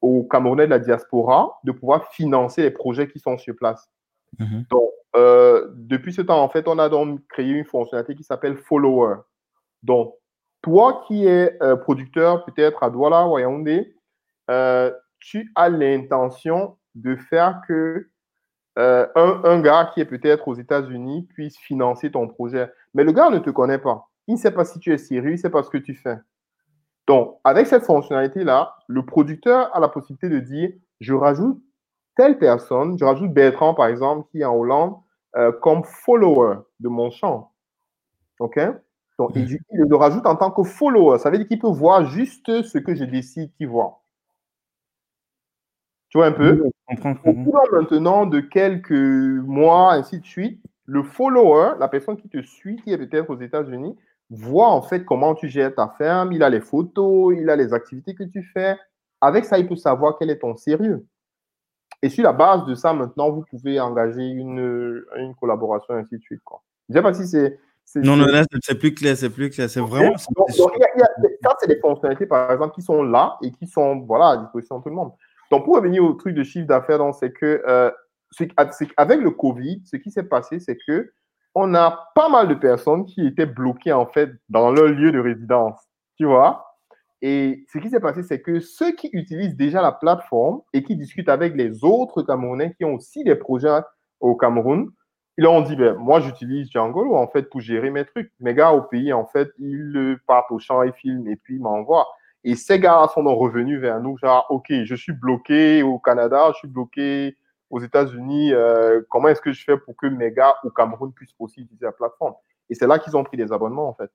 aux 0.00 0.24
Camerounais 0.24 0.66
de 0.66 0.70
la 0.70 0.80
diaspora 0.80 1.60
de 1.62 1.70
pouvoir 1.72 2.12
financer 2.12 2.62
les 2.62 2.72
projets 2.72 3.08
qui 3.08 3.20
sont 3.20 3.38
sur 3.38 3.54
place. 3.54 3.88
Mhm. 4.38 4.64
Donc, 4.70 4.90
euh, 5.14 5.68
depuis 5.74 6.12
ce 6.12 6.22
temps, 6.22 6.42
en 6.42 6.48
fait, 6.48 6.66
on 6.66 6.78
a 6.78 6.88
donc 6.88 7.20
créé 7.28 7.50
une 7.50 7.64
fonctionnalité 7.64 8.14
qui 8.14 8.24
s'appelle 8.24 8.56
Follower. 8.56 9.16
Donc, 9.82 10.14
toi 10.62 11.04
qui 11.06 11.26
es 11.26 11.56
euh, 11.62 11.76
producteur 11.76 12.44
peut-être 12.44 12.82
à 12.82 12.90
Douala 12.90 13.26
ou 13.26 13.36
à 13.36 13.40
Yaoundé, 13.40 13.94
euh, 14.50 14.92
tu 15.18 15.52
as 15.54 15.68
l'intention 15.68 16.76
de 16.94 17.16
faire 17.16 17.60
que 17.68 18.08
un, 18.76 19.08
un, 19.44 19.60
gars 19.60 19.90
qui 19.92 20.00
est 20.00 20.06
peut-être 20.06 20.48
aux 20.48 20.54
États-Unis 20.54 21.28
puisse 21.34 21.58
financer 21.58 22.10
ton 22.10 22.28
projet. 22.28 22.72
Mais 22.94 23.04
le 23.04 23.12
gars 23.12 23.30
ne 23.30 23.38
te 23.38 23.50
connaît 23.50 23.78
pas. 23.78 24.08
Il 24.28 24.34
ne 24.34 24.38
sait 24.38 24.50
pas 24.50 24.64
si 24.64 24.78
tu 24.78 24.92
es 24.92 24.98
sérieux, 24.98 25.30
il 25.30 25.32
ne 25.32 25.36
sait 25.36 25.50
pas 25.50 25.62
ce 25.62 25.70
que 25.70 25.78
tu 25.78 25.94
fais. 25.94 26.16
Donc, 27.06 27.38
avec 27.44 27.66
cette 27.66 27.84
fonctionnalité-là, 27.84 28.76
le 28.86 29.04
producteur 29.04 29.74
a 29.74 29.80
la 29.80 29.88
possibilité 29.88 30.28
de 30.28 30.38
dire, 30.38 30.70
je 31.00 31.14
rajoute 31.14 31.60
telle 32.16 32.38
personne, 32.38 32.96
je 32.98 33.04
rajoute 33.04 33.32
Bertrand, 33.32 33.74
par 33.74 33.86
exemple, 33.86 34.28
qui 34.30 34.40
est 34.40 34.44
en 34.44 34.54
Hollande, 34.56 34.94
euh, 35.36 35.50
comme 35.50 35.82
follower 35.84 36.58
de 36.80 36.88
mon 36.88 37.10
champ. 37.10 37.52
OK? 38.38 38.60
Donc, 39.18 39.32
il, 39.34 39.58
le 39.70 39.96
rajoute 39.96 40.26
en 40.26 40.36
tant 40.36 40.50
que 40.50 40.62
follower. 40.62 41.18
Ça 41.18 41.30
veut 41.30 41.38
dire 41.38 41.48
qu'il 41.48 41.58
peut 41.58 41.68
voir 41.68 42.06
juste 42.06 42.62
ce 42.62 42.78
que 42.78 42.94
je 42.94 43.04
décide 43.04 43.52
qu'il 43.54 43.68
voit. 43.68 44.02
Tu 46.08 46.18
vois 46.18 46.26
un 46.26 46.32
peu? 46.32 46.70
Je 46.92 47.00
comprends. 47.00 47.34
maintenant 47.72 48.26
de 48.26 48.40
quelques 48.40 48.90
mois, 48.90 49.94
ainsi 49.94 50.20
de 50.20 50.26
suite, 50.26 50.60
le 50.86 51.02
follower, 51.02 51.74
la 51.78 51.88
personne 51.88 52.16
qui 52.16 52.28
te 52.28 52.42
suit, 52.42 52.76
qui 52.76 52.92
est 52.92 52.98
peut-être 52.98 53.30
aux 53.30 53.40
États-Unis, 53.40 53.96
voit 54.30 54.68
en 54.68 54.82
fait 54.82 55.04
comment 55.04 55.34
tu 55.34 55.48
gères 55.48 55.74
ta 55.74 55.94
ferme, 55.98 56.32
il 56.32 56.42
a 56.42 56.50
les 56.50 56.60
photos, 56.60 57.34
il 57.36 57.48
a 57.50 57.56
les 57.56 57.72
activités 57.72 58.14
que 58.14 58.24
tu 58.24 58.42
fais. 58.42 58.76
Avec 59.20 59.44
ça, 59.44 59.58
il 59.58 59.68
peut 59.68 59.76
savoir 59.76 60.16
quel 60.18 60.30
est 60.30 60.38
ton 60.38 60.56
sérieux. 60.56 61.06
Et 62.02 62.08
sur 62.08 62.24
la 62.24 62.32
base 62.32 62.64
de 62.64 62.74
ça, 62.74 62.92
maintenant, 62.92 63.30
vous 63.30 63.44
pouvez 63.48 63.78
engager 63.78 64.22
une, 64.22 65.04
une 65.16 65.34
collaboration, 65.36 65.94
ainsi 65.94 66.16
de 66.16 66.22
suite. 66.22 66.40
Quoi. 66.44 66.60
Je 66.88 66.94
ne 66.94 66.98
sais 66.98 67.02
pas 67.02 67.14
si 67.14 67.28
c'est. 67.28 67.58
Non, 67.96 68.16
non, 68.16 68.26
là, 68.26 68.44
c'est 68.62 68.78
plus 68.78 68.94
clair, 68.94 69.16
c'est 69.16 69.30
plus 69.30 69.50
clair. 69.50 69.68
C'est 69.68 69.80
vraiment. 69.80 70.14
Donc, 70.36 70.72
ça, 71.42 71.56
c'est 71.60 71.68
des 71.68 71.78
fonctionnalités, 71.78 72.26
par 72.26 72.50
exemple, 72.50 72.74
qui 72.74 72.82
sont 72.82 73.02
là 73.02 73.36
et 73.42 73.52
qui 73.52 73.66
sont 73.66 74.00
voilà, 74.00 74.30
à 74.30 74.36
disposition 74.38 74.78
de 74.78 74.82
tout 74.82 74.88
le 74.88 74.94
monde. 74.94 75.12
Donc, 75.52 75.66
pour 75.66 75.76
revenir 75.76 76.02
au 76.02 76.14
truc 76.14 76.34
de 76.34 76.42
chiffre 76.44 76.66
d'affaires, 76.66 77.14
c'est 77.14 77.30
que 77.30 77.62
euh, 77.68 77.90
avec 78.96 79.20
le 79.20 79.30
Covid, 79.30 79.82
ce 79.84 79.96
qui 79.96 80.10
s'est 80.10 80.22
passé, 80.22 80.58
c'est 80.58 80.78
que 80.88 81.12
on 81.54 81.74
a 81.74 82.08
pas 82.14 82.30
mal 82.30 82.48
de 82.48 82.54
personnes 82.54 83.04
qui 83.04 83.26
étaient 83.26 83.44
bloquées 83.44 83.92
en 83.92 84.06
fait 84.06 84.30
dans 84.48 84.70
leur 84.70 84.86
lieu 84.86 85.12
de 85.12 85.20
résidence, 85.20 85.78
tu 86.16 86.24
vois? 86.24 86.78
Et 87.20 87.66
ce 87.70 87.76
qui 87.76 87.90
s'est 87.90 88.00
passé, 88.00 88.22
c'est 88.22 88.40
que 88.40 88.60
ceux 88.60 88.92
qui 88.92 89.10
utilisent 89.12 89.54
déjà 89.54 89.82
la 89.82 89.92
plateforme 89.92 90.62
et 90.72 90.82
qui 90.82 90.96
discutent 90.96 91.28
avec 91.28 91.54
les 91.54 91.84
autres 91.84 92.22
Camerounais 92.22 92.72
qui 92.78 92.86
ont 92.86 92.94
aussi 92.94 93.22
des 93.22 93.34
projets 93.34 93.82
au 94.20 94.34
Cameroun, 94.34 94.88
ils 95.36 95.46
ont 95.46 95.60
dit, 95.60 95.76
ben, 95.76 95.96
moi, 95.96 96.20
j'utilise 96.20 96.70
Django, 96.70 97.14
en 97.14 97.28
fait, 97.28 97.50
pour 97.50 97.60
gérer 97.60 97.90
mes 97.90 98.06
trucs. 98.06 98.32
Mes 98.40 98.54
gars 98.54 98.72
au 98.72 98.80
pays, 98.80 99.12
en 99.12 99.26
fait, 99.26 99.50
ils 99.58 100.16
partent 100.26 100.50
au 100.50 100.58
champ, 100.58 100.82
ils 100.82 100.94
filment 100.94 101.28
et 101.28 101.36
puis 101.36 101.56
ils 101.56 101.60
m'envoient. 101.60 102.08
Et 102.44 102.56
ces 102.56 102.80
gars 102.80 103.06
sont 103.14 103.22
revenus 103.36 103.80
vers 103.80 104.00
nous, 104.00 104.18
genre, 104.18 104.46
OK, 104.50 104.72
je 104.84 104.94
suis 104.94 105.12
bloqué 105.12 105.82
au 105.82 105.98
Canada, 105.98 106.50
je 106.52 106.58
suis 106.58 106.68
bloqué 106.68 107.36
aux 107.70 107.80
États-Unis, 107.80 108.52
euh, 108.52 109.00
comment 109.08 109.28
est-ce 109.28 109.40
que 109.40 109.52
je 109.52 109.64
fais 109.64 109.78
pour 109.78 109.96
que 109.96 110.06
mes 110.06 110.32
gars 110.32 110.54
au 110.64 110.70
Cameroun 110.70 111.12
puissent 111.12 111.34
aussi 111.38 111.60
utiliser 111.60 111.86
la 111.86 111.92
plateforme? 111.92 112.34
Et 112.68 112.74
c'est 112.74 112.86
là 112.86 112.98
qu'ils 112.98 113.16
ont 113.16 113.24
pris 113.24 113.36
des 113.36 113.52
abonnements, 113.52 113.88
en 113.88 113.94
fait. 113.94 114.10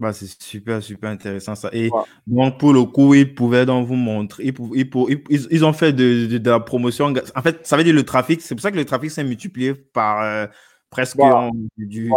Bah, 0.00 0.14
c'est 0.14 0.42
super, 0.42 0.82
super 0.82 1.10
intéressant 1.10 1.54
ça. 1.54 1.68
Et 1.74 1.90
donc, 2.26 2.58
pour 2.58 2.72
le 2.72 2.84
coup, 2.84 3.12
ils 3.12 3.34
pouvaient 3.34 3.66
donc 3.66 3.86
vous 3.86 3.96
montrer, 3.96 4.44
ils, 4.44 4.54
ils, 5.28 5.64
ont 5.64 5.74
fait 5.74 5.92
de, 5.92 6.40
la 6.42 6.58
promotion. 6.58 7.12
En 7.36 7.42
fait, 7.42 7.66
ça 7.66 7.76
veut 7.76 7.84
dire 7.84 7.94
le 7.94 8.04
trafic, 8.04 8.40
c'est 8.40 8.54
pour 8.54 8.62
ça 8.62 8.70
que 8.70 8.76
le 8.76 8.86
trafic 8.86 9.10
s'est 9.10 9.24
multiplié 9.24 9.74
par 9.74 10.22
euh, 10.22 10.46
presque. 10.88 11.18
du... 11.76 12.10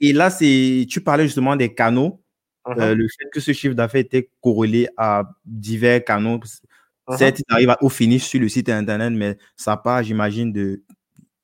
Et 0.00 0.14
là, 0.14 0.30
c'est, 0.30 0.86
tu 0.88 1.02
parlais 1.02 1.24
justement 1.24 1.56
des 1.56 1.74
canaux. 1.74 2.22
Uh-huh. 2.66 2.80
Euh, 2.80 2.94
le 2.94 3.06
fait 3.08 3.28
que 3.32 3.40
ce 3.40 3.52
chiffre 3.52 3.74
d'affaires 3.74 4.02
était 4.02 4.30
corrélé 4.42 4.88
à 4.96 5.24
divers 5.44 6.04
canaux. 6.04 6.38
Uh-huh. 6.38 7.16
Certes, 7.16 7.40
il 7.40 7.54
arrive 7.54 7.74
au 7.80 7.88
finish 7.88 8.24
sur 8.24 8.40
le 8.40 8.48
site 8.48 8.68
internet, 8.68 9.12
mais 9.12 9.38
ça 9.56 9.76
part, 9.76 10.02
j'imagine, 10.02 10.52
de 10.52 10.82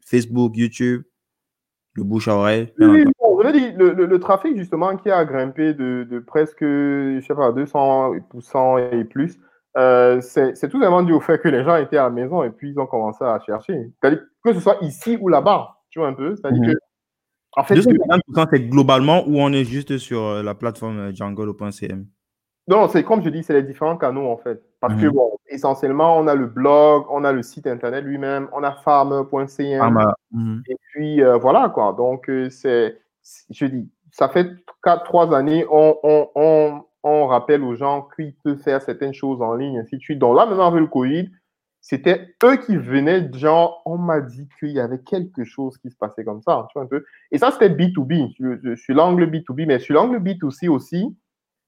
Facebook, 0.05 0.57
YouTube, 0.57 1.03
le 1.95 2.05
bouche 2.05 2.29
à 2.29 2.37
oreille. 2.37 2.73
Oui, 2.79 3.05
le, 3.77 4.19
trafic, 4.19 4.57
justement, 4.57 4.97
qui 4.97 5.11
a 5.11 5.25
grimpé 5.25 5.75
de, 5.75 6.19
presque, 6.27 6.63
je 6.63 7.25
sais 7.27 7.35
pas, 7.35 7.51
200% 7.53 8.93
et 8.93 9.05
plus, 9.05 9.39
euh, 9.77 10.21
c'est 10.21 10.53
tout 10.69 10.81
simplement 10.81 11.03
dû 11.03 11.13
au 11.13 11.21
fait 11.21 11.39
que 11.39 11.49
les 11.49 11.63
gens 11.63 11.77
étaient 11.77 11.99
à 11.99 12.05
la 12.05 12.11
maison 12.11 12.43
et 12.43 12.51
puis 12.51 12.71
ils 12.71 12.79
ont 12.79 12.87
commencé 12.87 13.25
à 13.25 13.39
chercher. 13.45 13.93
Que 14.03 14.55
ce 14.55 14.61
soit 14.61 14.79
ici 14.81 15.19
ou 15.21 15.29
là-bas, 15.29 15.77
tu 15.91 15.99
vois 15.99 16.09
un 16.09 16.15
peu. 16.15 16.35
C'est-à-dire 16.35 16.63
mm-hmm. 16.63 16.75
que 16.75 16.79
En 17.57 17.65
fait, 17.65 17.75
250%, 17.75 18.49
c'est 18.53 18.69
globalement 18.69 19.25
ou 19.27 19.41
on 19.41 19.53
est 19.53 19.65
juste 19.65 19.99
sur 19.99 20.23
euh, 20.23 20.43
la 20.43 20.55
plateforme 20.55 21.15
Django.cm 21.15 22.07
Non, 22.69 22.89
c'est 22.89 23.03
comme 23.03 23.23
je 23.23 23.31
dis, 23.31 23.43
c'est 23.43 23.55
les 23.55 23.63
différents 23.63 23.97
canaux 23.97 24.29
en 24.29 24.37
fait. 24.37 24.63
Parce 24.81 24.95
que, 24.95 25.07
mhm. 25.07 25.13
bon, 25.13 25.31
essentiellement, 25.49 26.19
on 26.19 26.27
a 26.27 26.35
le 26.35 26.47
blog, 26.47 27.07
on 27.09 27.25
a 27.25 27.33
le 27.33 27.43
site 27.43 27.67
internet 27.67 28.05
lui-même, 28.05 28.49
on 28.53 28.63
a 28.63 28.73
farmer.cm. 28.73 29.99
Mhm. 30.33 30.63
Et 30.69 30.77
puis, 30.91 31.23
voilà 31.41 31.71
quoi. 31.71 31.95
Donc, 31.97 32.31
c'est, 32.51 32.99
je 33.51 33.67
dis, 33.67 33.89
ça 34.11 34.29
fait 34.29 34.49
4, 34.83 35.05
3 35.05 35.35
années, 35.37 35.67
on, 35.71 35.97
on, 36.03 36.29
on, 36.35 36.83
on 37.03 37.27
rappelle 37.27 37.63
aux 37.63 37.75
gens 37.75 38.09
qu'ils 38.17 38.35
peuvent 38.43 38.59
faire 38.59 38.83
certaines 38.83 39.15
choses 39.15 39.41
en 39.43 39.55
ligne, 39.55 39.79
ainsi 39.79 39.97
de 39.97 40.01
suite. 40.01 40.19
Donc 40.19 40.37
là, 40.37 40.47
maintenant, 40.47 40.69
avec 40.69 40.81
le 40.81 40.87
Covid, 40.87 41.31
c'était 41.89 42.35
eux 42.43 42.57
qui 42.57 42.77
venaient, 42.77 43.31
genre, 43.33 43.81
on 43.87 43.97
m'a 43.97 44.21
dit 44.21 44.49
qu'il 44.59 44.71
y 44.71 44.81
avait 44.81 44.99
quelque 44.99 45.45
chose 45.45 45.79
qui 45.79 45.89
se 45.89 45.97
passait 45.97 46.25
comme 46.25 46.43
ça, 46.43 46.67
tu 46.69 46.73
vois 46.75 46.83
un 46.83 46.89
peu. 46.89 47.05
Et 47.31 47.39
ça, 47.39 47.53
c'était 47.53 47.69
B2B, 47.69 48.77
sur 48.77 48.95
l'angle 48.97 49.31
B2B, 49.31 49.67
mais 49.67 49.79
sur 49.79 49.95
l'angle 49.95 50.19
B2C 50.19 50.69
aussi, 50.69 51.17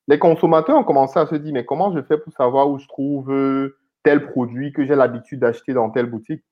les 0.09 0.19
consommateurs 0.19 0.77
ont 0.77 0.83
commencé 0.83 1.21
à 1.21 1.27
se 1.27 1.37
dire, 1.37 1.53
mais 1.53 1.65
comment 1.65 1.93
je 1.93 2.03
fais 2.03 2.19
pour 2.19 2.33
savoir 2.33 2.69
où 2.69 2.81
je 2.81 2.89
trouve 2.89 3.31
euh, 3.31 3.79
tel 4.03 4.27
produit 4.27 4.73
que 4.73 4.85
j'ai 4.85 4.97
l'habitude 4.97 5.39
d'acheter 5.39 5.73
dans 5.73 5.89
telle 5.91 6.07
boutique? 6.07 6.43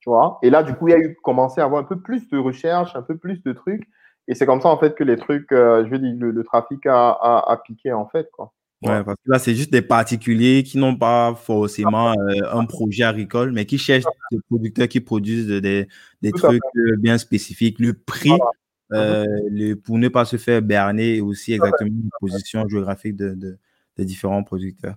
Tu 0.00 0.10
vois? 0.10 0.40
Et 0.42 0.50
là, 0.50 0.64
du 0.64 0.74
coup, 0.74 0.88
il 0.88 0.90
y 0.90 0.94
a 0.94 0.98
eu 0.98 1.14
commencé 1.22 1.60
à 1.60 1.64
avoir 1.66 1.80
un 1.80 1.86
peu 1.86 2.00
plus 2.00 2.28
de 2.30 2.38
recherche, 2.38 2.96
un 2.96 3.02
peu 3.02 3.16
plus 3.16 3.44
de 3.44 3.52
trucs. 3.52 3.86
Et 4.26 4.34
c'est 4.34 4.44
comme 4.44 4.60
ça, 4.60 4.70
en 4.70 4.78
fait, 4.78 4.96
que 4.96 5.04
les 5.04 5.16
trucs, 5.16 5.52
euh, 5.52 5.84
je 5.84 5.90
veux 5.90 6.00
dire, 6.00 6.16
le, 6.18 6.42
trafic 6.42 6.84
a, 6.86 7.10
a, 7.12 7.56
piqué, 7.64 7.92
en 7.92 8.08
fait. 8.08 8.28
Quoi. 8.32 8.52
Ouais, 8.82 9.02
parce 9.02 9.16
que 9.16 9.30
là, 9.30 9.38
c'est 9.38 9.54
juste 9.54 9.72
des 9.72 9.82
particuliers 9.82 10.62
qui 10.62 10.76
n'ont 10.78 10.96
pas 10.96 11.34
forcément 11.34 12.12
euh, 12.12 12.52
un 12.52 12.64
projet 12.66 13.04
agricole, 13.04 13.52
mais 13.52 13.64
qui 13.64 13.78
cherchent 13.78 14.04
des 14.30 14.38
producteurs 14.48 14.88
qui 14.88 15.00
produisent 15.00 15.46
des, 15.48 15.88
des 16.22 16.32
trucs 16.32 16.60
euh, 16.76 16.96
bien 16.98 17.16
spécifiques. 17.16 17.78
Le 17.78 17.94
prix, 17.94 18.32
le, 18.90 19.74
pour 19.74 19.98
ne 19.98 20.08
pas 20.08 20.24
se 20.24 20.36
faire 20.36 20.60
berner, 20.60 21.16
et 21.16 21.20
aussi 21.20 21.52
exactement 21.54 21.90
la 22.04 22.18
position 22.20 22.68
géographique 22.68 23.16
de, 23.16 23.30
de, 23.30 23.58
des 23.96 24.04
différents 24.04 24.44
producteurs. 24.44 24.96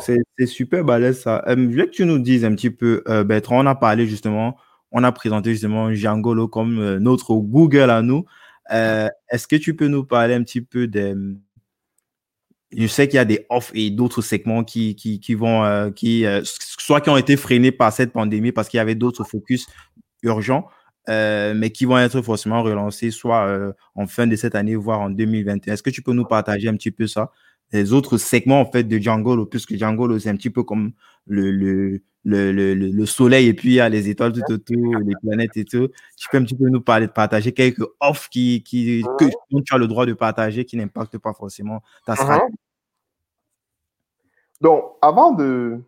C'est 0.00 0.46
super 0.46 0.84
balèze 0.84 1.20
ça. 1.20 1.42
je 1.48 1.54
veux 1.54 1.86
que 1.86 1.90
tu 1.90 2.04
nous 2.04 2.20
dises 2.20 2.44
un 2.44 2.54
petit 2.54 2.70
peu, 2.70 3.02
Bertrand, 3.26 3.64
on 3.64 3.66
a 3.66 3.74
parlé 3.74 4.06
justement, 4.06 4.56
on 4.92 5.02
a 5.02 5.12
présenté 5.12 5.50
justement 5.50 5.92
Djangolo 5.92 6.48
comme 6.48 6.98
notre 6.98 7.34
Google 7.34 7.90
à 7.90 8.00
nous. 8.00 8.24
Euh, 8.72 9.08
est-ce 9.30 9.48
que 9.48 9.56
tu 9.56 9.74
peux 9.74 9.88
nous 9.88 10.04
parler 10.04 10.34
un 10.34 10.42
petit 10.42 10.60
peu 10.60 10.86
des. 10.86 11.14
Je 12.76 12.86
sais 12.86 13.08
qu'il 13.08 13.16
y 13.16 13.20
a 13.20 13.24
des 13.24 13.46
offres 13.50 13.72
et 13.74 13.90
d'autres 13.90 14.22
segments 14.22 14.62
qui, 14.62 14.94
qui, 14.94 15.18
qui 15.20 15.34
vont, 15.34 15.64
euh, 15.64 15.90
qui, 15.90 16.24
euh, 16.24 16.42
soit 16.44 17.00
qui 17.00 17.10
ont 17.10 17.16
été 17.16 17.36
freinés 17.36 17.72
par 17.72 17.92
cette 17.92 18.12
pandémie 18.12 18.52
parce 18.52 18.68
qu'il 18.68 18.78
y 18.78 18.80
avait 18.80 18.94
d'autres 18.94 19.24
focus 19.24 19.66
urgents, 20.22 20.68
mais 21.08 21.70
qui 21.74 21.84
vont 21.84 21.98
être 21.98 22.22
forcément 22.22 22.62
relancés 22.62 23.10
soit 23.10 23.74
en 23.96 24.06
fin 24.06 24.28
de 24.28 24.36
cette 24.36 24.54
année, 24.54 24.76
voire 24.76 25.00
en 25.00 25.10
2021. 25.10 25.74
Est-ce 25.74 25.82
que 25.82 25.90
tu 25.90 26.02
peux 26.02 26.12
nous 26.12 26.24
partager 26.24 26.68
un 26.68 26.74
petit 26.74 26.92
peu 26.92 27.08
ça? 27.08 27.32
Les 27.72 27.92
autres 27.92 28.18
segments, 28.18 28.60
en 28.60 28.70
fait, 28.70 28.84
de 28.84 28.98
Django, 28.98 29.46
puisque 29.46 29.76
Django, 29.76 30.18
c'est 30.18 30.28
un 30.28 30.36
petit 30.36 30.50
peu 30.50 30.62
comme 30.62 30.92
le, 31.26 31.50
le, 31.50 32.02
le, 32.24 32.52
le, 32.52 32.74
le, 32.74 33.06
soleil 33.06 33.48
et 33.48 33.54
puis 33.54 33.70
il 33.70 33.74
y 33.74 33.80
a 33.80 33.88
les 33.88 34.08
étoiles 34.08 34.32
tout 34.32 34.52
autour, 34.52 34.98
les 34.98 35.14
planètes 35.22 35.56
et 35.56 35.64
tout. 35.64 35.88
Tu 36.16 36.28
peux 36.30 36.38
un 36.38 36.44
petit 36.44 36.56
peu 36.56 36.68
nous 36.68 36.80
parler 36.80 37.06
de 37.06 37.12
partager 37.12 37.52
quelques 37.52 37.84
offres 37.98 38.28
qui, 38.28 38.62
qui, 38.62 39.02
que 39.18 39.24
tu 39.64 39.74
as 39.74 39.78
le 39.78 39.88
droit 39.88 40.06
de 40.06 40.12
partager 40.12 40.64
qui 40.64 40.76
n'impactent 40.76 41.18
pas 41.18 41.32
forcément 41.32 41.82
ta 42.04 42.16
stratégie. 42.16 42.56
Donc, 44.60 44.84
avant 45.00 45.32
de, 45.32 45.80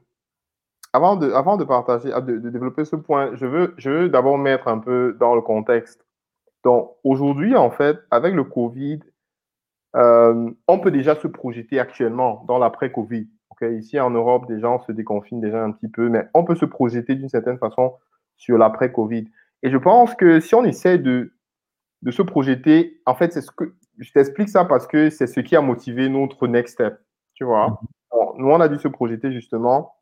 avant 0.93 1.17
de, 1.17 1.31
avant 1.33 1.57
de 1.57 1.65
partager, 1.65 2.09
de, 2.09 2.39
de 2.39 2.51
développer 2.51 2.85
ce 2.85 2.97
point, 2.97 3.35
je 3.35 3.47
veux, 3.47 3.75
je 3.77 3.91
veux 3.91 4.09
d'abord 4.09 4.39
mettre 4.39 4.69
un 4.69 4.79
peu 4.79 5.17
dans 5.21 5.35
le 5.35 5.43
contexte. 5.43 6.05
Donc, 6.65 6.93
aujourd'hui, 7.05 7.57
en 7.57 7.71
fait, 7.71 7.99
avec 8.11 8.35
le 8.35 8.45
Covid, 8.45 9.01
euh, 9.97 10.51
on 10.69 10.79
peut 10.79 10.91
déjà 10.91 11.17
se 11.17 11.27
projeter 11.27 11.79
actuellement 11.79 12.45
dans 12.49 12.59
l'après-Covid. 12.59 13.29
Ici 13.61 14.01
en 14.01 14.11
Europe, 14.11 14.47
des 14.49 14.61
gens 14.61 14.81
se 14.81 14.93
déconfinent 14.93 15.41
déjà 15.41 15.63
un 15.63 15.73
petit 15.73 15.89
peu, 15.89 16.09
mais 16.09 16.29
on 16.35 16.45
peut 16.45 16.57
se 16.57 16.65
projeter 16.65 17.15
d'une 17.15 17.29
certaine 17.29 17.59
façon 17.59 17.95
sur 18.37 18.59
l'après-Covid. 18.59 19.29
Et 19.63 19.71
je 19.71 19.77
pense 19.77 20.15
que 20.15 20.41
si 20.41 20.55
on 20.55 20.65
essaie 20.65 20.99
de, 20.99 21.33
de 22.03 22.11
se 22.11 22.23
projeter, 22.23 23.01
en 23.07 23.15
fait, 23.15 23.33
c'est 23.33 23.41
ce 23.41 23.51
que 23.51 23.75
je 23.99 24.13
t'explique 24.13 24.49
ça 24.49 24.65
parce 24.65 24.87
que 24.87 25.11
c'est 25.11 25.27
ce 25.27 25.41
qui 25.41 25.55
a 25.55 25.61
motivé 25.61 26.09
notre 26.09 26.47
next 26.47 26.75
step. 26.75 26.99
Tu 27.35 27.45
vois, 27.45 27.69
mhm. 27.69 28.19
nous, 28.39 28.51
on 28.51 28.61
a 28.61 28.69
dû 28.69 28.79
se 28.79 28.89
projeter 28.89 29.33
justement. 29.33 29.95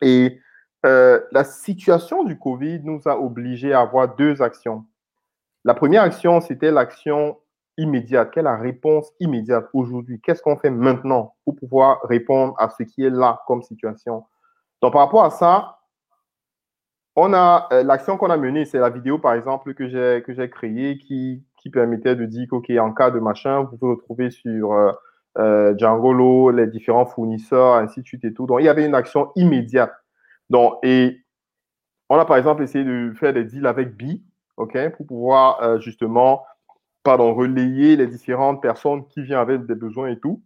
Et 0.00 0.40
euh, 0.86 1.20
la 1.32 1.44
situation 1.44 2.24
du 2.24 2.38
Covid 2.38 2.80
nous 2.84 3.00
a 3.06 3.18
obligés 3.18 3.72
à 3.72 3.80
avoir 3.80 4.14
deux 4.16 4.42
actions. 4.42 4.84
La 5.64 5.74
première 5.74 6.02
action, 6.02 6.40
c'était 6.40 6.70
l'action 6.70 7.38
immédiate 7.76 8.30
Quelle 8.32 8.46
est 8.46 8.50
la 8.50 8.56
réponse 8.56 9.12
immédiate 9.20 9.68
aujourd'hui? 9.72 10.20
Qu'est-ce 10.20 10.42
qu'on 10.42 10.56
fait 10.56 10.70
maintenant 10.70 11.34
pour 11.44 11.56
pouvoir 11.56 12.00
répondre 12.04 12.54
à 12.58 12.68
ce 12.68 12.82
qui 12.82 13.04
est 13.04 13.10
là 13.10 13.42
comme 13.46 13.62
situation? 13.62 14.24
Donc, 14.82 14.92
par 14.92 15.02
rapport 15.02 15.24
à 15.24 15.30
ça, 15.30 15.78
on 17.16 17.32
a 17.32 17.68
euh, 17.72 17.82
l'action 17.82 18.16
qu'on 18.16 18.30
a 18.30 18.36
menée, 18.36 18.64
c'est 18.64 18.78
la 18.78 18.90
vidéo, 18.90 19.18
par 19.18 19.34
exemple, 19.34 19.72
que 19.74 19.88
j'ai 19.88 20.22
que 20.22 20.34
j'ai 20.34 20.50
créée 20.50 20.98
qui, 20.98 21.44
qui 21.56 21.70
permettait 21.70 22.16
de 22.16 22.26
dire 22.26 22.46
qu'OK, 22.48 22.70
en 22.70 22.92
cas 22.92 23.10
de 23.10 23.20
machin, 23.20 23.62
vous 23.62 23.76
pouvez 23.76 23.92
retrouver 23.92 24.30
sur 24.30 24.72
euh, 24.72 24.92
euh, 25.38 25.74
Djangolo 25.78 26.50
les 26.50 26.66
différents 26.66 27.06
fournisseurs, 27.06 27.74
ainsi 27.76 28.02
de 28.02 28.06
suite 28.06 28.24
et 28.24 28.34
tout. 28.34 28.46
Donc, 28.46 28.60
il 28.60 28.64
y 28.64 28.68
avait 28.68 28.84
une 28.84 28.94
action 28.94 29.30
immédiate. 29.36 29.92
Donc, 30.50 30.74
et 30.82 31.24
on 32.10 32.18
a, 32.18 32.24
par 32.24 32.36
exemple, 32.36 32.62
essayé 32.62 32.84
de 32.84 33.12
faire 33.14 33.32
des 33.32 33.44
deals 33.44 33.66
avec 33.66 33.96
B, 33.96 34.20
OK, 34.56 34.76
pour 34.96 35.06
pouvoir 35.06 35.80
justement 35.80 36.44
pardon, 37.04 37.34
relayer 37.34 37.96
les 37.96 38.06
différentes 38.06 38.60
personnes 38.60 39.06
qui 39.06 39.22
viennent 39.22 39.38
avec 39.38 39.66
des 39.66 39.74
besoins 39.74 40.08
et 40.08 40.18
tout. 40.18 40.42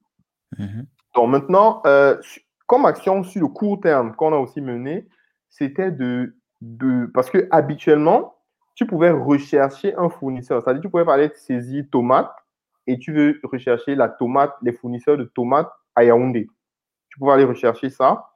Mhm. 0.59 0.87
Donc 1.15 1.31
maintenant, 1.31 1.81
euh, 1.87 2.21
comme 2.67 2.85
action 2.85 3.23
sur 3.25 3.41
le 3.41 3.49
court 3.49 3.81
terme 3.81 4.15
qu'on 4.15 4.33
a 4.33 4.37
aussi 4.37 4.61
mené, 4.61 5.09
c'était 5.49 5.91
de, 5.91 6.37
de, 6.61 7.11
Parce 7.15 7.31
que 7.31 7.49
habituellement, 7.51 8.35
tu 8.75 8.87
pouvais 8.87 9.11
rechercher 9.11 9.95
un 9.97 10.09
fournisseur. 10.09 10.63
C'est-à-dire, 10.63 10.83
tu 10.83 10.91
pouvais 10.91 11.05
parler 11.05 11.29
de 11.29 11.35
saisie 11.35 11.89
tomate 11.89 12.31
et 12.87 12.99
tu 12.99 13.13
veux 13.13 13.41
rechercher 13.45 13.95
la 13.95 14.09
tomate, 14.09 14.55
les 14.63 14.73
fournisseurs 14.73 15.17
de 15.17 15.25
tomates 15.25 15.73
à 15.95 16.05
Yaoundé. 16.05 16.49
Tu 17.09 17.19
pouvais 17.19 17.33
aller 17.33 17.45
rechercher 17.45 17.91
ça 17.91 18.29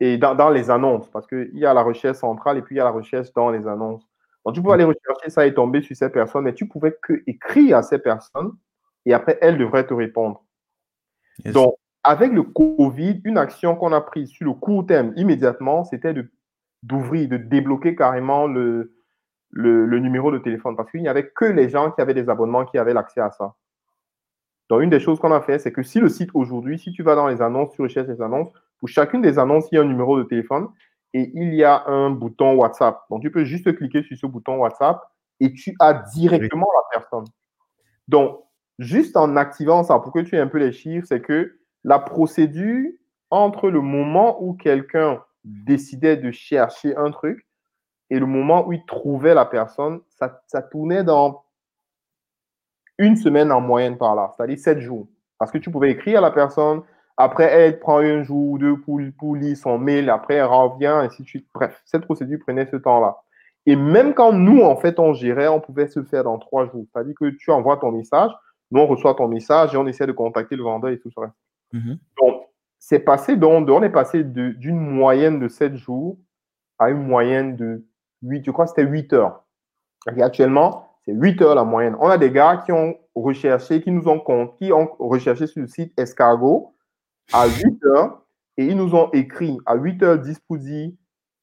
et 0.00 0.16
dans, 0.16 0.34
dans 0.34 0.50
les 0.50 0.70
annonces, 0.70 1.10
parce 1.10 1.26
qu'il 1.26 1.50
y 1.54 1.66
a 1.66 1.74
la 1.74 1.82
recherche 1.82 2.18
centrale 2.18 2.58
et 2.58 2.62
puis 2.62 2.76
il 2.76 2.78
y 2.78 2.80
a 2.80 2.84
la 2.84 2.90
recherche 2.90 3.32
dans 3.32 3.50
les 3.50 3.66
annonces. 3.66 4.07
Donc, 4.48 4.54
tu 4.54 4.62
pouvais 4.62 4.76
aller 4.76 4.84
rechercher 4.84 5.28
ça 5.28 5.46
et 5.46 5.52
tomber 5.52 5.82
sur 5.82 5.94
ces 5.94 6.08
personnes, 6.08 6.44
mais 6.44 6.54
tu 6.54 6.66
pouvais 6.66 6.96
que 7.02 7.22
écrire 7.26 7.76
à 7.76 7.82
ces 7.82 7.98
personnes 7.98 8.52
et 9.04 9.12
après, 9.12 9.38
elles 9.42 9.58
devraient 9.58 9.86
te 9.86 9.92
répondre. 9.92 10.42
Donc, 11.44 11.74
avec 12.02 12.32
le 12.32 12.42
Covid, 12.44 13.20
une 13.24 13.36
action 13.36 13.76
qu'on 13.76 13.92
a 13.92 14.00
prise 14.00 14.30
sur 14.30 14.46
le 14.46 14.54
court 14.54 14.86
terme 14.86 15.12
immédiatement, 15.16 15.84
c'était 15.84 16.14
d'ouvrir, 16.82 17.28
de, 17.28 17.36
débloquer 17.36 17.94
carrément 17.94 18.46
le, 18.46 18.94
le, 19.50 19.98
numéro 19.98 20.32
de 20.32 20.38
téléphone 20.38 20.76
parce 20.76 20.90
qu'il 20.90 21.02
n'y 21.02 21.08
avait 21.08 21.28
que 21.28 21.44
les 21.44 21.68
gens 21.68 21.90
qui 21.90 22.00
avaient 22.00 22.14
des 22.14 22.30
abonnements 22.30 22.64
qui 22.64 22.78
avaient 22.78 22.94
l'accès 22.94 23.20
à 23.20 23.30
ça. 23.30 23.54
Donc, 24.70 24.80
une 24.80 24.88
des 24.88 25.00
choses 25.00 25.20
qu'on 25.20 25.32
a 25.32 25.42
fait, 25.42 25.58
c'est 25.58 25.72
que 25.72 25.82
si 25.82 26.00
le 26.00 26.08
site 26.08 26.30
aujourd'hui, 26.32 26.78
si 26.78 26.90
tu 26.90 27.02
vas 27.02 27.14
dans 27.14 27.28
les 27.28 27.42
annonces, 27.42 27.72
tu 27.72 27.82
recherches 27.82 28.08
les 28.08 28.22
annonces, 28.22 28.50
pour 28.78 28.88
chacune 28.88 29.20
des 29.20 29.38
annonces, 29.38 29.68
il 29.70 29.74
y 29.74 29.78
a 29.78 29.82
un 29.82 29.84
numéro 29.84 30.16
de 30.16 30.22
téléphone 30.22 30.68
et 31.14 31.30
il 31.34 31.54
y 31.54 31.64
a 31.64 31.86
un 31.86 32.10
bouton 32.10 32.54
WhatsApp. 32.54 33.02
Donc, 33.10 33.22
tu 33.22 33.30
peux 33.30 33.44
juste 33.44 33.74
cliquer 33.76 34.02
sur 34.02 34.16
ce 34.16 34.26
bouton 34.26 34.56
WhatsApp 34.56 35.00
et 35.40 35.52
tu 35.52 35.74
as 35.80 35.94
directement 36.14 36.66
la 36.74 37.00
personne. 37.00 37.24
Donc, 38.08 38.40
juste 38.78 39.16
en 39.16 39.36
activant 39.36 39.82
ça, 39.84 39.98
pour 39.98 40.12
que 40.12 40.20
tu 40.20 40.36
aies 40.36 40.40
un 40.40 40.48
peu 40.48 40.58
les 40.58 40.72
chiffres, 40.72 41.06
c'est 41.08 41.22
que 41.22 41.58
la 41.84 41.98
procédure 41.98 42.90
entre 43.30 43.70
le 43.70 43.80
moment 43.80 44.42
où 44.42 44.54
quelqu'un 44.54 45.22
décidait 45.44 46.16
de 46.16 46.30
chercher 46.30 46.96
un 46.96 47.10
truc 47.10 47.46
et 48.10 48.18
le 48.18 48.26
moment 48.26 48.66
où 48.66 48.72
il 48.72 48.84
trouvait 48.86 49.34
la 49.34 49.44
personne, 49.44 50.00
ça, 50.08 50.42
ça 50.46 50.62
tournait 50.62 51.04
dans 51.04 51.44
une 52.98 53.16
semaine 53.16 53.52
en 53.52 53.60
moyenne 53.60 53.96
par 53.96 54.14
là, 54.14 54.32
c'est-à-dire 54.36 54.58
sept 54.58 54.80
jours. 54.80 55.06
Parce 55.38 55.52
que 55.52 55.58
tu 55.58 55.70
pouvais 55.70 55.90
écrire 55.90 56.18
à 56.18 56.22
la 56.22 56.30
personne, 56.30 56.82
après, 57.20 57.52
elle 57.52 57.80
prend 57.80 57.98
un 57.98 58.22
jour 58.22 58.52
ou 58.52 58.58
deux 58.58 58.76
pour, 58.76 59.00
pour 59.18 59.34
lire 59.34 59.56
son 59.56 59.76
mail. 59.76 60.08
Après, 60.08 60.34
elle 60.34 60.44
revient, 60.44 60.86
ainsi 60.86 61.22
de 61.22 61.26
suite. 61.26 61.48
Bref, 61.52 61.82
cette 61.84 62.04
procédure 62.04 62.38
prenait 62.38 62.66
ce 62.70 62.76
temps-là. 62.76 63.18
Et 63.66 63.74
même 63.74 64.14
quand 64.14 64.32
nous, 64.32 64.62
en 64.62 64.76
fait, 64.76 65.00
on 65.00 65.12
gérait, 65.14 65.48
on 65.48 65.60
pouvait 65.60 65.88
se 65.88 66.04
faire 66.04 66.22
dans 66.22 66.38
trois 66.38 66.70
jours. 66.70 66.86
C'est-à-dire 66.92 67.14
que 67.20 67.30
tu 67.30 67.50
envoies 67.50 67.76
ton 67.78 67.90
message, 67.90 68.30
nous, 68.70 68.82
on 68.82 68.86
reçoit 68.86 69.14
ton 69.14 69.26
message 69.26 69.74
et 69.74 69.76
on 69.76 69.86
essaie 69.88 70.06
de 70.06 70.12
contacter 70.12 70.54
le 70.54 70.62
vendeur 70.62 70.90
et 70.90 71.00
tout 71.00 71.10
ça. 71.10 71.32
Mm-hmm. 71.74 71.98
Donc, 72.22 72.42
c'est 72.78 73.00
passé, 73.00 73.34
donc, 73.34 73.68
on 73.68 73.82
est 73.82 73.90
passé 73.90 74.22
d'une 74.22 74.78
moyenne 74.78 75.40
de 75.40 75.48
sept 75.48 75.74
jours 75.74 76.18
à 76.78 76.88
une 76.90 77.02
moyenne 77.02 77.56
de 77.56 77.84
8, 78.22 78.44
je 78.46 78.50
crois 78.52 78.66
que 78.66 78.70
c'était 78.70 78.88
8 78.88 79.12
heures. 79.14 79.42
Et 80.16 80.22
actuellement, 80.22 80.92
c'est 81.04 81.12
8 81.12 81.42
heures 81.42 81.54
la 81.56 81.64
moyenne. 81.64 81.96
On 81.98 82.08
a 82.08 82.16
des 82.16 82.30
gars 82.30 82.62
qui 82.64 82.70
ont 82.70 82.96
recherché, 83.16 83.82
qui 83.82 83.90
nous 83.90 84.06
ont, 84.06 84.20
qui 84.56 84.72
ont 84.72 84.88
recherché 85.00 85.48
sur 85.48 85.60
le 85.62 85.66
site 85.66 85.92
Escargot 85.98 86.74
à 87.32 87.46
8 87.46 87.84
heures 87.84 88.22
et 88.56 88.66
ils 88.66 88.76
nous 88.76 88.94
ont 88.94 89.10
écrit 89.12 89.58
à 89.66 89.76
8h10 89.76 90.38
pour 90.46 90.58
dire 90.58 90.90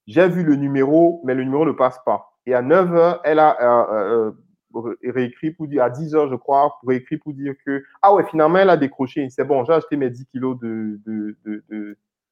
j'ai 0.07 0.27
vu 0.27 0.43
le 0.43 0.55
numéro, 0.55 1.21
mais 1.23 1.33
le 1.33 1.43
numéro 1.43 1.65
ne 1.65 1.71
passe 1.71 1.99
pas. 2.05 2.37
Et 2.45 2.53
à 2.53 2.61
9h, 2.61 3.21
elle 3.23 3.39
a, 3.39 3.57
euh, 3.59 4.31
euh, 4.75 4.95
réécrit 5.03 5.51
pour 5.51 5.67
dire, 5.67 5.83
à 5.83 5.89
10 5.89 6.15
heures, 6.15 6.29
je 6.29 6.35
crois, 6.35 6.77
réécrit 6.85 7.17
pour 7.17 7.33
dire 7.33 7.53
que, 7.65 7.83
ah 8.01 8.13
ouais, 8.13 8.23
finalement, 8.25 8.59
elle 8.59 8.69
a 8.69 8.77
décroché. 8.77 9.27
C'est 9.29 9.45
bon, 9.45 9.63
j'ai 9.63 9.73
acheté 9.73 9.97
mes 9.97 10.09
10 10.09 10.27
kilos 10.27 10.59
de, 10.59 10.99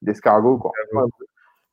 d'escargot, 0.02 0.58
quoi. 0.58 0.72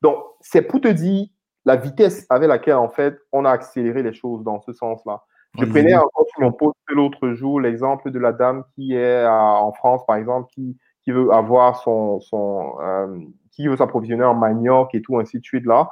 Donc, 0.01 0.25
c'est 0.41 0.63
pour 0.63 0.81
te 0.81 0.89
dire 0.89 1.27
la 1.67 1.77
vitesse 1.77 2.27
avec 2.31 2.49
laquelle, 2.49 2.77
en 2.77 2.89
fait, 2.89 3.19
on 3.33 3.45
a 3.45 3.51
accéléré 3.51 4.03
les 4.03 4.15
choses 4.15 4.43
dans 4.43 4.61
ce 4.63 4.73
sens-là. 4.73 5.23
Je 5.59 5.65
prenais 5.65 5.97
encore 5.97 6.27
sur 6.31 6.41
mon 6.41 6.53
poste 6.53 6.77
l'autre 6.89 7.33
jour 7.33 7.61
l'exemple 7.61 8.13
de 8.13 8.19
la 8.21 8.33
dame 8.33 8.63
qui 8.75 8.95
est 8.95 9.27
en 9.27 9.73
France, 9.73 10.07
par 10.07 10.17
exemple, 10.17 10.49
qui, 10.55 10.79
qui 11.11 11.13
veut 11.13 11.33
avoir 11.33 11.83
son, 11.83 12.21
son 12.21 12.75
euh, 12.81 13.19
qui 13.51 13.69
veut 13.69 13.77
s'approvisionner 13.77 14.25
en 14.25 14.35
manioc 14.35 14.95
et 14.95 15.03
tout, 15.03 15.19
ainsi 15.19 15.39
de 15.39 15.45
suite 15.45 15.67
là. 15.67 15.91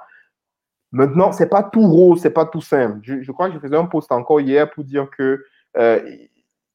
Maintenant, 0.93 1.33
c'est 1.33 1.49
pas 1.49 1.63
tout 1.63 1.87
rose, 1.87 2.21
c'est 2.21 2.33
pas 2.33 2.47
tout 2.47 2.63
simple. 2.63 3.01
Je, 3.03 3.31
crois 3.33 3.49
que 3.49 3.55
je 3.55 3.59
faisais 3.59 3.77
un 3.77 3.85
post 3.85 4.11
encore 4.11 4.41
hier 4.41 4.71
pour 4.71 4.85
dire 4.85 5.09
que 5.11 5.45
euh, 5.77 6.01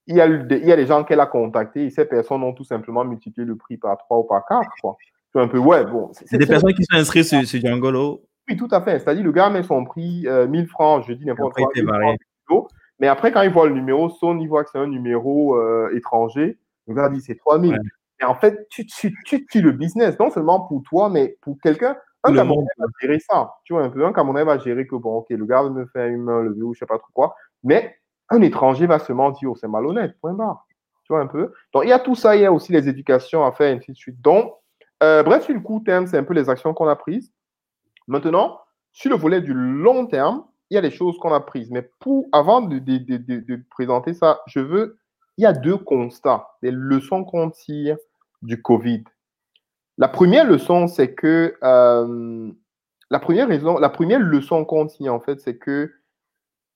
il, 0.05 0.15
y 0.15 0.21
a, 0.21 0.27
il 0.27 0.65
y 0.65 0.71
a 0.71 0.75
des 0.75 0.85
gens 0.85 1.03
qu'elle 1.03 1.19
a 1.19 1.25
contactés 1.25 1.85
et 1.85 1.89
ces 1.89 2.05
personnes 2.05 2.43
ont 2.43 2.53
tout 2.53 2.63
simplement 2.63 3.03
multiplié 3.05 3.47
le 3.47 3.55
prix 3.55 3.77
par 3.77 3.97
3 3.97 4.19
ou 4.19 4.23
par 4.23 4.45
4. 4.45 4.69
Quoi. 4.81 4.97
C'est 5.31 5.39
un 5.39 5.47
peu, 5.47 5.57
ouais, 5.57 5.83
bon. 5.85 6.11
C'est 6.13 6.37
des 6.37 6.45
personnes 6.45 6.73
qui 6.73 6.83
sont 6.83 6.97
inscrites 6.97 7.25
sur, 7.25 7.43
sur 7.43 7.59
Django. 7.59 8.21
Oui, 8.47 8.57
tout 8.57 8.67
à 8.69 8.81
fait. 8.81 8.99
C'est-à-dire, 8.99 9.23
le 9.23 9.31
gars 9.31 9.49
met 9.49 9.63
son 9.63 9.83
prix 9.83 10.27
1000 10.27 10.27
euh, 10.27 10.65
francs, 10.67 11.05
je 11.07 11.13
dis 11.13 11.25
n'importe 11.25 11.55
quoi. 11.55 12.67
Mais 12.99 13.07
après, 13.07 13.31
quand 13.31 13.41
il 13.41 13.49
voit 13.49 13.67
le 13.67 13.73
numéro, 13.73 14.09
son, 14.09 14.37
il 14.37 14.47
voit 14.47 14.63
que 14.63 14.69
c'est 14.71 14.77
un 14.79 14.87
numéro 14.87 15.55
euh, 15.57 15.89
étranger. 15.95 16.59
Le 16.87 16.93
gars 16.93 17.09
dit 17.09 17.21
c'est 17.21 17.35
3000. 17.35 17.79
Et 18.21 18.25
en 18.25 18.35
fait, 18.35 18.67
tu 18.69 18.85
tues 18.85 19.15
tu, 19.25 19.45
tu, 19.45 19.61
le 19.61 19.71
business, 19.71 20.17
non 20.19 20.29
seulement 20.29 20.61
pour 20.61 20.83
toi, 20.83 21.09
mais 21.09 21.37
pour 21.41 21.57
quelqu'un. 21.61 21.97
Un 22.25 22.33
Camerounais 22.33 22.69
va 22.77 22.85
gérer 23.01 23.19
ça. 23.19 23.53
Tu 23.65 23.73
vois, 23.73 23.83
un 23.83 23.89
peu, 23.89 24.05
un 24.05 24.13
Camerounais 24.13 24.45
va 24.45 24.57
gérer 24.57 24.87
que, 24.87 24.95
bon, 24.95 25.17
ok, 25.17 25.29
le 25.31 25.45
gars 25.45 25.61
va 25.61 25.69
me 25.69 25.85
faire 25.87 26.07
une 26.07 26.23
main 26.23 26.41
levée 26.41 26.61
ou 26.61 26.73
je 26.73 26.79
sais 26.79 26.85
pas 26.85 26.97
trop 26.97 27.11
quoi. 27.13 27.35
Mais 27.63 27.97
un 28.29 28.41
étranger 28.41 28.87
va 28.87 28.99
seulement 28.99 29.31
dire, 29.31 29.51
oh, 29.51 29.55
c'est 29.55 29.67
malhonnête, 29.67 30.17
point 30.21 30.33
barre. 30.33 30.65
Tu 31.03 31.11
vois, 31.11 31.19
un 31.19 31.27
peu. 31.27 31.51
Donc, 31.73 31.83
il 31.83 31.89
y 31.89 31.93
a 31.93 31.99
tout 31.99 32.15
ça, 32.15 32.37
il 32.37 32.43
y 32.43 32.45
a 32.45 32.53
aussi 32.53 32.71
les 32.71 32.87
éducations 32.87 33.43
à 33.43 33.51
faire, 33.51 33.75
ainsi 33.75 33.91
de 33.91 33.97
suite. 33.97 34.21
Donc, 34.21 34.53
euh, 35.03 35.21
bref, 35.21 35.43
sur 35.43 35.53
le 35.53 35.59
court 35.59 35.83
terme, 35.83 36.07
c'est 36.07 36.17
un 36.17 36.23
peu 36.23 36.33
les 36.33 36.49
actions 36.49 36.73
qu'on 36.73 36.87
a 36.87 36.95
prises. 36.95 37.33
Maintenant, 38.07 38.61
sur 38.93 39.11
le 39.11 39.17
volet 39.17 39.41
du 39.41 39.53
long 39.53 40.05
terme, 40.05 40.45
il 40.69 40.75
y 40.75 40.77
a 40.77 40.81
des 40.81 40.91
choses 40.91 41.17
qu'on 41.19 41.33
a 41.33 41.41
prises. 41.41 41.71
Mais 41.71 41.89
pour, 41.99 42.25
avant 42.31 42.61
de, 42.61 42.79
de, 42.79 42.97
de, 42.97 43.17
de, 43.17 43.63
présenter 43.69 44.13
ça, 44.13 44.41
je 44.47 44.59
veux, 44.59 44.97
il 45.37 45.43
y 45.43 45.45
a 45.45 45.53
deux 45.53 45.77
constats, 45.77 46.47
des 46.61 46.71
leçons 46.71 47.23
qu'on 47.23 47.49
tire 47.49 47.97
du 48.41 48.61
Covid. 48.61 49.03
La 49.97 50.07
première 50.07 50.45
leçon, 50.45 50.87
c'est 50.87 51.13
que 51.13 51.55
euh, 51.63 52.51
la 53.09 53.19
première 53.19 53.47
raison, 53.47 53.77
la 53.77 53.89
première 53.89 54.19
leçon 54.19 54.65
qu'on 54.65 54.87
tient 54.87 55.13
en 55.13 55.19
fait, 55.19 55.39
c'est 55.39 55.57
que 55.57 55.93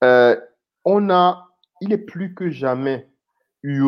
euh, 0.03 0.39
on 0.85 1.09
a, 1.09 1.49
il 1.81 1.91
est 1.93 1.97
plus 1.97 2.33
que 2.35 2.49
jamais 2.49 3.09
eu, 3.63 3.83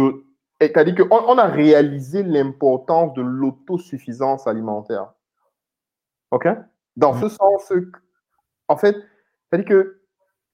c'est-à-dire 0.59 0.95
qu'on 0.95 1.23
on 1.27 1.37
a 1.37 1.45
réalisé 1.45 2.23
l'importance 2.23 3.13
de 3.13 3.21
l'autosuffisance 3.21 4.47
alimentaire. 4.47 5.13
OK? 6.31 6.47
Dans 6.95 7.13
ce 7.13 7.29
sens, 7.29 7.71
en 8.67 8.77
fait, 8.77 8.95
c'est-à-dire 9.49 9.67
que 9.67 10.01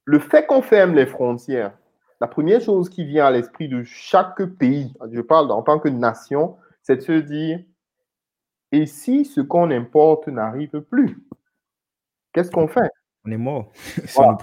le 0.04 0.18
fait 0.18 0.46
qu'on 0.46 0.62
ferme 0.62 0.94
les 0.94 1.06
frontières, 1.06 1.76
la 2.20 2.26
première 2.26 2.60
chose 2.60 2.88
qui 2.88 3.04
vient 3.04 3.26
à 3.26 3.30
l'esprit 3.30 3.68
de 3.68 3.82
chaque 3.84 4.42
pays, 4.58 4.92
je 5.12 5.20
parle 5.20 5.50
en 5.50 5.62
tant 5.62 5.78
que 5.78 5.88
nation, 5.88 6.56
c'est 6.82 6.96
de 6.96 7.00
se 7.02 7.12
dire, 7.12 7.60
et 8.72 8.86
si 8.86 9.24
ce 9.24 9.40
qu'on 9.40 9.70
importe 9.70 10.28
n'arrive 10.28 10.80
plus, 10.80 11.18
qu'est-ce 12.32 12.50
qu'on 12.50 12.68
fait? 12.68 12.90
On 13.26 13.30
est 13.30 13.36
mort. 13.36 13.72
Voilà. 14.14 14.38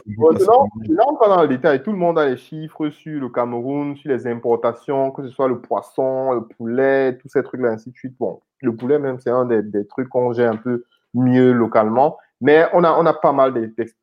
là, 0.90 1.04
on 1.08 1.16
va 1.16 1.36
dans 1.36 1.41
le 1.44 1.48
détail. 1.48 1.82
Tout 1.84 1.91
le 1.94 1.98
monde 1.98 2.20
a 2.20 2.28
les 2.28 2.38
chiffres 2.38 2.90
sur 2.90 3.22
le 3.22 3.30
Cameroun, 3.30 3.95
sur 3.95 4.12
les 4.12 4.28
importations, 4.28 5.12
que 5.12 5.24
ce 5.24 5.30
soit 5.30 5.48
le 5.48 5.62
poisson, 5.62 6.34
le 6.34 6.45
poulet, 6.45 7.18
tous 7.18 7.30
ces 7.30 7.44
trucs-là, 7.44 7.70
ainsi 7.70 7.91
de 7.91 7.95
suite. 7.95 8.16
Bon, 8.20 8.41
le 8.62 8.76
poulet, 8.76 9.00
même, 9.00 9.20
c'est 9.20 9.30
un 9.30 9.45
des, 9.45 9.64
des 9.64 9.88
trucs 9.88 10.10
qu'on 10.10 10.34
gère 10.34 10.52
un 10.52 10.58
peu 10.58 10.84
mieux 11.14 11.54
localement. 11.54 12.18
Mais 12.41 12.66
on 12.74 12.84
a, 12.84 12.91
on 13.00 13.06
a 13.06 13.14
pas 13.14 13.32
mal 13.32 13.54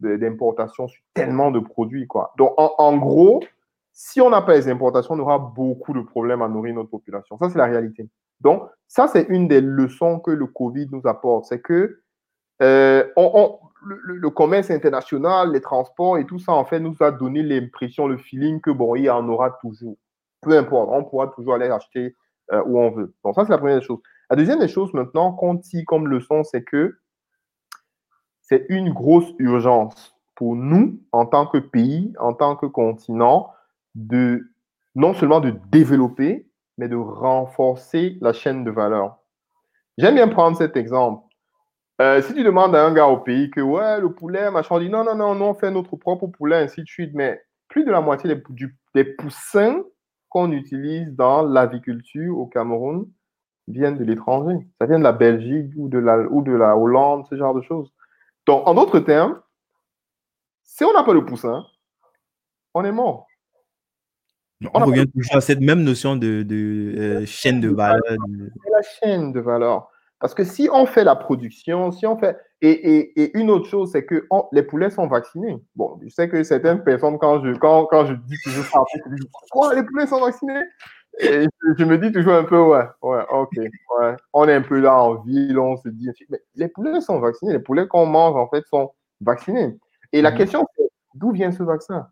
d'importations 0.00 0.88
sur 0.88 1.02
tellement 1.12 1.50
de 1.50 1.60
produits. 1.60 2.06
Quoi. 2.06 2.32
Donc, 2.38 2.54
en, 2.56 2.72
en 2.78 2.96
gros, 2.96 3.40
si 4.02 4.18
on 4.22 4.30
n'a 4.30 4.40
pas 4.40 4.54
les 4.54 4.66
importations, 4.70 5.14
on 5.14 5.18
aura 5.18 5.38
beaucoup 5.38 5.92
de 5.92 6.00
problèmes 6.00 6.40
à 6.40 6.48
nourrir 6.48 6.74
notre 6.74 6.88
population. 6.88 7.36
Ça, 7.36 7.50
c'est 7.50 7.58
la 7.58 7.66
réalité. 7.66 8.08
Donc, 8.40 8.66
ça, 8.88 9.08
c'est 9.08 9.26
une 9.28 9.46
des 9.46 9.60
leçons 9.60 10.20
que 10.20 10.30
le 10.30 10.46
Covid 10.46 10.88
nous 10.90 11.02
apporte. 11.04 11.44
C'est 11.44 11.60
que 11.60 12.00
euh, 12.62 13.04
le, 13.82 14.30
commerce 14.30 14.70
international, 14.70 15.52
les 15.52 15.60
transports 15.60 16.16
et 16.16 16.24
tout 16.24 16.38
ça, 16.38 16.52
en 16.52 16.64
fait, 16.64 16.80
nous 16.80 16.96
a 17.00 17.10
donné 17.10 17.42
l'impression, 17.42 18.08
le 18.08 18.16
feeling 18.16 18.62
que, 18.62 18.70
bon, 18.70 18.96
il 18.96 19.02
y 19.02 19.10
en 19.10 19.28
aura 19.28 19.50
toujours. 19.60 19.98
Peu 20.40 20.56
importe, 20.56 20.88
on 20.90 21.04
pourra 21.04 21.28
toujours 21.28 21.56
aller 21.56 21.68
acheter 21.68 22.16
euh, 22.52 22.62
où 22.64 22.78
on 22.78 22.90
veut. 22.90 23.14
Donc, 23.22 23.34
ça, 23.34 23.44
c'est 23.44 23.52
la 23.52 23.58
première 23.58 23.82
chose. 23.82 23.98
La 24.30 24.36
deuxième 24.36 24.60
des 24.60 24.68
choses, 24.68 24.94
maintenant, 24.94 25.32
qu'on 25.32 25.58
tire 25.58 25.84
comme 25.86 26.08
leçon, 26.08 26.42
c'est 26.42 26.64
que 26.64 26.96
c'est 28.40 28.64
une 28.70 28.94
grosse 28.94 29.30
urgence 29.38 30.16
pour 30.36 30.56
nous, 30.56 30.98
en 31.12 31.26
tant 31.26 31.46
que 31.46 31.58
pays, 31.58 32.14
en 32.18 32.32
tant 32.32 32.56
que 32.56 32.64
continent, 32.64 33.52
de 33.94 34.50
non 34.94 35.14
seulement 35.14 35.40
de 35.40 35.54
développer, 35.70 36.46
mais 36.78 36.88
de 36.88 36.96
renforcer 36.96 38.16
la 38.20 38.32
chaîne 38.32 38.64
de 38.64 38.70
valeur. 38.70 39.18
J'aime 39.98 40.14
bien 40.14 40.28
prendre 40.28 40.56
cet 40.56 40.76
exemple. 40.76 41.24
Euh, 42.00 42.22
si 42.22 42.32
tu 42.32 42.42
demandes 42.42 42.74
à 42.74 42.86
un 42.86 42.94
gars 42.94 43.08
au 43.08 43.18
pays 43.18 43.50
que 43.50 43.60
ouais, 43.60 44.00
le 44.00 44.12
poulet, 44.12 44.50
machin, 44.50 44.76
on 44.76 44.80
dit 44.80 44.88
non, 44.88 45.04
non, 45.04 45.14
non, 45.14 45.34
non, 45.34 45.50
on 45.50 45.54
fait 45.54 45.70
notre 45.70 45.96
propre 45.96 46.26
poulet, 46.26 46.56
ainsi 46.56 46.80
de 46.80 46.86
suite, 46.86 47.10
mais 47.14 47.42
plus 47.68 47.84
de 47.84 47.90
la 47.90 48.00
moitié 48.00 48.34
des, 48.34 48.42
des 48.94 49.04
poussins 49.04 49.82
qu'on 50.30 50.52
utilise 50.52 51.14
dans 51.14 51.42
l'aviculture 51.42 52.38
au 52.38 52.46
Cameroun 52.46 53.06
viennent 53.68 53.98
de 53.98 54.04
l'étranger. 54.04 54.66
Ça 54.80 54.86
vient 54.86 54.98
de 54.98 55.04
la 55.04 55.12
Belgique 55.12 55.72
ou 55.76 55.88
de 55.88 55.98
la, 55.98 56.18
ou 56.18 56.42
de 56.42 56.52
la 56.52 56.76
Hollande, 56.76 57.26
ce 57.28 57.36
genre 57.36 57.54
de 57.54 57.60
choses. 57.60 57.92
Donc, 58.46 58.66
en 58.66 58.74
d'autres 58.74 59.00
termes, 59.00 59.40
si 60.64 60.84
on 60.84 60.92
n'a 60.92 61.02
pas 61.02 61.12
le 61.12 61.24
poussin, 61.24 61.64
on 62.74 62.84
est 62.84 62.92
mort. 62.92 63.26
On, 64.74 64.84
revient 64.84 65.06
toujours 65.06 65.36
à 65.36 65.40
cette 65.40 65.60
même 65.60 65.82
notion 65.82 66.16
de, 66.16 66.46
euh, 66.50 67.24
chaîne 67.26 67.60
de 67.60 67.68
valeur. 67.68 68.00
La 68.70 68.82
chaîne 68.82 69.32
de 69.32 69.40
valeur. 69.40 69.88
Parce 70.18 70.34
que 70.34 70.44
si 70.44 70.68
on 70.70 70.84
fait 70.84 71.04
la 71.04 71.16
production, 71.16 71.92
si 71.92 72.06
on 72.06 72.18
fait. 72.18 72.36
Et, 72.60 73.38
une 73.38 73.48
autre 73.48 73.66
chose, 73.66 73.90
c'est 73.92 74.04
que 74.04 74.26
les 74.52 74.62
poulets 74.62 74.90
sont 74.90 75.06
vaccinés. 75.06 75.56
Bon, 75.74 75.98
je 76.02 76.08
sais 76.10 76.28
que 76.28 76.42
certaines 76.42 76.84
personnes, 76.84 77.18
quand 77.18 77.42
je, 77.42 77.54
quand, 77.54 77.86
quand 77.86 78.04
je 78.04 78.12
dis 78.12 78.36
toujours 78.44 78.66
ça, 78.66 78.82
je 78.92 79.14
dis 79.14 79.26
Quoi, 79.50 79.74
les 79.74 79.82
poulets 79.82 80.06
sont 80.06 80.20
vaccinés? 80.20 80.60
Et 81.18 81.46
je, 81.78 81.84
me 81.84 81.98
dis 81.98 82.12
toujours 82.12 82.34
un 82.34 82.44
peu, 82.44 82.60
ouais, 82.60 82.84
ouais, 83.02 83.22
ok, 83.30 83.50
ouais. 83.56 84.16
On 84.32 84.46
est 84.46 84.54
un 84.54 84.62
peu 84.62 84.78
là 84.78 85.02
en 85.02 85.22
ville, 85.22 85.58
on 85.58 85.76
se 85.76 85.88
dit, 85.88 86.08
mais 86.28 86.40
les 86.54 86.68
poulets 86.68 87.00
sont 87.00 87.18
vaccinés, 87.18 87.54
les 87.54 87.58
poulets 87.58 87.88
qu'on 87.88 88.06
mange, 88.06 88.36
en 88.36 88.48
fait, 88.48 88.64
sont 88.66 88.92
vaccinés. 89.20 89.76
Et 90.12 90.22
la 90.22 90.30
mhm. 90.30 90.36
question, 90.36 90.66
c'est 90.76 90.88
d'où 91.14 91.32
vient 91.32 91.50
ce 91.50 91.62
vaccin? 91.62 92.06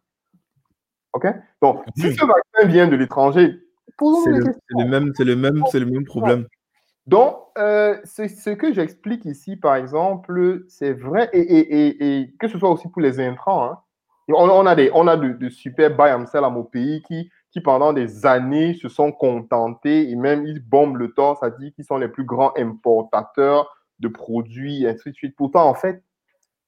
OK? 1.18 1.26
Donc, 1.62 1.82
si 1.96 2.14
ce 2.14 2.24
vaccin 2.24 2.68
vient 2.68 2.86
de 2.88 2.96
l'étranger. 2.96 3.58
C'est 3.98 4.30
le 4.30 4.84
même, 4.88 5.12
c'est 5.16 5.24
le 5.24 5.34
même, 5.34 5.64
c'est 5.70 5.80
le 5.80 5.86
même 5.86 6.04
problème. 6.04 6.46
Donc, 7.06 7.36
euh, 7.56 7.96
ce 8.04 8.50
que 8.50 8.72
j'explique 8.72 9.24
ici, 9.24 9.56
par 9.56 9.74
exemple, 9.76 10.64
c'est 10.68 10.92
vrai, 10.92 11.28
et, 11.32 11.40
et, 11.40 12.20
et, 12.20 12.34
que 12.38 12.48
ce 12.48 12.58
soit 12.58 12.70
aussi 12.70 12.86
pour 12.88 13.00
les 13.00 13.18
intrants, 13.18 13.64
hein. 13.64 13.78
on, 14.28 14.66
a 14.66 14.74
des, 14.74 14.90
on 14.94 15.08
a 15.08 15.16
de, 15.16 15.30
de 15.30 15.48
super 15.48 15.96
buy 15.96 16.12
and 16.12 16.26
sell 16.26 16.44
à 16.44 16.50
mon 16.50 16.64
pays 16.64 17.02
qui, 17.08 17.30
qui, 17.50 17.60
pendant 17.60 17.92
des 17.92 18.26
années, 18.26 18.74
se 18.74 18.88
sont 18.88 19.10
contentés 19.10 20.10
et 20.10 20.16
même 20.16 20.46
ils 20.46 20.60
bombent 20.60 20.98
le 20.98 21.12
torse 21.12 21.42
à 21.42 21.50
dire 21.50 21.72
qu'ils 21.74 21.86
sont 21.86 21.96
les 21.96 22.08
plus 22.08 22.24
grands 22.24 22.52
importateurs 22.56 23.74
de 24.00 24.08
produits, 24.08 24.84
et 24.84 24.90
ainsi 24.90 25.10
de 25.10 25.14
suite. 25.14 25.34
Pourtant, 25.34 25.68
en 25.68 25.74
fait, 25.74 26.02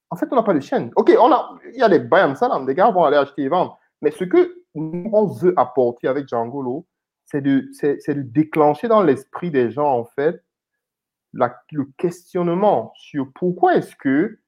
en 0.08 0.16
fait, 0.16 0.26
on 0.32 0.36
n'a 0.36 0.42
pas 0.42 0.54
de 0.54 0.60
chaîne. 0.60 0.90
OK, 0.96 1.12
on 1.20 1.30
a, 1.32 1.50
il 1.72 1.78
y 1.78 1.82
a 1.82 1.88
des 1.88 2.00
buy 2.00 2.20
and 2.22 2.34
sell, 2.34 2.48
hein. 2.50 2.64
des 2.64 2.74
gars 2.74 2.90
vont 2.90 3.04
aller 3.04 3.16
acheter 3.16 3.42
et 3.42 3.48
vendre. 3.48 3.78
Mais 4.02 4.10
ce 4.10 4.24
que 4.24 4.54
on 4.74 5.26
veut 5.26 5.54
apporter 5.56 6.08
avec 6.08 6.28
Django, 6.28 6.86
c'est 7.26 7.40
de, 7.40 7.70
de, 7.82 8.22
déclencher 8.22 8.88
dans 8.88 9.02
l'esprit 9.02 9.50
des 9.50 9.70
gens, 9.70 9.98
en 9.98 10.04
fait, 10.04 10.42
le 11.32 11.84
questionnement 11.96 12.92
sur 12.96 13.28
pourquoi 13.34 13.76
est-ce 13.76 13.94
que 13.96 14.38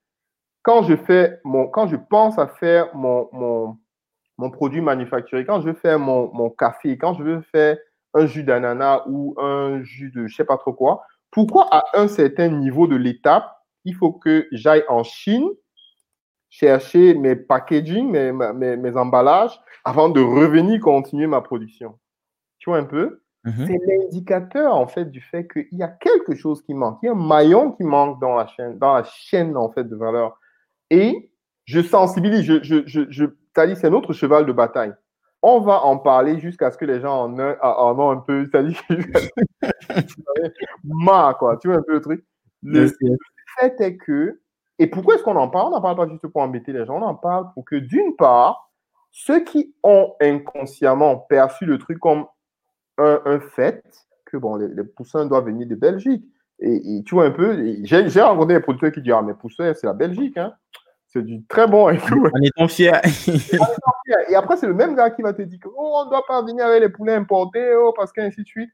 quand 0.62 0.82
je 0.82 0.96
fais 0.96 1.40
mon, 1.44 1.68
quand 1.68 1.86
je 1.88 1.96
pense 1.96 2.38
à 2.38 2.46
faire 2.46 2.94
mon, 2.94 3.28
mon, 3.32 3.78
mon 4.38 4.50
produit 4.50 4.80
manufacturé, 4.80 5.44
quand 5.44 5.60
je 5.60 5.68
veux 5.68 5.74
faire 5.74 5.98
mon, 5.98 6.32
mon, 6.32 6.50
café, 6.50 6.96
quand 6.98 7.14
je 7.14 7.22
veux 7.22 7.40
faire 7.42 7.78
un 8.14 8.26
jus 8.26 8.44
d'ananas 8.44 9.02
ou 9.08 9.34
un 9.38 9.82
jus 9.82 10.10
de 10.10 10.26
je 10.26 10.34
sais 10.34 10.44
pas 10.44 10.58
trop 10.58 10.72
quoi, 10.72 11.04
pourquoi 11.30 11.68
à 11.74 11.84
un 11.94 12.08
certain 12.08 12.48
niveau 12.48 12.86
de 12.86 12.96
l'étape, 12.96 13.50
il 13.84 13.94
faut 13.94 14.12
que 14.12 14.46
j'aille 14.52 14.84
en 14.88 15.02
Chine 15.02 15.48
chercher 16.52 17.14
mes 17.14 17.34
packaging, 17.34 18.10
mes, 18.10 18.30
mes, 18.30 18.76
mes, 18.76 18.96
emballages, 18.96 19.58
avant 19.84 20.10
de 20.10 20.20
revenir 20.20 20.80
continuer 20.80 21.26
ma 21.26 21.40
production. 21.40 21.98
Tu 22.58 22.68
vois 22.68 22.78
un 22.78 22.84
peu? 22.84 23.22
Mhm. 23.44 23.66
C'est 23.66 23.80
l'indicateur, 23.86 24.76
en 24.76 24.86
fait, 24.86 25.06
du 25.06 25.22
fait 25.22 25.48
qu'il 25.48 25.66
y 25.72 25.82
a 25.82 25.88
quelque 25.88 26.34
chose 26.34 26.62
qui 26.62 26.74
manque. 26.74 26.98
Il 27.02 27.06
y 27.06 27.08
a 27.08 27.12
un 27.12 27.14
maillon 27.14 27.72
qui 27.72 27.84
manque 27.84 28.20
dans 28.20 28.36
la 28.36 28.46
chaîne, 28.46 28.78
dans 28.78 28.94
la 28.94 29.02
chaîne, 29.02 29.56
en 29.56 29.70
fait, 29.70 29.84
de 29.84 29.96
valeur. 29.96 30.38
Et 30.90 31.32
je 31.64 31.80
sensibilise, 31.80 32.42
je, 32.42 32.62
je, 32.62 32.82
je, 32.86 33.00
je 33.08 33.24
c'est 33.54 33.90
notre 33.90 34.12
cheval 34.12 34.44
de 34.44 34.52
bataille. 34.52 34.92
on 35.42 35.60
va 35.60 35.82
en 35.82 35.96
parler 35.96 36.38
jusqu'à 36.38 36.70
ce 36.70 36.76
que 36.76 36.84
les 36.84 37.00
gens 37.00 37.24
en, 37.24 37.38
en 37.38 37.98
ont 37.98 38.10
un 38.10 38.18
peu, 38.18 38.44
c'est-à-dire 38.44 38.80
marre, 40.84 41.36
quoi. 41.38 41.56
Tu 41.56 41.68
vois 41.68 41.78
un 41.78 41.82
peu 41.82 41.94
le 41.94 42.00
truc? 42.02 42.24
Le, 42.62 42.88
fait 43.58 43.80
est 43.80 43.96
que, 43.96 44.41
et 44.82 44.88
pourquoi 44.88 45.14
est-ce 45.14 45.22
qu'on 45.22 45.36
en 45.36 45.48
parle? 45.48 45.68
On 45.68 45.70
n'en 45.70 45.80
parle 45.80 45.96
pas 45.96 46.09
juste 46.09 46.26
pour 46.26 46.42
embêter 46.42 46.72
les 46.72 46.84
gens, 46.84 46.98
on 46.98 47.02
en 47.02 47.14
parle 47.14 47.52
pour 47.54 47.64
que, 47.64 47.76
d'une 47.76 48.16
part, 48.16 48.72
ceux 49.12 49.44
qui 49.44 49.76
ont 49.84 50.14
inconsciemment 50.20 51.16
perçu 51.16 51.66
le 51.66 51.78
truc 51.78 52.00
comme 52.00 52.26
un, 52.98 53.38
fait, 53.38 53.84
que 54.24 54.36
bon, 54.36 54.56
les, 54.56 54.82
poussins 54.82 55.26
doivent 55.26 55.46
venir 55.46 55.68
de 55.68 55.76
Belgique. 55.76 56.24
Et, 56.59 57.02
tu 57.06 57.14
vois 57.14 57.26
un 57.26 57.30
peu, 57.30 57.76
j'ai 57.84 58.22
rencontré 58.22 58.54
des 58.54 58.60
producteurs 58.60 58.90
qui 58.90 59.02
disent 59.02 59.14
Ah, 59.16 59.22
mais 59.22 59.34
poussins, 59.34 59.72
c'est 59.72 59.86
la 59.86 59.92
Belgique, 59.92 60.36
hein 60.36 60.52
c'est 61.06 61.22
du 61.22 61.44
très 61.46 61.68
bon 61.68 61.90
et 61.90 61.98
tout. 61.98 62.26
On 62.32 62.64
est 62.64 62.68
fiers. 62.68 62.90
et 64.28 64.34
après, 64.34 64.56
c'est 64.56 64.66
le 64.66 64.74
même 64.74 64.96
gars 64.96 65.10
qui 65.10 65.22
va 65.22 65.32
te 65.32 65.42
dire 65.42 65.59
oh, 65.76 66.00
on 66.00 66.04
ne 66.06 66.10
doit 66.10 66.24
pas 66.26 66.42
venir 66.42 66.66
avec 66.66 66.80
les 66.80 66.88
poulets 66.88 67.14
importés, 67.14 67.76
oh, 67.76 67.92
parce 67.94 68.12
qu'ainsi 68.12 68.42
de 68.42 68.46
suite. 68.46 68.70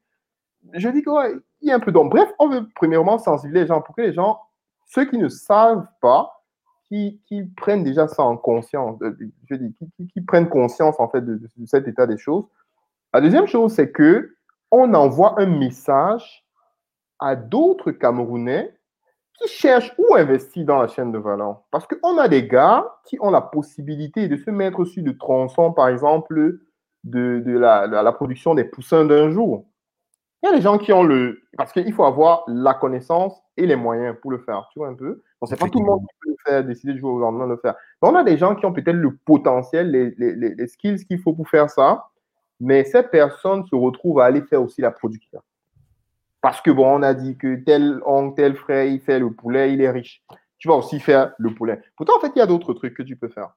Je 0.72 0.88
dis 0.88 1.02
qu'il 1.02 1.42
y 1.62 1.70
a 1.70 1.74
un 1.74 1.80
peu 1.80 1.92
d'ombre. 1.92 2.10
Bref, 2.10 2.32
on 2.38 2.48
veut 2.48 2.66
premièrement 2.74 3.18
sensibiliser 3.18 3.62
les 3.62 3.66
gens 3.66 3.82
pour 3.82 3.94
que 3.94 4.02
les 4.02 4.12
gens, 4.12 4.40
ceux 4.88 5.04
qui 5.04 5.18
ne 5.18 5.28
savent 5.28 5.86
pas, 6.00 6.44
qui, 6.88 7.20
prennent 7.56 7.84
déjà 7.84 8.08
ça 8.08 8.22
en 8.22 8.36
conscience, 8.36 8.98
je 9.48 9.54
dis, 9.54 9.74
qui, 10.12 10.20
prennent 10.22 10.48
conscience 10.48 10.98
en 10.98 11.08
fait 11.08 11.20
de, 11.20 11.40
cet 11.66 11.86
état 11.86 12.06
des 12.06 12.16
choses. 12.16 12.44
La 13.12 13.20
deuxième 13.20 13.46
chose, 13.46 13.72
c'est 13.72 13.92
que 13.92 14.34
on 14.70 14.92
envoie 14.94 15.40
un 15.40 15.46
message 15.46 16.44
à 17.18 17.36
d'autres 17.36 17.90
Camerounais 17.90 18.74
qui 19.34 19.48
cherchent 19.48 19.94
ou 19.98 20.14
investir 20.14 20.64
dans 20.64 20.80
la 20.80 20.88
chaîne 20.88 21.12
de 21.12 21.18
valeur. 21.18 21.62
Parce 21.70 21.86
qu'on 21.86 22.18
a 22.18 22.28
des 22.28 22.46
gars 22.46 22.86
qui 23.04 23.18
ont 23.20 23.30
la 23.30 23.40
possibilité 23.40 24.28
de 24.28 24.36
se 24.36 24.50
mettre 24.50 24.84
sur 24.84 25.04
le 25.04 25.16
tronçon, 25.16 25.72
par 25.72 25.88
exemple, 25.88 26.58
de, 27.04 27.42
la, 27.46 28.12
production 28.12 28.54
des 28.54 28.64
poussins 28.64 29.04
d'un 29.04 29.30
jour. 29.30 29.64
Il 30.42 30.46
y 30.46 30.52
a 30.52 30.56
des 30.56 30.62
gens 30.62 30.78
qui 30.78 30.92
ont 30.92 31.02
le... 31.02 31.42
Parce 31.56 31.72
qu'il 31.72 31.92
faut 31.92 32.04
avoir 32.04 32.44
la 32.46 32.74
connaissance 32.74 33.40
et 33.56 33.66
les 33.66 33.76
moyens 33.76 34.16
pour 34.20 34.30
le 34.30 34.38
faire, 34.38 34.68
tu 34.72 34.78
vois 34.78 34.88
un 34.88 34.94
peu. 34.94 35.22
Donc, 35.40 35.48
c'est 35.48 35.58
pas 35.58 35.68
tout 35.68 35.80
le 35.80 35.86
monde 35.86 36.00
qui 36.00 36.16
peut 36.22 36.30
le 36.30 36.36
faire, 36.46 36.64
décider 36.64 36.92
de 36.92 36.98
jouer 36.98 37.10
au 37.10 37.18
lendemain 37.18 37.46
de 37.46 37.52
le 37.52 37.58
faire. 37.58 37.74
Donc, 38.02 38.12
on 38.12 38.14
a 38.14 38.24
des 38.24 38.38
gens 38.38 38.54
qui 38.54 38.64
ont 38.66 38.72
peut-être 38.72 38.96
le 38.96 39.16
potentiel, 39.16 39.90
les, 39.90 40.14
les, 40.16 40.54
les 40.54 40.66
skills 40.68 41.04
qu'il 41.04 41.20
faut 41.20 41.32
pour 41.32 41.48
faire 41.48 41.68
ça, 41.70 42.06
mais 42.60 42.84
ces 42.84 43.02
personnes 43.02 43.64
se 43.66 43.74
retrouvent 43.74 44.20
à 44.20 44.26
aller 44.26 44.42
faire 44.42 44.62
aussi 44.62 44.80
la 44.80 44.90
production. 44.90 45.40
Parce 46.40 46.60
que, 46.60 46.70
bon, 46.70 46.98
on 46.98 47.02
a 47.02 47.14
dit 47.14 47.36
que 47.36 47.56
tel 47.56 48.00
oncle, 48.06 48.36
tel 48.36 48.56
frère, 48.56 48.84
il 48.84 49.00
fait 49.00 49.18
le 49.18 49.32
poulet, 49.32 49.72
il 49.72 49.80
est 49.80 49.90
riche. 49.90 50.22
Tu 50.58 50.68
vas 50.68 50.74
aussi 50.74 51.00
faire 51.00 51.32
le 51.38 51.54
poulet. 51.54 51.80
Pourtant, 51.96 52.16
en 52.16 52.20
fait, 52.20 52.32
il 52.34 52.38
y 52.38 52.42
a 52.42 52.46
d'autres 52.46 52.74
trucs 52.74 52.94
que 52.94 53.02
tu 53.02 53.16
peux 53.16 53.28
faire. 53.28 53.54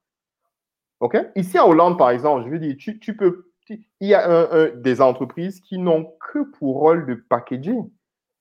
OK? 0.99 1.17
Ici, 1.35 1.57
en 1.59 1.67
Hollande, 1.67 1.97
par 1.97 2.11
exemple, 2.11 2.45
je 2.45 2.51
veux 2.51 2.59
dire, 2.59 2.75
tu, 2.77 2.99
tu 2.99 3.15
peux. 3.15 3.50
Il 3.69 4.07
y 4.07 4.13
a 4.13 4.69
des 4.71 5.01
entreprises 5.01 5.59
qui 5.61 5.77
n'ont 5.77 6.13
que 6.19 6.39
pour 6.57 6.79
rôle 6.79 7.05
de 7.05 7.15
packaging. 7.15 7.89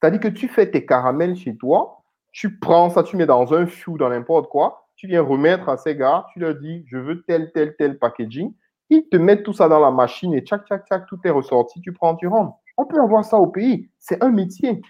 C'est-à-dire 0.01 0.21
que 0.21 0.29
tu 0.29 0.49
fais 0.49 0.71
tes 0.71 0.87
caramels 0.87 1.37
chez 1.37 1.57
toi, 1.57 2.03
tu 2.33 2.59
prends 2.59 2.91
ça, 2.91 3.03
tu 3.03 3.17
mets 3.17 3.27
dans 3.27 3.53
un 3.53 3.67
fou, 3.67 3.99
dans 3.99 4.09
n'importe 4.09 4.49
quoi, 4.49 4.89
tu 4.97 5.07
viens 5.07 5.23
remettre 5.23 5.69
à 5.69 5.77
ces 5.77 5.97
gars, 5.97 6.27
tu 6.33 6.39
leur 6.41 6.55
dis, 6.55 6.85
je 6.87 6.97
veux 6.97 7.23
tel, 7.23 7.51
tel, 7.53 7.75
tel 7.77 7.99
packaging. 7.99 8.55
Ils 8.89 9.09
te 9.09 9.17
mettent 9.17 9.45
tout 9.45 9.53
ça 9.53 9.69
dans 9.69 9.81
la 9.81 9.91
machine 9.91 10.35
et 10.35 10.41
tchac, 10.41 10.67
tchac, 10.67 10.87
tchac, 10.87 11.07
tout 11.07 11.19
est 11.25 11.31
ressorti, 11.31 11.81
tu 11.81 11.93
prends, 11.93 12.17
tu 12.17 12.27
rentres. 12.27 12.57
On 12.77 12.87
peut 12.87 13.01
avoir 13.01 13.25
ça 13.25 13.39
au 13.39 13.47
pays. 13.47 13.91
C'est 13.99 14.23
un 14.23 14.31
métier. 14.31 14.81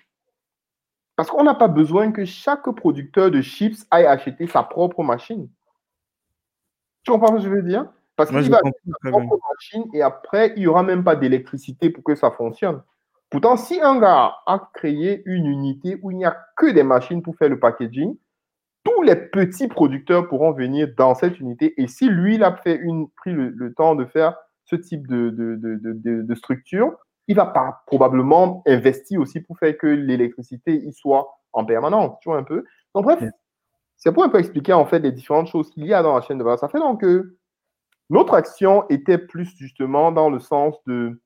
Parce 1.17 1.31
qu'on 1.31 1.45
n'a 1.45 1.55
pas 1.55 1.69
besoin 1.69 2.13
que 2.13 2.25
chaque 2.25 2.71
producteur 2.71 3.31
de 3.31 3.43
chips 3.43 3.87
aille 3.91 4.07
acheter 4.07 4.47
sa 4.47 4.63
propre 4.63 5.03
machine. 5.03 5.51
Tu 7.03 7.11
comprends 7.11 7.29
ce 7.39 7.45
que 7.45 7.51
je 7.51 7.55
veux 7.55 7.63
dire? 7.63 7.91
Parce 8.27 8.31
qu'il 8.31 8.51
va 8.51 8.61
machine 9.55 9.85
et 9.95 10.03
après, 10.03 10.53
il 10.57 10.61
n'y 10.61 10.67
aura 10.67 10.83
même 10.83 11.05
pas 11.05 11.17
d'électricité 11.17 11.91
pour 11.91 12.05
que 12.05 12.15
ça 12.15 12.31
fonctionne. 12.31 12.83
Pourtant, 13.31 13.57
si 13.57 13.81
un 13.81 13.99
gars 14.01 14.35
a 14.47 14.71
créé 14.75 15.23
une 15.25 15.47
unité 15.47 15.99
où 16.03 16.11
il 16.11 16.19
n'y 16.19 16.25
a 16.25 16.37
que 16.57 16.71
des 16.71 16.83
machines 16.83 17.23
pour 17.23 17.37
faire 17.37 17.49
le 17.49 17.59
packaging, 17.61 18.17
tous 18.85 19.03
les 19.03 19.17
petits 19.17 19.69
producteurs 19.69 20.29
pourront 20.29 20.53
venir 20.53 20.89
dans 20.97 21.15
cette 21.15 21.39
unité. 21.39 21.81
Et 21.81 21.87
si 21.87 22.09
lui, 22.09 22.35
il 22.35 22.45
a 22.45 22.57
fait 22.57 22.77
une, 22.77 23.09
pris 23.11 23.33
le, 23.33 23.75
temps 23.75 23.95
de 23.95 24.05
faire 24.05 24.37
ce 24.65 24.77
type 24.77 25.07
de, 25.07 25.31
de 25.31 26.35
structure, 26.35 26.97
il 27.29 27.37
va 27.37 27.47
pas 27.47 27.83
probablement 27.87 28.63
investir 28.67 29.21
aussi 29.21 29.41
pour 29.41 29.57
faire 29.59 29.77
que 29.79 29.87
l'électricité 29.87 30.75
y 30.75 30.93
soit 30.93 31.29
en 31.53 31.65
permanence, 31.65 32.19
tu 32.21 32.29
vois 32.29 32.39
un 32.39 32.43
peu. 32.43 32.65
Donc 32.95 33.05
bref, 33.05 33.23
c'est 33.97 34.13
pour 34.13 34.25
un 34.25 34.29
peu 34.29 34.39
expliquer 34.39 34.73
en 34.73 34.87
fait 34.87 34.99
les 34.99 35.13
différentes 35.13 35.47
choses 35.47 35.71
qu'il 35.71 35.87
y 35.87 35.95
a 35.95 36.03
dans 36.03 36.15
la 36.15 36.23
chaîne 36.23 36.39
de 36.39 36.43
valeur. 36.43 36.59
Ça 36.59 36.69
fait 36.69 36.79
donc 36.79 37.03
que 37.03 37.37
notre 38.11 38.35
action 38.35 38.85
était 38.89 39.19
plus 39.19 39.57
justement 39.57 40.13
dans 40.13 40.29
le 40.29 40.41
sens 40.41 40.77
de, 40.87 41.21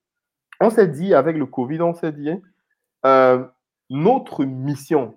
on 0.61 0.71
s'est 0.71 0.89
dit 0.89 1.15
avec 1.15 1.37
le 1.37 1.47
Covid, 1.47 1.81
on 1.81 1.95
s'est 1.95 2.13
dit, 2.13 2.31
euh, 3.05 3.45
notre 3.91 4.45
mission 4.45 5.17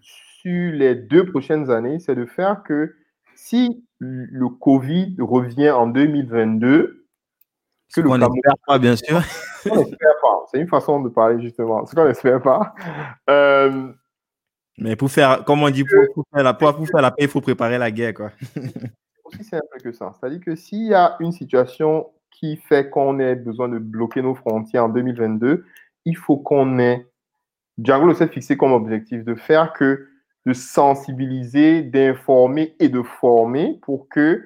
sur 0.00 0.72
les 0.72 0.94
deux 0.94 1.26
prochaines 1.26 1.70
années, 1.70 2.00
c'est 2.00 2.14
de 2.14 2.26
faire 2.26 2.62
que 2.64 2.94
si 3.36 3.84
le 3.98 4.48
Covid 4.48 5.16
revient 5.20 5.70
en 5.70 5.86
2022, 5.86 7.06
ce 7.88 8.00
qu'on 8.00 8.16
n'espère 8.16 8.54
pas, 8.66 8.78
bien 8.78 8.96
sûr. 8.96 9.20
C'est 9.62 10.58
une 10.58 10.68
façon 10.68 11.02
de 11.02 11.10
parler, 11.10 11.42
justement. 11.42 11.84
Ce 11.84 11.94
qu'on 11.94 12.06
n'espère 12.06 12.40
pas. 12.40 12.74
Euh, 13.28 13.92
Mais 14.78 14.96
pour 14.96 15.10
faire, 15.10 15.44
comme 15.44 15.62
on 15.62 15.68
dit, 15.68 15.84
pour, 15.84 16.24
faire 16.32 16.42
la, 16.42 16.54
pour 16.54 16.86
faire 16.88 17.02
la 17.02 17.10
paix, 17.10 17.24
il 17.24 17.28
faut 17.28 17.42
préparer 17.42 17.76
la 17.76 17.90
guerre. 17.90 18.14
Quoi. 18.14 18.30
aussi 19.34 19.44
simple 19.44 19.80
que 19.82 19.92
ça. 19.92 20.12
C'est-à-dire 20.18 20.40
que 20.40 20.54
s'il 20.54 20.86
y 20.86 20.94
a 20.94 21.16
une 21.20 21.32
situation 21.32 22.10
qui 22.30 22.56
fait 22.56 22.90
qu'on 22.90 23.18
ait 23.18 23.34
besoin 23.34 23.68
de 23.68 23.78
bloquer 23.78 24.22
nos 24.22 24.34
frontières 24.34 24.84
en 24.84 24.88
2022, 24.88 25.64
il 26.04 26.16
faut 26.16 26.36
qu'on 26.36 26.78
ait. 26.78 27.06
Django 27.78 28.12
s'est 28.14 28.28
fixé 28.28 28.56
comme 28.56 28.72
objectif 28.72 29.24
de 29.24 29.34
faire 29.34 29.72
que 29.72 30.08
de 30.44 30.52
sensibiliser, 30.52 31.82
d'informer 31.82 32.74
et 32.80 32.88
de 32.88 33.02
former 33.02 33.78
pour 33.82 34.08
que 34.08 34.44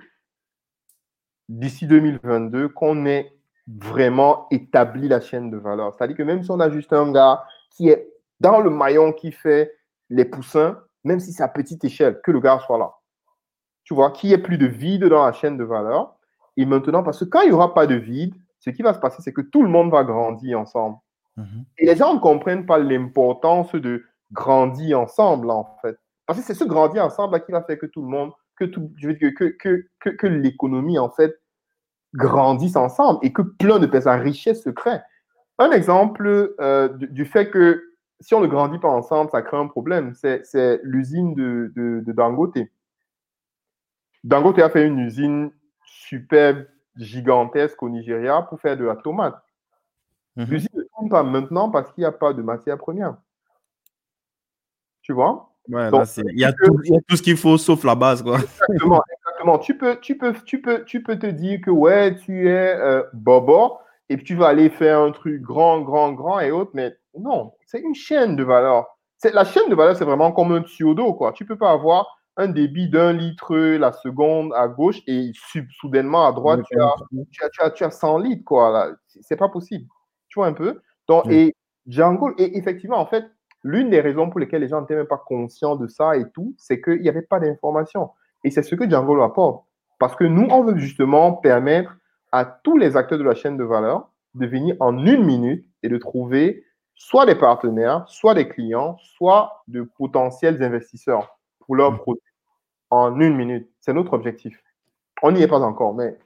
d'ici 1.49 1.87
2022, 1.87 2.69
qu'on 2.69 3.07
ait 3.07 3.33
vraiment 3.67 4.47
établi 4.51 5.09
la 5.09 5.21
chaîne 5.21 5.51
de 5.51 5.57
valeur. 5.57 5.95
C'est-à-dire 5.95 6.17
que 6.17 6.23
même 6.23 6.43
si 6.43 6.51
on 6.51 6.61
a 6.61 6.71
juste 6.71 6.93
un 6.93 7.13
gars 7.13 7.45
qui 7.71 7.89
est 7.89 8.09
dans 8.41 8.61
le 8.61 8.71
maillon 8.71 9.13
qui 9.13 9.33
fait 9.33 9.73
les 10.11 10.25
poussins, 10.25 10.79
même 11.05 11.21
si 11.21 11.33
c'est 11.33 11.43
à 11.43 11.49
petite 11.49 11.85
échelle, 11.85 12.21
que 12.23 12.31
le 12.31 12.41
gars 12.41 12.61
soit 12.67 12.79
là. 12.79 12.93
Tu 13.87 13.95
vois, 13.95 14.11
qu'il 14.11 14.29
n'y 14.29 14.35
ait 14.35 14.39
plus 14.39 14.59
de 14.59 14.67
vide 14.67 15.05
dans 15.05 15.25
la 15.25 15.33
chaîne 15.33 15.57
de 15.57 15.65
valeur. 15.65 16.17
Et 16.59 16.67
maintenant, 16.67 17.03
parce 17.03 17.21
que 17.21 17.25
quand 17.25 17.41
il 17.41 17.49
n'y 17.49 17.55
aura 17.55 17.73
pas 17.73 17.87
de 17.87 17.95
vide, 17.95 18.35
ce 18.59 18.69
qui 18.71 18.83
va 18.83 18.93
se 18.93 18.99
passer, 18.99 19.23
c'est 19.23 19.33
que 19.33 19.41
tout 19.41 19.63
le 19.63 19.69
monde 19.69 19.91
va 19.91 20.05
grandir 20.05 20.61
ensemble. 20.61 20.99
Mhm. 21.37 21.65
Et 21.79 21.87
les 21.87 21.97
gens 21.97 22.13
ne 22.13 22.19
comprennent 22.19 22.67
pas 22.67 22.79
l'importance 22.79 23.73
de 23.73 24.05
grandir 24.33 25.01
ensemble, 25.01 25.51
en 25.51 25.79
fait. 25.81 25.97
Parce 26.27 26.39
que 26.39 26.45
c'est 26.45 26.55
ce 26.55 26.65
grandir 26.65 27.05
ensemble 27.05 27.41
qui 27.45 27.53
va 27.53 27.63
faire 27.63 27.79
que 27.79 27.87
tout 27.87 28.03
le 28.03 28.09
monde, 28.09 28.33
que, 28.57 28.65
tout, 28.65 28.91
je 28.97 29.09
veux 29.09 29.15
dire, 29.15 29.33
que, 29.35 29.45
que, 29.45 29.87
que, 30.01 30.11
que 30.11 30.27
l'économie, 30.27 30.99
en 30.99 31.11
fait, 31.11 31.41
grandissent 32.15 32.77
ensemble 32.77 33.21
et 33.23 33.33
que 33.33 33.43
plein 33.43 33.79
de 33.79 33.87
personnes, 33.87 34.21
richesse 34.21 34.63
se 34.63 34.71
crée. 34.71 34.99
Un 35.59 35.71
exemple 35.71 36.55
euh, 36.61 36.89
du, 36.89 37.25
fait 37.25 37.51
que 37.51 37.83
si 38.21 38.35
on 38.35 38.41
ne 38.41 38.47
grandit 38.47 38.79
pas 38.79 38.89
ensemble, 38.89 39.31
ça 39.31 39.43
crée 39.43 39.57
un 39.57 39.69
problème, 39.69 40.13
c'est 40.15 40.81
l'usine 40.83 41.35
de, 41.35 41.73
de, 41.77 42.13
Dangote. 42.13 42.59
Dangote 44.27 44.59
a 44.59 44.69
fait 44.69 44.85
une 44.85 44.99
usine 44.99 45.53
superbe, 45.85 46.65
gigantesque 46.97 47.81
au 47.81 47.89
Nigeria 47.89 48.43
pour 48.43 48.61
faire 48.61 48.77
de 48.77 48.85
la 48.85 48.97
tomate. 48.97 49.41
Mhm. 50.35 50.47
L'usine 50.47 50.69
ne 50.75 50.83
tourne 50.83 51.09
pas 51.09 51.23
maintenant 51.23 51.71
parce 51.71 51.93
qu'il 51.93 52.03
n'y 52.03 52.07
a 52.07 52.13
pas 52.13 52.33
de 52.33 52.43
matière 52.43 52.77
première. 52.77 53.17
Tu 55.03 55.13
vois? 55.13 55.53
Il, 55.69 55.75
y 56.35 56.45
a 56.45 56.53
tout, 56.53 57.17
ce 57.17 57.23
qu'il 57.23 57.37
faut 57.37 57.57
sauf 57.57 57.85
la 57.85 57.95
base. 57.95 58.23
Quoi. 58.23 58.39
Exactement, 58.69 59.59
tu 59.61 59.79
peux, 59.79 59.97
tu, 60.01 60.19
peux, 60.19 60.35
tu, 60.45 60.61
peux, 60.61 60.85
tu 60.85 61.05
peux 61.05 61.19
te 61.19 61.27
dire 61.27 61.61
que 61.61 61.71
ouais, 61.71 62.17
tu 62.17 62.49
es 62.49 62.75
euh, 62.77 63.05
bobo 63.13 63.79
et 64.09 64.17
puis 64.17 64.25
tu 64.25 64.35
vas 64.35 64.49
aller 64.49 64.71
faire 64.71 65.01
un 65.01 65.13
truc 65.13 65.41
grand, 65.41 65.83
grand, 65.83 66.13
grand 66.13 66.41
et 66.41 66.51
autres, 66.51 66.73
mais 66.75 66.97
non, 67.17 67.53
c'est 67.65 67.81
une 67.81 67.95
chaîne 67.95 68.35
de 68.35 68.43
valeur. 68.43 68.87
La 69.33 69.45
chaîne 69.45 69.69
de 69.69 69.77
valeur, 69.77 69.97
c'est 69.97 70.05
vraiment 70.05 70.33
comme 70.33 70.53
un 70.53 70.63
tuyau 70.63 70.95
d'eau. 70.95 71.15
Quoi. 71.15 71.33
Tu 71.33 71.45
ne 71.45 71.49
peux 71.49 71.57
pas 71.57 71.71
avoir 71.71 72.16
un 72.37 72.49
débit 72.49 72.89
d'un 72.89 73.13
litre 73.13 73.57
la 73.57 73.93
seconde 73.93 74.53
à 74.55 74.69
gauche 74.69 75.01
et 75.07 75.33
soudainement 75.81 76.27
à 76.27 76.33
droite, 76.33 76.61
tu 76.71 76.81
as, 76.81 76.95
tu, 77.31 77.63
as, 77.63 77.71
tu, 77.71 77.85
as, 77.85 77.91
100 77.91 78.19
litres. 78.19 78.45
quoi. 78.45 78.93
C'est 79.23 79.37
pas 79.37 79.49
possible. 79.49 79.87
Tu 80.29 80.39
vois 80.39 80.47
un 80.47 80.53
peu? 80.53 80.81
Donc, 81.09 81.27
Et 81.31 81.55
Django, 81.87 82.33
et 82.37 82.59
effectivement, 82.59 82.99
en 82.99 83.07
fait, 83.07 83.25
l'une 83.63 83.91
des 83.91 84.01
raisons 84.01 84.29
pour 84.29 84.41
lesquelles 84.41 84.61
les 84.61 84.69
gens 84.69 84.81
n'étaient 84.81 84.97
même 84.97 85.07
pas 85.07 85.23
conscients 85.25 85.77
de 85.77 85.87
ça 85.87 86.17
et 86.17 86.29
tout, 86.31 86.55
c'est 86.59 86.81
qu'il 86.81 87.01
n'y 87.01 87.09
avait 87.09 87.23
pas 87.23 87.41
d'information. 87.41 88.11
Et 88.45 88.51
c'est 88.51 88.63
ce 88.63 88.75
que 88.75 88.89
Django 88.89 89.21
apporte. 89.23 89.65
Parce 89.99 90.15
que 90.15 90.25
nous, 90.25 90.47
on 90.51 90.63
veut 90.63 90.77
justement 90.77 91.33
permettre 91.33 91.97
à 92.33 92.45
tous 92.45 92.77
les 92.77 92.97
acteurs 92.97 93.19
de 93.19 93.25
la 93.25 93.35
chaîne 93.35 93.57
de 93.57 93.65
valeur 93.65 94.11
de 94.35 94.47
venir 94.47 94.77
en 94.81 94.99
une 94.99 95.25
minute 95.25 95.67
et 95.83 95.89
de 95.89 95.97
trouver 95.97 96.65
soit 96.95 97.25
des 97.25 97.35
partenaires, 97.35 98.05
soit 98.09 98.35
des 98.35 98.49
clients, 98.49 98.99
soit 99.17 99.63
de 99.69 99.83
potentiels 99.83 100.63
investisseurs 100.63 101.39
pour 101.61 101.77
leurs 101.77 101.93
mmh. 101.93 101.99
produits 101.99 102.26
en 102.91 103.19
une 103.21 103.37
minute. 103.37 103.69
C'est 103.81 103.93
notre 103.93 104.13
objectif. 104.13 104.63
On 105.23 105.33
n'y 105.33 105.43
est 105.43 105.49
pas 105.49 105.61
encore, 105.61 105.95
mais 105.95 106.19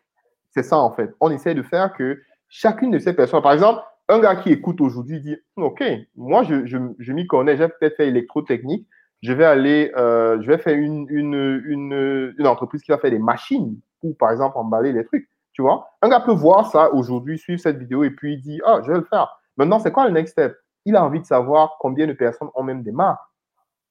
C'est 0.50 0.62
ça, 0.62 0.78
en 0.78 0.90
fait. 0.90 1.14
On 1.20 1.30
essaie 1.30 1.54
de 1.54 1.62
faire 1.62 1.92
que 1.92 2.20
chacune 2.48 2.90
de 2.90 2.98
ces 2.98 3.12
personnes, 3.12 3.42
par 3.42 3.52
exemple, 3.52 3.82
un 4.08 4.18
gars 4.18 4.36
qui 4.36 4.50
écoute 4.50 4.80
aujourd'hui 4.80 5.20
dit 5.20 5.36
OK, 5.56 5.82
moi, 6.16 6.42
je, 6.42 6.66
je, 6.66 6.78
je 6.98 7.12
m'y 7.12 7.26
connais, 7.26 7.56
j'ai 7.56 7.68
peut-être 7.68 7.96
fait 7.96 8.08
électrotechnique, 8.08 8.86
je 9.22 9.32
vais 9.32 9.44
aller, 9.44 9.92
euh, 9.96 10.40
je 10.42 10.46
vais 10.48 10.58
faire 10.58 10.76
une, 10.76 11.06
une, 11.08 11.62
une, 11.64 12.34
une, 12.36 12.46
entreprise 12.46 12.82
qui 12.82 12.90
va 12.90 12.98
faire 12.98 13.10
des 13.10 13.18
machines 13.18 13.78
pour, 14.00 14.16
par 14.16 14.30
exemple, 14.30 14.58
emballer 14.58 14.92
les 14.92 15.04
trucs. 15.04 15.28
Tu 15.52 15.62
vois, 15.62 15.90
un 16.02 16.08
gars 16.08 16.20
peut 16.20 16.32
voir 16.32 16.70
ça 16.70 16.92
aujourd'hui, 16.92 17.38
suivre 17.38 17.60
cette 17.60 17.78
vidéo 17.78 18.02
et 18.04 18.10
puis 18.10 18.34
il 18.34 18.40
dit 18.40 18.60
Ah, 18.64 18.80
je 18.84 18.90
vais 18.90 18.98
le 18.98 19.04
faire. 19.04 19.40
Maintenant, 19.56 19.78
c'est 19.78 19.92
quoi 19.92 20.06
le 20.06 20.12
next 20.12 20.32
step? 20.32 20.56
Il 20.86 20.96
a 20.96 21.04
envie 21.04 21.20
de 21.20 21.26
savoir 21.26 21.76
combien 21.78 22.06
de 22.06 22.12
personnes 22.12 22.48
ont 22.54 22.62
même 22.62 22.82
des 22.82 22.92
marques. 22.92 23.20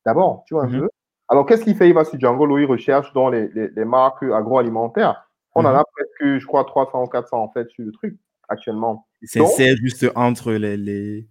D'abord, 0.05 0.43
tu 0.47 0.55
vois 0.55 0.63
un 0.63 0.67
mm-hmm. 0.67 0.79
peu. 0.79 0.89
Alors, 1.29 1.45
qu'est-ce 1.45 1.63
qu'il 1.63 1.75
fait 1.75 1.87
Il 1.87 1.93
va 1.93 2.03
sur 2.03 2.19
Django, 2.19 2.57
il 2.57 2.65
recherche 2.65 3.13
dans 3.13 3.29
les, 3.29 3.47
les, 3.49 3.69
les 3.69 3.85
marques 3.85 4.23
agroalimentaires. 4.23 5.29
On 5.55 5.65
en 5.65 5.71
mm-hmm. 5.71 5.79
a 5.79 5.83
presque, 5.93 6.39
je 6.39 6.45
crois, 6.45 6.65
300 6.65 7.03
ou 7.03 7.07
400 7.07 7.37
en 7.37 7.49
fait 7.49 7.69
sur 7.69 7.85
le 7.85 7.91
truc 7.91 8.17
actuellement. 8.47 9.07
C'est 9.23 9.75
juste 9.77 10.05
entre 10.15 10.51
les. 10.53 10.77
les... 10.77 11.27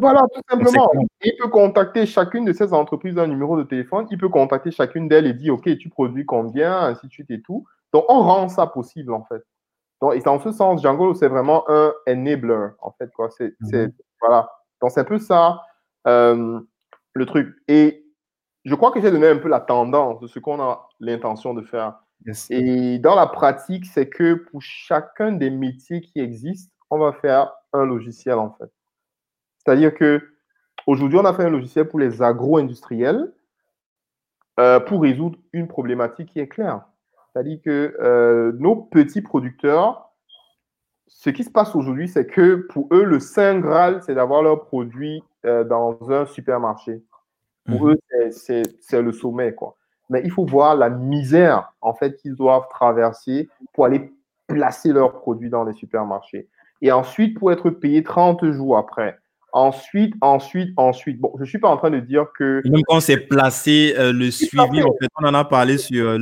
voilà, 0.00 0.22
tout 0.32 0.40
simplement. 0.48 0.90
Il 1.22 1.32
peut 1.40 1.48
contacter 1.48 2.06
chacune 2.06 2.44
de 2.44 2.52
ces 2.52 2.72
entreprises 2.72 3.14
d'un 3.14 3.26
numéro 3.26 3.56
de 3.56 3.64
téléphone. 3.64 4.06
Il 4.10 4.18
peut 4.18 4.28
contacter 4.28 4.70
chacune 4.70 5.08
d'elles 5.08 5.26
et 5.26 5.34
dire 5.34 5.54
OK, 5.54 5.76
tu 5.78 5.88
produis 5.88 6.24
combien, 6.24 6.78
ainsi 6.78 7.06
de 7.06 7.12
suite 7.12 7.30
et 7.30 7.42
tout. 7.42 7.64
Donc, 7.92 8.04
on 8.08 8.20
rend 8.20 8.48
ça 8.48 8.66
possible, 8.66 9.12
en 9.12 9.24
fait. 9.24 9.42
Donc, 10.02 10.14
et 10.14 10.28
en 10.28 10.38
ce 10.38 10.52
sens, 10.52 10.82
Django, 10.82 11.14
c'est 11.14 11.28
vraiment 11.28 11.64
un 11.70 11.92
enabler, 12.08 12.68
en 12.80 12.92
fait. 12.92 13.10
Quoi. 13.12 13.30
C'est, 13.30 13.54
mm-hmm. 13.60 13.92
voilà. 14.20 14.50
Donc, 14.82 14.90
c'est 14.90 15.00
un 15.00 15.04
peu 15.04 15.18
ça, 15.18 15.62
euh, 16.06 16.60
le 17.14 17.26
truc. 17.26 17.54
Et 17.68 18.05
je 18.66 18.74
crois 18.74 18.90
que 18.90 19.00
j'ai 19.00 19.12
donné 19.12 19.28
un 19.28 19.38
peu 19.38 19.48
la 19.48 19.60
tendance 19.60 20.20
de 20.20 20.26
ce 20.26 20.40
qu'on 20.40 20.60
a 20.60 20.88
l'intention 20.98 21.54
de 21.54 21.62
faire. 21.62 22.00
Et 22.50 22.98
dans 22.98 23.14
la 23.14 23.28
pratique, 23.28 23.86
c'est 23.86 24.08
que 24.08 24.34
pour 24.34 24.60
chacun 24.60 25.30
des 25.30 25.50
métiers 25.50 26.00
qui 26.00 26.18
existent, 26.18 26.72
on 26.90 26.98
va 26.98 27.12
faire 27.12 27.52
un 27.72 27.84
logiciel 27.84 28.34
en 28.34 28.50
fait. 28.50 28.70
C'est-à-dire 29.58 29.94
que 29.94 30.20
aujourd'hui, 30.86 31.16
on 31.16 31.24
a 31.24 31.32
fait 31.32 31.44
un 31.44 31.50
logiciel 31.50 31.86
pour 31.86 32.00
les 32.00 32.22
agro-industriels 32.22 33.32
euh, 34.58 34.80
pour 34.80 35.02
résoudre 35.02 35.38
une 35.52 35.68
problématique 35.68 36.32
qui 36.32 36.40
est 36.40 36.48
claire. 36.48 36.82
C'est-à-dire 37.32 37.60
que 37.64 37.96
euh, 38.00 38.50
nos 38.58 38.74
petits 38.74 39.22
producteurs, 39.22 40.10
ce 41.06 41.30
qui 41.30 41.44
se 41.44 41.50
passe 41.50 41.76
aujourd'hui, 41.76 42.08
c'est 42.08 42.26
que 42.26 42.66
pour 42.68 42.88
eux, 42.92 43.04
le 43.04 43.20
saint 43.20 43.60
graal, 43.60 44.02
c'est 44.02 44.14
d'avoir 44.14 44.42
leurs 44.42 44.64
produits 44.64 45.22
euh, 45.44 45.62
dans 45.62 46.10
un 46.10 46.26
supermarché. 46.26 47.04
Pour 47.66 47.86
mhm. 47.86 47.92
eux, 47.92 48.30
c'est 48.30 49.02
le 49.02 49.12
sommet, 49.12 49.54
quoi 49.54 49.76
mais 50.08 50.22
il 50.24 50.30
faut 50.30 50.44
voir 50.44 50.76
la 50.76 50.88
misère 50.90 51.72
en 51.80 51.94
fait 51.94 52.16
qu'ils 52.16 52.34
doivent 52.34 52.68
traverser 52.70 53.48
pour 53.72 53.86
aller 53.86 54.12
placer 54.46 54.92
leurs 54.92 55.12
produits 55.12 55.50
dans 55.50 55.64
les 55.64 55.74
supermarchés. 55.74 56.48
Et 56.82 56.92
ensuite, 56.92 57.38
pour 57.38 57.50
être 57.52 57.70
payé 57.70 58.02
30 58.02 58.52
jours 58.52 58.76
après. 58.76 59.18
Ensuite, 59.52 60.14
ensuite, 60.20 60.72
ensuite. 60.76 61.18
Bon, 61.18 61.32
je 61.36 61.40
ne 61.40 61.46
suis 61.46 61.58
pas 61.58 61.68
en 61.68 61.78
train 61.78 61.90
de 61.90 62.00
dire 62.00 62.26
que. 62.38 62.60
Même 62.68 62.82
quand 62.86 63.00
c'est 63.00 63.16
placé, 63.16 63.94
euh, 63.96 64.12
le 64.12 64.30
suivi, 64.30 64.82
en 64.82 64.92
fait, 65.00 65.08
on 65.18 65.26
en 65.26 65.32
a 65.32 65.44
parlé 65.44 65.78
sur 65.78 66.06
euh, 66.06 66.18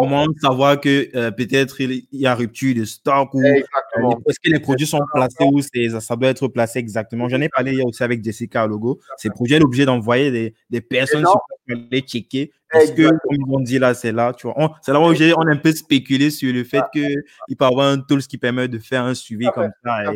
l'autre 0.00 0.10
Comment 0.10 0.26
savoir 0.40 0.80
que 0.80 1.08
euh, 1.16 1.30
peut-être 1.30 1.80
il 1.80 2.06
y 2.12 2.26
a 2.26 2.34
rupture 2.34 2.74
de 2.74 2.84
stock 2.84 3.32
ou 3.34 3.42
est-ce 3.42 4.40
que 4.42 4.50
les 4.50 4.60
produits 4.60 4.86
sont 4.86 5.00
placés 5.12 5.44
ou 5.44 5.60
ça 5.62 6.16
doit 6.16 6.28
être 6.28 6.48
placé 6.48 6.78
exactement. 6.78 7.28
J'en 7.28 7.40
ai 7.40 7.48
parlé 7.48 7.72
hier 7.72 7.86
aussi 7.86 8.02
avec 8.02 8.24
Jessica 8.24 8.66
Logo. 8.66 8.98
Ces 9.16 9.30
produits, 9.30 9.54
elle 9.54 9.62
est 9.62 9.64
obligée 9.64 9.86
d'envoyer 9.86 10.30
des, 10.30 10.54
des 10.70 10.80
personnes 10.80 11.24
pour 11.24 11.42
les 11.90 12.00
checker. 12.00 12.52
Est-ce 12.72 12.92
que, 12.92 13.08
comme 13.08 13.32
ils 13.32 13.54
ont 13.54 13.60
dit 13.60 13.78
là, 13.78 13.94
c'est 13.94 14.12
là, 14.12 14.32
tu 14.32 14.46
vois. 14.46 14.78
C'est 14.82 14.92
là 14.92 15.00
où 15.00 15.04
on 15.04 15.46
a 15.46 15.52
un 15.52 15.56
peu 15.56 15.72
spéculé 15.72 16.30
sur 16.30 16.52
le 16.52 16.64
fait 16.64 16.82
qu'il 16.92 17.56
peut 17.56 17.64
y 17.64 17.68
avoir 17.68 17.88
un 17.88 17.98
tool 17.98 18.22
qui 18.22 18.38
permet 18.38 18.68
de 18.68 18.78
faire 18.78 19.04
un 19.04 19.14
suivi 19.14 19.46
comme 19.54 19.70
ça. 19.84 20.12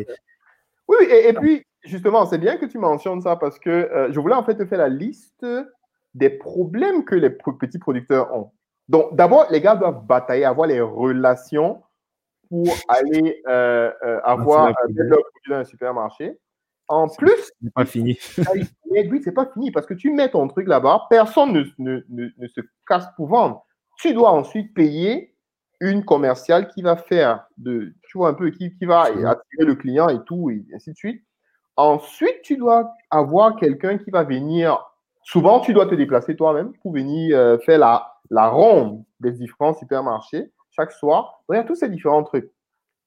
Oui, 0.87 0.97
et, 1.09 1.29
et, 1.29 1.33
puis, 1.33 1.65
justement, 1.83 2.25
c'est 2.25 2.37
bien 2.37 2.57
que 2.57 2.65
tu 2.65 2.77
mentionnes 2.77 3.21
ça 3.21 3.37
parce 3.37 3.57
que 3.57 3.69
euh, 3.69 4.11
je 4.11 4.19
voulais 4.19 4.35
en 4.35 4.43
fait 4.43 4.55
te 4.55 4.65
faire 4.65 4.79
la 4.79 4.89
liste 4.89 5.45
des 6.13 6.29
problèmes 6.29 7.05
que 7.05 7.15
les 7.15 7.29
petits 7.29 7.79
producteurs 7.79 8.33
ont. 8.35 8.51
Donc, 8.93 9.15
d'abord, 9.15 9.47
les 9.49 9.59
gars 9.59 9.75
doivent 9.75 10.05
batailler, 10.05 10.45
avoir 10.45 10.67
les 10.67 10.79
relations 10.79 11.81
pour 12.47 12.67
aller 12.87 13.41
euh, 13.47 13.91
euh, 14.05 14.19
avoir 14.23 14.67
un 14.67 14.73
produit 14.73 15.49
dans 15.49 15.55
un 15.55 15.63
supermarché. 15.63 16.37
En 16.87 17.07
plus, 17.07 17.51
c'est 17.59 17.73
pas 17.73 17.85
fini. 17.85 18.19
c'est 18.21 19.31
pas 19.31 19.47
fini 19.51 19.71
parce 19.71 19.87
que 19.87 19.95
tu 19.95 20.11
mets 20.11 20.29
ton 20.29 20.47
truc 20.47 20.67
là-bas, 20.67 21.07
personne 21.09 21.53
ne, 21.53 21.63
ne, 21.79 22.03
ne, 22.37 22.47
se 22.47 22.61
casse 22.85 23.07
pour 23.15 23.29
vendre. 23.29 23.65
Tu 23.97 24.13
dois 24.13 24.29
ensuite 24.29 24.75
payer 24.75 25.35
une 25.79 26.05
commerciale 26.05 26.67
qui 26.67 26.83
va 26.83 26.95
faire 26.95 27.47
de, 27.57 27.95
tu 28.03 28.19
vois 28.19 28.29
un 28.29 28.35
peu, 28.35 28.51
qui, 28.51 28.75
qui 28.75 28.85
va 28.85 29.05
attirer 29.05 29.65
le 29.65 29.73
client 29.73 30.07
et 30.09 30.23
tout, 30.23 30.51
et 30.51 30.63
ainsi 30.75 30.91
de 30.91 30.97
suite. 30.97 31.23
Ensuite, 31.77 32.43
tu 32.43 32.57
dois 32.57 32.93
avoir 33.09 33.55
quelqu'un 33.55 33.97
qui 33.97 34.11
va 34.11 34.23
venir. 34.23 34.85
Souvent, 35.23 35.59
tu 35.59 35.73
dois 35.73 35.85
te 35.85 35.95
déplacer 35.95 36.35
toi-même 36.35 36.73
pour 36.81 36.93
venir 36.93 37.37
euh, 37.37 37.57
faire 37.59 37.79
la, 37.79 38.19
la 38.29 38.49
ronde 38.49 39.03
des 39.19 39.31
différents 39.31 39.73
supermarchés 39.73 40.51
chaque 40.71 40.91
soir. 40.91 41.43
A 41.49 41.63
tous 41.63 41.75
ces 41.75 41.89
différents 41.89 42.23
trucs. 42.23 42.51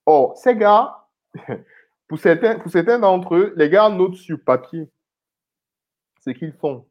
Or, 0.05 0.37
ces 0.37 0.55
gars, 0.55 1.05
pour 2.07 2.17
certains, 2.17 2.59
pour 2.59 2.71
certains 2.71 2.99
d'entre 2.99 3.35
eux, 3.35 3.53
les 3.55 3.69
gars 3.69 3.89
notent 3.89 4.15
sur 4.15 4.39
papier 4.43 4.89
ce 6.21 6.31
qu'ils 6.31 6.53
font. 6.53 6.85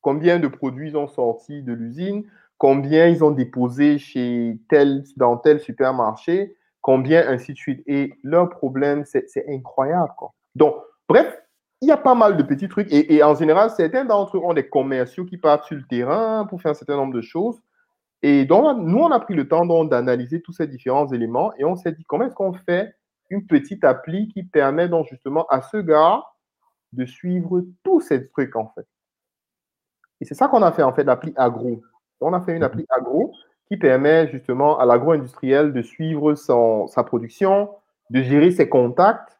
Combien 0.00 0.38
de 0.38 0.48
produits 0.48 0.90
ils 0.90 0.96
ont 0.96 1.08
sortis 1.08 1.62
de 1.62 1.72
l'usine, 1.72 2.24
combien 2.58 3.06
ils 3.06 3.22
ont 3.22 3.30
déposé 3.30 3.98
chez 3.98 4.58
tel, 4.68 5.04
dans 5.16 5.36
tel 5.36 5.60
supermarché, 5.60 6.56
combien 6.80 7.26
ainsi 7.28 7.52
de 7.52 7.58
suite. 7.58 7.82
Et 7.86 8.14
leur 8.22 8.50
problème, 8.50 9.04
c'est 9.04 9.44
incroyable. 9.48 10.12
Quoi. 10.16 10.34
Donc, 10.54 10.74
Bref, 11.08 11.38
il 11.84 11.88
y 11.88 11.92
a 11.92 11.98
pas 11.98 12.14
mal 12.14 12.36
de 12.36 12.42
petits 12.42 12.68
trucs. 12.68 12.88
Et, 12.90 13.22
en 13.22 13.34
général, 13.34 13.70
certains 13.70 14.04
d'entre 14.04 14.38
eux 14.38 14.40
ont 14.42 14.54
des 14.54 14.66
commerciaux 14.66 15.26
qui 15.26 15.36
partent 15.36 15.64
sur 15.64 15.76
le 15.76 15.84
terrain 15.84 16.46
pour 16.46 16.60
faire 16.60 16.70
un 16.70 16.74
certain 16.74 16.96
nombre 16.96 17.12
de 17.12 17.20
choses. 17.20 17.60
Et 18.22 18.46
donc, 18.46 18.78
nous, 18.78 18.98
on 18.98 19.10
a 19.10 19.20
pris 19.20 19.34
le 19.34 19.46
temps 19.46 19.84
d'analyser 19.84 20.40
tous 20.40 20.52
ces 20.52 20.66
différents 20.66 21.06
éléments 21.12 21.52
et 21.58 21.64
on 21.66 21.76
s'est 21.76 21.92
dit 21.92 22.04
comment 22.04 22.24
est-ce 22.24 22.34
qu'on 22.34 22.54
fait 22.54 22.94
une 23.28 23.46
petite 23.46 23.84
appli 23.84 24.28
qui 24.28 24.44
permet 24.44 24.88
donc 24.88 25.08
justement 25.08 25.46
à 25.50 25.60
ce 25.60 25.76
gars 25.76 26.22
de 26.94 27.04
suivre 27.04 27.62
tous 27.82 28.00
ces 28.00 28.28
trucs 28.28 28.56
en 28.56 28.72
fait? 28.74 28.86
Et 30.22 30.24
c'est 30.24 30.34
ça 30.34 30.48
qu'on 30.48 30.62
a 30.62 30.72
fait 30.72 30.82
en 30.82 30.94
fait 30.94 31.04
l'appli 31.04 31.34
agro. 31.36 31.82
On 32.22 32.32
a 32.32 32.40
fait 32.40 32.56
une 32.56 32.62
appli 32.62 32.86
agro 32.88 33.30
qui 33.68 33.76
permet 33.76 34.28
justement 34.28 34.78
à 34.78 34.86
l'agro-industriel 34.86 35.74
de 35.74 35.82
suivre 35.82 36.34
son, 36.34 36.86
sa 36.86 37.04
production, 37.04 37.68
de 38.08 38.22
gérer 38.22 38.50
ses 38.52 38.70
contacts 38.70 39.33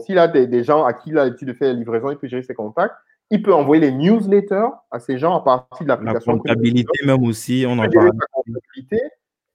s'il 0.00 0.18
a 0.18 0.28
des, 0.28 0.64
gens 0.64 0.84
à 0.84 0.92
qui 0.92 1.10
il 1.10 1.18
a 1.18 1.24
l'habitude 1.24 1.48
de 1.48 1.52
faire 1.52 1.68
la 1.68 1.78
livraison, 1.78 2.10
il 2.10 2.18
peut 2.18 2.28
gérer 2.28 2.42
ses 2.42 2.54
contacts. 2.54 2.94
Il 3.30 3.42
peut 3.42 3.52
envoyer 3.52 3.80
les 3.82 3.92
newsletters 3.92 4.70
à 4.90 4.98
ces 4.98 5.18
gens 5.18 5.36
à 5.36 5.40
partir 5.44 5.84
de 5.84 5.88
l'application. 5.88 6.32
La 6.32 6.38
comptabilité 6.38 7.04
même 7.04 7.22
aussi, 7.24 7.64
on 7.68 7.78
en 7.78 7.88
parle. 7.88 8.10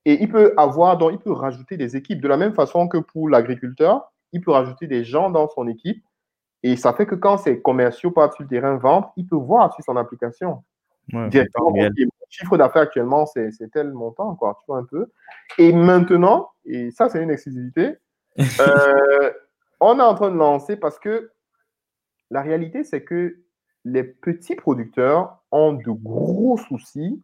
Et 0.06 0.22
il 0.22 0.30
peut 0.30 0.54
avoir, 0.58 0.98
donc 0.98 1.14
il 1.14 1.20
peut 1.20 1.32
rajouter 1.32 1.78
des 1.78 1.96
équipes. 1.96 2.22
De 2.22 2.28
la 2.28 2.38
même 2.38 2.54
façon 2.54 2.88
que 2.88 2.98
pour 2.98 3.30
l'agriculteur, 3.30 4.12
il 4.32 4.42
peut 4.42 4.52
rajouter 4.52 4.86
des 4.86 5.04
gens 5.04 5.30
dans 5.30 5.48
son 5.48 5.68
équipe. 5.68 6.04
Et 6.62 6.76
ça 6.76 6.94
fait 6.94 7.06
que 7.06 7.16
quand 7.16 7.38
ses 7.38 7.62
commerciaux 7.62 8.12
partent 8.12 8.34
sur 8.34 8.44
le 8.44 8.50
terrain 8.50 8.78
vendre, 8.78 9.12
il 9.18 9.28
peut 9.28 9.36
voir 9.36 9.74
sur 9.74 9.84
son 9.84 9.98
application. 9.98 10.64
Ouais, 11.12 11.30
le 11.32 12.08
chiffre 12.30 12.58
d'affaires 12.58 12.84
actuellement, 12.84 13.26
c'est 13.26 13.52
tel 13.72 13.92
montant, 13.92 14.36
quoi, 14.36 14.58
tu 14.60 14.66
vois 14.68 14.78
un 14.78 14.86
peu. 14.86 15.08
Et 15.58 15.74
maintenant, 15.74 16.50
et 16.66 16.92
ça, 16.92 17.10
c'est 17.10 17.22
une 17.22 17.30
exclusivité, 17.30 17.96
euh, 18.40 19.32
on 19.84 20.00
est 20.00 20.04
en 20.04 20.16
train 20.16 20.32
de 20.32 20.38
lancer 20.38 20.76
parce 20.76 21.00
que 21.00 21.32
la 22.30 22.42
réalité, 22.42 22.84
c'est 22.84 23.04
que 23.04 23.38
les 23.86 24.04
petits 24.04 24.56
producteurs 24.56 25.44
ont 25.52 25.74
de 25.74 25.92
gros 25.92 26.58
soucis 26.58 27.22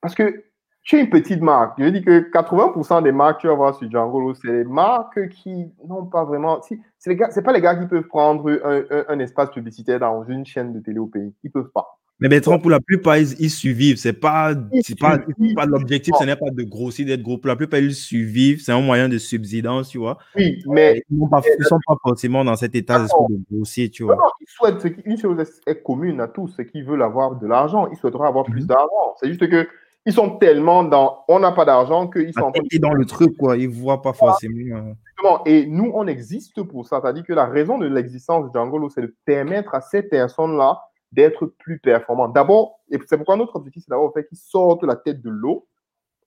parce 0.00 0.14
que 0.14 0.44
tu 0.82 0.96
es 0.96 1.00
une 1.00 1.10
petite 1.10 1.40
marque. 1.40 1.80
Je 1.80 1.88
dis 1.88 2.02
que 2.02 2.30
80% 2.30 3.02
des 3.02 3.12
marques 3.12 3.36
que 3.36 3.40
tu 3.42 3.46
vas 3.48 3.54
voir 3.54 3.74
sur 3.74 3.90
Django, 3.90 4.34
c'est 4.34 4.52
des 4.52 4.64
marques 4.64 5.28
qui 5.30 5.72
n'ont 5.84 6.04
pas 6.04 6.24
vraiment. 6.24 6.60
Si, 6.62 6.80
ce 6.98 7.10
n'est 7.10 7.42
pas 7.42 7.52
les 7.52 7.62
gars 7.62 7.74
qui 7.74 7.86
peuvent 7.86 8.06
prendre 8.06 8.50
un, 8.50 9.04
un, 9.08 9.18
espace 9.18 9.50
publicitaire 9.50 9.98
dans 9.98 10.24
une 10.24 10.44
chaîne 10.44 10.74
de 10.74 10.80
télé 10.80 10.98
au 10.98 11.06
pays. 11.06 11.34
Ils 11.42 11.48
ne 11.48 11.52
peuvent 11.52 11.70
pas. 11.72 11.98
Mais 12.20 12.28
Bertrand, 12.28 12.58
pour 12.58 12.70
la 12.70 12.80
plupart, 12.80 13.18
ils, 13.18 13.50
survivent. 13.50 13.96
C'est 13.96 14.12
pas, 14.12 14.54
pas, 15.00 15.18
pas 15.56 15.66
l'objectif, 15.66 16.14
ce 16.18 16.24
n'est 16.24 16.36
pas 16.36 16.50
de 16.50 16.62
grossir, 16.62 17.06
d'être 17.06 17.22
gros. 17.22 17.38
Pour 17.38 17.48
la 17.48 17.56
plupart, 17.56 17.80
ils 17.80 17.94
survivent. 17.94 18.60
C'est 18.60 18.72
un 18.72 18.80
moyen 18.80 19.08
de 19.08 19.18
subsidence, 19.18 19.88
tu 19.88 19.98
vois. 19.98 20.18
Oui, 20.36 20.62
mais. 20.66 21.02
Ils 21.10 21.18
ne 21.18 21.64
sont 21.64 21.78
pas 21.86 21.96
forcément 22.02 22.44
dans 22.44 22.56
cet 22.56 22.74
état 22.76 23.00
d'esprit 23.00 23.24
de 23.30 23.40
grossir, 23.50 23.90
tu 23.90 24.04
vois. 24.04 24.16
Non, 24.16 24.22
ils 24.40 24.46
souhaitent, 24.48 24.96
une 25.04 25.18
chose 25.18 25.44
est 25.66 25.82
commune 25.82 26.20
à 26.20 26.28
tous, 26.28 26.52
c'est 26.56 26.66
qu'ils 26.66 26.84
veulent 26.84 27.02
avoir 27.02 27.36
de 27.36 27.46
l'argent. 27.46 27.88
Ils 27.90 27.96
souhaiteraient 27.96 28.28
avoir 28.28 28.44
plus 28.44 28.62
mhm. 28.62 28.68
d'argent. 28.68 29.16
C'est 29.20 29.28
juste 29.28 29.48
que 29.48 29.66
ils 30.06 30.12
sont 30.12 30.36
tellement 30.36 30.84
dans 30.84 31.24
on 31.28 31.40
n'a 31.40 31.52
pas 31.52 31.64
d'argent 31.64 32.08
qu'ils 32.08 32.34
sont 32.34 32.42
en 32.42 32.52
dans 32.78 32.92
le 32.92 33.06
truc 33.06 33.36
quoi 33.38 33.56
ils 33.56 33.70
voient 33.70 34.02
pas 34.02 34.12
forcément 34.12 34.76
euh. 34.76 35.38
et 35.46 35.64
nous 35.66 35.90
on 35.94 36.06
existe 36.06 36.62
pour 36.62 36.86
ça 36.86 37.00
c'est-à-dire 37.00 37.24
que 37.24 37.32
la 37.32 37.46
raison 37.46 37.78
de 37.78 37.86
l'existence 37.86 38.44
de 38.44 38.50
Django 38.52 38.90
c'est 38.90 39.00
de 39.00 39.14
permettre 39.24 39.74
à 39.74 39.80
ces 39.80 40.02
personnes 40.02 40.58
là 40.58 40.78
d'être 41.14 41.46
plus 41.46 41.78
performant. 41.78 42.28
D'abord, 42.28 42.80
et 42.90 42.98
c'est 43.06 43.16
pourquoi 43.16 43.36
notre 43.36 43.56
objectif, 43.56 43.84
c'est 43.88 43.94
fait 44.14 44.26
qu'ils 44.26 44.38
sortent 44.38 44.84
la 44.84 44.96
tête 44.96 45.22
de 45.22 45.30
l'eau 45.30 45.66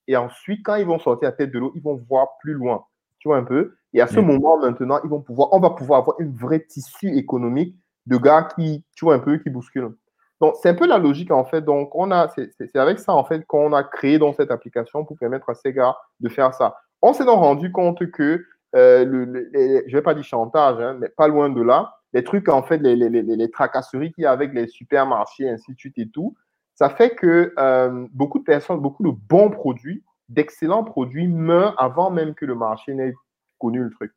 Et 0.06 0.16
ensuite, 0.16 0.64
quand 0.64 0.76
ils 0.76 0.86
vont 0.86 0.98
sortir 0.98 1.28
à 1.28 1.32
tête 1.32 1.52
de 1.52 1.58
l'eau, 1.58 1.72
ils 1.74 1.82
vont 1.82 1.96
voir 2.08 2.38
plus 2.40 2.54
loin. 2.54 2.84
Tu 3.18 3.28
vois 3.28 3.36
un 3.36 3.44
peu? 3.44 3.74
Et 3.92 4.00
à 4.00 4.06
ce 4.06 4.20
moment, 4.20 4.58
maintenant, 4.58 5.00
ils 5.02 5.10
vont 5.10 5.20
pouvoir, 5.20 5.48
on 5.52 5.60
va 5.60 5.70
pouvoir 5.70 6.00
avoir 6.00 6.20
une 6.20 6.34
vraie 6.34 6.64
tissu 6.64 7.16
économique 7.16 7.76
de 8.06 8.16
gars 8.16 8.48
qui, 8.54 8.84
tu 8.94 9.04
vois 9.04 9.14
un 9.14 9.18
peu, 9.18 9.38
qui 9.38 9.50
bousculent. 9.50 9.94
Donc, 10.40 10.54
c'est 10.62 10.68
un 10.68 10.74
peu 10.74 10.86
la 10.86 10.98
logique, 10.98 11.30
en 11.30 11.44
fait. 11.44 11.62
Donc, 11.62 11.94
on 11.94 12.10
a, 12.10 12.28
c'est 12.28 12.76
avec 12.76 12.98
ça, 12.98 13.12
en 13.12 13.24
fait, 13.24 13.44
qu'on 13.46 13.72
a 13.72 13.82
créé 13.82 14.18
dans 14.18 14.32
cette 14.32 14.50
application 14.50 15.04
pour 15.04 15.18
permettre 15.18 15.50
à 15.50 15.54
ces 15.54 15.72
gars 15.72 15.96
de 16.20 16.28
faire 16.28 16.54
ça. 16.54 16.76
On 17.02 17.12
s'est 17.12 17.24
donc 17.24 17.40
rendu 17.40 17.72
compte 17.72 18.10
que, 18.10 18.44
euh, 18.76 19.04
le, 19.04 19.50
je 19.86 19.96
vais 19.96 20.02
pas 20.02 20.14
dire 20.14 20.24
chantage, 20.24 20.80
hein, 20.80 20.96
mais 21.00 21.08
pas 21.08 21.28
loin 21.28 21.50
de 21.50 21.60
là, 21.60 21.97
les 22.12 22.24
trucs, 22.24 22.48
en 22.48 22.62
fait, 22.62 22.78
les, 22.78 22.96
les, 22.96 23.22
les 23.22 23.50
tracasseries 23.50 24.12
qu'il 24.12 24.24
y 24.24 24.26
a 24.26 24.32
avec 24.32 24.52
les 24.54 24.66
supermarchés, 24.66 25.48
ainsi 25.48 25.72
de 25.72 25.78
suite 25.78 25.98
et 25.98 26.08
tout, 26.08 26.36
ça 26.74 26.90
fait 26.90 27.14
que 27.14 27.52
euh, 27.58 28.06
beaucoup 28.12 28.38
de 28.38 28.44
personnes, 28.44 28.80
beaucoup 28.80 29.02
de 29.02 29.10
bons 29.10 29.50
produits, 29.50 30.04
d'excellents 30.28 30.84
produits 30.84 31.26
meurent 31.26 31.74
avant 31.82 32.10
même 32.10 32.34
que 32.34 32.46
le 32.46 32.54
marché 32.54 32.94
n'ait 32.94 33.14
connu 33.58 33.82
le 33.82 33.90
truc. 33.90 34.12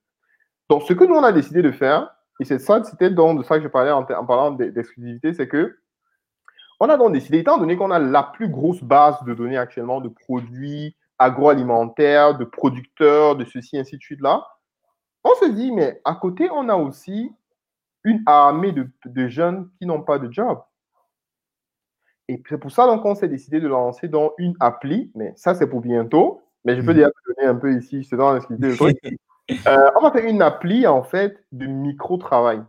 Donc, 0.70 0.84
ce 0.84 0.94
que 0.94 1.04
nous, 1.04 1.16
on 1.16 1.24
a 1.24 1.32
décidé 1.32 1.62
de 1.62 1.72
faire, 1.72 2.16
et 2.40 2.46
c'est 2.46 2.60
ça, 2.60 2.84
c'était 2.84 3.10
donc 3.10 3.40
de 3.40 3.44
ça 3.44 3.58
que 3.58 3.64
je 3.64 3.68
parlais 3.68 3.92
en, 3.92 4.04
en 4.04 4.26
parlant 4.26 4.52
d'exclusivité, 4.52 5.34
c'est 5.34 5.48
que 5.48 5.78
on 6.80 6.90
a 6.90 6.98
donc 6.98 7.14
décidé, 7.14 7.40
étant 7.40 7.58
donné 7.58 7.78
qu'on 7.78 7.92
a 7.92 8.00
la 8.00 8.24
plus 8.24 8.50
grosse 8.50 8.84
base 8.84 9.24
de 9.24 9.36
données 9.36 9.58
actuellement 9.58 10.02
de 10.02 10.10
produits 10.10 10.96
agroalimentaires, 11.20 12.36
de 12.38 12.46
producteurs, 12.46 13.36
de 13.36 13.46
ceci, 13.46 13.78
ainsi 13.78 13.98
de 13.98 14.02
suite 14.02 14.22
là, 14.22 14.48
on 15.24 15.36
se 15.36 15.46
dit, 15.52 15.72
mais 15.72 16.02
à 16.06 16.16
côté, 16.16 16.50
on 16.52 16.70
a 16.70 16.76
aussi 16.76 17.32
une 18.04 18.24
armée 18.26 18.74
de, 18.74 19.28
jeunes 19.28 19.70
qui 19.78 19.86
n'ont 19.86 20.02
pas 20.02 20.20
de 20.20 20.32
job. 20.32 20.60
Et 22.28 22.42
c'est 22.48 22.58
pour 22.58 22.72
ça 22.72 22.88
qu'on 23.02 23.16
s'est 23.16 23.28
décidé 23.28 23.60
de 23.60 23.68
lancer 23.68 24.08
dans 24.08 24.34
une 24.38 24.56
appli, 24.60 25.12
mais 25.16 25.34
ça 25.36 25.54
c'est 25.54 25.68
pour 25.68 25.82
bientôt. 25.82 26.42
Mais 26.64 26.76
je 26.76 26.82
peux 26.82 26.92
mhm. 26.92 26.98
déjà 26.98 27.10
te 27.10 27.34
donner 27.34 27.48
un 27.48 27.56
peu 27.56 27.76
ici, 27.76 28.04
je 28.04 28.10
te 28.10 28.16
donne 28.16 28.42
le 28.50 28.76
truc. 28.76 28.98
Euh, 29.68 29.90
on 29.98 30.02
va 30.02 30.12
faire 30.12 30.24
une 30.24 30.42
appli 30.42 30.88
en 30.88 31.04
fait 31.04 31.44
de 31.52 31.66
micro-travail. 31.66 32.64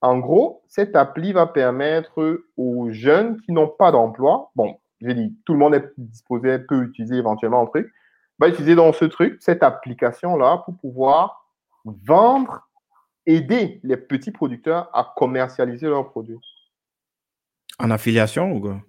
En 0.00 0.18
gros, 0.18 0.62
cette 0.68 0.96
appli 0.96 1.34
va 1.34 1.46
permettre 1.46 2.42
aux 2.56 2.90
jeunes 2.90 3.38
qui 3.42 3.52
n'ont 3.52 3.68
pas 3.68 3.92
d'emploi, 3.92 4.50
bon, 4.54 4.78
je 5.00 5.10
dis, 5.10 5.36
tout 5.44 5.52
le 5.52 5.58
monde 5.58 5.74
est 5.74 5.92
disposé, 5.98 6.58
peut 6.60 6.84
utiliser 6.84 7.16
éventuellement 7.16 7.62
un 7.62 7.66
truc, 7.66 7.92
va 8.38 8.48
utiliser 8.48 8.74
dans 8.74 8.92
ce 8.92 9.04
truc, 9.04 9.36
cette 9.40 9.62
application-là, 9.62 10.62
pour 10.64 10.76
pouvoir 10.78 11.46
vendre, 11.84 12.69
aider 13.26 13.80
les 13.82 13.96
petits 13.96 14.30
producteurs 14.30 14.90
à 14.92 15.12
commercialiser 15.16 15.86
leurs 15.86 16.08
produits. 16.10 16.40
En 17.78 17.90
affiliation 17.90 18.52
ou 18.52 18.60
quoi? 18.60 18.80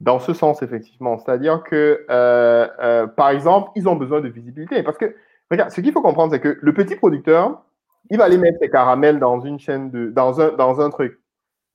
Dans 0.00 0.18
ce 0.18 0.32
sens, 0.32 0.62
effectivement. 0.62 1.18
C'est-à-dire 1.18 1.62
que, 1.62 2.06
euh, 2.08 2.68
euh, 2.80 3.06
par 3.06 3.30
exemple, 3.30 3.70
ils 3.76 3.88
ont 3.88 3.96
besoin 3.96 4.20
de 4.20 4.28
visibilité. 4.28 4.82
Parce 4.82 4.96
que, 4.96 5.14
regarde, 5.50 5.70
ce 5.70 5.80
qu'il 5.80 5.92
faut 5.92 6.00
comprendre, 6.00 6.32
c'est 6.32 6.40
que 6.40 6.58
le 6.60 6.72
petit 6.72 6.96
producteur, 6.96 7.62
il 8.08 8.16
va 8.18 8.24
aller 8.24 8.38
mettre 8.38 8.58
ses 8.60 8.70
caramels 8.70 9.18
dans 9.18 9.40
une 9.40 9.58
chaîne 9.58 9.90
de, 9.90 10.08
dans 10.10 10.40
un, 10.40 10.52
dans 10.52 10.80
un 10.80 10.88
truc. 10.90 11.20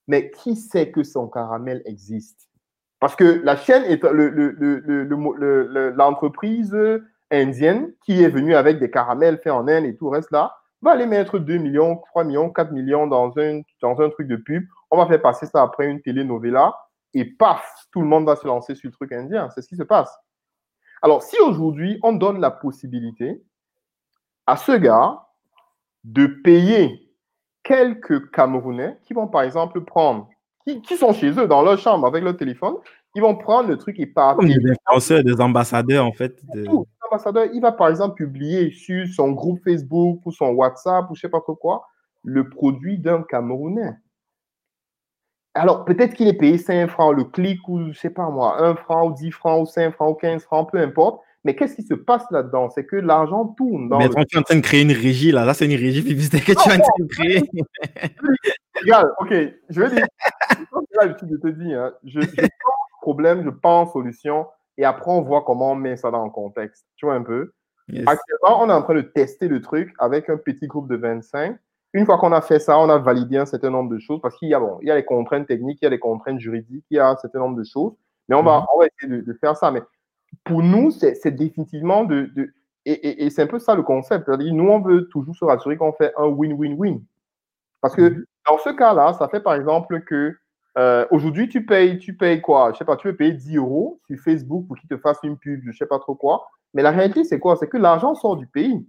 Mais 0.08 0.32
qui 0.32 0.56
sait 0.56 0.90
que 0.92 1.04
son 1.04 1.28
caramel 1.28 1.84
existe? 1.86 2.50
Parce 3.00 3.16
que 3.16 3.42
la 3.44 3.56
chaîne 3.56 3.84
est 3.84 4.04
l'entreprise 5.96 6.72
le, 6.72 6.98
le, 6.98 7.04
indienne 7.32 7.92
qui 8.06 8.24
est 8.24 8.30
venue 8.30 8.56
avec 8.56 8.80
des 8.80 8.90
caramels 8.90 9.38
faits 9.38 9.54
en 9.54 9.68
Inde 9.68 9.86
et 9.86 9.96
tout 9.96 10.06
le 10.06 10.12
reste 10.18 10.32
là, 10.32 10.56
va 10.86 10.92
aller 10.92 11.08
mettre 11.08 11.40
2 11.40 11.58
millions, 11.58 11.98
3 12.12 12.24
millions, 12.24 12.50
4 12.50 12.72
millions 12.72 13.08
dans 13.08 13.34
un, 13.38 13.62
dans 13.82 14.00
un 14.00 14.10
truc 14.10 14.28
de 14.28 14.36
pub. 14.38 14.64
On 14.92 14.98
va 14.98 15.08
faire 15.08 15.22
passer 15.22 15.48
ça 15.48 15.62
après 15.62 15.88
une 15.88 16.02
telenovela 16.02 16.74
et 17.14 17.26
paf, 17.26 17.88
tout 17.92 18.02
le 18.02 18.08
monde 18.08 18.26
va 18.26 18.36
se 18.36 18.46
lancer 18.46 18.76
sur 18.76 18.90
le 18.90 18.94
truc 18.94 19.12
indien. 19.12 19.50
C'est 19.50 19.62
ce 19.62 19.68
qui 19.68 19.76
se 19.76 19.84
passe. 19.84 20.14
Alors, 21.02 21.24
si 21.24 21.40
aujourd'hui, 21.42 22.00
on 22.04 22.14
donne 22.14 22.40
la 22.40 22.52
possibilité 22.52 23.42
à 24.46 24.58
ce 24.58 24.74
gars 24.74 25.22
de 26.04 26.28
payer 26.28 27.10
quelques 27.64 28.30
Camerounais 28.32 28.98
qui 29.06 29.14
vont, 29.14 29.28
par 29.28 29.42
exemple, 29.42 29.82
prendre, 29.82 30.30
qui, 30.66 30.98
sont 30.98 31.14
chez 31.14 31.32
eux 31.32 31.48
dans 31.48 31.64
leur 31.64 31.80
chambre 31.80 32.06
avec 32.06 32.24
leur 32.24 32.38
téléphone, 32.38 32.76
ils 33.16 33.22
vont 33.22 33.36
prendre 33.36 33.70
le 33.70 33.78
truc 33.78 34.00
et 34.00 34.06
partir. 34.06 34.48
Des 34.48 34.76
Français, 34.86 35.24
des 35.24 35.40
ambassadeurs, 35.40 36.06
en 36.06 36.12
fait. 36.12 36.42
Ambassadeur, 37.12 37.48
il 37.54 37.62
va, 37.62 37.72
par 37.72 37.90
exemple, 37.90 38.16
publier 38.16 38.72
sur 38.72 39.08
son 39.08 39.32
groupe 39.32 39.60
Facebook 39.64 40.22
ou 40.26 40.32
son 40.32 40.50
WhatsApp 40.50 41.10
ou 41.10 41.16
je 41.16 41.22
sais 41.22 41.30
pas 41.30 41.42
quoi, 41.42 41.88
le 42.24 42.50
produit 42.50 42.98
d'un 42.98 43.24
Camerounais. 43.24 43.94
Alors, 45.54 45.86
peut-être 45.86 46.16
qu'il 46.16 46.28
est 46.28 46.34
payé 46.34 46.58
5 46.58 46.88
francs 46.88 47.16
le 47.16 47.24
clic 47.24 47.68
ou, 47.70 47.92
je 47.94 47.98
sais 47.98 48.10
pas 48.10 48.30
moi, 48.30 48.62
1 48.62 48.76
franc 48.76 49.08
ou 49.08 49.14
10 49.14 49.32
francs 49.32 49.62
ou 49.62 49.66
5 49.66 49.94
francs 49.94 50.12
ou 50.12 50.16
15 50.16 50.44
francs, 50.44 50.70
peu 50.70 50.80
importe. 50.80 51.22
Mais 51.46 51.56
qu'est-ce 51.56 51.76
qui 51.76 51.84
se 51.84 51.94
passe 51.94 52.26
là-dedans? 52.32 52.70
C'est 52.72 52.86
que 52.86 52.96
l'argent 52.96 53.46
tourne. 53.46 53.88
Dans 53.88 54.00
mais 54.00 54.10
tu 54.10 54.36
es 54.36 54.40
en 54.40 54.42
train 54.42 54.56
de 54.56 54.62
créer 54.62 54.82
une 54.82 54.92
régie, 54.92 55.32
là. 55.32 55.46
Là, 55.46 55.54
c'est 55.54 55.66
une 55.66 55.80
régie 55.80 56.02
publicitaire 56.02 56.44
que 56.44 56.52
tu 56.52 56.70
es 56.70 56.74
en 56.74 56.80
train 56.80 56.94
de 57.00 57.06
créer. 57.06 57.44
Regarde, 58.82 59.12
OK. 59.20 59.34
Je 59.70 59.80
vais 59.80 59.90
dire. 59.92 60.06
je 61.02 61.36
te 61.38 61.48
dis, 61.50 61.74
hein, 61.74 61.94
je, 62.04 62.20
je 62.20 62.42
pense 62.42 62.50
problème, 63.02 63.44
je 63.46 63.50
pense 63.52 63.94
solution. 63.94 64.48
Et 64.78 64.86
après, 64.86 65.12
on 65.12 65.22
voit 65.22 65.44
comment 65.44 65.72
on 65.72 65.76
met 65.76 65.98
ça 65.98 66.12
dans 66.12 66.24
le 66.24 66.32
contexte. 66.32 66.86
Tu 66.96 67.06
vois 67.06 67.16
un 67.16 67.24
peu? 67.24 67.54
Actuellement, 67.90 68.64
on 68.64 68.70
est 68.70 68.74
en 68.74 68.82
train 68.82 68.96
de 68.96 69.02
tester 69.02 69.48
le 69.48 69.62
truc 69.62 69.94
avec 70.00 70.30
un 70.30 70.38
petit 70.38 70.68
groupe 70.68 70.90
de 70.90 70.96
25. 70.96 71.58
Une 71.94 72.06
fois 72.06 72.18
qu'on 72.18 72.34
a 72.34 72.42
fait 72.42 72.60
ça, 72.60 72.78
on 72.80 72.90
a 72.90 72.98
validé 72.98 73.38
un 73.38 73.46
certain 73.46 73.70
nombre 73.70 73.90
de 73.90 74.00
choses 74.00 74.20
parce 74.22 74.36
qu'il 74.38 74.50
y 74.50 74.54
a, 74.54 74.60
bon, 74.60 74.80
il 74.82 74.88
y 74.88 74.92
a 74.92 74.96
les 74.96 75.06
contraintes 75.06 75.48
techniques, 75.48 75.80
il 75.82 75.86
y 75.86 75.88
a 75.88 75.92
les 75.92 76.00
contraintes 76.00 76.40
juridiques, 76.40 76.84
il 76.90 76.98
y 76.98 77.00
a 77.00 77.08
un 77.08 77.16
certain 77.16 77.40
nombre 77.40 77.58
de 77.58 77.64
choses. 77.64 77.94
Mais 78.28 78.36
on 78.36 78.44
va, 78.44 78.60
mm-hmm. 78.60 78.66
on 78.76 78.80
va 78.80 78.86
essayer 78.88 79.22
de, 79.22 79.22
de, 79.22 79.34
faire 79.34 79.56
ça. 79.56 79.72
Mais 79.72 79.82
pour 80.44 80.62
nous, 80.62 80.92
c'est 80.92 81.32
définitivement 81.32 82.04
de. 82.04 82.30
de 82.36 82.54
et, 82.88 83.26
et, 83.26 83.30
c'est 83.30 83.44
un 83.44 83.48
peu 83.48 83.60
ça 83.60 83.76
le 83.76 83.82
concept. 83.84 84.28
Nous, 84.28 84.68
on 84.68 84.80
veut 84.80 85.08
toujours 85.08 85.36
se 85.36 85.46
rassurer 85.46 85.78
qu'on 85.78 85.94
fait 85.94 86.14
un 86.18 86.28
win-win-win. 86.28 87.02
Parce 87.82 87.96
que 87.96 88.02
mhm. 88.02 88.26
dans 88.48 88.58
ce 88.58 88.70
cas-là, 88.70 89.14
ça 89.14 89.28
fait 89.28 89.40
par 89.40 89.54
exemple 89.54 90.02
que 90.02 90.36
euh, 90.78 91.06
aujourd'hui, 91.12 91.48
tu 91.48 91.66
payes, 91.66 91.98
tu 92.00 92.16
payes 92.16 92.42
quoi? 92.42 92.72
Je 92.74 92.78
sais 92.78 92.86
pas, 92.86 92.98
tu 92.98 93.08
veux 93.08 93.16
payer 93.16 93.34
10 93.34 93.58
euros 93.58 94.00
sur 94.08 94.20
Facebook 94.20 94.68
pour 94.68 94.78
qu'il 94.78 94.90
te 94.90 94.98
fasse 94.98 95.20
une 95.24 95.38
pub, 95.38 95.62
je 95.66 95.72
sais 95.72 95.86
pas 95.86 96.00
trop 96.00 96.16
quoi. 96.16 96.48
Mais 96.74 96.82
la 96.82 96.92
réalité, 96.92 97.24
c'est 97.24 97.40
quoi? 97.40 97.56
C'est 97.56 97.68
que 97.68 97.78
l'argent 97.78 98.16
sort 98.16 98.36
du 98.36 98.48
pays. 98.48 98.86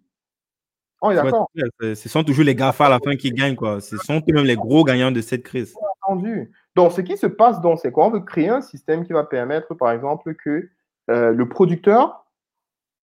D'accord. 1.03 1.51
Ce 1.81 2.09
sont 2.09 2.25
toujours 2.25 2.45
les 2.45 2.55
GAFA 2.55 2.87
à 2.87 2.89
la 2.89 2.99
fin 2.99 3.17
qui 3.17 3.31
gagnent, 3.31 3.55
quoi. 3.55 3.81
Ce 3.81 3.97
sont 3.99 4.23
eux-mêmes 4.29 4.47
les 4.47 4.57
gros 4.57 4.83
gagnants 4.83 5.13
de 5.13 5.21
cette 5.21 5.43
crise. 5.43 5.75
Entendu. 6.03 6.51
Donc, 6.75 6.93
ce 6.93 7.01
qui 7.01 7.17
se 7.17 7.27
passe, 7.27 7.61
donc, 7.61 7.79
c'est 7.81 7.93
quoi 7.93 8.07
On 8.07 8.11
veut 8.11 8.21
créer 8.21 8.49
un 8.49 8.61
système 8.61 9.05
qui 9.05 9.13
va 9.13 9.25
permettre, 9.25 9.75
par 9.75 9.93
exemple, 9.93 10.35
que 10.35 10.69
euh, 11.11 11.33
le 11.33 11.49
producteur, 11.49 12.27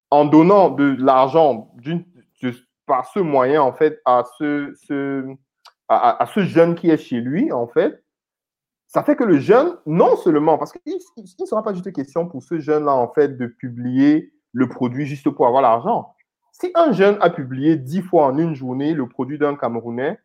en 0.10 0.26
donnant 0.26 0.70
de 0.70 0.96
l'argent 1.00 1.74
par 2.86 3.08
ce 3.08 3.20
moyen, 3.20 3.62
en 3.62 3.74
fait, 3.74 4.02
à 4.06 4.24
ce, 4.38 4.74
ce 4.88 5.26
à, 5.90 6.26
ce 6.34 6.42
jeune 6.42 6.76
qui 6.76 6.90
est 6.90 6.98
chez 6.98 7.22
lui, 7.22 7.52
en 7.52 7.68
fait, 7.68 8.03
ça 8.94 9.02
fait 9.02 9.16
que 9.16 9.24
le 9.24 9.40
jeune, 9.40 9.76
non 9.88 10.16
seulement, 10.18 10.60
parce 10.60 10.72
qu'il 10.72 10.94
ne 11.40 11.46
sera 11.48 11.64
pas 11.64 11.74
juste 11.74 11.92
question 11.92 12.28
pour 12.28 12.44
ce 12.44 12.60
jeune-là, 12.60 12.94
en 12.94 13.12
fait, 13.12 13.38
de 13.38 13.48
publier 13.48 14.32
le 14.52 14.70
produit 14.70 15.08
juste 15.08 15.28
pour 15.32 15.48
avoir 15.48 15.64
l'argent. 15.64 16.14
Si 16.52 16.72
un 16.76 16.92
jeune 16.92 17.18
a 17.20 17.32
publié 17.32 17.76
dix 17.76 18.04
fois 18.04 18.28
en 18.28 18.38
une 18.38 18.54
journée 18.54 18.94
le 18.94 19.10
produit 19.10 19.40
d'un 19.40 19.56
Camerounais, 19.56 20.20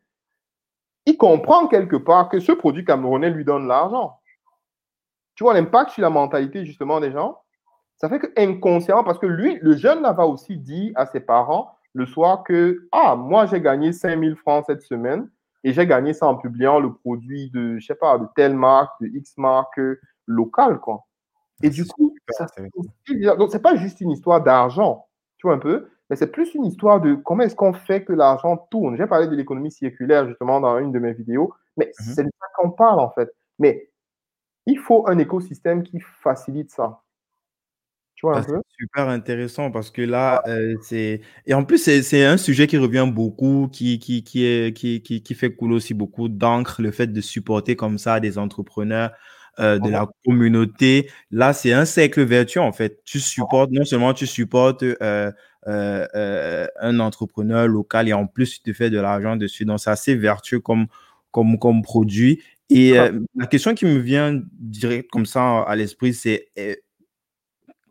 il 1.07 1.17
comprend 1.17 1.67
quelque 1.67 1.95
part 1.95 2.29
que 2.29 2.39
ce 2.39 2.51
produit 2.51 2.85
camerounais 2.85 3.31
lui 3.31 3.43
donne 3.43 3.67
l'argent. 3.67 4.19
Tu 5.33 5.43
vois 5.43 5.55
l'impact 5.55 5.89
sur 5.89 6.03
la 6.03 6.11
mentalité 6.11 6.63
justement 6.63 6.99
des 6.99 7.11
gens? 7.11 7.39
Ça 7.95 8.07
fait 8.07 8.19
que 8.19 8.31
inconsciemment, 8.37 9.03
parce 9.03 9.17
que 9.17 9.25
lui, 9.25 9.57
le 9.63 9.75
jeune 9.75 10.03
là 10.03 10.11
va 10.11 10.27
aussi 10.27 10.57
dire 10.57 10.91
à 10.95 11.07
ses 11.07 11.21
parents 11.21 11.75
le 11.93 12.05
soir 12.05 12.43
que 12.43 12.87
Ah, 12.91 13.15
moi 13.15 13.47
j'ai 13.47 13.61
gagné 13.61 13.93
5000 13.93 14.35
francs 14.35 14.65
cette 14.67 14.83
semaine 14.83 15.27
et 15.63 15.73
j'ai 15.73 15.87
gagné 15.87 16.13
ça 16.13 16.27
en 16.27 16.35
publiant 16.37 16.79
le 16.79 16.93
produit 16.93 17.49
de, 17.51 17.77
je 17.79 17.85
sais 17.85 17.95
pas, 17.95 18.17
de 18.17 18.25
telle 18.35 18.55
marque, 18.55 18.91
de 19.01 19.07
X 19.07 19.37
marque 19.37 19.79
locale, 20.27 20.79
quoi. 20.79 21.05
Et 21.63 21.69
du 21.69 21.85
coup, 21.85 22.15
ça, 22.29 22.47
donc 23.37 23.51
c'est 23.51 23.61
pas 23.61 23.75
juste 23.75 24.01
une 24.01 24.11
histoire 24.11 24.41
d'argent, 24.43 25.07
tu 25.37 25.47
vois 25.47 25.55
un 25.55 25.59
peu, 25.59 25.89
mais 26.09 26.15
c'est 26.15 26.31
plus 26.31 26.53
une 26.55 26.65
histoire 26.65 27.01
de 27.01 27.15
comment 27.15 27.43
est-ce 27.43 27.55
qu'on 27.55 27.73
fait 27.73 28.03
que 28.05 28.13
l'argent 28.13 28.57
tourne. 28.71 28.97
J'ai 28.97 29.07
parlé 29.07 29.27
de 29.27 29.35
l'économie 29.35 29.71
circulaire 29.71 30.27
justement 30.27 30.59
dans 30.61 30.77
une 30.79 30.91
de 30.91 30.99
mes 30.99 31.13
vidéos, 31.13 31.53
mais 31.77 31.87
mmh 31.87 32.03
c'est 32.15 32.23
de 32.23 32.31
ça 32.39 32.47
qu'on 32.57 32.71
parle 32.71 32.99
en 32.99 33.11
fait. 33.11 33.29
Mais 33.59 33.91
il 34.67 34.79
faut 34.79 35.07
un 35.09 35.17
écosystème 35.19 35.83
qui 35.83 35.99
facilite 35.99 36.71
ça. 36.71 37.01
Ah, 38.23 38.43
c'est 38.45 38.53
super 38.77 39.07
intéressant 39.07 39.71
parce 39.71 39.91
que 39.91 40.01
là, 40.01 40.41
euh, 40.47 40.75
c'est. 40.81 41.21
Et 41.45 41.53
en 41.53 41.63
plus, 41.63 41.77
c'est 41.77 42.25
un 42.25 42.37
sujet 42.37 42.67
qui 42.67 42.77
revient 42.77 43.09
beaucoup, 43.09 43.69
qui, 43.71 43.99
qui, 43.99 44.23
qui, 44.23 44.45
est, 44.45 44.75
qui, 44.75 45.01
qui, 45.01 45.23
qui 45.23 45.33
fait 45.35 45.55
couler 45.55 45.75
aussi 45.75 45.93
beaucoup 45.93 46.27
d'encre, 46.27 46.81
le 46.81 46.91
fait 46.91 47.07
de 47.07 47.21
supporter 47.21 47.75
comme 47.75 47.97
ça 47.97 48.19
des 48.19 48.37
entrepreneurs 48.37 49.11
euh, 49.59 49.79
de 49.79 49.89
la 49.89 50.07
communauté. 50.25 51.09
Là, 51.31 51.53
c'est 51.53 51.71
un 51.71 51.85
cercle 51.85 52.23
vertueux 52.23 52.61
en 52.61 52.73
fait. 52.73 53.01
Tu 53.05 53.19
supportes, 53.19 53.71
non 53.71 53.85
seulement 53.85 54.13
tu 54.13 54.27
supportes 54.27 54.83
euh, 54.83 55.31
un 55.65 56.99
entrepreneur 56.99 57.67
local 57.67 58.09
et 58.09 58.13
en 58.13 58.27
plus, 58.27 58.55
tu 58.55 58.59
te 58.59 58.73
fais 58.73 58.89
de 58.89 58.99
l'argent 58.99 59.37
dessus. 59.37 59.63
Donc, 59.63 59.79
c'est 59.79 59.91
assez 59.91 60.15
vertueux 60.15 60.59
comme, 60.59 60.87
comme, 61.31 61.57
comme 61.57 61.81
produit. 61.81 62.43
Et 62.69 62.93
la 63.35 63.47
question 63.47 63.73
qui 63.73 63.85
me 63.85 63.97
vient 63.97 64.41
direct 64.59 65.09
comme 65.09 65.25
ça 65.25 65.61
à 65.61 65.75
l'esprit, 65.75 66.13
c'est 66.13 66.49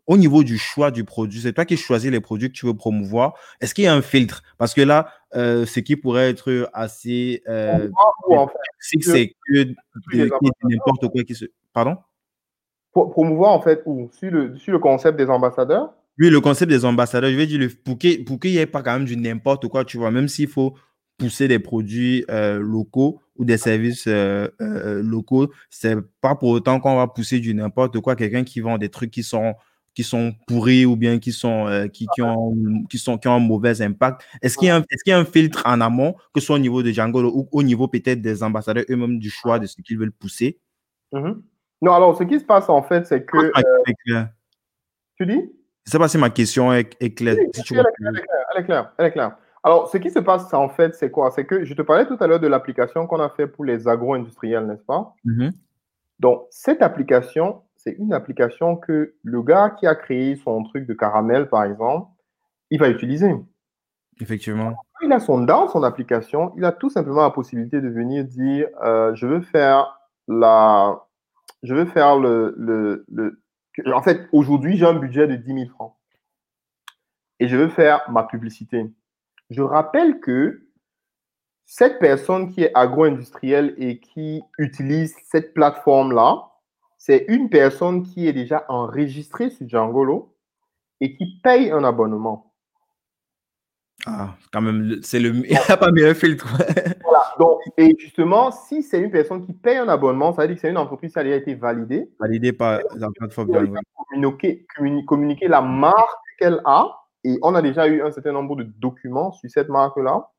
au 0.09 0.17
niveau 0.17 0.43
du 0.43 0.57
choix 0.57 0.89
du 0.89 1.03
produit, 1.03 1.39
c'est 1.39 1.53
toi 1.53 1.65
qui 1.65 1.77
choisis 1.77 2.09
les 2.09 2.19
produits 2.19 2.49
que 2.49 2.53
tu 2.53 2.65
veux 2.65 2.73
promouvoir. 2.73 3.35
Est-ce 3.61 3.75
qu'il 3.75 3.83
y 3.83 3.87
a 3.87 3.93
un 3.93 4.01
filtre? 4.01 4.41
Parce 4.57 4.73
que 4.73 4.81
là, 4.81 5.13
euh, 5.35 5.67
ce 5.67 5.79
qui 5.79 5.95
pourrait 5.95 6.31
être 6.31 6.67
assez 6.73 7.43
euh, 7.47 7.87
c'est 8.79 8.97
que 8.97 9.73
n'importe 10.63 11.07
quoi 11.09 11.23
qui 11.23 11.35
se. 11.35 11.45
Pardon? 11.73 11.97
Promouvoir 12.91 13.51
en 13.51 13.61
fait 13.61 13.83
où? 13.85 14.09
Sur 14.11 14.31
le, 14.31 14.57
sur 14.57 14.73
le 14.73 14.79
concept 14.79 15.15
des 15.15 15.29
ambassadeurs? 15.29 15.93
Oui, 16.17 16.31
le 16.31 16.41
concept 16.41 16.71
des 16.71 16.85
ambassadeurs. 16.85 17.29
Je 17.29 17.35
vais 17.35 17.45
dire, 17.45 17.69
pour 17.85 17.99
qu'il 17.99 18.25
n'y 18.51 18.57
ait 18.57 18.65
pas 18.65 18.81
quand 18.81 18.93
même 18.93 19.05
du 19.05 19.15
n'importe 19.15 19.67
quoi, 19.67 19.85
tu 19.85 19.99
vois, 19.99 20.09
même 20.09 20.27
s'il 20.27 20.47
faut 20.47 20.73
pousser 21.19 21.47
des 21.47 21.59
produits 21.59 22.25
euh, 22.31 22.57
locaux 22.59 23.21
ou 23.35 23.45
des 23.45 23.57
services 23.57 24.07
euh, 24.07 24.47
euh, 24.59 25.03
locaux, 25.03 25.51
c'est 25.69 25.95
pas 26.19 26.33
pour 26.33 26.49
autant 26.49 26.79
qu'on 26.79 26.95
va 26.95 27.07
pousser 27.07 27.39
du 27.39 27.53
n'importe 27.53 27.99
quoi. 27.99 28.15
Quelqu'un 28.15 28.43
qui 28.43 28.59
vend 28.59 28.79
des 28.79 28.89
trucs 28.89 29.11
qui 29.11 29.21
sont 29.21 29.53
qui 29.99 30.05
sont 30.05 30.33
pourris 30.47 30.85
ou 30.85 30.95
bien 30.95 31.19
qui 31.19 31.33
sont 31.33 31.89
qui, 31.91 32.07
qui, 32.15 32.21
ont 32.21 32.55
qui 32.89 32.97
sont 32.97 33.17
qui 33.17 33.27
ont 33.27 33.33
un 33.33 33.39
mauvais 33.39 33.81
impact. 33.81 34.25
Est-ce 34.41 34.57
qu'il 34.57 34.69
y 34.69 34.71
a 34.71 34.77
un, 34.77 34.79
est-ce 34.89 35.03
qu'il 35.03 35.11
y 35.11 35.13
a 35.13 35.19
un 35.19 35.25
filtre 35.25 35.61
en 35.65 35.81
amont, 35.81 36.13
que 36.33 36.39
ce 36.39 36.45
soit 36.45 36.55
au 36.55 36.59
niveau 36.59 36.81
de 36.81 36.89
Django 36.89 37.21
ou 37.21 37.49
au 37.51 37.63
niveau 37.63 37.89
peut-être 37.89 38.21
des 38.21 38.41
ambassadeurs 38.41 38.85
eux-mêmes 38.89 39.19
du 39.19 39.29
choix 39.29 39.59
de 39.59 39.65
ce 39.65 39.75
qu'ils 39.81 39.99
veulent 39.99 40.13
pousser? 40.13 40.57
Mm-hmm. 41.11 41.41
Non, 41.81 41.93
alors 41.93 42.17
ce 42.17 42.23
qui 42.23 42.39
se 42.39 42.45
passe 42.45 42.69
en 42.69 42.81
fait, 42.81 43.07
c'est 43.07 43.25
que 43.25 43.51
tu 45.17 45.25
dis? 45.25 45.51
Je 45.85 45.91
sais 45.91 45.99
pas 45.99 46.07
si 46.07 46.17
ma 46.17 46.29
question 46.29 46.71
est, 46.71 46.85
claire. 47.13 47.35
elle, 47.37 47.49
est 47.59 47.61
claire, 47.61 47.85
elle 47.99 48.61
est 48.61 48.63
claire, 48.63 48.93
elle 48.97 49.05
est 49.07 49.11
claire. 49.11 49.35
Alors, 49.61 49.89
ce 49.89 49.97
qui 49.97 50.11
se 50.11 50.19
passe, 50.19 50.53
en 50.53 50.69
fait, 50.69 50.95
c'est 50.95 51.11
quoi? 51.11 51.29
C'est 51.31 51.43
que 51.43 51.65
je 51.65 51.73
te 51.73 51.81
parlais 51.81 52.05
tout 52.05 52.15
à 52.21 52.27
l'heure 52.27 52.39
de 52.39 52.47
l'application 52.47 53.05
qu'on 53.05 53.19
a 53.19 53.29
fait 53.29 53.47
pour 53.47 53.65
les 53.65 53.89
agro-industriels, 53.89 54.65
n'est-ce 54.65 54.85
pas? 54.85 55.13
Mm-hmm. 55.25 55.51
Donc, 56.19 56.45
cette 56.51 56.81
application, 56.81 57.63
c'est 57.79 57.93
une 57.93 58.11
application 58.13 58.75
que 58.75 59.15
le 59.23 59.41
gars 59.41 59.69
qui 59.69 59.87
a 59.87 59.95
créé 59.95 60.35
son 60.35 60.63
truc 60.63 60.85
de 60.85 60.93
caramel, 60.93 61.47
par 61.47 61.63
exemple, 61.63 62.11
il 62.69 62.79
va 62.79 62.89
utiliser. 62.89 63.33
Effectivement. 64.19 64.73
Il 65.01 65.13
a 65.13 65.21
son, 65.21 65.39
dans 65.39 65.69
son 65.69 65.83
application, 65.83 66.53
il 66.57 66.65
a 66.65 66.73
tout 66.73 66.89
simplement 66.89 67.21
la 67.21 67.29
possibilité 67.29 67.79
de 67.79 67.87
venir 67.87 68.25
dire 68.25 68.67
euh, 68.83 69.15
je 69.15 69.25
veux 69.25 69.39
faire 69.39 69.97
la. 70.27 71.05
Je 71.63 71.73
veux 71.73 71.85
faire 71.85 72.19
le. 72.19 72.53
le, 72.57 73.05
le... 73.07 73.41
En 73.93 74.01
fait, 74.01 74.27
aujourd'hui, 74.33 74.75
j'ai 74.75 74.85
un 74.85 74.93
budget 74.93 75.27
de 75.27 75.37
10 75.37 75.53
000 75.53 75.69
francs. 75.69 75.95
Et 77.39 77.47
je 77.47 77.55
veux 77.55 77.69
faire 77.69 78.01
ma 78.11 78.23
publicité. 78.23 78.91
Je 79.49 79.61
rappelle 79.61 80.19
que 80.19 80.67
cette 81.63 81.97
personne 81.99 82.51
qui 82.51 82.63
est 82.63 82.71
agro-industrielle 82.75 83.73
et 83.77 84.01
qui 84.01 84.41
utilise 84.57 85.15
cette 85.23 85.53
plateforme-là, 85.53 86.48
c'est 86.99 87.25
une 87.29 87.49
personne 87.49 88.03
qui 88.03 88.27
est 88.27 88.33
déjà 88.33 88.65
enregistrée 88.67 89.49
sur 89.49 89.67
Djangolo 89.67 90.35
et 90.99 91.15
qui 91.15 91.39
paye 91.41 91.71
un 91.71 91.85
abonnement. 91.85 92.53
Ah, 94.05 94.35
quand 94.51 94.61
même, 94.61 94.99
c'est 95.01 95.19
le, 95.19 95.29
il 95.35 95.49
n'y 95.49 95.57
a 95.57 95.77
pas 95.77 95.91
meilleur 95.91 96.15
filtre. 96.15 96.47
voilà, 97.01 97.23
donc, 97.39 97.59
et 97.77 97.95
justement, 97.97 98.51
si 98.51 98.83
c'est 98.83 98.99
une 98.99 99.11
personne 99.11 99.45
qui 99.45 99.53
paye 99.53 99.77
un 99.77 99.87
abonnement, 99.87 100.33
ça 100.33 100.41
veut 100.41 100.49
dire 100.49 100.57
que 100.57 100.61
c'est 100.61 100.69
une 100.69 100.77
entreprise 100.77 101.13
qui 101.13 101.19
a 101.19 101.23
déjà 101.23 101.37
été 101.37 101.55
validée. 101.55 102.11
Validée 102.19 102.51
par 102.51 102.81
la 102.95 103.07
plateforme. 103.15 103.49
Communiquer, 104.09 104.65
communiquer 105.07 105.47
la 105.47 105.61
marque 105.61 106.19
qu'elle 106.37 106.61
a 106.65 106.99
et 107.23 107.37
on 107.41 107.55
a 107.55 107.61
déjà 107.61 107.87
eu 107.87 108.01
un 108.01 108.11
certain 108.11 108.33
nombre 108.33 108.57
de 108.57 108.63
documents 108.63 109.31
sur 109.31 109.49
cette 109.49 109.69
marque-là. 109.69 110.29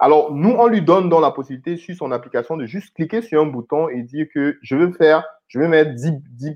Alors, 0.00 0.32
nous, 0.32 0.50
on 0.50 0.66
lui 0.66 0.82
donne 0.82 1.08
dans 1.08 1.20
la 1.20 1.30
possibilité 1.30 1.76
sur 1.76 1.94
son 1.94 2.10
application 2.10 2.56
de 2.56 2.66
juste 2.66 2.92
cliquer 2.94 3.22
sur 3.22 3.40
un 3.40 3.46
bouton 3.46 3.88
et 3.88 4.02
dire 4.02 4.26
que 4.34 4.58
je 4.60 4.74
veux 4.74 4.90
faire, 4.92 5.24
je 5.52 5.58
veux 5.58 5.68
mettre 5.68 5.94
10, 5.94 6.12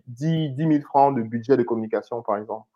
10, 0.06 0.56
000 0.56 0.80
francs 0.80 1.14
de 1.14 1.22
budget 1.22 1.56
de 1.56 1.62
communication, 1.62 2.22
par 2.22 2.38
exemple. 2.38 2.66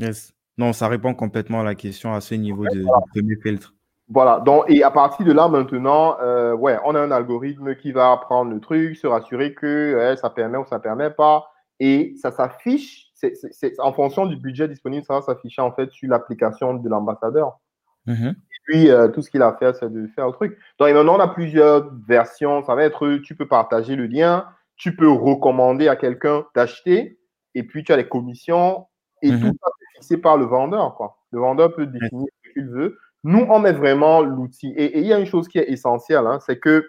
Yes. 0.00 0.32
Non, 0.56 0.72
ça 0.72 0.88
répond 0.88 1.14
complètement 1.14 1.60
à 1.60 1.64
la 1.64 1.76
question 1.76 2.12
à 2.12 2.20
ce 2.20 2.34
niveau 2.34 2.64
de, 2.64 2.84
premier 3.14 3.36
filtre. 3.36 3.74
Voilà. 4.08 4.40
Donc, 4.40 4.64
et 4.68 4.82
à 4.82 4.90
partir 4.90 5.24
de 5.24 5.32
là, 5.32 5.46
maintenant, 5.48 6.16
euh, 6.20 6.54
ouais, 6.54 6.78
on 6.84 6.94
a 6.96 7.00
un 7.00 7.12
algorithme 7.12 7.76
qui 7.76 7.92
va 7.92 8.16
prendre 8.16 8.50
le 8.50 8.58
truc, 8.58 8.96
se 8.96 9.06
rassurer 9.06 9.54
que 9.54 10.16
ça 10.20 10.30
permet 10.30 10.58
ou 10.58 10.66
ça 10.66 10.80
permet 10.80 11.10
pas. 11.10 11.48
Et 11.78 12.14
ça 12.20 12.32
s'affiche 12.32 13.08
c'est 13.50 13.80
en 13.80 13.92
fonction 13.92 14.26
du 14.26 14.36
budget 14.36 14.68
disponible, 14.68 15.04
ça 15.04 15.14
va 15.14 15.22
s'afficher 15.22 15.60
en 15.60 15.72
fait 15.72 15.90
sur 15.90 16.08
l'application 16.08 16.74
de 16.74 16.88
l'ambassadeur. 16.88 17.58
Mm-hmm. 18.06 18.30
Et 18.30 18.60
puis, 18.64 18.90
euh, 18.90 19.08
tout 19.08 19.22
ce 19.22 19.30
qu'il 19.30 19.42
a 19.42 19.48
à 19.48 19.56
faire, 19.56 19.74
c'est 19.74 19.92
de 19.92 20.06
faire 20.08 20.26
le 20.26 20.32
truc. 20.32 20.56
Donc, 20.78 20.92
maintenant, 20.92 21.16
on 21.16 21.20
a 21.20 21.28
plusieurs 21.28 21.90
versions. 22.06 22.62
Ça 22.62 22.74
va 22.74 22.84
être, 22.84 23.16
tu 23.18 23.34
peux 23.34 23.48
partager 23.48 23.96
le 23.96 24.06
lien, 24.06 24.46
tu 24.78 24.96
peux 24.96 25.10
recommander 25.10 25.88
à 25.88 25.96
quelqu'un 25.96 26.46
d'acheter, 26.54 27.18
et 27.54 27.62
puis 27.64 27.84
tu 27.84 27.92
as 27.92 27.96
les 27.96 28.08
commissions, 28.08 28.86
et 29.22 29.30
mm-hmm. 29.30 29.40
tout 29.40 29.58
ça 29.62 29.68
est 29.68 29.94
fixé 29.96 30.16
par 30.16 30.36
le 30.36 30.46
vendeur. 30.46 30.94
Quoi. 30.94 31.18
Le 31.32 31.40
vendeur 31.40 31.74
peut 31.74 31.86
définir 31.86 32.26
ce 32.44 32.52
qu'il 32.52 32.68
veut. 32.68 32.98
Nous, 33.24 33.46
on 33.50 33.58
met 33.58 33.72
vraiment 33.72 34.22
l'outil. 34.22 34.72
Et 34.76 35.00
il 35.00 35.06
y 35.06 35.12
a 35.12 35.18
une 35.18 35.26
chose 35.26 35.48
qui 35.48 35.58
est 35.58 35.68
essentielle, 35.70 36.26
hein, 36.26 36.38
c'est 36.46 36.58
que 36.58 36.88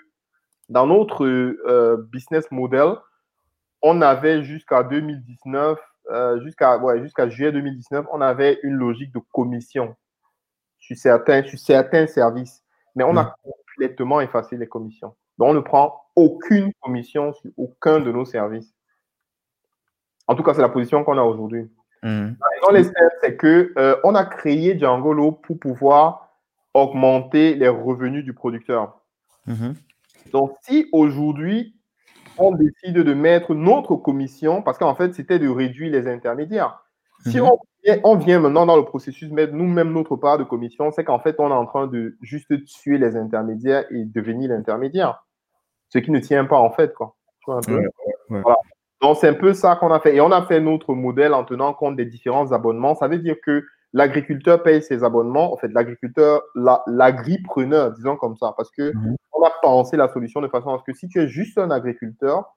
dans 0.69 0.85
notre 0.85 1.25
euh, 1.25 2.07
business 2.11 2.49
model, 2.51 2.93
on 3.81 4.01
avait 4.01 4.43
jusqu'à 4.43 4.83
2019 4.83 5.79
euh, 6.11 6.41
jusqu'à 6.41 6.79
jusqu'à 6.97 7.29
juillet 7.29 7.51
2019, 7.51 8.07
on 8.11 8.21
avait 8.21 8.59
une 8.63 8.75
logique 8.75 9.13
de 9.13 9.19
commission 9.31 9.95
sur 10.79 10.97
certains, 10.97 11.43
sur 11.43 11.59
certains 11.59 12.07
services. 12.07 12.63
Mais 12.95 13.03
on 13.03 13.15
a 13.15 13.35
complètement 13.43 14.19
effacé 14.19 14.57
les 14.57 14.67
commissions. 14.67 15.15
Donc, 15.39 15.49
on 15.49 15.53
ne 15.53 15.59
prend 15.61 16.03
aucune 16.15 16.71
commission 16.81 17.33
sur 17.33 17.49
aucun 17.57 18.01
de 18.01 18.11
nos 18.11 18.25
services. 18.25 18.75
En 20.27 20.35
tout 20.35 20.43
cas, 20.43 20.53
c'est 20.53 20.61
la 20.61 20.69
position 20.69 21.03
qu'on 21.03 21.17
a 21.17 21.23
aujourd'hui. 21.23 21.71
Mmh. 22.03 22.29
les 22.73 22.83
c'est 23.21 23.35
que 23.35 23.73
euh, 23.77 23.95
on 24.03 24.15
a 24.15 24.23
créé 24.23 24.77
Djangolo 24.79 25.33
pour 25.33 25.59
pouvoir 25.59 26.29
augmenter 26.73 27.55
les 27.55 27.67
revenus 27.67 28.23
du 28.23 28.33
producteur. 28.33 29.01
Mm-hmm. 29.47 29.75
Donc, 30.31 30.53
si 30.61 30.87
aujourd'hui, 30.91 31.75
on 32.37 32.51
décide 32.51 32.97
de 32.97 33.13
mettre 33.13 33.55
notre 33.55 33.95
commission, 33.95 34.61
parce 34.61 34.77
qu'en 34.77 34.95
fait, 34.95 35.13
c'était 35.13 35.39
de 35.39 35.49
réduire 35.49 35.91
les 35.91 36.07
intermédiaires. 36.07 36.83
Si 37.25 37.39
mhm. 37.39 37.49
on, 38.03 38.15
vient 38.15 38.39
maintenant 38.39 38.65
dans 38.65 38.77
le 38.77 38.85
processus, 38.85 39.29
mettre 39.31 39.53
nous-mêmes 39.53 39.91
notre 39.91 40.15
part 40.15 40.37
de 40.37 40.43
commission, 40.43 40.91
c'est 40.91 41.03
qu'en 41.03 41.19
fait, 41.19 41.35
on 41.39 41.49
est 41.49 41.53
en 41.53 41.65
train 41.65 41.87
de 41.87 42.17
juste 42.21 42.63
tuer 42.65 42.97
les 42.97 43.17
intermédiaires 43.17 43.85
et 43.91 44.05
devenir 44.05 44.49
l'intermédiaire. 44.49 45.25
Ce 45.89 45.99
qui 45.99 46.11
ne 46.11 46.19
tient 46.19 46.45
pas, 46.45 46.59
en 46.59 46.71
fait. 46.71 46.93
Quoi. 46.93 47.15
Donc, 49.01 49.17
c'est 49.17 49.29
un 49.29 49.33
peu 49.33 49.53
ça 49.53 49.75
qu'on 49.75 49.91
a 49.91 49.99
fait. 49.99 50.15
Et 50.15 50.21
on 50.21 50.31
a 50.31 50.43
fait 50.43 50.59
notre 50.59 50.93
modèle 50.93 51.33
en 51.33 51.43
tenant 51.43 51.73
compte 51.73 51.95
des 51.95 52.05
différents 52.05 52.51
abonnements. 52.51 52.95
Ça 52.95 53.07
veut 53.07 53.17
dire 53.17 53.37
que 53.43 53.63
l'agriculteur 53.93 54.61
paye 54.61 54.81
ses 54.81 55.03
abonnements. 55.03 55.53
En 55.53 55.57
fait, 55.57 55.69
l'agriculteur, 55.69 56.41
l'agripreneur, 56.87 57.91
disons 57.93 58.17
comme 58.17 58.35
ça, 58.35 58.53
parce 58.57 58.69
que 58.71 58.95
mhm 58.95 59.15
on 59.39 59.45
a 59.45 59.51
pensé 59.61 59.97
la 59.97 60.09
solution 60.09 60.41
de 60.41 60.47
façon 60.47 60.73
à 60.73 60.79
ce 60.79 60.83
que 60.83 60.93
si 60.93 61.07
tu 61.07 61.19
es 61.19 61.27
juste 61.27 61.57
un 61.57 61.71
agriculteur, 61.71 62.55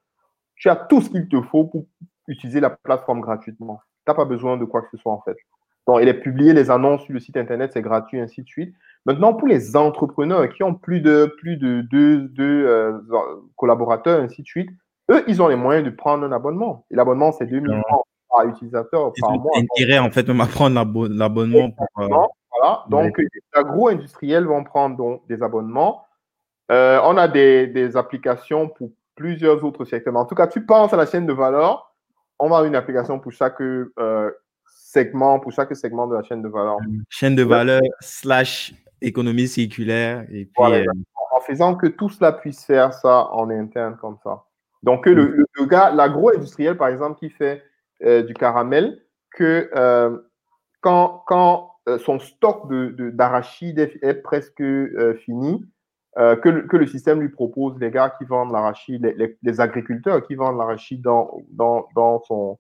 tu 0.57 0.69
as 0.69 0.77
tout 0.77 1.01
ce 1.01 1.11
qu'il 1.11 1.29
te 1.29 1.41
faut 1.43 1.65
pour 1.65 1.87
utiliser 2.29 2.61
la 2.61 2.71
plateforme 2.71 3.21
gratuitement. 3.21 3.81
Tu 4.05 4.11
n'as 4.11 4.15
pas 4.15 4.25
besoin 4.25 4.57
de 4.57 4.65
quoi 4.65 4.83
que 4.83 4.89
ce 4.91 4.97
soit 4.97 5.13
en 5.13 5.21
fait. 5.23 5.37
Donc, 5.87 5.99
il 6.01 6.09
est 6.09 6.15
publié, 6.15 6.53
les 6.53 6.71
annonces 6.71 7.03
sur 7.03 7.13
le 7.13 7.21
site 7.21 7.37
internet, 7.37 7.73
c'est 7.73 7.83
gratuit, 7.83 8.21
ainsi 8.21 8.43
de 8.43 8.47
suite. 8.47 8.75
Maintenant, 9.05 9.35
pour 9.35 9.49
les 9.49 9.77
entrepreneurs 9.77 10.49
qui 10.51 10.63
ont 10.63 10.75
plus 10.75 11.01
de 11.01 11.35
plus 11.39 11.57
de 11.57 11.81
deux, 11.81 12.31
euh, 12.41 12.99
collaborateurs, 13.57 14.21
ainsi 14.21 14.43
de 14.43 14.47
suite, 14.47 14.71
eux, 15.11 15.25
ils 15.27 15.43
ont 15.43 15.49
les 15.49 15.57
moyens 15.57 15.85
de 15.85 15.91
prendre 15.91 16.25
un 16.25 16.33
abonnement. 16.33 16.87
Et 16.91 16.95
l'abonnement, 16.95 17.33
c'est 17.33 17.47
2000 17.47 17.83
francs 17.89 18.05
par 18.31 18.47
utilisateur 18.47 19.13
par 19.21 19.33
mois. 19.39 19.51
intérêt, 19.57 19.99
en 19.99 20.11
fait, 20.11 20.23
de 20.23 20.33
prendre 20.33 21.09
l'abonnement. 21.09 21.71
Euh, 21.99 22.09
voilà. 22.51 22.85
Donc, 22.89 23.19
les 23.19 23.29
agro-industriels 23.53 24.45
vont 24.45 24.63
prendre 24.63 24.97
donc, 24.97 25.27
des 25.29 25.43
abonnements. 25.43 26.05
Euh, 26.71 27.01
on 27.05 27.17
a 27.17 27.29
des, 27.29 27.97
applications 27.97 28.69
pour 28.69 28.91
plusieurs 29.15 29.63
autres 29.65 29.85
secteurs. 29.85 30.17
En 30.17 30.25
tout 30.25 30.35
cas, 30.35 30.47
tu 30.47 30.65
penses 30.65 30.93
à 30.93 30.97
la 30.97 31.07
chaîne 31.07 31.27
de 31.27 31.33
valeur, 31.33 31.93
on 32.39 32.49
va 32.49 32.57
avoir 32.57 32.65
une 32.65 32.77
application 32.77 33.19
pour 33.19 33.33
chaque 33.33 33.61
euh, 33.61 34.31
segment, 34.93 35.40
pour 35.40 35.52
chaque 35.52 35.74
segment 35.77 36.06
de 36.06 36.14
la 36.16 36.23
chaîne 36.23 36.43
de 36.43 36.48
valeur. 36.48 36.77
Chaîne 37.09 37.35
de 37.35 37.43
valeur 37.43 37.81
slash 38.01 38.74
économie 39.01 39.48
circulaire. 39.48 40.24
Et 40.31 40.47
puis, 40.47 40.73
euh, 40.73 40.85
En 41.32 41.40
faisant 41.40 41.74
que 41.74 41.86
tout 41.86 42.09
cela 42.09 42.32
puisse 42.32 42.64
faire 42.64 42.93
ça 42.93 43.28
en 43.32 43.51
interne 43.51 43.97
comme 44.01 44.16
ça. 44.23 44.44
Donc, 44.82 45.06
le, 45.06 45.47
le, 45.55 45.66
gars, 45.66 45.90
l'agro-industriel, 45.90 46.77
par 46.77 46.89
exemple, 46.89 47.19
qui 47.19 47.31
fait 47.31 47.62
du 48.01 48.35
caramel, 48.35 49.01
que 49.31 49.70
quand, 50.81 51.23
quand 51.27 51.70
son 52.05 52.19
stock 52.19 52.69
d'arachide 52.69 53.77
de, 53.77 53.82
est, 53.82 53.98
est, 54.02 54.14
presque 54.14 54.62
fini, 55.24 55.64
euh, 56.19 56.36
que, 56.36 56.66
que, 56.66 56.77
le 56.77 56.86
système 56.86 57.23
lui 57.23 57.31
propose 57.31 57.78
les 57.78 57.90
gars 57.90 58.10
qui 58.19 58.27
vendent 58.27 58.52
l'arachide, 58.52 59.14
les, 59.16 59.39
les, 59.43 59.60
agriculteurs 59.62 60.23
qui 60.27 60.35
vendent 60.35 60.59
l'arachide 60.59 61.01
dans, 61.01 61.31
dans, 61.52 61.86
dans, 61.94 62.20
son, 62.24 62.59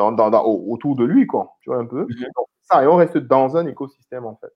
dans, 0.00 0.30
dans, 0.30 0.44
autour 0.44 0.96
de 0.96 1.04
lui, 1.04 1.26
quoi. 1.26 1.56
Tu 1.60 1.70
vois 1.70 1.78
un 1.78 1.86
peu. 1.86 2.02
Mhm. 2.02 2.26
ça, 2.62 2.82
et 2.82 2.86
on 2.86 2.96
reste 2.96 3.18
dans 3.18 3.56
un 3.56 3.66
écosystème, 3.66 4.26
en 4.26 4.36
fait. 4.36 4.52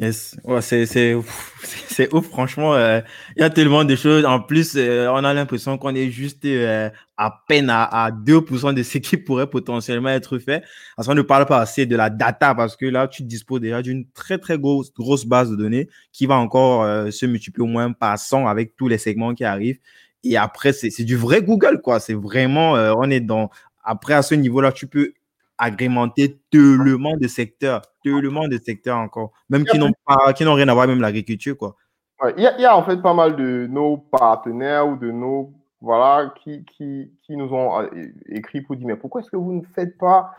Yes. 0.00 0.34
Ouais, 0.44 0.62
c'est, 0.62 0.86
c'est 1.62 2.14
ouf, 2.14 2.26
franchement. 2.28 2.74
Euh, 2.74 3.00
il 3.36 3.40
y 3.40 3.44
a 3.44 3.50
tellement 3.50 3.84
de 3.84 3.94
choses. 3.96 4.24
En 4.24 4.40
plus, 4.40 4.74
euh, 4.76 5.08
on 5.10 5.24
a 5.24 5.34
l'impression 5.34 5.76
qu'on 5.76 5.94
est 5.94 6.10
juste 6.10 6.44
euh, 6.46 6.88
à 7.18 7.42
peine 7.46 7.68
à, 7.68 7.84
à 7.84 8.10
2% 8.10 8.72
de 8.72 8.82
ce 8.82 8.96
qui 8.96 9.18
pourrait 9.18 9.48
potentiellement 9.48 10.08
être 10.08 10.38
fait. 10.38 10.64
Parce 10.96 11.06
qu'on 11.06 11.14
ne 11.14 11.20
parle 11.20 11.44
pas 11.44 11.58
assez 11.60 11.84
de 11.84 11.96
la 11.96 12.08
data, 12.08 12.54
parce 12.54 12.76
que 12.76 12.86
là, 12.86 13.08
tu 13.08 13.24
disposes 13.24 13.60
déjà 13.60 13.82
d'une 13.82 14.06
très, 14.12 14.38
très 14.38 14.58
grosse, 14.58 14.90
grosse 14.94 15.26
base 15.26 15.50
de 15.50 15.56
données 15.56 15.88
qui 16.12 16.24
va 16.24 16.36
encore 16.36 17.12
se 17.12 17.26
multiplier 17.26 17.64
au 17.64 17.70
moins 17.70 17.92
par 17.92 18.18
100 18.18 18.46
avec 18.46 18.76
tous 18.76 18.88
les 18.88 18.98
segments 18.98 19.34
qui 19.34 19.44
arrivent. 19.44 19.78
Et 20.22 20.36
après, 20.38 20.72
c'est, 20.72 20.90
c'est 20.90 21.04
du 21.04 21.16
vrai 21.16 21.42
Google, 21.42 21.80
quoi. 21.82 22.00
C'est 22.00 22.14
vraiment, 22.14 22.72
on 22.72 23.10
est 23.10 23.20
dans, 23.20 23.50
après, 23.82 24.14
à 24.14 24.22
ce 24.22 24.34
niveau-là, 24.34 24.72
tu 24.72 24.86
peux 24.86 25.12
agrémenter 25.58 26.40
tellement 26.50 27.16
de 27.16 27.28
secteurs, 27.28 27.82
tellement 28.02 28.48
de 28.48 28.58
secteurs 28.58 28.96
encore, 28.96 29.32
même 29.50 29.64
qui 29.64 29.78
n'ont 29.78 29.92
pas, 30.06 30.32
qui 30.32 30.44
n'ont 30.44 30.54
rien 30.54 30.68
à 30.68 30.74
voir 30.74 30.86
même 30.86 31.00
l'agriculture, 31.00 31.56
quoi. 31.56 31.76
Il 32.36 32.42
y, 32.42 32.66
a, 32.66 32.76
en 32.76 32.82
fait 32.82 33.00
pas 33.00 33.14
mal 33.14 33.34
de 33.34 33.66
nos 33.70 33.96
partenaires 33.96 34.86
ou 34.86 34.96
de 34.96 35.10
nos 35.10 35.54
voilà 35.80 36.34
qui, 36.42 36.66
qui, 36.66 37.10
qui 37.22 37.34
nous 37.34 37.50
ont 37.54 37.80
euh, 37.80 37.86
écrit 38.28 38.60
pour 38.60 38.76
dire 38.76 38.86
mais 38.86 38.96
pourquoi 38.96 39.22
est-ce 39.22 39.30
que 39.30 39.38
vous 39.38 39.54
ne 39.54 39.62
faites 39.74 39.96
pas 39.96 40.30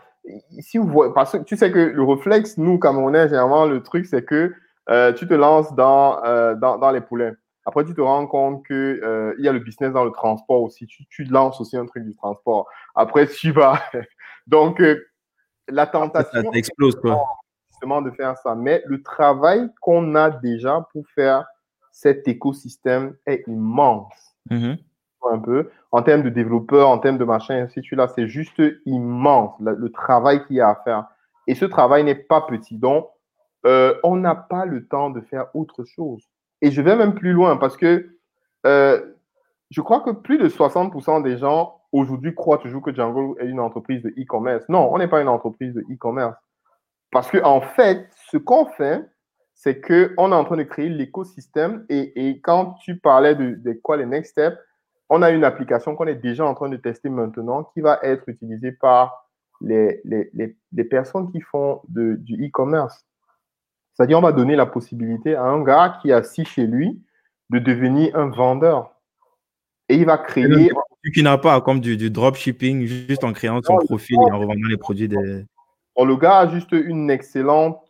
si 0.60 0.78
vous 0.78 0.86
voyez 0.86 1.12
parce 1.12 1.32
que 1.32 1.38
tu 1.38 1.56
sais 1.56 1.72
que 1.72 1.80
le 1.80 2.04
réflexe 2.04 2.56
nous 2.56 2.78
Camerounais 2.78 3.28
généralement 3.28 3.66
le 3.66 3.82
truc 3.82 4.06
c'est 4.06 4.24
que 4.24 4.54
euh, 4.90 5.12
tu 5.12 5.26
te 5.26 5.34
lances 5.34 5.74
dans, 5.74 6.22
euh, 6.24 6.54
dans, 6.54 6.78
dans 6.78 6.92
les 6.92 7.00
poulets 7.00 7.32
après 7.64 7.84
tu 7.84 7.94
te 7.94 8.00
rends 8.00 8.26
compte 8.26 8.64
que 8.64 9.34
il 9.38 9.44
y 9.44 9.48
a 9.48 9.52
le 9.52 9.58
business 9.58 9.92
dans 9.92 10.04
le 10.04 10.10
transport 10.10 10.62
aussi 10.62 10.86
tu, 10.86 11.06
tu 11.08 11.24
lances 11.24 11.60
aussi 11.60 11.76
un 11.76 11.86
truc 11.86 12.04
du 12.04 12.14
transport 12.14 12.68
après 12.94 13.26
tu 13.26 13.52
vas 13.52 13.80
donc 14.46 14.82
la 15.68 15.86
tentation 15.86 16.42
ça 16.42 16.58
explose, 16.58 16.96
quoi. 16.96 17.24
justement 17.70 18.02
de 18.02 18.10
faire 18.10 18.36
ça. 18.38 18.54
Mais 18.54 18.82
le 18.86 19.02
travail 19.02 19.70
qu'on 19.80 20.14
a 20.14 20.30
déjà 20.30 20.86
pour 20.92 21.06
faire 21.14 21.46
cet 21.90 22.26
écosystème 22.28 23.16
est 23.26 23.44
immense. 23.46 24.14
Mm-hmm. 24.50 24.78
Un 25.30 25.38
peu. 25.38 25.70
En 25.92 26.02
termes 26.02 26.22
de 26.22 26.30
développeurs, 26.30 26.88
en 26.88 26.98
termes 26.98 27.18
de 27.18 27.24
machin, 27.24 27.54
ainsi 27.54 27.80
de 27.80 27.84
suite, 27.84 27.98
là, 27.98 28.08
c'est 28.08 28.26
juste 28.26 28.60
immense 28.86 29.54
le, 29.60 29.88
travail 29.92 30.44
qu'il 30.46 30.56
y 30.56 30.60
a 30.60 30.70
à 30.70 30.74
faire. 30.82 31.06
Et 31.46 31.54
ce 31.54 31.64
travail 31.64 32.02
n'est 32.02 32.16
pas 32.16 32.40
petit. 32.40 32.76
Donc, 32.76 33.08
euh, 33.64 33.94
on 34.02 34.16
n'a 34.16 34.34
pas 34.34 34.64
le 34.64 34.88
temps 34.88 35.10
de 35.10 35.20
faire 35.20 35.46
autre 35.54 35.84
chose. 35.84 36.28
Et 36.62 36.70
je 36.70 36.80
vais 36.80 36.96
même 36.96 37.14
plus 37.14 37.32
loin 37.32 37.56
parce 37.56 37.76
que 37.76 38.16
euh, 38.66 39.00
je 39.70 39.80
crois 39.80 40.00
que 40.00 40.10
plus 40.10 40.38
de 40.38 40.48
60% 40.48 41.22
des 41.22 41.36
gens 41.36 41.80
aujourd'hui 41.90 42.34
croient 42.34 42.58
toujours 42.58 42.82
que 42.82 42.94
Django 42.94 43.36
est 43.40 43.46
une 43.46 43.60
entreprise 43.60 44.02
de 44.02 44.10
e-commerce. 44.10 44.64
Non, 44.68 44.88
on 44.92 44.98
n'est 44.98 45.08
pas 45.08 45.20
une 45.20 45.28
entreprise 45.28 45.74
de 45.74 45.80
e-commerce. 45.90 46.36
Parce 47.10 47.30
qu'en 47.30 47.56
en 47.56 47.60
fait, 47.60 48.08
ce 48.30 48.38
qu'on 48.38 48.66
fait, 48.66 49.04
c'est 49.54 49.80
qu'on 49.80 50.32
est 50.32 50.34
en 50.34 50.44
train 50.44 50.56
de 50.56 50.62
créer 50.62 50.88
l'écosystème 50.88 51.84
et, 51.88 52.40
quand 52.42 52.74
tu 52.82 52.98
parlais 52.98 53.34
de, 53.34 53.72
quoi 53.82 53.96
les 53.96 54.06
next 54.06 54.32
steps, 54.32 54.56
on 55.10 55.20
a 55.20 55.30
une 55.30 55.44
application 55.44 55.94
qu'on 55.94 56.06
est 56.06 56.14
déjà 56.14 56.46
en 56.46 56.54
train 56.54 56.70
de 56.70 56.76
tester 56.76 57.10
maintenant 57.10 57.64
qui 57.64 57.80
va 57.80 57.98
être 58.02 58.28
utilisée 58.28 58.72
par 58.72 59.28
les, 59.60 60.00
les, 60.04 60.84
personnes 60.84 61.30
qui 61.30 61.40
font 61.40 61.82
du 61.88 62.46
e-commerce. 62.46 63.04
C'est-à-dire, 63.94 64.18
on 64.18 64.22
va 64.22 64.32
donner 64.32 64.56
la 64.56 64.66
possibilité 64.66 65.34
à 65.34 65.44
un 65.44 65.62
gars 65.62 65.98
qui 66.00 66.10
est 66.10 66.14
assis 66.14 66.44
chez 66.44 66.66
lui 66.66 67.02
de 67.50 67.58
devenir 67.58 68.16
un 68.16 68.30
vendeur. 68.30 68.94
Et 69.88 69.96
il 69.96 70.06
va 70.06 70.16
créer 70.18 70.46
qui 71.10 71.22
n'a 71.22 71.38
pas 71.38 71.60
comme 71.60 71.80
du, 71.80 71.96
du 71.96 72.10
dropshipping, 72.10 72.86
juste 72.86 73.24
en 73.24 73.32
créant 73.32 73.60
son 73.62 73.76
profil 73.76 74.16
et 74.28 74.32
en 74.32 74.38
revendant 74.38 74.68
les 74.68 74.76
produits 74.76 75.08
des. 75.08 75.44
le 75.98 76.16
gars 76.16 76.38
a 76.38 76.48
juste 76.48 76.72
une 76.72 77.10
excellente, 77.10 77.80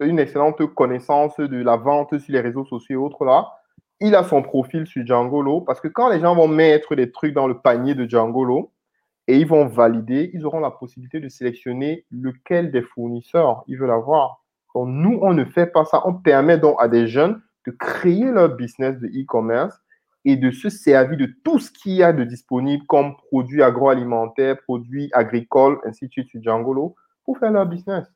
une 0.00 0.18
excellente 0.18 0.64
connaissance 0.74 1.36
de 1.38 1.62
la 1.62 1.76
vente 1.76 2.18
sur 2.18 2.32
les 2.32 2.40
réseaux 2.40 2.64
sociaux 2.64 3.00
et 3.00 3.04
autres 3.04 3.24
là. 3.24 3.48
Il 4.00 4.16
a 4.16 4.24
son 4.24 4.42
profil 4.42 4.86
sur 4.86 5.06
Djangolo 5.06 5.60
parce 5.60 5.80
que 5.80 5.88
quand 5.88 6.08
les 6.08 6.20
gens 6.20 6.34
vont 6.34 6.48
mettre 6.48 6.96
des 6.96 7.10
trucs 7.10 7.34
dans 7.34 7.46
le 7.46 7.58
panier 7.58 7.94
de 7.94 8.04
Djangolo 8.04 8.72
et 9.28 9.38
ils 9.38 9.46
vont 9.46 9.66
valider, 9.66 10.30
ils 10.34 10.44
auront 10.44 10.58
la 10.58 10.72
possibilité 10.72 11.20
de 11.20 11.28
sélectionner 11.28 12.04
lequel 12.10 12.72
des 12.72 12.82
fournisseurs 12.82 13.62
ils 13.68 13.78
veulent 13.78 13.92
avoir. 13.92 14.41
Donc, 14.74 14.88
nous, 14.88 15.18
on 15.22 15.34
ne 15.34 15.44
fait 15.44 15.66
pas 15.66 15.84
ça. 15.84 16.02
On 16.06 16.14
permet 16.14 16.58
donc 16.58 16.76
à 16.78 16.88
des 16.88 17.06
jeunes 17.06 17.40
de 17.66 17.72
créer 17.72 18.24
leur 18.24 18.56
business 18.56 18.98
de 18.98 19.06
e-commerce 19.08 19.78
et 20.24 20.36
de 20.36 20.50
se 20.50 20.68
servir 20.68 21.18
de 21.18 21.28
tout 21.44 21.58
ce 21.58 21.70
qu'il 21.70 21.92
y 21.92 22.02
a 22.02 22.12
de 22.12 22.24
disponible 22.24 22.84
comme 22.86 23.16
produits 23.28 23.62
agroalimentaires, 23.62 24.56
produits 24.62 25.10
agricoles, 25.12 25.78
ainsi 25.84 26.06
de 26.06 26.12
suite 26.12 26.28
sur 26.28 26.42
Djangolo, 26.42 26.94
pour 27.24 27.38
faire 27.38 27.50
leur 27.50 27.66
business. 27.66 28.06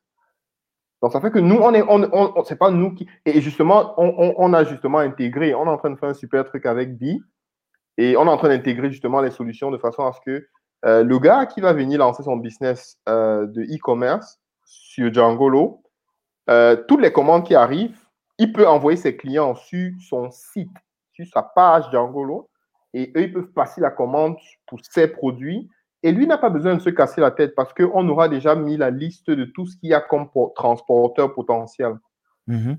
Donc, 1.02 1.12
ça 1.12 1.20
fait 1.20 1.30
que 1.30 1.38
nous, 1.38 1.56
on 1.56 1.74
est, 1.74 1.82
on, 1.82 2.08
on, 2.12 2.44
c'est 2.44 2.56
pas 2.56 2.70
nous 2.70 2.94
qui, 2.94 3.06
et 3.24 3.40
justement, 3.40 3.94
on, 3.98 4.34
on, 4.38 4.52
a 4.54 4.64
justement 4.64 4.98
intégré, 4.98 5.54
on 5.54 5.66
est 5.66 5.70
en 5.70 5.76
train 5.76 5.90
de 5.90 5.96
faire 5.96 6.08
un 6.08 6.14
super 6.14 6.44
truc 6.44 6.64
avec 6.64 6.96
Bi, 6.96 7.20
et 7.98 8.16
on 8.16 8.26
est 8.26 8.30
en 8.30 8.36
train 8.36 8.48
d'intégrer 8.48 8.90
justement 8.90 9.20
les 9.20 9.30
solutions 9.30 9.70
de 9.70 9.78
façon 9.78 10.06
à 10.06 10.12
ce 10.12 10.20
que 10.24 10.46
euh, 10.84 11.02
le 11.02 11.18
gars 11.18 11.46
qui 11.46 11.60
va 11.60 11.72
venir 11.72 11.98
lancer 11.98 12.22
son 12.22 12.36
business 12.36 12.98
euh, 13.08 13.46
de 13.46 13.62
e-commerce 13.62 14.38
sur 14.64 15.12
Djangolo, 15.12 15.82
euh, 16.48 16.76
toutes 16.88 17.00
les 17.00 17.12
commandes 17.12 17.44
qui 17.44 17.54
arrivent, 17.54 17.98
il 18.38 18.52
peut 18.52 18.66
envoyer 18.66 18.96
ses 18.96 19.16
clients 19.16 19.54
sur 19.54 19.92
son 20.00 20.30
site 20.30 20.70
sur 21.16 21.26
sa 21.32 21.42
page 21.42 21.90
Djangolo 21.90 22.48
et 22.92 23.12
eux, 23.16 23.22
ils 23.22 23.32
peuvent 23.32 23.52
passer 23.52 23.80
la 23.80 23.90
commande 23.90 24.36
pour 24.66 24.78
ses 24.82 25.08
produits. 25.08 25.68
Et 26.02 26.12
lui 26.12 26.26
n'a 26.26 26.38
pas 26.38 26.50
besoin 26.50 26.74
de 26.74 26.80
se 26.80 26.90
casser 26.90 27.20
la 27.20 27.30
tête 27.30 27.54
parce 27.54 27.72
qu'on 27.72 28.08
aura 28.08 28.28
déjà 28.28 28.54
mis 28.54 28.76
la 28.76 28.90
liste 28.90 29.30
de 29.30 29.44
tout 29.44 29.66
ce 29.66 29.76
qu'il 29.76 29.90
y 29.90 29.94
a 29.94 30.00
comme 30.00 30.28
transporteur 30.54 31.34
potentiel. 31.34 31.94
Mm-hmm. 32.48 32.76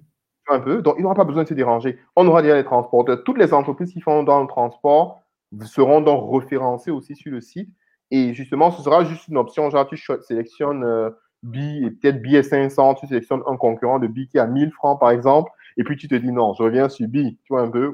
Un 0.50 0.60
peu. 0.60 0.82
Donc, 0.82 0.96
il 0.98 1.04
n'aura 1.04 1.16
pas 1.16 1.26
besoin 1.26 1.44
de 1.44 1.50
se 1.50 1.54
déranger. 1.54 2.00
On 2.16 2.26
aura 2.28 2.42
déjà 2.42 2.56
les 2.56 2.64
transporteurs. 2.64 3.24
Toutes 3.26 3.38
les 3.38 3.54
entreprises 3.54 3.92
qui 3.92 4.00
font 4.00 4.24
dans 4.24 4.42
le 4.42 4.48
transport 4.48 5.20
seront 5.66 6.00
donc 6.00 6.32
référencées 6.32 6.92
aussi 6.92 7.16
sur 7.16 7.32
le 7.32 7.42
site. 7.42 7.70
Et 8.12 8.34
justement, 8.34 8.72
ce 8.72 8.82
sera 8.82 9.04
juste 9.04 9.28
une 9.28 9.38
option. 9.38 9.70
Genre, 9.70 9.86
tu 9.88 9.98
sélectionnes 10.22 11.12
euh, 11.46 11.50
B 11.50 11.56
et 11.58 11.92
peut-être 11.92 12.22
B 12.22 12.42
500, 12.42 12.96
tu 12.96 13.08
sélectionnes 13.08 13.42
un 13.48 13.58
concurrent 13.58 14.00
de 14.00 14.08
B 14.08 14.28
qui 14.30 14.40
a 14.40 14.48
1000 14.48 14.72
francs, 14.72 15.00
par 15.00 15.12
exemple 15.12 15.52
et 15.78 15.84
puis 15.84 15.96
tu 15.96 16.08
te 16.08 16.16
dis 16.16 16.32
non, 16.32 16.54
je 16.58 16.64
reviens 16.64 16.90
sur 16.90 17.08
B, 17.08 17.18
tu 17.44 17.50
vois 17.50 17.62
un 17.62 17.70
peu. 17.70 17.92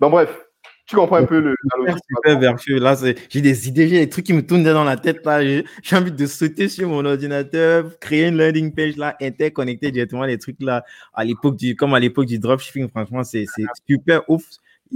Donc 0.00 0.10
bref, 0.10 0.44
tu 0.86 0.96
comprends 0.96 1.16
un 1.16 1.26
peu 1.26 1.40
le, 1.40 1.54
la 1.86 1.94
Super 1.94 2.38
vertueux. 2.40 2.78
Là, 2.78 2.96
j'ai 3.28 3.40
des 3.40 3.68
idées, 3.68 3.88
j'ai 3.88 3.98
des 3.98 4.08
trucs 4.08 4.24
qui 4.24 4.32
me 4.32 4.44
tournent 4.44 4.64
dans 4.64 4.84
la 4.84 4.96
tête. 4.96 5.24
Là, 5.26 5.42
j'ai 5.44 5.96
envie 5.96 6.10
de 6.10 6.26
sauter 6.26 6.68
sur 6.68 6.88
mon 6.88 7.04
ordinateur, 7.04 7.98
créer 7.98 8.28
une 8.28 8.38
landing 8.38 8.74
page 8.74 8.96
là, 8.96 9.14
interconnecter 9.20 9.90
directement 9.90 10.24
les 10.24 10.38
trucs 10.38 10.60
là. 10.62 10.84
À 11.12 11.24
l'époque 11.24 11.56
du, 11.56 11.76
comme 11.76 11.92
à 11.92 12.00
l'époque 12.00 12.26
du 12.26 12.38
dropshipping, 12.38 12.88
franchement, 12.88 13.22
c'est 13.22 13.44
super 13.86 14.22
ouf. 14.28 14.44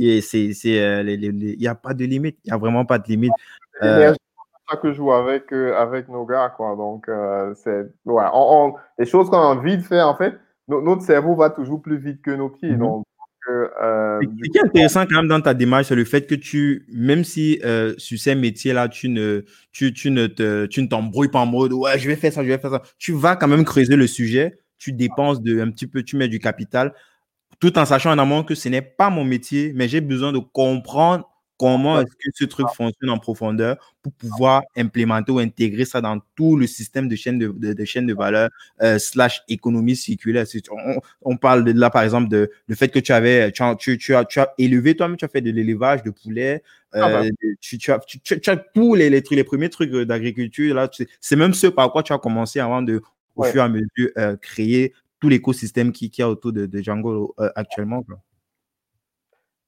Euh, 0.00 0.22
il 0.24 1.56
n'y 1.58 1.66
a 1.66 1.74
pas 1.74 1.92
de 1.92 2.06
limite. 2.06 2.38
Il 2.44 2.48
n'y 2.48 2.54
a 2.54 2.56
vraiment 2.56 2.86
pas 2.86 2.98
de 2.98 3.06
limite. 3.08 3.32
Euh, 3.82 4.14
ça 4.72 4.76
que 4.76 4.90
je 4.92 4.96
joue 4.96 5.12
avec, 5.12 5.52
euh, 5.52 5.76
avec 5.76 6.08
nos 6.08 6.24
gars, 6.24 6.52
quoi. 6.56 6.74
Donc, 6.76 7.08
euh, 7.08 7.54
c'est, 7.54 7.86
ouais, 8.04 8.24
on, 8.32 8.74
les 8.98 9.06
choses 9.06 9.30
qu'on 9.30 9.38
a 9.38 9.54
envie 9.54 9.76
de 9.76 9.82
faire, 9.82 10.08
en 10.08 10.16
fait, 10.16 10.34
notre 10.68 11.02
cerveau 11.02 11.34
va 11.34 11.50
toujours 11.50 11.82
plus 11.82 11.98
vite 11.98 12.22
que 12.22 12.30
nos 12.30 12.48
pieds. 12.48 12.72
Mhm. 12.72 12.78
Donc, 12.78 13.04
euh, 13.50 14.20
ce 14.22 14.50
qui 14.50 14.58
est 14.58 14.64
intéressant 14.64 15.04
quand 15.06 15.16
même 15.16 15.28
dans 15.28 15.40
ta 15.40 15.54
démarche, 15.54 15.88
c'est 15.88 15.96
le 15.96 16.04
fait 16.04 16.26
que 16.26 16.34
tu, 16.34 16.86
même 16.92 17.24
si 17.24 17.60
euh, 17.64 17.92
sur 17.98 18.18
ces 18.18 18.34
métiers-là, 18.34 18.88
tu 18.88 19.08
ne, 19.08 19.44
tu, 19.72 19.92
tu 19.92 20.10
ne 20.10 20.28
te, 20.28 20.66
tu 20.66 20.80
ne 20.82 20.86
t'embrouilles 20.86 21.28
pas 21.28 21.40
en 21.40 21.46
mode 21.46 21.72
ouais, 21.72 21.98
je 21.98 22.08
vais 22.08 22.16
faire 22.16 22.32
ça, 22.32 22.42
je 22.42 22.48
vais 22.48 22.58
faire 22.58 22.70
ça. 22.70 22.82
Tu 22.98 23.12
vas 23.12 23.34
quand 23.34 23.48
même 23.48 23.64
creuser 23.64 23.96
le 23.96 24.06
sujet, 24.06 24.58
tu 24.78 24.92
dépenses 24.92 25.42
de, 25.42 25.60
un 25.60 25.70
petit 25.70 25.88
peu, 25.88 26.04
tu 26.04 26.16
mets 26.16 26.28
du 26.28 26.38
capital, 26.38 26.94
tout 27.58 27.76
en 27.78 27.84
sachant 27.84 28.12
en 28.12 28.18
amont 28.18 28.44
que 28.44 28.54
ce 28.54 28.68
n'est 28.68 28.82
pas 28.82 29.10
mon 29.10 29.24
métier, 29.24 29.72
mais 29.74 29.88
j'ai 29.88 30.00
besoin 30.00 30.32
de 30.32 30.38
comprendre 30.38 31.28
comment 31.62 32.00
est-ce 32.00 32.10
que 32.10 32.30
ce 32.34 32.44
truc 32.44 32.66
fonctionne 32.74 33.10
en 33.10 33.18
profondeur 33.18 33.94
pour 34.02 34.12
pouvoir 34.14 34.62
implémenter 34.76 35.30
ou 35.30 35.38
intégrer 35.38 35.84
ça 35.84 36.00
dans 36.00 36.18
tout 36.34 36.56
le 36.56 36.66
système 36.66 37.06
de 37.06 37.14
chaîne 37.14 37.38
de, 37.38 37.52
de, 37.52 37.84
chaîne 37.84 38.04
de 38.04 38.14
valeur 38.14 38.50
euh, 38.82 38.98
slash 38.98 39.42
économie 39.48 39.94
circulaire? 39.94 40.44
On, 40.72 41.00
on, 41.22 41.36
parle 41.36 41.62
de 41.62 41.70
là, 41.70 41.88
par 41.88 42.02
exemple, 42.02 42.28
de 42.28 42.50
le 42.66 42.74
fait 42.74 42.88
que 42.88 42.98
tu 42.98 43.12
avais, 43.12 43.52
tu, 43.52 43.62
tu, 43.78 43.96
tu 43.96 44.12
as, 44.12 44.24
tu 44.24 44.40
as 44.40 44.52
élevé 44.58 44.96
toi-même, 44.96 45.16
tu 45.16 45.24
as 45.24 45.28
fait 45.28 45.40
de 45.40 45.52
l'élevage 45.52 46.02
de 46.02 46.10
poulet, 46.10 46.64
ah 46.92 46.98
bah. 46.98 47.22
euh, 47.22 47.30
tu, 47.60 47.78
tu, 47.78 47.92
as, 47.92 48.00
tu, 48.00 48.50
as 48.50 48.56
tous 48.56 48.96
les, 48.96 49.08
les, 49.08 49.22
trucs, 49.22 49.36
les 49.36 49.44
premiers 49.44 49.70
trucs 49.70 49.92
d'agriculture. 49.92 50.74
Là, 50.74 50.90
c'est 51.20 51.36
même 51.36 51.54
ce 51.54 51.68
par 51.68 51.92
quoi 51.92 52.02
tu 52.02 52.12
as 52.12 52.18
commencé 52.18 52.58
avant 52.58 52.82
de, 52.82 53.02
au 53.36 53.44
fur 53.44 53.62
et 53.62 53.64
à 53.64 53.68
mesure, 53.68 54.10
euh, 54.18 54.36
créer 54.36 54.94
tout 55.20 55.28
l'écosystème 55.28 55.92
qui, 55.92 56.10
qui 56.10 56.22
a 56.22 56.28
autour 56.28 56.52
de, 56.52 56.66
de 56.66 56.82
Django 56.82 57.36
actuellement. 57.54 58.02
Quoi. 58.02 58.18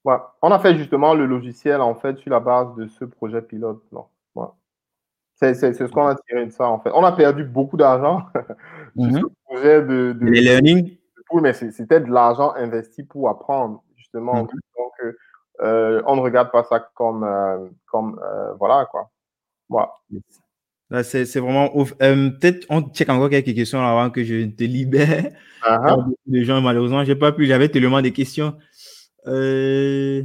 On 0.04 0.50
a 0.50 0.58
fait 0.58 0.76
justement 0.76 1.14
le 1.14 1.26
logiciel 1.26 1.80
en 1.80 1.94
fait 1.94 2.18
sur 2.18 2.30
la 2.30 2.40
base 2.40 2.74
de 2.76 2.86
ce 2.88 3.04
projet 3.04 3.40
pilote. 3.40 3.82
C'est 5.36 5.54
ce 5.54 5.84
qu'on 5.84 6.06
a 6.06 6.14
tiré 6.14 6.46
de 6.46 6.50
ça 6.50 6.68
en 6.68 6.78
fait. 6.78 6.90
On 6.94 7.04
a 7.04 7.12
perdu 7.12 7.44
beaucoup 7.44 7.76
d'argent 7.76 8.26
sur 8.98 9.10
ce 9.10 9.18
mhm. 9.18 9.30
projet 9.44 9.82
de, 9.82 10.16
Les 10.20 10.40
learning. 10.40 10.96
Oui, 11.32 11.42
mais 11.42 11.52
c'était 11.52 12.00
de 12.00 12.10
l'argent 12.10 12.54
investi 12.54 13.02
pour 13.02 13.28
apprendre 13.28 13.82
justement. 13.96 14.44
Mhm. 14.44 14.48
Donc, 14.76 15.14
euh, 15.62 16.02
on 16.06 16.16
ne 16.16 16.20
regarde 16.20 16.50
pas 16.50 16.64
ça 16.64 16.80
comme, 16.94 17.24
euh, 17.24 17.68
comme 17.86 18.20
euh, 18.22 18.54
voilà 18.54 18.86
quoi. 18.90 19.10
Voilà. 19.68 19.92
C'est 21.02 21.38
vraiment 21.38 21.72
euh, 22.02 22.30
Peut-être 22.30 22.66
on 22.68 22.82
check 22.82 23.08
encore 23.08 23.30
quelques 23.30 23.54
questions 23.54 23.80
avant 23.80 24.10
que 24.10 24.22
je 24.22 24.46
te 24.46 24.64
libère. 24.64 25.32
Uh 25.66 26.14
Les 26.26 26.44
gens, 26.44 26.60
malheureusement, 26.60 27.04
j'ai 27.04 27.16
pas 27.16 27.32
pu. 27.32 27.46
J'avais 27.46 27.68
tellement 27.68 28.02
de 28.02 28.10
questions. 28.10 28.54
Euh, 29.26 30.22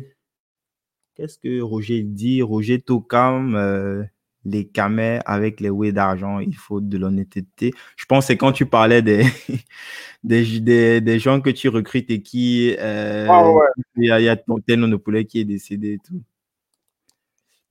qu'est-ce 1.16 1.38
que 1.40 1.62
Roger 1.62 2.04
dit? 2.04 2.42
Roger 2.42 2.82
Tocam, 2.82 3.56
euh, 3.56 4.04
les 4.46 4.68
camers 4.68 5.22
avec 5.26 5.60
les 5.60 5.70
ouais 5.70 5.92
d'argent, 5.92 6.40
il 6.40 6.56
faut 6.56 6.82
de 6.82 6.98
l'honnêteté. 6.98 7.74
Je 7.98 8.06
pense 8.06 8.26
que 8.26 8.28
c'est 8.28 8.38
quand 8.38 8.52
tu 8.52 8.66
parlais 8.66 9.02
des, 9.02 9.24
des, 10.24 11.02
des, 11.02 11.20
gens 11.20 11.42
que 11.42 11.50
tu 11.50 11.70
recrutes 11.70 12.10
et 12.12 12.22
qui. 12.22 12.76
Ah 12.80 13.54
il 13.96 14.06
y, 14.06 14.12
a, 14.12 14.20
il 14.20 14.26
y 14.26 14.30
a 14.30 14.36
ton 14.38 14.60
tel 14.60 14.82
de 14.82 14.96
poulet 14.96 15.26
qui 15.26 15.40
est 15.40 15.46
décédé 15.46 15.94
et 15.94 16.00
tout. 16.00 16.22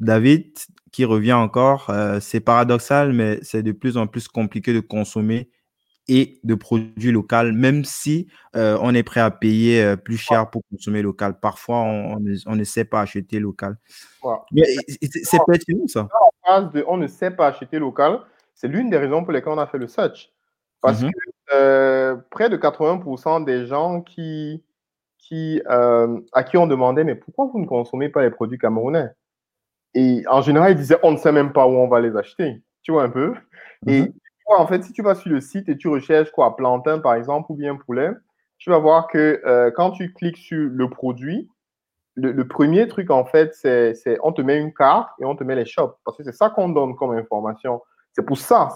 David, 0.00 0.52
qui 0.92 1.04
revient 1.04 1.32
encore, 1.32 1.90
euh, 1.90 2.20
c'est 2.20 2.40
paradoxal, 2.40 3.12
mais 3.12 3.38
c'est 3.42 3.62
de 3.62 3.72
plus 3.72 3.96
en 3.96 4.06
plus 4.06 4.28
compliqué 4.28 4.72
de 4.72 4.80
consommer 4.80 5.50
et 6.08 6.40
de 6.42 6.54
produits 6.54 7.12
locaux, 7.12 7.52
même 7.52 7.84
si 7.84 8.28
euh, 8.56 8.78
on 8.80 8.94
est 8.94 9.02
prêt 9.02 9.20
à 9.20 9.30
payer 9.30 9.82
euh, 9.82 9.96
plus 9.96 10.16
cher 10.16 10.50
pour 10.50 10.62
consommer 10.70 11.02
local. 11.02 11.38
Parfois, 11.40 11.80
on, 11.80 12.18
ne 12.18 12.64
sait 12.64 12.84
pas 12.84 13.02
acheter 13.02 13.38
local. 13.38 13.76
C'est 15.22 15.40
pertinent, 15.46 15.86
ça. 15.86 16.08
on 16.86 16.96
ne 16.96 17.06
sait 17.06 17.30
pas 17.30 17.48
acheter 17.48 17.78
local, 17.78 18.20
c'est 18.54 18.68
l'une 18.68 18.90
des 18.90 18.98
raisons 18.98 19.22
pour 19.22 19.32
lesquelles 19.32 19.52
on 19.52 19.58
a 19.58 19.66
fait 19.66 19.78
le 19.78 19.88
search. 19.88 20.32
Parce 20.80 21.02
mmh 21.02 21.10
que 21.10 22.14
près 22.30 22.50
de 22.50 22.56
80% 22.56 23.44
des 23.44 23.66
gens 23.66 24.00
qui, 24.00 24.62
qui, 25.18 25.60
à 25.66 26.42
qui 26.44 26.56
on 26.56 26.66
demandait, 26.66 27.04
mais 27.04 27.14
pourquoi 27.14 27.46
vous 27.52 27.58
ne 27.58 27.66
consommez 27.66 28.08
pas 28.08 28.22
les 28.22 28.30
produits 28.30 28.58
camerounais? 28.58 29.10
Et 29.94 30.22
en 30.28 30.42
général, 30.42 30.72
ils 30.72 30.76
disaient, 30.76 30.98
on 31.02 31.12
ne 31.12 31.16
sait 31.16 31.32
même 31.32 31.52
pas 31.52 31.66
où 31.66 31.72
on 31.72 31.88
va 31.88 32.00
les 32.00 32.16
acheter. 32.16 32.62
Tu 32.82 32.92
vois 32.92 33.04
un 33.04 33.10
peu? 33.10 33.34
Et 33.86 34.04
en 34.56 34.66
fait, 34.66 34.82
si 34.82 34.92
tu 34.92 35.02
vas 35.02 35.14
sur 35.14 35.30
le 35.30 35.40
site 35.40 35.68
et 35.68 35.76
tu 35.76 35.88
recherches 35.88 36.30
quoi, 36.30 36.56
plantain 36.56 36.98
par 36.98 37.14
exemple 37.14 37.52
ou 37.52 37.54
bien 37.54 37.76
poulet, 37.76 38.10
tu 38.58 38.70
vas 38.70 38.78
voir 38.78 39.08
que 39.08 39.40
euh, 39.44 39.70
quand 39.70 39.90
tu 39.92 40.12
cliques 40.12 40.38
sur 40.38 40.68
le 40.70 40.90
produit, 40.90 41.48
le, 42.14 42.48
premier 42.48 42.88
truc 42.88 43.10
en 43.10 43.24
fait, 43.24 43.54
c'est 43.54 44.18
on 44.22 44.32
te 44.32 44.42
met 44.42 44.58
une 44.58 44.74
carte 44.74 45.10
et 45.20 45.24
on 45.24 45.36
te 45.36 45.44
met 45.44 45.54
les 45.54 45.64
shops. 45.64 45.94
Parce 46.04 46.16
que 46.16 46.24
c'est 46.24 46.32
ça 46.32 46.50
qu'on 46.50 46.68
donne 46.68 46.96
comme 46.96 47.12
information. 47.12 47.80
C'est 48.12 48.24
pour 48.24 48.38
ça, 48.38 48.68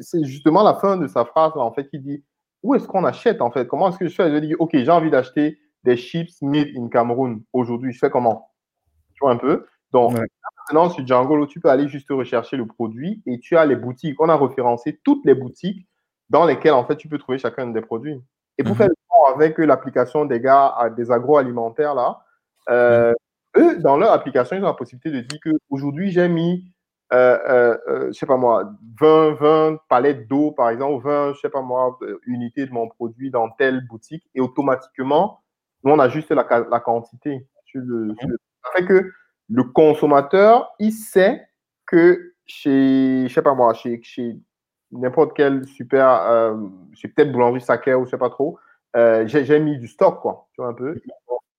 c'est 0.00 0.24
justement 0.24 0.62
la 0.62 0.74
fin 0.74 0.98
de 0.98 1.06
sa 1.06 1.24
phrase 1.24 1.52
en 1.56 1.72
fait 1.72 1.88
qui 1.88 1.98
dit 1.98 2.22
où 2.62 2.74
est-ce 2.74 2.86
qu'on 2.86 3.04
achète 3.04 3.40
en 3.40 3.50
fait? 3.50 3.66
Comment 3.66 3.88
est-ce 3.88 3.98
que 3.98 4.08
je 4.08 4.14
fais? 4.14 4.30
Je 4.30 4.36
dis 4.36 4.54
ok, 4.54 4.70
j'ai 4.72 4.90
envie 4.90 5.10
d'acheter 5.10 5.58
des 5.84 5.96
chips 5.96 6.42
made 6.42 6.68
in 6.76 6.88
Cameroun 6.88 7.42
aujourd'hui. 7.54 7.92
Je 7.92 7.98
fais 7.98 8.10
comment? 8.10 8.50
Tu 9.14 9.20
vois 9.22 9.32
un 9.32 9.38
peu? 9.38 9.66
Donc 9.92 10.16
maintenant, 10.68 10.90
sur 10.90 11.06
Django, 11.06 11.46
tu 11.46 11.60
peux 11.60 11.68
aller 11.68 11.88
juste 11.88 12.08
rechercher 12.10 12.56
le 12.56 12.66
produit 12.66 13.22
et 13.26 13.38
tu 13.40 13.56
as 13.56 13.66
les 13.66 13.76
boutiques. 13.76 14.20
On 14.20 14.28
a 14.28 14.36
référencé 14.36 15.00
toutes 15.04 15.24
les 15.24 15.34
boutiques 15.34 15.86
dans 16.28 16.44
lesquelles, 16.44 16.74
en 16.74 16.84
fait, 16.84 16.96
tu 16.96 17.08
peux 17.08 17.18
trouver 17.18 17.38
chacun 17.38 17.66
des 17.66 17.80
produits. 17.80 18.20
Et 18.58 18.62
pour 18.62 18.72
mhm. 18.72 18.78
faire 18.78 18.88
le 18.88 18.94
avec 19.32 19.58
l'application 19.58 20.24
des 20.24 20.40
gars 20.40 20.74
des 20.96 21.10
agroalimentaires, 21.10 21.94
là, 21.94 22.20
euh, 22.68 23.12
eux, 23.56 23.78
dans 23.78 23.96
leur 23.96 24.12
application, 24.12 24.56
ils 24.56 24.62
ont 24.62 24.68
la 24.68 24.74
possibilité 24.74 25.10
de 25.10 25.20
dire 25.20 25.38
qu'aujourd'hui, 25.42 26.10
j'ai 26.10 26.28
mis, 26.28 26.72
euh, 27.12 27.38
euh, 27.48 27.78
euh, 27.88 28.06
je 28.08 28.12
sais 28.12 28.26
pas 28.26 28.36
moi, 28.36 28.70
20, 29.00 29.34
20 29.34 29.78
palettes 29.88 30.28
d'eau, 30.28 30.52
par 30.52 30.70
exemple, 30.70 31.04
20, 31.04 31.34
je 31.34 31.40
sais 31.40 31.48
pas 31.48 31.62
moi, 31.62 31.98
unités 32.26 32.66
de 32.66 32.72
mon 32.72 32.88
produit 32.88 33.30
dans 33.30 33.50
telle 33.50 33.86
boutique. 33.86 34.24
Et 34.34 34.40
automatiquement, 34.40 35.40
nous, 35.84 35.92
on 35.92 35.98
ajuste 35.98 36.30
la, 36.30 36.46
la 36.70 36.80
quantité 36.80 37.46
sur 37.64 37.80
le. 37.84 38.14
Ça 38.62 38.70
fait 38.76 38.84
que 38.84 39.10
le 39.50 39.64
consommateur, 39.64 40.72
il 40.78 40.92
sait 40.92 41.46
que 41.86 42.34
chez, 42.46 43.26
je 43.28 43.32
sais 43.32 43.42
pas 43.42 43.54
moi, 43.54 43.74
chez, 43.74 44.00
chez 44.02 44.38
n'importe 44.92 45.32
quel 45.36 45.66
super, 45.66 46.08
euh, 46.08 46.56
chez 46.94 47.08
peut-être 47.08 47.32
boulangerie 47.32 47.60
Saker 47.60 48.00
ou 48.00 48.04
je 48.04 48.10
sais 48.10 48.18
pas 48.18 48.30
trop, 48.30 48.58
euh, 48.96 49.26
j'ai 49.26 49.60
mis 49.60 49.78
du 49.78 49.88
stock, 49.88 50.20
quoi, 50.20 50.48
tu 50.52 50.60
vois 50.60 50.70
un 50.70 50.74
peu. 50.74 51.00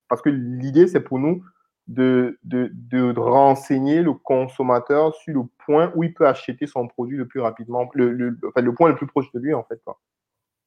Parce 0.07 0.21
que 0.21 0.29
l'idée, 0.29 0.87
c'est 0.87 1.01
pour 1.01 1.19
nous 1.19 1.43
de, 1.87 2.39
de, 2.43 2.69
de, 2.73 3.17
renseigner 3.19 4.01
le 4.01 4.13
consommateur 4.13 5.13
sur 5.15 5.33
le 5.33 5.43
point 5.65 5.91
où 5.95 6.03
il 6.03 6.13
peut 6.13 6.27
acheter 6.27 6.67
son 6.67 6.87
produit 6.87 7.17
le 7.17 7.27
plus 7.27 7.39
rapidement, 7.39 7.89
le, 7.93 8.11
le, 8.11 8.37
enfin, 8.47 8.61
le 8.61 8.73
point 8.73 8.89
le 8.89 8.95
plus 8.95 9.07
proche 9.07 9.31
de 9.33 9.39
lui, 9.39 9.53
en 9.53 9.63
fait. 9.63 9.81
Quoi. 9.83 9.99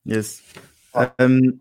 Yes. 0.05 0.43
Euh, 0.97 1.53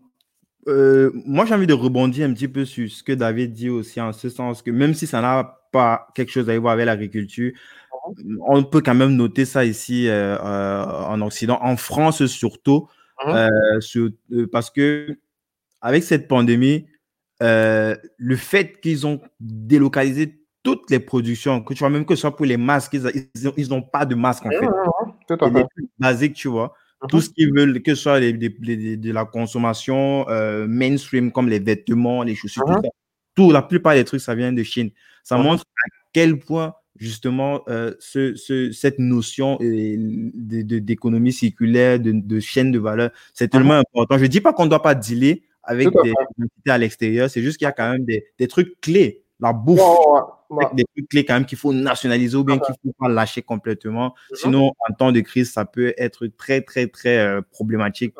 euh, 0.66 1.10
moi, 1.26 1.44
j'ai 1.44 1.54
envie 1.54 1.66
de 1.66 1.74
rebondir 1.74 2.28
un 2.28 2.32
petit 2.32 2.48
peu 2.48 2.64
sur 2.64 2.90
ce 2.90 3.02
que 3.02 3.12
David 3.12 3.52
dit 3.52 3.68
aussi, 3.68 4.00
en 4.00 4.12
ce 4.12 4.28
sens 4.28 4.62
que 4.62 4.70
même 4.70 4.94
si 4.94 5.06
ça 5.06 5.20
n'a 5.20 5.60
pas 5.72 6.08
quelque 6.14 6.30
chose 6.30 6.48
à 6.48 6.58
voir 6.58 6.74
avec 6.74 6.86
l'agriculture, 6.86 7.52
on 8.46 8.64
peut 8.64 8.80
quand 8.80 8.94
même 8.94 9.16
noter 9.16 9.44
ça 9.44 9.64
ici 9.64 10.08
euh, 10.08 10.36
euh, 10.38 10.84
en 10.84 11.20
Occident, 11.22 11.58
en 11.62 11.76
France 11.76 12.26
surtout, 12.26 12.88
parce 14.52 14.70
que 14.70 15.18
avec 15.80 16.02
cette 16.02 16.28
pandémie, 16.28 16.86
le 17.40 18.36
fait 18.36 18.80
qu'ils 18.80 19.06
ont 19.06 19.20
délocalisé 19.40 20.40
toutes 20.62 20.90
les 20.90 21.00
productions, 21.00 21.62
que 21.62 21.74
tu 21.74 21.80
vois, 21.80 21.90
même 21.90 22.06
que 22.06 22.14
ce 22.14 22.22
soit 22.22 22.34
pour 22.34 22.46
les 22.46 22.56
masques, 22.56 22.94
ils 22.94 23.68
n'ont 23.68 23.82
pas 23.82 24.06
de 24.06 24.14
masques 24.14 24.46
en 24.46 24.50
fait. 24.50 24.66
C'est 25.28 25.36
basique, 25.98 26.34
tu 26.34 26.48
vois. 26.48 26.74
Tout 27.08 27.20
ce 27.20 27.30
qu'ils 27.30 27.52
veulent, 27.54 27.82
que 27.82 27.94
ce 27.94 28.02
soit 28.02 28.20
de 28.20 29.12
la 29.12 29.24
consommation 29.24 30.28
euh, 30.28 30.66
mainstream, 30.66 31.32
comme 31.32 31.48
les 31.48 31.58
vêtements, 31.58 32.22
les 32.22 32.34
chaussures, 32.34 32.64
tout, 32.64 32.72
uh-huh. 32.72 32.82
ça, 32.82 32.90
tout 33.34 33.50
la 33.50 33.62
plupart 33.62 33.94
des 33.94 34.04
trucs, 34.04 34.20
ça 34.20 34.34
vient 34.34 34.52
de 34.52 34.62
Chine. 34.62 34.90
Ça 35.22 35.36
uh-huh. 35.36 35.42
montre 35.42 35.62
à 35.62 35.88
quel 36.12 36.38
point, 36.38 36.74
justement, 36.96 37.62
euh, 37.68 37.92
ce, 37.98 38.34
ce, 38.34 38.72
cette 38.72 38.98
notion 38.98 39.58
d'économie 39.60 41.32
circulaire, 41.32 41.98
de, 42.00 42.12
de, 42.12 42.40
chaîne 42.40 42.70
de 42.72 42.78
valeur, 42.78 43.10
c'est 43.32 43.46
uh-huh. 43.46 43.50
tellement 43.50 43.74
important. 43.74 44.18
Je 44.18 44.22
ne 44.22 44.28
dis 44.28 44.40
pas 44.40 44.52
qu'on 44.52 44.64
ne 44.64 44.70
doit 44.70 44.82
pas 44.82 44.94
dealer 44.94 45.42
avec 45.62 45.88
des 45.88 46.12
entités 46.42 46.70
à 46.70 46.78
l'extérieur, 46.78 47.30
c'est 47.30 47.42
juste 47.42 47.56
qu'il 47.58 47.64
y 47.64 47.68
a 47.68 47.72
quand 47.72 47.90
même 47.90 48.04
des, 48.04 48.26
des 48.38 48.48
trucs 48.48 48.80
clés 48.80 49.24
la 49.40 49.52
bouffe, 49.52 49.80
des 50.74 50.84
trucs 50.84 51.08
clés 51.08 51.24
quand 51.24 51.34
même 51.34 51.46
qu'il 51.46 51.58
faut 51.58 51.72
nationaliser 51.72 52.36
ou 52.36 52.44
bien 52.44 52.58
qu'il 52.58 52.74
faut 52.82 52.92
pas 52.98 53.08
lâcher 53.08 53.42
complètement. 53.42 54.14
Mhm. 54.30 54.36
Sinon, 54.36 54.72
en 54.88 54.94
temps 54.94 55.12
de 55.12 55.20
crise, 55.20 55.52
ça 55.52 55.64
peut 55.64 55.94
être 55.96 56.26
très, 56.26 56.60
très, 56.60 56.86
très 56.86 57.18
euh, 57.18 57.40
problématique. 57.52 58.14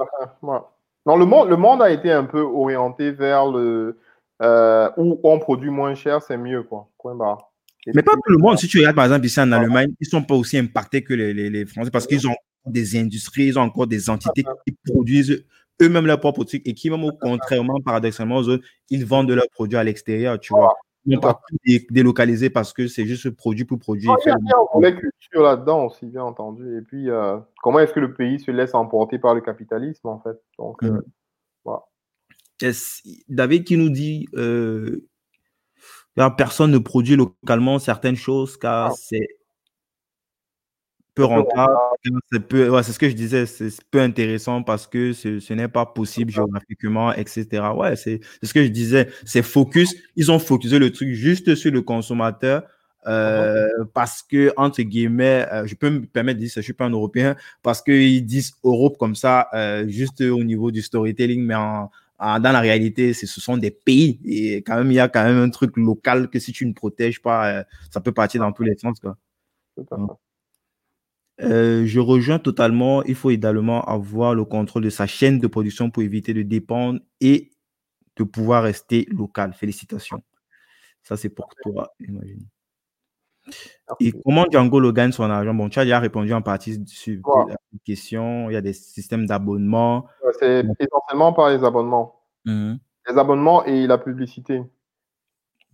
Non, 1.07 1.17
le 1.17 1.27
monde, 1.27 1.49
le 1.49 1.57
monde 1.57 1.83
a 1.83 1.91
été 1.91 2.11
un 2.11 2.25
peu 2.25 2.41
orienté 2.41 3.11
vers 3.11 3.47
le 3.47 3.99
euh, 4.43 4.91
où 4.97 5.21
on 5.23 5.39
produit 5.39 5.71
moins 5.71 5.95
cher, 5.95 6.23
c'est 6.23 6.37
mieux, 6.37 6.63
quoi. 6.63 6.89
Point 6.99 7.15
barre. 7.15 7.53
Mais 7.95 8.03
pas 8.03 8.13
tout 8.13 8.33
le 8.33 8.39
monde. 8.39 8.59
Si 8.59 8.67
tu 8.67 8.79
regardes 8.79 8.97
par 8.97 9.05
exemple 9.05 9.27
ici 9.27 9.41
en 9.41 9.53
Allemagne, 9.53 9.91
ils 10.01 10.07
sont 10.07 10.23
pas 10.23 10.35
aussi 10.35 10.57
impactés 10.57 11.05
que 11.05 11.13
les, 11.13 11.35
les, 11.35 11.67
Français 11.67 11.91
parce 11.91 12.07
qu'ils 12.07 12.27
ont 12.27 12.37
des 12.67 12.97
industries, 12.97 13.47
ils 13.47 13.59
ont 13.59 13.63
encore 13.63 13.87
des 13.87 14.09
entités 14.09 14.45
qui 14.67 14.75
produisent 14.87 15.45
eux-mêmes 15.83 16.07
leurs 16.07 16.21
propres 16.21 16.45
trucs 16.45 16.67
et 16.67 16.73
qui, 16.73 16.89
même 16.89 17.05
au 17.05 17.13
contrairement, 17.13 17.81
paradoxalement 17.85 18.37
aux 18.37 18.49
autres, 18.49 18.65
ils 18.89 19.05
vendent 19.05 19.31
leurs 19.31 19.51
produits 19.51 19.77
à 19.77 19.85
l'extérieur, 19.85 20.41
tu 20.41 20.55
vois 20.55 20.75
ne 21.07 21.19
pas 21.19 21.41
délocaliser 21.91 22.51
parce 22.51 22.73
que 22.73 22.87
c'est 22.87 23.05
juste 23.05 23.31
produit 23.31 23.65
pour 23.65 23.79
produit. 23.79 24.09
il 24.25 24.83
y 24.83 24.87
a 24.87 24.93
culture 24.93 25.43
là-dedans 25.43 25.87
aussi, 25.87 26.07
bien 26.07 26.23
entendu. 26.23 26.79
Et 26.79 26.83
puis, 26.83 27.11
euh, 27.11 27.39
comment 27.63 27.81
est-ce 27.81 27.93
que 27.93 28.01
le 28.01 28.15
pays 28.15 28.41
se 28.41 28.51
laisse 28.51 28.75
emporter 28.75 29.19
par 29.19 29.35
le 29.35 29.41
capitalisme, 29.41 30.09
en 30.09 30.21
fait? 30.21 30.41
Donc, 30.59 30.83
euh, 30.83 31.03
mm. 31.67 31.81
David 33.29 33.65
qui 33.65 33.77
nous 33.77 33.91
dit 33.91 34.27
euh, 34.35 35.07
personne 36.37 36.71
ne 36.71 36.79
produit 36.79 37.17
localement 37.17 37.79
certaines 37.79 38.17
choses 38.17 38.57
car 38.57 38.91
ah. 38.93 38.95
c'est 38.97 39.29
peu 41.15 41.25
rentable. 41.25 41.75
C'est 42.03 42.93
ce 42.93 42.99
que 42.99 43.09
je 43.09 43.15
disais, 43.15 43.47
c'est 43.47 43.71
peu 43.91 44.01
intéressant 44.01 44.63
parce 44.63 44.87
que 44.87 45.13
ce, 45.13 45.53
n'est 45.53 45.69
pas 45.69 45.87
possible 45.87 46.31
géographiquement, 46.31 47.13
etc. 47.13 47.63
Ouais, 47.75 47.97
c'est 47.97 48.21
ce 48.43 48.53
que 48.53 48.63
je 48.63 48.69
disais. 48.69 49.09
C'est 49.25 49.43
focus. 49.43 49.95
Ils 50.17 50.31
ont 50.31 50.39
focusé 50.39 50.79
le 50.79 50.91
truc 50.91 51.11
juste 51.11 51.55
sur 51.55 51.73
le 51.73 51.83
consommateur. 51.83 52.65
Euh, 53.07 53.69
parce 53.93 54.23
que, 54.23 54.51
entre 54.57 54.81
guillemets, 54.81 55.47
euh, 55.53 55.67
je 55.67 55.75
peux 55.75 55.91
me 55.91 56.07
permettre 56.07 56.41
de 56.41 56.45
dire, 56.47 56.53
je 56.57 56.63
suis 56.63 56.73
pas 56.73 56.87
un 56.87 56.91
Européen, 56.91 57.37
parce 57.63 57.83
qu'ils 57.83 58.25
disent 58.25 58.55
Europe 58.65 58.97
comme 58.97 59.15
ça, 59.15 59.49
euh, 59.53 59.87
juste 59.87 60.23
au 60.23 60.43
niveau 60.43 60.71
du 60.71 60.81
storytelling, 60.81 61.45
mais 61.45 61.55
en, 61.55 61.91
dans 62.19 62.53
la 62.53 62.61
réalité, 62.61 63.13
ce 63.13 63.27
sont 63.27 63.59
des 63.59 63.71
pays. 63.71 64.21
Et 64.25 64.63
quand 64.63 64.77
même, 64.77 64.91
il 64.91 64.95
y 64.95 65.01
a 65.01 65.09
quand 65.09 65.23
même 65.23 65.37
un 65.39 65.51
truc 65.51 65.77
local 65.77 66.31
que 66.31 66.39
si 66.39 66.53
tu 66.53 66.65
ne 66.65 66.73
protèges 66.73 67.21
pas, 67.21 67.65
ça 67.91 68.01
peut 68.01 68.13
partir 68.13 68.41
dans 68.41 68.53
tous 68.53 68.63
les 68.63 68.77
sens. 68.77 68.99
Quoi. 69.01 69.17
Euh, 71.41 71.85
je 71.87 72.01
rejoins 72.01 72.39
totalement. 72.39 73.03
Il 73.05 73.15
faut 73.15 73.31
également 73.31 73.83
avoir 73.85 74.35
le 74.35 74.45
contrôle 74.45 74.83
de 74.85 74.91
sa 74.91 75.07
chaîne 75.07 75.39
de 75.39 75.47
production 75.47 75.91
pour 75.91 76.03
éviter 76.03 76.33
de 76.35 76.43
dépendre 76.43 77.01
et 77.21 77.51
de 78.17 78.25
pouvoir 78.25 78.63
rester 78.63 79.07
local. 79.11 79.53
Félicitations. 79.55 80.23
Ça, 81.03 81.17
c'est 81.17 81.29
pour 81.29 81.49
toi, 81.63 81.93
imagine. 82.01 82.47
Et 84.01 84.13
comment 84.25 84.47
Django 84.51 84.93
gagne 84.93 85.13
son 85.13 85.25
argent 85.25 85.53
Bon, 85.53 85.69
tu 85.69 85.79
as 85.79 85.85
déjà 85.85 85.99
répondu 85.99 86.33
en 86.33 86.41
partie 86.41 86.83
sur 86.87 87.21
la 87.49 87.57
question. 87.85 88.49
Il 88.49 88.55
y 88.55 88.57
a 88.57 88.63
des 88.63 88.73
systèmes 88.73 89.27
d'abonnement. 89.27 90.07
C'est 90.39 90.65
essentiellement 90.79 91.33
par 91.33 91.51
les 91.51 91.63
abonnements. 91.65 92.21
Mmh 92.45 92.75
les 93.07 93.19
abonnements 93.19 93.63
et 93.67 93.87
la 93.87 93.99
publicité. 93.99 94.63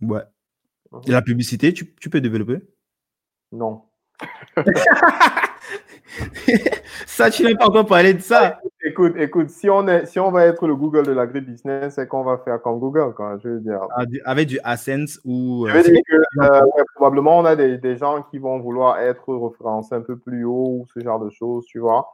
Ouais. 0.01 0.19
Mmh 0.91 0.99
et 1.07 1.11
la 1.11 1.21
publicité, 1.21 1.73
tu, 1.73 1.95
tu 1.95 2.09
peux 2.09 2.19
développer? 2.19 2.59
Non. 3.53 3.83
ça, 7.05 7.29
tu 7.29 7.43
n'as 7.43 7.55
pas 7.55 7.67
encore 7.67 7.85
parlé 7.85 8.13
de 8.13 8.19
ça. 8.19 8.59
Écoute, 8.83 9.13
écoute, 9.17 9.49
si 9.49 9.69
on, 9.69 9.87
est, 9.87 10.05
si 10.05 10.19
on 10.19 10.31
va 10.31 10.45
être 10.45 10.67
le 10.67 10.75
Google 10.75 11.05
de 11.05 11.11
l'agribusiness, 11.11 11.95
c'est 11.95 12.07
qu'on 12.07 12.23
va 12.23 12.37
faire 12.39 12.61
comme 12.61 12.79
Google, 12.79 13.13
quoi, 13.13 13.37
je 13.43 13.49
veux 13.49 13.59
dire. 13.59 13.81
Ah, 13.95 14.03
avec 14.25 14.47
du 14.47 14.59
AdSense 14.63 15.19
ou. 15.23 15.67
Je 15.67 15.73
veux 15.73 15.83
dire 15.83 16.01
que 16.07 16.41
euh, 16.41 16.61
probablement 16.95 17.37
on 17.37 17.45
a 17.45 17.55
des, 17.55 17.77
des, 17.77 17.95
gens 17.95 18.23
qui 18.29 18.39
vont 18.39 18.59
vouloir 18.59 18.99
être 18.99 19.33
référencés 19.33 19.95
un 19.95 20.01
peu 20.01 20.17
plus 20.17 20.43
haut 20.43 20.81
ou 20.81 20.85
ce 20.93 20.99
genre 20.99 21.19
de 21.19 21.29
choses, 21.29 21.65
tu 21.65 21.79
vois. 21.79 22.07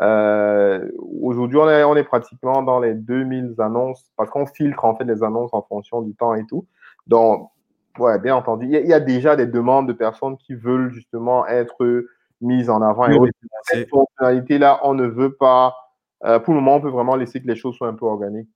Euh, 0.00 0.88
Aujourd'hui, 1.22 1.58
on 1.58 1.68
est, 1.68 1.84
on 1.84 1.96
est 1.96 2.04
pratiquement 2.04 2.62
dans 2.62 2.80
les 2.80 2.94
2000 2.94 3.54
annonces 3.58 4.10
parce 4.16 4.30
qu'on 4.30 4.46
filtre 4.46 4.84
en 4.84 4.96
fait 4.96 5.04
les 5.04 5.22
annonces 5.22 5.52
en 5.52 5.62
fonction 5.62 6.02
du 6.02 6.14
temps 6.14 6.34
et 6.34 6.46
tout. 6.46 6.66
Donc, 7.06 7.50
ouais, 7.98 8.18
bien 8.18 8.36
entendu, 8.36 8.66
il 8.66 8.72
y, 8.72 8.88
y, 8.88 8.92
a 8.92 9.00
déjà 9.00 9.36
des 9.36 9.46
demandes 9.46 9.88
de 9.88 9.92
personnes 9.92 10.36
qui 10.36 10.54
veulent 10.54 10.92
justement 10.92 11.46
être 11.46 12.06
mises 12.40 12.70
en 12.70 12.82
avant. 12.82 13.06
et 13.08 13.18
cette 13.64 13.88
fonctionnalité-là, 13.88 14.80
on 14.84 14.94
ne 14.94 15.06
veut 15.06 15.34
pas. 15.34 15.74
Euh, 16.24 16.38
pour 16.38 16.54
le 16.54 16.60
moment, 16.60 16.76
on 16.76 16.80
peut 16.80 16.90
vraiment 16.90 17.16
laisser 17.16 17.40
que 17.40 17.46
les 17.46 17.56
choses 17.56 17.76
soient 17.76 17.88
un 17.88 17.94
peu 17.94 18.06
organiques. 18.06 18.48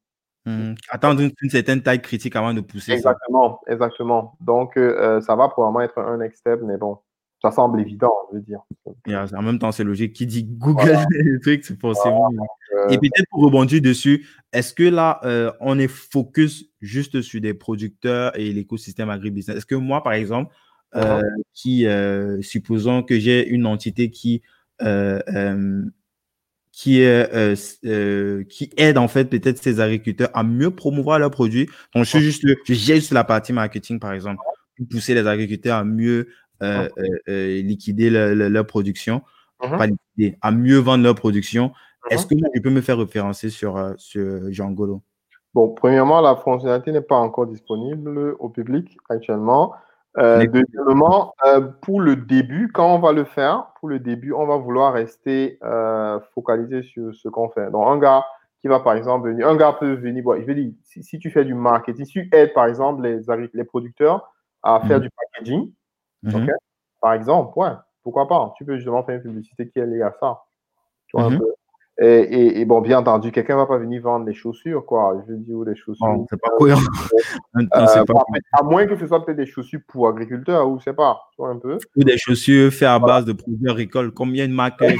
Mmh. 0.47 0.74
Attendre 0.90 1.23
une, 1.23 1.31
une, 1.40 1.51
certaine 1.51 1.82
taille 1.82 2.02
critique 2.02 2.36
avant 2.36 2.52
de 2.52 2.61
pousser. 2.61 2.93
Exactement, 2.93 3.61
ça. 3.66 3.73
exactement. 3.73 4.36
Donc, 4.40 4.77
euh, 4.77 5.20
ça 5.23 5.36
va 5.36 5.48
probablement 5.48 5.81
être 5.81 5.98
un 5.98 6.19
next 6.19 6.40
step, 6.40 6.61
mais 6.62 6.77
bon, 6.77 6.98
ça 7.44 7.51
semble 7.51 7.81
évident, 7.81 8.12
je 8.31 8.39
veux 8.39 8.43
dire. 8.43 8.61
En 9.36 9.43
même 9.43 9.59
temps, 9.59 9.70
c'est 9.70 9.85
logique. 9.85 10.15
Qui 10.15 10.27
dit 10.27 10.44
Google, 10.44 10.82
voilà. 10.82 11.06
les 11.11 11.40
trucs, 11.40 11.65
c'est 11.65 11.78
forcément. 11.78 12.31
Voilà. 12.31 12.86
Euh... 12.86 12.89
Et 12.89 12.98
peut-être 12.98 13.27
pour 13.31 13.43
rebondir 13.43 13.82
dessus, 13.82 14.27
est-ce 14.52 14.73
que 14.73 14.82
là, 14.82 15.20
euh, 15.24 15.52
on 15.61 15.78
est 15.78 15.89
focus 15.89 16.66
juste 16.81 17.20
sur 17.20 17.40
des 17.40 17.52
producteurs 17.52 18.39
et 18.39 18.51
l'écosystème 18.52 19.11
agribusiness? 19.11 19.59
Est-ce 19.59 19.66
que 19.66 19.74
moi, 19.74 20.02
par 20.02 20.15
exemple, 20.15 20.55
uh 20.94 20.98
-huh. 20.98 21.22
qui, 21.52 21.86
euh, 21.86 22.40
supposons 22.42 23.02
que 23.02 23.18
j'ai 23.18 23.46
une 23.48 23.66
entité 23.66 24.10
qui 24.10 24.42
euh, 24.82 25.20
qui, 26.74 27.02
euh, 27.04 28.42
aide 28.76 28.98
en 28.98 29.06
fait 29.06 29.26
peut-être 29.26 29.62
ces 29.62 29.80
agriculteurs 29.80 30.30
à 30.34 30.42
mieux 30.42 30.70
promouvoir 30.70 31.18
leurs 31.20 31.30
produits. 31.30 31.66
Donc, 31.94 32.04
je 32.04 32.10
suis 32.10 32.20
juste 32.20 32.42
le, 32.42 32.56
je 32.64 32.74
gère 32.74 32.96
juste 32.96 33.12
la 33.12 33.22
partie 33.22 33.52
marketing, 33.52 34.00
par 34.00 34.12
exemple, 34.12 34.42
pour 34.76 34.88
pousser 34.88 35.14
les 35.14 35.26
agriculteurs 35.26 35.78
à 35.78 35.84
mieux 35.84 36.28
euh, 36.62 36.88
euh, 37.28 37.62
liquider 37.62 38.10
leur, 38.10 38.66
production, 38.66 39.22
pas 39.60 39.86
liquider, 39.86 40.36
à 40.40 40.50
mieux 40.50 40.78
vendre 40.78 41.04
leur 41.04 41.14
production. 41.14 41.72
Est-ce 42.10 42.26
que 42.26 42.34
tu 42.34 42.60
peux 42.60 42.70
me 42.70 42.80
faire 42.80 42.98
référencer 42.98 43.50
sur, 43.50 43.94
sur 43.96 44.52
Jangolo? 44.52 45.02
Bon, 45.54 45.68
premièrement, 45.68 46.20
la 46.20 46.34
fonctionnalité 46.34 46.90
n'est 46.90 47.00
pas 47.00 47.16
encore 47.16 47.46
disponible 47.46 48.34
au 48.40 48.48
public 48.48 48.98
actuellement. 49.08 49.72
Euh, 50.18 50.46
deuxièmement, 50.46 51.34
euh, 51.44 51.60
pour 51.60 52.00
le 52.00 52.16
début, 52.16 52.70
quand 52.72 52.94
on 52.94 52.98
va 53.00 53.12
le 53.12 53.24
faire, 53.24 53.72
pour 53.80 53.88
le 53.88 53.98
début, 53.98 54.32
on 54.32 54.46
va 54.46 54.56
vouloir 54.56 54.92
rester 54.92 55.58
euh, 55.64 56.20
focalisé 56.34 56.82
sur 56.82 57.14
ce 57.14 57.28
qu'on 57.28 57.48
fait. 57.48 57.70
Donc, 57.70 57.86
un 57.88 57.98
gars 57.98 58.24
qui 58.60 58.68
va, 58.68 58.80
par 58.80 58.94
exemple, 58.94 59.28
venir, 59.28 59.48
un 59.48 59.56
gars 59.56 59.72
peut 59.72 59.94
venir, 59.94 60.22
bon, 60.22 60.40
je 60.40 60.46
veux 60.46 60.54
dire, 60.54 60.72
si, 60.82 61.02
si, 61.02 61.18
tu 61.18 61.30
fais 61.30 61.44
du 61.44 61.54
marketing, 61.54 62.04
si 62.04 62.12
tu 62.12 62.30
aides, 62.32 62.52
par 62.52 62.66
exemple, 62.66 63.02
les, 63.02 63.20
les 63.52 63.64
producteurs 63.64 64.32
à 64.62 64.80
faire 64.80 64.98
mmh. 64.98 65.02
du 65.02 65.10
packaging, 65.10 65.72
mmh. 66.22 66.34
okay, 66.34 66.52
par 67.00 67.12
exemple, 67.12 67.58
ouais, 67.58 67.72
pourquoi 68.02 68.28
pas, 68.28 68.54
tu 68.56 68.64
peux 68.64 68.76
justement 68.76 69.02
faire 69.02 69.16
une 69.16 69.22
publicité 69.22 69.68
qui 69.68 69.80
est 69.80 69.86
liée 69.86 70.02
à 70.02 70.14
ça. 70.20 70.44
Tu 71.08 71.16
vois, 71.16 71.28
mmh. 71.28 71.34
un 71.34 71.38
peu. 71.38 71.53
Et, 72.00 72.06
et, 72.06 72.60
et, 72.60 72.64
bon, 72.64 72.80
bien 72.80 72.98
entendu, 72.98 73.30
quelqu'un 73.30 73.56
va 73.56 73.66
pas 73.66 73.78
venir 73.78 74.02
vendre 74.02 74.24
des 74.24 74.34
chaussures, 74.34 74.84
quoi. 74.84 75.22
Je 75.28 75.34
dis, 75.34 75.52
ou 75.52 75.64
des 75.64 75.76
chaussures. 75.76 76.06
Oh, 76.08 76.26
c'est 76.28 76.40
pas 76.40 76.50
cohérent. 76.58 76.80
Euh, 77.56 77.60
euh, 77.76 78.04
pas... 78.04 78.24
À 78.52 78.64
moins 78.64 78.86
que 78.86 78.96
ce 78.96 79.06
soit 79.06 79.24
peut-être 79.24 79.36
des 79.36 79.46
chaussures 79.46 79.80
pour 79.86 80.08
agriculteurs, 80.08 80.68
ou 80.68 80.80
c'est 80.80 80.92
pas, 80.92 81.20
un 81.38 81.56
peu. 81.56 81.78
Ou 81.96 82.02
des 82.02 82.18
chaussures 82.18 82.72
faites 82.72 82.88
à 82.88 82.98
base 82.98 83.24
de 83.24 83.32
produits 83.32 83.70
agricoles, 83.70 84.10
comme 84.10 84.30
il 84.30 84.38
y 84.38 84.40
a 84.40 84.44
une 84.44 84.52
marque. 84.52 84.80
Oui, 84.80 84.96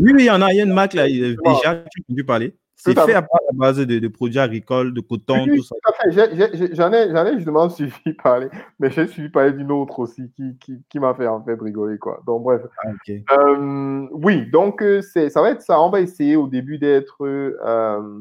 oui, 0.00 0.12
il 0.18 0.24
y 0.24 0.30
en 0.30 0.42
a, 0.42 0.52
il 0.52 0.56
y 0.56 0.60
a 0.60 0.64
une 0.64 0.72
marque 0.72 0.94
là, 0.94 1.06
déjà, 1.06 1.36
tu 1.44 1.66
as 1.68 1.72
entendu 2.08 2.24
parler. 2.24 2.56
C'est 2.84 2.98
fait 2.98 3.14
à 3.14 3.24
base 3.52 3.78
de, 3.78 3.98
de, 4.00 4.08
produits 4.08 4.40
agricoles, 4.40 4.92
de 4.92 5.00
coton, 5.00 5.44
oui, 5.44 5.58
tout 5.58 5.62
ça. 5.62 5.76
J'en 6.10 6.92
ai, 6.92 7.30
ai, 7.30 7.36
justement 7.36 7.68
suivi 7.70 8.12
parler, 8.20 8.48
mais 8.80 8.90
j'ai 8.90 9.06
suivi 9.06 9.28
parler 9.28 9.52
d'une 9.52 9.70
autre 9.70 10.00
aussi 10.00 10.32
qui, 10.34 10.58
qui, 10.58 10.82
qui 10.88 10.98
m'a 10.98 11.14
fait 11.14 11.28
en 11.28 11.40
fait 11.44 11.60
rigoler. 11.60 11.98
Quoi. 11.98 12.20
Donc, 12.26 12.42
bref. 12.42 12.62
Ah, 12.78 12.90
okay. 12.90 13.24
euh, 13.30 14.08
oui, 14.10 14.50
donc 14.50 14.84
ça 15.00 15.42
va 15.42 15.50
être 15.50 15.62
ça. 15.62 15.80
On 15.80 15.90
va 15.90 16.00
essayer 16.00 16.34
au 16.34 16.48
début 16.48 16.78
d'être 16.78 17.24
euh, 17.24 18.20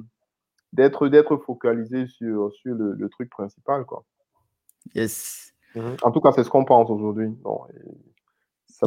d'être 0.74 1.38
focalisé 1.38 2.06
sur, 2.06 2.52
sur 2.54 2.76
le, 2.76 2.94
le, 2.94 3.10
truc 3.10 3.32
principal. 3.32 3.86
Quoi. 3.86 4.04
Yes. 4.94 5.54
En 6.04 6.12
tout 6.12 6.22
cas, 6.22 6.34
c'est 6.34 6.44
ce 6.44 6.50
qu'on 6.50 6.66
pense 6.66 6.90
aujourd'hui. 6.90 7.30
Bon, 7.42 7.62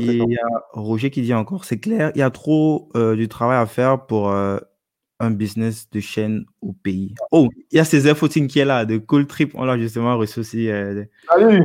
il 0.01 0.33
y 0.33 0.39
a 0.39 0.65
Roger 0.73 1.11
qui 1.11 1.23
dit 1.23 1.35
encore, 1.35 1.65
c'est 1.65 1.79
clair, 1.79 2.11
il 2.15 2.19
y 2.19 2.23
a 2.23 2.31
trop 2.31 2.89
euh, 2.97 3.15
du 3.17 3.29
travail 3.29 3.59
à 3.59 3.67
faire 3.67 4.07
pour 4.07 4.31
euh, 4.31 4.59
un 5.21 5.31
business 5.31 5.89
de 5.91 6.01
chaîne 6.01 6.45
au 6.61 6.73
pays. 6.73 7.15
Oh, 7.31 7.49
il 7.71 7.77
y 7.77 7.79
a 7.81 7.85
Césaire 7.85 8.17
Footing 8.17 8.49
qui 8.49 8.59
est 8.59 8.65
là, 8.65 8.85
de 8.85 8.99
Cool 8.99 9.27
Trip. 9.27 9.53
On 9.55 9.65
l'a 9.65 9.79
justement 9.79 10.17
reçu 10.17 10.41
aussi. 10.41 10.69
Euh, 10.69 11.05
Salut 11.31 11.63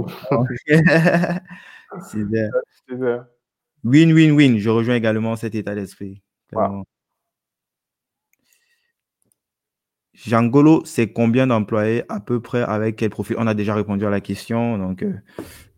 Césaire. 2.04 2.52
Win, 3.84 4.14
win, 4.14 4.32
win. 4.32 4.58
Je 4.58 4.70
rejoins 4.70 4.96
également 4.96 5.36
cet 5.36 5.56
état 5.56 5.74
d'esprit. 5.74 6.22
Wow. 6.52 6.84
Jangolo, 10.14 10.84
c'est 10.86 11.12
combien 11.14 11.48
d'employés 11.48 12.04
à 12.10 12.20
peu 12.20 12.42
près 12.42 12.62
avec 12.62 12.98
quel 12.98 13.10
profil? 13.10 13.38
On 13.40 13.48
a 13.48 13.54
déjà 13.54 13.74
répondu 13.74 14.06
à 14.06 14.10
la 14.10 14.20
question, 14.20 14.78
donc 14.78 15.02
euh, 15.02 15.14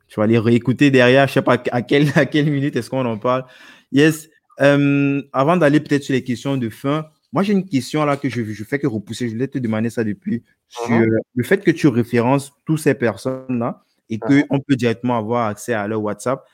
tu 0.07 0.19
vas 0.19 0.23
aller 0.23 0.39
réécouter 0.39 0.89
derrière. 0.89 1.27
Je 1.27 1.34
sais 1.34 1.41
pas 1.43 1.61
à 1.72 1.81
quelle, 1.84 2.07
à 2.15 2.26
quelle 2.26 2.49
minute 2.49 2.76
est-ce 2.76 2.89
qu'on 2.89 3.06
en 3.06 3.18
parle. 3.18 3.45
Yes. 3.91 4.30
Euh, 4.60 5.22
avant 5.31 5.57
d'aller 5.57 5.80
peut-être 5.80 6.03
sur 6.03 6.14
les 6.14 6.23
questions 6.23 6.57
de 6.57 6.69
fin, 6.69 7.06
moi, 7.32 7.44
j'ai 7.44 7.53
une 7.53 7.66
question 7.66 8.03
là 8.06 8.18
que 8.18 8.30
je, 8.30 8.44
je 8.44 8.64
fais 8.64 8.80
que 8.80 8.88
repousser. 8.88 9.28
Je 9.28 9.34
voulais 9.34 9.48
te 9.48 9.58
demander 9.58 9.90
ça 9.90 10.03
depuis. 10.03 10.44
Sur 10.68 10.90
uh-huh. 10.90 11.08
le 11.36 11.44
fait 11.44 11.64
que 11.64 11.72
tu 11.72 11.88
références 11.88 12.52
toutes 12.66 12.80
ces 12.80 12.94
personnes-là 12.94 13.84
et 14.10 14.20
qu'on 14.20 14.34
uh 14.34 14.44
-huh. 14.44 14.64
peut 14.68 14.76
directement 14.76 15.18
avoir 15.18 15.48
accès 15.48 15.74
à 15.74 15.88
leur 15.88 16.02
WhatsApp, 16.02 16.45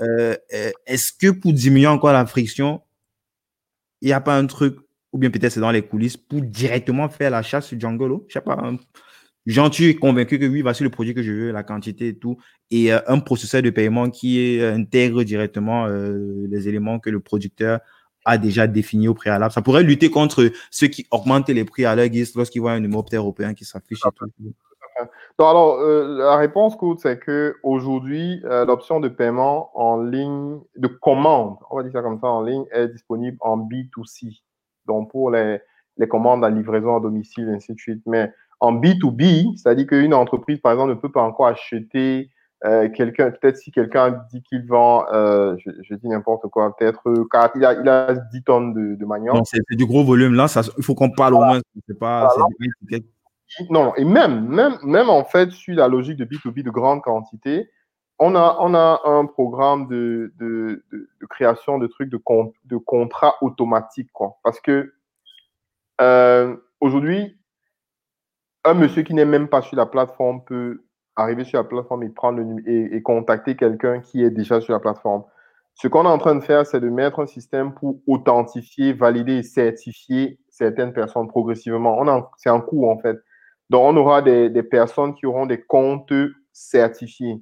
euh, 0.00 0.36
est-ce 0.86 1.12
que 1.12 1.30
pour 1.30 1.52
diminuer 1.52 1.86
encore 1.86 2.12
la 2.12 2.26
friction, 2.26 2.82
il 4.02 4.06
n'y 4.06 4.12
a 4.12 4.20
pas 4.20 4.36
un 4.36 4.46
truc, 4.46 4.76
ou 5.12 5.18
bien 5.18 5.30
peut-être 5.30 5.52
c'est 5.52 5.60
dans 5.60 5.72
les 5.72 5.82
coulisses, 5.82 6.16
pour 6.16 6.40
directement 6.42 7.08
faire 7.08 7.30
la 7.30 7.42
chasse 7.42 7.66
sur 7.68 7.80
Django 7.80 8.24
Je 8.28 8.34
sais 8.34 8.40
pas. 8.40 8.58
Un, 8.62 8.78
tu 9.70 9.88
es 9.88 9.94
convaincu 9.94 10.38
que 10.38 10.44
oui, 10.44 10.62
voici 10.62 10.82
le 10.82 10.90
produit 10.90 11.14
que 11.14 11.22
je 11.22 11.32
veux, 11.32 11.52
la 11.52 11.62
quantité 11.62 12.08
et 12.08 12.18
tout, 12.18 12.36
et 12.70 12.92
euh, 12.92 13.00
un 13.06 13.18
processeur 13.20 13.62
de 13.62 13.70
paiement 13.70 14.10
qui 14.10 14.60
euh, 14.60 14.74
intègre 14.74 15.22
directement 15.22 15.86
euh, 15.86 16.46
les 16.50 16.68
éléments 16.68 16.98
que 17.00 17.10
le 17.10 17.20
producteur 17.20 17.80
a 18.24 18.38
déjà 18.38 18.66
défini 18.66 19.08
au 19.08 19.14
préalable. 19.14 19.52
Ça 19.52 19.62
pourrait 19.62 19.82
lutter 19.82 20.10
contre 20.10 20.50
ceux 20.70 20.88
qui 20.88 21.06
augmentent 21.10 21.48
les 21.48 21.64
prix 21.64 21.84
à 21.84 21.94
leur 21.94 22.08
guise 22.08 22.34
lorsqu'ils 22.34 22.60
voient 22.60 22.72
un 22.72 22.80
numéro 22.80 23.04
européen 23.12 23.54
qui 23.54 23.64
s'affiche 23.64 24.00
tout. 24.00 24.26
Donc, 25.38 25.48
alors, 25.48 25.78
euh, 25.78 26.18
la 26.18 26.36
réponse 26.36 26.74
courte, 26.76 27.00
c'est 27.00 27.18
que 27.18 27.56
aujourd'hui, 27.62 28.42
euh, 28.44 28.64
l'option 28.64 28.98
de 28.98 29.08
paiement 29.08 29.70
en 29.74 30.02
ligne, 30.02 30.58
de 30.76 30.88
commande, 30.88 31.56
on 31.70 31.76
va 31.76 31.82
dire 31.84 31.92
ça 31.92 32.02
comme 32.02 32.18
ça, 32.18 32.26
en 32.26 32.42
ligne, 32.42 32.64
est 32.72 32.88
disponible 32.88 33.36
en 33.40 33.58
B2C. 33.58 34.42
Donc, 34.86 35.10
pour 35.10 35.30
les, 35.30 35.60
les 35.98 36.08
commandes 36.08 36.44
à 36.44 36.50
livraison 36.50 36.96
à 36.96 37.00
domicile, 37.00 37.48
ainsi 37.54 37.74
de 37.74 37.78
suite. 37.78 38.02
Mais 38.06 38.32
en 38.60 38.72
B2B, 38.72 39.56
c'est-à-dire 39.56 39.86
qu'une 39.86 40.14
entreprise, 40.14 40.58
par 40.60 40.72
exemple, 40.72 40.90
ne 40.90 40.98
peut 40.98 41.12
pas 41.12 41.22
encore 41.22 41.46
acheter 41.46 42.30
euh, 42.64 42.88
quelqu'un, 42.88 43.30
peut-être 43.30 43.56
si 43.56 43.70
quelqu'un 43.70 44.24
dit 44.32 44.42
qu'il 44.42 44.66
vend, 44.66 45.06
euh, 45.12 45.56
je, 45.58 45.70
je, 45.82 45.94
dis 45.94 46.08
n'importe 46.08 46.48
quoi, 46.48 46.74
peut-être 46.76 47.02
car 47.30 47.50
il 47.54 47.64
a, 47.64 47.74
il 47.74 47.88
a 47.88 48.14
10 48.14 48.42
tonnes 48.42 48.74
de, 48.74 48.96
de 48.96 49.04
manioc. 49.04 49.34
Non, 49.34 49.44
c'est 49.44 49.60
du 49.70 49.86
gros 49.86 50.04
volume 50.04 50.34
là, 50.34 50.48
ça, 50.48 50.62
il 50.76 50.82
faut 50.82 50.94
qu'on 50.94 51.10
parle 51.10 51.34
voilà. 51.34 51.46
au 51.46 51.54
moins. 51.54 51.60
Pas. 52.00 52.28
Voilà. 52.34 52.98
Non, 53.70 53.94
et 53.94 54.04
même, 54.04 54.46
même, 54.48 54.76
même 54.82 55.08
en 55.08 55.24
fait, 55.24 55.50
sur 55.50 55.74
la 55.76 55.88
logique 55.88 56.16
de 56.16 56.24
B2B 56.24 56.62
de 56.62 56.70
grande 56.70 57.00
quantité, 57.02 57.70
on 58.18 58.34
a, 58.34 58.56
on 58.60 58.74
a 58.74 59.00
un 59.04 59.26
programme 59.26 59.86
de, 59.86 60.32
de, 60.38 60.84
de, 60.92 61.08
de 61.20 61.26
création 61.26 61.78
de 61.78 61.86
trucs 61.86 62.10
de, 62.10 62.16
con, 62.16 62.52
de 62.64 62.76
contrats 62.76 63.36
automatiques, 63.40 64.10
quoi. 64.12 64.38
Parce 64.42 64.60
que 64.60 64.92
euh, 66.00 66.56
aujourd'hui, 66.80 67.38
un 68.64 68.74
monsieur 68.74 69.02
qui 69.02 69.14
n'est 69.14 69.24
même 69.24 69.48
pas 69.48 69.62
sur 69.62 69.76
la 69.76 69.86
plateforme 69.86 70.44
peut 70.44 70.84
arriver 71.18 71.44
sur 71.44 71.58
la 71.58 71.64
plateforme 71.64 72.04
et, 72.04 72.08
prendre 72.08 72.40
le, 72.40 72.68
et, 72.68 72.96
et 72.96 73.02
contacter 73.02 73.56
quelqu'un 73.56 74.00
qui 74.00 74.22
est 74.22 74.30
déjà 74.30 74.60
sur 74.60 74.72
la 74.72 74.80
plateforme. 74.80 75.24
Ce 75.74 75.86
qu'on 75.86 76.04
est 76.04 76.08
en 76.08 76.18
train 76.18 76.34
de 76.34 76.40
faire, 76.40 76.66
c'est 76.66 76.80
de 76.80 76.88
mettre 76.88 77.20
un 77.20 77.26
système 77.26 77.72
pour 77.72 78.00
authentifier, 78.06 78.92
valider 78.92 79.38
et 79.38 79.42
certifier 79.42 80.38
certaines 80.48 80.92
personnes 80.92 81.28
progressivement. 81.28 82.04
C'est 82.36 82.50
un 82.50 82.60
coût, 82.60 82.90
en 82.90 82.98
fait. 82.98 83.16
Donc, 83.70 83.82
on 83.84 83.96
aura 83.96 84.22
des, 84.22 84.50
des, 84.50 84.62
personnes 84.62 85.14
qui 85.14 85.26
auront 85.26 85.46
des 85.46 85.60
comptes 85.60 86.12
certifiés. 86.52 87.40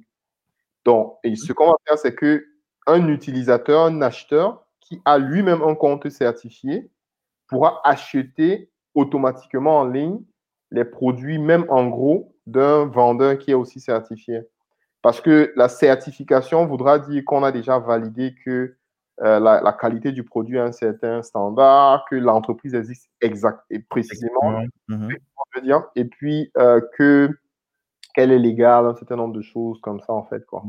Donc, 0.85 1.17
et 1.23 1.35
ce 1.35 1.51
qu'on 1.53 1.67
va 1.67 1.77
faire, 1.87 1.97
c'est 1.97 2.13
que 2.13 2.45
un 2.85 3.07
utilisateur, 3.07 3.85
un 3.85 4.01
acheteur 4.01 4.65
qui 4.81 5.01
a 5.03 5.17
lui-même 5.17 5.61
un 5.61 5.75
compte 5.75 6.07
certifié 6.09 6.89
pourra 7.47 7.81
acheter 7.83 8.71
automatiquement 8.93 9.79
en 9.79 9.87
ligne 9.87 10.19
les 10.71 10.85
produits, 10.85 11.39
même 11.39 11.65
en 11.69 11.87
gros, 11.87 12.35
d'un 12.47 12.85
vendeur 12.85 13.37
qui 13.37 13.51
est 13.51 13.55
aussi 13.55 13.79
certifié. 13.79 14.41
Parce 15.03 15.21
que 15.21 15.53
la 15.55 15.69
certification 15.69 16.65
voudra 16.65 16.97
dire 16.97 17.23
qu'on 17.25 17.43
a 17.43 17.51
déjà 17.51 17.77
validé 17.77 18.33
que 18.43 18.75
euh, 19.21 19.39
la, 19.39 19.73
qualité 19.73 20.11
du 20.11 20.23
produit 20.23 20.59
à 20.59 20.65
un 20.65 20.71
certain 20.71 21.23
standard, 21.23 22.05
que 22.09 22.15
l'entreprise 22.15 22.75
existe 22.75 23.09
exact 23.19 23.61
et 23.69 23.79
précisément, 23.79 24.61
mhm. 24.87 25.09
dire, 25.63 25.83
et 25.95 26.05
puis 26.05 26.51
euh, 26.57 26.81
que 26.97 27.29
qu'elle 28.13 28.31
est 28.31 28.39
légale, 28.39 28.85
un 28.85 28.95
certain 28.95 29.15
nombre 29.15 29.33
de 29.33 29.41
choses 29.41 29.79
comme 29.81 29.99
ça 30.01 30.13
en 30.13 30.23
fait 30.23 30.45
quoi. 30.45 30.63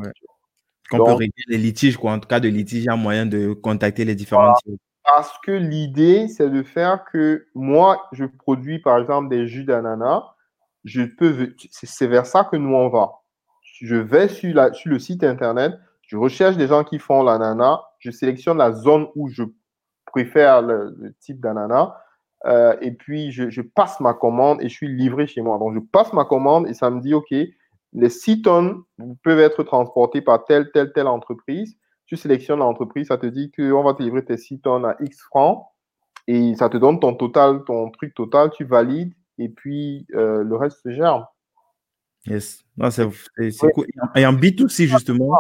Qu'on 0.91 1.05
peut 1.05 1.13
régler 1.13 1.45
les 1.49 1.59
litiges 1.59 1.99
quoi. 1.99 2.13
En 2.13 2.19
tout 2.19 2.29
cas 2.29 2.41
de 2.41 2.49
litiges, 2.49 2.85
il 2.85 2.87
y 2.87 2.91
a 2.91 2.97
moyen 2.97 3.27
de 3.27 3.53
contacter 3.53 4.07
les 4.07 4.15
différentes. 4.15 4.57
Parce 5.05 5.39
que 5.45 5.53
l'idée 5.53 6.29
c'est 6.29 6.49
de 6.49 6.63
faire 6.63 7.05
que 7.05 7.47
moi 7.55 8.09
je 8.13 8.25
produis 8.25 8.79
par 8.79 8.99
exemple 8.99 9.29
des 9.29 9.47
jus 9.47 9.65
d'ananas, 9.65 10.25
je 10.89 11.02
peux, 11.02 11.55
c'est 11.70 12.06
vers 12.06 12.27
ça 12.27 12.44
que 12.44 12.56
nous 12.56 12.74
on 12.74 12.89
va. 12.89 13.12
Je 13.62 13.97
vais 13.97 14.28
sur, 14.28 14.55
le 14.86 14.98
site 14.98 15.23
internet, 15.23 15.74
je 16.06 16.16
recherche 16.16 16.56
des 16.56 16.66
gens 16.66 16.85
qui 16.85 16.98
font 16.98 17.23
l'ananas, 17.23 17.81
je 17.98 18.10
sélectionne 18.10 18.59
la 18.59 18.73
zone 18.73 19.09
où 19.15 19.28
je 19.28 19.44
préfère 20.06 20.62
le, 20.62 21.15
type 21.20 21.40
d'ananas. 21.40 21.94
Euh, 22.47 22.77
et 22.81 22.93
puis, 22.93 23.31
je, 23.31 23.60
passe 23.60 24.01
ma 24.01 24.15
commande 24.15 24.62
et 24.62 24.69
je 24.69 24.74
suis 24.74 24.89
livré 24.89 25.27
chez 25.27 25.43
moi. 25.43 25.59
Donc, 25.59 25.74
je 25.74 25.81
passe 25.81 26.12
ma 26.12 26.24
commande 26.24 26.66
et 26.69 26.74
ça 26.74 26.90
me 26.90 27.01
dit, 27.01 27.15
OK, 27.15 27.31
les 27.31 28.09
6 28.09 28.43
tonnes 28.43 28.82
peuvent 29.23 29.40
être 29.40 29.62
transportées 29.62 30.23
par 30.23 30.44
telle, 30.44 30.70
telle, 30.73 30.93
telle 30.93 31.09
entreprise. 31.09 31.77
Tu 32.06 32.16
sélectionnes 32.16 32.60
l'entreprise, 32.60 33.09
ça 33.09 33.19
te 33.19 33.27
dit 33.27 33.52
qu'on 33.52 33.82
va 33.82 33.93
te 33.93 34.02
livrer 34.02 34.24
tes 34.24 34.39
6 34.39 34.60
tonnes 34.60 34.86
à 34.86 34.97
X 35.01 35.20
francs 35.20 35.66
et 36.27 36.55
ça 36.55 36.69
te 36.69 36.77
donne 36.77 37.01
ton 37.01 37.15
total, 37.15 37.65
ton 37.65 37.90
truc 37.90 38.15
total, 38.15 38.51
tu 38.51 38.65
valides 38.65 39.15
et 39.39 39.48
puis 39.48 40.06
euh, 40.15 40.43
le 40.43 40.56
reste 40.56 40.82
se 40.82 40.90
gère. 40.90 41.28
Yes. 42.27 42.65
C'est 42.90 43.73
cool. 43.73 43.86
Et 44.15 44.27
en 44.27 44.32
B2C, 44.32 44.86
justement, 44.86 45.35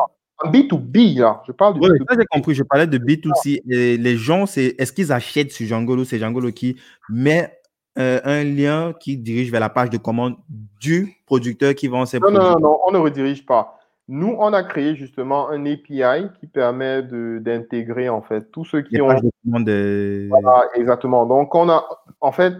B2B, 0.44 1.18
là. 1.18 1.42
Je 1.46 1.52
parle 1.52 1.74
du 1.74 1.80
Oui, 1.80 1.98
ça 2.08 2.16
j'ai 2.18 2.26
compris. 2.26 2.54
Je 2.54 2.62
parlais 2.62 2.86
de 2.86 2.98
B2C. 2.98 3.62
les 3.66 4.16
gens, 4.16 4.46
c'est 4.46 4.74
est-ce 4.78 4.92
qu'ils 4.92 5.12
achètent 5.12 5.52
sur 5.52 5.66
Django 5.66 6.04
C'est 6.04 6.18
Django 6.18 6.40
qui 6.52 6.76
met 7.08 7.58
euh, 7.98 8.20
un 8.24 8.44
lien 8.44 8.92
qui 8.92 9.16
dirige 9.16 9.50
vers 9.50 9.60
la 9.60 9.70
page 9.70 9.90
de 9.90 9.98
commande 9.98 10.36
du 10.80 11.16
producteur 11.26 11.74
qui 11.74 11.88
vend 11.88 12.06
ses 12.06 12.18
non, 12.20 12.30
produits. 12.30 12.38
Non, 12.38 12.50
non, 12.52 12.60
non, 12.60 12.78
on 12.86 12.92
ne 12.92 12.98
redirige 12.98 13.44
pas. 13.44 13.78
Nous, 14.06 14.36
on 14.38 14.52
a 14.52 14.62
créé 14.62 14.94
justement 14.94 15.50
un 15.50 15.66
API 15.66 16.28
qui 16.38 16.46
permet 16.46 17.02
d'intégrer 17.02 18.08
en 18.08 18.22
fait 18.22 18.50
tous 18.52 18.64
ceux 18.64 18.82
qui 18.82 19.02
ont. 19.02 19.08
De... 19.44 20.28
Voilà, 20.30 20.66
exactement. 20.74 21.26
Donc, 21.26 21.54
on 21.54 21.68
a 21.68 21.84
en 22.20 22.32
fait, 22.32 22.54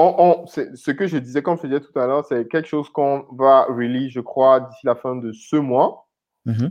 on, 0.00 0.42
on 0.42 0.46
ce 0.46 0.90
que 0.90 1.06
je 1.06 1.18
disais, 1.18 1.42
comme 1.42 1.56
je 1.56 1.66
disais 1.66 1.80
tout 1.80 1.98
à 1.98 2.06
l'heure, 2.06 2.24
c'est 2.24 2.48
quelque 2.48 2.68
chose 2.68 2.88
qu'on 2.90 3.26
va 3.32 3.64
release, 3.64 4.12
je 4.12 4.20
crois, 4.20 4.60
d'ici 4.60 4.86
la 4.86 4.94
fin 4.94 5.16
de 5.16 5.32
ce 5.32 5.56
mois. 5.56 6.08
Mm 6.44 6.68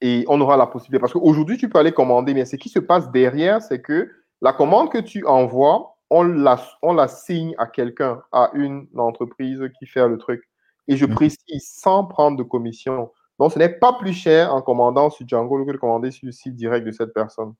et 0.00 0.24
on 0.28 0.40
aura 0.40 0.56
la 0.56 0.66
possibilité. 0.66 1.00
Parce 1.00 1.12
qu'aujourd'hui, 1.12 1.56
tu 1.56 1.68
peux 1.68 1.78
aller 1.78 1.92
commander, 1.92 2.34
mais 2.34 2.44
ce 2.44 2.56
qui 2.56 2.68
se 2.68 2.78
passe 2.78 3.10
derrière, 3.10 3.62
c'est 3.62 3.80
que 3.80 4.10
la 4.42 4.52
commande 4.52 4.90
que 4.90 4.98
tu 4.98 5.24
envoies, 5.26 5.96
on 6.10 6.22
la, 6.22 6.60
on 6.82 6.92
la 6.94 7.08
signe 7.08 7.54
à 7.58 7.66
quelqu'un, 7.66 8.22
à 8.32 8.50
une 8.54 8.86
entreprise 8.96 9.60
qui 9.78 9.86
fait 9.86 10.06
le 10.06 10.18
truc. 10.18 10.42
Et 10.88 10.96
je 10.96 11.06
mhm. 11.06 11.14
précise, 11.14 11.38
sans 11.58 12.04
prendre 12.04 12.36
de 12.36 12.42
commission. 12.42 13.10
Donc, 13.38 13.52
ce 13.52 13.58
n'est 13.58 13.68
pas 13.70 13.94
plus 13.94 14.12
cher 14.12 14.54
en 14.54 14.62
commandant 14.62 15.10
sur 15.10 15.26
Django 15.26 15.64
que 15.64 15.72
de 15.72 15.76
commander 15.76 16.10
sur 16.10 16.26
le 16.26 16.32
site 16.32 16.54
direct 16.54 16.86
de 16.86 16.92
cette 16.92 17.12
personne. 17.12 17.54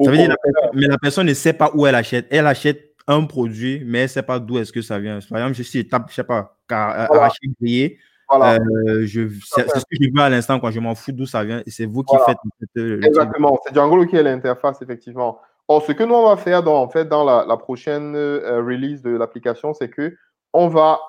Ça 0.00 0.10
veut 0.10 0.16
dire 0.16 0.28
la 0.28 0.36
personne, 0.36 0.70
mais 0.74 0.86
la 0.86 0.98
personne 0.98 1.26
ne 1.26 1.34
sait 1.34 1.52
pas 1.52 1.70
où 1.74 1.86
elle 1.86 1.94
achète. 1.94 2.26
Elle 2.30 2.46
achète 2.46 2.91
un 3.06 3.24
produit, 3.24 3.82
mais 3.84 4.08
sait 4.08 4.22
pas 4.22 4.38
d'où 4.38 4.58
est-ce 4.58 4.72
que 4.72 4.82
ça 4.82 4.98
vient. 4.98 5.18
Par 5.28 5.38
exemple, 5.38 5.56
je 5.56 5.62
suis 5.62 5.86
tape, 5.88 6.10
je 6.10 6.14
sais 6.14 6.24
pas, 6.24 6.56
car, 6.68 7.06
voilà. 7.08 7.30
grillé, 7.60 7.98
euh, 8.40 9.04
je, 9.04 9.28
c'est 9.44 9.68
ce 9.68 9.84
que 9.84 9.96
j'ai 10.00 10.10
vu 10.10 10.20
à 10.20 10.30
l'instant 10.30 10.58
quand 10.58 10.70
je 10.70 10.80
m'en 10.80 10.94
fous 10.94 11.12
d'où 11.12 11.26
ça 11.26 11.44
vient 11.44 11.62
et 11.66 11.70
c'est 11.70 11.86
vous 11.86 12.02
qui 12.02 12.16
faites. 12.26 13.04
Exactement, 13.04 13.60
c'est 13.64 13.74
Django 13.74 14.06
qui 14.06 14.16
est 14.16 14.22
l'interface, 14.22 14.80
effectivement. 14.80 15.38
Or, 15.68 15.84
ce 15.84 15.92
que 15.92 16.02
nous, 16.02 16.14
on 16.14 16.28
va 16.28 16.36
faire 16.36 16.62
dans, 16.62 16.80
en 16.80 16.88
fait, 16.88 17.08
dans 17.08 17.24
la, 17.24 17.56
prochaine 17.56 18.14
euh, 18.16 18.62
release 18.62 19.02
de 19.02 19.10
l'application, 19.10 19.74
c'est 19.74 19.88
que 19.88 20.16
on 20.52 20.68
va 20.68 21.00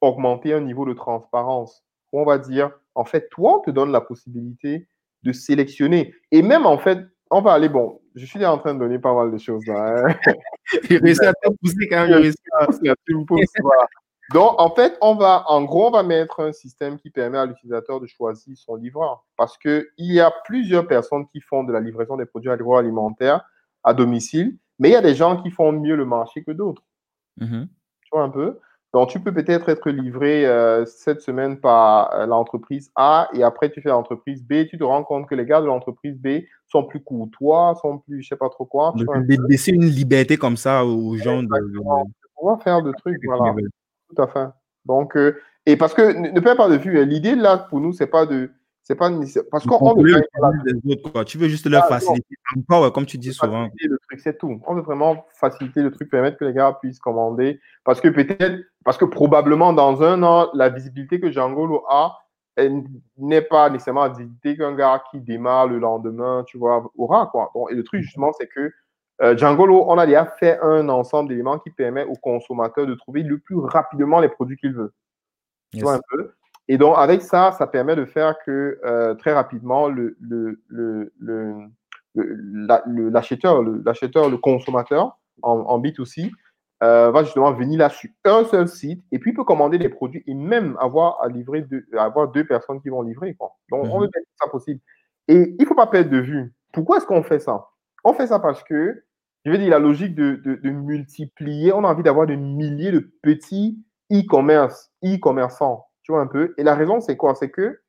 augmenter 0.00 0.52
un 0.52 0.60
niveau 0.60 0.84
de 0.84 0.92
transparence. 0.92 1.84
On 2.12 2.24
va 2.24 2.38
dire, 2.38 2.70
en 2.94 3.04
fait, 3.04 3.28
toi, 3.30 3.58
on 3.58 3.60
te 3.60 3.70
donne 3.70 3.90
la 3.90 4.00
possibilité 4.00 4.88
de 5.22 5.32
sélectionner. 5.32 6.14
Et 6.30 6.42
même, 6.42 6.66
en 6.66 6.78
fait, 6.78 6.98
on 7.34 7.40
va 7.40 7.52
aller, 7.52 7.68
bon, 7.68 8.00
je 8.14 8.24
suis 8.24 8.44
en 8.46 8.58
train 8.58 8.74
de 8.74 8.78
donner 8.78 9.00
pas 9.00 9.12
mal 9.12 9.32
de 9.32 9.38
choses 9.38 9.66
là. 9.66 10.06
Hein. 10.06 10.14
il 10.90 10.98
réussit 10.98 11.24
à 11.24 11.32
te 11.32 11.48
pousser 11.60 11.88
quand 11.88 12.06
même. 12.06 12.32
Donc, 14.32 14.54
en 14.58 14.70
fait, 14.70 14.96
on 15.02 15.16
va, 15.16 15.44
en 15.48 15.64
gros, 15.64 15.88
on 15.88 15.90
va 15.90 16.02
mettre 16.02 16.40
un 16.40 16.52
système 16.52 16.96
qui 16.96 17.10
permet 17.10 17.36
à 17.36 17.44
l'utilisateur 17.44 18.00
de 18.00 18.06
choisir 18.06 18.56
son 18.56 18.76
livreur. 18.76 19.26
Parce 19.36 19.58
qu'il 19.58 19.84
y 19.98 20.20
a 20.20 20.32
plusieurs 20.44 20.86
personnes 20.86 21.26
qui 21.26 21.40
font 21.40 21.64
de 21.64 21.72
la 21.72 21.80
livraison 21.80 22.16
des 22.16 22.24
produits 22.24 22.50
agroalimentaires 22.50 23.44
à 23.82 23.94
domicile, 23.94 24.56
mais 24.78 24.90
il 24.90 24.92
y 24.92 24.96
a 24.96 25.02
des 25.02 25.14
gens 25.14 25.42
qui 25.42 25.50
font 25.50 25.72
mieux 25.72 25.96
le 25.96 26.06
marché 26.06 26.44
que 26.44 26.52
d'autres. 26.52 26.82
Mm-hmm. 27.40 27.66
Tu 27.66 28.08
vois 28.12 28.22
un 28.22 28.30
peu? 28.30 28.60
Donc, 28.94 29.08
tu 29.08 29.18
peux 29.18 29.34
peut-être 29.34 29.68
être 29.68 29.90
livré 29.90 30.46
euh, 30.46 30.86
cette 30.86 31.20
semaine 31.20 31.58
par 31.58 32.14
euh, 32.14 32.26
l'entreprise 32.26 32.92
A 32.94 33.28
et 33.34 33.42
après, 33.42 33.68
tu 33.68 33.82
fais 33.82 33.88
l'entreprise 33.88 34.44
B. 34.44 34.68
Tu 34.70 34.78
te 34.78 34.84
rends 34.84 35.02
compte 35.02 35.28
que 35.28 35.34
les 35.34 35.44
gars 35.44 35.60
de 35.60 35.66
l'entreprise 35.66 36.16
B 36.16 36.44
sont 36.68 36.84
plus 36.84 37.02
courtois, 37.02 37.74
sont 37.82 37.98
plus, 37.98 38.22
je 38.22 38.28
sais 38.28 38.36
pas 38.36 38.48
trop 38.48 38.66
quoi. 38.66 38.94
Laisser 39.48 39.72
une 39.72 39.86
liberté 39.86 40.36
comme 40.36 40.56
ça 40.56 40.84
aux 40.84 41.16
gens 41.16 41.42
de, 41.42 41.48
pouvoir 42.36 42.62
faire 42.62 42.82
de 42.82 42.92
trucs, 42.92 43.18
voilà. 43.24 43.52
Tout 44.14 44.22
à 44.22 44.28
fait. 44.28 44.46
Donc, 44.86 45.16
euh, 45.16 45.40
et 45.66 45.76
parce 45.76 45.92
que 45.92 46.16
ne, 46.16 46.38
perds 46.38 46.56
pas 46.56 46.68
de 46.68 46.76
vue, 46.76 47.00
hein, 47.00 47.04
l'idée 47.04 47.34
là 47.34 47.58
pour 47.58 47.80
nous, 47.80 47.92
c'est 47.92 48.06
pas 48.06 48.26
de. 48.26 48.52
C'est 48.84 48.94
pas 48.94 49.10
parce 49.50 49.64
qu'on 49.64 49.94
veut 49.94 50.14
autres, 50.14 51.24
Tu 51.24 51.38
veux 51.38 51.48
juste 51.48 51.66
leur 51.66 51.84
ah, 51.84 51.88
faciliter. 51.88 52.36
comme 52.68 53.06
tu 53.06 53.18
dis 53.18 53.32
souvent. 53.32 53.66
Le 53.80 53.98
truc, 54.14 54.20
c'est 54.22 54.38
tout. 54.38 54.60
On 54.66 54.74
veut 54.74 54.82
vraiment 54.82 55.26
faciliter 55.34 55.82
le 55.82 55.90
truc, 55.90 56.10
permettre 56.10 56.38
que 56.38 56.44
les 56.44 56.52
gars 56.52 56.76
puissent 56.80 56.98
commander. 56.98 57.60
Parce 57.84 58.00
que 58.00 58.08
peut-être, 58.08 58.60
parce 58.84 58.96
que 58.96 59.04
probablement 59.04 59.72
dans 59.72 60.02
un 60.02 60.22
an, 60.22 60.50
la 60.54 60.68
visibilité 60.68 61.20
que 61.20 61.30
Django 61.30 61.84
a, 61.88 62.18
n'est 63.18 63.42
pas 63.42 63.70
nécessairement 63.70 64.04
la 64.04 64.10
visibilité 64.10 64.56
qu'un 64.56 64.74
gars 64.74 65.02
qui 65.10 65.20
démarre 65.20 65.66
le 65.66 65.78
lendemain, 65.78 66.44
tu 66.46 66.58
vois, 66.58 66.90
aura, 66.96 67.26
quoi. 67.26 67.50
et 67.70 67.74
le 67.74 67.82
truc, 67.82 68.02
justement, 68.02 68.32
c'est 68.38 68.46
que 68.46 68.72
euh, 69.22 69.36
Django, 69.36 69.84
on 69.86 69.98
a 69.98 70.06
déjà 70.06 70.26
fait 70.26 70.58
un 70.60 70.88
ensemble 70.88 71.28
d'éléments 71.28 71.58
qui 71.58 71.70
permet 71.70 72.04
au 72.04 72.14
consommateur 72.14 72.86
de 72.86 72.94
trouver 72.94 73.22
le 73.22 73.38
plus 73.38 73.56
rapidement 73.56 74.20
les 74.20 74.28
produits 74.28 74.56
qu'il 74.56 74.74
veut. 74.74 74.92
Tu 75.72 75.80
vois 75.80 75.94
un 75.94 76.00
peu? 76.10 76.34
Et 76.66 76.78
donc, 76.78 76.94
avec 76.96 77.22
ça, 77.22 77.52
ça 77.52 77.66
permet 77.66 77.94
de 77.94 78.04
faire 78.04 78.36
que 78.44 78.80
euh, 78.84 79.14
très 79.14 79.32
rapidement, 79.32 79.88
le, 79.88 80.16
le, 80.20 80.60
le, 80.68 81.12
l'acheteur, 82.14 83.62
le, 83.62 83.82
le 83.82 84.36
consommateur 84.36 85.18
en, 85.42 85.80
B2C 85.80 86.30
euh, 86.82 87.10
va 87.10 87.24
justement 87.24 87.52
venir 87.52 87.78
là 87.78 87.88
sur 87.88 88.10
un 88.24 88.44
seul 88.44 88.68
site 88.68 89.04
et 89.12 89.18
puis 89.18 89.32
peut 89.32 89.44
commander 89.44 89.78
des 89.78 89.88
produits 89.88 90.22
et 90.26 90.34
même 90.34 90.76
avoir 90.80 91.22
à 91.22 91.28
livrer 91.28 91.62
deux, 91.62 91.86
avoir 91.96 92.28
deux 92.28 92.46
personnes 92.46 92.80
qui 92.80 92.88
vont 92.88 93.02
livrer. 93.02 93.34
Quoi. 93.34 93.52
Donc, 93.70 93.84
on 93.84 93.96
mhm. 93.96 94.02
veut 94.02 94.10
mettre 94.14 94.28
ça 94.40 94.48
possible. 94.48 94.80
Et 95.28 95.54
il 95.58 95.62
ne 95.62 95.66
faut 95.66 95.74
pas 95.74 95.86
perdre 95.86 96.10
de 96.10 96.18
vue. 96.18 96.54
Pourquoi 96.72 96.98
est-ce 96.98 97.06
qu'on 97.06 97.22
fait 97.22 97.38
ça? 97.38 97.68
On 98.04 98.12
fait 98.12 98.26
ça 98.26 98.38
parce 98.38 98.62
que, 98.62 99.04
je 99.44 99.50
veux 99.50 99.58
dire, 99.58 99.70
la 99.70 99.78
logique 99.78 100.14
de, 100.14 100.70
multiplier, 100.70 101.72
on 101.72 101.84
a 101.84 101.88
envie 101.88 102.02
d'avoir 102.02 102.26
des 102.26 102.36
milliers 102.36 102.92
de 102.92 103.10
petits 103.22 103.78
e-commerce, 104.12 104.92
e-commerçants, 105.02 105.86
tu 106.02 106.12
vois 106.12 106.20
un 106.20 106.26
peu? 106.26 106.54
Et 106.58 106.62
la 106.62 106.74
raison, 106.74 107.00
c'est 107.00 107.16
quoi? 107.16 107.34
C'est 107.34 107.50
que 107.50 107.80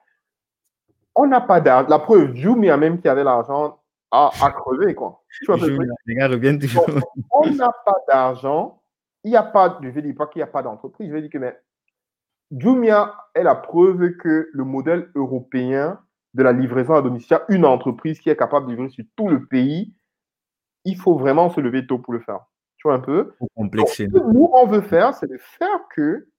on 1.16 1.28
n'a 1.28 1.42
pas 1.42 1.62
d'argent. 1.62 1.90
La 1.90 2.00
preuve, 2.00 2.34
Jumia 2.36 2.78
même 2.78 3.00
qui 3.02 3.08
avait 3.08 3.24
l'argent 3.24 3.80
a, 4.16 4.32
a 4.42 4.52
crevé, 4.52 4.96
quoi. 4.96 5.24
Tu 5.30 5.46
vois 5.46 5.58
les 5.58 6.16
gars 6.16 6.28
reviennent 6.28 6.60
toujours. 6.60 6.86
on 7.32 7.50
n'a 7.52 7.72
pas 7.86 7.98
d'argent. 8.08 8.82
Il 9.24 9.32
n'y 9.32 9.38
a 9.38 9.44
pas, 9.44 9.80
je 9.82 9.88
ne 9.88 10.02
dis 10.02 10.14
pas 10.14 10.28
qu'il 10.28 10.40
n'y 10.40 10.44
a 10.44 10.48
pas 10.48 10.62
d'entreprise. 10.62 11.10
Je 11.10 11.14
veux 11.14 11.22
dire 11.22 11.32
que 11.32 11.38
mais, 11.38 11.60
Jumia 12.52 13.16
est 13.34 13.44
la 13.44 13.56
preuve 13.56 14.18
que 14.18 14.50
le 14.52 14.64
modèle 14.64 15.10
européen 15.16 16.00
de 16.34 16.44
la 16.44 16.52
livraison 16.52 16.94
à 16.94 17.02
domicile, 17.02 17.40
une 17.50 17.66
entreprise 17.66 18.20
qui 18.20 18.30
est 18.30 18.36
capable 18.36 18.68
de 18.68 18.72
livrer 18.72 18.90
sur 18.90 19.06
tout 19.16 19.30
le 19.30 19.46
pays 19.46 19.96
il 20.86 20.96
faut 20.96 21.18
vraiment 21.18 21.50
se 21.50 21.60
lever 21.60 21.86
tôt 21.86 22.00
pour 22.00 22.14
le 22.14 22.20
faire. 22.20 22.46
Tu 22.78 22.88
vois 22.88 22.96
un 22.96 23.00
peu? 23.00 23.36
Ce 23.40 24.04
que 24.04 24.34
nous, 24.34 24.50
on 24.54 24.68
veut 24.68 24.82
faire, 24.82 25.14
c'est 25.14 25.28
de 25.28 25.38
faire 25.38 25.80
que 25.94 26.30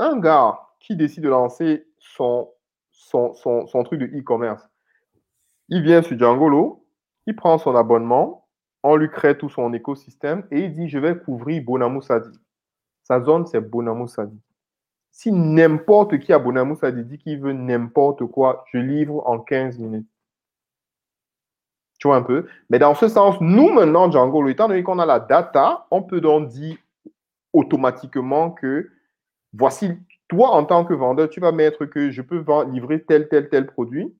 un 0.00 0.18
gars 0.18 0.60
qui 0.80 0.96
décide 0.96 1.22
de 1.22 1.28
lancer 1.28 1.86
son, 1.98 2.52
son, 2.90 3.32
son, 3.34 3.84
truc 3.84 4.00
de 4.00 4.06
e-commerce, 4.06 4.68
il 5.68 5.82
vient 5.82 6.02
sur 6.02 6.18
Djangolo, 6.18 6.84
il 7.26 7.36
prend 7.36 7.58
son 7.58 7.74
abonnement, 7.74 8.46
on 8.82 8.96
lui 8.96 9.08
crée 9.08 9.36
tout 9.38 9.48
son 9.48 9.72
écosystème 9.72 10.46
et 10.50 10.64
il 10.64 10.72
dit 10.72 10.88
Je 10.88 10.98
vais 10.98 11.16
couvrir 11.16 11.62
Bonamou 11.64 12.02
Sadi. 12.02 12.38
Sa 13.02 13.20
zone, 13.20 13.46
c'est 13.46 13.60
Bonamou 13.60 14.06
Sadi. 14.06 14.38
Si 15.10 15.32
n'importe 15.32 16.18
qui 16.18 16.32
à 16.32 16.38
Bonamou 16.38 16.76
Sadi 16.76 17.04
dit 17.04 17.18
qu'il 17.18 17.40
veut 17.40 17.52
n'importe 17.52 18.26
quoi, 18.26 18.64
je 18.72 18.78
livre 18.78 19.26
en 19.26 19.38
15 19.38 19.78
minutes 19.78 20.08
un 22.12 22.22
peu? 22.22 22.46
Mais 22.68 22.78
dans 22.78 22.94
ce 22.94 23.08
sens, 23.08 23.36
nous 23.40 23.72
maintenant, 23.72 24.10
Django, 24.10 24.46
étant 24.48 24.68
donné 24.68 24.82
qu'on 24.82 24.98
a 24.98 25.06
la 25.06 25.20
data, 25.20 25.86
on 25.90 26.02
peut 26.02 26.20
donc 26.20 26.48
dire 26.48 26.76
automatiquement 27.52 28.50
que 28.50 28.90
voici, 29.52 29.92
toi 30.28 30.50
en 30.50 30.64
tant 30.64 30.84
que 30.84 30.92
vendeur, 30.92 31.30
tu 31.30 31.40
vas 31.40 31.52
mettre 31.52 31.86
que 31.86 32.10
je 32.10 32.20
peux 32.20 32.44
livrer 32.70 33.02
tel, 33.02 33.28
tel, 33.28 33.48
tel 33.48 33.66
produit. 33.66 34.14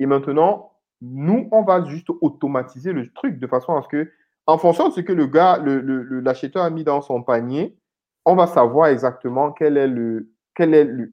Et 0.00 0.06
maintenant, 0.06 0.72
Nous, 1.00 1.48
on 1.52 1.62
va 1.62 1.84
juste 1.84 2.10
automatiser 2.20 2.92
le 2.92 3.10
truc 3.12 3.38
de 3.38 3.46
façon 3.46 3.76
à 3.76 3.82
ce 3.82 3.88
que, 3.88 4.10
en 4.46 4.58
fonction 4.58 4.88
de 4.88 4.94
ce 4.94 5.00
que 5.00 5.12
le 5.12 5.26
gars, 5.26 5.58
l'acheteur 5.58 6.64
le, 6.64 6.66
a 6.66 6.70
mis 6.70 6.84
dans 6.84 7.02
son 7.02 7.22
panier, 7.22 7.76
on 8.24 8.34
va 8.34 8.46
savoir 8.46 8.88
exactement 8.88 9.52
quel 9.52 9.76
est 9.76 9.86
le, 9.86 10.30
quel 10.54 10.74
est 10.74 10.84
le, 10.84 11.10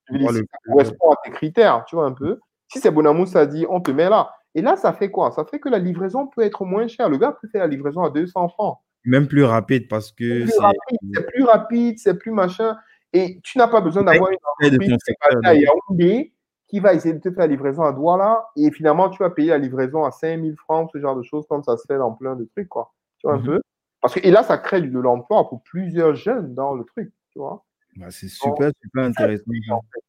correspond 0.68 1.12
à 1.12 1.16
tes 1.24 1.32
critères, 1.32 1.86
tu 1.86 1.96
vois 1.96 2.06
un 2.06 2.14
peu. 2.14 2.40
Si 2.68 2.80
c'est 2.80 2.92
Bonamou, 2.92 3.26
ça 3.26 3.46
dit, 3.46 3.66
on 3.70 3.80
te 3.80 3.92
met 3.92 4.10
là. 4.10 4.32
Et 4.56 4.62
là, 4.62 4.76
ça 4.76 4.94
fait 4.94 5.12
quoi? 5.12 5.32
Ça 5.32 5.46
fait 5.46 5.60
que 5.60 5.70
la 5.70 5.80
livraison 5.80 6.28
peut 6.28 6.42
être 6.42 6.66
moins 6.66 6.88
chère. 6.88 7.10
Le 7.10 7.18
gars 7.18 7.38
peut 7.40 7.48
faire 7.50 7.62
la 7.62 7.68
livraison 7.68 8.04
à 8.04 8.10
200 8.10 8.50
francs. 8.50 8.80
Même 9.04 9.28
plus 9.28 9.44
rapide 9.44 9.88
parce 9.88 10.12
que 10.12 10.48
c'est 10.48 11.28
plus 11.28 11.44
rapide, 11.44 12.00
c'est 12.00 12.18
plus 12.18 12.32
machin. 12.32 12.76
Et 13.14 13.40
tu 13.44 13.58
n'as 13.58 13.68
pas 13.68 13.82
besoin 13.82 14.04
d'avoir 14.04 14.32
une 14.32 14.38
entreprise 14.44 14.98
à 15.44 15.54
Yaoundé 15.54 16.34
qui 16.68 16.80
va 16.80 16.94
essayer 16.94 17.14
de 17.14 17.20
te 17.20 17.30
faire 17.30 17.42
la 17.42 17.48
livraison 17.48 17.84
à 17.84 17.92
Douala 17.94 18.48
et 18.56 18.72
finalement 18.72 19.10
tu 19.10 19.22
vas 19.22 19.30
payer 19.30 19.50
la 19.50 19.58
livraison 19.58 20.04
à 20.04 20.12
5000 20.12 20.56
francs, 20.58 20.90
ce 20.94 21.00
genre 21.00 21.16
de 21.16 21.24
choses, 21.24 21.46
comme 21.48 21.64
ça 21.64 21.78
se 21.78 21.86
fait 21.88 21.98
dans 21.98 22.12
plein 22.12 22.36
de 22.36 22.46
trucs, 22.46 22.70
quoi. 22.70 22.94
Tu 23.20 23.28
vois 23.28 23.36
un 23.36 23.40
mhm. 23.40 23.46
peu? 23.46 23.62
Parce 24.02 24.14
que, 24.14 24.20
et 24.24 24.32
là, 24.32 24.44
ça 24.44 24.58
crée 24.58 24.82
de 24.82 25.00
l'emploi 25.00 25.50
pour 25.50 25.64
plusieurs 25.64 26.16
jeunes 26.16 26.54
dans 26.54 26.74
le 26.76 26.84
truc, 26.84 27.12
tu 27.32 27.40
vois? 27.40 27.64
Bah, 27.98 28.08
c'est 28.10 28.28
super, 28.28 28.72
super 28.82 29.04
intéressant. 29.04 29.44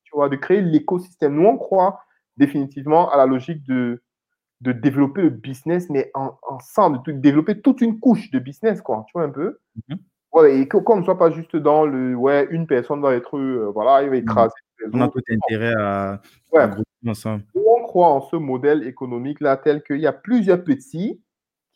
tu 0.05 0.11
vois, 0.13 0.29
de 0.29 0.37
créer 0.37 0.61
l'écosystème. 0.61 1.35
Nous, 1.35 1.47
on 1.47 1.57
croit 1.57 2.01
définitivement 2.37 3.11
à 3.11 3.17
la 3.17 3.27
logique 3.27 3.65
de, 3.65 4.03
de 4.61 4.73
développer 4.73 5.23
le 5.23 5.31
business, 5.31 5.89
mais 5.89 6.11
ensemble, 6.43 7.01
de 7.07 7.13
développer 7.13 7.61
toute 7.61 7.81
une 7.81 7.99
couche 8.01 8.31
de 8.31 8.39
business, 8.39 8.83
quoi. 8.83 9.05
Tu 9.07 9.13
vois 9.15 9.25
un 9.25 9.31
peu? 9.31 9.59
Mhm. 9.89 9.99
Et 10.51 10.69
qu'on 10.69 10.97
ne 10.99 11.03
soit 11.03 11.17
pas 11.17 11.31
juste 11.31 11.57
dans 11.57 11.87
le 11.87 12.15
ouais, 12.15 12.47
une 12.51 12.67
personne 12.67 13.01
va 13.01 13.15
être, 13.15 13.39
euh, 13.39 13.71
voilà, 13.73 14.03
il 14.03 14.11
va 14.11 14.17
écraser. 14.17 14.53
On 14.93 15.01
a 15.01 15.09
tout 15.09 15.21
intérêt 15.31 15.75
à, 15.79 16.21
ouais. 16.53 16.69
ensemble. 17.07 17.45
On 17.55 17.83
croit 17.83 18.09
en 18.09 18.21
ce 18.21 18.37
modèle 18.37 18.87
économique-là, 18.87 19.57
tel 19.57 19.83
qu'il 19.83 20.01
y 20.01 20.07
a 20.07 20.13
plusieurs 20.13 20.63
petits 20.63 21.21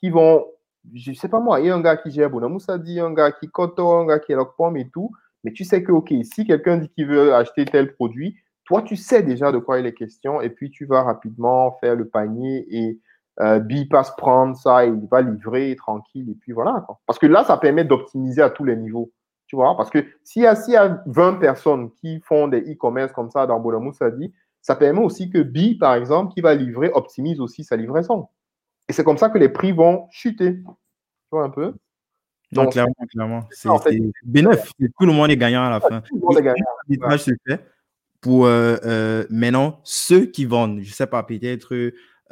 qui 0.01 0.11
vont, 0.11 0.47
je 0.95 1.11
ne 1.11 1.17
sais 1.17 1.29
pas 1.29 1.41
moi, 1.41 1.61
il 1.61 1.67
y 1.67 1.71
a 1.71 1.75
un 1.75 1.81
gars 1.81 1.97
qui 1.97 2.11
gère 2.11 2.31
Bonamoussa 2.31 2.79
dit, 2.79 3.01
un 3.01 3.13
gars 3.13 3.33
qui 3.33 3.49
Koto, 3.49 3.93
un 3.93 4.07
gars 4.07 4.19
qui 4.19 4.33
est 4.33 4.37
pomme 4.57 4.77
et 4.77 4.89
tout, 4.89 5.11
mais 5.45 5.53
tu 5.53 5.65
sais 5.65 5.83
que, 5.83 5.93
OK, 5.93 6.13
si 6.23 6.45
quelqu'un 6.45 6.79
dit 6.79 6.89
qu'il 6.91 7.07
veut 7.07 7.35
acheter 7.35 7.65
tel 7.65 7.95
produit, 7.95 8.37
toi, 8.65 8.83
tu 8.83 8.97
sais 8.97 9.23
déjà 9.23 9.53
de 9.53 9.59
quoi 9.59 9.81
il 9.81 9.87
est 9.87 9.95
question, 9.95 10.41
et 10.41 10.51
puis 10.51 10.71
tu 10.71 10.87
vas 10.87 11.03
rapidement 11.03 11.73
faire 11.81 11.97
le 11.97 12.09
panier 12.09 12.67
et 12.71 13.01
euh, 13.41 13.61
passe 13.91 14.15
prendre 14.17 14.57
ça, 14.57 14.85
il 14.85 15.07
va 15.11 15.23
livrer 15.23 15.75
tranquille, 15.77 16.31
et 16.31 16.35
puis 16.35 16.53
voilà. 16.53 16.85
Quoi. 16.87 17.01
Parce 17.07 17.19
que 17.19 17.27
là, 17.27 17.45
ça 17.45 17.57
permet 17.57 17.85
d'optimiser 17.85 18.43
à 18.43 18.51
tous 18.51 18.65
les 18.65 18.77
niveaux. 18.77 19.11
Tu 19.51 19.57
vois, 19.57 19.77
parce 19.77 19.91
que 19.91 20.07
s'il 20.23 20.43
y, 20.43 20.47
a, 20.47 20.55
y 20.69 20.77
a 20.77 21.03
20 21.07 21.41
personnes 21.41 21.91
qui 22.01 22.21
font 22.21 22.47
des 22.47 22.61
e-commerce 22.73 23.11
comme 23.11 23.31
ça 23.31 23.49
dans 23.49 23.59
Bolamou 23.59 23.91
dit, 24.17 24.33
ça 24.63 24.77
permet 24.77 25.01
aussi 25.01 25.29
que 25.29 25.39
B, 25.39 25.77
par 25.77 25.97
exemple, 25.97 26.33
qui 26.33 26.41
va 26.41 26.55
livrer, 26.55 26.89
optimise 26.95 27.41
aussi 27.41 27.65
sa 27.65 27.75
livraison. 27.75 28.29
Et 28.89 28.93
c'est 28.93 29.03
comme 29.03 29.19
ça 29.19 29.29
que 29.29 29.39
les 29.39 29.49
prix 29.49 29.73
vont 29.73 30.07
chuter. 30.13 30.59
Tu 30.59 30.65
vois 31.33 31.43
un 31.43 31.51
peu? 31.51 31.75
Donc, 32.53 32.71
clairement, 32.71 32.95
clairement. 33.11 33.41
C'est 33.51 33.69
en 33.69 33.81
fait, 33.81 34.01
bénéf. 34.23 34.71
Tout 34.79 35.07
le 35.07 35.13
monde 35.13 35.33
est 35.33 35.37
gagnant 35.37 35.65
à 35.65 35.71
la 35.71 35.81
fin. 35.81 36.01
Tout 36.03 36.15
le 36.15 36.21
monde 36.21 36.39
est 36.39 36.43
gagnant. 36.43 37.19
se 37.19 37.33
fait 37.49 37.61
pour 38.21 38.47
euh, 38.47 38.77
euh, 38.85 39.27
maintenant 39.31 39.81
ceux 39.83 40.27
qui 40.27 40.45
vendent. 40.45 40.81
Je 40.81 40.93
sais 40.93 41.09
pas, 41.09 41.25
peut-être 41.25 41.75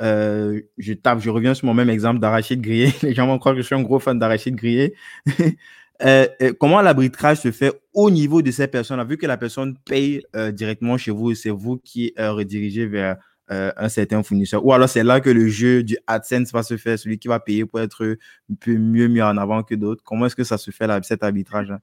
euh, 0.01 0.61
je 0.78 0.93
tape, 0.93 1.19
je 1.19 1.31
reviens 1.31 1.55
sur 1.55 1.66
mon 1.66 1.74
même 1.74 1.90
exemple 1.90 2.20
d'arachide 2.20 2.61
grillé. 2.61 2.93
Les 3.03 3.12
gens 3.12 3.27
vont 3.27 3.40
croire 3.40 3.57
que 3.57 3.61
je 3.61 3.66
suis 3.66 3.74
un 3.74 3.82
gros 3.82 3.99
fan 3.99 4.20
d'arachide 4.20 4.55
grillé. 4.55 4.95
Euh, 6.05 6.27
euh, 6.43 6.53
comment 6.59 6.81
l'arbitrage 6.81 7.39
se 7.39 7.51
fait 7.51 7.73
au 7.93 8.11
niveau 8.11 8.41
de 8.43 8.51
ces 8.51 8.69
personnes-là 8.69 9.05
Vu 9.05 9.16
que 9.16 9.27
la 9.27 9.37
personne 9.37 9.77
paye 9.85 10.23
directement 10.53 10.97
chez 10.97 11.11
vous, 11.11 11.35
c'est 11.35 11.51
vous 11.51 11.79
qui 11.79 12.15
redirigez 12.16 12.87
vers 12.87 13.16
un 13.49 13.89
certain 13.89 14.23
fournisseur? 14.23 14.65
Ou 14.65 14.73
alors 14.73 14.89
c'est 14.89 15.03
là 15.03 15.20
que 15.20 15.31
le 15.31 15.49
jeu 15.49 15.83
du 15.83 15.97
AdSense 16.07 16.53
va 16.53 16.62
se 16.62 16.77
faire, 16.77 16.99
celui 16.99 17.19
qui 17.19 17.29
va 17.29 17.41
payer 17.41 17.65
pour 17.65 17.81
être 17.81 18.16
un 18.51 18.55
peu 18.61 18.77
mieux 18.77 19.09
mis 19.09 19.23
en 19.23 19.37
avant 19.37 19.62
que 19.62 19.75
d'autres? 19.75 20.03
Comment 20.05 20.27
est-ce 20.27 20.37
que 20.37 20.45
ça 20.45 20.59
se 20.59 20.70
fait 20.70 20.87
là, 20.87 21.01
cet 21.03 21.23
arbitrage-là? 21.23 21.81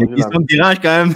Les 0.00 0.08
questions 0.08 0.40
dirigent 0.40 0.80
quand 0.82 1.06
même. 1.06 1.14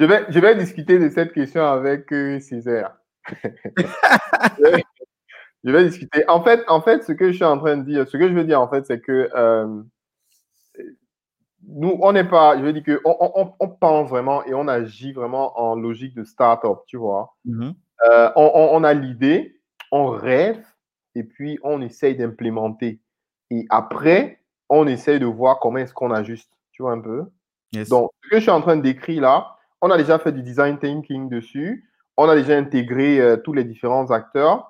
Je 0.00 0.06
vais, 0.06 0.24
je 0.30 0.38
vais 0.38 0.56
discuter 0.56 0.98
de 0.98 1.10
cette 1.10 1.34
question 1.34 1.62
avec 1.62 2.10
euh, 2.10 2.40
Césaire. 2.40 2.96
je 3.44 4.70
vais 4.70 4.82
discuter. 5.64 6.24
En 6.28 6.42
fait, 6.42 6.62
en 6.68 6.80
fait, 6.80 7.04
ce 7.04 7.12
que 7.12 7.30
je 7.30 7.36
suis 7.36 7.44
en 7.44 7.58
train 7.58 7.76
de 7.76 7.84
dire, 7.84 8.08
ce 8.08 8.16
que 8.16 8.28
je 8.28 8.34
veux 8.34 8.44
dire, 8.44 8.60
en 8.60 8.68
fait, 8.68 8.86
c'est 8.86 9.00
que 9.00 9.30
euh, 9.34 9.82
nous, 11.66 11.98
on 12.00 12.12
n'est 12.12 12.24
pas, 12.24 12.56
je 12.58 12.62
veux 12.62 12.72
dire 12.72 12.82
que 12.82 13.00
on, 13.04 13.54
on, 13.58 13.68
pense 13.68 14.08
vraiment 14.08 14.44
et 14.44 14.54
on 14.54 14.66
agit 14.68 15.12
vraiment 15.12 15.58
en 15.60 15.74
logique 15.74 16.14
de 16.14 16.24
start-up, 16.24 16.78
tu 16.86 16.96
vois. 16.96 17.36
Mm-hmm. 17.46 17.74
Euh, 18.10 18.30
on, 18.36 18.82
a 18.82 18.94
l'idée, 18.94 19.60
on 19.92 20.06
rêve 20.06 20.64
et 21.14 21.24
puis 21.24 21.58
on 21.62 21.82
essaye 21.82 22.16
d'implémenter. 22.16 23.00
Et 23.50 23.66
après, 23.68 24.40
on 24.68 24.86
essaye 24.86 25.20
de 25.20 25.26
voir 25.26 25.58
comment 25.60 25.78
est-ce 25.78 25.92
qu'on 25.92 26.10
ajuste, 26.10 26.50
tu 26.72 26.82
vois 26.82 26.92
un 26.92 27.00
peu. 27.00 27.24
Donc, 27.90 28.10
ce 28.24 28.30
que 28.30 28.36
je 28.36 28.42
suis 28.42 28.50
en 28.50 28.62
train 28.62 28.76
de 28.76 28.82
décrire 28.82 29.22
là, 29.22 29.56
on 29.82 29.90
a 29.90 29.98
déjà 29.98 30.18
fait 30.18 30.32
du 30.32 30.42
design 30.42 30.78
thinking 30.78 31.28
dessus. 31.28 31.90
On 32.16 32.28
a 32.28 32.36
déjà 32.36 32.56
intégré 32.56 33.20
euh, 33.20 33.36
tous 33.36 33.52
les 33.52 33.64
différents 33.64 34.10
acteurs. 34.10 34.69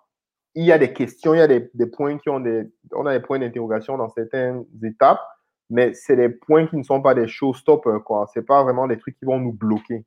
Il 0.54 0.64
y 0.64 0.72
a 0.72 0.78
des 0.78 0.92
questions, 0.92 1.34
il 1.34 1.38
y 1.38 1.42
a 1.42 1.46
des, 1.46 1.86
points 1.86 2.18
qui 2.18 2.28
ont 2.28 2.40
des, 2.40 2.64
on 2.92 3.06
a 3.06 3.16
des 3.16 3.24
points 3.24 3.38
d'interrogation 3.38 3.96
dans 3.96 4.08
certaines 4.08 4.64
étapes, 4.82 5.20
mais 5.68 5.94
c'est 5.94 6.16
des 6.16 6.28
points 6.28 6.66
qui 6.66 6.76
ne 6.76 6.82
sont 6.82 7.00
pas 7.00 7.14
des 7.14 7.28
showstoppers, 7.28 8.02
quoi. 8.04 8.26
C'est 8.34 8.44
pas 8.44 8.62
vraiment 8.64 8.88
des 8.88 8.98
trucs 8.98 9.16
qui 9.16 9.24
vont 9.24 9.38
nous 9.38 9.52
bloquer. 9.52 10.04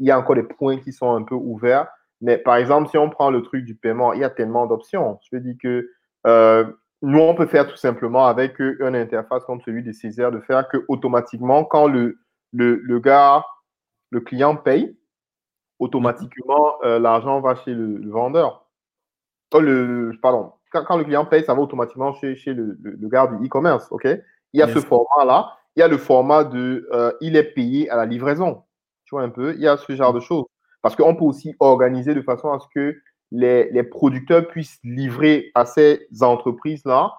Il 0.00 0.06
y 0.06 0.10
a 0.10 0.18
encore 0.18 0.34
des 0.34 0.42
points 0.42 0.78
qui 0.78 0.92
sont 0.92 1.14
un 1.14 1.22
peu 1.22 1.36
ouverts. 1.36 1.88
Mais 2.20 2.38
par 2.38 2.56
exemple, 2.56 2.88
si 2.88 2.98
on 2.98 3.10
prend 3.10 3.30
le 3.30 3.42
truc 3.42 3.64
du 3.64 3.76
paiement, 3.76 4.12
il 4.12 4.20
y 4.20 4.24
a 4.24 4.30
tellement 4.30 4.66
d'options. 4.66 5.18
Je 5.22 5.36
veux 5.36 5.42
dire 5.42 5.54
que 5.62 5.88
euh, 6.26 6.64
nous, 7.02 7.18
on 7.18 7.34
peut 7.34 7.46
faire 7.46 7.68
tout 7.68 7.76
simplement 7.76 8.26
avec 8.26 8.58
une 8.58 8.96
interface 8.96 9.44
comme 9.44 9.60
celui 9.60 9.82
de 9.82 9.92
Césaire, 9.92 10.32
de 10.32 10.40
faire 10.40 10.68
que 10.68 10.84
automatiquement, 10.88 11.64
quand 11.64 11.86
le, 11.86 12.18
le, 12.52 12.76
le 12.76 12.98
gars 12.98 13.44
le 14.14 14.20
client 14.20 14.56
paye, 14.56 14.96
automatiquement, 15.78 16.76
euh, 16.84 16.98
l'argent 16.98 17.40
va 17.40 17.56
chez 17.56 17.74
le, 17.74 18.08
vendeur. 18.08 18.63
Oh, 19.54 19.60
le, 19.60 20.10
pardon, 20.20 20.52
quand, 20.72 20.96
le 20.96 21.04
client 21.04 21.24
paye, 21.24 21.44
ça 21.44 21.54
va 21.54 21.60
automatiquement 21.60 22.12
chez, 22.14 22.34
chez 22.34 22.52
le, 22.54 22.76
le, 22.82 23.08
gars 23.08 23.28
du 23.28 23.46
e-commerce. 23.46 23.86
ok? 23.92 24.08
Il 24.52 24.58
y 24.58 24.62
a 24.62 24.68
ce 24.68 24.80
format-là. 24.80 25.56
Il 25.76 25.80
y 25.80 25.82
a 25.84 25.88
le 25.88 25.96
format 25.96 26.42
de 26.42 26.88
euh, 26.92 27.12
il 27.20 27.36
est 27.36 27.54
payé 27.54 27.88
à 27.88 27.96
la 27.96 28.04
livraison. 28.04 28.64
Tu 29.04 29.14
vois 29.14 29.22
un 29.22 29.28
peu? 29.28 29.54
Il 29.54 29.60
y 29.60 29.68
a 29.68 29.76
ce 29.76 29.94
genre 29.94 30.12
de 30.12 30.18
choses. 30.18 30.44
Parce 30.82 30.96
qu'on 30.96 31.14
peut 31.14 31.24
aussi 31.24 31.54
organiser 31.60 32.14
de 32.14 32.22
façon 32.22 32.52
à 32.52 32.58
ce 32.58 32.66
que 32.74 32.96
les, 33.30 33.70
les 33.70 33.84
producteurs 33.84 34.48
puissent 34.48 34.80
livrer 34.82 35.52
à 35.54 35.66
ces 35.66 36.08
entreprises-là 36.20 37.12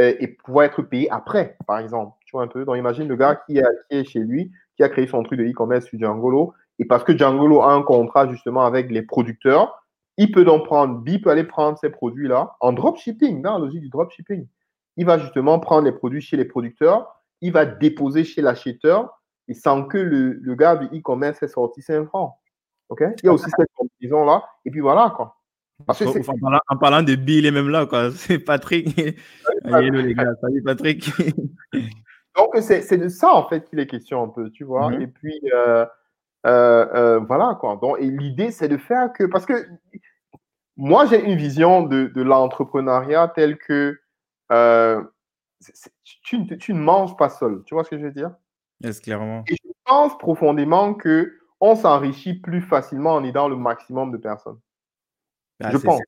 euh, 0.00 0.14
et 0.18 0.28
pouvoir 0.28 0.66
être 0.66 0.82
payés 0.82 1.10
après, 1.10 1.56
par 1.66 1.78
exemple. 1.78 2.16
Tu 2.26 2.32
vois 2.32 2.42
un 2.42 2.48
peu? 2.48 2.64
Donc, 2.64 2.76
imagine 2.76 3.06
le 3.06 3.16
gars 3.16 3.36
qui 3.36 3.58
est, 3.58 3.64
qui 3.88 3.98
est 3.98 4.04
chez 4.04 4.20
lui, 4.20 4.50
qui 4.76 4.82
a 4.82 4.88
créé 4.88 5.06
son 5.06 5.22
truc 5.22 5.38
de 5.38 5.44
e-commerce 5.44 5.86
sur 5.86 5.98
Djangolo. 5.98 6.54
Et 6.80 6.84
parce 6.84 7.04
que 7.04 7.16
Djangolo 7.16 7.62
a 7.62 7.72
un 7.72 7.82
contrat 7.82 8.28
justement 8.28 8.64
avec 8.64 8.90
les 8.90 9.02
producteurs, 9.02 9.81
il 10.16 10.30
peut 10.32 10.44
donc 10.44 10.64
prendre, 10.64 10.98
B 10.98 11.22
peut 11.22 11.30
aller 11.30 11.44
prendre 11.44 11.78
ces 11.78 11.90
produits-là 11.90 12.56
en 12.60 12.72
dropshipping, 12.72 13.42
dans 13.42 13.54
la 13.54 13.64
logique 13.64 13.82
du 13.82 13.88
dropshipping. 13.88 14.46
Il 14.96 15.06
va 15.06 15.18
justement 15.18 15.58
prendre 15.58 15.84
les 15.84 15.92
produits 15.92 16.20
chez 16.20 16.36
les 16.36 16.44
producteurs, 16.44 17.08
il 17.40 17.52
va 17.52 17.64
déposer 17.64 18.24
chez 18.24 18.42
l'acheteur 18.42 19.22
et 19.48 19.54
sans 19.54 19.84
que 19.84 19.98
le, 19.98 20.34
le 20.34 20.54
gars 20.54 20.76
du 20.76 20.86
e-commerce 20.98 21.42
ait 21.42 21.48
sorti 21.48 21.82
5 21.82 22.06
francs. 22.06 22.34
OK? 22.92 23.02
Il 23.22 23.26
y 23.26 23.28
a 23.28 23.32
aussi 23.32 23.50
cette 23.56 23.68
combinaison-là. 23.74 24.44
Et 24.64 24.70
puis 24.70 24.80
voilà, 24.80 25.12
quoi. 25.16 25.36
en, 25.88 26.76
parlant, 26.76 27.02
de 27.02 27.14
Bill, 27.14 27.38
il 27.38 27.46
est 27.46 27.50
même 27.50 27.70
là, 27.70 27.86
quoi. 27.86 28.10
C'est 28.14 28.38
Patrick. 28.38 28.94
Salut 29.68 30.02
les 30.06 30.14
gars, 30.14 30.34
salut 30.40 30.62
Patrick. 30.62 31.10
Donc, 32.36 32.56
c'est 32.60 32.96
de 32.96 33.08
ça, 33.08 33.34
en 33.34 33.46
fait, 33.46 33.68
qu'il 33.68 33.78
est 33.78 33.86
question 33.86 34.22
un 34.22 34.28
peu, 34.28 34.50
tu 34.50 34.64
vois. 34.64 34.90
Mhm. 34.90 35.02
Et 35.02 35.06
puis, 35.06 35.38
euh, 35.52 35.84
euh, 36.46 36.86
euh, 36.94 37.18
voilà, 37.20 37.58
quoi. 37.60 37.76
Donc, 37.76 37.98
et 38.00 38.06
l'idée, 38.06 38.50
c'est 38.50 38.68
de 38.68 38.78
faire 38.78 39.12
que. 39.12 39.24
Parce 39.24 39.44
que 39.44 39.66
moi, 40.82 41.06
j'ai 41.06 41.24
une 41.24 41.36
vision 41.36 41.82
de, 41.82 42.08
de 42.08 42.22
l'entrepreneuriat 42.22 43.28
telle 43.28 43.56
que 43.56 44.00
tu, 46.24 46.58
tu, 46.58 46.74
ne 46.74 46.80
manges 46.80 47.16
pas 47.16 47.28
seul. 47.28 47.62
Tu 47.64 47.74
vois 47.74 47.84
ce 47.84 47.90
que 47.90 47.98
je 47.98 48.04
veux 48.04 48.10
dire? 48.10 48.32
Yes, 48.80 49.00
clairement. 49.00 49.44
Et 49.46 49.54
je 49.54 49.70
pense 49.84 50.18
profondément 50.18 50.94
que 50.94 51.38
on 51.60 51.76
s'enrichit 51.76 52.34
plus 52.34 52.60
facilement 52.60 53.14
en 53.14 53.22
aidant 53.22 53.48
le 53.48 53.54
maximum 53.54 54.10
de 54.10 54.16
personnes. 54.16 54.58
Ah, 55.62 55.70
je 55.70 55.78
pense. 55.78 56.00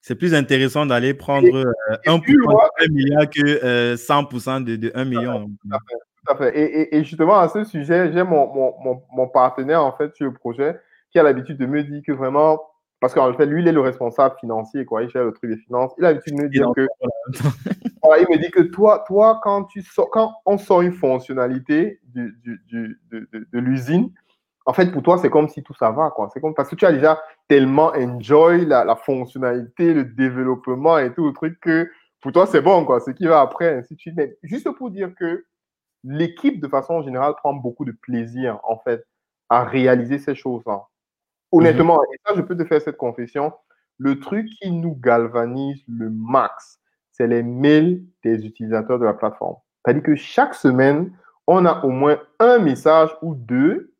C'est 0.00 0.14
plus 0.14 0.32
intéressant 0.32 0.86
d'aller 0.86 1.12
prendre 1.12 1.48
1% 1.48 2.08
euh, 2.08 2.86
de 2.86 2.92
milliard 2.92 3.28
que 3.28 3.96
100% 3.96 4.62
euh, 4.62 4.76
de, 4.76 4.92
1 4.94 5.04
million. 5.04 5.48
Tout 5.48 6.32
à 6.32 6.36
fait. 6.36 6.94
Et, 6.94 7.02
justement, 7.02 7.40
à 7.40 7.48
ce 7.48 7.64
sujet, 7.64 8.12
j'ai 8.12 8.22
mon, 8.22 9.28
partenaire, 9.32 9.84
en 9.84 9.92
fait, 9.92 10.14
sur 10.14 10.26
le 10.26 10.32
projet, 10.32 10.78
qui 11.10 11.18
a 11.18 11.24
l'habitude 11.24 11.58
de 11.58 11.66
me 11.66 11.82
dire 11.82 12.02
que 12.06 12.12
vraiment, 12.12 12.62
parce 13.00 13.14
qu'en 13.14 13.32
fait, 13.32 13.46
lui, 13.46 13.62
il 13.62 13.68
est 13.68 13.72
le 13.72 13.80
responsable 13.80 14.36
financier, 14.38 14.84
quoi. 14.84 15.02
Il 15.02 15.08
gère 15.10 15.24
le 15.24 15.32
truc 15.32 15.50
des 15.50 15.56
finances. 15.56 15.92
Il 15.98 16.04
a 16.04 16.08
l'habitude 16.08 16.36
de 16.36 16.42
me 16.42 16.48
dire 16.48 16.70
que. 16.76 16.86
il 17.32 18.26
me 18.30 18.38
dit 18.38 18.50
que 18.50 18.60
toi, 18.60 19.04
toi 19.06 19.40
quand, 19.42 19.64
tu 19.64 19.82
quand 20.12 20.34
on 20.44 20.58
sort 20.58 20.82
une 20.82 20.92
fonctionnalité 20.92 22.00
de, 22.14 22.34
de 22.72 23.58
l'usine, 23.58 24.12
en 24.66 24.72
fait, 24.72 24.92
pour 24.92 25.02
toi, 25.02 25.18
c'est 25.18 25.30
comme 25.30 25.48
si 25.48 25.62
tout 25.62 25.74
ça 25.74 25.90
va, 25.90 26.10
quoi. 26.10 26.28
C'est 26.32 26.40
comme 26.40 26.54
parce 26.54 26.68
que 26.68 26.76
tu 26.76 26.84
as 26.84 26.92
déjà 26.92 27.20
tellement 27.48 27.92
enjoy 27.94 28.66
la, 28.66 28.84
la 28.84 28.96
fonctionnalité, 28.96 29.94
le 29.94 30.04
développement 30.04 30.98
et 30.98 31.12
tout 31.14 31.26
le 31.26 31.32
truc 31.32 31.58
que 31.60 31.90
pour 32.20 32.32
toi, 32.32 32.46
c'est 32.46 32.60
bon, 32.60 32.84
quoi. 32.84 33.00
Ce 33.00 33.10
qui 33.10 33.26
va 33.26 33.40
après, 33.40 33.78
ainsi 33.78 33.94
de 33.94 34.00
suite. 34.00 34.14
Mais 34.16 34.36
juste 34.42 34.70
pour 34.72 34.90
dire 34.90 35.14
que 35.14 35.46
l'équipe, 36.04 36.60
de 36.60 36.68
façon 36.68 37.02
générale, 37.02 37.34
prend 37.36 37.54
beaucoup 37.54 37.84
de 37.84 37.92
plaisir, 37.92 38.60
en 38.62 38.78
fait, 38.78 39.06
à 39.48 39.64
réaliser 39.64 40.18
ces 40.18 40.34
choses-là. 40.34 40.82
Honnêtement, 41.52 42.00
et 42.04 42.16
ça, 42.26 42.34
je 42.36 42.42
peux 42.42 42.56
te 42.56 42.64
faire 42.64 42.80
cette 42.80 42.96
confession, 42.96 43.52
le 43.98 44.18
truc 44.18 44.46
qui 44.60 44.70
nous 44.70 44.94
galvanise 44.94 45.82
le 45.88 46.10
max, 46.10 46.80
c'est 47.12 47.26
les 47.26 47.42
mails 47.42 48.02
des 48.24 48.46
utilisateurs 48.46 48.98
de 48.98 49.04
la 49.04 49.14
plateforme. 49.14 49.56
C'est-à-dire 49.84 50.02
que 50.02 50.14
chaque 50.14 50.54
semaine, 50.54 51.12
on 51.46 51.66
a 51.66 51.84
au 51.84 51.90
moins 51.90 52.18
un 52.38 52.58
message 52.58 53.10
ou 53.22 53.34
deux 53.34 53.92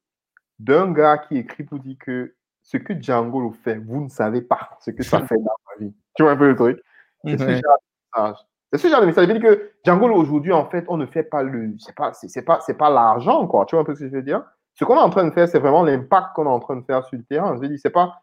d'un 0.58 0.92
gars 0.92 1.18
qui 1.18 1.38
écrit 1.38 1.64
pour 1.64 1.78
dire 1.80 1.96
que 1.98 2.34
ce 2.62 2.76
que 2.76 2.94
Django 3.00 3.40
le 3.40 3.52
fait, 3.52 3.76
vous 3.76 4.02
ne 4.04 4.08
savez 4.08 4.42
pas 4.42 4.70
ce 4.80 4.90
que 4.90 5.02
ça 5.02 5.20
fait 5.26 5.36
dans 5.36 5.56
ma 5.68 5.84
vie. 5.84 5.94
Tu 6.14 6.22
vois 6.22 6.32
un 6.32 6.36
peu 6.36 6.48
le 6.48 6.56
truc? 6.56 6.80
C'est 7.24 7.38
ce 7.38 7.44
genre 7.44 7.48
de 7.48 8.20
message. 8.22 8.36
C'est 8.72 8.78
ce 8.78 8.88
genre 8.88 9.00
de 9.00 9.06
message. 9.06 9.26
dire 9.26 9.40
que 9.40 9.72
Django 9.84 10.08
aujourd'hui, 10.12 10.52
en 10.52 10.66
fait, 10.66 10.84
on 10.88 10.96
ne 10.96 11.06
fait 11.06 11.24
pas 11.24 11.42
le. 11.42 11.74
C'est 11.78 11.94
pas, 11.94 12.12
c'est, 12.12 12.42
pas, 12.42 12.60
c'est 12.60 12.76
pas 12.76 12.90
l'argent, 12.90 13.46
quoi. 13.46 13.64
Tu 13.66 13.74
vois 13.74 13.82
un 13.82 13.84
peu 13.84 13.94
ce 13.94 14.00
que 14.00 14.08
je 14.08 14.14
veux 14.14 14.22
dire? 14.22 14.44
Ce 14.80 14.86
qu'on 14.86 14.96
est 14.96 15.00
en 15.00 15.10
train 15.10 15.26
de 15.26 15.30
faire, 15.30 15.46
c'est 15.46 15.58
vraiment 15.58 15.82
l'impact 15.82 16.28
qu'on 16.34 16.46
est 16.46 16.48
en 16.48 16.58
train 16.58 16.76
de 16.76 16.84
faire 16.86 17.04
sur 17.04 17.18
le 17.18 17.24
terrain. 17.24 17.54
Je 17.60 17.68
dis, 17.68 17.78
c'est 17.78 17.90
pas. 17.90 18.22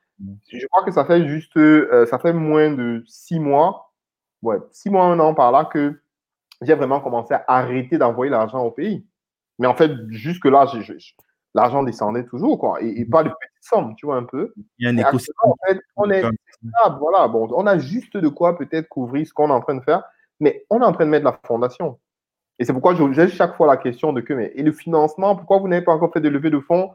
Je 0.52 0.66
crois 0.66 0.84
que 0.84 0.90
ça 0.90 1.06
fait 1.06 1.28
juste. 1.28 1.56
Euh, 1.56 2.08
ça 2.08 2.18
fait 2.18 2.34
moins 2.34 2.72
de 2.72 3.04
six 3.06 3.40
mois, 3.40 3.94
ouais, 4.42 4.58
six 4.72 4.90
mois, 4.90 5.06
un 5.06 5.20
an 5.20 5.36
par 5.36 5.52
là, 5.52 5.66
que 5.66 6.02
j'ai 6.64 6.74
vraiment 6.74 7.00
commencé 7.00 7.36
à 7.36 7.44
arrêter 7.48 8.00
d'envoyer 8.00 8.32
l'argent 8.32 8.64
au 8.64 8.72
pays. 8.72 9.06
Mais 9.60 9.68
en 9.68 9.76
fait, 9.76 9.92
jusque-là, 10.10 10.66
l'argent 11.54 11.84
descendait 11.84 12.26
toujours, 12.26 12.58
quoi. 12.58 12.82
Et, 12.82 13.06
pas 13.06 13.22
de 13.22 13.30
petites 13.30 13.64
sommes, 13.64 13.94
tu 13.96 14.08
vois, 14.08 14.16
un 14.16 14.24
peu. 14.24 14.52
Il 14.80 14.86
y 14.86 14.88
a 14.88 14.90
un 14.90 14.98
écosystème. 14.98 15.36
En 15.44 15.56
fait, 15.68 15.80
on 15.96 16.10
est 16.10 16.22
stable, 16.22 16.98
voilà. 17.00 17.28
Bon, 17.28 17.48
on 17.52 17.68
a 17.68 17.78
juste 17.78 18.18
de 18.18 18.30
quoi 18.30 18.58
peut-être 18.58 18.90
couvrir 18.90 19.28
ce 19.28 19.32
qu'on 19.32 19.50
est 19.50 19.54
en 19.54 19.62
train 19.62 19.76
de 19.76 19.84
faire, 19.84 20.02
mais 20.40 20.66
on 20.72 20.82
est 20.82 20.86
en 20.86 20.92
train 20.92 21.06
de 21.06 21.12
mettre 21.12 21.26
la 21.26 21.40
fondation. 21.46 22.00
Et 22.60 22.66
c'est 22.66 22.74
pourquoi 22.74 22.96
j'ai 22.96 23.28
chaque 23.28 23.56
fois 23.56 23.68
la 23.68 23.78
question 23.78 24.14
de 24.14 24.22
que, 24.22 24.34
mais, 24.34 24.52
et 24.56 24.64
le 24.64 24.72
financement, 24.72 25.36
pourquoi 25.36 25.60
vous 25.60 25.68
n'avez 25.68 25.84
pas 25.84 25.94
encore 25.94 26.12
fait 26.12 26.22
de 26.22 26.30
levée 26.30 26.50
de 26.50 26.60
fonds? 26.60 26.92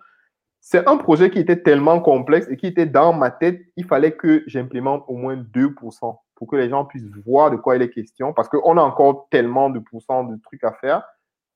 C'est 0.60 0.86
un 0.88 0.96
projet 0.96 1.30
qui 1.30 1.38
était 1.38 1.60
tellement 1.60 2.00
complexe 2.00 2.46
et 2.48 2.56
qui 2.56 2.66
était 2.66 2.86
dans 2.86 3.12
ma 3.12 3.30
tête, 3.30 3.60
il 3.76 3.84
fallait 3.84 4.12
que 4.12 4.44
j'implémente 4.46 5.04
au 5.08 5.16
moins 5.16 5.36
2% 5.36 6.16
pour 6.34 6.48
que 6.48 6.56
les 6.56 6.68
gens 6.68 6.84
puissent 6.84 7.08
voir 7.24 7.50
de 7.50 7.56
quoi 7.56 7.76
il 7.76 7.82
est 7.82 7.90
question, 7.90 8.32
parce 8.32 8.48
qu'on 8.48 8.76
a 8.76 8.82
encore 8.82 9.28
tellement 9.30 9.70
de 9.70 9.78
pourcents 9.78 10.24
de 10.24 10.36
trucs 10.42 10.64
à 10.64 10.72
faire. 10.72 11.02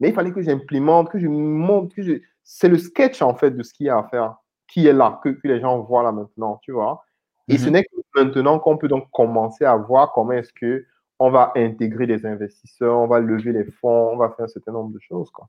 Mais 0.00 0.08
il 0.08 0.14
fallait 0.14 0.32
que 0.32 0.42
j'implémente, 0.42 1.10
que 1.10 1.18
je 1.18 1.26
montre, 1.26 1.94
que 1.94 2.02
je... 2.02 2.12
c'est 2.44 2.68
le 2.68 2.78
sketch 2.78 3.22
en 3.22 3.34
fait 3.34 3.50
de 3.50 3.62
ce 3.62 3.72
qu'il 3.72 3.86
y 3.86 3.88
a 3.90 3.98
à 3.98 4.04
faire, 4.04 4.36
qui 4.68 4.86
est 4.86 4.92
là, 4.92 5.20
que, 5.22 5.38
les 5.42 5.60
gens 5.60 5.80
voient 5.80 6.02
là 6.02 6.12
maintenant, 6.12 6.60
tu 6.62 6.72
vois? 6.72 7.04
Et 7.48 7.58
ce 7.58 7.66
mhm. 7.66 7.72
n'est 7.72 7.84
que 7.84 7.96
maintenant 8.16 8.58
qu'on 8.58 8.76
peut 8.76 8.88
donc 8.88 9.08
commencer 9.10 9.64
à 9.64 9.76
voir 9.76 10.12
comment 10.12 10.32
est-ce 10.32 10.52
que 10.52 10.84
on 11.18 11.30
va 11.30 11.52
intégrer 11.56 12.06
des 12.06 12.26
investisseurs, 12.26 12.98
on 12.98 13.06
va 13.06 13.20
lever 13.20 13.52
les 13.52 13.64
fonds, 13.64 14.10
on 14.12 14.16
va 14.16 14.30
faire 14.36 14.44
un 14.44 14.48
certain 14.48 14.72
nombre 14.72 14.92
de 14.92 15.00
choses. 15.00 15.30
Quoi. 15.30 15.48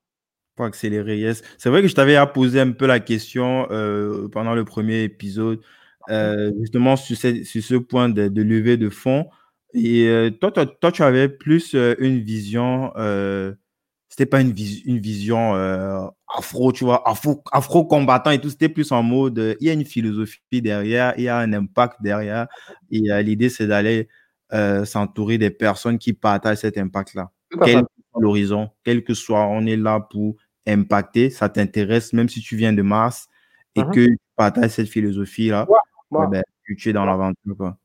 Pour 0.55 0.65
accélérer, 0.65 1.19
yes. 1.19 1.43
C'est 1.57 1.69
vrai 1.69 1.81
que 1.81 1.87
je 1.87 1.95
t'avais 1.95 2.17
posé 2.33 2.59
un 2.59 2.71
peu 2.71 2.87
la 2.87 2.99
question 2.99 3.67
euh, 3.69 4.27
pendant 4.29 4.55
le 4.55 4.65
premier 4.65 5.03
épisode, 5.03 5.59
euh, 6.09 6.51
justement 6.59 6.95
sur, 6.95 7.17
ce 7.17 7.75
point 7.75 8.09
de, 8.09 8.27
de 8.27 8.41
levée 8.41 8.77
de 8.77 8.89
fonds. 8.89 9.27
Et 9.73 10.07
euh, 10.07 10.31
toi, 10.31 10.91
tu 10.91 11.03
avais 11.03 11.29
plus 11.29 11.75
une 11.99 12.21
vision, 12.21 12.91
c'était 14.09 14.25
pas 14.25 14.39
une, 14.39 14.53
vision 14.53 15.53
afro, 16.33 16.71
tu 16.71 16.85
vois, 16.85 17.07
afro, 17.07 17.43
afro 17.51 17.85
combattant 17.85 18.31
et 18.31 18.39
tout, 18.39 18.49
c'était 18.49 18.69
plus 18.69 18.91
en 18.91 19.03
mode, 19.03 19.57
il 19.59 19.67
y 19.67 19.69
a 19.69 19.73
une 19.73 19.85
philosophie 19.85 20.61
derrière, 20.61 21.13
il 21.17 21.25
y 21.25 21.27
a 21.27 21.37
un 21.37 21.51
impact 21.51 21.97
derrière. 22.01 22.47
Et 22.89 23.01
l'idée, 23.21 23.49
c'est 23.49 23.67
d'aller 23.67 24.07
euh, 24.53 24.85
s'entourer 24.85 25.37
des 25.37 25.49
personnes 25.49 25.97
qui 25.97 26.13
partagent 26.13 26.59
cet 26.59 26.77
impact-là. 26.77 27.31
Quel 27.63 27.81
que 27.81 27.87
soit 28.11 28.21
l'horizon, 28.21 28.69
quel 28.85 29.03
que 29.03 29.13
soit, 29.13 29.45
on 29.45 29.65
est 29.65 29.75
là 29.75 29.99
pour 29.99 30.35
impacter, 30.65 31.29
ça 31.29 31.49
t'intéresse, 31.49 32.13
même 32.13 32.29
si 32.29 32.39
tu 32.41 32.55
viens 32.55 32.71
de 32.71 32.81
Mars 32.81 33.27
et 33.75 33.81
uh-huh. 33.81 33.93
que 33.93 34.05
tu 34.05 34.17
partages 34.37 34.71
cette 34.71 34.87
philosophie-là, 34.87 35.67
eh 35.69 36.27
ben, 36.31 36.43
tu 36.77 36.89
es 36.89 36.93
dans 36.93 37.05
l'aventure. 37.05 37.75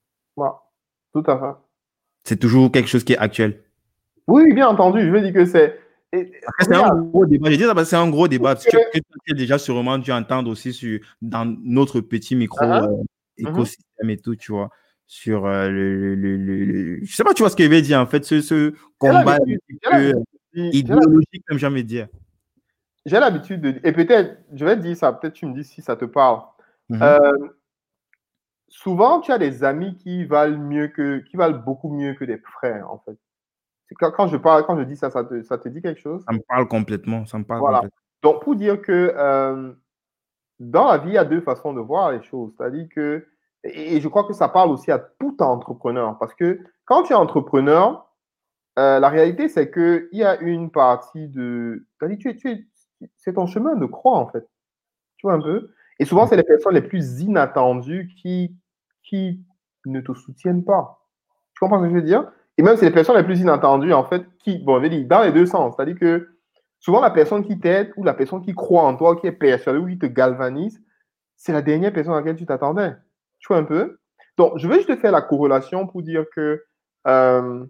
Tout 1.13 1.25
à 1.27 1.39
fait. 1.39 1.59
C'est 2.25 2.39
toujours 2.39 2.71
quelque 2.71 2.89
chose 2.89 3.05
qui 3.05 3.15
est 3.15 3.19
actuel. 3.19 3.63
Oui, 4.29 4.53
bien 4.55 4.69
entendu. 4.69 5.01
Je 5.01 5.11
veux 5.11 5.21
dire 5.21 5.33
que 5.33 5.45
c'est. 5.45 5.79
C'est 6.13 6.75
un 6.75 6.95
gros 6.95 7.27
débat. 7.27 7.51
Je 7.51 7.57
dis 7.57 7.63
ça 7.63 7.75
parce 7.75 7.87
que 7.87 7.91
c'est 7.91 7.97
un 7.97 8.09
gros 8.09 8.29
débat. 8.29 8.55
Parce 8.55 8.67
que, 8.67 8.77
tu 8.93 9.33
as 9.33 9.35
déjà 9.35 9.59
sûrement 9.59 9.99
dû 9.99 10.13
entendre 10.13 10.51
aussi 10.51 10.73
sur, 10.73 11.01
dans 11.21 11.45
notre 11.45 12.01
petit 12.01 12.37
micro 12.37 12.65
uh-huh. 12.65 12.85
Euh, 12.85 13.03
uh-huh. 13.39 13.51
écosystème 13.51 14.11
et 14.11 14.19
tout, 14.19 14.37
tu 14.37 14.53
vois 14.53 14.71
sur 15.13 15.45
euh, 15.45 15.69
le, 15.69 16.15
le, 16.15 16.39
le, 16.39 17.05
Je 17.05 17.15
sais 17.15 17.23
pas, 17.23 17.35
tu 17.35 17.43
vois 17.43 17.51
ce 17.51 17.57
que 17.57 17.65
je 17.65 17.69
veux 17.69 17.83
dire, 17.83 18.01
en 18.01 18.07
fait, 18.07 18.25
ce, 18.25 18.41
ce 18.41 18.73
combat 18.97 19.37
idéologique, 20.55 21.45
comme 21.47 21.59
j'aime 21.59 21.79
dire. 21.83 22.09
J'ai 23.05 23.21
l'habitude 23.21 23.61
de. 23.61 23.79
Et 23.85 23.93
peut-être, 23.93 24.39
je 24.55 24.65
vais 24.65 24.75
te 24.75 24.81
dire 24.81 24.97
ça, 24.97 25.13
peut-être 25.13 25.35
tu 25.35 25.45
me 25.45 25.53
dis 25.53 25.65
si 25.65 25.83
ça 25.83 25.97
te 25.97 26.07
parle. 26.07 26.41
Mhm. 26.89 27.03
Euh, 27.03 27.49
souvent, 28.69 29.21
tu 29.21 29.33
as 29.33 29.39
des 29.39 29.65
amis 29.65 29.97
qui 29.97 30.25
valent 30.25 30.57
mieux 30.57 30.89
que, 30.89 31.19
qui 31.19 31.37
valent 31.37 31.59
beaucoup 31.59 31.93
mieux 31.93 32.15
que 32.15 32.25
des 32.25 32.39
frères, 32.39 32.91
en 32.91 32.99
fait. 33.05 33.19
Quand, 34.01 34.13
quand, 34.13 34.29
je 34.29 34.39
parle, 34.39 34.65
quand 34.65 34.79
je 34.79 34.85
dis 34.85 34.97
ça, 34.97 35.11
ça 35.11 35.25
te, 35.25 35.43
ça 35.43 35.59
te 35.59 35.69
dit 35.69 35.83
quelque 35.83 36.01
chose? 36.01 36.25
Ça 36.27 36.33
me 36.33 36.41
parle 36.49 36.67
complètement. 36.69 37.27
Ça 37.27 37.37
me 37.39 37.45
parle 37.45 37.61
voilà. 37.61 37.83
Donc, 38.23 38.43
pour 38.43 38.57
dire 38.57 38.81
que 38.81 39.13
euh, 39.15 39.75
dans 40.59 40.91
la 40.91 40.97
vie, 40.97 41.11
il 41.11 41.15
y 41.15 41.19
a 41.19 41.27
deux 41.27 41.43
façons 41.43 41.75
de 41.75 41.81
voir 41.81 42.13
les 42.13 42.23
choses. 42.23 42.55
C'est-à-dire 42.57 42.87
que 42.89 43.27
et 43.65 44.01
je 44.01 44.09
crois 44.09 44.25
que 44.25 44.33
ça 44.33 44.49
parle 44.49 44.71
aussi 44.71 44.91
à 44.91 44.99
tout 44.99 45.37
entrepreneur. 45.41 46.19
Parce 46.19 46.35
que 46.35 46.61
quand 46.85 47.05
tu 47.05 47.13
es 47.13 47.17
entrepreneur, 47.17 48.09
euh, 48.79 48.99
la 48.99 49.09
réalité, 49.09 49.49
c'est 49.49 49.71
qu'il 49.71 50.09
y 50.13 50.25
a 50.25 50.41
une 50.41 50.71
partie 50.71 51.29
de. 51.29 51.87
Tu 52.19 52.37
tu 52.37 52.69
c'est 53.17 53.35
ton 53.35 53.47
chemin 53.47 53.77
de 53.77 53.87
croix, 53.87 54.17
en 54.17 54.29
fait. 54.29 54.49
Tu 55.17 55.27
vois 55.27 55.35
un 55.35 55.41
peu? 55.41 55.71
Et 55.99 56.05
souvent, 56.05 56.27
c'est 56.27 56.37
les 56.37 56.43
personnes 56.43 56.75
les 56.75 56.83
plus 56.83 57.21
inattendues 57.21 58.11
qui, 58.21 58.57
qui 59.03 59.45
ne 59.87 60.01
te 60.01 60.15
soutiennent 60.15 60.65
pas. 60.65 61.07
Tu 61.55 61.61
comprends 61.61 61.79
ce 61.81 61.85
que 61.85 61.91
je 61.91 61.95
veux 61.95 62.03
dire? 62.03 62.31
Et 62.59 62.63
même, 62.63 62.77
c'est 62.77 62.87
les 62.87 62.93
personnes 62.93 63.17
les 63.17 63.25
plus 63.25 63.41
inattendues, 63.41 63.93
en 63.93 64.05
fait, 64.05 64.25
qui. 64.39 64.59
Bon, 64.59 64.83
je 64.83 65.03
dans 65.03 65.23
les 65.23 65.33
deux 65.33 65.47
sens. 65.47 65.75
C'est-à-dire 65.77 65.99
que 65.99 66.29
souvent, 66.81 67.01
la 67.01 67.11
personne 67.11 67.45
qui 67.45 67.59
t'aide 67.59 67.93
ou 67.97 68.05
la 68.05 68.15
personne 68.15 68.43
qui 68.43 68.55
croit 68.55 68.83
en 68.83 68.97
toi, 68.97 69.17
qui 69.17 69.27
est 69.27 69.33
persuadée 69.33 69.79
ou 69.79 69.87
qui 69.87 69.99
te 69.99 70.07
galvanise, 70.07 70.83
c'est 71.37 71.53
la 71.53 71.63
dernière 71.63 71.93
personne 71.93 72.15
à 72.15 72.19
laquelle 72.19 72.37
tu 72.37 72.47
t'attendais. 72.47 72.95
Tu 73.43 73.49
vois 73.49 73.59
un 73.59 73.65
peu 73.65 73.99
Donc, 74.39 74.57
je 74.57 74.67
vais 74.67 74.77
juste 74.77 74.99
faire 75.01 75.13
la 75.13 75.21
corrélation 75.21 75.87
pour 75.87 76.03
dire 76.03 76.25
que 76.35 76.65
euh, 77.07 77.65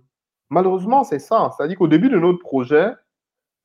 malheureusement, 0.50 1.02
c'est 1.02 1.18
ça. 1.18 1.50
C'est-à-dire 1.56 1.78
qu'au 1.78 1.88
début 1.88 2.10
de 2.10 2.18
notre 2.18 2.38
projet, 2.38 2.92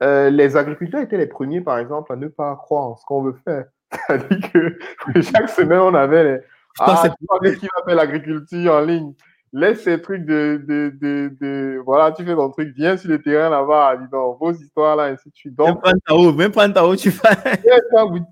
euh, 0.01 0.29
les 0.29 0.57
agriculteurs 0.57 1.01
étaient 1.01 1.17
les 1.17 1.27
premiers, 1.27 1.61
par 1.61 1.77
exemple, 1.77 2.11
à 2.13 2.15
ne 2.15 2.27
pas 2.27 2.55
croire 2.55 2.85
en 2.85 2.95
ce 2.95 3.05
qu'on 3.05 3.21
veut 3.21 3.37
faire. 3.43 3.65
C'est-à-dire 4.07 4.51
que 4.51 5.21
chaque 5.21 5.49
semaine, 5.49 5.79
on 5.79 5.93
avait 5.93 6.23
les. 6.23 6.39
Ah, 6.79 7.01
c'est 7.01 7.09
qui 7.57 7.67
va 7.75 7.83
faire 7.85 7.95
l'agriculture 7.95 8.73
en 8.73 8.81
ligne 8.81 9.13
laisse 9.53 9.83
ces 9.83 10.01
trucs 10.01 10.25
de, 10.25 10.63
de, 10.67 10.91
de, 10.99 11.35
de, 11.39 11.81
Voilà, 11.85 12.11
tu 12.11 12.23
fais 12.23 12.35
ton 12.35 12.49
truc, 12.51 12.73
viens 12.75 12.97
sur 12.97 13.09
le 13.09 13.21
terrain 13.21 13.49
là-bas, 13.49 13.97
dis 13.97 14.07
donc, 14.09 14.39
vos 14.39 14.51
histoires 14.51 14.95
là, 14.95 15.05
ainsi 15.05 15.29
de 15.29 15.35
suite. 15.35 15.55
Donc, 15.55 15.83
même 15.85 15.99
pas 16.05 16.13
haut, 16.15 16.33
même 16.33 16.51
pas 16.51 16.85
haut, 16.85 16.95
tu 16.95 17.11
fais. 17.11 17.35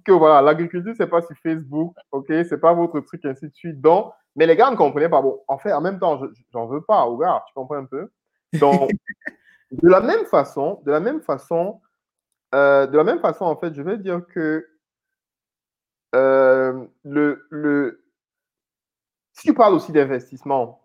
que 0.05 0.11
voilà, 0.11 0.41
l'agriculture, 0.41 0.93
c'est 0.97 1.07
pas 1.07 1.21
sur 1.21 1.35
Facebook, 1.41 1.95
ok, 2.11 2.27
c'est 2.27 2.59
pas 2.59 2.73
votre 2.73 2.99
truc, 3.01 3.23
ainsi 3.25 3.47
de 3.47 3.55
suite. 3.55 3.79
Donc, 3.81 4.13
mais 4.35 4.45
les 4.45 4.55
gars 4.55 4.69
ne 4.69 4.75
comprenaient 4.75 5.09
pas. 5.09 5.21
Bon, 5.21 5.41
en 5.47 5.57
fait, 5.57 5.71
en 5.71 5.81
même 5.81 5.99
temps, 5.99 6.21
j'en 6.51 6.67
veux 6.67 6.81
pas 6.81 7.05
au 7.05 7.17
gars, 7.17 7.43
tu 7.47 7.53
comprends 7.53 7.75
un 7.75 7.85
peu? 7.85 8.11
Donc, 8.59 8.89
de 9.71 9.89
la 9.89 10.01
même 10.01 10.25
façon, 10.25 10.81
de 10.85 10.91
la 10.91 10.99
même 10.99 11.21
façon, 11.21 11.81
euh, 12.53 12.87
de 12.87 12.97
la 12.97 13.03
même 13.03 13.19
façon, 13.19 13.45
en 13.45 13.55
fait, 13.55 13.73
je 13.73 13.81
vais 13.81 13.97
dire 13.97 14.21
que 14.33 14.67
euh, 16.15 16.85
le, 17.03 17.45
le, 17.49 18.05
si 19.33 19.47
tu 19.47 19.53
parles 19.53 19.73
aussi 19.73 19.91
d'investissement, 19.91 20.84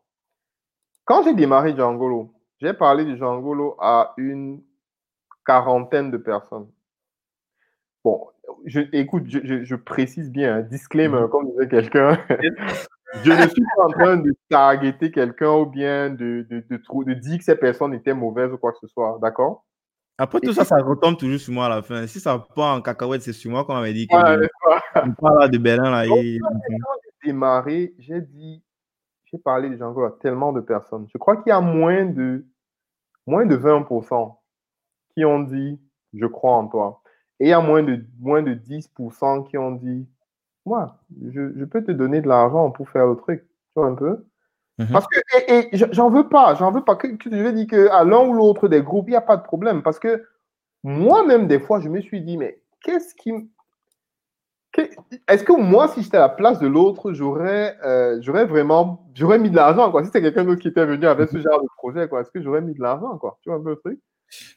quand 1.10 1.24
j'ai 1.24 1.34
démarré 1.34 1.74
Djangolo, 1.74 2.32
j'ai 2.60 2.72
parlé 2.72 3.04
de 3.04 3.16
Djangolo 3.16 3.74
à 3.80 4.14
une 4.16 4.62
quarantaine 5.44 6.12
de 6.12 6.16
personnes. 6.16 6.68
Bon, 8.04 8.28
je, 8.64 8.82
écoute, 8.92 9.24
je, 9.26 9.74
précise 9.74 10.30
bien, 10.30 10.58
un 10.58 10.60
disclaimer, 10.60 11.22
mhm. 11.22 11.28
comme 11.28 11.50
disait 11.50 11.68
quelqu'un. 11.68 12.16
je 13.24 13.32
ne 13.32 13.48
suis 13.48 13.62
pas 13.76 13.86
en 13.86 13.88
train 13.88 14.16
de 14.18 14.32
targeter 14.48 15.10
quelqu'un 15.10 15.50
ou 15.50 15.66
bien 15.66 16.10
de, 16.10 16.46
de, 16.48 16.64
de, 16.70 17.14
dire 17.14 17.38
que 17.38 17.44
ces 17.44 17.56
personnes 17.56 17.92
étaient 17.92 18.14
mauvaises 18.14 18.52
ou 18.52 18.58
quoi 18.58 18.70
que 18.70 18.78
ce 18.80 18.86
soit, 18.86 19.18
d'accord? 19.20 19.64
Après 20.16 20.38
tout 20.38 20.52
ça, 20.52 20.64
ça 20.64 20.76
retombe 20.76 21.16
toujours 21.16 21.40
sur 21.40 21.52
moi 21.52 21.66
à 21.66 21.70
la 21.70 21.82
fin. 21.82 22.06
Si 22.06 22.20
ça 22.20 22.38
part 22.54 22.76
en 22.76 22.82
cacahuète, 22.82 23.22
c'est 23.22 23.32
sur 23.32 23.50
moi 23.50 23.64
qu'on 23.64 23.74
avait 23.74 23.94
dit 23.94 24.06
que 24.06 24.14
on 24.94 25.12
parle 25.14 25.50
de 25.50 25.58
Berlin 25.58 25.90
là. 25.90 26.06
quand 26.06 26.14
j'ai 26.22 26.38
démarré, 27.24 27.94
j'ai 27.98 28.20
dit 28.20 28.62
j'ai 29.30 29.38
parlé 29.38 29.70
de 29.70 29.76
Django 29.76 30.04
à 30.04 30.16
tellement 30.20 30.52
de 30.52 30.60
personnes. 30.60 31.06
Je 31.12 31.18
crois 31.18 31.36
qu'il 31.36 31.50
y 31.50 31.52
a 31.52 31.60
moins 31.60 32.04
de, 32.04 32.44
moins 33.26 33.46
de 33.46 33.56
20% 33.56 34.36
qui 35.14 35.24
ont 35.24 35.40
dit 35.40 35.80
je 36.14 36.26
crois 36.26 36.56
en 36.56 36.68
toi. 36.68 37.02
Et 37.38 37.46
il 37.46 37.48
y 37.48 37.52
a 37.52 37.60
moins 37.60 37.82
de, 37.82 38.04
moins 38.18 38.42
de 38.42 38.54
10% 38.54 39.48
qui 39.48 39.56
ont 39.56 39.72
dit, 39.72 40.06
moi, 40.66 40.98
je, 41.30 41.52
je, 41.56 41.64
peux 41.64 41.82
te 41.82 41.92
donner 41.92 42.20
de 42.20 42.28
l'argent 42.28 42.70
pour 42.70 42.88
faire 42.90 43.06
le 43.06 43.16
truc. 43.16 43.42
Tu 43.42 43.80
vois 43.80 43.86
un 43.86 43.94
peu? 43.94 44.26
Mhm. 44.78 44.88
Parce 44.92 45.06
que, 45.06 45.18
et, 45.48 45.74
et 45.74 45.78
j'en 45.92 46.10
veux 46.10 46.28
pas, 46.28 46.54
j'en 46.54 46.70
veux 46.70 46.84
pas. 46.84 46.96
Que, 46.96 47.08
je 47.24 47.36
vais 47.36 47.52
dire 47.52 47.66
qu'à 47.66 48.04
l'un 48.04 48.26
ou 48.26 48.32
l'autre 48.34 48.68
des 48.68 48.82
groupes, 48.82 49.08
il 49.08 49.12
n'y 49.12 49.16
a 49.16 49.22
pas 49.22 49.36
de 49.36 49.42
problème. 49.42 49.82
Parce 49.82 49.98
que 49.98 50.26
moi-même, 50.82 51.46
des 51.46 51.58
fois, 51.58 51.80
je 51.80 51.88
me 51.88 52.00
suis 52.00 52.20
dit, 52.22 52.36
mais 52.36 52.62
qu'est-ce 52.82 53.14
qui. 53.14 53.32
Est-ce 55.28 55.42
que 55.42 55.52
moi, 55.52 55.88
si 55.88 56.02
j'étais 56.02 56.16
à 56.16 56.20
la 56.20 56.28
place 56.28 56.60
de 56.60 56.68
l'autre, 56.68 57.12
j'aurais 57.12 57.76
euh, 57.84 58.18
j'aurais 58.20 58.44
vraiment 58.44 59.08
j'aurais 59.14 59.38
mis 59.38 59.50
de 59.50 59.56
l'argent 59.56 59.90
quoi 59.90 60.02
Si 60.02 60.06
c'était 60.06 60.22
quelqu'un 60.22 60.44
d'autre 60.44 60.60
qui 60.60 60.68
était 60.68 60.86
venu 60.86 61.06
avec 61.06 61.30
ce 61.30 61.38
genre 61.38 61.60
de 61.60 61.68
projet, 61.76 62.08
quoi, 62.08 62.20
est-ce 62.20 62.30
que 62.30 62.42
j'aurais 62.42 62.60
mis 62.60 62.74
de 62.74 62.80
l'argent 62.80 63.18
quoi? 63.18 63.38
Tu 63.42 63.50
vois 63.50 63.58
un 63.58 63.62
peu 63.62 63.70
le 63.70 63.76
truc? 63.76 63.98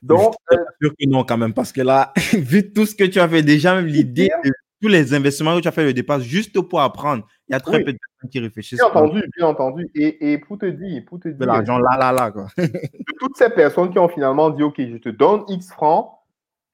Donc, 0.03 0.35
je 0.51 0.55
suis 0.55 0.65
sûr 0.81 0.91
que 0.91 1.09
non 1.09 1.23
quand 1.23 1.37
même, 1.37 1.53
parce 1.53 1.71
que 1.71 1.81
là, 1.81 2.13
vu 2.33 2.71
tout 2.71 2.85
ce 2.85 2.93
que 2.93 3.03
tu 3.05 3.19
as 3.19 3.27
fait 3.27 3.41
déjà, 3.41 3.73
même 3.75 3.87
l'idée 3.87 4.29
de 4.43 4.51
tous 4.79 4.89
les 4.89 5.13
investissements 5.15 5.55
que 5.55 5.61
tu 5.61 5.67
as 5.67 5.71
fait 5.71 5.85
le 5.85 5.93
départ 5.93 6.19
juste 6.19 6.61
pour 6.61 6.81
apprendre, 6.81 7.25
il 7.47 7.53
y 7.53 7.55
a 7.55 7.59
très 7.59 7.83
peu 7.83 7.93
de 7.93 7.97
personnes 7.97 8.29
qui 8.29 8.39
réfléchissent. 8.39 8.79
Bien 8.79 8.89
entendu, 8.89 9.23
bien 9.35 9.47
entendu. 9.47 9.89
Et, 9.95 10.33
et 10.33 10.37
pour 10.37 10.59
te 10.59 10.67
dire, 10.67 11.03
pour 11.07 11.19
te 11.19 11.29
dire, 11.29 11.37
de 11.37 11.45
l'argent 11.45 11.79
là 11.79 11.97
là 11.97 12.11
là 12.11 12.31
quoi. 12.31 12.47
de 12.57 13.17
toutes 13.19 13.37
ces 13.37 13.49
personnes 13.49 13.89
qui 13.89 13.97
ont 13.97 14.09
finalement 14.09 14.51
dit 14.51 14.61
ok, 14.61 14.75
je 14.77 14.97
te 14.97 15.09
donne 15.09 15.43
X 15.47 15.71
francs, 15.71 16.11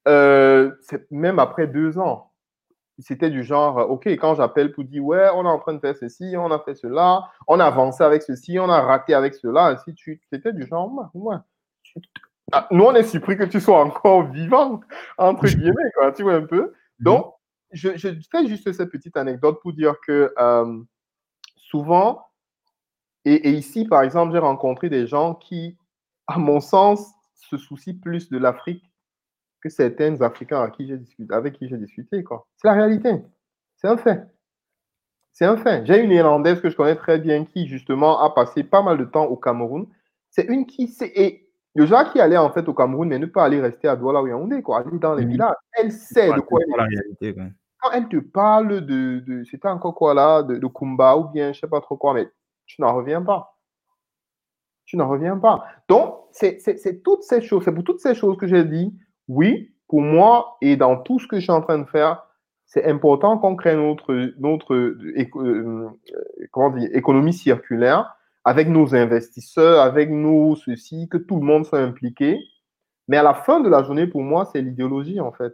euh, 0.07 0.71
même 1.11 1.39
après 1.39 1.67
deux 1.67 1.97
ans 1.97 2.28
c'était 3.01 3.29
du 3.29 3.43
genre, 3.43 3.89
OK, 3.89 4.07
quand 4.07 4.35
j'appelle 4.35 4.71
pour 4.71 4.83
dire, 4.83 5.03
ouais, 5.03 5.29
on 5.33 5.45
est 5.45 5.49
en 5.49 5.59
train 5.59 5.73
de 5.73 5.79
faire 5.79 5.95
ceci, 5.95 6.35
on 6.37 6.51
a 6.51 6.59
fait 6.59 6.75
cela, 6.75 7.29
on 7.47 7.59
a 7.59 7.65
avancé 7.65 8.03
avec 8.03 8.23
ceci, 8.23 8.59
on 8.59 8.69
a 8.69 8.81
raté 8.81 9.13
avec 9.13 9.35
cela, 9.35 9.67
ainsi 9.67 9.93
tu 9.93 10.21
C'était 10.31 10.53
du 10.53 10.67
genre, 10.67 10.91
ouais, 11.13 11.37
ah, 12.51 12.67
nous, 12.71 12.83
on 12.83 12.95
est 12.95 13.03
surpris 13.03 13.37
que 13.37 13.43
tu 13.43 13.61
sois 13.61 13.83
encore 13.83 14.23
vivant, 14.31 14.81
entre 15.17 15.45
guillemets, 15.47 15.91
quoi, 15.95 16.11
tu 16.11 16.23
vois 16.23 16.35
un 16.35 16.45
peu. 16.45 16.61
Mhm. 16.61 16.73
Donc, 16.99 17.33
je, 17.71 17.95
je, 17.97 18.09
fais 18.31 18.47
juste 18.47 18.71
cette 18.71 18.89
petite 18.89 19.15
anecdote 19.15 19.59
pour 19.61 19.73
dire 19.73 19.95
que 20.05 20.33
euh, 20.37 20.79
souvent, 21.55 22.25
et, 23.25 23.49
et, 23.49 23.51
ici, 23.51 23.85
par 23.85 24.01
exemple, 24.01 24.33
j'ai 24.33 24.39
rencontré 24.39 24.89
des 24.89 25.05
gens 25.05 25.35
qui, 25.35 25.77
à 26.25 26.39
mon 26.39 26.59
sens, 26.59 27.11
se 27.35 27.57
soucient 27.57 27.99
plus 28.01 28.29
de 28.29 28.37
l'Afrique 28.37 28.88
que 29.61 29.69
certains 29.69 30.21
Africains 30.21 30.61
avec 30.61 30.75
qui 30.75 30.87
j'ai 30.87 30.97
discuté, 30.97 31.33
avec 31.33 31.53
qui 31.53 31.67
j'ai 31.67 31.77
discuté. 31.77 32.23
C'est 32.57 32.67
la 32.67 32.73
réalité. 32.73 33.21
C'est 33.77 33.87
un 33.87 33.97
fait. 33.97 34.21
C'est 35.31 35.45
un 35.45 35.57
fait. 35.57 35.85
J'ai 35.85 36.03
une 36.03 36.11
Irlandaise 36.11 36.59
que 36.61 36.69
je 36.69 36.75
connais 36.75 36.95
très 36.95 37.19
bien 37.19 37.45
qui, 37.45 37.67
justement, 37.67 38.21
a 38.21 38.33
passé 38.33 38.63
pas 38.63 38.81
mal 38.81 38.97
de 38.97 39.05
temps 39.05 39.25
au 39.25 39.37
Cameroun. 39.37 39.87
C'est 40.29 40.45
une 40.45 40.65
qui 40.65 40.87
sait. 40.87 41.11
Et 41.15 41.49
le 41.75 41.85
genre 41.85 42.11
qui 42.11 42.19
allait 42.19 42.37
en 42.37 42.51
fait 42.51 42.67
au 42.67 42.73
Cameroun, 42.73 43.07
mais 43.07 43.19
ne 43.19 43.25
pas 43.25 43.45
aller 43.45 43.61
rester 43.61 43.87
à 43.87 43.95
Douala 43.95 44.21
ou 44.21 44.27
Yaoundé, 44.27 44.61
quoi, 44.61 44.79
aller 44.79 44.99
dans 44.99 45.13
les 45.13 45.25
villages. 45.25 45.55
Elle 45.73 45.91
sait 45.91 46.33
de 46.33 46.41
quoi 46.41 46.59
elle 46.61 46.75
la 46.75 46.83
réalité, 46.83 47.35
Quand 47.79 47.91
elle 47.91 48.09
te 48.09 48.17
parle 48.17 48.85
de. 48.85 49.19
de 49.25 49.43
C'était 49.45 49.67
encore 49.67 49.95
quoi 49.95 50.13
là 50.13 50.43
de, 50.43 50.57
de 50.57 50.67
Kumba 50.67 51.17
ou 51.17 51.29
bien 51.29 51.53
je 51.53 51.59
sais 51.59 51.67
pas 51.67 51.81
trop 51.81 51.95
quoi, 51.95 52.13
mais 52.13 52.27
tu 52.65 52.81
n'en 52.81 52.93
reviens 52.93 53.21
pas. 53.21 53.57
Tu 54.85 54.97
n'en 54.97 55.07
reviens 55.07 55.37
pas. 55.37 55.65
Donc, 55.87 56.15
c'est 56.31 57.03
toutes 57.03 57.23
ces 57.23 57.41
choses, 57.41 57.63
c'est 57.63 57.73
pour 57.73 57.83
toutes 57.83 58.01
ces 58.01 58.15
choses 58.15 58.37
que 58.37 58.47
j'ai 58.47 58.65
dit 58.65 58.93
oui, 59.29 59.71
pour 59.87 60.01
moi 60.01 60.57
et 60.61 60.75
dans 60.75 60.97
tout 60.97 61.19
ce 61.19 61.27
que 61.27 61.37
je 61.37 61.43
suis 61.43 61.51
en 61.51 61.61
train 61.61 61.79
de 61.79 61.87
faire, 61.87 62.25
c'est 62.65 62.85
important 62.85 63.37
qu'on 63.37 63.55
crée 63.55 63.75
notre, 63.75 64.13
notre 64.37 64.75
euh, 64.75 65.89
dire, 66.77 66.89
économie 66.93 67.33
circulaire 67.33 68.15
avec 68.43 68.67
nos 68.67 68.95
investisseurs, 68.95 69.81
avec 69.81 70.09
nos 70.09 70.55
ceci, 70.55 71.07
que 71.09 71.17
tout 71.17 71.37
le 71.37 71.45
monde 71.45 71.65
soit 71.65 71.79
impliqué. 71.79 72.39
Mais 73.07 73.17
à 73.17 73.23
la 73.23 73.33
fin 73.33 73.59
de 73.59 73.69
la 73.69 73.83
journée, 73.83 74.07
pour 74.07 74.21
moi, 74.21 74.45
c'est 74.51 74.61
l'idéologie, 74.61 75.19
en 75.19 75.31
fait. 75.31 75.53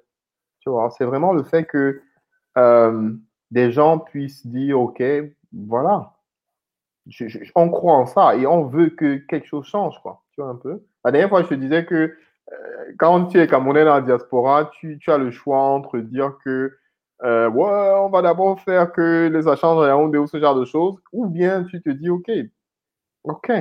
Tu 0.59 0.69
vois, 0.69 0.89
c'est 0.91 1.05
vraiment 1.05 1.33
le 1.33 1.43
fait 1.43 1.65
que 1.65 2.01
euh, 2.57 3.11
des 3.51 3.71
gens 3.71 3.99
puissent 3.99 4.45
dire, 4.45 4.79
OK, 4.79 5.01
voilà, 5.53 6.13
on 7.55 7.69
croit 7.69 7.93
en 7.93 8.05
ça 8.05 8.35
et 8.35 8.45
on 8.45 8.65
veut 8.65 8.89
que 8.89 9.17
quelque 9.17 9.47
chose 9.47 9.65
change, 9.65 10.01
quoi. 10.01 10.23
Tu 10.31 10.41
vois 10.41 10.49
un 10.49 10.55
peu? 10.55 10.83
La 11.03 11.11
dernière 11.11 11.29
fois, 11.29 11.43
je 11.43 11.47
te 11.49 11.53
disais 11.53 11.85
que 11.85 11.95
euh, 11.95 12.17
quand 12.97 13.25
tu 13.27 13.39
es 13.39 13.47
Camerounais 13.47 13.85
dans 13.85 13.95
la 13.95 14.01
diaspora, 14.01 14.69
tu, 14.73 14.97
tu, 14.99 15.11
as 15.11 15.17
le 15.17 15.31
choix 15.31 15.57
entre 15.57 15.99
dire 15.99 16.37
que 16.43 16.77
euh, 17.23 17.49
ouais, 17.49 17.93
on 17.97 18.09
va 18.09 18.21
d'abord 18.21 18.59
faire 18.61 18.91
que 18.91 19.29
les 19.31 19.47
échanges 19.47 19.77
en 19.77 19.85
Yaoundé 19.85 20.17
ou 20.17 20.27
ce 20.27 20.39
genre 20.39 20.55
de 20.55 20.65
choses, 20.65 20.97
ou 21.13 21.27
bien 21.27 21.63
tu 21.63 21.81
te 21.81 21.89
dis 21.89 22.09
ok, 22.09 22.29
ok, 23.23 23.51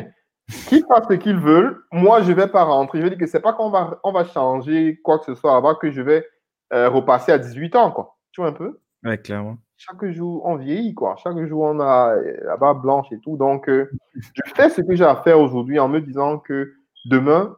qu'ils 0.66 0.84
fassent 0.86 1.08
ce 1.08 1.14
qu'ils 1.14 1.38
veulent, 1.38 1.82
moi 1.92 2.22
je 2.22 2.32
vais 2.32 2.48
pas 2.48 2.64
rentrer. 2.64 2.98
Je 2.98 3.04
veux 3.04 3.10
dire 3.10 3.18
que 3.18 3.26
c'est 3.26 3.40
pas 3.40 3.52
qu'on 3.52 3.70
va, 3.70 4.00
on 4.02 4.12
va 4.12 4.24
changer 4.24 5.00
quoi 5.02 5.18
que 5.18 5.26
ce 5.26 5.34
soit 5.34 5.56
avant 5.56 5.74
que 5.76 5.90
je 5.90 6.02
vais 6.02 6.26
euh, 6.72 6.88
repasser 6.88 7.32
à 7.32 7.38
18 7.38 7.76
ans, 7.76 7.90
quoi. 7.92 8.16
Tu 8.32 8.40
vois 8.40 8.50
un 8.50 8.54
peu? 8.54 8.80
Ouais, 9.04 9.18
clairement. 9.18 9.58
Chaque 9.76 10.04
jour, 10.10 10.44
on 10.44 10.56
vieillit, 10.56 10.94
quoi. 10.94 11.14
Chaque 11.22 11.38
jour, 11.46 11.62
on 11.62 11.78
a 11.80 12.16
la 12.42 12.56
barbe 12.56 12.82
blanche 12.82 13.12
et 13.12 13.20
tout. 13.20 13.36
Donc, 13.36 13.68
je 13.68 14.42
fais 14.56 14.70
ce 14.70 14.80
que 14.80 14.94
j'ai 14.94 15.04
à 15.04 15.16
faire 15.16 15.38
aujourd'hui 15.38 15.78
en 15.78 15.88
me 15.88 16.00
disant 16.00 16.38
que 16.38 16.72
demain, 17.04 17.56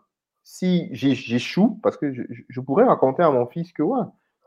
si 0.49 0.89
j'échoue, 0.93 1.81
parce 1.83 1.97
que 1.97 2.13
je, 2.49 2.61
pourrais 2.61 2.85
raconter 2.85 3.21
à 3.21 3.33
mon 3.33 3.47
fils 3.47 3.73
que 3.73 3.83
ouais, 3.83 4.05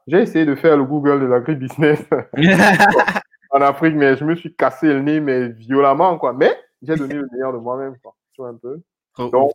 j'ai 0.07 0.21
essayé 0.21 0.45
de 0.45 0.55
faire 0.55 0.77
le 0.77 0.85
Google 0.85 1.19
de 1.19 1.25
l'agribusiness 1.25 1.99
en 3.51 3.59
Afrique, 3.59 3.95
mais 3.95 4.15
je 4.15 4.23
me 4.23 4.33
suis 4.35 4.55
cassé 4.55 4.87
le 4.87 5.01
nez, 5.01 5.19
mais 5.19 5.49
violemment, 5.49 6.17
quoi. 6.17 6.31
Mais 6.31 6.55
j'ai 6.81 6.95
donné 6.95 7.15
le 7.15 7.27
meilleur 7.33 7.51
de 7.51 7.57
moi-même, 7.57 7.97
quoi. 8.01 8.15
Tu 8.31 8.41
vois 8.41 8.49
un 8.49 8.55
peu? 8.55 8.79
Donc, 9.17 9.51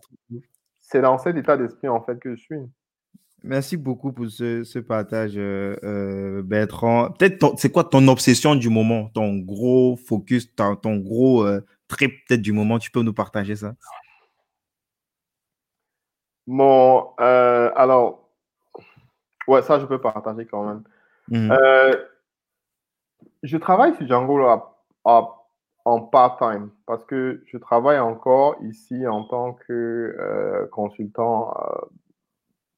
c'est 0.80 1.00
dans 1.00 1.16
cet 1.16 1.34
état 1.36 1.56
d'esprit, 1.56 1.88
en 1.88 2.02
fait, 2.02 2.20
que 2.20 2.36
je 2.36 2.40
suis. 2.42 2.58
Merci 3.42 3.78
beaucoup 3.78 4.12
pour 4.12 4.28
ce, 4.28 4.78
partage, 4.80 5.38
euh, 5.38 5.76
euh, 5.82 6.42
Bertrand. 6.42 7.10
Peut-être, 7.10 7.54
c'est 7.56 7.72
quoi 7.72 7.84
ton 7.84 8.06
obsession 8.08 8.54
du 8.54 8.68
moment, 8.68 9.08
ton 9.14 9.38
gros 9.38 9.96
focus, 9.96 10.54
ton, 10.54 10.76
ton 10.76 10.98
gros 10.98 11.42
euh, 11.46 11.64
trip 11.88 12.12
peut-être 12.28 12.42
du 12.42 12.52
moment, 12.52 12.78
tu 12.78 12.90
peux 12.90 13.02
nous 13.02 13.14
partager 13.14 13.56
ça? 13.56 13.74
Mon, 16.46 17.10
euh, 17.20 17.70
alors, 17.74 18.28
ouais, 19.48 19.62
ça, 19.62 19.78
je 19.78 19.86
peux 19.86 20.00
partager 20.00 20.46
quand 20.46 20.64
même. 20.64 20.82
Mhm. 21.28 21.50
Euh, 21.52 21.94
je 23.42 23.56
travaille 23.56 23.94
sur 23.94 24.06
Django 24.06 24.40
en 25.04 26.00
part-time 26.00 26.70
parce 26.86 27.04
que 27.04 27.42
je 27.46 27.58
travaille 27.58 27.98
encore 27.98 28.56
ici 28.62 29.06
en 29.06 29.24
tant 29.24 29.52
que 29.52 30.16
euh, 30.18 30.66
consultant 30.66 31.54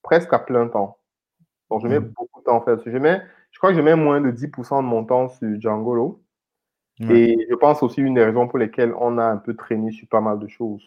presque 0.02 0.32
à 0.32 0.38
plein 0.38 0.68
temps. 0.68 0.98
Donc, 1.70 1.82
je 1.82 1.88
mets 1.88 2.00
mhm. 2.00 2.12
beaucoup 2.16 2.40
de 2.40 2.44
temps 2.44 2.56
en 2.56 2.62
fait. 2.62 2.80
Je, 2.88 2.98
mets, 2.98 3.20
je 3.50 3.58
crois 3.58 3.70
que 3.70 3.76
je 3.76 3.82
mets 3.82 3.96
moins 3.96 4.20
de 4.20 4.30
10% 4.30 4.82
de 4.82 4.86
mon 4.86 5.04
temps 5.04 5.28
sur 5.28 5.60
Django. 5.60 6.20
Et 7.00 7.46
je 7.50 7.54
pense 7.54 7.82
aussi 7.82 8.00
une 8.00 8.14
des 8.14 8.24
raisons 8.24 8.48
pour 8.48 8.58
lesquelles 8.58 8.94
on 8.98 9.18
a 9.18 9.24
un 9.24 9.36
peu 9.36 9.54
traîné 9.54 9.90
sur 9.90 10.08
pas 10.08 10.20
mal 10.20 10.38
de 10.38 10.48
choses. 10.48 10.82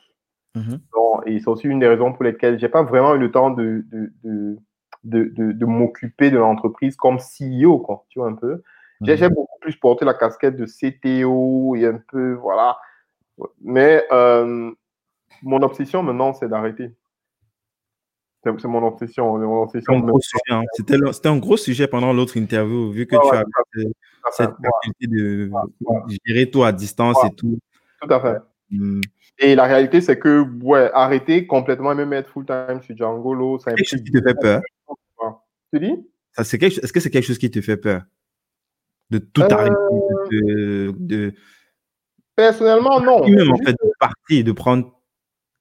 Mhm. 0.56 0.80
et 1.28 1.40
c'est 1.40 1.48
aussi 1.48 1.68
une 1.68 1.80
des 1.80 1.88
raisons 1.88 2.12
pour 2.12 2.24
lesquelles 2.24 2.60
j'ai 2.60 2.70
pas 2.70 2.82
vraiment 2.84 3.14
eu 3.16 3.20
le 3.20 3.32
temps 3.32 3.52
de, 3.52 3.86
de, 3.92 4.12
de, 4.24 4.58
de, 5.04 5.52
de 5.52 5.66
m'occuper 5.66 6.32
de 6.32 6.38
l'entreprise 6.38 6.96
comme 6.96 7.18
CEO, 7.20 7.80
quoi, 7.80 8.06
tu 8.10 8.20
vois 8.20 8.30
un 8.30 8.36
peu. 8.36 8.62
J'ai 9.02 9.16
mhm. 9.16 9.34
beaucoup 9.34 9.60
plus 9.62 9.76
porté 9.76 10.06
la 10.06 10.14
casquette 10.14 10.58
de 10.58 10.66
CTO 10.66 11.76
et 11.76 11.86
un 11.86 12.02
peu, 12.12 12.34
voilà. 12.34 12.78
Mais 13.62 14.04
euh, 14.12 14.72
mon 15.44 15.62
obsession 15.62 16.04
maintenant, 16.04 16.34
c'est 16.34 16.50
d'arrêter. 16.50 16.92
C'est 18.44 18.66
mon 18.66 18.88
obsession. 18.88 19.38
Mon 19.38 19.64
obsession 19.64 19.94
hein. 20.50 20.64
C'était 20.74 21.28
un 21.28 21.38
gros 21.38 21.58
sujet 21.58 21.88
pendant 21.88 22.14
l'autre 22.14 22.38
interview, 22.38 22.92
vu 22.92 23.06
que 23.06 23.16
tu 23.16 23.36
as 23.36 23.44
cette 24.32 24.52
capacité 24.52 25.08
de 25.08 25.52
gérer 26.26 26.50
tout 26.50 26.64
à 26.64 26.72
distance 26.72 27.18
et 27.26 27.36
tout. 27.36 27.60
Tout 28.02 28.14
à 28.14 28.20
fait. 28.20 28.38
Hmm. 28.72 29.02
Et 29.40 29.56
la 29.56 29.66
réalité, 29.66 30.02
c'est 30.02 30.20
que, 30.20 30.46
ouais, 30.62 30.92
arrêter 30.94 31.48
complètement 31.48 31.94
et 31.94 31.96
même 31.96 32.12
être 32.14 32.30
full-time 32.30 32.82
sur 32.82 32.96
Django, 32.96 33.58
ça 33.60 33.72
quelque 33.74 33.88
chose 33.88 34.04
qui 34.04 34.12
te 34.12 34.22
fait 34.22 34.36
peur. 34.36 34.62
Tu 35.74 35.80
dis? 35.80 35.96
Est-ce 36.38 36.92
que 36.92 37.00
c'est 37.00 37.10
quelque 37.10 37.26
chose 37.26 37.38
qui 37.38 37.50
te 37.50 37.62
fait 37.62 37.78
peur? 37.78 38.04
De 39.10 39.18
tout 39.18 39.42
arrêter 39.42 39.74
de, 40.32 40.94
de, 40.98 41.34
Personnellement, 42.36 43.02
non. 43.02 43.28
Même 43.28 43.52
en 43.52 43.58
fait, 43.58 43.74
de 43.74 43.92
partir, 44.00 44.44
de 44.44 44.52
prendre 44.52 44.94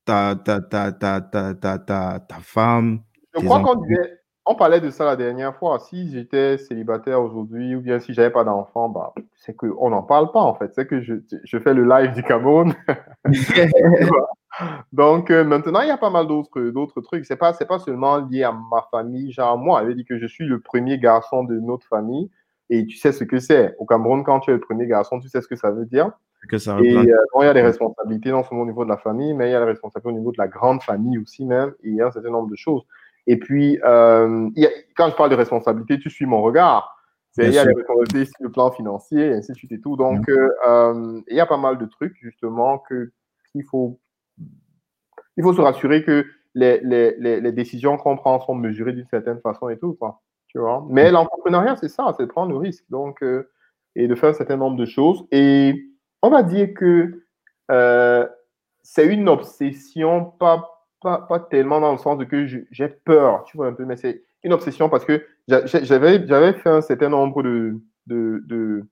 ta, 0.05 0.37
ta, 0.37 0.61
ta, 0.61 0.93
ta, 0.93 1.21
ta, 1.21 1.55
ta, 1.55 1.79
ta, 2.21 2.39
femme. 2.41 3.03
Je 3.35 3.45
crois 3.45 3.61
qu'on 3.61 3.83
disait, 3.83 4.18
on 4.51 4.55
parlait 4.55 4.81
de 4.81 4.89
ça 4.89 5.05
la 5.05 5.15
dernière 5.15 5.55
fois. 5.57 5.79
Si 5.79 6.11
j'étais 6.11 6.57
célibataire 6.57 7.21
aujourd'hui 7.21 7.77
ou 7.77 7.83
bien 7.83 8.01
si 8.01 8.15
j'avais 8.15 8.31
pas 8.31 8.45
d'enfant, 8.45 8.89
bah, 8.89 9.13
c'est 9.37 9.55
qu'on 9.55 9.91
n'en 9.91 10.03
parle 10.03 10.33
pas 10.33 10.41
en 10.41 10.55
fait. 10.55 10.73
C'est 10.75 10.87
que 10.87 11.03
je, 11.03 11.17
je, 11.45 11.59
fais 11.59 11.75
le 11.75 11.85
live 11.85 12.15
du 12.15 12.23
Cameroun. 12.23 12.73
Donc 14.93 15.31
euh, 15.31 15.45
maintenant, 15.45 15.83
il 15.83 15.89
y 15.89 15.93
a 15.93 15.99
pas 15.99 16.09
mal 16.09 16.27
d'autres, 16.27 17.01
trucs. 17.03 17.27
C'est 17.27 17.37
pas, 17.37 17.53
pas 17.53 17.79
seulement 17.79 18.17
lié 18.17 18.45
à 18.45 18.53
ma 18.53 18.87
famille. 18.91 19.33
Genre 19.33 19.59
moi, 19.59 19.83
elle 19.83 19.95
dit 19.95 20.07
que 20.07 20.19
je 20.19 20.27
suis 20.27 20.47
le 20.47 20.61
premier 20.61 20.99
garçon 20.99 21.45
de 21.45 21.61
notre 21.61 21.87
famille 21.87 22.31
et 22.71 22.87
tu 22.87 22.97
sais 22.97 23.13
ce 23.13 23.25
que 23.25 23.39
c'est. 23.39 23.75
Au 23.79 23.85
Cameroun, 23.85 24.25
quand 24.25 24.41
tu 24.41 24.51
es 24.51 24.55
le 24.55 24.61
premier 24.61 24.87
garçon, 24.87 25.21
tu 25.21 25.29
sais 25.29 25.43
ce 25.43 25.49
que 25.49 25.57
ça 25.57 25.71
veut 25.71 25.85
dire. 25.85 26.11
Que 26.49 26.57
ça 26.57 26.79
et 26.81 26.97
euh, 26.97 27.17
il 27.41 27.45
y 27.45 27.49
a 27.49 27.53
des 27.53 27.63
responsabilités 27.63 28.31
non 28.31 28.45
seulement 28.45 28.63
au 28.63 28.67
niveau 28.67 28.85
de 28.85 28.89
la 28.89 28.97
famille, 28.97 29.35
mais 29.35 29.49
il 29.49 29.53
y 29.53 29.55
a 29.55 29.59
des 29.59 29.67
responsabilités 29.67 30.09
au 30.09 30.19
niveau 30.19 30.33
de 30.33 30.39
la 30.39 30.49
grande 30.49 30.83
famille 30.83 31.19
aussi 31.19 31.45
même. 31.45 31.75
Et 31.83 31.91
il 31.91 31.97
y 31.97 32.01
a 32.01 32.07
un 32.07 32.11
certain 32.11 32.31
nombre 32.31 32.49
de 32.49 32.57
choses. 32.57 32.83
Et 33.29 33.37
puis, 33.37 33.79
euh, 33.85 34.49
quand 34.97 35.11
je 35.11 35.15
parle 35.15 35.29
de 35.29 35.35
responsabilité, 35.35 35.99
tu 35.99 36.09
suis 36.09 36.25
mon 36.25 36.41
regard. 36.41 36.97
Il 37.37 37.53
y 37.53 37.59
a 37.59 37.65
les 37.67 37.75
responsabilités 37.75 38.25
sur 38.25 38.37
le 38.41 38.51
plan 38.51 38.71
financier, 38.73 39.21
et 39.21 39.35
ainsi 39.35 39.53
de 39.53 39.57
suite 39.57 39.71
et 39.71 39.81
tout. 39.81 39.97
Donc, 39.97 40.27
euh, 40.31 40.49
euh, 40.67 41.21
il 41.29 41.37
y 41.37 41.41
a 41.41 41.45
pas 41.45 41.59
mal 41.59 41.77
de 41.77 41.85
trucs, 41.85 42.17
justement, 42.23 42.83
qu'il 42.89 43.65
faut, 43.65 44.01
il 45.37 45.45
faut 45.45 45.53
se 45.53 45.61
rassurer 45.61 46.03
que 46.03 46.25
les, 46.55 46.81
les, 46.81 47.17
les, 47.19 47.53
décisions 47.53 47.99
qu'on 47.99 48.17
prend 48.17 48.41
sont 48.41 48.55
mesurées 48.55 48.95
d'une 48.95 49.07
certaine 49.07 49.41
façon 49.41 49.69
et 49.69 49.79
tout, 49.79 49.93
quoi. 49.93 50.23
Tu 50.49 50.59
vois? 50.59 50.85
Mais 50.89 51.11
l'entrepreneuriat, 51.11 51.77
c'est 51.77 51.91
ça, 51.91 52.15
c'est 52.17 52.25
de 52.25 52.31
prendre 52.31 52.51
le 52.51 52.57
risque. 52.57 52.85
Donc, 52.89 53.23
et 53.95 54.09
de 54.09 54.15
faire 54.15 54.31
un 54.31 54.33
certain 54.33 54.57
nombre 54.57 54.79
de 54.79 54.87
choses. 54.87 55.27
Et 55.31 55.85
on 56.23 56.31
va 56.31 56.43
dire 56.43 56.73
que 56.73 57.27
c'est 58.83 59.07
une 59.07 59.29
obsession, 59.29 60.25
pas 60.25 60.78
pas, 61.01 61.19
pas, 61.29 61.41
tellement 61.41 61.81
dans 61.81 61.93
le 61.93 61.99
sens 61.99 62.19
de 62.19 62.25
que 62.25 62.47
j'ai 62.47 62.89
peur, 62.89 63.45
tu 63.45 63.57
vois 63.57 63.67
un 63.69 63.73
peu, 63.73 63.85
mais 63.85 63.97
c'est 63.97 64.23
une 64.43 64.53
obsession 64.53 64.89
parce 64.89 65.05
que 65.05 65.25
j'avais, 65.47 66.27
j'avais 66.27 66.53
fait 66.55 66.71
un 66.71 66.81
certain 66.81 67.09
nombre 67.09 67.43
de. 67.43 67.81
de, 68.07 68.43
de 68.47 68.87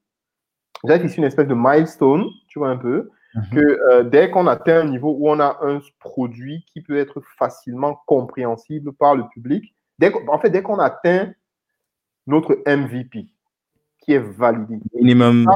j'avais 0.85 1.07
fait 1.07 1.17
une 1.17 1.23
espèce 1.23 1.47
de 1.47 1.55
milestone, 1.55 2.25
tu 2.47 2.59
vois 2.59 2.69
un 2.69 2.77
peu, 2.77 3.09
mhm. 3.35 3.43
que 3.51 3.59
euh, 3.59 4.03
dès 4.03 4.29
qu'on 4.29 4.47
atteint 4.47 4.81
un 4.81 4.89
niveau 4.89 5.15
où 5.17 5.29
on 5.29 5.39
a 5.39 5.57
un 5.61 5.79
produit 5.99 6.65
qui 6.71 6.81
peut 6.81 6.97
être 6.97 7.21
facilement 7.37 8.01
compréhensible 8.05 8.93
par 8.93 9.15
le 9.15 9.27
public, 9.29 9.73
dès 9.99 10.13
en 10.27 10.39
fait, 10.39 10.49
dès 10.49 10.61
qu'on 10.61 10.79
atteint 10.79 11.31
notre 12.27 12.61
MVP, 12.67 13.27
qui 14.01 14.13
est 14.13 14.19
validé. 14.19 14.79
Minimum 14.93 15.47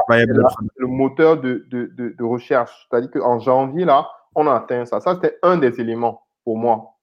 Le 0.76 0.86
moteur 0.86 1.40
de, 1.40 1.66
de, 1.70 1.86
de, 1.94 2.14
de 2.18 2.24
recherche. 2.24 2.86
C'est-à-dire 2.90 3.10
qu'en 3.10 3.38
janvier, 3.38 3.84
là, 3.84 4.08
on 4.34 4.46
a 4.46 4.54
atteint 4.54 4.84
ça. 4.84 5.00
Ça, 5.00 5.14
c'était 5.14 5.38
un 5.42 5.56
des 5.56 5.80
éléments 5.80 6.22
pour 6.44 6.58
moi. 6.58 6.96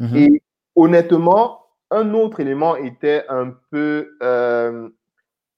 Mhm. 0.00 0.16
Et 0.16 0.42
honnêtement, 0.76 1.66
un 1.90 2.14
autre 2.14 2.40
élément 2.40 2.76
était 2.76 3.24
un 3.28 3.54
peu 3.70 4.16
euh, 4.22 4.88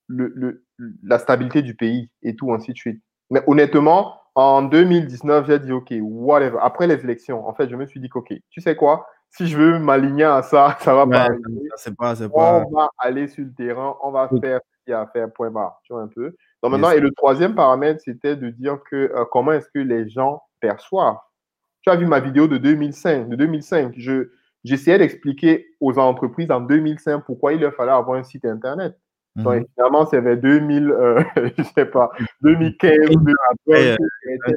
le, 0.08 0.64
la 1.02 1.18
stabilité 1.18 1.62
du 1.62 1.74
pays 1.74 2.10
et 2.22 2.34
tout, 2.34 2.52
ainsi 2.52 2.72
de 2.72 2.76
suite. 2.76 3.02
Mais 3.30 3.42
honnêtement, 3.46 4.20
en 4.34 4.62
2019, 4.62 5.46
j'ai 5.46 5.58
dit, 5.60 5.72
OK, 5.72 5.92
whatever. 6.00 6.58
Après 6.60 6.86
les 6.86 7.02
élections, 7.02 7.46
en 7.46 7.54
fait, 7.54 7.68
je 7.68 7.76
me 7.76 7.86
suis 7.86 8.00
dit, 8.00 8.10
OK, 8.14 8.32
tu 8.50 8.60
sais 8.60 8.74
quoi, 8.76 9.06
si 9.30 9.46
je 9.46 9.56
veux 9.56 9.78
m'aligner 9.78 10.24
à 10.24 10.42
ça, 10.42 10.76
ça 10.80 10.94
va 10.94 11.06
pas 11.06 11.28
pas, 11.96 12.14
pas... 12.28 12.64
On 12.66 12.70
va 12.70 12.90
aller 12.98 13.28
sur 13.28 13.44
le 13.44 13.52
terrain, 13.52 13.96
on 14.02 14.10
va 14.10 14.28
faire 14.28 14.60
ce 14.60 14.84
qu'il 14.84 14.90
y 14.90 14.94
a 14.94 15.00
à 15.00 15.06
faire, 15.06 15.32
point 15.32 15.50
barre. 15.50 15.80
Tu 15.84 15.92
vois 15.92 16.02
un 16.02 16.08
peu. 16.08 16.34
Donc 16.62 16.72
maintenant, 16.72 16.90
et 16.90 17.00
le 17.00 17.12
troisième 17.12 17.54
paramètre, 17.54 18.00
c'était 18.02 18.36
de 18.36 18.50
dire 18.50 18.78
que 18.90 18.96
euh, 18.96 19.24
comment 19.30 19.52
est-ce 19.52 19.68
que 19.72 19.78
les 19.78 20.08
gens 20.08 20.42
perçoivent 20.60 21.18
tu 21.84 21.90
as 21.90 21.96
vu 21.96 22.06
ma 22.06 22.18
vidéo 22.18 22.48
de 22.48 22.56
2005. 22.56 23.28
De 23.28 23.36
2005, 23.36 23.94
je, 23.98 24.30
j'essayais 24.64 24.98
d'expliquer 24.98 25.66
aux 25.80 25.98
entreprises 25.98 26.50
en 26.50 26.62
2005 26.62 27.24
pourquoi 27.26 27.52
il 27.52 27.60
leur 27.60 27.74
fallait 27.74 27.92
avoir 27.92 28.18
un 28.18 28.24
site 28.24 28.46
Internet. 28.46 28.98
Donc, 29.36 29.56
mhm. 29.56 29.66
finalement, 29.74 30.06
c'est 30.06 30.20
vers 30.20 30.38
2000, 30.38 30.90
euh, 30.90 31.22
je 31.58 31.62
sais 31.62 31.84
pas, 31.84 32.10
2015, 32.40 32.96
2015, 33.66 33.96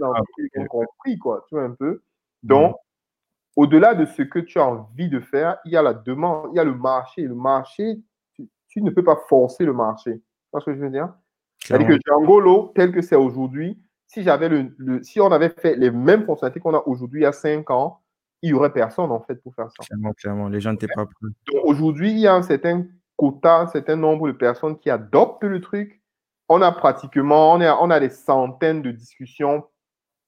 ont 0.03 0.67
compris, 0.69 1.17
quoi, 1.17 1.43
tu 1.49 1.55
vois, 1.55 1.65
un 1.65 1.71
peu. 1.71 2.01
Donc, 2.43 2.71
mhm. 2.71 2.75
au-delà 3.57 3.93
de 3.93 4.05
ce 4.05 4.21
que 4.21 4.39
tu 4.39 4.59
as 4.59 4.65
envie 4.65 5.09
de 5.09 5.19
faire, 5.19 5.57
il 5.65 5.73
y 5.73 5.77
a 5.77 5.81
la 5.81 5.93
demande, 5.93 6.51
il 6.53 6.57
y 6.57 6.59
a 6.59 6.63
le 6.63 6.75
marché. 6.75 7.23
Le 7.23 7.35
marché, 7.35 7.99
tu, 8.69 8.81
ne 8.81 8.91
peux 8.91 9.03
pas 9.03 9.19
forcer 9.27 9.65
le 9.65 9.73
marché. 9.73 10.13
Tu 10.13 10.23
vois 10.53 10.61
ce 10.61 10.67
que 10.67 10.75
je 10.75 10.79
veux 10.79 10.91
dire? 10.91 11.11
C'est-à-dire 11.59 11.87
que 11.87 11.99
Django, 12.05 12.71
tel 12.73 12.93
que 12.93 13.01
c'est 13.01 13.15
aujourd'hui, 13.17 13.77
si 14.07 14.23
j'avais 14.23 14.49
le, 14.49 15.03
si 15.03 15.19
on 15.19 15.31
avait 15.31 15.49
fait 15.49 15.75
les 15.75 15.91
mêmes 15.91 16.25
fonctionnalités 16.25 16.59
qu'on 16.59 16.73
a 16.73 16.83
aujourd'hui 16.85 17.21
il 17.21 17.23
y 17.23 17.27
a 17.27 17.33
cinq 17.33 17.69
ans, 17.69 18.01
il 18.41 18.51
n'y 18.51 18.53
aurait 18.53 18.71
personne 18.71 19.11
en 19.11 19.19
fait 19.19 19.35
pour 19.35 19.53
faire 19.53 19.69
ça. 19.69 19.83
Clairement, 19.85 20.13
clairement, 20.13 20.47
les 20.47 20.59
gens 20.59 20.71
n'étaient 20.71 20.87
pas 20.87 21.05
prêts. 21.05 21.59
aujourd'hui, 21.63 22.11
il 22.11 22.19
y 22.19 22.27
a 22.27 22.35
un 22.35 22.41
certain 22.41 22.85
quota, 23.15 23.61
un 23.61 23.67
certain 23.67 23.95
nombre 23.95 24.27
de 24.27 24.33
personnes 24.33 24.77
qui 24.77 24.89
adoptent 24.89 25.43
le 25.43 25.59
truc. 25.59 26.01
On 26.49 26.61
a 26.61 26.71
pratiquement, 26.71 27.53
on 27.53 27.61
a, 27.61 27.75
on 27.75 27.89
a 27.89 27.99
des 27.99 28.09
centaines 28.09 28.81
de 28.81 28.91
discussions 28.91 29.65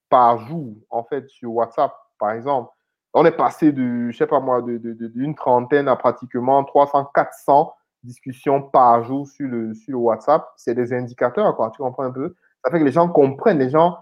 par 0.10 0.40
jour 0.40 0.76
en 0.90 1.04
fait 1.04 1.30
sur 1.30 1.54
WhatsApp, 1.54 1.94
par 2.18 2.32
exemple. 2.32 2.72
On 3.14 3.26
est 3.26 3.32
passé 3.32 3.72
de, 3.72 4.12
je 4.12 4.18
sais 4.18 4.28
pas 4.28 4.40
moi, 4.40 4.62
d'une 4.62 4.80
de, 4.80 5.34
trentaine 5.36 5.88
à 5.88 5.96
pratiquement 5.96 6.64
300, 6.64 7.12
400 7.14 7.74
discussions 8.04 8.62
par 8.62 9.04
jour 9.04 9.28
sur 9.28 9.48
le, 9.48 9.74
sur 9.74 9.94
le 9.94 9.98
WhatsApp. 9.98 10.48
C'est 10.58 10.76
des 10.76 10.94
indicateurs, 10.94 11.56
quoi. 11.56 11.72
Tu 11.72 11.82
comprends 11.82 12.04
un 12.04 12.12
peu? 12.12 12.36
Ça 12.64 12.72
fait 12.72 12.80
que 12.80 12.86
les 12.86 12.92
gens 12.92 13.10
comprennent, 13.10 13.60
les 13.60 13.70
gens 13.70 13.98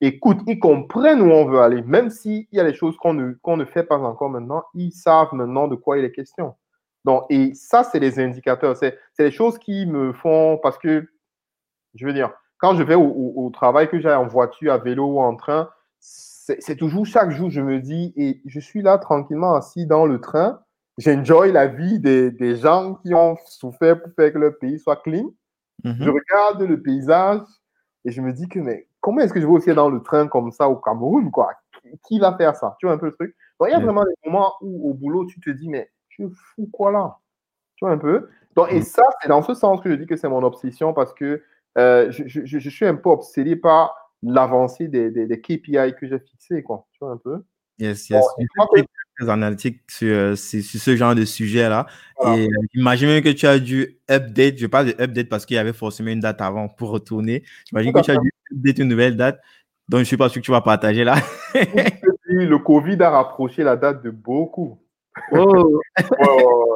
écoutent, 0.00 0.42
ils 0.46 0.58
comprennent 0.58 1.20
où 1.20 1.30
on 1.30 1.46
veut 1.46 1.60
aller. 1.60 1.82
Même 1.82 2.10
s'il 2.10 2.46
y 2.52 2.60
a 2.60 2.64
des 2.64 2.74
choses 2.74 2.96
qu'on 2.96 3.14
ne, 3.14 3.34
ne 3.46 3.64
fait 3.64 3.84
pas 3.84 3.98
encore 3.98 4.30
maintenant, 4.30 4.64
ils 4.74 4.92
savent 4.92 5.32
maintenant 5.32 5.68
de 5.68 5.76
quoi 5.76 5.98
il 5.98 6.04
est 6.04 6.12
question. 6.12 6.54
Donc, 7.04 7.24
et 7.30 7.54
ça, 7.54 7.84
c'est 7.84 8.00
les 8.00 8.18
indicateurs. 8.18 8.76
C'est, 8.76 8.98
les 9.18 9.30
choses 9.30 9.58
qui 9.58 9.86
me 9.86 10.12
font, 10.12 10.58
parce 10.62 10.78
que, 10.78 11.08
je 11.94 12.06
veux 12.06 12.12
dire, 12.12 12.32
quand 12.58 12.74
je 12.74 12.82
vais 12.82 12.96
au, 12.96 13.50
travail, 13.52 13.88
que 13.88 14.00
j'aille 14.00 14.14
en 14.14 14.26
voiture, 14.26 14.72
à 14.72 14.78
vélo 14.78 15.06
ou 15.06 15.20
en 15.20 15.36
train, 15.36 15.70
c'est, 16.00 16.76
toujours 16.76 17.06
chaque 17.06 17.30
jour, 17.30 17.50
je 17.50 17.60
me 17.60 17.80
dis, 17.80 18.12
et 18.16 18.40
je 18.46 18.60
suis 18.60 18.82
là 18.82 18.98
tranquillement 18.98 19.54
assis 19.54 19.86
dans 19.86 20.06
le 20.06 20.20
train, 20.20 20.60
j'enjoy 20.96 21.52
la 21.52 21.66
vie 21.66 21.98
des, 21.98 22.30
des 22.30 22.56
gens 22.56 22.94
qui 22.96 23.14
ont 23.14 23.36
souffert 23.46 24.02
pour 24.02 24.12
faire 24.14 24.32
que 24.32 24.38
leur 24.38 24.58
pays 24.58 24.78
soit 24.78 24.96
clean. 24.96 25.30
Je 25.84 25.90
mhm. 25.90 26.10
regarde 26.10 26.62
le 26.62 26.80
paysage 26.80 27.40
et 28.04 28.10
je 28.10 28.20
me 28.20 28.32
dis 28.32 28.48
que, 28.48 28.58
mais 28.58 28.88
comment 29.00 29.20
est-ce 29.20 29.32
que 29.32 29.40
je 29.40 29.46
vais 29.46 29.52
aussi 29.52 29.72
dans 29.74 29.88
le 29.88 30.02
train 30.02 30.28
comme 30.28 30.50
ça 30.50 30.68
au 30.68 30.76
Cameroun, 30.76 31.30
quoi? 31.30 31.52
Qui 32.06 32.18
va 32.18 32.36
faire 32.36 32.56
ça? 32.56 32.76
Tu 32.78 32.86
vois 32.86 32.94
un 32.94 32.98
peu 32.98 33.06
le 33.06 33.12
truc? 33.12 33.36
Donc, 33.58 33.68
il 33.68 33.72
y 33.72 33.74
a 33.74 33.80
vraiment 33.80 34.04
des 34.04 34.14
moments 34.24 34.54
où 34.60 34.90
au 34.90 34.94
boulot, 34.94 35.26
tu 35.26 35.40
te 35.40 35.50
dis, 35.50 35.68
mais 35.68 35.90
je 36.08 36.24
fous 36.28 36.68
quoi 36.72 36.90
là? 36.90 37.18
Tu 37.76 37.84
vois 37.84 37.94
un 37.94 37.98
peu? 37.98 38.28
Donc, 38.56 38.72
Et 38.72 38.76
mhm. 38.76 38.82
ça, 38.82 39.04
c'est 39.20 39.28
dans 39.28 39.42
ce 39.42 39.54
sens 39.54 39.80
que 39.80 39.90
je 39.90 39.94
dis 39.94 40.06
que 40.06 40.16
c'est 40.16 40.28
mon 40.28 40.42
obsession 40.42 40.92
parce 40.92 41.12
que 41.12 41.42
euh, 41.76 42.10
je, 42.10 42.24
je, 42.26 42.58
je, 42.58 42.70
suis 42.70 42.86
un 42.86 42.96
peu 42.96 43.10
obsédé 43.10 43.54
par 43.54 43.94
l'avancée 44.22 44.88
des, 44.88 45.10
des, 45.10 45.26
des, 45.26 45.40
KPI 45.40 45.94
que 45.96 46.08
j'ai 46.08 46.18
fixés, 46.18 46.62
quoi. 46.62 46.86
Tu 46.92 46.98
vois 47.00 47.12
un 47.12 47.18
peu? 47.18 47.44
Yes, 47.78 48.10
yes 48.10 48.24
très 49.18 49.30
analytique 49.30 49.80
sur, 49.88 50.08
euh, 50.08 50.36
sur, 50.36 50.62
ce 50.62 50.96
genre 50.96 51.14
de 51.14 51.24
sujet-là. 51.24 51.86
Et 52.24 52.46
euh, 52.46 52.48
imagine 52.74 53.20
que 53.22 53.30
tu 53.30 53.46
as 53.46 53.58
dû 53.58 53.98
update, 54.10 54.58
je 54.58 54.66
parle 54.66 54.86
de 54.86 55.02
update 55.02 55.28
parce 55.28 55.46
qu'il 55.46 55.56
y 55.56 55.58
avait 55.58 55.72
forcément 55.72 56.10
une 56.10 56.20
date 56.20 56.40
avant 56.40 56.68
pour 56.68 56.90
retourner. 56.90 57.42
J'imagine 57.66 57.92
que 57.92 58.00
tu 58.00 58.10
as 58.10 58.16
dû 58.16 58.30
update 58.52 58.78
une 58.78 58.88
nouvelle 58.88 59.16
date. 59.16 59.40
Donc, 59.88 59.98
je 59.98 60.02
ne 60.02 60.08
sais 60.08 60.16
pas 60.16 60.28
ce 60.28 60.38
que 60.38 60.44
tu 60.44 60.50
vas 60.50 60.60
partager 60.60 61.04
là. 61.04 61.16
le 62.26 62.56
Covid 62.58 63.02
a 63.02 63.10
rapproché 63.10 63.62
la 63.62 63.76
date 63.76 64.02
de 64.02 64.10
beaucoup. 64.10 64.78
Oh. 65.32 65.80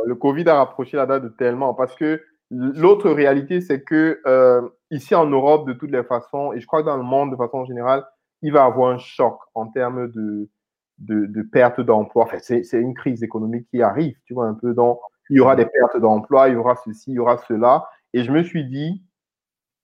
le 0.05 0.17
Covid 0.17 0.49
a 0.49 0.57
rapproché 0.57 0.97
la 0.97 1.07
date 1.07 1.23
de 1.23 1.29
tellement 1.29 1.75
parce 1.75 1.95
que 1.95 2.21
l'autre 2.51 3.09
réalité, 3.11 3.61
c'est 3.61 3.83
que 3.83 4.21
euh, 4.27 4.63
ici 4.91 5.15
en 5.15 5.27
Europe, 5.27 5.69
de 5.69 5.73
toutes 5.75 5.93
les 5.93 6.03
façons, 6.03 6.53
et 6.53 6.61
je 6.61 6.67
crois 6.67 6.83
que 6.83 6.87
dans 6.87 6.97
le 6.97 7.05
monde 7.05 7.31
de 7.31 7.37
façon 7.37 7.65
générale, 7.65 8.05
il 8.43 8.53
va 8.53 8.65
avoir 8.65 8.93
un 8.93 8.99
choc 8.99 9.39
en 9.55 9.69
termes 9.69 10.11
de, 10.11 10.49
de, 10.99 11.43
perte 11.43 11.81
d'emploi. 11.81 12.29
C'est 12.41 12.65
une 12.73 12.95
crise 12.95 13.23
économique 13.23 13.67
qui 13.71 13.83
arrive, 13.83 14.17
tu 14.25 14.35
vois, 14.35 14.47
un 14.47 14.55
peu 14.55 14.75
dans. 14.75 15.01
Il 15.31 15.37
y 15.37 15.41
aura 15.41 15.57
des 15.57 15.67
pertes 15.67 15.99
d'emploi, 15.99 16.49
il 16.49 16.55
y 16.55 16.57
aura 16.57 16.77
ceci, 16.85 17.13
il 17.13 17.15
y 17.15 17.19
aura 17.19 17.39
cela. 17.49 17.89
Et 18.13 18.25
je 18.25 18.33
me 18.33 18.43
suis 18.43 18.65
dit, 18.65 19.03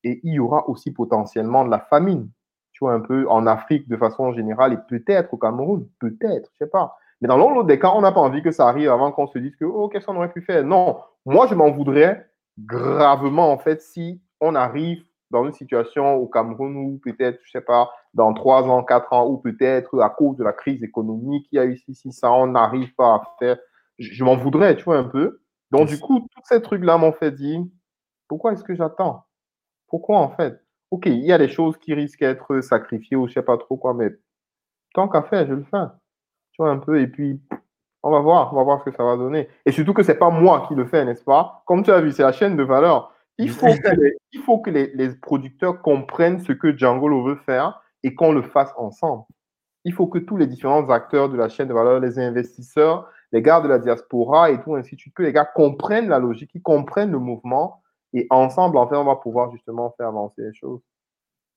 et 0.04 0.20
il 0.22 0.34
y 0.34 0.38
aura 0.38 0.68
aussi 0.68 0.92
potentiellement 0.92 1.64
de 1.64 1.70
la 1.70 1.78
famine, 1.78 2.28
tu 2.72 2.80
vois, 2.80 2.92
un 2.92 3.00
peu 3.00 3.28
en 3.28 3.46
Afrique 3.46 3.88
de 3.88 3.96
façon 3.96 4.32
générale 4.32 4.72
et 4.72 4.78
peut-être 4.88 5.32
au 5.34 5.36
Cameroun, 5.36 5.88
peut-être, 6.00 6.50
je 6.52 6.64
sais 6.64 6.70
pas. 6.70 6.96
Mais 7.20 7.28
dans 7.28 7.36
l'autre 7.36 7.64
des 7.64 7.78
cas, 7.78 7.92
on 7.94 8.02
n'a 8.02 8.12
pas 8.12 8.20
envie 8.20 8.42
que 8.42 8.50
ça 8.50 8.68
arrive 8.68 8.90
avant 8.90 9.10
qu'on 9.10 9.26
se 9.26 9.38
dise 9.38 9.56
que, 9.56 9.64
oh, 9.64 9.88
qu'est-ce 9.88 10.06
qu'on 10.06 10.16
aurait 10.16 10.32
pu 10.32 10.42
faire? 10.42 10.64
Non, 10.64 10.98
moi, 11.26 11.46
je 11.48 11.54
m'en 11.54 11.70
voudrais 11.70 12.26
gravement, 12.58 13.52
en 13.52 13.58
fait, 13.58 13.80
si 13.82 14.20
on 14.40 14.54
arrive 14.54 15.02
dans 15.30 15.44
une 15.44 15.52
situation 15.52 16.14
au 16.16 16.26
Cameroun 16.26 16.76
où 16.76 17.00
peut-être, 17.02 17.40
je 17.44 17.50
sais 17.50 17.60
pas, 17.60 17.90
dans 18.18 18.34
trois 18.34 18.64
ans, 18.64 18.82
quatre 18.82 19.12
ans, 19.12 19.26
ou 19.26 19.38
peut-être 19.38 20.00
à 20.00 20.10
cause 20.10 20.36
de 20.36 20.44
la 20.44 20.52
crise 20.52 20.82
économique 20.82 21.48
qu'il 21.48 21.56
y 21.56 21.60
a 21.60 21.64
eu 21.64 21.74
ici, 21.74 21.94
si 21.94 22.12
ça, 22.12 22.32
on 22.32 22.48
n'arrive 22.48 22.92
pas 22.96 23.14
à 23.14 23.22
faire, 23.38 23.58
je, 23.98 24.24
m'en 24.24 24.36
voudrais, 24.36 24.76
tu 24.76 24.82
vois, 24.82 24.98
un 24.98 25.04
peu. 25.04 25.40
Donc, 25.70 25.86
du 25.88 26.00
coup, 26.00 26.26
tous 26.34 26.42
ces 26.44 26.60
trucs-là 26.60 26.98
m'ont 26.98 27.12
fait 27.12 27.30
dire, 27.30 27.60
pourquoi 28.26 28.52
est-ce 28.52 28.64
que 28.64 28.74
j'attends? 28.74 29.24
Pourquoi, 29.86 30.18
en 30.18 30.30
fait? 30.30 30.60
Ok, 30.90 31.06
il 31.06 31.24
y 31.24 31.32
a 31.32 31.38
des 31.38 31.48
choses 31.48 31.76
qui 31.78 31.94
risquent 31.94 32.20
d'être 32.20 32.60
sacrifiées 32.60 33.16
ou 33.16 33.28
je 33.28 33.34
sais 33.34 33.42
pas 33.42 33.56
trop 33.56 33.76
quoi, 33.76 33.94
mais 33.94 34.10
tant 34.94 35.08
qu'à 35.08 35.22
faire, 35.22 35.46
je 35.46 35.54
le 35.54 35.64
fais. 35.64 35.86
Tu 36.52 36.62
vois, 36.62 36.70
un 36.70 36.78
peu, 36.78 37.00
et 37.00 37.06
puis, 37.06 37.40
on 38.02 38.10
va 38.10 38.18
voir, 38.18 38.52
on 38.52 38.56
va 38.56 38.64
voir 38.64 38.80
ce 38.80 38.90
que 38.90 38.96
ça 38.96 39.04
va 39.04 39.16
donner. 39.16 39.48
Et 39.64 39.70
surtout 39.70 39.94
que 39.94 40.02
c'est 40.02 40.18
pas 40.18 40.30
moi 40.30 40.64
qui 40.66 40.74
le 40.74 40.86
fais, 40.86 41.04
n'est-ce 41.04 41.24
pas? 41.24 41.62
Comme 41.66 41.84
tu 41.84 41.92
as 41.92 42.00
vu, 42.00 42.10
c'est 42.10 42.24
la 42.24 42.32
chaîne 42.32 42.56
de 42.56 42.64
valeur. 42.64 43.14
Il 43.38 43.50
faut 43.50 43.66
que, 43.66 43.94
les, 43.94 44.16
il 44.32 44.40
faut 44.40 44.58
que 44.58 44.70
les, 44.70 44.90
les, 44.94 45.14
producteurs 45.14 45.80
comprennent 45.80 46.40
ce 46.40 46.52
que 46.52 46.76
Django 46.76 47.22
veut 47.22 47.36
faire 47.46 47.80
et 48.02 48.14
qu'on 48.14 48.32
le 48.32 48.42
fasse 48.42 48.72
ensemble. 48.76 49.24
Il 49.84 49.92
faut 49.92 50.06
que 50.06 50.18
tous 50.18 50.36
les 50.36 50.46
différents 50.46 50.88
acteurs 50.90 51.28
de 51.28 51.36
la 51.36 51.48
chaîne 51.48 51.68
de 51.68 51.74
valeur, 51.74 52.00
les 52.00 52.18
investisseurs, 52.18 53.08
les 53.32 53.42
gars 53.42 53.60
de 53.60 53.68
la 53.68 53.78
diaspora 53.78 54.50
et 54.50 54.60
tout, 54.62 54.74
ainsi 54.74 54.96
de 54.96 55.00
suite, 55.00 55.14
que 55.14 55.22
les 55.22 55.32
gars 55.32 55.44
comprennent 55.44 56.08
la 56.08 56.18
logique, 56.18 56.50
qu'ils 56.50 56.62
comprennent 56.62 57.12
le 57.12 57.18
mouvement 57.18 57.82
et 58.12 58.26
ensemble, 58.30 58.78
en 58.78 58.88
fait, 58.88 58.96
on 58.96 59.04
va 59.04 59.16
pouvoir 59.16 59.52
justement 59.52 59.94
faire 59.96 60.08
avancer 60.08 60.42
les 60.42 60.54
choses. 60.54 60.80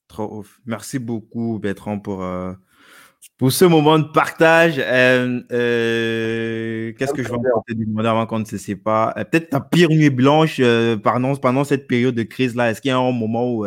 Trop 0.08 0.40
ouf. 0.40 0.60
Merci 0.66 1.00
beaucoup, 1.00 1.60
Bertrand, 1.60 2.00
pour, 2.00 2.24
euh, 2.24 2.54
pour 3.38 3.52
ce 3.52 3.64
moment 3.64 3.98
de 3.98 4.08
partage, 4.12 4.78
euh, 4.78 5.42
euh, 5.52 6.92
qu'est-ce 6.98 7.14
que 7.14 7.24
je 7.24 7.32
vais 7.32 7.38
te 7.38 7.74
demander 7.74 8.10
avant 8.10 8.26
qu'on 8.26 8.40
ne 8.40 8.46
se 8.46 8.58
sépare? 8.58 9.14
Peut-être 9.14 9.50
ta 9.50 9.62
pire 9.62 9.90
nuit 9.90 10.10
blanche 10.10 10.62
pendant, 11.02 11.36
pendant 11.38 11.64
cette 11.64 11.88
période 11.88 12.16
de 12.16 12.24
crise-là. 12.24 12.72
Est-ce 12.72 12.82
qu'il 12.82 12.90
y 12.90 12.94
a 12.94 12.98
un 12.98 13.12
moment 13.12 13.50
où 13.50 13.66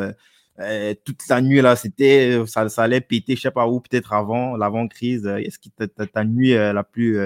toute 1.05 1.28
la 1.28 1.41
nuit, 1.41 1.60
là, 1.60 1.76
c'était, 1.76 2.42
ça, 2.47 2.68
ça 2.68 2.83
allait 2.83 3.00
péter, 3.00 3.36
je 3.36 3.42
sais 3.42 3.50
pas 3.50 3.66
où, 3.66 3.81
peut-être 3.81 4.12
avant, 4.12 4.57
l'avant-crise 4.57 5.26
Est-ce 5.26 5.58
que 5.58 5.68
ta, 5.86 6.07
ta, 6.07 6.24
nuit 6.24 6.55
la 6.55 6.84
plus. 6.84 7.18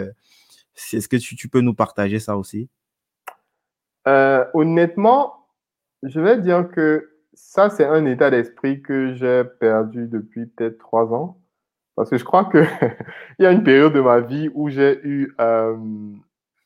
Est-ce 0.92 1.08
que 1.08 1.16
tu, 1.16 1.36
tu, 1.36 1.48
peux 1.48 1.60
nous 1.60 1.74
partager 1.74 2.18
ça 2.18 2.36
aussi? 2.36 2.68
Honnêtement, 4.06 5.46
je 6.02 6.20
vais 6.20 6.40
dire 6.40 6.70
que 6.70 7.10
ça, 7.34 7.70
c'est 7.70 7.84
un 7.84 8.04
état 8.06 8.30
d'esprit 8.30 8.82
que 8.82 9.14
j'ai 9.14 9.42
perdu 9.60 10.08
depuis 10.08 10.46
peut-être 10.46 10.78
trois 10.78 11.12
ans. 11.12 11.38
Parce 11.94 12.10
que 12.10 12.18
je 12.18 12.24
crois 12.24 12.44
qu'il 12.50 12.64
y 13.38 13.46
a 13.46 13.50
une 13.50 13.64
période 13.64 13.92
de 13.92 14.00
ma 14.00 14.20
vie 14.20 14.50
où 14.54 14.68
j'ai 14.68 15.00
eu. 15.04 15.34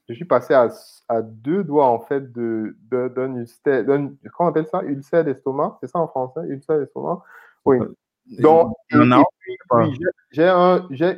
Euh, 0.02 0.12
je 0.12 0.14
suis 0.14 0.24
passé 0.24 0.54
à, 0.54 0.68
à, 1.08 1.22
deux 1.22 1.64
doigts, 1.64 1.86
en 1.86 2.00
fait, 2.00 2.32
d'un 2.32 2.72
de, 2.90 3.38
ulcère. 3.38 3.84
Comment 3.86 4.16
on 4.38 4.46
appelle 4.48 4.66
ça? 4.66 4.82
Ulcère 4.82 5.24
d'estomac 5.24 5.78
C'est 5.80 5.88
ça 5.88 5.98
en 5.98 6.08
français? 6.08 6.40
Ulcère 6.46 6.78
d'estomac? 6.78 7.22
Oui. 7.64 7.78
Donc, 8.38 8.74
j'ai 8.90 8.98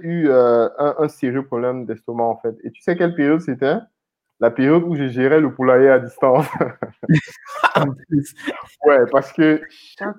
eu 0.03 0.29
euh, 0.29 0.69
un, 0.79 0.95
un, 0.99 1.09
sérieux 1.09 1.45
problème 1.45 1.87
d'estomac, 1.87 2.25
en 2.25 2.37
fait. 2.37 2.57
Et 2.65 2.71
tu 2.71 2.81
sais 2.83 2.97
quelle 2.97 3.15
période 3.15 3.41
c'était? 3.41 3.77
La 4.41 4.51
période 4.51 4.83
où 4.83 4.97
je 4.97 5.09
gérais 5.09 5.41
le 5.41 5.55
poulailler 5.55 5.89
à 5.89 6.01
distance. 6.01 6.47
ouais, 8.85 9.07
parce 9.11 9.33
que. 9.33 9.63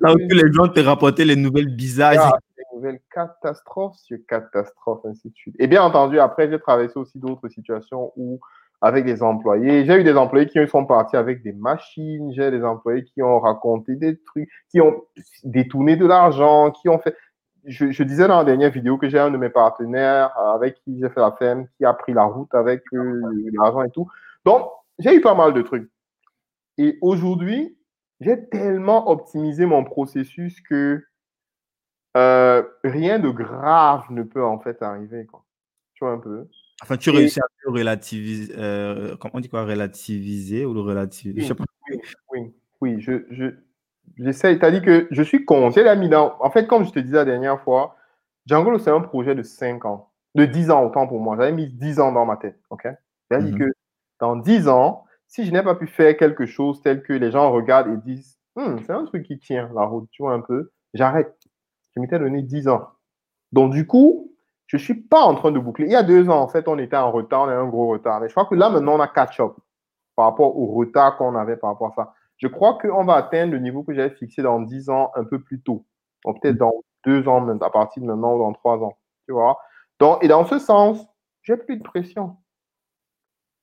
Là 0.02 0.14
où 0.14 0.18
les 0.18 0.53
gens 0.53 0.68
te 0.69 0.80
rapportaient 0.80 1.26
les 1.26 1.35
nouvelles 1.35 1.76
bizarres. 1.76 2.34
Ah, 2.34 2.40
les 2.76 2.82
nouvelles 2.82 3.00
catastrophes 3.14 3.95
sur 3.98 4.18
catastrophes, 4.28 5.06
ainsi 5.06 5.30
de 5.30 5.36
suite. 5.36 5.56
Et 5.60 5.68
bien 5.68 5.84
entendu, 5.84 6.20
après, 6.20 6.50
j'ai 6.50 6.60
traversé 6.60 6.98
aussi 6.98 7.20
d'autres 7.20 7.48
situations 7.48 8.12
où, 8.16 8.40
avec 8.82 9.06
des 9.06 9.24
employés, 9.24 9.86
j'ai 9.86 9.95
eu 9.95 10.04
des 10.04 10.16
employés 10.16 10.48
qui 10.48 10.66
sont 10.68 10.86
partis 10.86 11.16
avec 11.16 11.42
des 11.42 11.54
machines, 11.54 12.32
j'ai 12.34 12.52
des 12.52 12.64
employés 12.64 13.04
qui 13.04 13.22
ont 13.22 13.40
raconté 13.40 13.95
des 13.95 14.18
trucs, 14.18 14.50
qui 14.70 14.82
ont 14.82 15.04
détourné 15.44 15.95
de 15.95 16.06
l'argent, 16.06 16.72
qui 16.72 16.90
ont 16.90 17.00
fait 17.00 17.16
je, 17.66 18.04
disais 18.04 18.28
dans 18.28 18.38
la 18.38 18.44
dernière 18.44 18.70
vidéo 18.70 18.98
que 18.98 19.10
j'ai 19.10 19.20
un 19.20 19.32
de 19.32 19.38
mes 19.38 19.50
partenaires 19.50 20.32
euh, 20.38 20.54
avec 20.54 20.76
qui 20.84 21.00
j'ai 21.00 21.10
fait 21.10 21.20
la 21.20 21.32
ferme, 21.32 21.68
qui 21.78 21.86
a 21.86 21.94
pris 21.94 22.14
la 22.14 22.26
route 22.26 22.54
avec 22.54 22.84
euh, 22.94 23.22
l'argent 23.54 23.82
et 23.82 23.90
tout. 23.90 24.08
Donc, 24.45 24.70
j'ai 25.00 25.16
eu 25.16 25.22
pas 25.22 25.34
mal 25.34 25.54
de 25.54 25.62
trucs. 25.62 25.90
Et 26.78 26.98
aujourd'hui, 27.02 27.76
j'ai 28.20 28.48
tellement 28.50 29.10
optimisé 29.10 29.66
mon 29.66 29.84
processus 29.84 30.62
que 30.62 31.04
euh, 32.16 32.64
rien 32.84 33.19
de 33.19 33.30
grave 33.30 34.06
ne 34.10 34.24
peut 34.24 34.44
en 34.44 34.60
fait 34.60 34.82
arriver. 34.82 35.26
Quoi. 35.26 35.44
Tu 35.94 36.03
vois 36.03 36.14
un 36.14 36.19
peu. 36.19 36.48
Enfin, 36.82 36.98
tu 36.98 37.10
réussis 37.10 37.40
à 37.40 37.45
relativiser, 37.72 38.53
comment 39.19 39.35
on 39.35 39.40
dit 39.40 39.50
quoi, 39.50 39.64
relativiser 39.64 40.66
ou 40.66 40.74
le 40.74 40.82
relativiser 40.82 41.40
oui, 41.40 41.48
sais 41.48 41.56
pas. 41.56 41.64
Oui, 41.90 42.02
oui, 42.32 42.53
oui, 42.82 43.02
je, 43.02 43.26
je, 43.32 43.45
j'essaie, 44.18 44.58
t'as 44.60 44.72
dit 44.72 44.82
que 44.82 45.08
je 45.11 45.24
suis 45.24 45.45
conscient, 45.45 45.95
mis 45.95 46.10
dans, 46.10 46.35
en 46.40 46.50
fait, 46.50 46.68
comme 46.68 46.85
je 46.85 46.92
te 46.92 47.00
disais 47.00 47.16
la 47.16 47.26
dernière 47.26 47.61
fois, 47.61 47.95
Django, 48.45 48.77
c'est 48.77 48.92
un 48.92 49.02
projet 49.02 49.35
de 49.35 49.44
5 49.44 49.85
ans, 49.85 50.11
de 50.35 50.45
10 50.45 50.72
ans 50.72 50.85
autant 50.85 51.08
pour 51.08 51.19
moi. 51.19 51.35
J'avais 51.38 51.52
mis 51.52 51.68
10 51.68 52.00
ans 52.00 52.11
dans 52.11 52.26
ma 52.26 52.38
tête, 52.38 52.60
ok? 52.69 52.88
J'ai 53.32 53.40
dit 53.40 53.52
mhm. 53.53 53.60
que 53.60 53.74
dans 54.19 54.35
10 54.35 54.68
ans, 54.68 55.06
si 55.27 55.45
je 55.45 55.52
n'ai 55.52 55.64
pas 55.64 55.76
pu 55.76 55.88
faire 55.88 56.16
quelque 56.18 56.45
chose 56.45 56.82
tel 56.82 57.02
que 57.02 57.14
les 57.14 57.32
gens 57.32 57.52
regardent 57.52 57.92
et 57.92 57.98
disent, 57.98 58.38
hmm, 58.56 58.77
c'est 58.85 58.94
un 58.94 59.06
truc 59.06 59.24
qui 59.24 59.40
tient 59.40 59.69
la 59.74 59.84
route, 59.85 60.08
tu 60.11 60.22
vois 60.22 60.34
un 60.34 60.42
peu, 60.42 60.72
j'arrête. 60.94 61.35
Je 61.95 62.01
m'étais 62.01 62.19
donné 62.19 62.41
10 62.41 62.67
ans. 62.67 62.90
Donc, 63.51 63.72
du 63.72 63.88
coup, 63.88 64.32
je 64.67 64.77
ne 64.77 64.82
suis 64.82 64.95
pas 64.95 65.22
en 65.22 65.35
train 65.35 65.51
de 65.51 65.59
boucler. 65.59 65.85
Il 65.85 65.91
y 65.91 65.95
a 65.95 66.03
deux 66.03 66.30
ans, 66.30 66.41
en 66.41 66.48
fait, 66.48 66.67
on 66.67 66.77
était 66.77 66.98
en 66.98 67.11
retard, 67.11 67.43
on 67.43 67.48
a 67.48 67.56
un 67.56 67.67
gros 67.67 67.88
retard. 67.88 68.19
Mais 68.19 68.27
je 68.27 68.33
crois 68.33 68.45
que 68.45 68.56
là, 68.56 68.69
maintenant, 68.69 68.95
on 68.95 68.99
a 68.99 69.07
catch-up 69.07 69.53
par 70.15 70.25
rapport 70.25 70.57
au 70.57 70.67
retard 70.67 71.17
qu'on 71.17 71.35
avait 71.35 71.57
par 71.57 71.72
rapport 71.72 71.91
à 71.91 71.95
ça. 71.95 72.14
Je 72.38 72.48
crois 72.48 72.77
qu'on 72.82 73.06
va 73.06 73.15
atteindre 73.15 73.53
le 73.53 73.59
niveau 73.59 73.83
que 73.83 73.93
j'avais 73.93 74.14
fixé 74.15 74.41
dans 74.41 74.59
10 74.59 74.90
ans 74.90 75.11
un 75.15 75.24
peu 75.24 75.40
plus 75.40 75.61
tôt. 75.61 75.85
Donc, 76.25 76.41
peut-être 76.41 76.57
dans 76.57 76.74
deux 77.06 77.27
ans, 77.27 77.48
à 77.48 77.69
partir 77.69 78.01
de 78.01 78.07
maintenant 78.07 78.35
ou 78.35 78.40
dans 78.40 78.53
trois 78.53 78.77
ans. 78.77 78.98
Tu 79.25 79.33
vois? 79.33 79.57
Donc, 79.99 80.24
et 80.24 80.27
dans 80.27 80.45
ce 80.45 80.59
sens, 80.59 81.06
j'ai 81.43 81.56
plus 81.56 81.77
de 81.77 81.83
pression. 81.83 82.38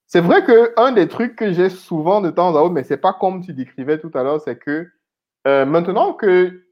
C'est 0.07 0.21
vrai 0.21 0.45
qu'un 0.45 0.93
des 0.93 1.09
trucs 1.09 1.37
que 1.37 1.53
j'ai 1.53 1.71
souvent 1.71 2.21
de 2.21 2.31
temps 2.31 2.55
à 2.55 2.61
autre, 2.61 2.75
mais 2.75 2.85
c'est 2.85 2.99
pas 2.99 3.15
comme 3.15 3.43
tu 3.43 3.53
décrivais 3.55 3.99
tout 3.99 4.11
à 4.15 4.23
l'heure, 4.23 4.41
c'est 4.41 4.59
que 4.59 4.91
euh, 5.47 5.65
maintenant 5.65 6.13
que 6.13 6.63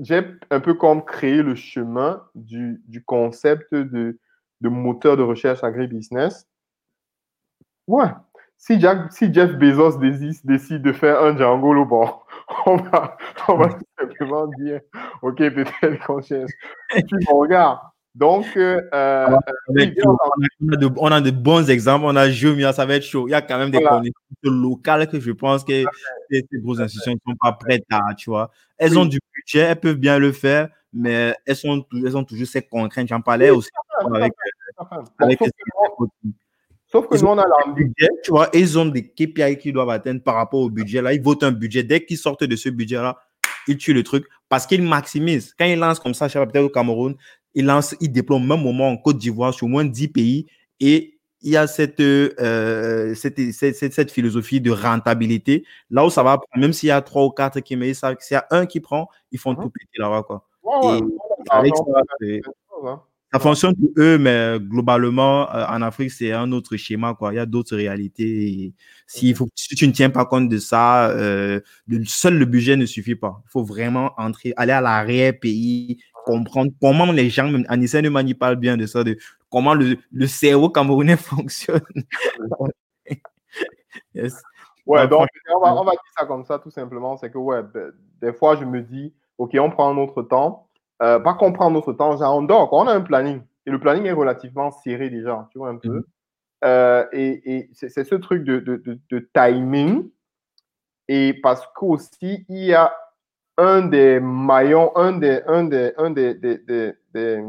j'ai 0.00 0.22
un 0.50 0.60
peu 0.60 0.74
comme 0.74 1.04
créé 1.04 1.42
le 1.42 1.54
chemin 1.54 2.22
du, 2.34 2.82
du 2.88 3.04
concept 3.04 3.74
de, 3.74 4.18
de 4.60 4.68
moteur 4.68 5.16
de 5.16 5.22
recherche 5.22 5.64
agribusiness, 5.64 6.46
ouais, 7.86 8.08
si, 8.58 8.80
si 9.10 9.32
Jeff 9.34 9.52
Bezos 9.56 9.98
décide, 9.98 10.82
de 10.82 10.92
faire 10.92 11.20
un 11.22 11.36
Django, 11.36 11.84
bon, 11.84 12.08
on 12.66 12.76
va, 12.76 13.16
on 13.48 13.56
va 13.56 13.68
simplement 13.98 14.46
dire, 14.58 14.80
OK, 15.22 15.36
peut-être 15.38 16.06
conscience. 16.06 16.50
Tu 16.90 17.14
me 17.16 17.34
regardes. 17.34 17.80
Donc, 18.14 18.44
euh, 18.56 18.78
on, 20.96 21.10
a 21.10 21.20
de, 21.20 21.30
bons 21.30 21.70
exemples. 21.70 22.04
On 22.04 22.14
a 22.14 22.28
Jumia, 22.28 22.72
ça 22.74 22.84
va 22.84 22.96
être 22.96 23.04
chaud. 23.04 23.26
Il 23.26 23.30
y 23.30 23.34
a 23.34 23.40
quand 23.40 23.58
même 23.58 23.70
des 23.70 23.82
conditions 23.82 24.14
locales 24.44 25.08
que 25.08 25.18
je 25.18 25.32
pense 25.32 25.64
que 25.64 25.84
ces, 26.30 26.44
grosses 26.54 26.80
institutions 26.80 27.12
ne 27.12 27.32
sont 27.32 27.36
pas 27.40 27.52
prêtes 27.52 27.86
à, 27.90 28.14
tu 28.14 28.28
vois. 28.28 28.50
Elles 28.76 28.98
ont 28.98 29.06
du 29.06 29.18
budget, 29.34 29.60
elles 29.60 29.80
peuvent 29.80 29.96
bien 29.96 30.18
le 30.18 30.32
faire, 30.32 30.68
mais 30.92 31.34
elles, 31.46 31.56
sont, 31.56 31.86
elles 31.92 32.16
ont 32.16 32.24
toujours 32.24 32.46
ces 32.46 32.60
contraintes. 32.60 33.08
J'en 33.08 33.22
parlais 33.22 33.48
aussi 33.48 33.70
avec, 34.14 34.34
avec, 35.18 35.38
Sauf 36.92 37.08
que 37.08 37.16
nous, 37.16 37.28
on 37.28 37.38
a 37.38 37.46
la... 37.46 37.72
budget, 37.72 38.10
tu 38.22 38.32
vois, 38.32 38.50
ils 38.52 38.78
ont 38.78 38.84
des 38.84 39.08
KPI 39.08 39.56
qu'ils 39.56 39.72
doivent 39.72 39.88
atteindre 39.88 40.22
par 40.22 40.34
rapport 40.34 40.60
au 40.60 40.68
budget. 40.68 41.00
Là, 41.00 41.14
ils 41.14 41.22
votent 41.22 41.44
un 41.44 41.52
budget. 41.52 41.82
Dès 41.82 42.04
qu'ils 42.04 42.18
sortent 42.18 42.44
de 42.44 42.56
ce 42.56 42.68
budget-là, 42.68 43.16
ils 43.66 43.78
tuent 43.78 43.94
le 43.94 44.02
truc 44.02 44.26
parce 44.50 44.66
qu'ils 44.66 44.82
maximisent. 44.82 45.54
Quand 45.58 45.64
ils 45.64 45.78
lancent 45.78 46.00
comme 46.00 46.12
ça, 46.12 46.28
je 46.28 46.34
sais 46.34 46.38
pas, 46.38 46.46
peut-être 46.46 46.64
au 46.64 46.68
Cameroun, 46.68 47.16
ils 47.54 47.64
lancent, 47.64 47.96
ils 48.00 48.10
déploient 48.10 48.36
au 48.36 48.40
même 48.40 48.62
moment 48.62 48.90
en 48.90 48.96
Côte 48.96 49.18
d'Ivoire 49.18 49.52
sur 49.54 49.68
moins 49.68 49.84
de 49.84 49.90
10 49.90 50.08
pays 50.08 50.46
et 50.80 51.18
il 51.42 51.50
y 51.50 51.56
a 51.56 51.66
cette, 51.66 52.00
euh, 52.00 53.14
cette, 53.14 53.40
cette, 53.52 53.92
cette, 53.92 54.10
philosophie 54.12 54.60
de 54.60 54.70
rentabilité. 54.70 55.64
Là 55.90 56.06
où 56.06 56.10
ça 56.10 56.22
va, 56.22 56.38
même 56.56 56.72
s'il 56.72 56.88
y 56.88 56.92
a 56.92 57.02
trois 57.02 57.24
ou 57.24 57.30
quatre 57.30 57.60
qui 57.60 57.74
mettent 57.74 57.96
ça, 57.96 58.14
s'il 58.20 58.36
y 58.36 58.38
a 58.38 58.46
un 58.50 58.64
qui 58.64 58.80
prend, 58.80 59.08
ils 59.32 59.38
font 59.38 59.54
tout 59.54 59.70
péter 59.70 59.98
là-bas, 59.98 60.22
quoi. 60.22 60.46
et 60.84 61.00
avec 61.50 61.72
ça, 61.76 61.82
ça 63.32 63.38
fonctionne 63.40 63.74
pour 63.74 63.88
eux, 63.96 64.18
mais 64.18 64.58
globalement, 64.60 65.50
euh, 65.54 65.64
en 65.66 65.80
Afrique, 65.80 66.10
c'est 66.10 66.32
un 66.32 66.52
autre 66.52 66.76
schéma. 66.76 67.14
Quoi. 67.14 67.32
Il 67.32 67.36
y 67.36 67.38
a 67.38 67.46
d'autres 67.46 67.76
réalités. 67.76 68.74
si, 69.06 69.32
faut, 69.32 69.48
si 69.54 69.74
tu 69.74 69.88
ne 69.88 69.92
tiens 69.92 70.10
pas 70.10 70.26
compte 70.26 70.50
de 70.50 70.58
ça, 70.58 71.08
euh, 71.08 71.60
le, 71.86 72.04
seul 72.04 72.36
le 72.36 72.44
budget 72.44 72.76
ne 72.76 72.84
suffit 72.84 73.14
pas. 73.14 73.42
Il 73.46 73.50
faut 73.50 73.64
vraiment 73.64 74.12
entrer, 74.18 74.52
aller 74.58 74.72
à 74.72 74.82
l'arrière 74.82 75.32
pays, 75.40 76.02
comprendre 76.24 76.72
comment 76.80 77.10
les 77.12 77.30
gens, 77.30 77.48
même 77.48 77.64
Anissa 77.68 78.00
Neumann 78.00 78.32
parle 78.34 78.56
bien 78.56 78.76
de 78.76 78.86
ça, 78.86 79.04
de 79.04 79.16
comment 79.50 79.74
le, 79.74 79.96
le 80.12 80.26
cerveau 80.26 80.70
camerounais 80.70 81.16
fonctionne. 81.16 81.80
Ouais, 84.84 85.06
donc 85.06 85.28
on 85.54 85.60
va, 85.60 85.74
on 85.74 85.84
va, 85.84 85.92
dire 85.92 86.00
ça 86.18 86.26
comme 86.26 86.44
ça, 86.44 86.58
tout 86.58 86.70
simplement. 86.70 87.16
C'est 87.16 87.30
que, 87.30 87.38
ouais, 87.38 87.60
des 88.20 88.32
fois, 88.32 88.56
je 88.56 88.64
me 88.64 88.82
dis, 88.82 89.14
OK, 89.38 89.56
on 89.60 89.70
prend 89.70 89.94
notre 89.94 90.22
temps 90.22 90.66
euh, 91.02 91.18
pas 91.18 91.34
qu'on 91.34 91.52
prend 91.52 91.70
notre 91.70 91.92
temps, 91.92 92.16
genre 92.16 92.36
on 92.36 92.42
dort, 92.42 92.72
on 92.72 92.86
a 92.86 92.92
un 92.92 93.00
planning. 93.00 93.42
Et 93.66 93.70
le 93.70 93.80
planning 93.80 94.04
est 94.04 94.12
relativement 94.12 94.70
serré 94.70 95.10
déjà, 95.10 95.48
tu 95.50 95.58
vois 95.58 95.70
un 95.70 95.76
peu. 95.76 95.88
Mhm. 95.88 96.04
Euh, 96.64 97.06
et, 97.12 97.56
et 97.56 97.70
c'est 97.72 98.04
ce 98.04 98.14
truc 98.14 98.44
de, 98.44 98.60
de, 98.60 99.00
de, 99.10 99.28
timing. 99.34 100.08
Et 101.08 101.34
parce 101.42 101.66
qu'aussi, 101.74 102.46
il 102.48 102.64
y 102.64 102.72
a 102.72 102.94
un 103.62 103.82
des 103.82 104.18
maillons, 104.18 104.94
un 104.96 105.12
des, 105.12 105.40
un 105.46 105.64
des, 105.64 105.92
un 105.96 106.10
des, 106.10 106.34
des, 106.34 106.58
des, 107.14 107.44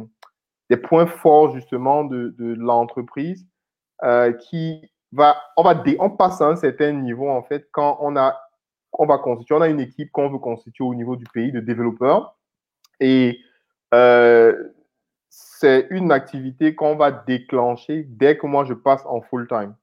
des 0.69 0.77
points 0.77 1.07
forts 1.07 1.53
justement 1.55 2.03
de, 2.03 2.35
de 2.37 2.53
l'entreprise 2.53 3.47
euh, 4.03 4.31
qui 4.33 4.91
va, 5.11 5.35
on 5.57 5.63
va, 5.63 5.83
on 5.99 6.11
passe 6.11 6.39
à 6.41 6.45
un 6.45 6.55
certain 6.55 6.91
niveau 6.91 7.29
en 7.29 7.41
fait 7.41 7.67
quand 7.71 7.97
on 7.99 8.15
a, 8.15 8.39
on 8.93 9.07
va 9.07 9.17
constituer, 9.17 9.55
on 9.55 9.61
a 9.61 9.67
une 9.69 9.79
équipe 9.79 10.11
qu'on 10.11 10.29
veut 10.29 10.37
constituer 10.37 10.83
au 10.83 10.93
niveau 10.93 11.15
du 11.15 11.25
pays 11.33 11.51
de 11.51 11.59
développeurs 11.59 12.37
et 12.99 13.39
euh, 13.95 14.71
c'est 15.29 15.87
une 15.89 16.11
activité 16.11 16.75
qu'on 16.75 16.95
va 16.95 17.09
déclencher 17.09 18.03
dès 18.03 18.37
que 18.37 18.45
moi 18.45 18.65
je 18.65 18.75
passe 18.75 19.03
en 19.05 19.21
full 19.21 19.47
time. 19.47 19.75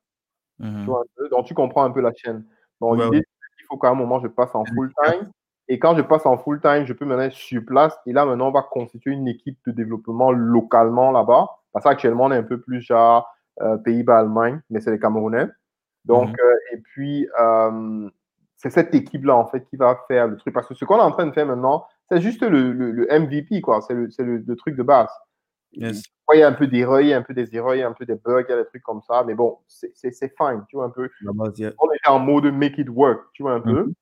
Mhm. 0.61 0.87
donc 1.31 1.47
tu 1.47 1.55
comprends 1.55 1.85
un 1.85 1.91
peu 1.91 2.03
la 2.03 2.13
chaîne. 2.15 2.45
Donc 2.81 3.03
l'idée, 3.03 3.25
c'est 3.59 3.67
faut 3.67 3.79
qu'à 3.79 3.89
un 3.89 3.95
moment 3.95 4.21
je 4.21 4.29
passe 4.29 4.55
en 4.55 4.65
full 4.65 4.93
time. 5.05 5.31
Et 5.73 5.79
quand 5.79 5.97
je 5.97 6.03
passe 6.03 6.27
en 6.27 6.37
full 6.37 6.61
time, 6.61 6.85
je 6.85 6.93
peux 6.93 7.05
me 7.05 7.17
mettre 7.17 7.37
sur 7.37 7.65
place. 7.65 7.97
Et 8.05 8.13
là, 8.13 8.27
maintenant, 8.27 8.49
on 8.49 8.53
va 8.53 8.63
constituer 8.63 9.13
une 9.13 9.29
équipe 9.29 9.57
de 9.69 9.71
développement 9.71 10.33
localement 10.33 11.13
là-bas. 11.13 11.47
Parce 11.73 11.85
qu'actuellement, 11.85 12.25
on 12.25 12.33
est 12.33 12.37
un 12.37 12.43
peu 12.43 12.61
plus 12.61 12.81
genre 12.81 13.33
euh, 13.63 13.77
Pays-Bas, 13.77 14.19
Allemagne, 14.19 14.61
mais 14.69 14.81
c'est 14.81 14.91
les 14.91 14.99
Camerounais. 14.99 15.47
Donc, 16.05 16.31
mhm. 16.31 16.35
euh, 16.45 16.75
et 16.75 16.79
puis, 16.79 17.29
c'est 18.57 18.71
cette 18.71 18.93
équipe-là, 18.97 19.37
en 19.37 19.47
fait, 19.47 19.65
qui 19.71 19.77
va 19.77 19.97
faire 20.09 20.27
le 20.27 20.37
truc. 20.39 20.53
Parce 20.53 20.67
que 20.67 20.75
ce 20.75 20.85
qu'on 20.85 20.99
est 20.99 21.03
en 21.03 21.13
train 21.13 21.27
de 21.27 21.33
faire 21.33 21.47
maintenant, 21.47 21.87
c'est 22.11 22.21
juste 22.21 22.43
le, 22.43 22.73
le, 22.73 23.07
MVP, 23.07 23.61
quoi. 23.61 23.81
C'est 23.81 23.95
le, 23.95 24.09
le, 24.19 24.57
truc 24.57 24.75
de 24.75 24.83
base. 24.83 25.09
Yes. 25.73 26.03
Il 26.35 26.41
y 26.41 26.43
a 26.43 26.49
un 26.49 26.53
peu 26.53 26.67
d'erreurs, 26.67 27.01
il 27.01 27.09
y 27.09 27.13
a 27.13 27.17
un 27.17 27.23
peu 27.23 27.33
des 27.33 27.55
erreurs, 27.55 27.77
il 27.77 27.79
y 27.79 27.83
a 27.83 27.89
un 27.89 27.93
peu 27.93 28.07
des 28.07 28.17
bugs, 28.17 28.45
il 28.49 28.51
y 28.51 28.55
a 28.55 28.57
des 28.57 28.67
trucs 28.67 28.83
comme 28.83 29.03
ça, 29.03 29.23
mais 29.25 29.35
bon, 29.35 29.59
c'est 29.69 29.93
fine, 30.37 30.65
tu 30.69 30.77
vois 30.77 30.87
un 30.87 30.91
peu. 30.91 31.09
La 31.23 31.33
base, 31.33 31.59
yeah. 31.59 31.73
On 31.79 31.91
est 31.93 32.09
en 32.09 32.19
mode 32.19 32.47
make 32.47 32.77
it 32.79 32.89
work, 32.89 33.21
tu 33.35 33.45
vois 33.45 33.55
un 33.55 33.61
peu. 33.61 33.93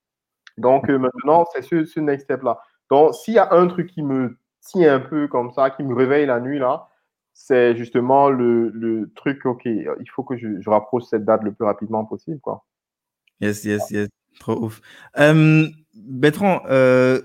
Donc 0.58 0.88
euh, 0.90 0.98
maintenant, 0.98 1.46
c'est 1.52 1.62
ce, 1.62 2.00
next 2.00 2.24
step-là. 2.24 2.58
Donc, 2.90 3.14
s'il 3.14 3.34
y 3.34 3.38
a 3.38 3.52
un 3.52 3.66
truc 3.66 3.88
qui 3.88 4.02
me 4.02 4.38
tient 4.60 4.94
un 4.94 5.00
peu 5.00 5.28
comme 5.28 5.50
ça, 5.50 5.70
qui 5.70 5.82
me 5.82 5.94
réveille 5.94 6.26
la 6.26 6.40
nuit, 6.40 6.58
là, 6.58 6.88
c'est 7.32 7.76
justement 7.76 8.30
le, 8.30 8.70
le 8.70 9.12
truc, 9.14 9.46
OK, 9.46 9.64
il 9.64 10.10
faut 10.10 10.24
que 10.24 10.36
je, 10.36 10.68
rapproche 10.68 11.04
cette 11.04 11.24
date 11.24 11.42
le 11.44 11.52
plus 11.52 11.64
rapidement 11.64 12.04
possible, 12.04 12.40
quoi. 12.40 12.64
Yes, 13.40 13.64
yes, 13.64 13.90
yes. 13.90 14.08
Trop 14.40 14.64
ouf. 14.64 14.80
Euh, 15.18 15.68
euh, 16.68 17.22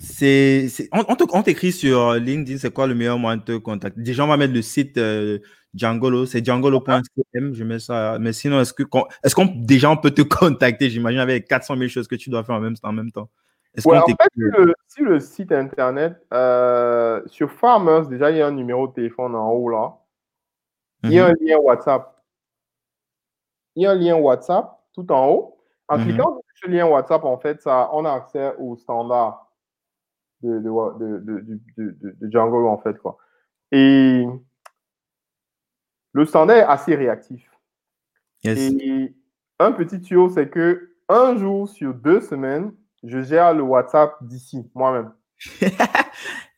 c'est, 0.00 0.68
on, 0.92 1.42
t'écrit 1.42 1.72
sur 1.72 2.14
LinkedIn, 2.14 2.58
c'est 2.58 2.72
quoi 2.72 2.86
le 2.86 2.94
meilleur 2.94 3.18
moyen 3.18 3.38
de 3.38 3.42
te 3.42 3.56
contacter? 3.56 4.00
Déjà, 4.00 4.24
on 4.24 4.28
va 4.28 4.36
mettre 4.36 4.52
le 4.54 4.62
site 4.62 4.98
euh, 4.98 5.38
Djangolo, 5.74 6.26
c'est 6.26 6.44
djangolo.cm, 6.44 7.54
je 7.54 7.64
mets 7.64 7.78
ça. 7.78 8.18
Mais 8.20 8.32
sinon, 8.32 8.60
est-ce 8.60 8.72
que, 8.72 8.82
qu'on- 8.82 9.06
est-ce 9.24 9.34
qu'on, 9.34 9.46
déjà, 9.46 9.90
on 9.90 9.96
peut 9.96 10.10
te 10.10 10.22
contacter, 10.22 10.90
j'imagine, 10.90 11.20
avec 11.20 11.48
400 11.48 11.76
000 11.76 11.88
choses 11.88 12.08
que 12.08 12.16
tu 12.16 12.30
dois 12.30 12.44
faire 12.44 12.56
en 12.56 12.60
même, 12.60 12.74
en 12.82 12.92
même 12.92 13.10
temps? 13.10 13.28
Ouais, 13.84 13.98
en 13.98 14.06
fait, 14.06 14.16
sur 14.36 14.60
le, 14.60 14.74
sur 14.88 15.04
le 15.04 15.20
site 15.20 15.52
internet, 15.52 16.14
euh, 16.32 17.22
sur 17.26 17.50
Farmers, 17.52 18.08
déjà, 18.08 18.30
il 18.30 18.38
y 18.38 18.42
a 18.42 18.46
un 18.46 18.52
numéro 18.52 18.88
de 18.88 18.92
téléphone 18.92 19.34
en 19.34 19.50
haut 19.50 19.68
là. 19.68 19.94
Il 21.04 21.12
y 21.12 21.18
a 21.18 21.28
Mhm. 21.28 21.30
un 21.30 21.46
lien 21.46 21.58
WhatsApp. 21.58 22.16
Il 23.76 23.84
y 23.84 23.86
a 23.86 23.92
un 23.92 23.94
lien 23.94 24.16
WhatsApp 24.16 24.78
tout 24.94 25.10
en 25.12 25.28
haut. 25.28 25.58
En 25.86 25.96
Mhm. 25.98 26.04
cliquant 26.04 26.32
sur 26.32 26.42
ce 26.62 26.70
lien 26.70 26.86
WhatsApp, 26.86 27.24
en 27.24 27.38
fait, 27.38 27.62
ça, 27.62 27.88
on 27.92 28.04
a 28.04 28.12
accès 28.12 28.54
au 28.58 28.76
standard 28.76 29.47
de, 30.42 30.58
de, 30.58 31.60
de, 31.76 32.30
Django, 32.30 32.68
en 32.68 32.78
fait. 32.78 32.98
Quoi. 32.98 33.18
Et 33.72 34.24
le 36.12 36.24
standard 36.24 36.56
est 36.56 36.62
assez 36.62 36.94
réactif. 36.94 37.50
Yes. 38.44 38.58
Et 38.58 39.14
un 39.58 39.72
petit 39.72 40.00
tuyau, 40.00 40.28
c'est 40.28 40.48
que 40.48 40.92
un 41.08 41.36
jour 41.36 41.68
sur 41.68 41.94
deux 41.94 42.20
semaines, 42.20 42.72
je 43.02 43.22
gère 43.22 43.54
le 43.54 43.62
WhatsApp 43.62 44.16
d'ici, 44.22 44.70
moi-même. 44.74 45.12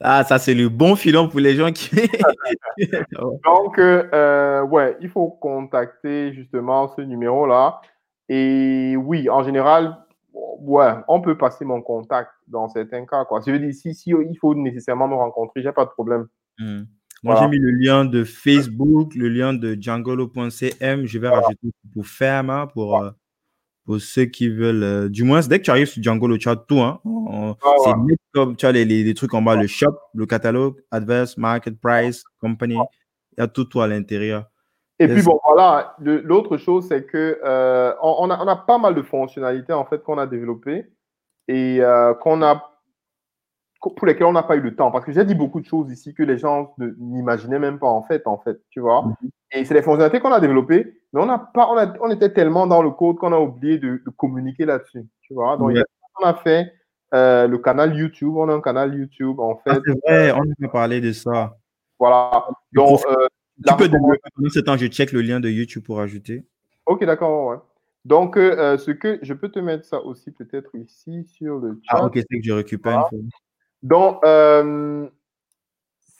Ah, 0.03 0.25
ça, 0.25 0.39
c'est 0.39 0.55
le 0.55 0.71
bon 0.71 0.97
filon 0.97 1.29
pour 1.29 1.41
les 1.41 1.55
gens 1.55 1.71
qui. 1.73 1.91
Donc, 3.45 3.79
euh, 3.79 4.09
euh, 4.15 4.63
ouais, 4.63 4.97
il 5.03 5.11
faut 5.11 5.29
contacter 5.29 6.33
justement 6.33 6.89
ce 6.89 7.03
numéro-là. 7.03 7.83
Et 8.31 8.97
oui, 8.97 9.29
en 9.29 9.43
général, 9.43 9.99
ouais, 10.33 10.93
on 11.09 11.21
peut 11.21 11.37
passer 11.37 11.65
mon 11.65 11.83
contact 11.83 12.31
dans 12.47 12.69
certains 12.69 13.05
cas. 13.07 13.25
Quoi. 13.25 13.41
Je 13.47 13.53
veux 13.53 13.59
dire, 13.59 13.73
si, 13.75 13.95
si 13.95 14.11
il 14.11 14.37
faut 14.41 14.55
nécessairement 14.55 15.09
me 15.09 15.15
rencontrer, 15.15 15.63
j'ai 15.63 15.73
pas 15.73 15.85
de 15.85 15.91
problème. 15.91 16.27
Hmm. 16.59 16.83
Moi, 17.23 17.35
Voilà. 17.35 17.41
j'ai 17.43 17.49
mis 17.51 17.59
le 17.59 17.71
lien 17.71 18.05
de 18.05 18.25
Facebook, 18.25 19.15
le 19.15 19.29
lien 19.29 19.53
de 19.53 19.77
djangolo.cm. 19.79 21.05
Je 21.07 21.19
vais 21.19 21.29
rajouter 21.29 21.71
pour 21.93 22.07
Ferma, 22.07 22.67
pour, 22.73 22.99
euh, 23.03 23.11
pour 23.85 24.01
ceux 24.01 24.25
qui 24.25 24.49
veulent. 24.49 24.83
euh, 24.83 25.09
du 25.09 25.23
moins, 25.25 25.41
dès 25.41 25.59
que 25.59 25.65
tu 25.65 25.71
arrives 25.71 25.87
sur 25.87 26.03
Django, 26.03 26.37
tu 26.39 26.49
as 26.49 26.57
tout. 26.57 26.81
Hein. 26.81 27.01
On- 27.05 27.55
tu 28.57 28.67
as 28.67 28.73
les, 28.73 28.85
les, 28.85 29.05
les 29.05 29.15
trucs 29.15 29.35
en 29.35 29.43
bas, 29.43 29.57
le 29.57 29.67
shop, 29.67 29.99
le 30.15 30.27
catalogue, 30.27 30.77
adverse, 30.91 31.37
market 31.37 31.79
price, 31.81 32.25
company. 32.41 32.75
Il 33.37 33.41
y 33.41 33.43
a 33.43 33.49
tout, 33.49 33.65
tout 33.65 33.81
à 33.81 33.87
l'intérieur. 33.89 34.50
Et 35.01 35.07
Yes. 35.07 35.15
puis 35.15 35.23
bon, 35.25 35.41
voilà, 35.45 35.97
l'autre 35.99 36.59
chose, 36.59 36.87
c'est 36.87 37.07
que 37.07 37.41
euh, 37.43 37.93
on, 38.03 38.17
on 38.21 38.31
a, 38.31 38.39
on 38.45 38.47
a 38.47 38.57
pas 38.57 38.77
mal 38.79 38.95
de 38.95 39.01
fonctionnalités 39.03 39.73
en 39.73 39.85
fait 39.87 40.03
qu'on 40.03 40.19
a 40.19 40.27
développées 40.27 40.87
et 41.49 41.79
euh, 41.81 42.13
qu'on 42.15 42.43
a 42.43 42.67
pour 43.81 44.05
lesquelles 44.07 44.27
on 44.27 44.33
n'a 44.33 44.43
pas 44.43 44.57
eu 44.57 44.61
le 44.61 44.77
temps. 44.77 44.91
Parce 44.91 45.07
que 45.07 45.13
j'ai 45.13 45.25
dit 45.25 45.35
beaucoup 45.35 45.59
de 45.59 45.65
choses 45.65 45.91
ici 45.91 46.13
que 46.13 46.23
les 46.23 46.37
gens 46.37 46.75
n'imaginaient 46.99 47.59
même 47.59 47.79
pas 47.79 47.87
en 47.89 48.03
fait, 48.03 48.27
en 48.27 48.37
fait, 48.39 48.59
tu 48.69 48.81
vois. 48.81 49.03
Mhm. 49.07 49.31
Et 49.53 49.65
c'est 49.65 49.73
des 49.73 49.81
fonctionnalités 49.83 50.21
qu'on 50.21 50.33
a 50.33 50.39
développées, 50.41 51.01
mais 51.15 51.21
on 51.23 51.27
n'a 51.27 51.39
pas, 51.39 51.67
on, 51.71 51.79
a- 51.79 51.95
on 52.03 52.11
était 52.11 52.31
tellement 52.33 52.67
dans 52.67 52.83
le 52.83 52.91
code 52.91 53.17
qu'on 53.17 53.33
a 53.33 53.39
oublié 53.41 53.79
de, 53.79 54.03
de 54.05 54.11
communiquer 54.17 54.67
là-dessus, 54.67 55.07
tu 55.23 55.33
vois. 55.33 55.57
Donc, 55.57 55.75
a- 55.77 55.83
on 56.21 56.27
a 56.27 56.35
fait 56.35 56.71
euh, 57.15 57.49
le 57.49 57.57
canal 57.59 57.97
YouTube, 57.97 58.37
on 58.37 58.51
a 58.51 58.55
un 58.55 58.61
canal 58.61 58.95
YouTube 58.95 59.41
en 59.41 59.59
Ah, 59.65 59.73
fait, 59.75 59.81
c'est 59.87 59.99
vrai, 60.07 60.33
on 60.33 60.67
pas 60.67 60.69
parlé 60.73 61.01
de 61.01 61.13
ça. 61.13 61.57
voilà. 61.99 62.45
Donc, 62.73 63.01
euh, 63.09 63.27
Tu 63.67 63.75
peux 63.77 63.89
développer 63.89 64.19
pendant 64.35 64.49
ce 64.49 64.61
temps, 64.61 64.77
je 64.77 64.87
check 64.87 65.13
le 65.13 65.21
lien 65.23 65.41
de 65.41 65.49
YouTube 65.49 65.85
pour 65.85 66.01
ajouter. 66.01 66.45
Ok, 66.87 67.05
d'accord, 67.05 67.49
ouais. 67.49 67.57
Donc, 68.05 68.37
euh, 68.37 68.57
euh, 68.57 68.79
ce 68.79 68.91
que 68.91 69.19
je 69.23 69.35
peux 69.35 69.51
te 69.51 69.59
mettre 69.59 69.85
ça 69.85 70.01
aussi 70.01 70.31
peut-être 70.31 70.75
ici 70.75 71.25
sur 71.25 71.59
le 71.59 71.79
chat. 71.85 71.99
Ah, 71.99 72.05
ok, 72.05 72.15
c'est 72.17 72.39
que 72.39 72.43
je 72.45 72.53
récupère 72.53 73.09
une 73.13 73.21
fois. 73.21 73.29
Donc, 73.83 74.25
euh, 74.25 75.09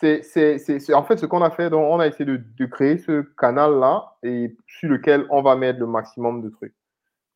c'est, 0.01 0.95
en 0.95 1.03
fait 1.03 1.17
ce 1.19 1.27
qu'on 1.27 1.43
a 1.43 1.51
fait. 1.51 1.71
Donc, 1.71 1.87
on 1.91 2.01
a 2.01 2.07
essayé 2.07 2.25
de, 2.25 2.41
de 2.59 2.67
créer 2.67 2.99
ce 2.99 3.23
canal-là 3.39 4.17
et 4.23 4.55
sur 4.67 4.89
lequel 4.91 5.27
on 5.31 5.43
va 5.43 5.57
mettre 5.57 5.79
le 5.79 5.87
maximum 5.87 6.43
de 6.43 6.51
trucs. 6.51 6.75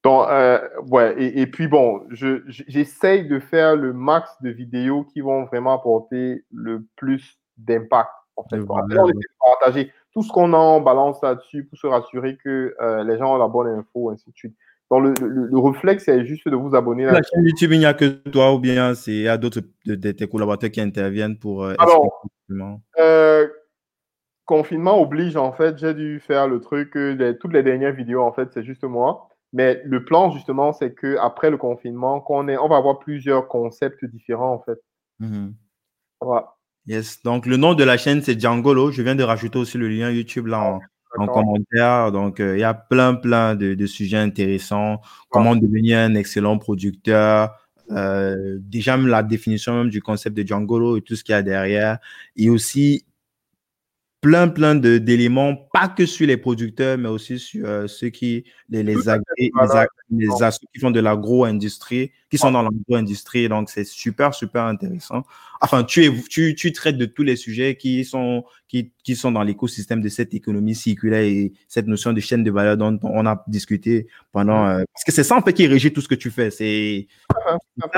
Donc, 0.02 0.28
euh, 0.28 0.60
ouais, 0.90 1.14
et, 1.18 1.40
et 1.40 1.46
puis 1.46 1.66
bon, 1.66 2.04
je, 2.10 2.42
je- 2.46 2.64
j'essaye 2.68 3.26
de 3.26 3.38
faire 3.38 3.74
le 3.76 3.94
max 3.94 4.30
de 4.42 4.50
vidéos 4.50 5.04
qui 5.04 5.22
vont 5.22 5.44
vraiment 5.44 5.72
apporter 5.74 6.44
le 6.52 6.84
plus 6.96 7.38
d'impact. 7.56 8.10
En 8.36 8.44
fait, 8.44 8.56
on 8.68 8.88
essaie 8.88 9.12
de 9.12 9.20
partager 9.38 9.92
tout 10.12 10.22
ce 10.22 10.32
qu'on 10.32 10.52
a, 10.52 10.58
on 10.58 10.80
balance 10.80 11.22
là-dessus 11.22 11.64
pour 11.64 11.78
se 11.78 11.86
rassurer 11.86 12.36
que 12.36 12.74
euh, 12.80 13.04
les 13.04 13.18
gens 13.18 13.34
ont 13.34 13.38
la 13.38 13.48
bonne 13.48 13.68
info, 13.68 14.10
ainsi 14.10 14.30
de 14.30 14.34
suite. 14.36 14.56
Donc, 14.90 15.02
le, 15.02 15.26
le, 15.26 15.46
le 15.46 15.58
réflexe, 15.58 16.04
c'est 16.04 16.24
juste 16.26 16.48
de 16.48 16.56
vous 16.56 16.74
abonner 16.74 17.06
La 17.06 17.22
chaîne 17.22 17.44
YouTube, 17.44 17.72
il 17.72 17.78
n'y 17.78 17.86
a 17.86 17.94
que 17.94 18.06
toi 18.28 18.52
ou 18.52 18.58
bien 18.58 18.94
c'est 18.94 19.12
il 19.12 19.22
y 19.22 19.28
a 19.28 19.38
d'autres 19.38 19.60
de, 19.86 19.94
de 19.94 20.12
tes 20.12 20.28
collaborateurs 20.28 20.70
qui 20.70 20.80
interviennent 20.80 21.38
pour 21.38 21.64
euh, 21.64 21.74
Alors. 21.78 22.22
Euh, 22.98 23.48
confinement 24.44 25.00
oblige, 25.00 25.36
en 25.36 25.52
fait, 25.52 25.78
j'ai 25.78 25.94
dû 25.94 26.20
faire 26.20 26.46
le 26.48 26.60
truc, 26.60 26.96
euh, 26.96 27.14
les- 27.14 27.38
toutes 27.38 27.52
les 27.54 27.62
dernières 27.62 27.92
vidéos, 27.94 28.22
en 28.22 28.32
fait, 28.32 28.50
c'est 28.52 28.62
juste 28.62 28.84
moi. 28.84 29.28
Mais 29.52 29.80
le 29.84 30.04
plan, 30.04 30.30
justement, 30.30 30.72
c'est 30.72 30.92
que 30.92 31.16
après 31.18 31.48
le 31.50 31.56
confinement, 31.56 32.20
qu'on 32.20 32.48
on 32.48 32.68
va 32.68 32.76
avoir 32.76 32.98
plusieurs 32.98 33.48
concepts 33.48 34.04
différents, 34.04 34.52
en 34.52 34.58
fait. 34.60 34.78
Mhm. 35.20 35.54
Voilà. 36.20 36.53
Yes. 36.86 37.22
Donc, 37.22 37.46
le 37.46 37.56
nom 37.56 37.74
de 37.74 37.82
la 37.84 37.96
chaîne, 37.96 38.22
c'est 38.22 38.38
Djangolo. 38.38 38.90
Je 38.90 39.02
viens 39.02 39.14
de 39.14 39.22
rajouter 39.22 39.58
aussi 39.58 39.78
le 39.78 39.88
lien 39.88 40.10
YouTube 40.10 40.46
là 40.48 40.60
en, 40.60 40.80
en 41.22 41.26
commentaire. 41.26 42.12
Donc, 42.12 42.40
euh, 42.40 42.56
il 42.56 42.60
y 42.60 42.64
a 42.64 42.74
plein, 42.74 43.14
plein 43.14 43.54
de, 43.54 43.74
de 43.74 43.86
sujets 43.86 44.18
intéressants. 44.18 45.00
Comment 45.30 45.56
devenir 45.56 45.98
un 45.98 46.14
excellent 46.14 46.58
producteur. 46.58 47.56
Euh, 47.90 48.58
déjà, 48.60 48.96
même 48.96 49.08
la 49.08 49.22
définition 49.22 49.74
même 49.74 49.90
du 49.90 50.02
concept 50.02 50.36
de 50.36 50.46
Djangolo 50.46 50.96
et 50.96 51.02
tout 51.02 51.16
ce 51.16 51.24
qu'il 51.24 51.32
y 51.32 51.36
a 51.36 51.42
derrière. 51.42 51.98
Et 52.36 52.50
aussi, 52.50 53.06
plein, 54.24 54.48
plein 54.48 54.74
de- 54.74 54.96
d'éléments, 54.96 55.54
pas 55.70 55.86
que 55.86 56.06
sur 56.06 56.26
les 56.26 56.38
producteurs, 56.38 56.96
mais 56.96 57.10
aussi 57.10 57.38
sur 57.38 57.66
euh, 57.66 57.86
ceux 57.86 58.08
qui, 58.08 58.44
les, 58.70 58.82
les, 58.82 58.96
agré- 59.06 59.20
les, 59.38 59.50
les 60.26 60.42
assos 60.42 60.66
qui 60.72 60.80
font 60.80 60.90
de 60.90 60.98
l'agro-industrie, 60.98 62.10
qui 62.30 62.38
sont 62.38 62.50
dans 62.50 62.62
l'agro-industrie. 62.62 63.50
Donc, 63.50 63.68
c'est 63.68 63.84
super, 63.84 64.32
super 64.32 64.62
intéressant. 64.64 65.24
Enfin, 65.60 65.84
tu, 65.84 66.06
es, 66.06 66.10
tu, 66.30 66.54
tu 66.54 66.72
traites 66.72 66.96
de 66.96 67.04
tous 67.04 67.22
les 67.22 67.36
sujets 67.36 67.76
qui 67.76 68.02
sont, 68.06 68.44
qui, 68.66 68.92
qui 69.02 69.14
sont 69.14 69.30
dans 69.30 69.42
l'écosystème 69.42 70.00
de 70.00 70.08
cette 70.08 70.32
économie 70.32 70.74
circulaire 70.74 71.22
et 71.22 71.52
cette 71.68 71.86
notion 71.86 72.14
de 72.14 72.20
chaîne 72.20 72.42
de 72.44 72.50
valeur 72.50 72.78
dont 72.78 72.98
on 73.02 73.26
a 73.26 73.44
discuté 73.46 74.06
pendant. 74.32 74.66
euh, 74.66 74.84
parce 74.94 75.04
que 75.04 75.12
c'est 75.12 75.22
ça, 75.24 75.36
en 75.36 75.42
fait, 75.42 75.52
qui 75.52 75.66
régit 75.66 75.92
tout 75.92 76.00
ce 76.00 76.08
que 76.08 76.14
tu 76.14 76.30
fais. 76.30 76.50
C'est 76.50 77.08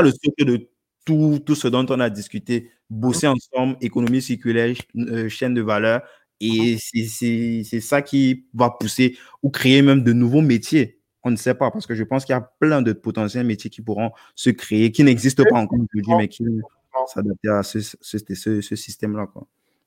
le 0.03 0.11
socle 0.11 0.45
de 0.45 0.69
tout, 1.07 1.39
tout 1.45 1.55
ce 1.55 1.69
dont 1.69 1.87
on 1.89 2.01
a 2.01 2.11
discuté. 2.11 2.71
Bosser 2.91 3.27
ensemble, 3.29 3.79
économie 3.81 4.21
circulaire, 4.21 4.75
euh, 4.97 5.29
chaîne 5.31 5.55
de 5.55 5.63
valeur. 5.63 6.03
Et 6.41 6.77
c'est- 6.79 7.81
ça 7.81 8.03
qui 8.03 8.45
va 8.53 8.69
pousser 8.69 9.17
ou 9.43 9.49
créer 9.49 9.81
même 9.81 10.03
de 10.03 10.13
nouveaux 10.13 10.43
métiers. 10.43 11.01
On 11.25 11.31
ne 11.31 11.37
sait 11.37 11.55
pas, 11.55 11.71
parce 11.71 11.87
que 11.87 11.95
je 11.95 12.05
pense 12.05 12.25
qu'il 12.27 12.35
y 12.35 12.37
a 12.37 12.43
plein 12.61 12.83
de 12.83 12.93
potentiels 12.93 13.47
métiers 13.47 13.71
qui 13.71 13.81
pourront 13.81 14.11
se 14.35 14.51
créer, 14.51 14.93
qui 14.93 15.03
n'existent 15.03 15.45
pas 15.49 15.57
encore 15.59 15.79
aujourd'hui, 15.79 16.13
mais 16.19 16.29
qui 16.29 16.45
vont 16.45 16.61
s'adapter 17.09 17.49
à 17.49 17.63
ce, 17.63 17.81
ce, 17.81 17.97
ce, 18.35 18.61
ce 18.61 18.77
système-là. 18.77 19.27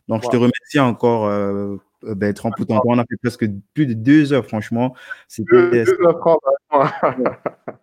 Donc, 0.07 0.23
je 0.23 0.27
te 0.27 0.35
remercie 0.35 0.79
encore, 0.79 1.27
euh, 1.27 1.77
Bertrand, 2.03 2.49
pour 2.51 2.65
ton 2.65 2.75
temps. 2.77 2.81
On 2.85 2.97
a 2.99 3.05
fait 3.07 3.17
presque 3.21 3.45
plus 3.73 3.85
de 3.85 3.93
deux 3.93 4.33
heures, 4.33 4.45
franchement. 4.45 4.95
Deux- 5.37 5.69
heures. 5.75 6.39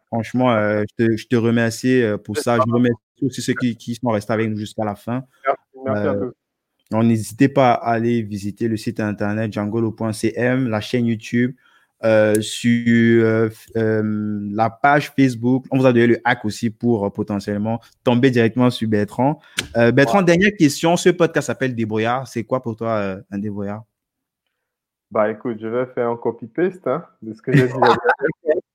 Franchement, 0.08 0.50
euh, 0.52 0.82
je, 0.98 1.04
te, 1.06 1.16
je 1.16 1.26
te 1.26 1.36
remercie 1.36 2.02
euh, 2.02 2.16
pour 2.18 2.36
ça. 2.36 2.56
Je 2.56 2.72
remercie 2.72 2.96
aussi 3.22 3.42
ceux 3.42 3.54
qui, 3.54 3.76
qui 3.76 3.94
sont 3.94 4.08
restés 4.08 4.32
avec 4.32 4.50
nous 4.50 4.56
jusqu'à 4.56 4.84
la 4.84 4.94
fin. 4.94 5.24
Merci, 5.84 6.06
à 6.06 6.12
Euh, 6.12 6.30
tous. 6.90 7.02
N'hésitez 7.02 7.48
pas 7.48 7.72
à 7.72 7.92
aller 7.92 8.22
visiter 8.22 8.68
le 8.68 8.76
site 8.76 9.00
internet 9.00 9.52
djangolo.cm, 9.52 10.68
la 10.68 10.80
chaîne 10.80 11.06
YouTube, 11.06 11.54
euh, 12.04 12.40
sur 12.42 13.24
euh, 13.24 13.48
euh, 13.76 14.48
la 14.52 14.68
page 14.68 15.12
Facebook. 15.12 15.64
On 15.70 15.78
vous 15.78 15.86
a 15.86 15.92
donné 15.92 16.06
le 16.06 16.18
hack 16.24 16.44
aussi 16.44 16.68
pour 16.70 17.10
potentiellement 17.12 17.80
tomber 18.04 18.30
directement 18.30 18.70
sur 18.70 18.88
Bertrand. 18.88 19.40
Bertrand, 19.74 20.22
dernière 20.22 20.52
question. 20.56 20.96
Ce 20.96 21.08
podcast 21.08 21.46
s'appelle 21.46 21.74
Débrouillard. 21.74 22.28
C'est 22.28 22.44
quoi 22.44 22.62
pour 22.62 22.76
toi 22.76 23.18
un 23.30 23.38
débrouillard? 23.38 23.82
Bah 25.10 25.30
écoute, 25.30 25.58
je 25.60 25.68
vais 25.68 25.86
faire 25.86 26.10
un 26.10 26.16
copy-paste 26.16 26.86
hein, 26.86 27.04
de 27.22 27.32
ce 27.32 27.40
que 27.40 27.52
j'ai 27.52 27.68
dit. 27.68 27.74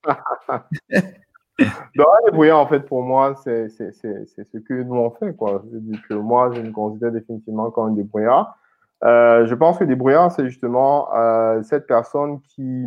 fois. 1.59 1.83
Donc, 1.95 2.07
un 2.21 2.25
débrouillard, 2.25 2.59
en 2.59 2.67
fait, 2.67 2.81
pour 2.81 3.03
moi, 3.03 3.35
c'est 3.43 3.69
ce 3.69 4.57
que 4.59 4.83
nous 4.83 4.95
on 4.95 5.11
fait. 5.11 5.35
Quoi. 5.35 5.63
Je 5.71 5.77
dis 5.77 5.99
moi, 6.11 6.51
je 6.53 6.61
me 6.61 6.71
considère 6.71 7.11
définitivement 7.11 7.71
comme 7.71 7.89
un 7.89 7.93
débrouillard. 7.93 8.57
Euh, 9.03 9.45
je 9.47 9.55
pense 9.55 9.77
que 9.77 9.83
débrouillard, 9.83 10.31
c'est 10.31 10.45
justement 10.47 11.13
euh, 11.15 11.63
cette 11.63 11.87
personne 11.87 12.41
qui, 12.41 12.85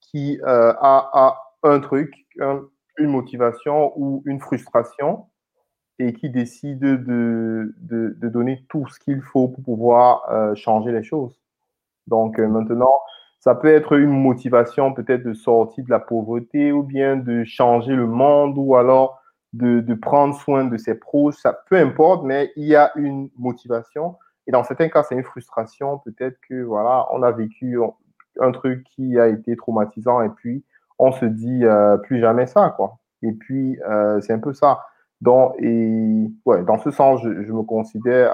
qui 0.00 0.40
euh, 0.42 0.72
a, 0.72 1.10
a, 1.12 1.40
un 1.62 1.80
truc, 1.80 2.12
une 2.98 3.10
motivation 3.10 3.92
ou 3.96 4.22
une 4.26 4.40
frustration 4.40 5.26
et 6.00 6.12
qui 6.12 6.30
décide 6.30 6.80
de, 6.80 7.72
de, 7.78 8.16
de 8.18 8.28
donner 8.28 8.64
tout 8.68 8.88
ce 8.88 8.98
qu'il 8.98 9.22
faut 9.22 9.48
pour 9.48 9.62
pouvoir 9.62 10.56
changer 10.56 10.90
les 10.90 11.04
choses. 11.04 11.40
Donc 12.08 12.38
maintenant, 12.38 13.00
ça 13.44 13.54
peut 13.54 13.68
être 13.68 13.92
une 13.92 14.22
motivation 14.22 14.94
peut-être 14.94 15.22
de 15.22 15.34
sortir 15.34 15.84
de 15.84 15.90
la 15.90 15.98
pauvreté 15.98 16.72
ou 16.72 16.82
bien 16.82 17.16
de 17.16 17.44
changer 17.44 17.94
le 17.94 18.06
monde 18.06 18.54
ou 18.56 18.74
alors 18.74 19.20
de, 19.52 19.82
prendre 19.92 20.34
soin 20.34 20.64
de 20.64 20.78
ses 20.78 20.94
proches. 20.94 21.34
Ça 21.34 21.52
peu 21.68 21.76
importe, 21.76 22.24
mais 22.24 22.52
il 22.56 22.64
y 22.64 22.74
a 22.74 22.90
une 22.96 23.28
motivation. 23.38 24.16
Et 24.46 24.50
dans 24.50 24.64
certains 24.64 24.88
cas, 24.88 25.02
c'est 25.02 25.14
une 25.14 25.24
frustration. 25.24 25.98
Peut-être 25.98 26.38
que 26.48 26.62
voilà, 26.62 27.06
on 27.12 27.22
a 27.22 27.32
vécu 27.32 27.78
un 28.40 28.50
truc 28.50 28.82
qui 28.84 29.18
a 29.18 29.28
été 29.28 29.56
traumatisant 29.56 30.22
et 30.22 30.30
puis 30.30 30.64
on 30.98 31.12
se 31.12 31.26
dit 31.26 31.66
euh, 31.66 31.98
plus 31.98 32.20
jamais 32.20 32.46
ça, 32.46 32.70
quoi. 32.70 32.96
Et 33.20 33.32
puis 33.32 33.78
euh, 33.86 34.22
c'est 34.22 34.32
un 34.32 34.38
peu 34.38 34.54
ça. 34.54 34.86
Et 35.58 36.30
ouais, 36.46 36.62
dans 36.64 36.78
ce 36.78 36.90
sens, 36.90 37.20
je, 37.22 37.28
me 37.28 37.62
considère 37.62 38.32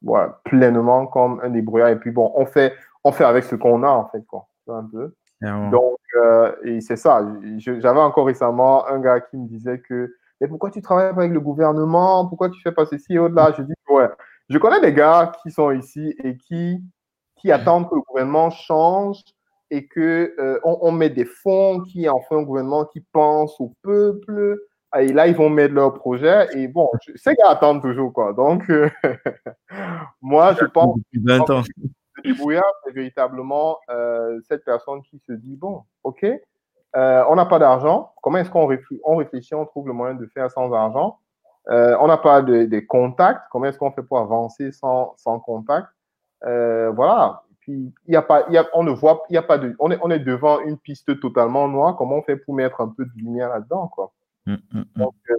voilà, 0.00 0.40
pleinement 0.44 1.06
comme 1.06 1.40
un 1.42 1.50
débrouillard. 1.50 1.90
Et 1.90 1.96
puis 1.96 2.10
bon, 2.10 2.32
on 2.34 2.46
fait, 2.46 2.72
on 3.04 3.12
fait 3.12 3.24
avec 3.24 3.44
ce 3.44 3.54
qu'on 3.54 3.82
a 3.82 3.88
en 3.88 4.08
fait, 4.08 4.24
quoi. 4.26 4.48
Un 4.68 4.84
peu. 4.84 5.14
Donc, 5.42 5.98
euh, 6.16 6.52
et 6.64 6.80
c'est 6.80 6.96
ça. 6.96 7.26
J'avais 7.58 8.00
encore 8.00 8.26
récemment 8.26 8.86
un 8.86 8.98
gars 8.98 9.20
qui 9.20 9.36
me 9.36 9.46
disait 9.46 9.80
que, 9.80 10.14
mais 10.40 10.48
pourquoi 10.48 10.70
tu 10.70 10.80
travailles 10.80 11.08
avec 11.08 11.32
le 11.32 11.40
gouvernement? 11.40 12.26
Pourquoi 12.26 12.48
tu 12.48 12.60
fais 12.62 12.72
pas 12.72 12.86
ceci 12.86 13.14
et 13.14 13.18
au-delà 13.18 13.52
Je 13.56 13.62
dis, 13.62 13.74
ouais, 13.90 14.08
je 14.48 14.58
connais 14.58 14.80
des 14.80 14.94
gars 14.94 15.32
qui 15.42 15.50
sont 15.50 15.70
ici 15.70 16.14
et 16.24 16.36
qui, 16.36 16.82
qui 17.36 17.52
attendent 17.52 17.88
que 17.90 17.94
le 17.94 18.00
gouvernement 18.00 18.50
change 18.50 19.22
et 19.70 19.86
que 19.86 20.34
euh, 20.38 20.58
on, 20.64 20.78
on, 20.82 20.92
met 20.92 21.10
des 21.10 21.24
fonds, 21.24 21.80
qui 21.80 22.08
enfin 22.08 22.36
un 22.36 22.42
gouvernement 22.42 22.84
qui 22.84 23.00
pense 23.00 23.60
au 23.60 23.74
peuple. 23.82 24.58
Et 24.98 25.12
là, 25.12 25.26
ils 25.26 25.34
vont 25.34 25.50
mettre 25.50 25.74
leur 25.74 25.92
projet. 25.92 26.46
Et 26.56 26.68
bon, 26.68 26.88
ces 27.16 27.34
gars 27.34 27.50
attendent 27.50 27.82
toujours, 27.82 28.12
quoi. 28.12 28.32
Donc, 28.32 28.70
euh, 28.70 28.88
moi, 30.22 30.54
je 30.58 30.64
pense 30.66 30.96
débrouillard, 32.24 32.72
c'est 32.84 32.92
véritablement 32.92 33.78
euh, 33.90 34.40
cette 34.48 34.64
personne 34.64 35.02
qui 35.02 35.18
se 35.26 35.32
dit, 35.32 35.56
bon, 35.56 35.82
OK, 36.02 36.24
euh, 36.24 37.24
on 37.28 37.34
n'a 37.34 37.46
pas 37.46 37.58
d'argent. 37.58 38.12
Comment 38.22 38.38
est-ce 38.38 38.50
qu'on 38.50 38.66
réfléchit, 38.66 39.00
on 39.04 39.16
réfléchit, 39.16 39.54
on 39.54 39.66
trouve 39.66 39.86
le 39.86 39.92
moyen 39.92 40.14
de 40.14 40.26
faire 40.26 40.50
sans 40.50 40.72
argent 40.72 41.18
euh, 41.68 41.96
On 42.00 42.06
n'a 42.06 42.16
pas 42.16 42.42
de, 42.42 42.66
de 42.66 42.80
contacts. 42.80 43.42
Comment 43.50 43.66
est-ce 43.66 43.78
qu'on 43.78 43.90
fait 43.90 44.02
pour 44.02 44.18
avancer 44.18 44.72
sans, 44.72 45.14
sans 45.16 45.40
contact 45.40 45.88
Voilà. 46.42 47.42
Puis, 47.64 47.94
il 48.06 48.12
y 48.12 48.16
a 48.16 48.20
pas, 48.20 48.44
y 48.50 48.58
a, 48.58 48.66
on 48.74 48.82
ne 48.82 48.90
voit, 48.90 49.24
il 49.30 49.34
y 49.34 49.38
a 49.38 49.42
pas 49.42 49.56
de, 49.56 49.74
on 49.78 49.90
est, 49.90 49.98
on 50.02 50.10
est 50.10 50.18
devant 50.18 50.60
une 50.60 50.76
piste 50.76 51.18
totalement 51.18 51.66
noire. 51.66 51.96
Comment 51.96 52.16
on 52.16 52.22
fait 52.22 52.36
pour 52.36 52.54
mettre 52.54 52.82
un 52.82 52.88
peu 52.88 53.06
de 53.06 53.10
lumière 53.16 53.48
là-dedans, 53.48 53.88
quoi? 53.88 54.12
Mm, 54.44 54.52
mm, 54.52 54.78
mm. 54.80 54.84
Donc, 54.96 55.14
euh, 55.30 55.34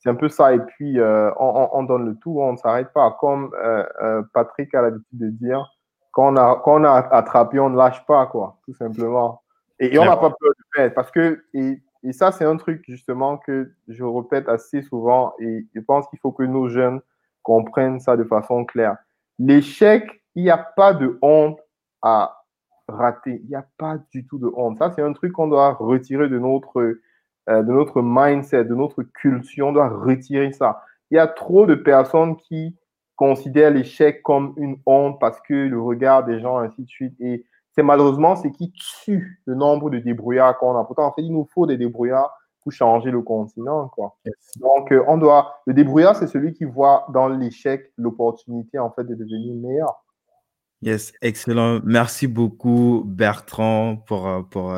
c'est 0.00 0.10
un 0.10 0.16
peu 0.16 0.28
ça. 0.28 0.52
Et 0.54 0.58
puis, 0.58 0.98
euh, 0.98 1.30
on, 1.38 1.68
on, 1.72 1.82
donne 1.84 2.06
le 2.06 2.16
tout, 2.16 2.40
on 2.40 2.52
ne 2.52 2.56
s'arrête 2.56 2.92
pas. 2.92 3.16
Comme 3.20 3.52
euh, 3.54 4.22
Patrick 4.34 4.74
a 4.74 4.82
l'habitude 4.82 5.18
de 5.18 5.28
dire, 5.30 5.64
quand 6.12 6.32
on, 6.32 6.36
a, 6.84 6.90
a 6.90 7.16
attrapé, 7.16 7.58
on 7.60 7.70
ne 7.70 7.76
lâche 7.76 8.04
pas, 8.06 8.26
quoi, 8.26 8.58
tout 8.64 8.74
simplement. 8.74 9.42
Et, 9.78 9.98
on 9.98 10.04
n'a 10.04 10.16
pas 10.16 10.30
peur 10.30 10.50
de 10.58 10.64
faire. 10.74 10.94
Parce 10.94 11.10
que, 11.10 11.44
et, 11.54 11.80
et 12.02 12.12
ça, 12.12 12.32
c'est 12.32 12.44
un 12.44 12.56
truc 12.56 12.84
justement 12.88 13.38
que 13.38 13.72
je 13.86 14.04
répète 14.04 14.48
assez 14.48 14.82
souvent. 14.82 15.34
Et 15.38 15.66
je 15.74 15.80
pense 15.80 16.08
qu'il 16.08 16.18
faut 16.18 16.32
que 16.32 16.42
nos 16.42 16.68
jeunes 16.68 17.00
comprennent 17.42 18.00
ça 18.00 18.16
de 18.16 18.24
façon 18.24 18.64
claire. 18.64 18.96
L'échec, 19.38 20.22
il 20.34 20.42
n'y 20.44 20.50
a 20.50 20.58
pas 20.58 20.94
de 20.94 21.18
honte 21.22 21.60
à 22.02 22.42
rater. 22.88 23.40
Il 23.44 23.48
n'y 23.48 23.54
a 23.54 23.66
pas 23.76 23.98
du 24.12 24.26
tout 24.26 24.38
de 24.38 24.50
honte. 24.56 24.78
Ça, 24.78 24.90
c'est 24.90 25.02
un 25.02 25.12
truc 25.12 25.32
qu'on 25.32 25.48
doit 25.48 25.74
retirer 25.74 26.28
de 26.28 26.38
notre 26.38 26.98
euh, 27.48 27.62
de 27.62 27.72
notre 27.72 28.02
mindset, 28.02 28.64
de 28.64 28.74
notre 28.74 29.02
culture. 29.02 29.68
On 29.68 29.72
doit 29.72 29.88
retirer 29.88 30.52
ça. 30.52 30.82
Il 31.10 31.14
y 31.16 31.18
a 31.18 31.26
trop 31.26 31.64
de 31.66 31.74
personnes 31.74 32.36
qui 32.36 32.76
considèrent 33.18 33.72
l'échec 33.72 34.22
comme 34.22 34.54
une 34.56 34.78
honte 34.86 35.18
parce 35.20 35.40
que 35.40 35.52
le 35.52 35.80
regard 35.80 36.24
des 36.24 36.40
gens, 36.40 36.58
ainsi 36.58 36.84
de 36.84 36.88
suite. 36.88 37.14
Et 37.20 37.44
c'est 37.72 37.82
malheureusement 37.82 38.36
ce 38.36 38.46
qui 38.48 38.72
tue 38.72 39.42
le 39.44 39.56
nombre 39.56 39.90
de 39.90 39.98
débrouillards 39.98 40.56
qu'on 40.58 40.78
a. 40.78 40.84
Pourtant, 40.84 41.06
en 41.06 41.12
fait, 41.12 41.22
il 41.22 41.32
nous 41.32 41.46
faut 41.52 41.66
des 41.66 41.76
débrouillards 41.76 42.32
pour 42.62 42.72
changer 42.72 43.10
le 43.10 43.20
continent. 43.20 43.88
Quoi. 43.88 44.16
Yes. 44.24 44.34
Donc, 44.60 44.92
euh, 44.92 45.04
on 45.08 45.18
doit. 45.18 45.60
Le 45.66 45.74
débrouillard, 45.74 46.14
c'est 46.14 46.28
celui 46.28 46.52
qui 46.52 46.64
voit 46.64 47.06
dans 47.12 47.28
l'échec 47.28 47.92
l'opportunité 47.98 48.78
en 48.78 48.90
fait 48.90 49.04
de 49.04 49.14
devenir 49.16 49.54
meilleur. 49.56 50.04
Yes, 50.80 51.12
excellent. 51.20 51.80
Merci 51.84 52.28
beaucoup, 52.28 53.02
Bertrand, 53.04 53.96
pour, 53.96 54.28
euh, 54.28 54.42
pour, 54.42 54.72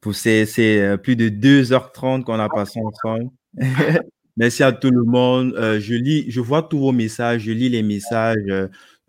pour 0.00 0.14
ces, 0.14 0.46
ces 0.46 0.80
euh, 0.80 0.96
plus 0.96 1.14
de 1.14 1.28
2h30 1.28 2.24
qu'on 2.24 2.38
a 2.38 2.48
passé 2.48 2.80
ensemble. 2.82 3.28
Merci 4.36 4.62
à 4.62 4.72
tout 4.72 4.90
le 4.90 5.02
monde. 5.02 5.54
Euh, 5.56 5.80
je 5.80 5.94
lis, 5.94 6.26
je 6.28 6.40
vois 6.40 6.62
tous 6.62 6.78
vos 6.78 6.92
messages, 6.92 7.42
je 7.42 7.52
lis 7.52 7.70
les 7.70 7.82
messages. 7.82 8.36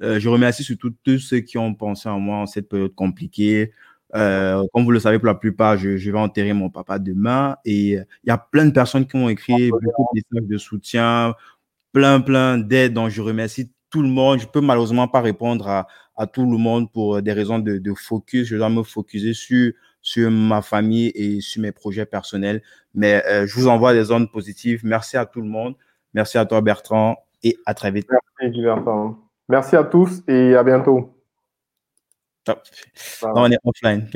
Euh, 0.01 0.19
je 0.19 0.29
remercie 0.29 0.63
surtout 0.63 0.91
tous 1.03 1.19
ceux 1.19 1.39
qui 1.39 1.57
ont 1.57 1.73
pensé 1.73 2.07
en 2.07 2.19
moi 2.19 2.37
en 2.37 2.45
cette 2.45 2.69
période 2.69 2.95
compliquée. 2.95 3.73
Euh, 4.15 4.63
comme 4.73 4.85
vous 4.85 4.91
le 4.91 4.99
savez, 4.99 5.19
pour 5.19 5.27
la 5.27 5.35
plupart, 5.35 5.77
je, 5.77 5.89
vais 5.89 6.17
enterrer 6.17 6.53
mon 6.53 6.69
papa 6.69 6.97
demain. 6.97 7.57
Et 7.65 7.93
il 7.93 8.05
y 8.25 8.29
a 8.31 8.37
plein 8.37 8.65
de 8.65 8.71
personnes 8.71 9.05
qui 9.05 9.17
ont 9.17 9.27
écrit 9.27 9.69
beaucoup 9.69 10.07
de 10.13 10.21
messages 10.21 10.47
de 10.47 10.57
soutien, 10.57 11.35
plein, 11.91 12.21
plein 12.21 12.57
d'aides. 12.57 12.93
Donc, 12.93 13.09
je 13.09 13.21
remercie 13.21 13.71
tout 13.89 14.01
le 14.01 14.07
monde. 14.07 14.39
Je 14.39 14.47
peux 14.47 14.61
malheureusement 14.61 15.09
pas 15.09 15.21
répondre 15.21 15.67
à, 15.67 15.87
à 16.15 16.25
tout 16.27 16.49
le 16.49 16.57
monde 16.57 16.89
pour 16.91 17.21
des 17.21 17.33
raisons 17.33 17.59
de, 17.59 17.79
de 17.79 17.93
focus. 17.93 18.47
Je 18.47 18.55
dois 18.55 18.69
me 18.69 18.83
focuser 18.83 19.33
sur 19.33 19.73
sur 20.07 20.31
ma 20.31 20.61
famille 20.61 21.11
et 21.15 21.41
sur 21.41 21.61
mes 21.61 21.73
projets 21.73 22.05
personnels. 22.05 22.63
Mais 22.95 23.21
euh, 23.25 23.45
je 23.45 23.53
vous 23.55 23.67
envoie 23.67 23.91
des 23.93 24.09
ondes 24.09 24.31
positives. 24.31 24.79
Merci 24.85 25.17
à 25.17 25.25
tout 25.25 25.41
le 25.41 25.49
monde. 25.49 25.75
Merci 26.13 26.37
à 26.37 26.45
toi, 26.45 26.61
Bertrand, 26.61 27.17
et 27.43 27.57
à 27.65 27.73
très 27.73 27.91
vite. 27.91 28.07
Merci, 28.39 28.61
Bertrand. 28.61 29.17
Merci 29.49 29.75
à 29.75 29.83
tous 29.83 30.23
et 30.29 30.55
à 30.55 30.63
bientôt. 30.63 31.13
Top. 32.45 32.61
on 33.21 33.51
est 33.51 33.59
offline. 33.65 34.05